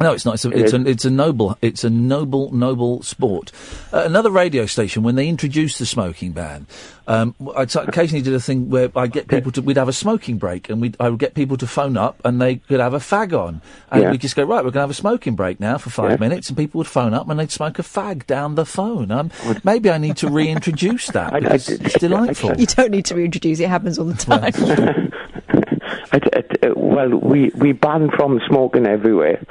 No, 0.00 0.12
it's 0.12 0.24
not. 0.24 0.34
It's 0.34 0.44
a, 0.44 0.50
It 0.50 0.58
it's, 0.60 0.72
a, 0.72 0.86
it's 0.86 1.04
a 1.04 1.10
noble, 1.10 1.58
it's 1.60 1.84
a 1.84 1.90
noble, 1.90 2.52
noble 2.52 3.02
sport. 3.02 3.50
Uh, 3.92 4.02
another 4.04 4.30
radio 4.30 4.66
station 4.66 5.02
when 5.02 5.16
they 5.16 5.28
introduced 5.28 5.78
the 5.78 5.86
smoking 5.86 6.32
ban, 6.32 6.66
um, 7.06 7.34
I 7.56 7.64
t- 7.64 7.78
occasionally 7.80 8.22
did 8.22 8.34
a 8.34 8.40
thing 8.40 8.70
where 8.70 8.90
I 8.96 9.02
would 9.02 9.12
get 9.12 9.28
people 9.28 9.50
to, 9.52 9.62
we'd 9.62 9.76
have 9.76 9.88
a 9.88 9.92
smoking 9.92 10.38
break, 10.38 10.70
and 10.70 10.80
we 10.80 10.92
I 11.00 11.08
would 11.10 11.18
get 11.18 11.34
people 11.34 11.56
to 11.58 11.66
phone 11.66 11.96
up, 11.96 12.20
and 12.24 12.40
they 12.40 12.56
could 12.56 12.80
have 12.80 12.94
a 12.94 12.98
fag 12.98 13.32
on, 13.38 13.60
and 13.90 14.02
Yeah. 14.02 14.10
we'd 14.10 14.20
just 14.20 14.36
go 14.36 14.42
right, 14.44 14.58
we're 14.64 14.70
going 14.70 14.74
to 14.74 14.80
have 14.80 14.90
a 14.90 14.94
smoking 14.94 15.34
break 15.34 15.58
now 15.60 15.78
for 15.78 15.90
five 15.90 16.12
Yeah. 16.12 16.16
minutes, 16.18 16.48
and 16.48 16.56
people 16.56 16.78
would 16.78 16.86
phone 16.86 17.14
up 17.14 17.28
and 17.28 17.38
they'd 17.40 17.50
smoke 17.50 17.78
a 17.78 17.82
fag 17.82 18.26
down 18.26 18.54
the 18.54 18.64
phone. 18.66 19.10
Um, 19.10 19.30
maybe 19.64 19.90
I 19.90 19.98
need 19.98 20.16
to 20.18 20.28
reintroduce 20.28 21.06
that. 21.12 21.32
I, 21.34 21.40
because 21.40 21.68
it's 21.68 21.98
delightful. 21.98 22.54
You 22.56 22.66
don't 22.66 22.90
need 22.90 23.06
to 23.06 23.14
reintroduce 23.14 23.60
it. 23.60 23.64
It 23.64 23.68
happens 23.68 23.98
all 23.98 24.04
the 24.06 24.14
time. 24.14 24.52
I, 26.12 26.20
I, 26.34 26.66
uh, 26.66 26.72
well, 26.76 27.08
we 27.10 27.50
we 27.56 27.72
ban 27.72 28.10
from 28.10 28.40
smoking 28.48 28.86
everywhere. 28.86 29.44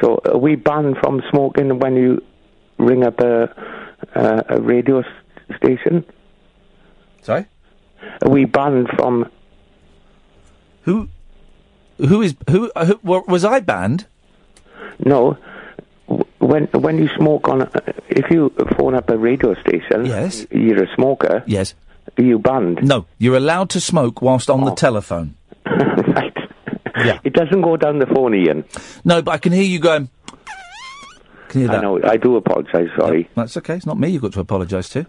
So 0.00 0.20
uh, 0.32 0.38
we 0.38 0.56
ban 0.56 0.94
from 1.00 1.22
smoking 1.30 1.78
when 1.78 1.96
you 1.96 2.22
ring 2.78 3.04
up 3.04 3.20
a 3.20 3.48
a, 4.14 4.44
a 4.56 4.60
radio 4.60 5.00
s- 5.00 5.06
station. 5.56 6.04
Sorry. 7.22 7.46
We 8.26 8.44
ban 8.44 8.86
from 8.96 9.26
Who 10.82 11.08
who 11.98 12.22
is 12.22 12.34
who, 12.50 12.70
uh, 12.74 12.86
who 12.86 12.98
was 13.28 13.44
I 13.44 13.60
banned? 13.60 14.06
no. 14.98 15.36
When 16.38 16.64
when 16.72 16.98
you 16.98 17.08
smoke 17.16 17.48
on, 17.48 17.70
if 18.10 18.28
you 18.30 18.50
phone 18.76 18.94
up 18.96 19.08
a 19.08 19.16
radio 19.16 19.54
station, 19.54 20.04
Yes. 20.06 20.44
you're 20.50 20.82
a 20.82 20.94
smoker. 20.96 21.44
Yes. 21.46 21.74
Are 22.18 22.24
you 22.24 22.38
banned? 22.40 22.82
No, 22.82 23.06
you're 23.18 23.36
allowed 23.36 23.70
to 23.70 23.80
smoke 23.80 24.20
whilst 24.20 24.50
on 24.50 24.62
Oh. 24.62 24.70
the 24.70 24.74
telephone. 24.74 25.36
right. 25.66 26.36
Yeah. 26.96 27.20
It 27.24 27.32
doesn't 27.32 27.62
go 27.62 27.76
down 27.76 28.00
the 28.00 28.06
phone, 28.06 28.34
Iain. 28.34 28.64
No, 29.04 29.22
but 29.22 29.30
I 29.30 29.38
can 29.38 29.52
hear 29.52 29.62
you 29.62 29.78
going. 29.78 30.08
Can 31.48 31.60
you 31.60 31.66
hear 31.68 31.70
I 31.70 31.74
that? 31.76 31.82
know. 31.82 32.00
I 32.02 32.16
do 32.16 32.34
apologise. 32.36 32.90
Sorry. 32.98 33.28
That's 33.36 33.56
okay. 33.58 33.76
It's 33.76 33.86
not 33.86 33.98
me 33.98 34.08
you've 34.08 34.22
got 34.22 34.32
to 34.32 34.40
apologise 34.40 34.88
to. 34.90 35.06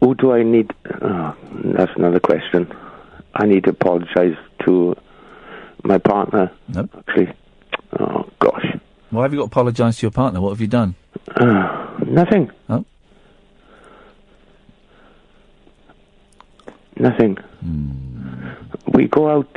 Who 0.00 0.14
do 0.14 0.32
I 0.32 0.42
need? 0.42 0.70
Oh, 1.02 1.36
that's 1.64 1.92
another 1.96 2.20
question. 2.20 2.72
I 3.34 3.46
need 3.46 3.64
to 3.64 3.70
apologise 3.70 4.36
to 4.64 4.96
my 5.84 5.98
partner. 5.98 6.50
No. 6.68 6.88
Actually. 6.98 7.32
Oh, 7.98 8.28
gosh. 8.38 8.64
Why 9.10 9.22
have 9.22 9.32
you 9.32 9.38
got 9.40 9.44
to 9.44 9.50
apologise 9.50 9.98
to 9.98 10.02
your 10.02 10.10
partner? 10.10 10.40
What 10.40 10.50
have 10.50 10.60
you 10.60 10.66
done? 10.66 10.94
Uh, 11.36 11.98
nothing. 12.06 12.50
Oh. 12.68 12.84
Nothing. 16.96 17.38
We 18.92 19.06
go 19.08 19.30
out. 19.30 19.56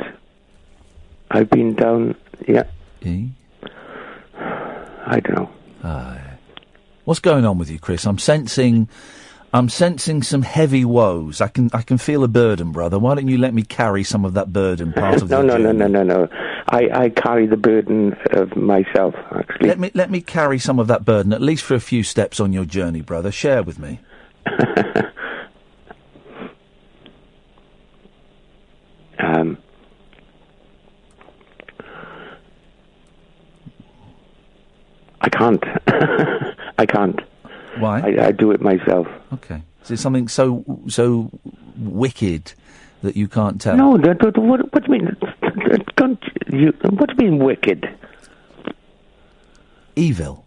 I've 1.30 1.50
been 1.50 1.74
down. 1.74 2.16
Yeah. 2.46 2.64
E? 3.02 3.28
I 4.36 5.20
don't 5.20 5.36
know. 5.82 6.20
What's 7.04 7.20
going 7.20 7.44
on 7.44 7.58
with 7.58 7.70
you, 7.70 7.78
Chris? 7.78 8.06
I'm 8.06 8.18
sensing, 8.18 8.88
I'm 9.54 9.68
sensing 9.68 10.24
some 10.24 10.42
heavy 10.42 10.84
woes. 10.84 11.40
I 11.40 11.46
can, 11.46 11.70
I 11.72 11.82
can 11.82 11.96
feel 11.96 12.24
a 12.24 12.28
burden, 12.28 12.72
brother. 12.72 12.98
Why 12.98 13.14
don't 13.14 13.28
you 13.28 13.38
let 13.38 13.54
me 13.54 13.62
carry 13.62 14.02
some 14.02 14.24
of 14.24 14.34
that 14.34 14.52
burden? 14.52 14.92
Part 14.92 15.14
of 15.22 15.30
no, 15.30 15.42
the 15.42 15.46
no, 15.46 15.56
no, 15.56 15.70
no, 15.70 15.86
no, 15.86 16.02
no. 16.02 16.28
I, 16.70 16.88
I 16.92 17.08
carry 17.10 17.46
the 17.46 17.56
burden 17.56 18.16
of 18.32 18.56
myself, 18.56 19.14
actually. 19.30 19.68
Let 19.68 19.78
me, 19.78 19.92
let 19.94 20.10
me 20.10 20.20
carry 20.22 20.58
some 20.58 20.80
of 20.80 20.88
that 20.88 21.04
burden, 21.04 21.32
at 21.32 21.40
least 21.40 21.62
for 21.62 21.74
a 21.74 21.80
few 21.80 22.02
steps 22.02 22.40
on 22.40 22.52
your 22.52 22.64
journey, 22.64 23.00
brother. 23.00 23.30
Share 23.30 23.62
with 23.62 23.78
me. 23.78 24.00
Um, 29.16 29.56
I 35.20 35.28
can't. 35.30 35.64
I 36.78 36.84
can't. 36.84 37.20
Why? 37.78 38.00
I, 38.00 38.26
I 38.26 38.32
do 38.32 38.50
it 38.50 38.60
myself. 38.60 39.06
Okay. 39.32 39.62
Is 39.82 39.90
it 39.90 39.98
something 39.98 40.28
so, 40.28 40.64
so 40.88 41.30
wicked 41.76 42.52
that 43.02 43.16
you 43.16 43.28
can't 43.28 43.60
tell? 43.60 43.76
No, 43.76 43.98
that, 43.98 44.18
that, 44.20 44.38
what, 44.38 44.72
what 44.72 44.84
do 44.84 44.92
you 44.94 45.02
mean? 45.02 45.16
Don't 45.96 46.22
you, 46.50 46.72
what 46.90 47.16
do 47.16 47.24
you 47.24 47.30
mean 47.32 47.44
wicked? 47.44 47.88
Evil. 49.96 50.44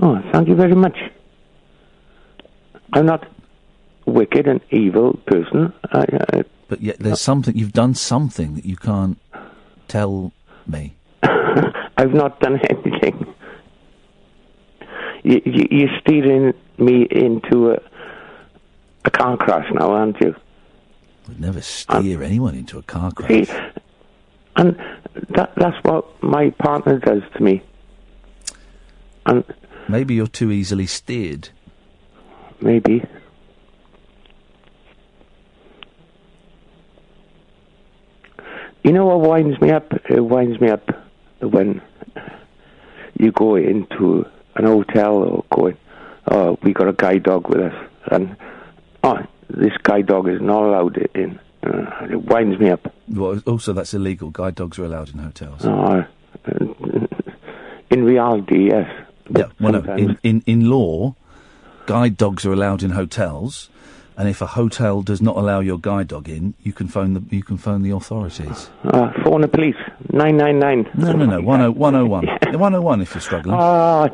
Oh, 0.00 0.20
thank 0.32 0.48
you 0.48 0.54
very 0.54 0.74
much. 0.74 0.98
I'm 2.92 3.06
not 3.06 3.26
wicked 4.06 4.48
and 4.48 4.60
evil 4.70 5.14
person. 5.26 5.72
I, 5.92 6.04
I, 6.32 6.44
But 6.68 6.80
yet 6.80 6.98
there's 6.98 7.20
something, 7.20 7.56
you've 7.56 7.72
done 7.72 7.94
something 7.94 8.54
that 8.56 8.64
you 8.64 8.76
can't 8.76 9.18
tell 9.88 10.32
me. 10.66 10.94
I've 11.22 12.14
not 12.14 12.40
done 12.40 12.58
anything. 12.68 13.34
You, 15.22 15.40
you, 15.44 15.66
you're 15.70 16.00
steering 16.00 16.54
me 16.78 17.06
into 17.10 17.72
a, 17.72 17.78
a 19.04 19.10
car 19.10 19.36
crash 19.36 19.70
now, 19.72 19.90
aren't 19.92 20.20
you? 20.20 20.34
I 21.26 21.28
would 21.28 21.40
never 21.40 21.60
steer 21.60 22.22
anyone 22.22 22.54
into 22.54 22.78
a 22.78 22.82
car 22.82 23.12
crash. 23.12 23.46
See, 23.46 23.52
and 24.56 24.76
that, 25.30 25.52
that's 25.56 25.76
what 25.84 26.22
my 26.22 26.50
partner 26.50 26.98
does 26.98 27.22
to 27.36 27.42
me. 27.42 27.62
And 29.26 29.44
Maybe 29.88 30.14
you're 30.14 30.26
too 30.26 30.50
easily 30.50 30.86
steered. 30.86 31.50
maybe. 32.60 33.04
You 38.82 38.92
know 38.92 39.06
what 39.06 39.20
winds 39.28 39.60
me 39.60 39.70
up? 39.70 39.92
It 40.08 40.20
winds 40.20 40.60
me 40.60 40.70
up 40.70 40.88
when 41.40 41.82
you 43.18 43.30
go 43.32 43.56
into 43.56 44.26
an 44.56 44.66
hotel 44.66 45.14
or 45.16 45.44
going, 45.54 45.76
oh, 46.30 46.58
we 46.62 46.72
got 46.72 46.88
a 46.88 46.92
guide 46.92 47.22
dog 47.22 47.48
with 47.48 47.60
us, 47.60 47.88
and 48.10 48.36
oh, 49.04 49.18
this 49.48 49.72
guide 49.82 50.06
dog 50.06 50.28
is 50.28 50.40
not 50.40 50.62
allowed 50.62 50.96
in. 51.14 51.38
Uh, 51.62 52.06
it 52.10 52.22
winds 52.24 52.58
me 52.58 52.70
up. 52.70 52.92
Well, 53.08 53.40
also, 53.46 53.72
that's 53.72 53.92
illegal. 53.92 54.30
Guide 54.30 54.54
dogs 54.54 54.78
are 54.78 54.84
allowed 54.84 55.10
in 55.10 55.18
hotels. 55.18 55.60
Oh, 55.64 56.04
uh, 56.46 57.06
in 57.90 58.04
reality, 58.04 58.68
yes. 58.70 58.90
Yeah, 59.36 59.46
well, 59.60 59.72
no, 59.72 59.94
in, 59.94 60.18
in, 60.22 60.42
in 60.46 60.70
law, 60.70 61.14
guide 61.86 62.16
dogs 62.16 62.44
are 62.46 62.52
allowed 62.52 62.82
in 62.82 62.90
hotels, 62.90 63.68
and 64.16 64.28
if 64.28 64.40
a 64.40 64.46
hotel 64.46 65.02
does 65.02 65.22
not 65.22 65.36
allow 65.36 65.60
your 65.60 65.78
guide 65.78 66.08
dog 66.08 66.28
in, 66.28 66.54
you 66.62 66.72
can 66.72 66.88
phone 66.88 67.14
the 67.14 67.22
you 67.34 67.42
can 67.42 67.56
phone 67.56 67.82
the 67.82 67.90
authorities. 67.90 68.70
Uh, 68.84 69.12
phone 69.24 69.42
the 69.42 69.48
police. 69.48 69.76
999. 70.12 70.90
No, 70.94 71.12
no, 71.12 71.26
no. 71.26 71.36
10, 71.36 71.44
101. 71.44 72.26
101 72.26 73.00
if 73.00 73.14
you're 73.14 73.20
struggling. 73.20 73.56
Ah, 73.58 74.08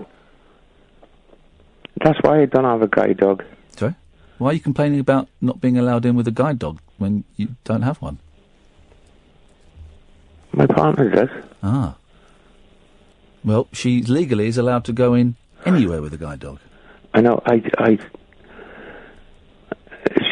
that's 2.02 2.18
why 2.22 2.42
I 2.42 2.46
don't 2.46 2.64
have 2.64 2.82
a 2.82 2.88
guide 2.88 3.18
dog. 3.18 3.44
Sorry? 3.76 3.94
Why 4.38 4.50
are 4.50 4.52
you 4.52 4.60
complaining 4.60 5.00
about 5.00 5.28
not 5.40 5.60
being 5.60 5.78
allowed 5.78 6.04
in 6.04 6.16
with 6.16 6.28
a 6.28 6.32
guide 6.32 6.58
dog 6.58 6.80
when 6.98 7.24
you 7.36 7.56
don't 7.64 7.82
have 7.82 7.98
one? 7.98 8.18
My 10.52 10.66
partner 10.66 11.10
does. 11.10 11.28
Ah. 11.62 11.96
Well, 13.44 13.68
she 13.72 14.02
legally 14.02 14.48
is 14.48 14.58
allowed 14.58 14.84
to 14.86 14.92
go 14.92 15.14
in 15.14 15.36
anywhere 15.64 16.00
with 16.02 16.12
a 16.14 16.16
guide 16.16 16.40
dog. 16.40 16.58
I 17.14 17.20
know. 17.20 17.40
I, 17.46 17.62
I. 17.78 17.98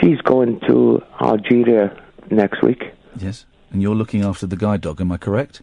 She's 0.00 0.20
going 0.22 0.60
to 0.60 1.02
Algeria 1.20 1.96
next 2.30 2.62
week. 2.62 2.92
Yes. 3.16 3.46
And 3.70 3.82
you're 3.82 3.94
looking 3.94 4.24
after 4.24 4.46
the 4.46 4.56
guide 4.56 4.80
dog, 4.80 5.00
am 5.00 5.12
I 5.12 5.16
correct? 5.16 5.62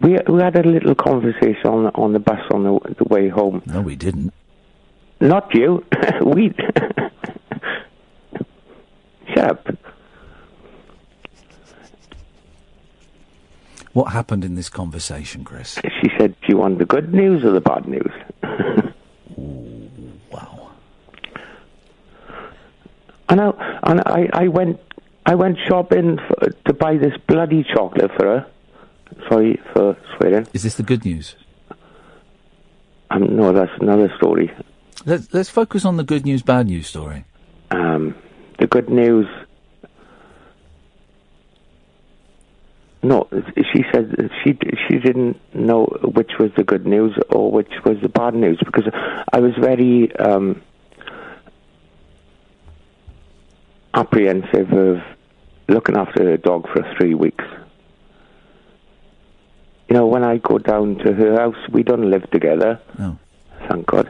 We 0.00 0.18
we 0.28 0.40
had 0.40 0.56
a 0.56 0.62
little 0.62 0.94
conversation 0.94 1.66
on 1.66 1.84
the, 1.84 1.90
on 1.94 2.12
the 2.12 2.18
bus 2.18 2.40
on 2.50 2.64
the, 2.64 2.94
the 2.98 3.04
way 3.04 3.28
home. 3.28 3.62
No, 3.66 3.80
we 3.80 3.96
didn't. 3.96 4.32
Not 5.20 5.54
you. 5.54 5.84
we. 6.24 6.52
Shut 9.34 9.50
up. 9.50 9.68
What 13.92 14.12
happened 14.12 14.44
in 14.44 14.54
this 14.54 14.70
conversation, 14.70 15.44
Chris? 15.44 15.78
She 16.00 16.08
said, 16.18 16.34
"Do 16.40 16.46
you 16.48 16.56
want 16.56 16.78
the 16.78 16.86
good 16.86 17.12
news 17.12 17.44
or 17.44 17.52
the 17.52 17.60
bad 17.60 17.86
news?" 17.86 18.12
wow. 20.30 20.70
And 23.28 23.40
I 23.40 23.78
and 23.82 24.00
I, 24.06 24.28
I 24.32 24.48
went 24.48 24.80
I 25.26 25.34
went 25.34 25.58
shopping 25.68 26.18
for, 26.26 26.48
to 26.66 26.72
buy 26.72 26.96
this 26.96 27.12
bloody 27.28 27.64
chocolate 27.64 28.10
for 28.16 28.26
her. 28.26 28.46
Sorry 29.28 29.60
for 29.72 29.96
swearing. 30.16 30.46
Is 30.52 30.62
this 30.62 30.76
the 30.76 30.82
good 30.82 31.04
news? 31.04 31.36
Um, 33.10 33.36
no, 33.36 33.52
that's 33.52 33.72
another 33.80 34.12
story. 34.16 34.50
Let's, 35.04 35.32
let's 35.34 35.50
focus 35.50 35.84
on 35.84 35.96
the 35.96 36.04
good 36.04 36.24
news, 36.24 36.42
bad 36.42 36.66
news 36.66 36.86
story. 36.86 37.24
Um, 37.70 38.14
the 38.58 38.66
good 38.66 38.88
news. 38.88 39.26
No, 43.02 43.28
she 43.56 43.84
said 43.92 44.30
she 44.44 44.56
she 44.88 44.98
didn't 44.98 45.40
know 45.52 45.86
which 46.14 46.32
was 46.38 46.52
the 46.56 46.62
good 46.62 46.86
news 46.86 47.12
or 47.30 47.50
which 47.50 47.72
was 47.84 47.96
the 48.00 48.08
bad 48.08 48.32
news 48.34 48.60
because 48.64 48.84
I 49.32 49.40
was 49.40 49.52
very 49.58 50.14
um, 50.16 50.62
apprehensive 53.92 54.72
of 54.72 54.98
looking 55.68 55.96
after 55.96 56.32
a 56.32 56.38
dog 56.38 56.68
for 56.72 56.82
three 56.96 57.14
weeks. 57.14 57.44
You 59.92 59.98
know, 59.98 60.06
when 60.06 60.24
I 60.24 60.38
go 60.38 60.56
down 60.56 60.96
to 61.00 61.12
her 61.12 61.36
house, 61.36 61.68
we 61.70 61.82
don't 61.82 62.08
live 62.08 62.30
together. 62.30 62.80
No. 62.98 63.18
Thank 63.68 63.88
God. 63.88 64.08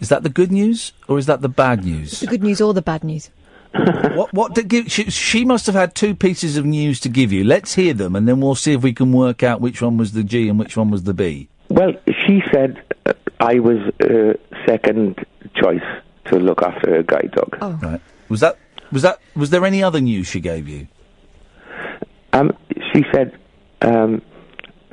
Is 0.00 0.08
that 0.08 0.22
the 0.22 0.30
good 0.30 0.50
news 0.50 0.94
or 1.08 1.18
is 1.18 1.26
that 1.26 1.42
the 1.42 1.48
bad 1.50 1.84
news? 1.84 2.20
The 2.20 2.26
good 2.26 2.42
news 2.42 2.58
or 2.62 2.72
the 2.72 2.80
bad 2.80 3.04
news? 3.04 3.28
what 4.14 4.32
what 4.32 4.54
did 4.54 4.68
give, 4.68 4.90
she, 4.90 5.10
she 5.10 5.44
must 5.44 5.66
have 5.66 5.74
had 5.74 5.94
two 5.94 6.14
pieces 6.14 6.56
of 6.56 6.64
news 6.64 7.00
to 7.00 7.10
give 7.10 7.30
you. 7.30 7.44
Let's 7.44 7.74
hear 7.74 7.92
them 7.92 8.16
and 8.16 8.26
then 8.26 8.40
we'll 8.40 8.54
see 8.54 8.72
if 8.72 8.82
we 8.82 8.94
can 8.94 9.12
work 9.12 9.42
out 9.42 9.60
which 9.60 9.82
one 9.82 9.98
was 9.98 10.12
the 10.12 10.24
G 10.24 10.48
and 10.48 10.58
which 10.58 10.74
one 10.74 10.90
was 10.90 11.02
the 11.02 11.12
B. 11.12 11.50
Well, 11.68 11.92
she 12.24 12.42
said 12.50 12.82
uh, 13.04 13.12
I 13.40 13.58
was 13.58 13.76
uh, 14.00 14.38
second 14.66 15.22
choice 15.54 15.84
to 16.28 16.38
look 16.38 16.62
after 16.62 16.94
a 16.94 17.02
guide 17.02 17.32
dog. 17.32 17.58
Oh. 17.60 17.78
Right. 17.82 18.00
Was 18.30 18.40
that 18.40 18.56
was 18.90 19.02
that 19.02 19.20
was 19.36 19.50
there 19.50 19.66
any 19.66 19.82
other 19.82 20.00
news 20.00 20.28
she 20.28 20.40
gave 20.40 20.66
you? 20.66 20.88
Um, 22.32 22.56
she 22.94 23.04
said, 23.12 23.38
um, 23.82 24.22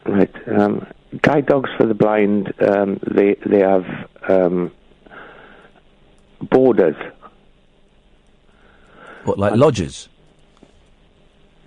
right, 0.05 0.31
um, 0.47 0.85
guide 1.21 1.45
dogs 1.45 1.69
for 1.77 1.85
the 1.85 1.93
blind. 1.93 2.53
Um, 2.61 2.99
they 3.07 3.35
they 3.45 3.59
have 3.59 3.85
um, 4.27 4.71
borders. 6.41 6.95
What 9.23 9.39
like 9.39 9.55
lodges? 9.55 10.07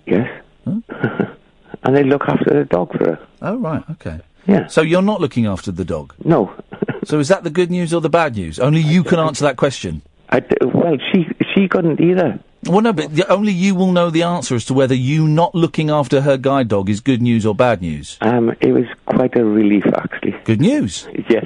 Yes. 0.05 0.41
and 0.65 1.95
they 1.95 2.03
look 2.03 2.23
after 2.27 2.53
the 2.53 2.65
dog 2.65 2.91
for 2.97 3.05
her. 3.05 3.27
Oh 3.41 3.57
right, 3.57 3.83
okay. 3.91 4.19
Yeah. 4.47 4.67
So 4.67 4.81
you're 4.81 5.01
not 5.01 5.21
looking 5.21 5.45
after 5.45 5.71
the 5.71 5.85
dog? 5.85 6.13
No. 6.23 6.53
so 7.05 7.19
is 7.19 7.27
that 7.27 7.43
the 7.43 7.49
good 7.49 7.71
news 7.71 7.93
or 7.93 8.01
the 8.01 8.09
bad 8.09 8.35
news? 8.35 8.59
Only 8.59 8.81
you 8.81 9.03
can 9.03 9.19
answer 9.19 9.45
that 9.45 9.57
question. 9.57 10.01
I 10.29 10.41
d- 10.41 10.55
well, 10.61 10.97
she 11.11 11.27
she 11.53 11.67
couldn't 11.67 11.99
either. 11.99 12.39
Well, 12.65 12.81
no, 12.81 12.91
but 12.93 13.15
the, 13.15 13.27
only 13.31 13.53
you 13.53 13.73
will 13.73 13.91
know 13.91 14.09
the 14.09 14.23
answer 14.23 14.53
as 14.55 14.65
to 14.65 14.73
whether 14.73 14.93
you 14.93 15.27
not 15.27 15.55
looking 15.55 15.89
after 15.89 16.21
her 16.21 16.37
guide 16.37 16.67
dog 16.67 16.89
is 16.89 16.99
good 16.99 17.21
news 17.21 17.45
or 17.45 17.55
bad 17.55 17.81
news. 17.81 18.17
Um, 18.21 18.53
it 18.59 18.73
was 18.73 18.85
quite 19.05 19.35
a 19.37 19.45
relief, 19.45 19.85
actually. 19.95 20.35
Good 20.43 20.59
news. 20.59 21.07
Yes. 21.29 21.45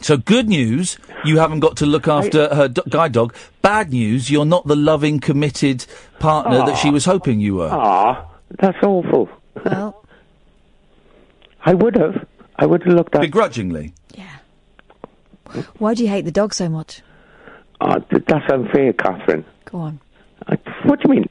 So 0.00 0.16
good 0.16 0.48
news, 0.48 0.98
you 1.24 1.38
haven't 1.38 1.60
got 1.60 1.76
to 1.78 1.86
look 1.86 2.06
after 2.06 2.54
her 2.54 2.68
do- 2.68 2.82
guide 2.88 3.12
dog. 3.12 3.34
Bad 3.62 3.90
news, 3.92 4.30
you're 4.30 4.44
not 4.44 4.66
the 4.66 4.76
loving, 4.76 5.18
committed 5.18 5.84
partner 6.20 6.58
that 6.58 6.76
she 6.76 6.90
was 6.90 7.04
hoping 7.06 7.40
you 7.40 7.56
were. 7.56 7.70
Ah, 7.72 8.24
that's 8.60 8.78
awful. 8.82 9.28
Well, 9.64 10.04
I 11.64 11.74
would 11.74 11.96
have. 11.96 12.26
I 12.56 12.66
would 12.66 12.82
have 12.84 12.94
looked 12.94 13.14
at. 13.16 13.20
Begrudgingly. 13.22 13.94
Yeah. 14.14 15.62
Why 15.78 15.94
do 15.94 16.02
you 16.04 16.08
hate 16.08 16.24
the 16.24 16.30
dog 16.32 16.54
so 16.54 16.68
much? 16.68 17.02
Ah, 17.80 17.96
th- 17.98 18.24
that's 18.26 18.50
unfair, 18.52 18.92
Catherine. 18.92 19.44
Go 19.64 19.78
on. 19.78 20.00
I, 20.46 20.58
what 20.84 21.00
do 21.00 21.08
you 21.08 21.14
mean? 21.14 21.28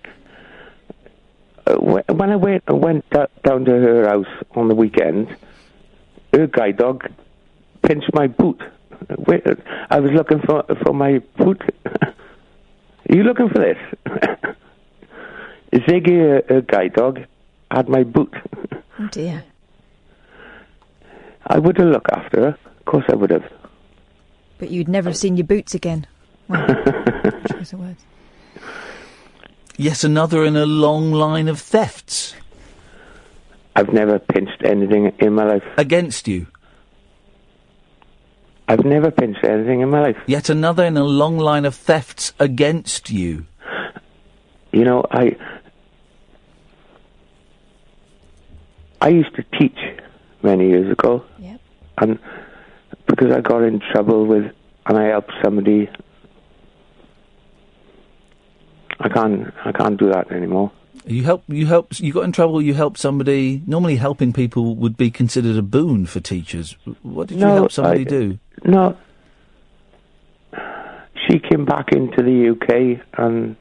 Uh, 1.65 1.76
when 2.14 2.31
I 2.31 2.35
went, 2.35 2.64
I 2.68 2.73
went 2.73 3.06
down 3.10 3.65
to 3.65 3.72
her 3.72 4.07
house 4.07 4.27
on 4.56 4.68
the 4.68 4.76
weekend, 4.76 5.35
her 6.34 6.48
guide 6.48 6.77
dog 6.77 7.10
pinched 7.84 8.14
my 8.14 8.27
boot. 8.27 8.61
I 9.90 9.99
was 9.99 10.11
looking 10.11 10.40
for 10.41 10.64
for 10.84 10.94
my 10.94 11.19
boot. 11.38 11.61
Are 13.10 13.15
you 13.15 13.23
looking 13.23 13.49
for 13.49 13.60
this? 13.60 13.77
Ziggy, 15.73 16.18
her, 16.18 16.44
her 16.48 16.61
guide 16.61 16.94
dog, 16.94 17.19
had 17.69 17.90
my 17.90 18.03
boot. 18.03 18.34
Oh 18.99 19.07
dear. 19.11 19.44
I 21.45 21.60
would 21.60 21.77
have 21.77 21.88
looked 21.88 22.11
after 22.11 22.41
her. 22.41 22.57
Of 22.80 22.85
course, 22.85 23.06
I 23.10 23.15
would 23.15 23.31
have. 23.31 23.52
But 24.57 24.72
you'd 24.72 24.88
never 24.88 25.10
have 25.10 25.18
seen 25.18 25.35
your 25.35 25.45
boots 25.45 25.73
again. 25.73 26.07
Well, 26.48 26.65
choice 27.49 27.73
of 27.73 27.80
words. 27.80 28.06
Yes, 29.78 30.04
another 30.04 30.45
in 30.45 30.56
a 30.56 30.66
long 30.66 31.12
line 31.12 31.48
of 31.48 31.60
thefts. 31.60 32.36
I've 33.76 33.91
never 33.91 34.20
pinched 34.20 34.64
anything 34.64 35.12
in 35.20 35.34
my 35.34 35.45
life. 35.45 35.64
Against 35.78 36.28
you. 36.28 36.48
I've 38.68 38.86
never 38.86 39.12
pinched 39.12 39.44
anything 39.44 39.82
in 39.82 39.90
my 39.90 40.02
life. 40.02 40.18
Yet 40.28 40.50
another 40.50 40.86
in 40.86 40.95
a 40.95 41.04
long 41.04 41.38
line 41.38 41.66
of 41.66 41.76
thefts 41.76 42.34
against 42.40 43.10
you. 43.10 43.45
You 44.72 44.84
know, 44.84 45.06
I 45.12 45.36
I 49.02 49.10
used 49.10 49.36
to 49.36 49.44
teach 49.60 49.78
many 50.44 50.70
years 50.70 50.91
ago. 50.91 51.26
Yep. 51.40 51.60
And 51.98 52.20
because 53.08 53.32
I 53.32 53.41
got 53.41 53.64
in 53.64 53.82
trouble 53.91 54.26
with 54.26 54.45
and 54.86 54.98
I 54.98 55.06
helped 55.06 55.32
somebody 55.44 55.90
I 59.04 59.10
can't 59.10 59.54
I 59.66 59.72
can't 59.72 59.98
do 60.00 60.08
that 60.12 60.32
anymore. 60.32 60.72
You 61.06 61.24
help. 61.24 61.44
You 61.48 61.66
help. 61.66 62.00
You 62.00 62.14
got 62.14 62.24
in 62.24 62.32
trouble. 62.32 62.62
You 62.62 62.74
helped 62.74 62.98
somebody. 62.98 63.62
Normally, 63.68 63.98
helping 63.98 64.32
people 64.32 64.76
would 64.78 64.96
be 64.96 65.12
considered 65.12 65.58
a 65.58 65.62
boon 65.62 66.06
for 66.06 66.22
teachers. 66.22 66.78
What 67.02 67.28
did 67.28 67.40
you 67.40 67.46
help 67.46 67.72
somebody 67.74 68.02
I- 68.02 68.04
do? 68.06 68.40
No. 68.64 68.98
She 71.30 71.40
came 71.40 71.66
back 71.66 71.92
into 71.92 72.22
the 72.22 72.50
UK 72.52 73.02
and 73.18 73.56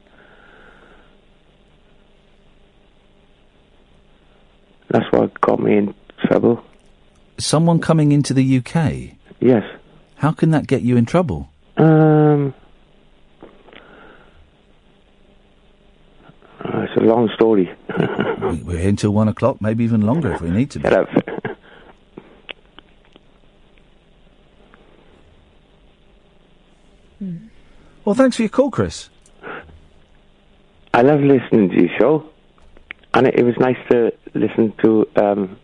that's 4.89 5.05
what 5.11 5.39
got 5.41 5.59
me 5.61 5.77
in 5.77 5.95
trouble. 6.25 6.61
Someone 7.37 7.79
coming 7.79 8.11
into 8.11 8.33
the 8.33 8.43
UK. 8.57 9.15
Yes. 9.39 9.63
How 10.15 10.31
can 10.31 10.51
that 10.51 10.67
get 10.67 10.81
you 10.81 10.97
in 10.97 11.05
trouble? 11.05 11.49
Um 11.77 12.53
it's 16.65 16.82
a 16.97 17.01
long 17.01 17.29
story. 17.35 17.69
We're 18.63 18.77
here 18.79 18.89
until 18.89 19.11
one 19.11 19.27
o'clock, 19.27 19.61
maybe 19.61 19.83
even 19.83 20.01
longer 20.01 20.31
if 20.33 20.41
we 20.41 20.49
need 20.49 20.71
to. 20.71 20.79
Be. 20.79 20.83
Get 20.83 20.93
up. 20.93 21.09
Well, 28.05 28.15
thanks 28.15 28.35
for 28.35 28.41
your 28.43 28.49
call, 28.49 28.69
Chris. 28.69 29.09
I 30.93 31.01
love 31.01 31.21
listening 31.21 31.69
to 31.69 31.75
your 31.81 31.89
show, 31.99 32.29
and 33.13 33.27
it, 33.27 33.35
it 33.39 33.43
was 33.43 33.55
nice 33.59 33.77
to 33.89 34.11
listen 34.35 34.73
to 34.83 35.07
um, 35.15 35.57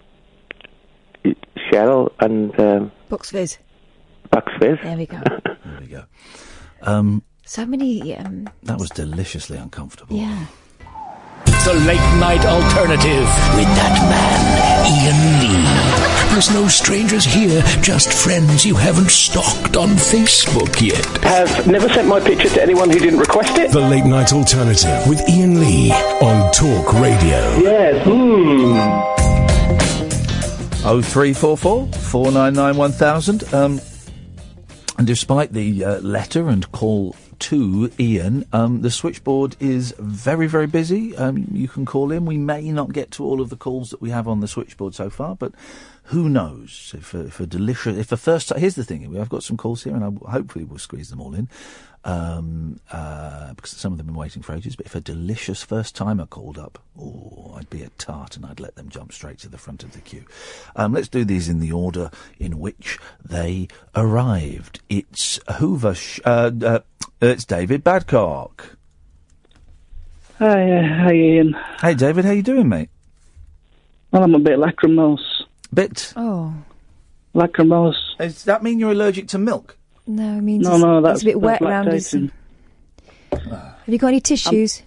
Cheryl 1.71 2.11
and 2.19 2.57
um, 2.59 2.91
Bucks 3.09 3.31
Fizz. 3.31 3.57
Bucks 4.31 4.51
Fizz. 4.59 4.77
There 4.83 4.97
we 4.97 5.05
go. 5.05 5.19
there 5.45 5.77
we 5.81 5.87
go. 5.87 6.03
Um, 6.81 7.21
So 7.45 7.65
many. 7.65 8.15
Um, 8.15 8.49
that 8.63 8.79
was 8.79 8.89
deliciously 8.89 9.57
uncomfortable. 9.57 10.15
yeah. 10.15 10.45
The 11.69 11.75
late 11.85 11.97
night 12.19 12.43
alternative 12.47 13.27
with 13.55 13.69
that 13.77 13.95
man, 14.09 14.41
Iain 14.89 15.19
Lee. 15.39 16.33
There's 16.33 16.49
no 16.51 16.67
strangers 16.67 17.25
here, 17.25 17.61
just 17.83 18.11
friends 18.11 18.65
you 18.65 18.73
haven't 18.73 19.11
stalked 19.11 19.77
on 19.77 19.89
Facebook 19.89 20.81
yet. 20.81 21.05
Have 21.23 21.67
never 21.67 21.87
sent 21.87 22.07
my 22.07 22.19
picture 22.19 22.49
to 22.49 22.59
anyone 22.59 22.89
who 22.89 22.97
didn't 22.97 23.19
request 23.19 23.55
it. 23.59 23.69
The 23.69 23.81
late 23.81 24.05
night 24.05 24.33
alternative 24.33 25.07
with 25.07 25.21
Iain 25.29 25.59
Lee 25.59 25.91
on 25.91 26.51
Talk 26.51 26.91
Radio. 26.93 27.59
Yes. 27.59 28.03
Hmm. 28.03 28.79
Oh 30.87 31.03
three 31.03 31.33
four 31.33 31.55
four 31.55 31.85
four 31.85 32.31
nine 32.31 32.53
nine 32.55 32.77
one 32.77 32.93
thousand. 32.93 33.43
Um, 33.53 33.79
and 34.97 35.05
despite 35.05 35.53
the 35.53 35.85
uh, 35.85 35.99
letter 35.99 36.49
and 36.49 36.71
call 36.71 37.15
to 37.39 37.91
Ian, 37.99 38.45
um, 38.53 38.81
the 38.81 38.91
switchboard 38.91 39.55
is 39.59 39.93
very 39.97 40.47
very 40.47 40.67
busy. 40.67 41.15
Um, 41.15 41.47
you 41.51 41.67
can 41.67 41.85
call 41.85 42.11
in. 42.11 42.25
We 42.25 42.37
may 42.37 42.71
not 42.71 42.93
get 42.93 43.11
to 43.11 43.23
all 43.23 43.41
of 43.41 43.49
the 43.49 43.57
calls 43.57 43.89
that 43.91 44.01
we 44.01 44.09
have 44.09 44.27
on 44.27 44.39
the 44.39 44.47
switchboard 44.47 44.95
so 44.95 45.09
far, 45.09 45.35
but 45.35 45.53
who 46.09 46.27
knows? 46.27 46.93
If 46.97 47.13
a, 47.13 47.27
if 47.27 47.39
a 47.39 47.45
delicious, 47.45 47.95
if 47.97 48.11
a 48.11 48.17
first, 48.17 48.51
here's 48.55 48.73
the 48.73 48.83
thing. 48.83 49.15
I've 49.19 49.29
got 49.29 49.43
some 49.43 49.57
calls 49.57 49.83
here, 49.83 49.95
and 49.95 50.03
I, 50.03 50.31
hopefully 50.31 50.65
we'll 50.65 50.79
squeeze 50.79 51.09
them 51.09 51.21
all 51.21 51.35
in. 51.35 51.49
Um, 52.05 52.79
uh, 52.91 53.53
because 53.53 53.71
some 53.71 53.91
of 53.91 53.97
them 53.97 54.07
have 54.07 54.13
been 54.13 54.19
waiting 54.19 54.41
for 54.41 54.55
ages. 54.55 54.75
But 54.75 54.85
if 54.85 54.95
a 54.95 55.01
delicious 55.01 55.61
first 55.61 55.95
timer 55.95 56.25
called 56.25 56.57
up, 56.57 56.81
oh, 56.97 57.53
I'd 57.57 57.69
be 57.69 57.83
a 57.83 57.89
tart 57.89 58.37
and 58.37 58.45
I'd 58.45 58.61
let 58.61 58.75
them 58.75 58.89
jump 58.89 59.11
straight 59.11 59.37
to 59.39 59.49
the 59.49 59.57
front 59.57 59.83
of 59.83 59.91
the 59.91 59.99
queue. 59.99 60.23
Um, 60.77 60.93
let's 60.93 61.09
do 61.09 61.25
these 61.25 61.49
in 61.49 61.59
the 61.59 61.73
order 61.73 62.09
in 62.39 62.57
which 62.57 62.97
they 63.23 63.67
arrived. 63.95 64.79
It's 64.89 65.41
Hoover. 65.57 65.93
Sh- 65.93 66.21
uh, 66.23 66.51
uh, 66.63 66.79
it's 67.21 67.45
David 67.45 67.83
Badcock. 67.83 68.75
Hi, 70.39 70.71
uh, 70.71 70.81
hi 71.03 71.11
Iain. 71.11 71.55
Hey, 71.81 71.93
David, 71.95 72.25
how 72.25 72.31
you 72.31 72.43
doing, 72.43 72.69
mate? 72.69 72.89
Well, 74.11 74.23
I'm 74.23 74.33
a 74.35 74.39
bit 74.39 74.57
lachrymose. 74.57 75.43
Bit 75.73 76.13
Oh. 76.15 76.53
Lachrymose. 77.35 78.15
Does 78.17 78.43
that 78.45 78.63
mean 78.63 78.79
you're 78.79 78.91
allergic 78.91 79.27
to 79.29 79.37
milk? 79.37 79.77
No, 80.07 80.37
it 80.37 80.41
means 80.41 80.63
No, 80.65 80.73
it's, 80.75 80.83
no, 80.83 80.97
it's 80.97 81.03
that's- 81.03 81.21
a 81.21 81.25
bit 81.25 81.41
wet 81.41 81.59
that's 81.59 81.69
around 81.69 81.87
his. 81.91 82.07
lactating. 82.13 82.31
Have 83.51 83.93
you 83.93 83.97
got 83.97 84.07
any 84.07 84.21
tissues? 84.21 84.81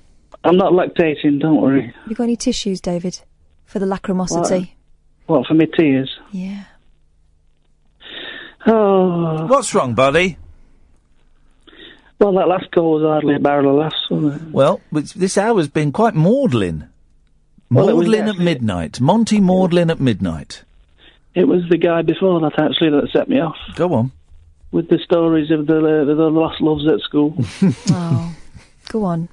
I'm 0.45 0.57
not 0.57 0.73
lactating, 0.73 1.41
don't 1.41 1.61
worry. 1.61 1.83
Have 2.03 2.09
you 2.11 2.17
got 2.17 2.25
any 2.25 2.37
tissues, 2.37 2.81
David, 2.81 3.21
for 3.65 3.79
the 3.79 3.87
lachrymosity? 3.87 4.71
What, 5.27 5.47
for 5.47 5.55
my 5.55 5.67
tears? 5.77 6.11
Yeah. 6.33 6.65
Oh. 8.67 9.47
What's 9.47 9.75
wrong, 9.75 9.95
buddy? 9.95 10.39
Well, 12.23 12.35
that 12.35 12.47
last 12.47 12.71
call 12.71 12.93
was 12.93 13.03
hardly 13.03 13.35
a 13.35 13.41
barrel 13.41 13.71
of 13.71 13.79
laughs, 13.81 14.09
wasn't 14.09 14.41
it? 14.43 14.53
Well, 14.53 14.81
this 14.93 15.37
hour's 15.37 15.67
been 15.67 15.91
quite 15.91 16.15
maudlin. 16.15 16.89
Well, 17.69 17.87
was 17.87 18.07
Maudlin 18.07 18.23
at 18.23 18.29
actually- 18.29 18.45
midnight. 18.45 19.01
Monty 19.01 19.41
Maudlin 19.41 19.91
at 19.91 19.99
midnight. 19.99 20.63
It 21.35 21.49
was 21.49 21.63
the 21.69 21.79
guy 21.79 22.03
before 22.03 22.39
that, 22.43 22.57
actually, 22.61 22.91
that 22.91 23.09
set 23.13 23.29
me 23.29 23.41
off. 23.41 23.57
Go 23.75 23.93
on. 23.95 24.13
With 24.71 24.89
the 24.89 24.99
stories 24.99 25.51
of 25.51 25.67
the, 25.67 25.79
uh, 25.79 26.05
the 26.05 26.15
lost 26.15 26.61
loves 26.61 26.87
at 26.87 27.01
school. 27.01 27.35
oh. 27.91 28.37
Go 28.89 29.03
on. 29.05 29.29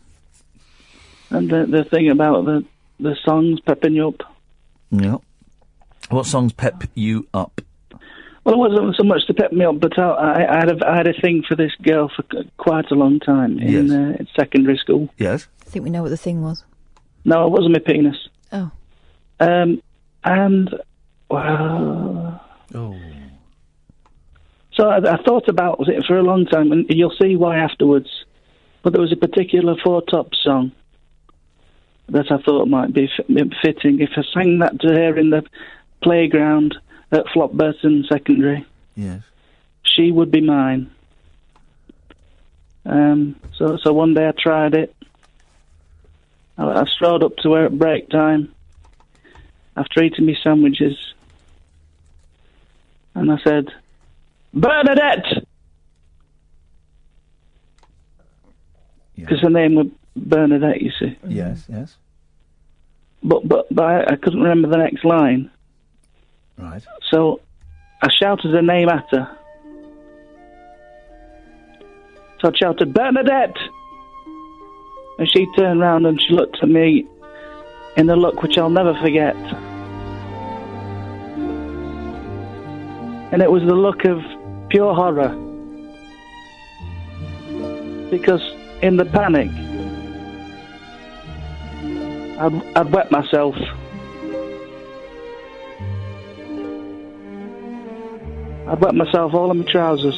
and 1.30 1.48
the, 1.48 1.68
the 1.68 1.84
thing 1.84 2.10
about 2.10 2.45
the, 2.45 2.66
the 2.99 3.16
songs 3.24 3.60
pepping 3.60 3.94
you 3.94 4.07
up. 4.07 4.36
Yeah. 4.90 5.18
What 6.10 6.26
songs 6.26 6.53
pep 6.53 6.86
you 6.95 7.28
up? 7.36 7.61
Well, 8.44 8.56
it 8.56 8.57
wasn't 8.57 8.95
so 8.95 9.03
much 9.03 9.26
to 9.28 9.34
pep 9.34 9.52
me 9.52 9.66
up, 9.66 9.80
but 9.80 9.98
I, 9.99 10.03
I, 10.11 10.53
I, 10.56 10.60
had, 10.60 10.70
a, 10.82 10.88
I 10.88 10.98
had 10.98 11.07
a 11.07 11.14
thing 11.22 11.44
for 11.48 11.56
this 11.56 11.74
girl 11.84 12.10
for 12.16 12.24
quite 12.57 12.90
a 12.91 12.95
long 12.95 13.20
time 13.20 13.60
in, 13.60 13.88
Yes. 13.88 13.91
uh, 13.91 14.16
in 14.20 14.28
secondary 14.38 14.78
school. 14.78 15.10
Yes. 15.18 15.48
I 15.61 15.70
think 15.70 15.84
we 15.84 15.90
know 15.91 16.02
what 16.03 16.10
the 16.10 16.18
thing 16.18 16.41
was. 16.41 16.64
No, 17.26 17.45
it 17.45 17.52
wasn't 17.52 17.74
my 17.74 17.80
penis. 17.80 18.16
Oh. 18.52 18.72
Um, 19.41 19.82
and 20.24 20.74
well, 21.30 22.41
oh. 22.74 22.99
So 24.74 24.88
I, 24.88 24.98
I 24.98 25.22
thought 25.24 25.48
about 25.49 25.80
it 25.88 26.06
for 26.07 26.18
a 26.18 26.24
long 26.24 26.45
time, 26.45 26.72
and 26.72 26.86
you'll 26.90 27.14
see 27.22 27.36
why 27.36 27.57
afterwards. 27.57 28.10
But 28.82 28.94
there 28.94 29.02
was 29.02 29.11
a 29.11 29.18
particular 29.18 29.76
Four 29.84 30.02
Top 30.03 30.34
song 30.41 30.72
that 32.07 32.32
I 32.32 32.38
thought 32.41 32.68
might 32.68 32.94
be 32.94 33.03
f- 33.06 33.26
fitting 33.61 33.99
if 33.99 34.10
I 34.16 34.24
sang 34.34 34.60
that 34.60 34.80
to 34.80 34.88
her 34.88 35.18
in 35.18 35.30
the 35.30 35.44
playground 36.02 36.76
at 37.11 37.26
Flopburton 37.27 38.07
Secondary. 38.07 38.65
Yes. 38.95 39.22
She 39.84 40.11
would 40.11 40.31
be 40.31 40.41
mine. 40.41 40.91
Um, 42.86 43.36
so, 43.56 43.77
so 43.77 43.94
one 43.94 44.14
day 44.14 44.27
I 44.27 44.31
tried 44.31 44.73
it. 44.73 44.95
I, 46.57 46.81
I 46.81 46.86
strolled 46.86 47.23
up 47.23 47.38
to 47.38 47.53
her 47.53 47.65
at 47.65 47.77
break 47.77 48.10
time 48.10 48.53
after 49.76 50.03
eating 50.03 50.26
my 50.26 50.36
sandwiches, 50.44 50.98
and 53.15 53.31
I 53.31 53.38
said, 53.44 53.68
"Bernadette," 54.53 55.45
because 59.15 59.40
her 59.41 59.49
name 59.49 59.76
was 59.76 59.88
Bernadette. 60.15 60.81
You 60.81 60.91
see. 60.99 61.18
Yes, 61.27 61.65
yes. 61.69 61.98
But 63.23 63.48
but 63.48 63.68
but 63.73 63.84
I, 63.84 64.14
I 64.14 64.15
couldn't 64.15 64.41
remember 64.41 64.68
the 64.68 64.77
next 64.77 65.06
line. 65.06 65.52
Right. 66.60 66.86
So 67.10 67.40
I 68.02 68.10
shouted 68.11 68.52
her 68.52 68.61
name 68.61 68.90
at 68.90 69.06
her. 69.11 69.38
So 72.41 72.49
I 72.49 72.57
shouted, 72.57 72.94
Bernadette! 72.94 73.57
And 75.18 75.30
she 75.30 75.48
turned 75.57 75.80
round 75.80 76.06
and 76.06 76.22
she 76.22 76.34
looked 76.34 76.57
at 76.61 76.69
me 76.69 77.07
in 77.98 78.10
a 78.10 78.15
look 78.15 78.41
which 78.41 78.57
I'll 78.57 78.69
never 78.69 78.94
forget. 79.02 79.36
And 83.31 83.41
it 83.41 83.52
was 83.52 83.64
the 83.64 83.76
look 83.76 84.06
of 84.06 84.19
pure 84.69 84.94
horror. 84.94 85.30
Because 88.10 88.41
in 88.81 88.98
the 88.98 89.06
panic, 89.06 89.49
I'd, 92.40 92.77
I'd 92.77 92.91
wet 92.91 93.11
myself. 93.11 93.56
I'd 98.69 98.79
wet 98.81 98.93
myself 98.93 99.33
all 99.33 99.49
in 99.49 99.57
my 99.57 99.65
trousers. 99.65 100.15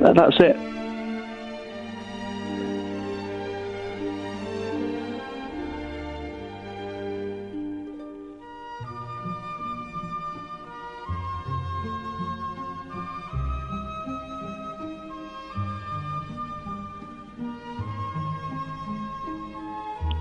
That- 0.00 0.14
That's 0.16 0.40
it. 0.40 0.56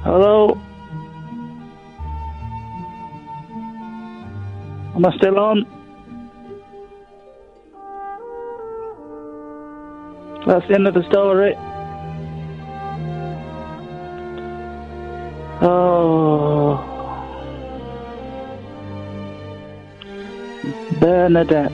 Hello? 0.03 0.60
Am 5.04 5.12
I 5.12 5.18
still 5.18 5.38
on? 5.38 5.66
That's 10.48 10.66
the 10.70 10.76
end 10.76 10.88
of 10.88 10.94
the 10.94 11.04
story. 11.10 11.56
Oh. 15.62 16.80
Bernadette. 21.02 21.72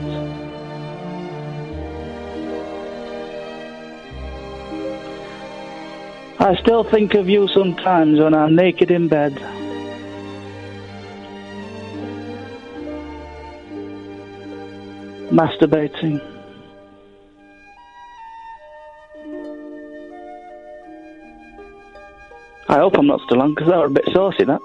I 6.40 6.56
still 6.60 6.82
think 6.82 7.14
of 7.14 7.28
you 7.28 7.46
sometimes 7.46 8.18
when 8.18 8.34
I'm 8.34 8.56
naked 8.56 8.90
in 8.90 9.06
bed. 9.06 9.59
masturbating. 15.30 16.20
I 22.68 22.78
hope 22.78 22.96
I'm 22.96 23.06
not 23.06 23.20
still 23.22 23.42
on 23.42 23.54
because 23.54 23.68
that 23.68 23.78
was 23.78 23.90
a 23.90 23.94
bit 23.94 24.08
saucy, 24.12 24.44
that. 24.44 24.60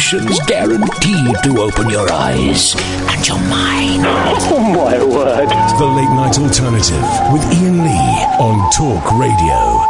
guaranteed 0.00 1.36
to 1.44 1.60
open 1.60 1.90
your 1.90 2.10
eyes 2.10 2.74
and 2.74 3.28
your 3.28 3.38
mind. 3.38 4.02
Oh, 4.06 4.58
my 4.74 4.96
word. 5.04 5.48
The 5.78 5.84
Late 5.84 6.08
Night 6.16 6.38
Alternative 6.38 7.02
with 7.30 7.44
Iain 7.52 7.84
Lee 7.84 8.24
on 8.40 8.70
Talk 8.72 9.12
Radio. 9.20 9.84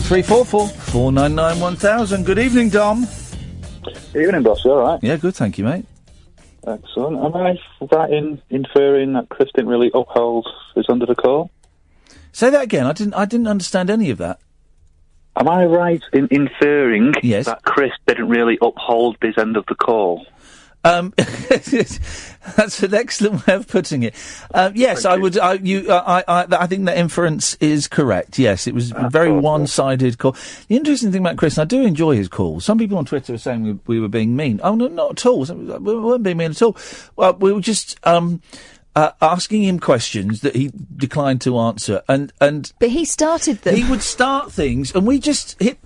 0344 0.00 0.68
499 0.68 1.60
1000. 1.60 2.26
Good 2.26 2.38
evening, 2.38 2.68
Dom. 2.68 3.06
Evening, 4.14 4.42
boss. 4.42 4.64
You 4.66 4.72
all 4.72 4.82
right? 4.82 5.02
Yeah, 5.02 5.16
good. 5.16 5.34
Thank 5.34 5.56
you, 5.56 5.64
mate. 5.64 5.86
Excellent. 6.66 7.24
Am 7.24 7.34
I 7.34 7.58
right 7.90 8.12
in 8.12 8.42
inferring 8.50 9.14
that 9.14 9.30
Chris 9.30 9.48
didn't 9.54 9.70
really 9.70 9.90
uphold 9.94 10.46
his 10.74 10.84
under 10.90 11.06
the 11.06 11.14
call? 11.14 11.50
Say 12.32 12.50
that 12.50 12.62
again. 12.62 12.86
I 12.86 12.92
didn't. 12.92 13.14
I 13.14 13.24
didn't 13.24 13.48
understand 13.48 13.88
any 13.88 14.10
of 14.10 14.18
that. 14.18 14.40
Am 15.40 15.48
I 15.48 15.64
right 15.64 16.02
in 16.12 16.28
inferring 16.30 17.14
yes. 17.22 17.46
that 17.46 17.62
Chris 17.62 17.92
didn't 18.06 18.28
really 18.28 18.58
uphold 18.60 19.16
his 19.22 19.38
end 19.38 19.56
of 19.56 19.64
the 19.66 19.74
call? 19.74 20.26
Um, 20.84 21.14
that's 21.16 22.82
an 22.82 22.94
excellent 22.94 23.46
way 23.46 23.54
of 23.54 23.66
putting 23.66 24.02
it. 24.02 24.14
Um, 24.52 24.74
yes, 24.76 25.04
Thank 25.04 25.14
I 25.14 25.16
would. 25.16 25.38
I, 25.38 25.52
you, 25.54 25.90
uh, 25.90 26.22
I, 26.26 26.42
I, 26.42 26.46
I, 26.50 26.66
think 26.66 26.84
that 26.84 26.98
inference 26.98 27.54
is 27.54 27.88
correct. 27.88 28.38
Yes, 28.38 28.66
it 28.66 28.74
was 28.74 28.92
a 28.92 29.08
very 29.10 29.32
one-sided 29.32 30.18
call. 30.18 30.36
The 30.68 30.76
interesting 30.76 31.10
thing 31.10 31.22
about 31.22 31.38
Chris, 31.38 31.56
I 31.56 31.64
do 31.64 31.82
enjoy 31.82 32.16
his 32.16 32.28
calls. 32.28 32.66
Some 32.66 32.76
people 32.76 32.98
on 32.98 33.06
Twitter 33.06 33.32
are 33.32 33.38
saying 33.38 33.62
we, 33.62 33.78
we 33.86 34.00
were 34.00 34.08
being 34.08 34.36
mean. 34.36 34.60
Oh 34.62 34.74
no, 34.74 34.88
not 34.88 35.12
at 35.12 35.26
all. 35.26 35.44
We 35.44 35.96
weren't 35.96 36.22
being 36.22 36.36
mean 36.36 36.50
at 36.50 36.60
all. 36.60 36.76
Well, 37.16 37.32
we 37.34 37.50
were 37.52 37.62
just. 37.62 37.98
Um, 38.06 38.42
uh, 38.96 39.12
asking 39.22 39.62
him 39.62 39.78
questions 39.78 40.40
that 40.40 40.56
he 40.56 40.72
declined 40.96 41.40
to 41.42 41.58
answer, 41.58 42.02
and 42.08 42.32
and 42.40 42.72
But 42.80 42.90
he 42.90 43.04
started 43.04 43.62
them. 43.62 43.76
he 43.76 43.88
would 43.88 44.02
start 44.02 44.50
things, 44.50 44.92
and 44.94 45.06
we 45.06 45.18
just 45.20 45.60
hit. 45.62 45.78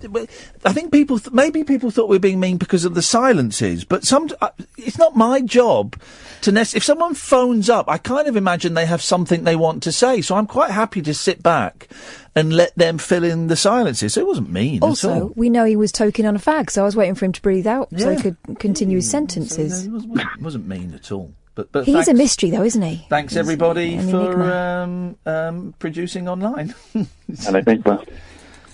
I 0.65 0.73
think 0.73 0.91
people, 0.91 1.19
th- 1.19 1.31
maybe 1.33 1.63
people 1.63 1.91
thought 1.91 2.09
we 2.09 2.15
were 2.15 2.19
being 2.21 2.39
mean 2.39 2.57
because 2.57 2.83
of 2.85 2.95
the 2.95 3.01
silences, 3.03 3.83
but 3.85 4.03
some. 4.05 4.29
Uh, 4.41 4.49
it's 4.77 4.97
not 4.97 5.15
my 5.15 5.41
job 5.41 5.95
to. 6.41 6.51
Nec- 6.51 6.75
if 6.75 6.83
someone 6.83 7.13
phones 7.13 7.69
up, 7.69 7.87
I 7.87 7.97
kind 7.99 8.27
of 8.27 8.35
imagine 8.35 8.73
they 8.73 8.87
have 8.87 9.01
something 9.03 9.43
they 9.43 9.55
want 9.55 9.83
to 9.83 9.91
say, 9.91 10.21
so 10.21 10.35
I'm 10.35 10.47
quite 10.47 10.71
happy 10.71 11.01
to 11.03 11.13
sit 11.13 11.43
back 11.43 11.87
and 12.35 12.53
let 12.53 12.75
them 12.75 12.97
fill 12.97 13.23
in 13.23 13.47
the 13.47 13.55
silences. 13.55 14.13
So 14.15 14.21
it 14.21 14.27
wasn't 14.27 14.49
mean 14.49 14.77
at 14.77 14.83
all. 14.83 14.89
Also, 14.89 15.33
we 15.35 15.49
know 15.49 15.63
he 15.63 15.75
was 15.75 15.91
toking 15.91 16.27
on 16.27 16.35
a 16.35 16.39
fag, 16.39 16.69
so 16.71 16.81
I 16.81 16.85
was 16.85 16.95
waiting 16.95 17.15
for 17.15 17.25
him 17.25 17.31
to 17.33 17.41
breathe 17.41 17.67
out 17.67 17.89
so 17.95 18.09
Yeah. 18.09 18.15
he 18.17 18.21
could 18.23 18.37
continue 18.59 18.97
his 18.97 19.09
sentences. 19.09 19.85
It 19.85 19.91
wasn't, 19.91 20.17
it 20.19 20.41
wasn't 20.41 20.67
mean 20.67 20.93
at 20.95 21.11
all. 21.11 21.31
But 21.55 21.71
but 21.71 21.85
He's 21.85 21.95
thanks, 21.95 22.07
a 22.09 22.13
mystery, 22.13 22.51
though, 22.51 22.63
isn't 22.63 22.81
he? 22.81 23.05
Thanks 23.09 23.33
He's 23.33 23.39
everybody 23.39 23.95
an 23.95 24.11
for 24.11 24.43
um, 24.51 25.17
um, 25.25 25.73
producing 25.79 26.27
online. 26.27 26.75
And 27.47 27.57
I 27.57 27.61
think, 27.61 27.85
well, 27.85 28.03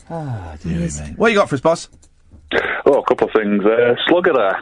ah, 0.10 0.58
dearie 0.62 0.82
me. 0.82 1.14
What 1.16 1.32
you 1.32 1.38
got 1.38 1.48
for 1.48 1.56
us, 1.56 1.62
boss? 1.62 1.90
oh, 2.86 3.00
a 3.00 3.06
couple 3.06 3.28
of 3.28 3.34
things. 3.34 3.64
Uh, 3.64 3.96
Slugger 4.08 4.34
there 4.34 4.62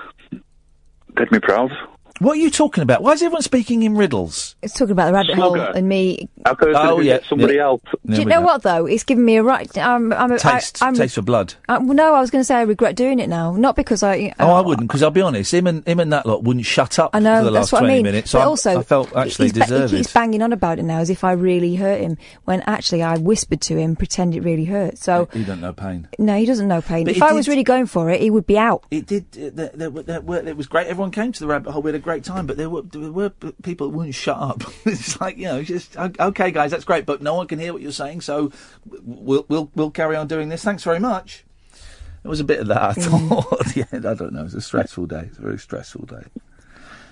did 1.15 1.31
me 1.31 1.39
proud. 1.39 1.71
What 2.19 2.33
are 2.33 2.41
you 2.41 2.49
talking 2.49 2.81
about? 2.83 3.01
Why 3.01 3.13
is 3.13 3.23
everyone 3.23 3.43
speaking 3.43 3.83
in 3.83 3.95
riddles? 3.95 4.55
It's 4.61 4.73
talking 4.73 4.91
about 4.91 5.07
the 5.07 5.13
rabbit 5.13 5.35
hole 5.37 5.57
and 5.59 5.87
me. 5.87 6.27
I've 6.45 6.59
heard 6.59 6.75
Oh, 6.75 6.97
that 6.97 7.05
yeah, 7.05 7.15
it's 7.15 7.29
somebody 7.29 7.55
yeah. 7.55 7.63
else. 7.63 7.81
Do 8.05 8.19
you 8.19 8.25
know 8.25 8.41
what 8.41 8.61
though? 8.61 8.85
It's 8.85 9.03
given 9.05 9.23
me 9.23 9.37
a 9.37 9.43
right. 9.43 9.75
I'm. 9.77 10.11
I'm. 10.11 10.33
a- 10.33 10.37
Taste, 10.39 10.83
I, 10.83 10.89
am 10.89 10.95
taste 10.95 11.15
for 11.15 11.21
blood. 11.21 11.53
Uh, 11.69 11.79
well, 11.81 11.93
no, 11.93 12.13
I 12.13 12.19
was 12.19 12.29
going 12.29 12.41
to 12.41 12.45
say 12.45 12.55
I 12.55 12.61
regret 12.63 12.95
doing 12.97 13.19
it 13.19 13.29
now, 13.29 13.53
not 13.55 13.77
because 13.77 14.03
I. 14.03 14.33
Oh, 14.37 14.51
I 14.51 14.59
wouldn't, 14.59 14.87
because 14.89 15.01
I'll 15.01 15.11
be 15.11 15.21
honest, 15.21 15.53
him 15.53 15.65
and 15.67 15.85
him 15.87 16.01
and 16.01 16.11
that 16.11 16.25
lot 16.25 16.43
wouldn't 16.43 16.65
shut 16.65 16.99
up 16.99 17.11
I 17.13 17.19
know 17.19 17.39
for 17.39 17.45
the 17.45 17.51
that's 17.51 17.71
last 17.71 17.71
what 17.71 17.77
I 17.77 17.81
twenty 17.85 17.95
mean. 17.95 18.03
minutes. 18.03 18.31
So 18.31 18.39
but 18.39 18.41
I'm- 18.41 18.49
also, 18.49 18.79
I 18.79 18.83
felt 18.83 19.15
actually 19.15 19.45
he's 19.45 19.53
ba- 19.53 19.59
deserved 19.61 19.91
he 19.93 19.97
keeps 19.99 20.13
banging 20.13 20.41
on 20.41 20.51
about 20.51 20.79
it 20.79 20.83
now 20.83 20.99
as 20.99 21.09
if 21.09 21.23
I 21.23 21.31
really 21.31 21.75
hurt 21.75 22.01
him, 22.01 22.17
when 22.43 22.61
actually 22.67 23.01
I 23.01 23.17
whispered 23.17 23.61
to 23.61 23.77
him, 23.77 23.95
pretend 23.95 24.35
it 24.35 24.41
really 24.41 24.65
hurt. 24.65 24.97
So 24.97 25.29
You 25.33 25.45
don't 25.45 25.61
know 25.61 25.71
pain. 25.71 26.09
no, 26.17 26.37
he 26.37 26.45
doesn't 26.45 26.67
know 26.67 26.81
pain. 26.81 27.05
But 27.05 27.11
if 27.11 27.15
he 27.17 27.21
I 27.21 27.31
was 27.31 27.47
really 27.47 27.63
going 27.63 27.85
for 27.85 28.09
it, 28.09 28.19
he 28.19 28.29
would 28.29 28.45
be 28.45 28.57
out. 28.57 28.83
It 28.91 29.05
did. 29.05 29.25
uh, 29.37 29.51
There, 29.53 29.71
there, 29.73 29.89
were- 29.89 30.03
there 30.03 30.19
were, 30.21 30.37
it 30.39 30.57
was 30.57 30.67
great. 30.67 30.87
Everyone 30.87 31.11
came 31.11 31.31
to 31.31 31.39
the 31.39 31.47
rabbit 31.47 31.71
hole. 31.71 31.81
We 31.81 31.89
had 31.91 31.95
a 31.95 31.99
great 32.09 32.23
time, 32.23 32.47
but 32.47 32.57
there 32.57 32.71
were 32.71 32.81
there 32.81 33.11
were 33.11 33.29
people 33.61 33.87
that 33.87 33.95
wouldn't 33.95 34.15
shut 34.15 34.37
up. 34.37 34.63
it's 34.85 35.21
like 35.21 35.37
you 35.37 35.43
know, 35.43 35.61
just 35.61 35.95
okay, 35.95 36.49
guys, 36.49 36.71
that's 36.71 36.83
great, 36.83 37.05
but 37.05 37.21
no 37.21 37.35
one 37.35 37.45
can 37.45 37.59
hear 37.59 37.71
what 37.71 37.83
you're 37.83 37.91
saying. 37.91 38.21
So 38.21 38.51
we'll 39.03 39.45
we'll 39.47 39.69
we'll 39.75 39.91
carry 39.91 40.15
on 40.15 40.27
doing 40.27 40.49
this. 40.49 40.63
Thanks 40.63 40.83
very 40.83 40.99
much. 40.99 41.45
There 42.23 42.29
was 42.29 42.39
a 42.39 42.43
bit 42.43 42.61
of 42.61 42.67
that. 42.67 42.81
I 42.81 42.93
mm. 42.95 43.29
thought. 43.29 43.67
at 43.67 43.73
the 43.75 43.87
end. 43.91 44.07
I 44.07 44.15
don't 44.15 44.33
know. 44.33 44.41
It 44.41 44.45
was 44.45 44.55
a 44.55 44.61
stressful 44.61 45.05
day. 45.05 45.25
It's 45.27 45.37
a 45.37 45.41
very 45.41 45.59
stressful 45.59 46.07
day. 46.07 46.23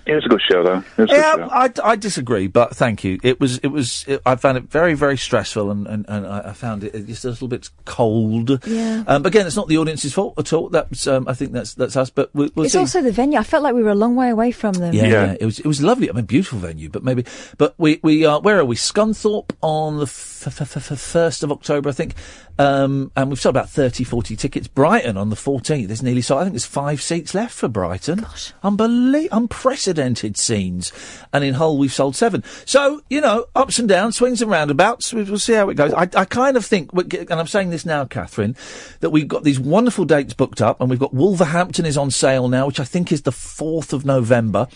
It 0.08 0.14
was 0.14 0.24
a 0.24 0.28
good 0.28 0.40
show, 0.50 0.64
though. 0.64 0.78
It 0.96 0.98
was 1.02 1.10
a 1.10 1.14
Yeah, 1.14 1.36
good 1.36 1.74
show. 1.76 1.82
I, 1.84 1.92
I 1.92 1.96
disagree, 1.96 2.46
but 2.46 2.74
thank 2.74 3.04
you. 3.04 3.20
It 3.22 3.38
was, 3.38 3.58
it 3.58 3.66
was. 3.68 4.06
It, 4.08 4.22
I 4.24 4.36
found 4.36 4.56
it 4.56 4.64
very, 4.64 4.94
very 4.94 5.18
stressful, 5.18 5.70
and, 5.70 5.86
and, 5.86 6.06
and 6.08 6.26
I 6.26 6.48
I 6.48 6.52
found 6.54 6.82
it 6.82 7.06
just 7.06 7.26
a 7.26 7.28
little 7.28 7.46
bit 7.46 7.68
cold. 7.84 8.64
Yeah. 8.66 9.04
Um, 9.06 9.26
again, 9.26 9.46
it's 9.46 9.54
not 9.56 9.68
the 9.68 9.76
audience's 9.76 10.14
fault 10.14 10.32
at 10.38 10.50
all. 10.54 10.70
That's, 10.70 11.06
um, 11.06 11.28
I 11.28 11.34
think 11.34 11.52
that's 11.52 11.74
that's 11.74 11.94
us. 11.94 12.08
But 12.08 12.34
we'll, 12.34 12.48
we'll 12.54 12.64
it's 12.64 12.72
see. 12.72 12.78
also 12.78 13.02
the 13.02 13.12
venue. 13.12 13.38
I 13.38 13.42
felt 13.42 13.62
like 13.62 13.74
we 13.74 13.82
were 13.82 13.90
a 13.90 13.94
long 13.94 14.16
way 14.16 14.30
away 14.30 14.50
from 14.50 14.72
them. 14.72 14.94
Yeah, 14.94 15.06
yeah, 15.06 15.36
it 15.38 15.44
was 15.44 15.58
it 15.58 15.66
was 15.66 15.82
lovely. 15.82 16.08
I 16.08 16.14
mean, 16.14 16.24
beautiful 16.24 16.58
venue, 16.58 16.88
but 16.88 17.04
maybe. 17.04 17.26
But 17.58 17.74
we 17.76 18.00
we 18.02 18.24
are 18.24 18.40
where 18.40 18.58
are 18.58 18.64
we? 18.64 18.76
Scunthorpe 18.76 19.50
on 19.60 19.98
the 19.98 20.06
f- 20.46 20.60
f- 20.60 20.76
f- 20.76 20.92
f- 20.92 20.98
first 21.00 21.42
of 21.42 21.50
October, 21.52 21.88
I 21.88 21.92
think. 21.92 22.14
Um, 22.60 23.12
and 23.16 23.30
we've 23.30 23.40
sold 23.40 23.54
about 23.54 23.70
30, 23.70 24.02
40 24.04 24.34
tickets. 24.34 24.66
Brighton 24.66 25.16
on 25.16 25.30
the 25.30 25.36
fourteenth. 25.36 25.86
There's 25.88 26.02
nearly 26.02 26.22
so 26.22 26.36
I 26.38 26.42
think 26.42 26.54
there's 26.54 26.66
five 26.66 27.00
seats 27.00 27.32
left 27.34 27.54
for 27.54 27.68
Brighton. 27.68 28.18
Gosh, 28.20 28.52
Unbelie- 28.64 29.28
unprecedented 29.30 30.36
scenes. 30.36 30.92
And 31.32 31.44
in 31.44 31.54
Hull 31.54 31.78
we've 31.78 31.92
sold 31.92 32.16
seven. 32.16 32.42
So 32.64 33.00
you 33.10 33.20
know, 33.20 33.46
ups 33.54 33.78
and 33.78 33.88
downs, 33.88 34.16
swings 34.16 34.42
and 34.42 34.50
roundabouts. 34.50 35.12
We- 35.12 35.22
We'll 35.28 35.38
see 35.38 35.52
how 35.52 35.68
it 35.68 35.74
goes. 35.74 35.92
I, 35.92 36.08
I 36.14 36.24
kind 36.24 36.56
of 36.56 36.64
think, 36.64 36.90
and 36.92 37.32
I'm 37.32 37.46
saying 37.46 37.70
this 37.70 37.84
now, 37.84 38.04
Catherine, 38.06 38.56
that 39.00 39.10
we've 39.10 39.28
got 39.28 39.44
these 39.44 39.60
wonderful 39.60 40.04
dates 40.06 40.32
booked 40.32 40.62
up, 40.62 40.80
and 40.80 40.88
we've 40.88 40.98
got 40.98 41.12
Wolverhampton 41.12 41.84
is 41.84 41.98
on 41.98 42.10
sale 42.10 42.48
now, 42.48 42.66
which 42.66 42.80
I 42.80 42.84
think 42.84 43.12
is 43.12 43.22
the 43.22 43.32
fourth 43.32 43.92
of 43.92 44.04
November. 44.06 44.68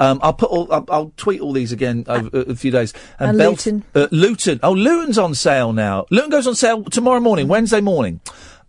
Um, 0.00 0.18
I'll 0.22 0.32
put 0.32 0.50
all, 0.50 0.72
I'll, 0.72 0.84
I'll 0.90 1.12
tweet 1.16 1.40
all 1.40 1.52
these 1.52 1.70
again 1.72 2.04
over 2.08 2.28
a, 2.32 2.40
a 2.50 2.54
few 2.56 2.70
days. 2.70 2.92
And 3.18 3.38
Belf- 3.38 3.50
Luton. 3.50 3.84
uh, 3.94 4.08
Luton. 4.10 4.60
Oh, 4.62 4.72
Luton's 4.72 5.18
on 5.18 5.34
sale 5.34 5.72
now. 5.72 6.06
Luton 6.10 6.30
goes 6.30 6.46
on 6.46 6.54
sale 6.54 6.82
tomorrow 6.84 7.20
morning, 7.20 7.46
Wednesday 7.48 7.80
morning. 7.80 8.20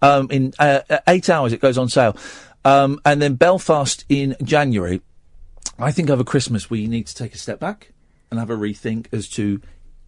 Um, 0.01 0.27
in 0.29 0.53
uh, 0.59 0.81
uh, 0.89 0.97
eight 1.07 1.29
hours, 1.29 1.53
it 1.53 1.61
goes 1.61 1.77
on 1.77 1.89
sale. 1.89 2.15
Um, 2.65 2.99
and 3.05 3.21
then 3.21 3.35
Belfast 3.35 4.05
in 4.09 4.35
January. 4.43 5.01
I 5.79 5.91
think 5.91 6.09
over 6.09 6.23
Christmas 6.23 6.69
we 6.69 6.87
need 6.87 7.07
to 7.07 7.15
take 7.15 7.33
a 7.33 7.37
step 7.37 7.59
back 7.59 7.93
and 8.29 8.39
have 8.39 8.49
a 8.49 8.55
rethink 8.55 9.07
as 9.11 9.27
to 9.29 9.61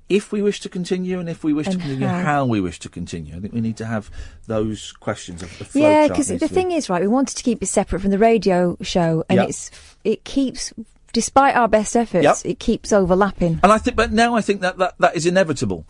if 0.07 0.31
we 0.31 0.41
wish 0.41 0.59
to 0.59 0.69
continue 0.69 1.19
and 1.19 1.27
if 1.27 1.43
we 1.43 1.51
wish 1.53 1.65
to 1.65 1.77
continue, 1.77 2.05
how. 2.07 2.21
how. 2.21 2.45
we 2.45 2.61
wish 2.61 2.77
to 2.79 2.89
continue. 2.89 3.35
I 3.35 3.39
think 3.39 3.53
we 3.53 3.61
need 3.61 3.77
to 3.77 3.85
have 3.85 4.11
those 4.45 4.91
questions 4.91 5.41
of 5.41 5.57
the 5.57 5.65
flow 5.65 5.81
Yeah, 5.81 6.07
because 6.07 6.27
the 6.27 6.37
to 6.37 6.47
be- 6.47 6.53
thing 6.53 6.71
is, 6.71 6.89
right, 6.89 7.01
we 7.01 7.07
wanted 7.07 7.35
to 7.37 7.43
keep 7.43 7.63
it 7.63 7.65
separate 7.65 8.01
from 8.01 8.11
the 8.11 8.19
radio 8.19 8.77
show, 8.81 9.23
and 9.29 9.37
Yeah. 9.37 9.45
it's 9.47 9.71
it 10.03 10.23
keeps, 10.23 10.71
despite 11.15 11.55
our 11.55 11.67
best 11.69 11.95
efforts, 11.95 12.23
Yep. 12.25 12.37
it 12.43 12.59
keeps 12.59 12.91
overlapping. 12.91 13.59
And 13.63 13.71
I 13.71 13.77
think, 13.77 13.95
but 13.95 14.11
now 14.11 14.35
I 14.35 14.41
think 14.41 14.59
that 14.61 14.77
that, 14.79 14.95
that 14.99 15.15
is 15.15 15.25
inevitable. 15.25 15.85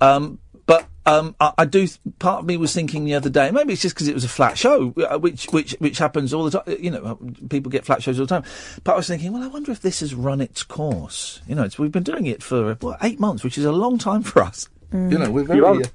Um, 0.00 0.38
but 0.66 0.86
um, 1.04 1.34
I, 1.40 1.52
I 1.58 1.64
do. 1.64 1.88
Part 2.20 2.38
of 2.40 2.46
me 2.46 2.56
was 2.56 2.72
thinking 2.72 3.04
the 3.04 3.14
other 3.14 3.28
day, 3.28 3.50
maybe 3.50 3.72
it's 3.72 3.82
just 3.82 3.96
because 3.96 4.06
it 4.06 4.14
was 4.14 4.22
a 4.22 4.28
flat 4.28 4.56
show, 4.56 4.94
uh, 5.10 5.18
which 5.18 5.46
which 5.46 5.72
which 5.80 5.98
happens 5.98 6.32
all 6.32 6.44
the 6.48 6.52
time. 6.62 6.76
You 6.80 6.92
know, 6.92 7.02
uh, 7.04 7.14
people 7.48 7.70
get 7.70 7.84
flat 7.84 8.00
shows 8.04 8.20
all 8.20 8.26
the 8.26 8.40
time. 8.40 8.44
But 8.84 8.92
I 8.92 8.96
was 8.96 9.08
thinking, 9.08 9.32
well, 9.32 9.42
I 9.42 9.48
wonder 9.48 9.72
if 9.72 9.80
this 9.80 9.98
has 9.98 10.14
run 10.14 10.40
its 10.40 10.62
course. 10.62 11.40
You 11.48 11.56
know, 11.56 11.64
it's, 11.64 11.78
we've 11.80 11.90
been 11.90 12.04
doing 12.04 12.26
it 12.26 12.40
for 12.44 12.74
what, 12.76 12.98
eight 13.02 13.18
months, 13.18 13.42
which 13.42 13.58
is 13.58 13.64
a 13.64 13.72
long 13.72 13.98
time 13.98 14.22
for 14.22 14.42
us. 14.42 14.68
You 14.92 15.18
know, 15.18 15.30
we're 15.30 15.42
very 15.44 15.58
You 15.58 15.66
uh, 15.66 15.74
have- 15.74 15.92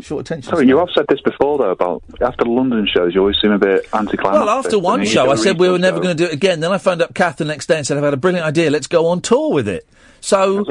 short 0.00 0.22
attention. 0.22 0.50
Sorry, 0.50 0.66
you 0.66 0.78
have 0.78 0.88
said 0.94 1.06
this 1.08 1.20
before, 1.20 1.58
though, 1.58 1.70
about 1.70 2.02
after 2.20 2.44
the 2.44 2.50
London 2.50 2.86
shows, 2.86 3.14
you 3.14 3.20
always 3.20 3.36
seem 3.40 3.52
a 3.52 3.58
bit 3.58 3.86
anticlimactic. 3.92 4.40
Well, 4.40 4.48
after 4.48 4.78
one 4.78 5.04
show, 5.04 5.30
I 5.30 5.36
said 5.36 5.58
we 5.58 5.68
were 5.68 5.78
never 5.78 6.00
going 6.00 6.16
to 6.16 6.24
do 6.24 6.28
it 6.28 6.32
again. 6.34 6.60
Then 6.60 6.72
I 6.72 6.78
phoned 6.78 7.02
up 7.02 7.14
Kath 7.14 7.36
the 7.36 7.44
next 7.44 7.66
day 7.66 7.76
and 7.78 7.86
said, 7.86 7.96
I've 7.96 8.04
had 8.04 8.14
a 8.14 8.18
brilliant 8.18 8.46
idea. 8.46 8.70
Let's 8.70 8.86
go 8.86 9.06
on 9.06 9.20
tour 9.20 9.52
with 9.52 9.68
it. 9.68 9.86
So, 10.22 10.64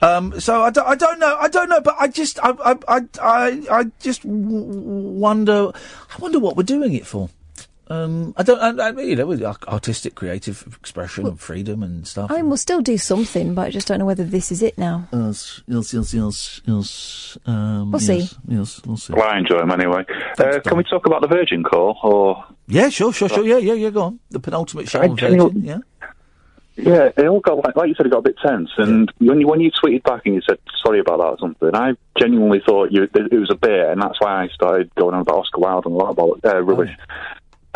um, 0.00 0.38
so 0.38 0.62
I 0.62 0.70
don't, 0.70 0.86
I 0.86 0.94
don't 0.94 1.18
know, 1.18 1.36
I 1.40 1.48
don't 1.48 1.68
know, 1.68 1.80
but 1.80 1.96
I 1.98 2.06
just, 2.06 2.38
I, 2.40 2.50
I, 2.64 2.76
I, 2.86 3.00
I, 3.20 3.62
I 3.68 3.84
just 4.00 4.22
w- 4.22 4.38
wonder, 4.38 5.72
I 5.74 6.18
wonder 6.20 6.38
what 6.38 6.56
we're 6.56 6.62
doing 6.62 6.94
it 6.94 7.04
for. 7.04 7.28
Um, 7.88 8.34
I 8.36 8.42
don't, 8.42 8.80
I, 8.80 8.88
I, 8.88 9.00
you 9.00 9.14
know, 9.14 9.26
with 9.26 9.42
artistic, 9.42 10.16
creative 10.16 10.66
expression 10.80 11.24
and 11.26 11.38
freedom 11.38 11.82
and 11.84 12.06
stuff. 12.06 12.30
I 12.30 12.36
mean, 12.36 12.48
we'll 12.48 12.56
still 12.56 12.80
do 12.80 12.98
something, 12.98 13.54
but 13.54 13.66
I 13.68 13.70
just 13.70 13.86
don't 13.86 14.00
know 14.00 14.06
whether 14.06 14.24
this 14.24 14.50
is 14.50 14.60
it 14.60 14.76
now. 14.76 15.06
Yes, 15.12 15.62
yes, 15.68 15.94
yes, 15.94 16.12
yes, 16.14 16.60
yes. 16.64 17.38
Um, 17.46 17.92
We'll 17.92 18.02
yes, 18.02 18.30
see. 18.30 18.36
Yes, 18.48 18.80
we'll 18.84 18.96
see. 18.96 19.12
Well, 19.12 19.28
I 19.28 19.38
enjoy 19.38 19.58
them 19.58 19.70
anyway. 19.70 20.04
Uh, 20.38 20.58
can 20.60 20.76
we 20.76 20.82
talk 20.84 21.06
about 21.06 21.20
the 21.22 21.28
Virgin 21.28 21.62
call? 21.62 21.96
Or 22.02 22.44
Yeah, 22.66 22.88
sure, 22.88 23.12
sure, 23.12 23.28
sure. 23.28 23.44
Yeah, 23.46 23.58
yeah, 23.58 23.74
yeah. 23.74 23.90
Go 23.90 24.02
on. 24.02 24.20
The 24.30 24.40
penultimate 24.40 24.88
show 24.88 25.00
I 25.00 25.08
on 25.08 25.16
genuine- 25.16 25.54
Virgin. 25.62 25.64
Yeah. 25.64 25.78
Yeah, 26.78 27.08
it 27.16 27.26
all 27.26 27.40
got 27.40 27.64
like, 27.64 27.74
like 27.74 27.88
you 27.88 27.94
said, 27.94 28.04
it 28.04 28.10
got 28.10 28.18
a 28.18 28.22
bit 28.22 28.36
tense. 28.44 28.68
And 28.76 29.10
when 29.16 29.40
you 29.40 29.46
when 29.48 29.60
you 29.62 29.70
tweeted 29.70 30.02
back 30.02 30.26
and 30.26 30.34
you 30.34 30.42
said 30.46 30.58
sorry 30.84 31.00
about 31.00 31.16
that 31.18 31.24
or 31.24 31.38
something, 31.38 31.74
I 31.74 31.94
genuinely 32.20 32.60
thought 32.66 32.92
you 32.92 33.04
it 33.04 33.32
was 33.32 33.50
a 33.50 33.54
bit, 33.54 33.88
and 33.88 34.02
that's 34.02 34.20
why 34.20 34.42
I 34.42 34.48
started 34.48 34.94
going 34.94 35.14
on 35.14 35.22
about 35.22 35.38
Oscar 35.38 35.58
Wilde 35.60 35.86
and 35.86 35.94
a 35.94 35.96
lot 35.96 36.10
about 36.10 36.40
uh, 36.44 36.60
rubbish. 36.60 36.94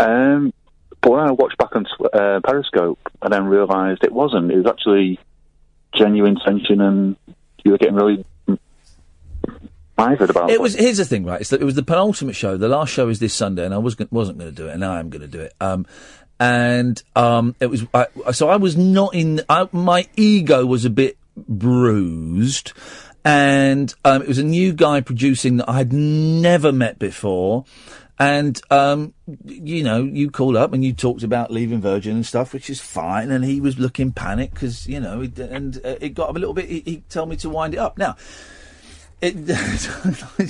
Um, 0.01 0.53
but 1.01 1.11
when 1.13 1.21
I 1.21 1.33
watched 1.33 1.57
back 1.59 1.75
on 1.75 1.87
uh, 2.13 2.41
Periscope, 2.45 2.99
I 3.23 3.29
then 3.29 3.45
realised 3.45 4.05
it 4.05 4.13
wasn't. 4.13 4.51
It 4.51 4.57
was 4.57 4.67
actually 4.67 5.19
genuine 5.95 6.37
tension, 6.37 6.81
and 6.81 7.17
you 7.65 7.73
were 7.73 7.79
getting 7.79 7.95
really 7.95 8.25
about 10.31 10.51
It 10.51 10.61
was. 10.61 10.75
Here's 10.75 10.99
the 10.99 11.05
thing, 11.05 11.25
right? 11.25 11.41
It's 11.41 11.51
that 11.51 11.61
it 11.61 11.65
was 11.65 11.75
the 11.75 11.83
penultimate 11.83 12.37
show. 12.37 12.57
The 12.57 12.69
last 12.69 12.93
show 12.93 13.09
is 13.09 13.19
this 13.19 13.35
Sunday, 13.35 13.65
and 13.65 13.75
I 13.75 13.79
was 13.79 13.97
wasn't 14.11 14.39
going 14.39 14.51
to 14.51 14.57
do 14.57 14.69
it, 14.69 14.73
and 14.73 14.81
now 14.81 14.93
I'm 14.93 15.11
going 15.11 15.23
to 15.23 15.29
do 15.29 15.41
it. 15.41 15.55
Um, 15.61 15.87
and 16.39 17.03
um, 17.15 17.55
it 17.61 17.67
was. 17.67 17.85
I, 17.93 18.07
so 18.33 18.49
I 18.49 18.57
was 18.57 18.77
not 18.77 19.15
in. 19.15 19.43
I, 19.49 19.69
my 19.73 20.09
ego 20.17 20.65
was 20.65 20.85
a 20.85 20.91
bit 20.91 21.19
bruised, 21.37 22.73
and 23.25 23.95
um, 24.05 24.23
it 24.23 24.29
was 24.29 24.39
a 24.39 24.45
new 24.45 24.73
guy 24.73 25.01
producing 25.01 25.59
that 25.59 25.69
I 25.69 25.79
had 25.79 25.93
never 25.93 26.73
met 26.73 26.99
before. 26.99 27.65
And 28.19 28.61
um, 28.71 29.15
you 29.47 29.83
know, 29.83 30.03
you 30.03 30.31
called 30.31 30.55
up 30.55 30.75
and 30.75 30.85
you 30.85 30.93
talked 30.93 31.23
about 31.23 31.51
leaving 31.51 31.81
Virgin 31.81 32.17
and 32.17 32.27
stuff, 32.27 32.53
which 32.53 32.69
is 32.69 32.79
fine. 32.79 33.31
And 33.31 33.45
he 33.45 33.63
was 33.63 33.79
looking 33.79 34.13
panicked 34.13 34.55
because 34.55 34.87
you 34.87 35.01
know, 35.01 35.23
and 35.23 35.77
uh, 35.79 35.97
it 36.01 36.11
got 36.11 36.29
a 36.29 36.33
little 36.33 36.53
bit. 36.53 36.69
He, 36.69 36.81
he 36.81 36.97
told 37.09 37.31
me 37.31 37.37
to 37.37 37.49
wind 37.49 37.75
it 37.75 37.79
up. 37.79 37.97
Now, 37.97 38.17
It, 39.23 39.47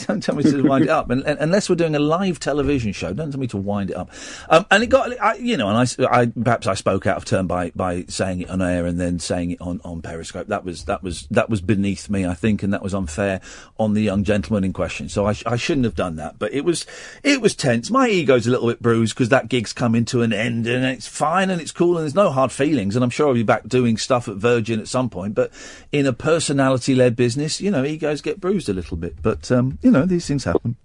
don't 0.06 0.22
tell 0.22 0.36
me 0.36 0.44
to 0.44 0.62
wind 0.62 0.84
it 0.84 0.90
up, 0.90 1.10
and, 1.10 1.24
and- 1.24 1.40
unless 1.40 1.68
we're 1.68 1.74
doing 1.76 1.96
a 1.96 1.98
live 1.98 2.38
television 2.38 2.92
show. 2.92 3.12
Don't 3.12 3.32
tell 3.32 3.40
me 3.40 3.48
to 3.48 3.56
wind 3.56 3.90
it 3.90 3.96
up. 3.96 4.10
Um, 4.48 4.64
and 4.70 4.82
it 4.84 4.86
got, 4.86 5.20
I, 5.20 5.34
you 5.34 5.56
know, 5.56 5.68
and 5.68 5.76
I 5.76 6.20
I, 6.20 6.26
perhaps 6.26 6.66
I 6.68 6.74
spoke 6.74 7.06
out 7.06 7.16
of 7.16 7.24
turn 7.24 7.46
by, 7.48 7.70
by 7.74 8.04
saying 8.08 8.42
it 8.42 8.50
on 8.50 8.62
air 8.62 8.86
and 8.86 9.00
then 9.00 9.18
saying 9.18 9.52
it 9.52 9.60
on, 9.60 9.80
on 9.84 10.02
Periscope. 10.02 10.46
That 10.46 10.64
was 10.64 10.84
that 10.84 11.02
was 11.02 11.26
that 11.32 11.50
was 11.50 11.60
beneath 11.60 12.08
me, 12.08 12.24
I 12.26 12.34
think, 12.34 12.62
and 12.62 12.72
that 12.72 12.82
was 12.82 12.94
unfair 12.94 13.40
on 13.78 13.94
the 13.94 14.02
young 14.02 14.22
gentleman 14.22 14.62
in 14.62 14.72
question. 14.72 15.08
So 15.08 15.26
I, 15.26 15.34
I 15.46 15.56
shouldn't 15.56 15.84
have 15.84 15.96
done 15.96 16.16
that. 16.16 16.38
But 16.38 16.52
it 16.52 16.64
was 16.64 16.86
it 17.24 17.40
was 17.40 17.56
tense. 17.56 17.90
My 17.90 18.08
ego's 18.08 18.46
a 18.46 18.50
little 18.50 18.68
bit 18.68 18.80
bruised 18.80 19.14
because 19.14 19.30
that 19.30 19.48
gig's 19.48 19.72
coming 19.72 20.04
to 20.06 20.22
an 20.22 20.32
end, 20.32 20.68
and 20.68 20.84
it's 20.84 21.08
fine 21.08 21.50
and 21.50 21.60
it's 21.60 21.72
cool 21.72 21.96
and 21.96 22.04
there's 22.04 22.14
no 22.14 22.30
hard 22.30 22.52
feelings. 22.52 22.94
And 22.94 23.02
I'm 23.02 23.10
sure 23.10 23.26
I'll 23.28 23.34
be 23.34 23.42
back 23.42 23.66
doing 23.66 23.96
stuff 23.96 24.28
at 24.28 24.36
Virgin 24.36 24.78
at 24.78 24.86
some 24.86 25.10
point. 25.10 25.34
But 25.34 25.50
in 25.90 26.06
a 26.06 26.12
personality 26.12 26.94
led 26.94 27.16
business, 27.16 27.60
you 27.60 27.70
know, 27.72 27.84
egos 27.84 28.20
get 28.20 28.40
bruised 28.40 28.59
a 28.68 28.72
little 28.72 28.96
bit. 28.96 29.14
But 29.22 29.50
um, 29.50 29.78
you 29.82 29.90
know, 29.90 30.06
these 30.06 30.26
things 30.26 30.44
happen. 30.44 30.76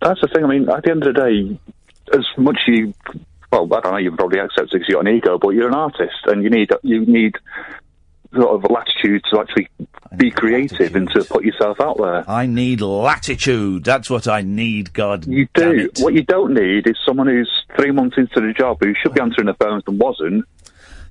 That's 0.00 0.20
the 0.20 0.28
thing. 0.28 0.44
I 0.44 0.48
mean, 0.48 0.68
at 0.68 0.84
the 0.84 0.90
end 0.90 1.06
of 1.06 1.14
the 1.14 1.20
day, 1.20 1.58
as 2.16 2.26
much 2.36 2.58
you, 2.66 2.92
well, 3.50 3.72
I 3.72 3.80
don't 3.80 3.92
know, 3.92 3.98
you 3.98 4.12
probably 4.12 4.38
accept 4.38 4.68
it 4.68 4.72
because 4.72 4.88
you're 4.88 5.00
an 5.00 5.08
ego, 5.08 5.38
but 5.38 5.50
you're 5.50 5.68
an 5.68 5.74
artist, 5.74 6.26
and 6.26 6.42
you 6.42 6.50
need 6.50 6.70
you 6.82 7.06
need 7.06 7.36
sort 8.34 8.64
of 8.64 8.70
latitude 8.70 9.22
to 9.30 9.40
actually 9.40 9.68
be 10.16 10.30
creative 10.30 10.96
and 10.96 11.08
to 11.10 11.24
put 11.24 11.44
yourself 11.44 11.80
out 11.80 11.96
there. 11.98 12.28
I 12.28 12.46
need 12.46 12.80
latitude. 12.80 13.84
That's 13.84 14.10
what 14.10 14.28
I 14.28 14.42
need. 14.42 14.92
God, 14.92 15.26
you 15.26 15.48
do. 15.54 15.90
What 15.98 16.14
you 16.14 16.22
don't 16.22 16.54
need 16.54 16.86
is 16.86 16.96
someone 17.06 17.26
who's 17.26 17.50
three 17.76 17.90
months 17.90 18.16
into 18.16 18.40
the 18.40 18.52
job 18.52 18.78
who 18.80 18.94
should 18.94 19.14
be 19.14 19.20
answering 19.20 19.46
the 19.46 19.54
phones 19.54 19.84
and 19.86 19.98
wasn't. 19.98 20.44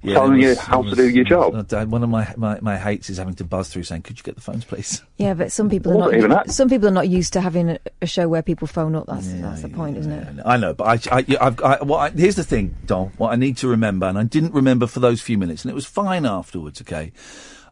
Yeah, 0.03 0.15
telling 0.15 0.41
it 0.41 0.49
you 0.49 0.55
how 0.55 0.83
it 0.83 0.89
to 0.89 0.95
do 0.95 1.09
your 1.09 1.23
job. 1.23 1.53
One 1.89 2.03
of 2.03 2.09
my, 2.09 2.33
my, 2.35 2.59
my 2.59 2.77
hates 2.77 3.09
is 3.09 3.17
having 3.17 3.35
to 3.35 3.45
buzz 3.45 3.69
through 3.69 3.83
saying, 3.83 4.01
"Could 4.01 4.17
you 4.17 4.23
get 4.23 4.35
the 4.35 4.41
phones, 4.41 4.65
please?" 4.65 5.01
Yeah, 5.17 5.33
but 5.33 5.51
some 5.53 5.69
people 5.69 5.93
are 5.93 5.97
Wasn't 5.97 6.17
even 6.17 6.29
not. 6.31 6.47
that. 6.47 6.51
Some 6.51 6.67
people 6.67 6.89
are 6.89 6.91
not 6.91 7.07
used 7.07 7.31
to 7.33 7.41
having 7.41 7.69
a, 7.69 7.79
a 8.01 8.05
show 8.05 8.27
where 8.27 8.41
people 8.41 8.67
phone 8.67 8.95
up. 8.95 9.05
That's 9.07 9.31
that's 9.31 9.61
the 9.61 9.69
point, 9.69 9.95
isn't 9.97 10.11
it? 10.11 10.43
I 10.45 10.57
know, 10.57 10.73
but 10.73 11.07
I, 11.07 11.17
I, 11.17 11.25
yeah, 11.27 11.37
I've, 11.39 11.61
I, 11.61 11.77
what 11.83 11.99
I, 11.99 12.09
here's 12.09 12.35
the 12.35 12.43
thing, 12.43 12.75
Dom. 12.85 13.11
What 13.17 13.31
I 13.31 13.37
need 13.37 13.55
to 13.57 13.69
remember, 13.69 14.05
and 14.07 14.17
I 14.17 14.23
didn't 14.23 14.53
remember 14.53 14.87
for 14.87 14.99
those 14.99 15.21
few 15.21 15.37
minutes, 15.37 15.63
and 15.63 15.71
it 15.71 15.75
was 15.75 15.85
fine 15.85 16.25
afterwards. 16.25 16.81
Okay, 16.81 17.13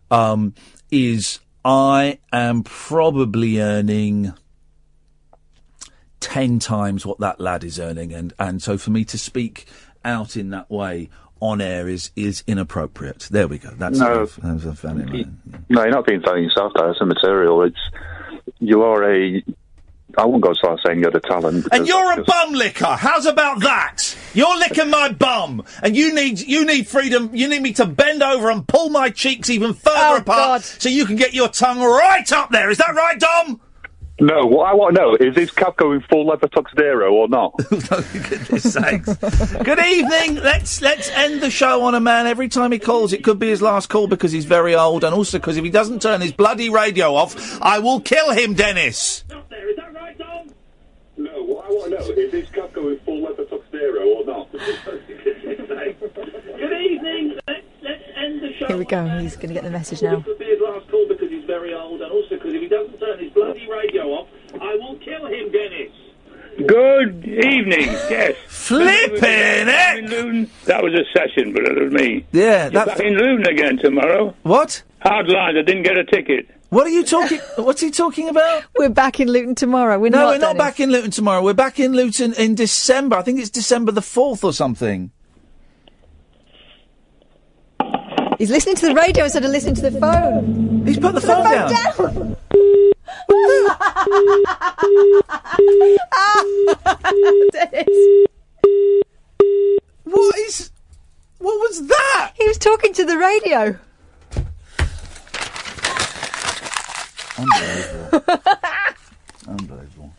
um, 0.09 0.53
is 0.89 1.39
I 1.65 2.19
am 2.31 2.63
probably 2.63 3.59
earning 3.59 4.33
ten 6.21 6.59
times 6.59 7.05
what 7.05 7.19
that 7.19 7.41
lad 7.41 7.65
is 7.65 7.77
earning, 7.77 8.13
and 8.13 8.31
and 8.39 8.61
so 8.63 8.77
for 8.77 8.91
me 8.91 9.03
to 9.05 9.17
speak 9.17 9.65
out 10.05 10.37
in 10.37 10.51
that 10.51 10.69
way 10.71 11.09
on 11.41 11.59
air 11.59 11.89
is 11.89 12.11
is 12.15 12.43
inappropriate. 12.47 13.27
There 13.31 13.47
we 13.47 13.57
go. 13.57 13.71
That's 13.77 13.99
No. 13.99 14.13
enough. 14.13 14.35
That's 14.37 14.63
enough 14.63 14.85
anyway. 14.85 15.25
No, 15.69 15.81
you're 15.81 15.91
not 15.91 16.05
being 16.05 16.21
funny 16.21 16.43
yourself 16.43 16.71
that. 16.75 16.89
It's 16.91 17.01
immaterial. 17.01 17.63
It's 17.63 17.79
you 18.59 18.83
are 18.83 19.03
a. 19.03 19.43
I 20.17 20.25
wouldn't 20.25 20.43
go 20.43 20.51
as 20.51 20.59
far 20.61 20.73
as 20.73 20.79
saying 20.85 20.99
you're 20.99 21.11
the 21.11 21.21
talent. 21.21 21.67
And 21.71 21.87
you're 21.87 22.13
a 22.13 22.17
that's 22.17 22.27
bum 22.27 22.53
licker. 22.53 22.85
How's 22.85 23.25
about 23.25 23.61
that? 23.61 24.15
You're 24.33 24.57
licking 24.57 24.89
my 24.89 25.09
bum, 25.09 25.63
and 25.81 25.95
you 25.95 26.13
need 26.13 26.39
you 26.39 26.65
need 26.65 26.87
freedom. 26.87 27.31
You 27.33 27.47
need 27.47 27.61
me 27.61 27.73
to 27.73 27.85
bend 27.85 28.21
over 28.21 28.49
and 28.51 28.67
pull 28.67 28.89
my 28.89 29.09
cheeks 29.09 29.49
even 29.49 29.73
further 29.73 29.97
oh, 29.97 30.17
apart, 30.17 30.63
so 30.63 30.89
you 30.89 31.05
can 31.05 31.15
get 31.15 31.33
your 31.33 31.47
tongue 31.47 31.81
right 31.81 32.29
up 32.31 32.51
there. 32.51 32.69
Is 32.69 32.77
that 32.77 32.93
right, 32.93 33.19
Dom? 33.19 33.61
No, 34.21 34.45
what 34.45 34.69
I 34.69 34.75
want 34.75 34.95
to 34.95 35.01
know 35.01 35.15
is 35.15 35.35
is 35.35 35.49
Cap 35.49 35.77
going 35.77 35.99
full 36.01 36.27
leather 36.27 36.47
tuxedo 36.47 37.09
or 37.11 37.27
not? 37.27 37.55
Oh, 37.93 38.07
goodness 38.29 38.71
sakes. 38.73 39.15
Good 39.63 39.79
evening. 39.79 40.35
Let's 40.35 40.79
let's 40.81 41.09
end 41.09 41.41
the 41.41 41.49
show 41.49 41.81
on 41.81 41.95
a 41.95 41.99
man. 41.99 42.27
Every 42.27 42.47
time 42.47 42.71
he 42.71 42.77
calls, 42.77 43.11
it 43.13 43.23
could 43.23 43.39
be 43.39 43.49
his 43.49 43.61
last 43.63 43.89
call 43.89 44.07
because 44.07 44.31
he's 44.31 44.45
very 44.45 44.75
old, 44.75 45.03
and 45.03 45.13
also 45.15 45.39
because 45.39 45.57
if 45.57 45.63
he 45.63 45.71
doesn't 45.71 46.03
turn 46.03 46.21
his 46.21 46.31
bloody 46.31 46.69
radio 46.69 47.15
off, 47.15 47.59
I 47.61 47.79
will 47.79 47.99
kill 47.99 48.31
him, 48.31 48.53
Dennis. 48.53 49.23
No, 51.17 51.43
what 51.43 51.65
I 51.65 51.69
want 51.69 51.91
to 51.91 51.99
know 51.99 52.05
is 52.21 52.33
is 52.33 52.49
Cap 52.51 52.71
going 52.73 52.99
full 52.99 53.23
leather 53.23 53.45
tuxedo 53.45 54.05
or 54.05 54.25
not? 54.25 54.51
Good 56.61 56.81
evening. 56.81 57.39
Let's, 57.47 57.65
let's 57.81 58.03
end 58.15 58.41
the 58.41 58.53
show. 58.59 58.67
Here 58.67 58.77
we 58.77 58.85
go. 58.85 59.07
He's 59.19 59.35
going 59.35 59.49
to 59.49 59.53
get 59.55 59.63
the 59.63 59.71
message 59.71 60.01
now. 60.03 60.17
This 60.17 60.27
will 60.27 60.37
be 60.37 60.45
his 60.45 60.61
last 60.61 60.87
call 60.89 61.07
because 61.07 61.29
he's 61.29 61.45
very 61.45 61.73
old, 61.73 62.00
and 62.31 62.39
also 62.39 62.43
because 62.43 62.53
if 62.53 62.61
he 62.61 62.67
doesn't 62.67 62.99
turn 62.99 63.19
his 63.19 63.31
bloody 63.33 63.67
radio 63.69 64.03
off, 64.09 64.27
I 64.59 64.75
will 64.75 64.97
kill 64.99 65.25
him, 65.27 65.51
Dennis. 65.51 65.91
Good 66.67 67.25
evening. 67.25 67.89
Yes. 68.11 68.35
Flipping 68.47 69.19
it. 69.23 70.09
Luton. 70.09 70.49
That 70.65 70.83
was 70.83 70.93
a 70.93 71.03
session, 71.17 71.53
but 71.53 71.63
it 71.63 71.81
was 71.81 71.93
me. 71.93 72.25
Yeah, 72.31 72.63
You're 72.63 72.71
that's 72.71 72.87
back 72.91 72.99
in 72.99 73.13
Luton 73.13 73.47
again 73.47 73.77
tomorrow. 73.77 74.35
What? 74.43 74.83
Hard 75.01 75.27
lines. 75.27 75.57
I 75.57 75.61
didn't 75.61 75.83
get 75.83 75.97
a 75.97 76.03
ticket. 76.03 76.49
What 76.69 76.85
are 76.85 76.89
you 76.89 77.03
talking? 77.03 77.39
What's 77.57 77.81
he 77.81 77.89
talking 77.89 78.27
about? 78.29 78.63
We're 78.77 78.89
back 78.89 79.19
in 79.19 79.29
Luton 79.29 79.55
tomorrow. 79.55 79.97
We're 79.97 80.09
no, 80.09 80.19
not. 80.19 80.27
we're 80.27 80.37
not 80.39 80.57
Dennis. 80.57 80.57
back 80.57 80.79
in 80.81 80.91
Luton 80.91 81.11
tomorrow. 81.11 81.41
We're 81.43 81.53
back 81.53 81.79
in 81.79 81.93
Luton 81.93 82.33
in 82.33 82.55
December. 82.55 83.15
I 83.17 83.21
think 83.21 83.39
it's 83.39 83.49
December 83.49 83.91
the 83.93 84.01
fourth 84.01 84.43
or 84.43 84.53
something. 84.53 85.11
He's 88.41 88.49
listening 88.49 88.75
to 88.77 88.87
the 88.87 88.95
radio 88.95 89.25
instead 89.25 89.45
of 89.45 89.51
listening 89.51 89.75
to 89.75 89.87
the 89.87 89.99
phone. 89.99 90.83
He's 90.83 90.97
put 90.97 91.13
the 91.13 91.21
phone 91.21 91.43
down. 91.43 91.69
Dennis. 97.51 97.87
What 100.05 100.39
is? 100.39 100.71
What 101.37 101.53
was 101.69 101.87
that? 101.87 102.31
He 102.33 102.47
was 102.47 102.57
talking 102.57 102.93
to 102.93 103.05
the 103.05 103.15
radio. 103.15 103.77
Unbelievable. 107.37 108.23
Unbelievable. 109.47 110.13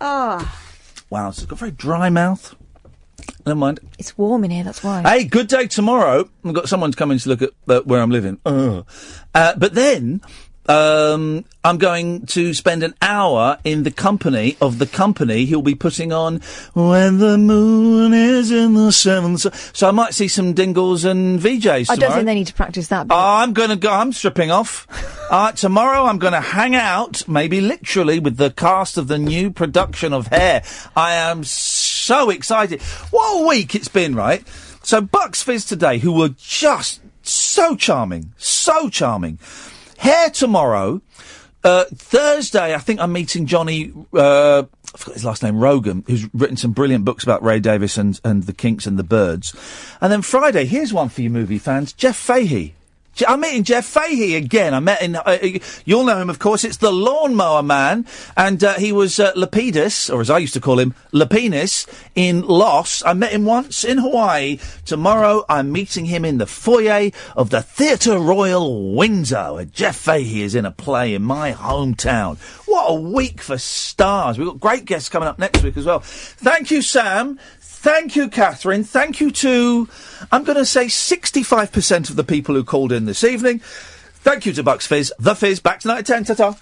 Ah, 0.00 0.62
Wow, 1.10 1.32
so 1.32 1.42
it's 1.42 1.50
got 1.50 1.56
a 1.56 1.58
very 1.58 1.72
dry 1.72 2.08
mouth. 2.08 2.54
Never 3.48 3.58
mind. 3.58 3.80
it's 3.98 4.16
warm 4.18 4.44
in 4.44 4.50
here. 4.50 4.64
That's 4.64 4.84
why. 4.84 5.02
Hey, 5.02 5.24
good 5.24 5.48
day 5.48 5.66
tomorrow. 5.66 6.28
I've 6.44 6.54
got 6.54 6.68
someone 6.68 6.92
coming 6.92 7.18
to 7.18 7.28
look 7.28 7.42
at 7.42 7.50
uh, 7.66 7.80
where 7.80 8.00
I'm 8.00 8.10
living. 8.10 8.38
Uh, 8.44 8.82
but 9.34 9.74
then 9.74 10.20
um, 10.68 11.46
I'm 11.64 11.78
going 11.78 12.26
to 12.26 12.52
spend 12.52 12.82
an 12.82 12.94
hour 13.00 13.58
in 13.64 13.84
the 13.84 13.90
company 13.90 14.58
of 14.60 14.78
the 14.78 14.86
company 14.86 15.46
he'll 15.46 15.62
be 15.62 15.74
putting 15.74 16.12
on 16.12 16.40
When 16.74 17.18
the 17.18 17.38
Moon 17.38 18.12
is 18.12 18.50
in 18.50 18.74
the 18.74 18.92
Seventh. 18.92 19.40
So, 19.40 19.50
so 19.72 19.88
I 19.88 19.92
might 19.92 20.12
see 20.12 20.28
some 20.28 20.52
Dingles 20.52 21.04
and 21.04 21.40
VJs 21.40 21.90
I 21.90 21.96
don't 21.96 22.12
think 22.12 22.26
they 22.26 22.34
need 22.34 22.48
to 22.48 22.54
practice 22.54 22.88
that. 22.88 23.08
But 23.08 23.16
I'm 23.16 23.54
going 23.54 23.70
to 23.70 23.76
go. 23.76 23.90
I'm 23.90 24.12
stripping 24.12 24.50
off. 24.50 24.86
uh, 25.30 25.52
tomorrow, 25.52 26.04
I'm 26.04 26.18
going 26.18 26.34
to 26.34 26.40
hang 26.40 26.74
out, 26.74 27.26
maybe 27.26 27.62
literally, 27.62 28.18
with 28.18 28.36
the 28.36 28.50
cast 28.50 28.98
of 28.98 29.08
the 29.08 29.18
new 29.18 29.50
production 29.50 30.12
of 30.12 30.26
Hair. 30.26 30.64
I 30.94 31.14
am 31.14 31.44
so 31.44 31.87
excited. 32.10 32.80
What 33.10 33.42
a 33.42 33.46
week 33.46 33.74
it's 33.74 33.88
been, 33.88 34.14
right? 34.14 34.46
So, 34.82 35.00
Bucks 35.00 35.42
Fizz 35.42 35.66
today, 35.66 35.98
who 35.98 36.12
were 36.12 36.30
just 36.30 37.00
so 37.22 37.76
charming, 37.76 38.32
so 38.36 38.88
charming. 38.88 39.38
Hair 39.98 40.30
tomorrow. 40.30 41.02
Uh, 41.62 41.84
Thursday, 41.94 42.74
I 42.74 42.78
think 42.78 43.00
I'm 43.00 43.12
meeting 43.12 43.46
Johnny. 43.46 43.92
Uh, 44.14 44.62
I 44.94 44.98
forgot 44.98 45.14
his 45.14 45.24
last 45.24 45.42
name, 45.42 45.58
Rogan, 45.58 46.04
who's 46.06 46.32
written 46.32 46.56
some 46.56 46.72
brilliant 46.72 47.04
books 47.04 47.24
about 47.24 47.42
Ray 47.42 47.60
Davies 47.60 47.98
and, 47.98 48.18
and 48.24 48.44
the 48.44 48.54
Kinks 48.54 48.86
and 48.86 48.98
the 48.98 49.04
Byrds. 49.04 49.54
And 50.00 50.10
then 50.10 50.22
Friday, 50.22 50.64
here's 50.64 50.92
one 50.92 51.08
for 51.08 51.20
you 51.20 51.30
movie 51.30 51.58
fans: 51.58 51.92
Jeff 51.92 52.16
Fahey. 52.16 52.74
I'm 53.26 53.40
meeting 53.40 53.64
Jeff 53.64 53.84
Fahey 53.84 54.36
again. 54.36 54.74
I 54.74 54.80
met 54.80 55.02
in. 55.02 55.16
Uh, 55.16 55.22
uh, 55.24 55.58
you'll 55.84 56.04
know 56.04 56.18
him, 56.18 56.30
of 56.30 56.38
course. 56.38 56.64
It's 56.64 56.76
the 56.76 56.92
Lawnmower 56.92 57.62
Man, 57.62 58.06
and 58.36 58.62
uh, 58.62 58.74
he 58.74 58.92
was 58.92 59.18
uh, 59.18 59.32
Lapidus, 59.32 60.12
or 60.12 60.20
as 60.20 60.30
I 60.30 60.38
used 60.38 60.54
to 60.54 60.60
call 60.60 60.78
him, 60.78 60.94
Lapinis, 61.12 61.86
in 62.14 62.42
Lost. 62.42 63.02
I 63.06 63.14
met 63.14 63.32
him 63.32 63.44
once 63.44 63.84
in 63.84 63.98
Hawaii. 63.98 64.58
Tomorrow, 64.84 65.44
I'm 65.48 65.72
meeting 65.72 66.04
him 66.06 66.24
in 66.24 66.38
the 66.38 66.46
foyer 66.46 67.10
of 67.36 67.50
the 67.50 67.62
Theatre 67.62 68.18
Royal 68.18 68.94
Windsor, 68.94 69.54
where 69.54 69.64
Jeff 69.64 69.96
Fahey 69.96 70.42
is 70.42 70.54
in 70.54 70.66
a 70.66 70.70
play 70.70 71.14
in 71.14 71.22
my 71.22 71.52
hometown. 71.52 72.38
What 72.66 72.86
a 72.88 72.94
week 72.94 73.40
for 73.40 73.58
stars! 73.58 74.38
We've 74.38 74.48
got 74.48 74.60
great 74.60 74.84
guests 74.84 75.08
coming 75.08 75.28
up 75.28 75.38
next 75.38 75.62
week 75.62 75.76
as 75.76 75.86
well. 75.86 76.00
Thank 76.00 76.70
you, 76.70 76.82
Sam. 76.82 77.38
Thank 77.88 78.16
you, 78.16 78.28
Catherine. 78.28 78.84
Thank 78.84 79.18
you 79.18 79.30
to, 79.30 79.88
I'm 80.30 80.44
going 80.44 80.58
to 80.58 80.66
say 80.66 80.88
65% 80.88 82.10
of 82.10 82.16
the 82.16 82.22
people 82.22 82.54
who 82.54 82.62
called 82.62 82.92
in 82.92 83.06
this 83.06 83.24
evening. 83.24 83.60
Thank 83.60 84.44
you 84.44 84.52
to 84.52 84.62
Bucks 84.62 84.86
Fizz, 84.86 85.10
The 85.18 85.34
Fizz, 85.34 85.60
back 85.60 85.80
tonight 85.80 86.00
at 86.00 86.06
10. 86.06 86.24
Ta-ta. 86.24 86.58